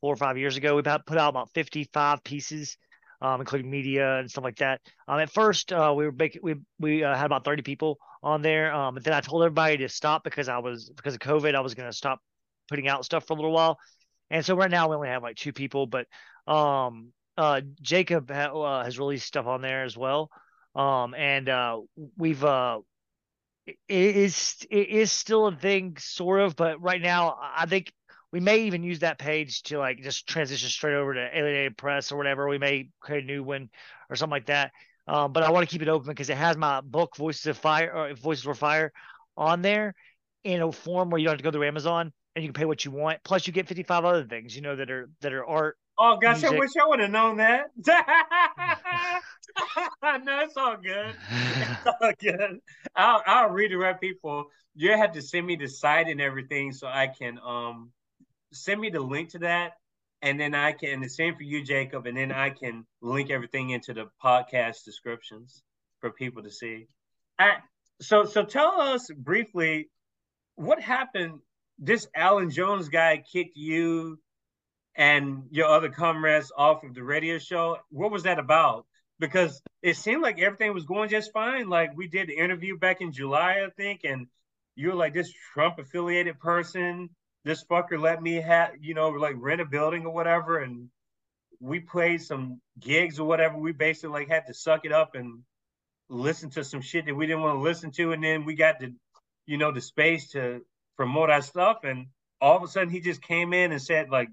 four 0.00 0.12
or 0.12 0.16
five 0.16 0.38
years 0.38 0.56
ago. 0.56 0.76
We 0.76 0.82
put 0.82 1.18
out 1.18 1.28
about 1.28 1.50
fifty-five 1.52 2.22
pieces, 2.24 2.76
um, 3.20 3.40
including 3.40 3.70
media 3.70 4.18
and 4.18 4.30
stuff 4.30 4.44
like 4.44 4.56
that. 4.58 4.80
Um, 5.08 5.20
at 5.20 5.30
first, 5.30 5.72
uh, 5.72 5.92
we 5.96 6.06
were 6.06 6.14
we 6.42 6.54
we 6.78 7.04
uh, 7.04 7.14
had 7.14 7.26
about 7.26 7.44
thirty 7.44 7.62
people 7.62 7.98
on 8.22 8.42
there. 8.42 8.72
Um, 8.74 8.94
but 8.94 9.04
then 9.04 9.14
I 9.14 9.20
told 9.20 9.42
everybody 9.42 9.78
to 9.78 9.88
stop 9.88 10.24
because 10.24 10.48
I 10.48 10.58
was 10.58 10.90
because 10.90 11.14
of 11.14 11.20
COVID. 11.20 11.54
I 11.54 11.60
was 11.60 11.74
going 11.74 11.90
to 11.90 11.96
stop 11.96 12.20
putting 12.68 12.88
out 12.88 13.04
stuff 13.04 13.26
for 13.26 13.34
a 13.34 13.36
little 13.36 13.52
while, 13.52 13.78
and 14.30 14.44
so 14.44 14.56
right 14.56 14.70
now 14.70 14.88
we 14.88 14.96
only 14.96 15.08
have 15.08 15.22
like 15.22 15.36
two 15.36 15.52
people. 15.52 15.86
But 15.86 16.06
um, 16.46 17.12
uh, 17.36 17.60
Jacob 17.80 18.30
ha- 18.30 18.58
uh, 18.58 18.84
has 18.84 18.98
released 18.98 19.26
stuff 19.26 19.46
on 19.46 19.62
there 19.62 19.84
as 19.84 19.96
well. 19.96 20.30
Um, 20.74 21.14
and 21.14 21.48
uh, 21.48 21.80
we've 22.18 22.44
uh 22.44 22.80
it 23.66 23.76
is 23.88 24.56
it 24.70 24.88
is 24.88 25.12
still 25.12 25.46
a 25.46 25.56
thing, 25.56 25.96
sort 25.98 26.40
of. 26.40 26.56
But 26.56 26.80
right 26.82 27.00
now, 27.00 27.36
I 27.40 27.66
think 27.66 27.92
we 28.36 28.40
may 28.40 28.58
even 28.58 28.82
use 28.82 28.98
that 28.98 29.18
page 29.18 29.62
to 29.62 29.78
like 29.78 30.02
just 30.02 30.26
transition 30.26 30.68
straight 30.68 30.92
over 30.92 31.14
to 31.14 31.20
Alienated 31.20 31.78
Press 31.78 32.12
or 32.12 32.18
whatever. 32.18 32.46
We 32.46 32.58
may 32.58 32.90
create 33.00 33.24
a 33.24 33.26
new 33.26 33.42
one 33.42 33.70
or 34.10 34.16
something 34.16 34.32
like 34.32 34.44
that. 34.48 34.72
Um, 35.08 35.32
but 35.32 35.42
I 35.42 35.50
want 35.50 35.66
to 35.66 35.72
keep 35.72 35.80
it 35.80 35.88
open 35.88 36.08
because 36.10 36.28
it 36.28 36.36
has 36.36 36.54
my 36.54 36.82
book, 36.82 37.16
Voices 37.16 37.46
of 37.46 37.56
Fire 37.56 37.90
or 37.90 38.12
Voices 38.12 38.44
for 38.44 38.54
Fire, 38.54 38.92
on 39.38 39.62
there 39.62 39.94
in 40.44 40.60
a 40.60 40.70
form 40.70 41.08
where 41.08 41.18
you 41.18 41.24
don't 41.24 41.32
have 41.32 41.38
to 41.38 41.44
go 41.44 41.50
through 41.50 41.66
Amazon 41.66 42.12
and 42.34 42.44
you 42.44 42.50
can 42.50 42.60
pay 42.60 42.66
what 42.66 42.84
you 42.84 42.90
want. 42.90 43.20
Plus, 43.24 43.46
you 43.46 43.54
get 43.54 43.68
55 43.68 44.04
other 44.04 44.24
things, 44.24 44.54
you 44.54 44.60
know, 44.60 44.76
that 44.76 44.90
are 44.90 45.08
that 45.22 45.32
are 45.32 45.46
art. 45.46 45.78
Oh 45.98 46.18
gosh, 46.20 46.42
music. 46.42 46.52
I 46.52 46.58
wish 46.58 46.70
I 46.78 46.86
would 46.88 47.00
have 47.00 47.10
known 47.10 47.38
that. 47.38 47.68
no, 50.24 50.40
it's 50.40 50.58
all 50.58 50.76
good. 50.76 51.14
It's 51.58 51.86
all 51.86 52.12
good. 52.20 52.60
I'll, 52.94 53.22
I'll 53.24 53.48
redirect 53.48 54.02
people. 54.02 54.50
You 54.74 54.92
have 54.92 55.12
to 55.12 55.22
send 55.22 55.46
me 55.46 55.56
the 55.56 55.68
site 55.68 56.08
and 56.08 56.20
everything 56.20 56.72
so 56.72 56.86
I 56.86 57.06
can 57.06 57.38
um 57.38 57.92
send 58.52 58.80
me 58.80 58.90
the 58.90 59.00
link 59.00 59.30
to 59.30 59.40
that. 59.40 59.72
And 60.22 60.40
then 60.40 60.54
I 60.54 60.72
can, 60.72 61.00
the 61.00 61.08
same 61.08 61.36
for 61.36 61.42
you, 61.42 61.62
Jacob, 61.62 62.06
and 62.06 62.16
then 62.16 62.32
I 62.32 62.50
can 62.50 62.86
link 63.02 63.30
everything 63.30 63.70
into 63.70 63.92
the 63.92 64.06
podcast 64.22 64.84
descriptions 64.84 65.62
for 66.00 66.10
people 66.10 66.42
to 66.42 66.50
see. 66.50 66.86
I, 67.38 67.56
so, 68.00 68.24
so 68.24 68.44
tell 68.44 68.80
us 68.80 69.10
briefly 69.14 69.90
what 70.54 70.80
happened. 70.80 71.40
This 71.78 72.08
Allan 72.14 72.50
Jones 72.50 72.88
guy 72.88 73.22
kicked 73.30 73.56
you 73.56 74.18
and 74.94 75.42
your 75.50 75.66
other 75.66 75.90
comrades 75.90 76.50
off 76.56 76.82
of 76.82 76.94
the 76.94 77.04
radio 77.04 77.38
show. 77.38 77.76
What 77.90 78.10
was 78.10 78.22
that 78.22 78.38
about? 78.38 78.86
because 79.18 79.62
it 79.82 79.96
seemed 79.96 80.22
like 80.22 80.40
everything 80.40 80.74
was 80.74 80.84
going 80.84 81.08
just 81.08 81.32
fine. 81.32 81.68
Like 81.68 81.96
we 81.96 82.08
did 82.08 82.28
the 82.28 82.36
interview 82.36 82.78
back 82.78 83.00
in 83.00 83.12
July, 83.12 83.64
I 83.66 83.70
think, 83.76 84.02
and 84.04 84.26
you 84.74 84.88
were 84.88 84.94
like 84.94 85.14
this 85.14 85.32
Trump 85.54 85.78
affiliated 85.78 86.38
person. 86.38 87.10
This 87.46 87.62
fucker 87.62 87.96
let 87.96 88.20
me 88.20 88.34
have, 88.40 88.72
you 88.80 88.92
know, 88.92 89.10
like 89.10 89.36
rent 89.38 89.60
a 89.60 89.64
building 89.64 90.04
or 90.04 90.12
whatever, 90.12 90.58
and 90.58 90.88
we 91.60 91.78
played 91.78 92.20
some 92.20 92.60
gigs 92.80 93.20
or 93.20 93.28
whatever. 93.28 93.56
We 93.56 93.70
basically 93.70 94.18
like 94.18 94.28
had 94.28 94.48
to 94.48 94.54
suck 94.54 94.84
it 94.84 94.90
up 94.90 95.14
and 95.14 95.42
listen 96.08 96.50
to 96.50 96.64
some 96.64 96.80
shit 96.80 97.06
that 97.06 97.14
we 97.14 97.24
didn't 97.24 97.42
want 97.42 97.54
to 97.54 97.62
listen 97.62 97.92
to, 97.92 98.10
and 98.10 98.24
then 98.24 98.46
we 98.46 98.56
got 98.56 98.80
the, 98.80 98.92
you 99.46 99.58
know, 99.58 99.70
the 99.70 99.80
space 99.80 100.30
to 100.30 100.62
promote 100.96 101.30
our 101.30 101.40
stuff, 101.40 101.84
and 101.84 102.08
all 102.40 102.56
of 102.56 102.64
a 102.64 102.66
sudden 102.66 102.90
he 102.90 102.98
just 102.98 103.22
came 103.22 103.52
in 103.52 103.70
and 103.70 103.80
said 103.80 104.10
like, 104.10 104.28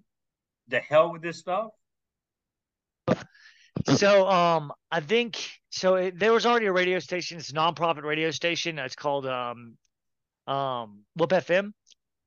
"The 0.69 0.80
hell 0.80 1.11
with 1.11 1.22
this 1.22 1.38
stuff." 1.38 1.69
So 3.85 4.27
um, 4.27 4.73
I 4.91 5.02
think 5.02 5.38
so. 5.69 5.98
It, 5.98 6.18
there 6.18 6.34
was 6.34 6.48
already 6.48 6.65
a 6.65 6.73
radio 6.73 6.98
station. 6.98 7.38
It's 7.38 7.52
a 7.52 7.53
nonprofit 7.53 8.02
radio 8.02 8.31
station. 8.31 8.80
It's 8.80 8.95
called 8.95 9.27
um, 9.27 9.77
um, 10.48 11.03
Whoop 11.15 11.30
FM, 11.30 11.73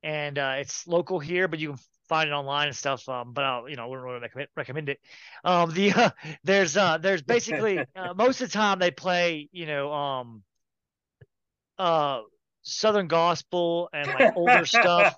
and 0.03 0.39
uh, 0.39 0.55
it's 0.59 0.87
local 0.87 1.19
here, 1.19 1.49
but 1.49 1.59
you 1.59 1.71
can 1.71 1.79
find 2.09 2.29
it 2.29 2.33
online 2.33 2.69
and 2.69 2.77
stuff. 2.77 3.09
Um, 3.09 3.33
but 3.33 3.45
I'll, 3.45 3.69
you 3.69 3.77
know, 3.77 3.85
I 3.85 3.87
wouldn't 3.87 4.07
really 4.07 4.21
recommend, 4.21 4.49
recommend 4.57 4.89
it. 4.89 5.01
Um, 5.45 5.73
the 5.73 5.93
uh, 5.93 6.11
there's 6.45 6.77
uh, 6.77 6.99
there's 6.99 7.23
basically 7.23 7.79
uh, 7.97 8.15
most 8.15 8.41
of 8.41 8.49
the 8.49 8.53
time 8.53 8.79
they 8.79 8.91
play, 8.91 9.49
you 9.53 9.67
know, 9.67 9.93
um, 9.93 10.43
uh, 11.79 12.21
southern 12.63 13.07
gospel 13.07 13.89
and 13.93 14.09
like 14.09 14.37
older 14.37 14.67
stuff 14.67 15.17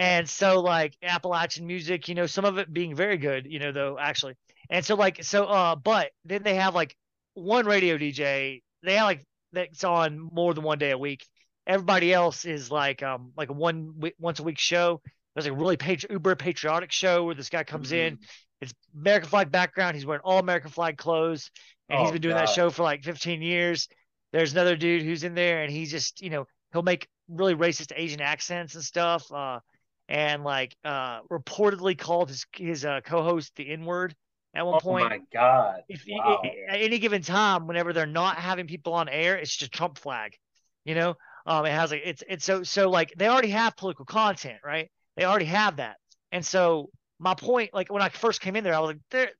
and 0.00 0.28
so 0.28 0.60
like 0.60 0.96
appalachian 1.00 1.64
music 1.64 2.08
you 2.08 2.16
know 2.16 2.26
some 2.26 2.44
of 2.44 2.58
it 2.58 2.72
being 2.72 2.92
very 2.92 3.16
good 3.16 3.46
you 3.46 3.60
know 3.60 3.70
though 3.70 3.96
actually 4.00 4.34
and 4.68 4.84
so 4.84 4.96
like 4.96 5.22
so 5.22 5.44
uh 5.44 5.76
but 5.76 6.10
then 6.24 6.42
they 6.42 6.56
have 6.56 6.74
like 6.74 6.96
one 7.34 7.66
radio 7.66 7.96
DJ. 7.96 8.62
They 8.82 8.94
have 8.96 9.06
like 9.06 9.24
that's 9.52 9.84
on 9.84 10.18
more 10.32 10.54
than 10.54 10.64
one 10.64 10.78
day 10.78 10.90
a 10.90 10.98
week. 10.98 11.26
Everybody 11.66 12.12
else 12.12 12.44
is 12.44 12.70
like 12.70 13.02
um 13.02 13.32
like 13.36 13.50
a 13.50 13.52
one 13.52 13.94
once 14.18 14.40
a 14.40 14.42
week 14.42 14.58
show. 14.58 15.00
There's 15.34 15.46
a 15.46 15.52
really 15.52 15.76
patri- 15.76 16.08
uber 16.10 16.36
patriotic 16.36 16.92
show 16.92 17.24
where 17.24 17.34
this 17.34 17.48
guy 17.48 17.64
comes 17.64 17.88
mm-hmm. 17.88 18.14
in. 18.14 18.18
It's 18.60 18.74
American 18.94 19.28
flag 19.28 19.50
background. 19.50 19.96
He's 19.96 20.06
wearing 20.06 20.22
all 20.24 20.38
American 20.38 20.70
flag 20.70 20.96
clothes, 20.96 21.50
and 21.88 21.98
oh, 21.98 22.02
he's 22.02 22.12
been 22.12 22.22
doing 22.22 22.36
God. 22.36 22.46
that 22.46 22.54
show 22.54 22.70
for 22.70 22.82
like 22.82 23.02
15 23.02 23.42
years. 23.42 23.88
There's 24.32 24.52
another 24.52 24.76
dude 24.76 25.02
who's 25.02 25.24
in 25.24 25.34
there, 25.34 25.62
and 25.62 25.72
he's 25.72 25.90
just 25.90 26.20
you 26.20 26.30
know 26.30 26.46
he'll 26.72 26.82
make 26.82 27.08
really 27.28 27.54
racist 27.54 27.92
Asian 27.94 28.20
accents 28.20 28.74
and 28.74 28.84
stuff. 28.84 29.30
Uh, 29.32 29.60
and 30.08 30.44
like 30.44 30.76
uh, 30.84 31.20
reportedly 31.30 31.96
called 31.96 32.28
his 32.28 32.46
his 32.54 32.84
uh, 32.84 33.00
co-host 33.04 33.52
the 33.56 33.70
N 33.70 33.84
word 33.84 34.14
at 34.54 34.66
one 34.66 34.76
oh 34.76 34.80
point. 34.80 35.06
Oh 35.06 35.08
my 35.08 35.20
god! 35.32 35.80
If 35.88 36.04
wow. 36.08 36.42
at 36.68 36.80
any 36.80 36.98
given 36.98 37.22
time, 37.22 37.66
whenever 37.66 37.92
they're 37.92 38.06
not 38.06 38.36
having 38.36 38.66
people 38.66 38.94
on 38.94 39.08
air, 39.08 39.36
it's 39.36 39.50
just 39.50 39.62
a 39.62 39.70
Trump 39.70 39.98
flag. 39.98 40.36
You 40.84 40.94
know, 40.94 41.14
um, 41.46 41.66
it 41.66 41.72
has 41.72 41.90
like 41.90 42.02
it's 42.04 42.22
it's 42.28 42.44
so 42.44 42.62
so 42.62 42.90
like 42.90 43.12
they 43.16 43.28
already 43.28 43.50
have 43.50 43.76
political 43.76 44.04
content, 44.04 44.58
right? 44.64 44.90
They 45.16 45.24
already 45.24 45.46
have 45.46 45.76
that, 45.76 45.96
and 46.30 46.44
so 46.44 46.90
my 47.18 47.34
point, 47.34 47.72
like 47.74 47.92
when 47.92 48.02
I 48.02 48.08
first 48.08 48.40
came 48.40 48.56
in 48.56 48.64
there, 48.64 48.74
I 48.74 48.80
was 48.80 48.88
like, 48.88 49.00
there. 49.10 49.30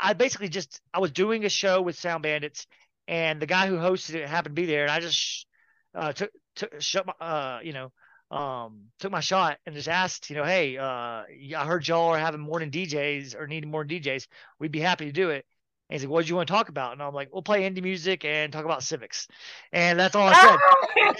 I 0.00 0.12
basically 0.12 0.48
just 0.48 0.80
I 0.92 0.98
was 0.98 1.12
doing 1.12 1.44
a 1.44 1.48
show 1.48 1.80
with 1.82 1.98
Sound 1.98 2.22
Bandits, 2.22 2.66
and 3.06 3.40
the 3.40 3.46
guy 3.46 3.68
who 3.68 3.76
hosted 3.76 4.14
it 4.14 4.28
happened 4.28 4.56
to 4.56 4.60
be 4.60 4.66
there, 4.66 4.82
and 4.82 4.90
I 4.90 5.00
just 5.00 5.46
uh, 5.94 6.12
took 6.12 6.30
took 6.56 6.80
shut 6.80 7.06
my 7.06 7.12
uh 7.24 7.60
you 7.62 7.72
know 7.72 7.92
um, 8.30 8.88
took 8.98 9.10
my 9.10 9.20
shot 9.20 9.58
and 9.64 9.74
just 9.74 9.88
asked, 9.88 10.28
you 10.28 10.36
know, 10.36 10.44
hey, 10.44 10.76
uh, 10.76 10.82
I 10.84 11.64
heard 11.64 11.86
y'all 11.88 12.12
are 12.12 12.18
having 12.18 12.40
morning 12.40 12.70
DJs 12.70 13.34
or 13.38 13.46
needing 13.46 13.70
more 13.70 13.84
DJs. 13.84 14.26
We'd 14.58 14.72
be 14.72 14.80
happy 14.80 15.06
to 15.06 15.12
do 15.12 15.30
it. 15.30 15.46
And 15.88 15.94
he's 15.94 16.04
like, 16.04 16.12
"What 16.12 16.24
do 16.24 16.28
you 16.28 16.36
want 16.36 16.48
to 16.48 16.52
talk 16.52 16.68
about?" 16.68 16.92
And 16.92 17.02
I'm 17.02 17.14
like, 17.14 17.32
"We'll 17.32 17.42
play 17.42 17.68
indie 17.68 17.82
music 17.82 18.24
and 18.24 18.52
talk 18.52 18.64
about 18.64 18.82
civics," 18.82 19.26
and 19.72 19.98
that's 19.98 20.14
all 20.14 20.28
I 20.30 20.34
said. 20.42 20.58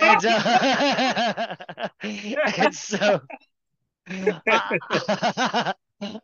and, 0.02 0.26
uh, 0.26 1.56
and 2.62 2.74
so 2.74 3.20
I, 4.46 5.74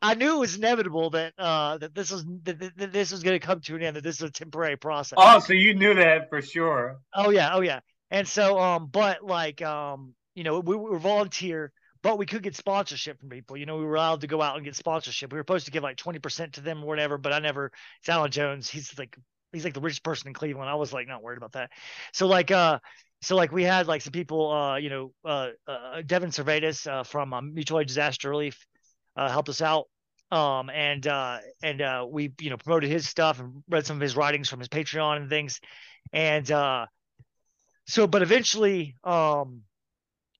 I 0.00 0.14
knew 0.14 0.36
it 0.36 0.38
was 0.38 0.56
inevitable 0.56 1.10
that 1.10 1.34
uh, 1.38 1.78
that 1.78 1.94
this 1.94 2.10
was 2.10 2.24
that, 2.44 2.58
that 2.76 2.92
this 2.92 3.12
was 3.12 3.22
going 3.22 3.38
to 3.38 3.44
come 3.44 3.60
to 3.62 3.76
an 3.76 3.82
end. 3.82 3.96
That 3.96 4.04
this 4.04 4.20
was 4.20 4.30
a 4.30 4.32
temporary 4.32 4.76
process. 4.76 5.18
Oh, 5.20 5.38
so 5.40 5.52
you 5.52 5.74
knew 5.74 5.94
that 5.94 6.28
for 6.28 6.42
sure. 6.42 6.98
Oh 7.14 7.30
yeah, 7.30 7.54
oh 7.54 7.60
yeah. 7.60 7.80
And 8.10 8.28
so, 8.28 8.58
um, 8.60 8.86
but 8.86 9.24
like, 9.24 9.60
um, 9.62 10.14
you 10.34 10.44
know, 10.44 10.60
we, 10.60 10.76
we 10.76 10.90
were 10.90 10.98
volunteer, 10.98 11.72
but 12.04 12.18
we 12.18 12.26
could 12.26 12.42
get 12.42 12.54
sponsorship 12.54 13.18
from 13.18 13.30
people. 13.30 13.56
You 13.56 13.64
know, 13.64 13.78
we 13.78 13.84
were 13.86 13.96
allowed 13.96 14.20
to 14.20 14.26
go 14.26 14.42
out 14.42 14.56
and 14.56 14.64
get 14.64 14.76
sponsorship. 14.76 15.32
We 15.32 15.38
were 15.38 15.40
supposed 15.40 15.64
to 15.64 15.72
give 15.72 15.82
like 15.82 15.96
twenty 15.96 16.18
percent 16.18 16.52
to 16.52 16.60
them 16.60 16.84
or 16.84 16.86
whatever, 16.86 17.16
but 17.16 17.32
I 17.32 17.38
never. 17.38 17.72
It's 18.00 18.08
Allan 18.10 18.30
Jones. 18.30 18.68
He's 18.68 18.96
like 18.98 19.16
he's 19.54 19.64
like 19.64 19.72
the 19.72 19.80
richest 19.80 20.04
person 20.04 20.28
in 20.28 20.34
Cleveland. 20.34 20.68
I 20.68 20.74
was 20.74 20.92
like 20.92 21.08
not 21.08 21.22
worried 21.22 21.38
about 21.38 21.52
that. 21.52 21.70
So 22.12 22.26
like, 22.26 22.50
uh, 22.50 22.78
so 23.22 23.36
like 23.36 23.52
we 23.52 23.64
had 23.64 23.86
like 23.86 24.02
some 24.02 24.12
people, 24.12 24.52
uh, 24.52 24.76
you 24.76 24.90
know, 24.90 25.12
uh, 25.24 25.48
uh 25.66 26.02
Devin 26.02 26.30
Servetus 26.30 26.86
uh, 26.86 27.04
from 27.04 27.32
um, 27.32 27.54
Mutual 27.54 27.80
Aid 27.80 27.86
Disaster 27.86 28.28
Relief 28.28 28.66
uh, 29.16 29.30
helped 29.30 29.48
us 29.48 29.62
out 29.62 29.86
um 30.30 30.70
and 30.70 31.06
uh 31.06 31.38
and 31.62 31.82
uh 31.82 32.06
we 32.08 32.32
you 32.40 32.48
know 32.48 32.56
promoted 32.56 32.88
his 32.88 33.06
stuff 33.06 33.40
and 33.40 33.62
read 33.68 33.84
some 33.84 33.98
of 33.98 34.00
his 34.00 34.16
writings 34.16 34.48
from 34.48 34.58
his 34.58 34.68
patreon 34.68 35.18
and 35.18 35.28
things 35.28 35.60
and 36.14 36.50
uh 36.50 36.86
so 37.86 38.06
but 38.06 38.22
eventually 38.22 38.96
um 39.04 39.60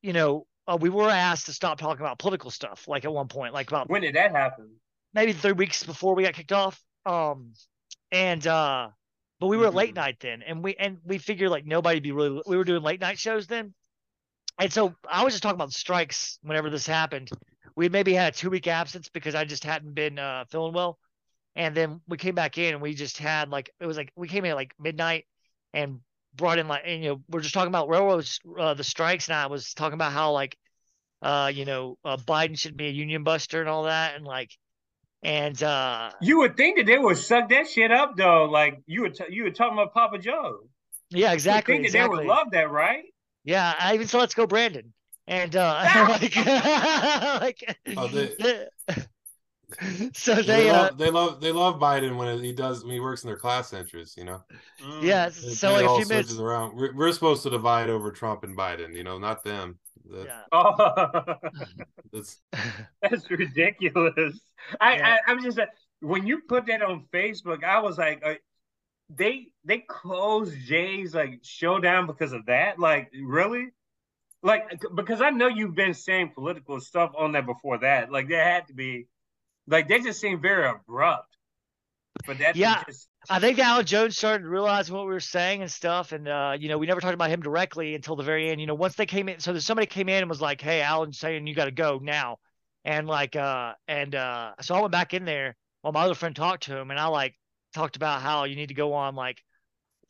you 0.00 0.14
know 0.14 0.46
uh, 0.66 0.78
we 0.80 0.88
were 0.88 1.10
asked 1.10 1.46
to 1.46 1.52
stop 1.52 1.78
talking 1.78 2.04
about 2.04 2.18
political 2.18 2.50
stuff 2.50 2.86
like 2.88 3.04
at 3.04 3.12
one 3.12 3.28
point 3.28 3.52
like 3.52 3.68
about 3.68 3.88
when 3.88 4.02
did 4.02 4.14
that 4.14 4.32
happen 4.32 4.70
maybe 5.12 5.32
three 5.32 5.52
weeks 5.52 5.84
before 5.84 6.14
we 6.14 6.22
got 6.22 6.34
kicked 6.34 6.52
off 6.52 6.80
um 7.06 7.52
and 8.12 8.46
uh 8.46 8.88
but 9.40 9.46
we 9.48 9.56
were 9.56 9.66
mm-hmm. 9.66 9.76
late 9.76 9.94
night 9.94 10.16
then 10.20 10.42
and 10.42 10.62
we 10.62 10.74
and 10.76 10.98
we 11.04 11.18
figured 11.18 11.50
like 11.50 11.66
nobody 11.66 12.00
be 12.00 12.12
really 12.12 12.42
we 12.46 12.56
were 12.56 12.64
doing 12.64 12.82
late 12.82 13.00
night 13.00 13.18
shows 13.18 13.46
then 13.46 13.74
and 14.58 14.72
so 14.72 14.94
i 15.08 15.24
was 15.24 15.34
just 15.34 15.42
talking 15.42 15.56
about 15.56 15.68
the 15.68 15.74
strikes 15.74 16.38
whenever 16.42 16.70
this 16.70 16.86
happened 16.86 17.30
we 17.76 17.88
maybe 17.88 18.14
had 18.14 18.34
a 18.34 18.36
two 18.36 18.50
week 18.50 18.66
absence 18.66 19.08
because 19.08 19.34
I 19.34 19.44
just 19.44 19.64
hadn't 19.64 19.94
been 19.94 20.18
uh, 20.18 20.44
feeling 20.50 20.74
well. 20.74 20.98
And 21.56 21.74
then 21.74 22.00
we 22.08 22.16
came 22.16 22.34
back 22.34 22.58
in 22.58 22.74
and 22.74 22.82
we 22.82 22.94
just 22.94 23.18
had 23.18 23.48
like, 23.48 23.70
it 23.80 23.86
was 23.86 23.96
like, 23.96 24.12
we 24.16 24.28
came 24.28 24.44
in 24.44 24.52
at 24.52 24.56
like 24.56 24.74
midnight 24.78 25.26
and 25.72 26.00
brought 26.36 26.58
in 26.58 26.68
like, 26.68 26.82
and, 26.86 27.02
you 27.02 27.10
know, 27.10 27.20
we're 27.28 27.40
just 27.40 27.54
talking 27.54 27.68
about 27.68 27.88
railroads, 27.88 28.40
uh, 28.58 28.74
the 28.74 28.84
strikes. 28.84 29.28
And 29.28 29.36
I 29.36 29.46
was 29.46 29.74
talking 29.74 29.94
about 29.94 30.12
how 30.12 30.32
like, 30.32 30.56
uh, 31.22 31.50
you 31.54 31.64
know, 31.64 31.98
uh, 32.04 32.16
Biden 32.16 32.58
should 32.58 32.76
be 32.76 32.86
a 32.86 32.90
union 32.90 33.24
buster 33.24 33.60
and 33.60 33.68
all 33.68 33.84
that. 33.84 34.14
And 34.16 34.24
like, 34.24 34.50
and 35.22 35.60
uh, 35.62 36.10
you 36.20 36.38
would 36.38 36.56
think 36.56 36.76
that 36.76 36.86
they 36.86 36.98
would 36.98 37.16
suck 37.16 37.48
that 37.48 37.68
shit 37.68 37.90
up 37.90 38.16
though. 38.16 38.44
Like 38.44 38.80
you 38.86 39.02
were, 39.02 39.10
t- 39.10 39.24
you 39.30 39.44
were 39.44 39.50
talking 39.50 39.74
about 39.74 39.94
Papa 39.94 40.18
Joe. 40.18 40.60
Yeah, 41.10 41.32
exactly. 41.32 41.74
You 41.74 41.78
think 41.78 41.86
exactly. 41.86 42.16
that 42.16 42.22
they 42.22 42.28
would 42.28 42.34
love 42.34 42.50
that, 42.52 42.70
right? 42.70 43.04
Yeah, 43.44 43.74
I 43.78 43.94
even 43.94 44.06
said 44.06 44.18
let's 44.18 44.34
go, 44.34 44.46
Brandon 44.46 44.92
and 45.26 45.56
uh 45.56 45.84
like, 46.20 46.36
like 46.36 47.76
oh, 47.96 48.08
they, 48.08 48.66
so 50.14 50.34
they 50.34 50.42
they 50.42 50.70
uh, 50.70 50.82
love, 50.82 50.98
they 50.98 51.10
love 51.10 51.40
they 51.40 51.52
love 51.52 51.80
Biden 51.80 52.16
when 52.16 52.42
he 52.42 52.52
does 52.52 52.84
when 52.84 52.92
he 52.92 53.00
works 53.00 53.24
in 53.24 53.28
their 53.28 53.36
class 53.36 53.72
interests, 53.72 54.16
you 54.16 54.24
know. 54.24 54.42
Yeah, 55.00 55.30
so 55.30 55.72
like 55.72 55.84
a 55.84 55.96
few 55.96 56.06
minutes 56.06 56.38
around. 56.38 56.76
We're, 56.76 56.94
we're, 56.94 57.12
supposed 57.12 57.42
to 57.44 57.50
divide 57.50 57.88
over 57.90 58.10
Trump 58.10 58.44
and 58.44 58.56
Biden, 58.56 58.94
you 58.94 59.04
know, 59.04 59.18
not 59.18 59.44
them. 59.44 59.78
That's, 60.10 60.26
yeah. 60.26 60.40
Oh, 60.52 61.34
that's, 62.12 62.40
that's 63.02 63.30
ridiculous. 63.30 64.40
I, 64.80 64.96
yeah. 64.96 65.16
I 65.26 65.30
I'm 65.30 65.42
just 65.42 65.58
when 66.00 66.26
you 66.26 66.42
put 66.48 66.66
that 66.66 66.82
on 66.82 67.06
Facebook, 67.12 67.64
I 67.64 67.80
was 67.80 67.98
like, 67.98 68.22
uh, 68.24 68.34
they 69.08 69.48
they 69.64 69.78
closed 69.78 70.54
Jae's 70.56 71.14
like 71.14 71.40
showdown 71.42 72.06
because 72.06 72.32
of 72.32 72.46
that. 72.46 72.78
Like, 72.78 73.10
really? 73.22 73.68
like 74.44 74.78
because 74.94 75.22
I 75.22 75.30
know 75.30 75.48
you've 75.48 75.74
been 75.74 75.94
saying 75.94 76.32
political 76.34 76.78
stuff 76.78 77.12
on 77.16 77.32
that 77.32 77.46
before 77.46 77.78
that. 77.78 78.12
Like 78.12 78.28
there 78.28 78.44
had 78.44 78.68
to 78.68 78.74
be, 78.74 79.08
like 79.66 79.88
they 79.88 80.00
just 80.00 80.20
seem 80.20 80.40
very 80.40 80.68
abrupt. 80.68 81.36
But 82.26 82.38
that 82.38 82.56
yeah, 82.56 82.82
just... 82.86 83.08
I 83.28 83.40
think 83.40 83.58
Allan 83.58 83.86
Jones 83.86 84.16
started 84.16 84.46
realizing 84.46 84.94
what 84.94 85.06
we 85.06 85.12
were 85.12 85.20
saying 85.20 85.62
and 85.62 85.70
stuff, 85.70 86.12
and 86.12 86.28
uh, 86.28 86.56
you 86.58 86.68
know 86.68 86.78
we 86.78 86.86
never 86.86 87.00
talked 87.00 87.14
about 87.14 87.30
him 87.30 87.40
directly 87.40 87.94
until 87.94 88.16
the 88.16 88.22
very 88.22 88.50
end. 88.50 88.60
You 88.60 88.66
know, 88.66 88.74
once 88.74 88.94
they 88.94 89.06
came 89.06 89.28
in, 89.28 89.40
so 89.40 89.52
there's 89.52 89.66
somebody 89.66 89.86
came 89.86 90.08
in 90.08 90.22
and 90.22 90.28
was 90.28 90.40
like, 90.40 90.60
"Hey, 90.60 90.80
Allan's 90.80 91.18
saying 91.18 91.46
you 91.46 91.54
got 91.54 91.64
to 91.64 91.70
go 91.72 91.98
now," 92.02 92.38
and 92.84 93.06
like, 93.06 93.34
uh, 93.36 93.72
and 93.88 94.14
uh, 94.14 94.52
so 94.60 94.74
I 94.74 94.80
went 94.80 94.92
back 94.92 95.14
in 95.14 95.24
there 95.24 95.56
while 95.82 95.92
my 95.92 96.04
other 96.04 96.14
friend 96.14 96.36
talked 96.36 96.64
to 96.64 96.76
him, 96.76 96.90
and 96.90 97.00
I 97.00 97.06
like 97.06 97.34
talked 97.74 97.96
about 97.96 98.22
how 98.22 98.44
you 98.44 98.56
need 98.56 98.68
to 98.68 98.74
go 98.74 98.92
on 98.94 99.14
like 99.14 99.42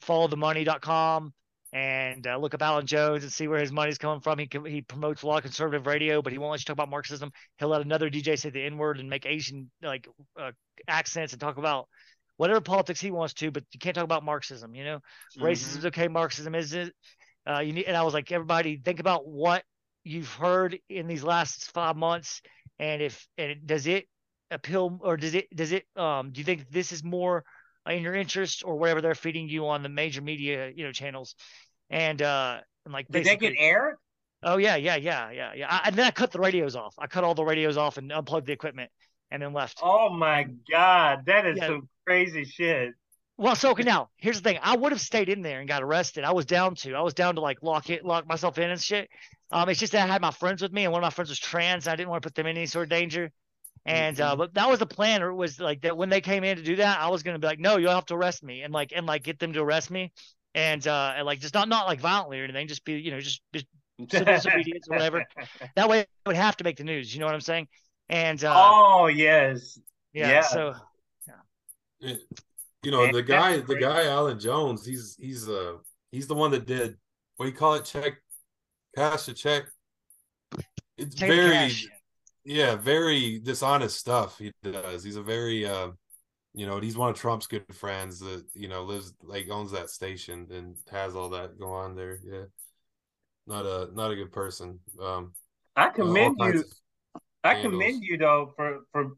followthemoney.com 0.04 1.32
and 1.74 2.24
uh, 2.28 2.36
look 2.36 2.54
up 2.54 2.62
Allan 2.62 2.86
Jones 2.86 3.24
and 3.24 3.32
see 3.32 3.48
where 3.48 3.58
his 3.58 3.72
money's 3.72 3.98
coming 3.98 4.20
from. 4.20 4.38
He 4.38 4.48
he 4.66 4.80
promotes 4.80 5.22
a 5.22 5.26
lot 5.26 5.38
of 5.38 5.42
conservative 5.42 5.86
radio, 5.86 6.22
but 6.22 6.32
he 6.32 6.38
won't 6.38 6.52
let 6.52 6.60
you 6.60 6.64
talk 6.64 6.74
about 6.74 6.88
Marxism. 6.88 7.32
He'll 7.58 7.68
let 7.68 7.82
another 7.82 8.08
DJ 8.08 8.38
say 8.38 8.50
the 8.50 8.62
N 8.64 8.78
word 8.78 9.00
and 9.00 9.10
make 9.10 9.26
Asian 9.26 9.70
like 9.82 10.08
uh, 10.40 10.52
accents 10.86 11.32
and 11.32 11.40
talk 11.40 11.58
about 11.58 11.88
whatever 12.36 12.60
politics 12.60 13.00
he 13.00 13.10
wants 13.10 13.34
to, 13.34 13.50
but 13.50 13.64
you 13.72 13.80
can't 13.80 13.96
talk 13.96 14.04
about 14.04 14.24
Marxism. 14.24 14.72
You 14.74 14.84
know, 14.84 14.96
mm-hmm. 14.96 15.44
racism 15.44 15.78
is 15.78 15.86
okay, 15.86 16.06
Marxism 16.06 16.54
isn't. 16.54 16.92
Uh, 17.46 17.58
you 17.58 17.72
need, 17.72 17.86
and 17.86 17.96
I 17.96 18.04
was 18.04 18.14
like, 18.14 18.30
everybody, 18.30 18.80
think 18.82 19.00
about 19.00 19.26
what 19.26 19.64
you've 20.04 20.32
heard 20.32 20.78
in 20.88 21.08
these 21.08 21.24
last 21.24 21.72
five 21.72 21.96
months, 21.96 22.40
and 22.78 23.02
if 23.02 23.26
and 23.36 23.66
does 23.66 23.88
it 23.88 24.06
appeal 24.52 25.00
or 25.02 25.16
does 25.16 25.34
it 25.34 25.48
does 25.56 25.72
it 25.72 25.84
um 25.96 26.30
do 26.30 26.38
you 26.38 26.44
think 26.44 26.70
this 26.70 26.92
is 26.92 27.02
more 27.02 27.42
in 27.88 28.02
your 28.02 28.14
interest 28.14 28.62
or 28.64 28.76
whatever 28.76 29.00
they're 29.00 29.14
feeding 29.14 29.48
you 29.48 29.66
on 29.66 29.82
the 29.82 29.88
major 29.88 30.20
media 30.20 30.70
you 30.74 30.84
know 30.84 30.92
channels 30.92 31.34
and 31.90 32.22
uh 32.22 32.58
and 32.84 32.94
like 32.94 33.06
did 33.08 33.24
they 33.24 33.36
get 33.36 33.54
air 33.58 33.98
Oh 34.44 34.58
yeah, 34.58 34.76
yeah, 34.76 34.96
yeah, 34.96 35.30
yeah, 35.30 35.52
yeah. 35.54 35.66
I, 35.70 35.88
and 35.88 35.96
then 35.96 36.06
I 36.06 36.10
cut 36.10 36.30
the 36.30 36.38
radios 36.38 36.76
off. 36.76 36.94
I 36.98 37.06
cut 37.06 37.24
all 37.24 37.34
the 37.34 37.44
radios 37.44 37.78
off 37.78 37.96
and 37.96 38.12
unplugged 38.12 38.46
the 38.46 38.52
equipment, 38.52 38.90
and 39.30 39.42
then 39.42 39.54
left. 39.54 39.80
Oh 39.82 40.10
my 40.10 40.46
god, 40.70 41.24
that 41.26 41.46
is 41.46 41.56
yeah. 41.56 41.68
some 41.68 41.88
crazy 42.06 42.44
shit. 42.44 42.92
Well, 43.38 43.56
so 43.56 43.70
okay, 43.70 43.82
now 43.82 44.10
here's 44.16 44.36
the 44.36 44.42
thing. 44.42 44.58
I 44.62 44.76
would 44.76 44.92
have 44.92 45.00
stayed 45.00 45.30
in 45.30 45.40
there 45.40 45.60
and 45.60 45.68
got 45.68 45.82
arrested. 45.82 46.24
I 46.24 46.32
was 46.32 46.44
down 46.44 46.74
to. 46.76 46.94
I 46.94 47.00
was 47.00 47.14
down 47.14 47.36
to 47.36 47.40
like 47.40 47.62
lock 47.62 47.88
it, 47.88 48.04
lock 48.04 48.28
myself 48.28 48.58
in 48.58 48.70
and 48.70 48.80
shit. 48.80 49.08
Um, 49.50 49.68
it's 49.68 49.80
just 49.80 49.92
that 49.92 50.08
I 50.08 50.12
had 50.12 50.20
my 50.20 50.30
friends 50.30 50.60
with 50.60 50.72
me, 50.72 50.84
and 50.84 50.92
one 50.92 51.02
of 51.02 51.06
my 51.06 51.10
friends 51.10 51.30
was 51.30 51.38
trans. 51.38 51.86
And 51.86 51.92
i 51.92 51.96
didn't 51.96 52.10
want 52.10 52.22
to 52.22 52.26
put 52.26 52.34
them 52.34 52.46
in 52.46 52.56
any 52.56 52.66
sort 52.66 52.84
of 52.84 52.90
danger. 52.90 53.32
And 53.86 54.18
uh, 54.20 54.30
mm-hmm. 54.30 54.38
but 54.38 54.54
that 54.54 54.68
was 54.68 54.78
the 54.78 54.86
plan. 54.86 55.22
Or 55.22 55.28
it 55.30 55.34
was 55.34 55.60
like 55.60 55.82
that 55.82 55.96
when 55.96 56.08
they 56.08 56.20
came 56.20 56.42
in 56.44 56.56
to 56.56 56.62
do 56.62 56.76
that, 56.76 57.00
I 57.00 57.08
was 57.08 57.22
gonna 57.22 57.38
be 57.38 57.46
like, 57.46 57.60
no, 57.60 57.76
you'll 57.76 57.92
have 57.92 58.06
to 58.06 58.14
arrest 58.14 58.42
me, 58.42 58.62
and 58.62 58.72
like 58.72 58.92
and 58.94 59.06
like 59.06 59.22
get 59.22 59.38
them 59.38 59.52
to 59.52 59.60
arrest 59.60 59.90
me 59.90 60.12
and 60.54 60.86
uh 60.86 61.14
and 61.16 61.26
like 61.26 61.40
just 61.40 61.54
not 61.54 61.68
not 61.68 61.86
like 61.86 62.00
violently 62.00 62.40
or 62.40 62.44
anything, 62.44 62.68
just 62.68 62.84
be 62.84 62.94
you 62.94 63.10
know 63.10 63.20
just, 63.20 63.42
just 63.52 63.66
civil 64.10 64.24
disobedience 64.34 64.86
or 64.88 64.96
whatever. 64.96 65.24
That 65.76 65.88
way, 65.88 66.00
it 66.00 66.08
would 66.26 66.36
have 66.36 66.56
to 66.58 66.64
make 66.64 66.76
the 66.76 66.84
news. 66.84 67.12
You 67.12 67.20
know 67.20 67.26
what 67.26 67.34
I'm 67.34 67.40
saying? 67.40 67.68
And 68.08 68.42
uh, 68.44 68.54
oh 68.56 69.06
yes, 69.06 69.78
yeah. 70.12 70.28
yeah. 70.28 70.40
So 70.42 70.74
yeah. 72.00 72.14
You 72.82 72.90
know 72.90 73.10
the 73.10 73.22
guy, 73.22 73.58
the 73.58 73.76
guy 73.76 74.06
Allan 74.06 74.38
Jones. 74.38 74.84
He's 74.84 75.16
he's 75.18 75.48
uh 75.48 75.74
he's 76.12 76.26
the 76.26 76.34
one 76.34 76.50
that 76.52 76.66
did 76.66 76.96
what 77.36 77.46
do 77.46 77.50
you 77.50 77.56
call 77.56 77.74
it? 77.74 77.84
Check, 77.84 78.14
cash 78.94 79.26
a 79.28 79.34
check. 79.34 79.64
It's 80.96 81.16
Take 81.16 81.30
very, 81.30 81.72
yeah, 82.44 82.76
very 82.76 83.38
dishonest 83.38 83.98
stuff 83.98 84.38
he 84.38 84.52
does. 84.62 85.02
He's 85.02 85.16
a 85.16 85.22
very 85.22 85.66
uh 85.66 85.90
you 86.56 86.66
know, 86.66 86.78
he's 86.78 86.96
one 86.96 87.10
of 87.10 87.16
Trump's 87.16 87.48
good 87.48 87.64
friends 87.74 88.20
that 88.20 88.44
you 88.54 88.68
know 88.68 88.84
lives 88.84 89.12
like 89.22 89.50
owns 89.50 89.72
that 89.72 89.90
station 89.90 90.46
and 90.52 90.76
has 90.90 91.16
all 91.16 91.28
that 91.30 91.58
go 91.58 91.72
on 91.72 91.96
there. 91.96 92.20
Yeah, 92.24 92.44
not 93.46 93.66
a 93.66 93.88
not 93.92 94.12
a 94.12 94.16
good 94.16 94.30
person. 94.30 94.78
Um, 95.00 95.32
I 95.74 95.88
commend 95.88 96.36
you. 96.38 96.64
I 97.42 97.60
commend 97.60 98.04
you 98.04 98.16
though 98.16 98.52
for 98.56 98.80
for. 98.92 99.12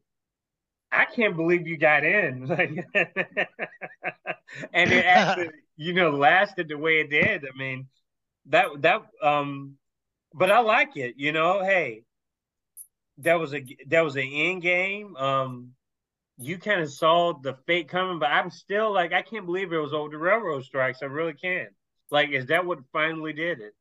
I 0.91 1.05
can't 1.05 1.37
believe 1.37 1.67
you 1.67 1.77
got 1.77 2.05
in, 2.05 2.51
and 2.51 2.85
it 4.93 5.05
actually, 5.05 5.51
you 5.77 5.93
know, 5.93 6.11
lasted 6.11 6.69
the 6.69 6.79
way 6.79 7.01
it 7.01 7.11
did. 7.11 7.45
I 7.45 7.55
mean, 7.59 7.87
that 8.47 8.69
that 8.81 9.03
um, 9.21 9.75
but 10.33 10.51
I 10.51 10.61
like 10.61 10.97
it. 10.97 11.17
You 11.19 11.33
know, 11.33 11.63
hey, 11.63 12.06
that 13.19 13.39
was 13.39 13.55
a 13.55 13.65
that 13.89 14.03
was 14.03 14.17
an 14.17 14.29
end 14.33 14.63
game. 14.63 15.17
Um, 15.17 15.73
you 16.39 16.59
kind 16.59 16.81
of 16.81 16.93
saw 16.93 17.33
the 17.33 17.57
fate 17.67 17.89
coming, 17.89 18.19
but 18.19 18.31
I'm 18.31 18.51
still 18.51 18.93
like, 18.93 19.13
I 19.13 19.23
can't 19.23 19.47
believe 19.47 19.73
it 19.73 19.79
was 19.79 19.95
over 19.95 20.11
the 20.11 20.19
railroad 20.19 20.65
strikes. 20.65 21.03
I 21.03 21.07
really 21.07 21.33
can't. 21.33 21.71
Like, 22.11 22.31
is 22.31 22.47
that 22.47 22.67
what 22.67 22.81
finally 22.93 23.33
did 23.33 23.61
it? 23.61 23.73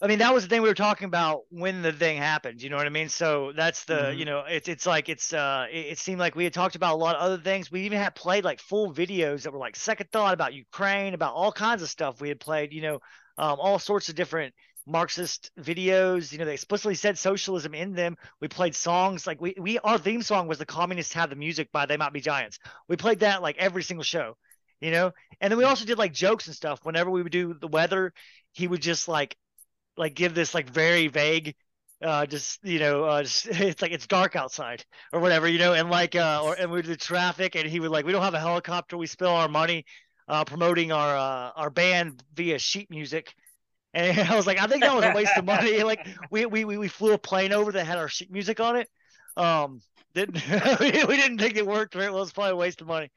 I 0.00 0.06
mean, 0.06 0.18
that 0.18 0.32
was 0.32 0.44
the 0.44 0.48
thing 0.48 0.62
we 0.62 0.68
were 0.68 0.74
talking 0.74 1.06
about 1.06 1.42
when 1.50 1.82
the 1.82 1.92
thing 1.92 2.18
happened. 2.18 2.62
You 2.62 2.70
know 2.70 2.76
what 2.76 2.86
I 2.86 2.90
mean? 2.90 3.08
So 3.08 3.52
that's 3.54 3.84
the, 3.84 3.94
mm-hmm. 3.94 4.18
you 4.18 4.24
know, 4.24 4.44
it's 4.46 4.68
it's 4.68 4.86
like 4.86 5.08
it's 5.08 5.32
uh, 5.32 5.66
it, 5.70 5.86
it, 5.86 5.98
seemed 5.98 6.18
like 6.18 6.34
we 6.34 6.44
had 6.44 6.54
talked 6.54 6.76
about 6.76 6.94
a 6.94 6.96
lot 6.96 7.16
of 7.16 7.22
other 7.22 7.38
things. 7.38 7.70
We 7.70 7.82
even 7.82 7.98
had 7.98 8.14
played 8.14 8.44
like 8.44 8.60
full 8.60 8.92
videos 8.92 9.42
that 9.42 9.52
were 9.52 9.58
like 9.58 9.76
second 9.76 10.10
thought 10.10 10.34
about 10.34 10.54
Ukraine, 10.54 11.14
about 11.14 11.34
all 11.34 11.52
kinds 11.52 11.82
of 11.82 11.90
stuff 11.90 12.20
we 12.20 12.28
had 12.28 12.40
played. 12.40 12.72
You 12.72 12.82
know, 12.82 12.94
um, 13.38 13.58
all 13.60 13.78
sorts 13.78 14.08
of 14.08 14.14
different 14.14 14.54
Marxist 14.86 15.50
videos. 15.58 16.32
You 16.32 16.38
know, 16.38 16.44
they 16.44 16.54
explicitly 16.54 16.94
said 16.94 17.18
socialism 17.18 17.74
in 17.74 17.92
them. 17.92 18.16
We 18.40 18.48
played 18.48 18.74
songs 18.74 19.26
like 19.26 19.40
we 19.40 19.54
we 19.58 19.78
our 19.80 19.98
theme 19.98 20.22
song 20.22 20.46
was 20.46 20.58
"The 20.58 20.66
Communists 20.66 21.12
Have 21.14 21.30
the 21.30 21.36
Music" 21.36 21.70
by 21.72 21.86
They 21.86 21.96
Might 21.96 22.12
Be 22.12 22.20
Giants. 22.20 22.58
We 22.88 22.96
played 22.96 23.20
that 23.20 23.42
like 23.42 23.56
every 23.58 23.82
single 23.82 24.04
show, 24.04 24.36
you 24.80 24.90
know. 24.90 25.12
And 25.40 25.50
then 25.50 25.58
we 25.58 25.64
also 25.64 25.84
did 25.84 25.98
like 25.98 26.12
jokes 26.12 26.46
and 26.46 26.56
stuff. 26.56 26.80
Whenever 26.84 27.10
we 27.10 27.22
would 27.22 27.32
do 27.32 27.54
the 27.54 27.68
weather, 27.68 28.12
he 28.52 28.68
would 28.68 28.82
just 28.82 29.08
like 29.08 29.36
like 29.96 30.14
give 30.14 30.34
this 30.34 30.54
like 30.54 30.68
very 30.68 31.08
vague 31.08 31.54
uh 32.02 32.26
just 32.26 32.62
you 32.62 32.78
know 32.78 33.04
uh 33.04 33.22
just, 33.24 33.46
it's 33.46 33.80
like 33.82 33.92
it's 33.92 34.06
dark 34.06 34.36
outside 34.36 34.84
or 35.12 35.20
whatever 35.20 35.48
you 35.48 35.58
know 35.58 35.72
and 35.72 35.90
like 35.90 36.14
uh 36.14 36.42
or 36.44 36.54
and 36.54 36.70
we 36.70 36.82
did 36.82 37.00
traffic 37.00 37.54
and 37.56 37.68
he 37.68 37.80
would 37.80 37.90
like 37.90 38.04
we 38.04 38.12
don't 38.12 38.22
have 38.22 38.34
a 38.34 38.40
helicopter 38.40 38.96
we 38.96 39.06
spill 39.06 39.30
our 39.30 39.48
money 39.48 39.84
uh 40.28 40.44
promoting 40.44 40.92
our 40.92 41.16
uh 41.16 41.50
our 41.56 41.70
band 41.70 42.22
via 42.34 42.58
sheet 42.58 42.90
music 42.90 43.34
and 43.96 44.28
I 44.28 44.36
was 44.36 44.46
like, 44.46 44.60
I 44.60 44.66
think 44.66 44.82
that 44.82 44.94
was 44.94 45.04
a 45.04 45.12
waste 45.12 45.36
of 45.36 45.44
money. 45.46 45.82
Like 45.82 46.06
we, 46.30 46.46
we 46.46 46.64
we 46.64 46.88
flew 46.88 47.12
a 47.12 47.18
plane 47.18 47.52
over 47.52 47.72
that 47.72 47.86
had 47.86 47.98
our 47.98 48.08
sheet 48.08 48.30
music 48.30 48.60
on 48.60 48.76
it. 48.76 48.88
Um, 49.36 49.80
didn't 50.14 50.34
we 50.80 51.16
didn't 51.16 51.38
think 51.38 51.56
it 51.56 51.66
worked. 51.66 51.94
Right? 51.94 52.10
Well, 52.10 52.18
it 52.18 52.20
was 52.20 52.32
probably 52.32 52.52
a 52.52 52.56
waste 52.56 52.80
of 52.80 52.86
money, 52.86 53.10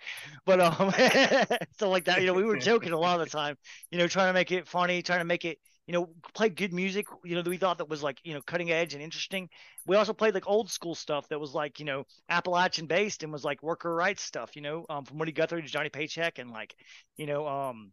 but 0.45 0.59
um, 0.59 0.91
so 1.79 1.89
like 1.89 2.05
that. 2.05 2.21
You 2.21 2.27
know, 2.27 2.33
we 2.33 2.43
were 2.43 2.57
joking 2.57 2.93
a 2.93 2.99
lot 2.99 3.19
of 3.19 3.25
the 3.25 3.31
time. 3.31 3.57
You 3.91 3.97
know, 3.97 4.07
trying 4.07 4.29
to 4.29 4.33
make 4.33 4.51
it 4.51 4.67
funny, 4.67 5.01
trying 5.01 5.19
to 5.19 5.25
make 5.25 5.45
it 5.45 5.59
you 5.85 5.93
know, 5.93 6.07
play 6.35 6.49
good 6.49 6.71
music, 6.71 7.07
you 7.23 7.33
know, 7.33 7.41
that 7.41 7.49
we 7.49 7.57
thought 7.57 7.79
that 7.79 7.89
was 7.89 8.03
like, 8.03 8.19
you 8.23 8.35
know, 8.35 8.41
cutting 8.45 8.69
edge 8.69 8.93
and 8.93 9.01
interesting. 9.01 9.49
We 9.87 9.95
also 9.95 10.13
played 10.13 10.35
like 10.35 10.47
old 10.47 10.69
school 10.69 10.93
stuff 10.93 11.27
that 11.29 11.39
was 11.39 11.55
like, 11.55 11.79
you 11.79 11.85
know, 11.85 12.03
Appalachian 12.29 12.85
based 12.85 13.23
and 13.23 13.33
was 13.33 13.43
like 13.43 13.63
worker 13.63 13.95
rights 13.95 14.21
stuff, 14.21 14.55
you 14.55 14.61
know, 14.61 14.85
um, 14.87 15.03
from 15.03 15.17
Woody 15.17 15.31
Guthrie 15.31 15.63
to 15.63 15.67
Johnny 15.67 15.89
Paycheck 15.89 16.37
and 16.37 16.51
like, 16.51 16.75
you 17.17 17.25
know, 17.25 17.47
um, 17.47 17.91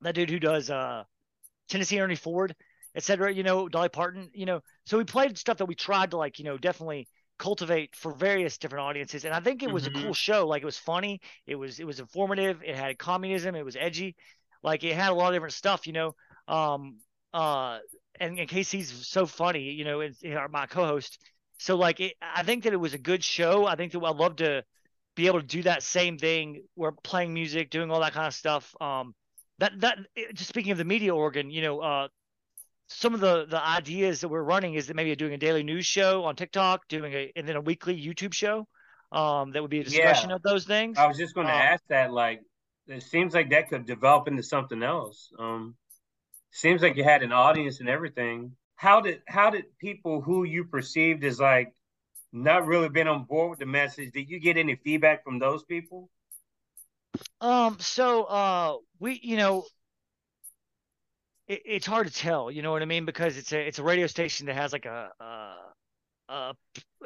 that 0.00 0.16
dude 0.16 0.30
who 0.30 0.40
does 0.40 0.68
uh 0.68 1.04
Tennessee 1.68 2.00
Ernie 2.00 2.16
Ford, 2.16 2.54
etc. 2.94 3.32
You 3.32 3.42
know, 3.42 3.68
Dolly 3.68 3.88
Parton. 3.88 4.30
You 4.32 4.46
know, 4.46 4.60
so 4.86 4.98
we 4.98 5.04
played 5.04 5.38
stuff 5.38 5.58
that 5.58 5.66
we 5.66 5.74
tried 5.74 6.10
to 6.12 6.16
like, 6.16 6.38
you 6.38 6.44
know, 6.44 6.58
definitely 6.58 7.08
cultivate 7.38 7.94
for 7.94 8.12
various 8.12 8.58
different 8.58 8.84
audiences. 8.84 9.24
And 9.24 9.32
I 9.32 9.40
think 9.40 9.62
it 9.62 9.70
was 9.70 9.88
mm-hmm. 9.88 9.98
a 9.98 10.02
cool 10.02 10.14
show. 10.14 10.46
Like 10.46 10.62
it 10.62 10.66
was 10.66 10.78
funny. 10.78 11.20
It 11.46 11.54
was 11.54 11.78
it 11.80 11.86
was 11.86 12.00
informative. 12.00 12.62
It 12.64 12.76
had 12.76 12.98
communism. 12.98 13.54
It 13.54 13.64
was 13.64 13.76
edgy. 13.76 14.16
Like 14.62 14.84
it 14.84 14.94
had 14.94 15.10
a 15.10 15.14
lot 15.14 15.28
of 15.28 15.34
different 15.34 15.54
stuff. 15.54 15.86
You 15.86 15.92
know, 15.92 16.14
um, 16.48 16.98
uh, 17.32 17.78
and 18.20 18.38
in 18.38 18.46
case 18.46 18.70
he's 18.70 19.06
so 19.06 19.26
funny, 19.26 19.70
you 19.70 19.84
know, 19.84 20.00
it's, 20.00 20.22
my 20.50 20.66
co-host. 20.66 21.18
So 21.58 21.76
like, 21.76 22.00
it, 22.00 22.14
I 22.20 22.42
think 22.42 22.64
that 22.64 22.72
it 22.72 22.76
was 22.78 22.94
a 22.94 22.98
good 22.98 23.22
show. 23.22 23.66
I 23.66 23.76
think 23.76 23.92
that 23.92 24.02
I'd 24.02 24.16
love 24.16 24.36
to 24.36 24.64
be 25.14 25.26
able 25.26 25.40
to 25.40 25.46
do 25.46 25.62
that 25.62 25.82
same 25.82 26.18
thing. 26.18 26.62
We're 26.76 26.92
playing 26.92 27.34
music, 27.34 27.70
doing 27.70 27.90
all 27.90 28.00
that 28.00 28.12
kind 28.12 28.26
of 28.26 28.34
stuff. 28.34 28.74
Um, 28.80 29.14
that 29.58 29.80
that 29.80 29.98
just 30.34 30.48
speaking 30.48 30.72
of 30.72 30.78
the 30.78 30.84
media 30.84 31.14
organ, 31.14 31.50
you 31.50 31.62
know, 31.62 31.80
uh, 31.80 32.08
some 32.88 33.14
of 33.14 33.20
the 33.20 33.46
the 33.46 33.64
ideas 33.64 34.20
that 34.20 34.28
we're 34.28 34.42
running 34.42 34.74
is 34.74 34.86
that 34.86 34.96
maybe 34.96 35.14
doing 35.14 35.34
a 35.34 35.38
daily 35.38 35.62
news 35.62 35.86
show 35.86 36.24
on 36.24 36.36
TikTok, 36.36 36.88
doing 36.88 37.12
a 37.12 37.32
and 37.36 37.48
then 37.48 37.56
a 37.56 37.60
weekly 37.60 38.00
YouTube 38.00 38.32
show. 38.32 38.66
Um, 39.10 39.52
that 39.52 39.62
would 39.62 39.70
be 39.70 39.80
a 39.80 39.84
discussion 39.84 40.30
yeah. 40.30 40.36
of 40.36 40.42
those 40.42 40.64
things. 40.64 40.98
I 40.98 41.06
was 41.06 41.16
just 41.16 41.34
going 41.34 41.46
to 41.46 41.52
um, 41.52 41.58
ask 41.58 41.82
that. 41.88 42.12
Like, 42.12 42.42
it 42.88 43.02
seems 43.02 43.32
like 43.32 43.50
that 43.50 43.70
could 43.70 43.86
develop 43.86 44.28
into 44.28 44.42
something 44.42 44.82
else. 44.82 45.30
Um, 45.38 45.76
seems 46.50 46.82
like 46.82 46.96
you 46.96 47.04
had 47.04 47.22
an 47.22 47.32
audience 47.32 47.80
and 47.80 47.88
everything. 47.88 48.52
How 48.76 49.00
did 49.00 49.22
how 49.26 49.50
did 49.50 49.64
people 49.78 50.20
who 50.20 50.44
you 50.44 50.64
perceived 50.64 51.24
as 51.24 51.40
like 51.40 51.72
not 52.32 52.66
really 52.66 52.88
been 52.88 53.08
on 53.08 53.24
board 53.24 53.50
with 53.50 53.58
the 53.58 53.66
message? 53.66 54.12
Did 54.12 54.28
you 54.28 54.40
get 54.40 54.56
any 54.56 54.76
feedback 54.76 55.24
from 55.24 55.38
those 55.38 55.64
people? 55.64 56.10
Um, 57.40 57.78
so 57.80 58.24
uh, 58.24 58.76
we, 58.98 59.20
you 59.22 59.36
know, 59.36 59.64
it, 61.46 61.62
it's 61.64 61.86
hard 61.86 62.06
to 62.06 62.12
tell. 62.12 62.50
You 62.50 62.62
know 62.62 62.72
what 62.72 62.82
I 62.82 62.86
mean? 62.86 63.04
Because 63.04 63.36
it's 63.36 63.52
a 63.52 63.60
it's 63.66 63.78
a 63.78 63.82
radio 63.82 64.06
station 64.06 64.46
that 64.46 64.56
has 64.56 64.72
like 64.72 64.86
a, 64.86 65.10
uh, 65.20 66.32
uh, 66.32 66.52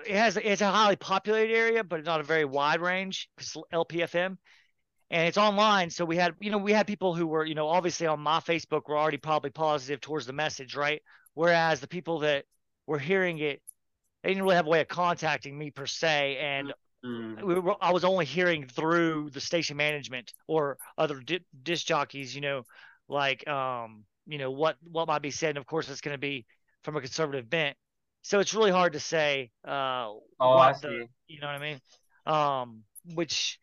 it 0.06 0.16
has 0.16 0.36
it's 0.36 0.60
a 0.60 0.70
highly 0.70 0.96
populated 0.96 1.54
area, 1.54 1.84
but 1.84 2.00
it's 2.00 2.06
not 2.06 2.20
a 2.20 2.24
very 2.24 2.44
wide 2.44 2.80
range. 2.80 3.28
It's 3.38 3.56
LPFM, 3.72 4.36
and 5.10 5.28
it's 5.28 5.38
online. 5.38 5.90
So 5.90 6.04
we 6.04 6.16
had, 6.16 6.34
you 6.40 6.50
know, 6.50 6.58
we 6.58 6.72
had 6.72 6.86
people 6.86 7.14
who 7.14 7.26
were, 7.26 7.44
you 7.44 7.54
know, 7.54 7.68
obviously 7.68 8.06
on 8.06 8.20
my 8.20 8.40
Facebook 8.40 8.88
were 8.88 8.98
already 8.98 9.18
probably 9.18 9.50
positive 9.50 10.00
towards 10.00 10.26
the 10.26 10.32
message, 10.32 10.74
right? 10.74 11.00
Whereas 11.34 11.80
the 11.80 11.88
people 11.88 12.20
that 12.20 12.44
were 12.86 12.98
hearing 12.98 13.38
it, 13.38 13.62
they 14.22 14.30
didn't 14.30 14.42
really 14.42 14.56
have 14.56 14.66
a 14.66 14.70
way 14.70 14.80
of 14.80 14.88
contacting 14.88 15.56
me 15.56 15.70
per 15.70 15.86
se, 15.86 16.38
and 16.38 16.72
Mm. 17.04 17.42
We 17.42 17.58
were, 17.58 17.74
I 17.80 17.92
was 17.92 18.04
only 18.04 18.24
hearing 18.24 18.66
through 18.66 19.30
the 19.30 19.40
station 19.40 19.76
management 19.76 20.32
or 20.46 20.78
other 20.96 21.20
di- 21.20 21.44
disc 21.62 21.86
jockeys, 21.86 22.34
you 22.34 22.40
know, 22.40 22.62
like 23.08 23.46
um, 23.48 24.04
you 24.26 24.38
know 24.38 24.50
what 24.50 24.76
what 24.82 25.08
might 25.08 25.22
be 25.22 25.30
said. 25.30 25.50
And 25.50 25.58
of 25.58 25.66
course, 25.66 25.88
it's 25.88 26.00
going 26.00 26.14
to 26.14 26.20
be 26.20 26.46
from 26.84 26.96
a 26.96 27.00
conservative 27.00 27.50
bent. 27.50 27.76
So 28.22 28.38
it's 28.38 28.54
really 28.54 28.70
hard 28.70 28.92
to 28.92 29.00
say. 29.00 29.50
Uh, 29.66 30.10
oh, 30.40 30.52
I 30.52 30.72
see. 30.72 30.88
The, 30.88 31.06
you 31.26 31.40
know 31.40 31.48
what 31.48 31.56
I 31.56 31.58
mean? 31.58 31.80
Um, 32.24 32.82
which 33.14 33.58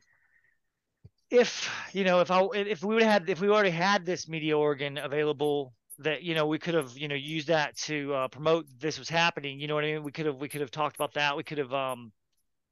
if 1.30 1.70
you 1.94 2.04
know 2.04 2.22
if 2.22 2.32
I 2.32 2.46
if 2.54 2.84
we 2.84 2.96
would 2.96 3.04
have 3.04 3.22
had 3.22 3.30
if 3.30 3.40
we 3.40 3.50
already 3.50 3.70
had 3.70 4.06
this 4.06 4.28
media 4.28 4.58
organ 4.58 4.98
available 4.98 5.74
that 6.00 6.24
you 6.24 6.34
know 6.34 6.48
we 6.48 6.58
could 6.58 6.74
have 6.74 6.98
you 6.98 7.08
know 7.08 7.16
used 7.16 7.48
that 7.48 7.78
to 7.78 8.14
uh, 8.14 8.28
promote 8.28 8.66
this 8.80 8.98
was 8.98 9.10
happening 9.10 9.60
you 9.60 9.68
know 9.68 9.76
what 9.76 9.84
I 9.84 9.94
mean 9.94 10.04
we 10.04 10.12
could 10.12 10.26
have 10.26 10.38
we 10.38 10.50
could 10.50 10.62
have 10.62 10.72
talked 10.72 10.96
about 10.96 11.14
that 11.14 11.38
we 11.38 11.44
could 11.44 11.60
have 11.60 11.74
um 11.74 12.12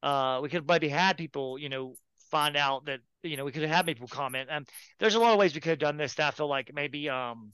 uh, 0.03 0.39
we 0.41 0.49
could 0.49 0.67
maybe 0.67 0.89
had 0.89 1.17
people, 1.17 1.57
you 1.57 1.69
know, 1.69 1.95
find 2.31 2.57
out 2.57 2.85
that 2.85 2.99
you 3.23 3.37
know 3.37 3.45
we 3.45 3.51
could 3.51 3.63
have 3.63 3.71
had 3.71 3.85
people 3.85 4.07
comment. 4.07 4.49
And 4.51 4.67
there's 4.99 5.15
a 5.15 5.19
lot 5.19 5.33
of 5.33 5.39
ways 5.39 5.53
we 5.53 5.61
could 5.61 5.71
have 5.71 5.79
done 5.79 5.97
this. 5.97 6.15
That 6.15 6.27
I 6.27 6.31
feel 6.31 6.47
like 6.47 6.71
maybe 6.73 7.09
um 7.09 7.51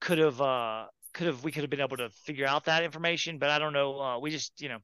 could 0.00 0.18
have 0.18 0.40
uh 0.40 0.86
could 1.14 1.26
have 1.26 1.44
we 1.44 1.52
could 1.52 1.62
have 1.62 1.70
been 1.70 1.80
able 1.80 1.98
to 1.98 2.10
figure 2.10 2.46
out 2.46 2.64
that 2.64 2.82
information, 2.82 3.38
but 3.38 3.50
I 3.50 3.58
don't 3.58 3.72
know. 3.72 4.00
Uh, 4.00 4.18
we 4.18 4.30
just 4.30 4.60
you 4.60 4.68
know 4.68 4.78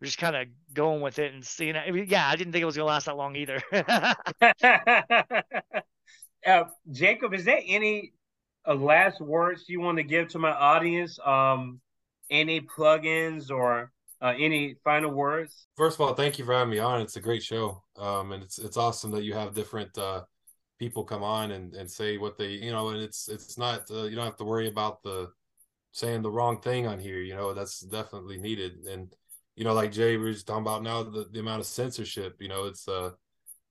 we're 0.00 0.06
just 0.06 0.18
kind 0.18 0.36
of 0.36 0.46
going 0.72 1.00
with 1.00 1.18
it 1.18 1.34
and 1.34 1.44
seeing 1.44 1.76
it. 1.76 1.84
I 1.86 1.90
mean, 1.90 2.06
yeah, 2.08 2.28
I 2.28 2.36
didn't 2.36 2.52
think 2.52 2.62
it 2.62 2.66
was 2.66 2.76
gonna 2.76 2.86
last 2.86 3.06
that 3.06 3.16
long 3.16 3.36
either. 3.36 3.60
uh, 6.46 6.64
Jacob, 6.90 7.34
is 7.34 7.44
there 7.44 7.60
any 7.66 8.12
uh, 8.66 8.74
last 8.74 9.20
words 9.20 9.64
you 9.68 9.80
want 9.80 9.98
to 9.98 10.04
give 10.04 10.28
to 10.28 10.38
my 10.38 10.52
audience? 10.52 11.18
Um, 11.24 11.80
any 12.30 12.60
plugins 12.60 13.50
or 13.50 13.90
uh, 14.20 14.34
any 14.38 14.76
final 14.84 15.10
words? 15.10 15.66
First 15.76 15.96
of 15.96 16.02
all, 16.02 16.14
thank 16.14 16.38
you 16.38 16.44
for 16.44 16.52
having 16.52 16.70
me 16.70 16.78
on. 16.78 17.00
It's 17.00 17.16
a 17.16 17.20
great 17.20 17.42
show, 17.42 17.82
um, 17.96 18.32
and 18.32 18.42
it's 18.42 18.58
it's 18.58 18.76
awesome 18.76 19.10
that 19.12 19.24
you 19.24 19.34
have 19.34 19.54
different 19.54 19.96
uh, 19.96 20.22
people 20.78 21.04
come 21.04 21.22
on 21.22 21.52
and, 21.52 21.74
and 21.74 21.90
say 21.90 22.18
what 22.18 22.36
they 22.38 22.50
you 22.50 22.70
know, 22.70 22.88
and 22.90 23.00
it's 23.00 23.28
it's 23.28 23.56
not 23.56 23.90
uh, 23.90 24.04
you 24.04 24.16
don't 24.16 24.24
have 24.24 24.36
to 24.36 24.44
worry 24.44 24.68
about 24.68 25.02
the 25.02 25.30
saying 25.92 26.22
the 26.22 26.30
wrong 26.30 26.60
thing 26.60 26.86
on 26.86 26.98
here. 26.98 27.20
You 27.20 27.34
know, 27.34 27.54
that's 27.54 27.80
definitely 27.80 28.38
needed, 28.38 28.84
and 28.88 29.12
you 29.56 29.64
know, 29.64 29.74
like 29.74 29.92
Jae 29.92 30.20
we 30.20 30.30
are 30.30 30.32
just 30.32 30.46
talking 30.46 30.62
about 30.62 30.82
now, 30.82 31.02
the, 31.02 31.26
the 31.30 31.40
amount 31.40 31.60
of 31.60 31.66
censorship. 31.66 32.36
You 32.40 32.48
know, 32.48 32.66
it's 32.66 32.88
uh 32.88 33.10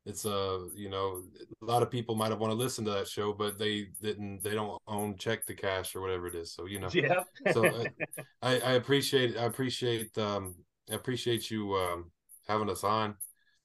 it's 0.06 0.26
uh 0.26 0.60
you 0.76 0.90
know 0.90 1.22
a 1.62 1.66
lot 1.66 1.84
of 1.84 1.92
people 1.92 2.16
might 2.16 2.30
have 2.30 2.40
want 2.40 2.52
to 2.52 2.58
listen 2.58 2.86
to 2.86 2.92
that 2.92 3.08
show 3.08 3.34
but 3.34 3.60
they 3.60 3.88
didn't 4.02 4.42
they 4.44 4.52
don't 4.56 4.82
own 4.88 5.16
check 5.18 5.46
the 5.46 5.54
cash 5.54 5.96
or 5.96 6.02
whatever 6.02 6.28
it 6.28 6.36
is 6.36 6.54
so 6.54 6.66
you 6.66 6.80
know. 6.80 6.90
Yeah. 6.94 7.24
So 7.52 7.86
I, 8.42 8.60
I 8.60 8.72
appreciate 8.74 9.38
i 9.38 9.44
appreciate 9.44 10.18
um 10.18 10.56
i 10.90 10.96
appreciate 10.96 11.52
you 11.52 11.76
um 11.76 12.12
having 12.48 12.70
us 12.70 12.84
on. 12.84 13.16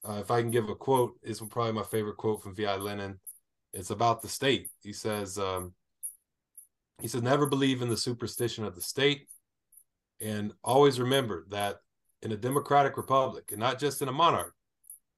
Uh, 0.07 0.19
if 0.19 0.29
i 0.29 0.41
can 0.41 0.51
give 0.51 0.69
a 0.69 0.75
quote 0.75 1.13
it's 1.23 1.39
probably 1.39 1.71
my 1.71 1.83
favorite 1.83 2.17
quote 2.17 2.43
from 2.43 2.53
vi 2.53 2.75
lenin 2.75 3.19
it's 3.75 3.89
about 3.89 4.21
the 4.21 4.29
state. 4.29 4.69
He 4.81 4.93
says 4.93 5.37
um 5.37 5.73
he 7.01 7.07
says 7.07 7.21
never 7.21 7.45
believe 7.45 7.81
in 7.81 7.89
the 7.89 7.97
superstition 7.97 8.63
of 8.63 8.73
the 8.73 8.81
state 8.81 9.27
and 10.21 10.53
always 10.63 10.99
remember 10.99 11.45
that 11.49 11.77
in 12.21 12.31
a 12.31 12.37
democratic 12.37 12.95
republic 12.95 13.51
and 13.51 13.59
not 13.59 13.77
just 13.77 14.01
in 14.01 14.07
a 14.07 14.13
monarch 14.13 14.53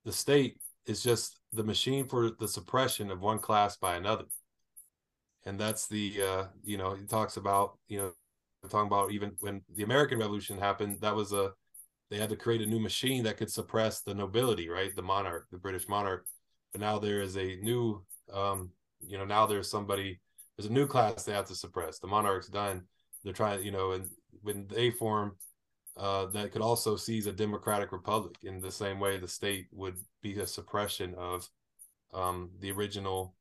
the 0.06 0.11
state 0.11 0.57
is 0.88 1.03
just 1.03 1.39
the 1.53 1.64
machine 1.64 2.07
for 2.07 2.31
the 2.31 2.47
suppression 2.47 3.11
of 3.11 3.22
one 3.22 3.39
class 3.39 3.77
by 3.77 3.95
another. 3.95 4.26
And 5.45 5.59
that's 5.59 5.88
the 5.88 6.22
uh 6.22 6.43
you 6.64 6.77
know 6.77 6.95
he 6.95 7.05
talks 7.05 7.38
about 7.38 7.77
you 7.88 7.99
know 7.99 8.11
talking 8.69 8.88
about 8.88 9.11
even 9.11 9.31
when 9.39 9.61
the 9.76 9.84
american 9.84 10.19
revolution 10.19 10.57
happened 10.57 10.97
that 10.99 11.15
was 11.15 11.31
a 11.31 11.51
they 12.09 12.18
had 12.18 12.30
to 12.30 12.35
create 12.35 12.61
a 12.61 12.65
new 12.65 12.80
machine 12.80 13.23
that 13.23 13.38
could 13.38 13.51
suppress 13.51 14.01
the 14.01 14.14
nobility 14.14 14.68
right? 14.69 14.95
The 14.95 15.01
monarch 15.01 15.47
the 15.51 15.57
british 15.57 15.88
monarch. 15.88 16.26
But 16.73 16.81
now 16.81 16.99
there 16.99 17.22
is 17.22 17.38
a 17.38 17.57
new 17.61 18.03
um 18.34 18.72
you 19.05 19.18
know 19.18 19.26
now 19.26 19.45
there's 19.45 19.69
somebody 19.69 20.19
there's 20.57 20.69
a 20.69 20.73
new 20.73 20.88
class 20.88 21.23
they 21.23 21.34
have 21.34 21.47
to 21.47 21.55
suppress. 21.55 21.99
The 21.99 22.07
monarch's 22.07 22.47
done. 22.47 22.84
They're 23.23 23.34
trying 23.34 23.64
you 23.64 23.72
know 23.72 23.91
and 23.91 24.07
when 24.41 24.68
they 24.68 24.91
form 24.91 25.38
uh, 25.97 26.25
that 26.27 26.51
could 26.51 26.61
also 26.61 26.95
seize 26.95 27.25
a 27.25 27.31
democratic 27.31 27.91
republic 27.91 28.35
in 28.43 28.61
the 28.61 28.71
same 28.71 28.99
way 28.99 29.17
the 29.17 29.27
state 29.27 29.67
would 29.71 29.97
be 30.21 30.39
a 30.39 30.47
suppression 30.47 31.15
of 31.15 31.49
um, 32.13 32.51
the 32.59 32.71
original, 32.71 33.35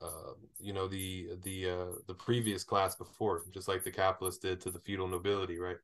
uh, 0.00 0.34
you 0.58 0.72
know, 0.72 0.86
the 0.88 1.30
the 1.42 1.68
uh, 1.68 1.92
the 2.06 2.14
previous 2.14 2.64
class 2.64 2.94
before, 2.94 3.44
just 3.52 3.68
like 3.68 3.84
the 3.84 3.90
capitalists 3.90 4.40
did 4.40 4.60
to 4.60 4.70
the 4.70 4.78
feudal 4.80 5.08
nobility, 5.08 5.58
right? 5.58 5.78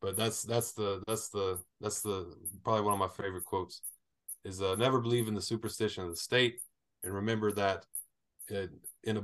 But 0.00 0.16
that's 0.16 0.42
that's 0.42 0.72
the 0.72 1.02
that's 1.06 1.28
the 1.28 1.58
that's 1.80 2.00
the 2.00 2.34
probably 2.64 2.82
one 2.82 2.92
of 2.94 3.00
my 3.00 3.08
favorite 3.08 3.44
quotes 3.44 3.82
is 4.44 4.62
uh, 4.62 4.76
never 4.76 5.00
believe 5.00 5.26
in 5.26 5.34
the 5.34 5.42
superstition 5.42 6.04
of 6.04 6.10
the 6.10 6.16
state, 6.16 6.60
and 7.02 7.12
remember 7.12 7.50
that 7.52 7.84
in 8.48 9.16
a 9.16 9.22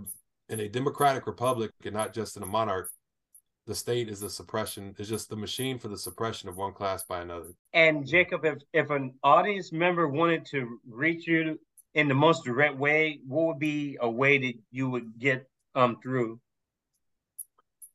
in 0.48 0.60
a 0.60 0.68
democratic 0.68 1.26
republic 1.26 1.70
and 1.84 1.94
not 1.94 2.12
just 2.12 2.36
in 2.36 2.42
a 2.42 2.46
monarch, 2.46 2.90
the 3.66 3.74
state 3.74 4.08
is 4.08 4.20
the 4.20 4.30
suppression 4.30 4.94
is 4.98 5.08
just 5.08 5.28
the 5.28 5.36
machine 5.36 5.78
for 5.78 5.88
the 5.88 5.96
suppression 5.96 6.48
of 6.48 6.56
one 6.56 6.72
class 6.72 7.04
by 7.04 7.20
another. 7.20 7.54
And 7.72 8.06
Jacob, 8.06 8.44
if 8.44 8.58
if 8.72 8.90
an 8.90 9.14
audience 9.22 9.72
member 9.72 10.08
wanted 10.08 10.44
to 10.46 10.80
reach 10.88 11.26
you 11.26 11.58
in 11.94 12.08
the 12.08 12.14
most 12.14 12.44
direct 12.44 12.76
way, 12.76 13.20
what 13.26 13.46
would 13.46 13.58
be 13.58 13.98
a 14.00 14.10
way 14.10 14.38
that 14.38 14.54
you 14.70 14.90
would 14.90 15.18
get 15.18 15.48
um 15.74 15.98
through? 16.02 16.40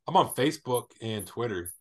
I'm 0.08 0.16
on 0.16 0.34
Facebook 0.36 0.92
and 1.02 1.28
Twitter. 1.28 1.74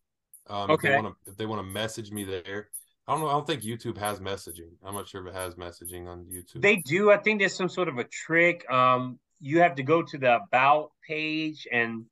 Um, 0.47 0.71
okay. 0.71 0.89
If 0.89 0.93
they 0.93 1.01
want 1.01 1.15
to, 1.25 1.31
if 1.31 1.37
they 1.37 1.45
want 1.45 1.59
to 1.65 1.71
message 1.71 2.11
me 2.11 2.23
there, 2.23 2.69
I 3.07 3.13
don't 3.13 3.21
know. 3.21 3.29
I 3.29 3.33
don't 3.33 3.47
think 3.47 3.61
YouTube 3.61 3.97
has 3.97 4.19
messaging. 4.19 4.71
I'm 4.83 4.95
not 4.95 5.07
sure 5.07 5.25
if 5.25 5.33
it 5.33 5.37
has 5.37 5.55
messaging 5.55 6.07
on 6.07 6.25
YouTube. 6.25 6.61
They 6.61 6.77
do. 6.77 7.11
I 7.11 7.17
think 7.17 7.39
there's 7.39 7.55
some 7.55 7.69
sort 7.69 7.87
of 7.87 7.97
a 7.97 8.03
trick. 8.03 8.69
Um, 8.69 9.19
you 9.39 9.59
have 9.61 9.75
to 9.75 9.83
go 9.83 10.03
to 10.03 10.17
the 10.17 10.35
about 10.35 10.91
page, 11.07 11.67
and 11.71 12.05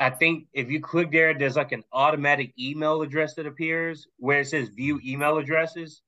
I 0.00 0.10
think 0.10 0.46
if 0.52 0.70
you 0.70 0.80
click 0.80 1.10
there, 1.10 1.34
there's 1.34 1.56
like 1.56 1.72
an 1.72 1.84
automatic 1.92 2.52
email 2.58 3.02
address 3.02 3.34
that 3.34 3.46
appears 3.46 4.06
where 4.18 4.40
it 4.40 4.46
says 4.48 4.68
view 4.68 5.00
email 5.04 5.38
addresses, 5.38 6.02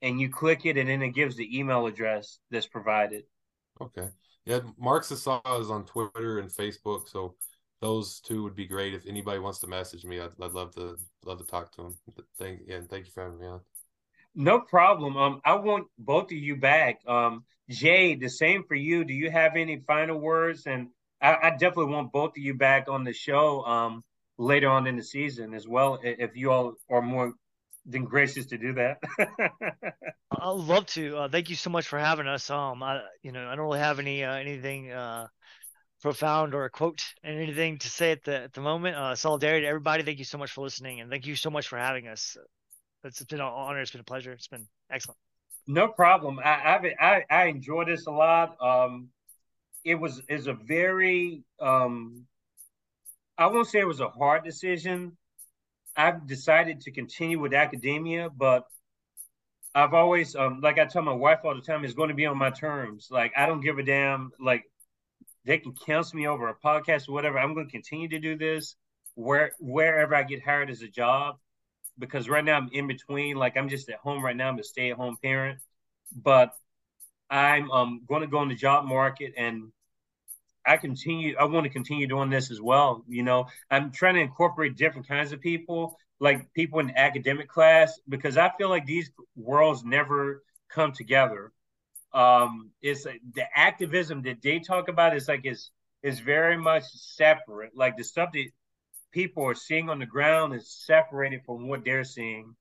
and 0.00 0.20
you 0.20 0.30
click 0.30 0.64
it, 0.64 0.76
and 0.76 0.88
then 0.88 1.02
it 1.02 1.10
gives 1.10 1.36
the 1.36 1.58
email 1.58 1.86
address 1.86 2.38
that's 2.50 2.66
provided. 2.66 3.24
Okay. 3.80 4.08
Yeah, 4.46 4.60
Marxist 4.78 5.24
Saw 5.24 5.40
is 5.60 5.70
on 5.70 5.84
Twitter 5.84 6.38
and 6.38 6.50
Facebook, 6.50 7.08
so 7.08 7.34
those 7.82 8.20
two 8.20 8.42
would 8.42 8.56
be 8.56 8.66
great. 8.66 8.94
If 8.94 9.06
anybody 9.06 9.38
wants 9.38 9.58
to 9.58 9.66
message 9.66 10.04
me, 10.04 10.20
I'd, 10.20 10.30
I'd 10.40 10.52
love 10.52 10.74
to 10.76 10.96
love 11.24 11.38
to 11.38 11.44
talk 11.44 11.70
to 11.72 11.82
them. 11.82 11.96
Thank 12.38 12.60
yeah, 12.66 12.80
thank 12.88 13.06
you 13.06 13.12
for 13.12 13.24
having 13.24 13.38
me 13.38 13.46
on. 13.46 13.60
No 14.34 14.60
problem. 14.60 15.16
Um, 15.16 15.40
I 15.44 15.54
want 15.54 15.86
both 15.98 16.26
of 16.26 16.38
you 16.38 16.56
back. 16.56 17.00
Um, 17.06 17.44
Jae, 17.70 18.18
the 18.18 18.28
same 18.28 18.64
for 18.64 18.74
you. 18.74 19.04
Do 19.04 19.12
you 19.12 19.30
have 19.30 19.56
any 19.56 19.82
final 19.86 20.18
words? 20.18 20.66
And 20.66 20.88
I, 21.20 21.36
I 21.42 21.50
definitely 21.50 21.92
want 21.92 22.12
both 22.12 22.30
of 22.30 22.38
you 22.38 22.54
back 22.54 22.88
on 22.88 23.04
the 23.04 23.12
show 23.12 23.62
um 23.64 24.04
later 24.38 24.68
on 24.68 24.86
in 24.86 24.96
the 24.96 25.02
season 25.02 25.54
as 25.54 25.66
well. 25.66 25.98
If 26.02 26.36
you 26.36 26.50
all 26.52 26.74
are 26.90 27.02
more 27.02 27.32
than 27.84 28.04
gracious 28.04 28.46
to 28.46 28.58
do 28.58 28.74
that. 28.74 28.98
I'd 30.30 30.48
love 30.50 30.86
to. 30.86 31.16
Uh, 31.16 31.28
thank 31.28 31.48
you 31.48 31.56
so 31.56 31.70
much 31.70 31.88
for 31.88 31.98
having 31.98 32.28
us. 32.28 32.50
Um, 32.50 32.82
I, 32.82 33.00
you 33.22 33.32
know, 33.32 33.48
I 33.48 33.56
don't 33.56 33.64
really 33.64 33.78
have 33.80 33.98
any 33.98 34.22
uh, 34.24 34.34
anything 34.34 34.90
uh 34.90 35.26
profound 36.00 36.54
or 36.54 36.64
a 36.64 36.70
quote 36.70 37.02
and 37.24 37.40
anything 37.40 37.78
to 37.78 37.88
say 37.88 38.12
at 38.12 38.22
the 38.24 38.42
at 38.44 38.52
the 38.52 38.60
moment. 38.60 38.96
Uh, 38.96 39.14
solidarity 39.14 39.62
to 39.62 39.68
everybody. 39.68 40.02
Thank 40.02 40.18
you 40.18 40.24
so 40.24 40.38
much 40.38 40.52
for 40.52 40.62
listening, 40.62 41.00
and 41.00 41.10
thank 41.10 41.26
you 41.26 41.34
so 41.34 41.50
much 41.50 41.66
for 41.68 41.78
having 41.78 42.06
us. 42.06 42.36
It's 43.04 43.24
been 43.24 43.40
an 43.40 43.46
honor. 43.46 43.80
It's 43.80 43.90
been 43.90 44.00
a 44.00 44.04
pleasure. 44.04 44.32
It's 44.32 44.48
been 44.48 44.66
excellent. 44.90 45.18
No 45.66 45.88
problem. 45.88 46.38
I 46.44 46.76
I've, 46.76 46.84
I 47.00 47.24
I 47.30 47.44
enjoy 47.46 47.84
this 47.86 48.06
a 48.06 48.10
lot. 48.10 48.56
Um, 48.60 49.08
it 49.88 49.94
was 49.94 50.20
is 50.28 50.46
a 50.48 50.52
very 50.52 51.42
um, 51.60 52.26
I 53.38 53.46
won't 53.46 53.66
say 53.66 53.78
it 53.80 53.86
was 53.86 54.00
a 54.00 54.10
hard 54.10 54.44
decision. 54.44 55.16
I've 55.96 56.26
decided 56.26 56.82
to 56.82 56.90
continue 56.90 57.40
with 57.40 57.54
academia, 57.54 58.28
but 58.28 58.64
I've 59.74 59.94
always 59.94 60.36
um 60.36 60.60
like 60.60 60.78
I 60.78 60.84
tell 60.84 61.00
my 61.00 61.12
wife 61.12 61.38
all 61.42 61.54
the 61.54 61.62
time, 61.62 61.84
it's 61.84 61.94
going 61.94 62.10
to 62.10 62.14
be 62.14 62.26
on 62.26 62.36
my 62.36 62.50
terms. 62.50 63.08
Like 63.10 63.32
I 63.34 63.46
don't 63.46 63.62
give 63.62 63.78
a 63.78 63.82
damn. 63.82 64.30
Like 64.38 64.64
they 65.46 65.56
can 65.56 65.72
cancel 65.72 66.18
me 66.18 66.26
over 66.26 66.48
a 66.48 66.54
podcast 66.54 67.08
or 67.08 67.12
whatever. 67.12 67.38
I'm 67.38 67.54
going 67.54 67.66
to 67.66 67.72
continue 67.72 68.08
to 68.08 68.18
do 68.18 68.36
this 68.36 68.76
where 69.14 69.52
wherever 69.58 70.14
I 70.14 70.22
get 70.22 70.44
hired 70.44 70.68
as 70.68 70.82
a 70.82 70.88
job, 70.88 71.36
because 71.98 72.28
right 72.28 72.44
now 72.44 72.58
I'm 72.58 72.68
in 72.72 72.86
between. 72.86 73.36
Like 73.36 73.56
I'm 73.56 73.70
just 73.70 73.88
at 73.88 74.00
home 74.00 74.22
right 74.22 74.36
now. 74.36 74.50
I'm 74.50 74.58
a 74.58 74.64
stay 74.64 74.90
at 74.90 74.98
home 74.98 75.16
parent, 75.22 75.60
but 76.14 76.52
I'm 77.30 77.70
um 77.70 78.02
going 78.06 78.20
to 78.20 78.28
go 78.28 78.42
in 78.42 78.48
the 78.50 78.54
job 78.54 78.84
market 78.84 79.32
and 79.38 79.72
I 80.66 80.76
continue. 80.76 81.36
I 81.38 81.44
want 81.44 81.64
to 81.64 81.70
continue 81.70 82.06
doing 82.06 82.30
this 82.30 82.50
as 82.50 82.60
well. 82.60 83.04
You 83.08 83.22
know, 83.22 83.46
I'm 83.70 83.90
trying 83.90 84.14
to 84.14 84.20
incorporate 84.20 84.76
different 84.76 85.08
kinds 85.08 85.32
of 85.32 85.40
people, 85.40 85.96
like 86.20 86.52
people 86.52 86.80
in 86.80 86.96
academic 86.96 87.48
class, 87.48 87.98
because 88.08 88.36
I 88.36 88.50
feel 88.58 88.68
like 88.68 88.86
these 88.86 89.10
worlds 89.36 89.84
never 89.84 90.42
come 90.68 90.92
together 90.92 91.52
um 92.12 92.70
it's 92.80 93.04
the 93.04 93.44
activism 93.54 94.22
that 94.22 94.40
they 94.42 94.58
talk 94.58 94.88
about 94.88 95.14
is 95.14 95.28
like 95.28 95.44
is 95.44 95.70
is 96.02 96.20
very 96.20 96.56
much 96.56 96.84
separate 96.84 97.76
like 97.76 97.96
the 97.96 98.04
stuff 98.04 98.30
that 98.32 98.46
people 99.12 99.44
are 99.44 99.54
seeing 99.54 99.90
on 99.90 99.98
the 99.98 100.06
ground 100.06 100.54
is 100.54 100.70
separated 100.70 101.40
from 101.44 101.68
what 101.68 101.84
they're 101.84 102.04
seeing 102.04 102.54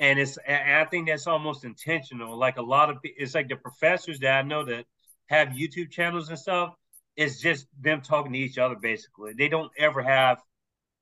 and 0.00 0.18
it's 0.18 0.38
and 0.46 0.74
i 0.76 0.84
think 0.86 1.06
that's 1.06 1.26
almost 1.26 1.64
intentional 1.64 2.38
like 2.38 2.56
a 2.56 2.62
lot 2.62 2.88
of 2.88 2.96
it's 3.04 3.34
like 3.34 3.48
the 3.48 3.56
professors 3.56 4.18
that 4.20 4.38
i 4.38 4.42
know 4.42 4.64
that 4.64 4.86
have 5.26 5.48
youtube 5.48 5.90
channels 5.90 6.30
and 6.30 6.38
stuff 6.38 6.72
it's 7.18 7.38
just 7.38 7.66
them 7.78 8.00
talking 8.00 8.32
to 8.32 8.38
each 8.38 8.56
other 8.56 8.76
basically 8.76 9.34
they 9.36 9.48
don't 9.48 9.70
ever 9.76 10.02
have 10.02 10.38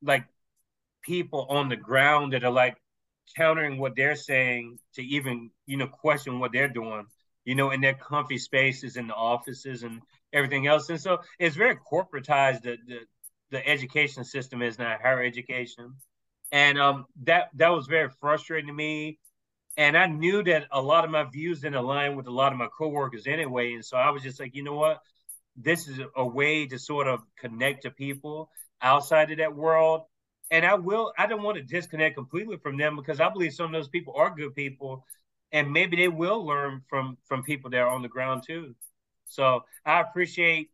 like 0.02 0.24
people 1.02 1.46
on 1.48 1.68
the 1.68 1.76
ground 1.76 2.32
that 2.32 2.42
are 2.42 2.50
like 2.50 2.76
countering 3.36 3.78
what 3.78 3.94
they're 3.94 4.16
saying 4.16 4.78
to 4.94 5.02
even 5.02 5.50
you 5.66 5.76
know 5.76 5.86
question 5.86 6.40
what 6.40 6.52
they're 6.52 6.68
doing 6.68 7.06
you 7.46 7.54
know, 7.54 7.70
in 7.70 7.80
their 7.80 7.94
comfy 7.94 8.36
spaces 8.36 8.96
in 8.96 9.06
the 9.06 9.14
offices 9.14 9.84
and 9.84 10.02
everything 10.32 10.66
else. 10.66 10.90
And 10.90 11.00
so 11.00 11.20
it's 11.38 11.56
very 11.56 11.76
corporatized. 11.76 12.62
The 12.62 12.76
the, 12.86 12.98
the 13.52 13.66
education 13.66 14.24
system 14.24 14.60
is 14.60 14.78
now 14.78 14.98
higher 15.00 15.22
education, 15.22 15.94
and 16.52 16.78
um, 16.78 17.06
that 17.22 17.48
that 17.54 17.68
was 17.68 17.86
very 17.86 18.10
frustrating 18.20 18.66
to 18.66 18.74
me. 18.74 19.18
And 19.78 19.96
I 19.96 20.06
knew 20.06 20.42
that 20.44 20.66
a 20.72 20.82
lot 20.82 21.04
of 21.04 21.10
my 21.10 21.24
views 21.24 21.60
didn't 21.60 21.76
align 21.76 22.16
with 22.16 22.26
a 22.26 22.32
lot 22.32 22.52
of 22.52 22.58
my 22.58 22.68
coworkers 22.76 23.26
anyway. 23.26 23.74
And 23.74 23.84
so 23.84 23.96
I 23.96 24.10
was 24.10 24.22
just 24.22 24.40
like, 24.40 24.54
you 24.54 24.64
know 24.64 24.74
what? 24.74 25.00
This 25.56 25.88
is 25.88 26.00
a 26.14 26.26
way 26.26 26.66
to 26.66 26.78
sort 26.78 27.08
of 27.08 27.20
connect 27.38 27.82
to 27.82 27.90
people 27.90 28.50
outside 28.82 29.30
of 29.30 29.38
that 29.38 29.54
world. 29.54 30.02
And 30.50 30.64
I 30.64 30.74
will, 30.74 31.12
I 31.18 31.26
don't 31.26 31.42
want 31.42 31.56
to 31.56 31.62
disconnect 31.62 32.16
completely 32.16 32.56
from 32.58 32.76
them 32.76 32.96
because 32.96 33.20
I 33.20 33.28
believe 33.30 33.54
some 33.54 33.66
of 33.66 33.72
those 33.72 33.88
people 33.88 34.14
are 34.16 34.34
good 34.34 34.54
people 34.54 35.04
and 35.52 35.72
maybe 35.72 35.96
they 35.96 36.08
will 36.08 36.44
learn 36.44 36.82
from 36.88 37.16
from 37.24 37.42
people 37.42 37.70
that 37.70 37.80
are 37.80 37.88
on 37.88 38.02
the 38.02 38.08
ground 38.08 38.42
too. 38.46 38.74
So 39.26 39.64
I 39.84 40.00
appreciate 40.00 40.70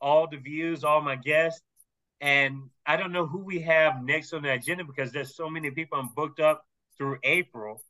all 0.00 0.28
the 0.28 0.36
views, 0.36 0.84
all 0.84 1.00
my 1.00 1.16
guests, 1.16 1.62
and 2.20 2.70
I 2.84 2.96
don't 2.96 3.12
know 3.12 3.26
who 3.26 3.38
we 3.38 3.60
have 3.60 4.02
next 4.02 4.32
on 4.32 4.42
the 4.42 4.52
agenda 4.52 4.84
because 4.84 5.12
there's 5.12 5.34
so 5.34 5.48
many 5.48 5.70
people 5.70 5.98
I'm 5.98 6.10
booked 6.14 6.40
up 6.40 6.64
through 6.96 7.18
April. 7.24 7.82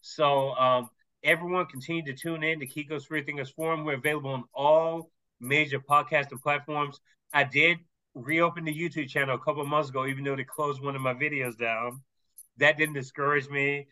So 0.00 0.50
um, 0.54 0.90
everyone 1.22 1.66
continue 1.66 2.04
to 2.04 2.14
tune 2.14 2.42
in 2.42 2.60
to 2.60 2.66
Koko's 2.66 3.06
Free 3.06 3.22
Thinkers 3.22 3.50
Forum. 3.50 3.84
We're 3.84 3.94
available 3.94 4.30
on 4.30 4.44
all 4.52 5.10
major 5.44 5.78
podcasting 5.78 6.42
platforms. 6.42 7.00
I 7.32 7.44
did 7.44 7.78
reopen 8.14 8.64
the 8.64 8.74
YouTube 8.74 9.08
channel 9.08 9.34
a 9.34 9.38
couple 9.38 9.64
months 9.64 9.90
ago, 9.90 10.06
even 10.06 10.24
though 10.24 10.36
they 10.36 10.44
closed 10.44 10.82
one 10.82 10.96
of 10.96 11.02
my 11.02 11.14
videos 11.14 11.58
down. 11.58 12.00
That 12.58 12.78
didn't 12.78 12.94
discourage 12.94 13.48
me. 13.48 13.88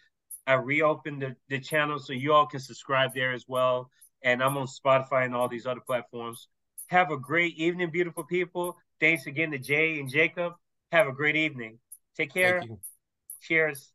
I 0.46 0.54
reopened 0.54 1.22
the, 1.22 1.36
the 1.48 1.60
channel 1.60 1.98
so 1.98 2.12
you 2.12 2.32
all 2.32 2.46
can 2.46 2.60
subscribe 2.60 3.14
there 3.14 3.32
as 3.32 3.44
well. 3.48 3.90
And 4.22 4.42
I'm 4.42 4.56
on 4.56 4.66
Spotify 4.66 5.24
and 5.24 5.34
all 5.34 5.48
these 5.48 5.66
other 5.66 5.80
platforms. 5.80 6.48
Have 6.88 7.10
a 7.10 7.16
great 7.16 7.56
evening, 7.56 7.90
beautiful 7.90 8.24
people. 8.24 8.76
Thanks 9.00 9.26
again 9.26 9.50
to 9.50 9.58
Jae 9.58 9.98
and 9.98 10.08
Jacob. 10.08 10.52
Have 10.92 11.08
a 11.08 11.12
great 11.12 11.36
evening. 11.36 11.78
Take 12.16 12.32
care. 12.32 12.62
Cheers. 13.40 13.92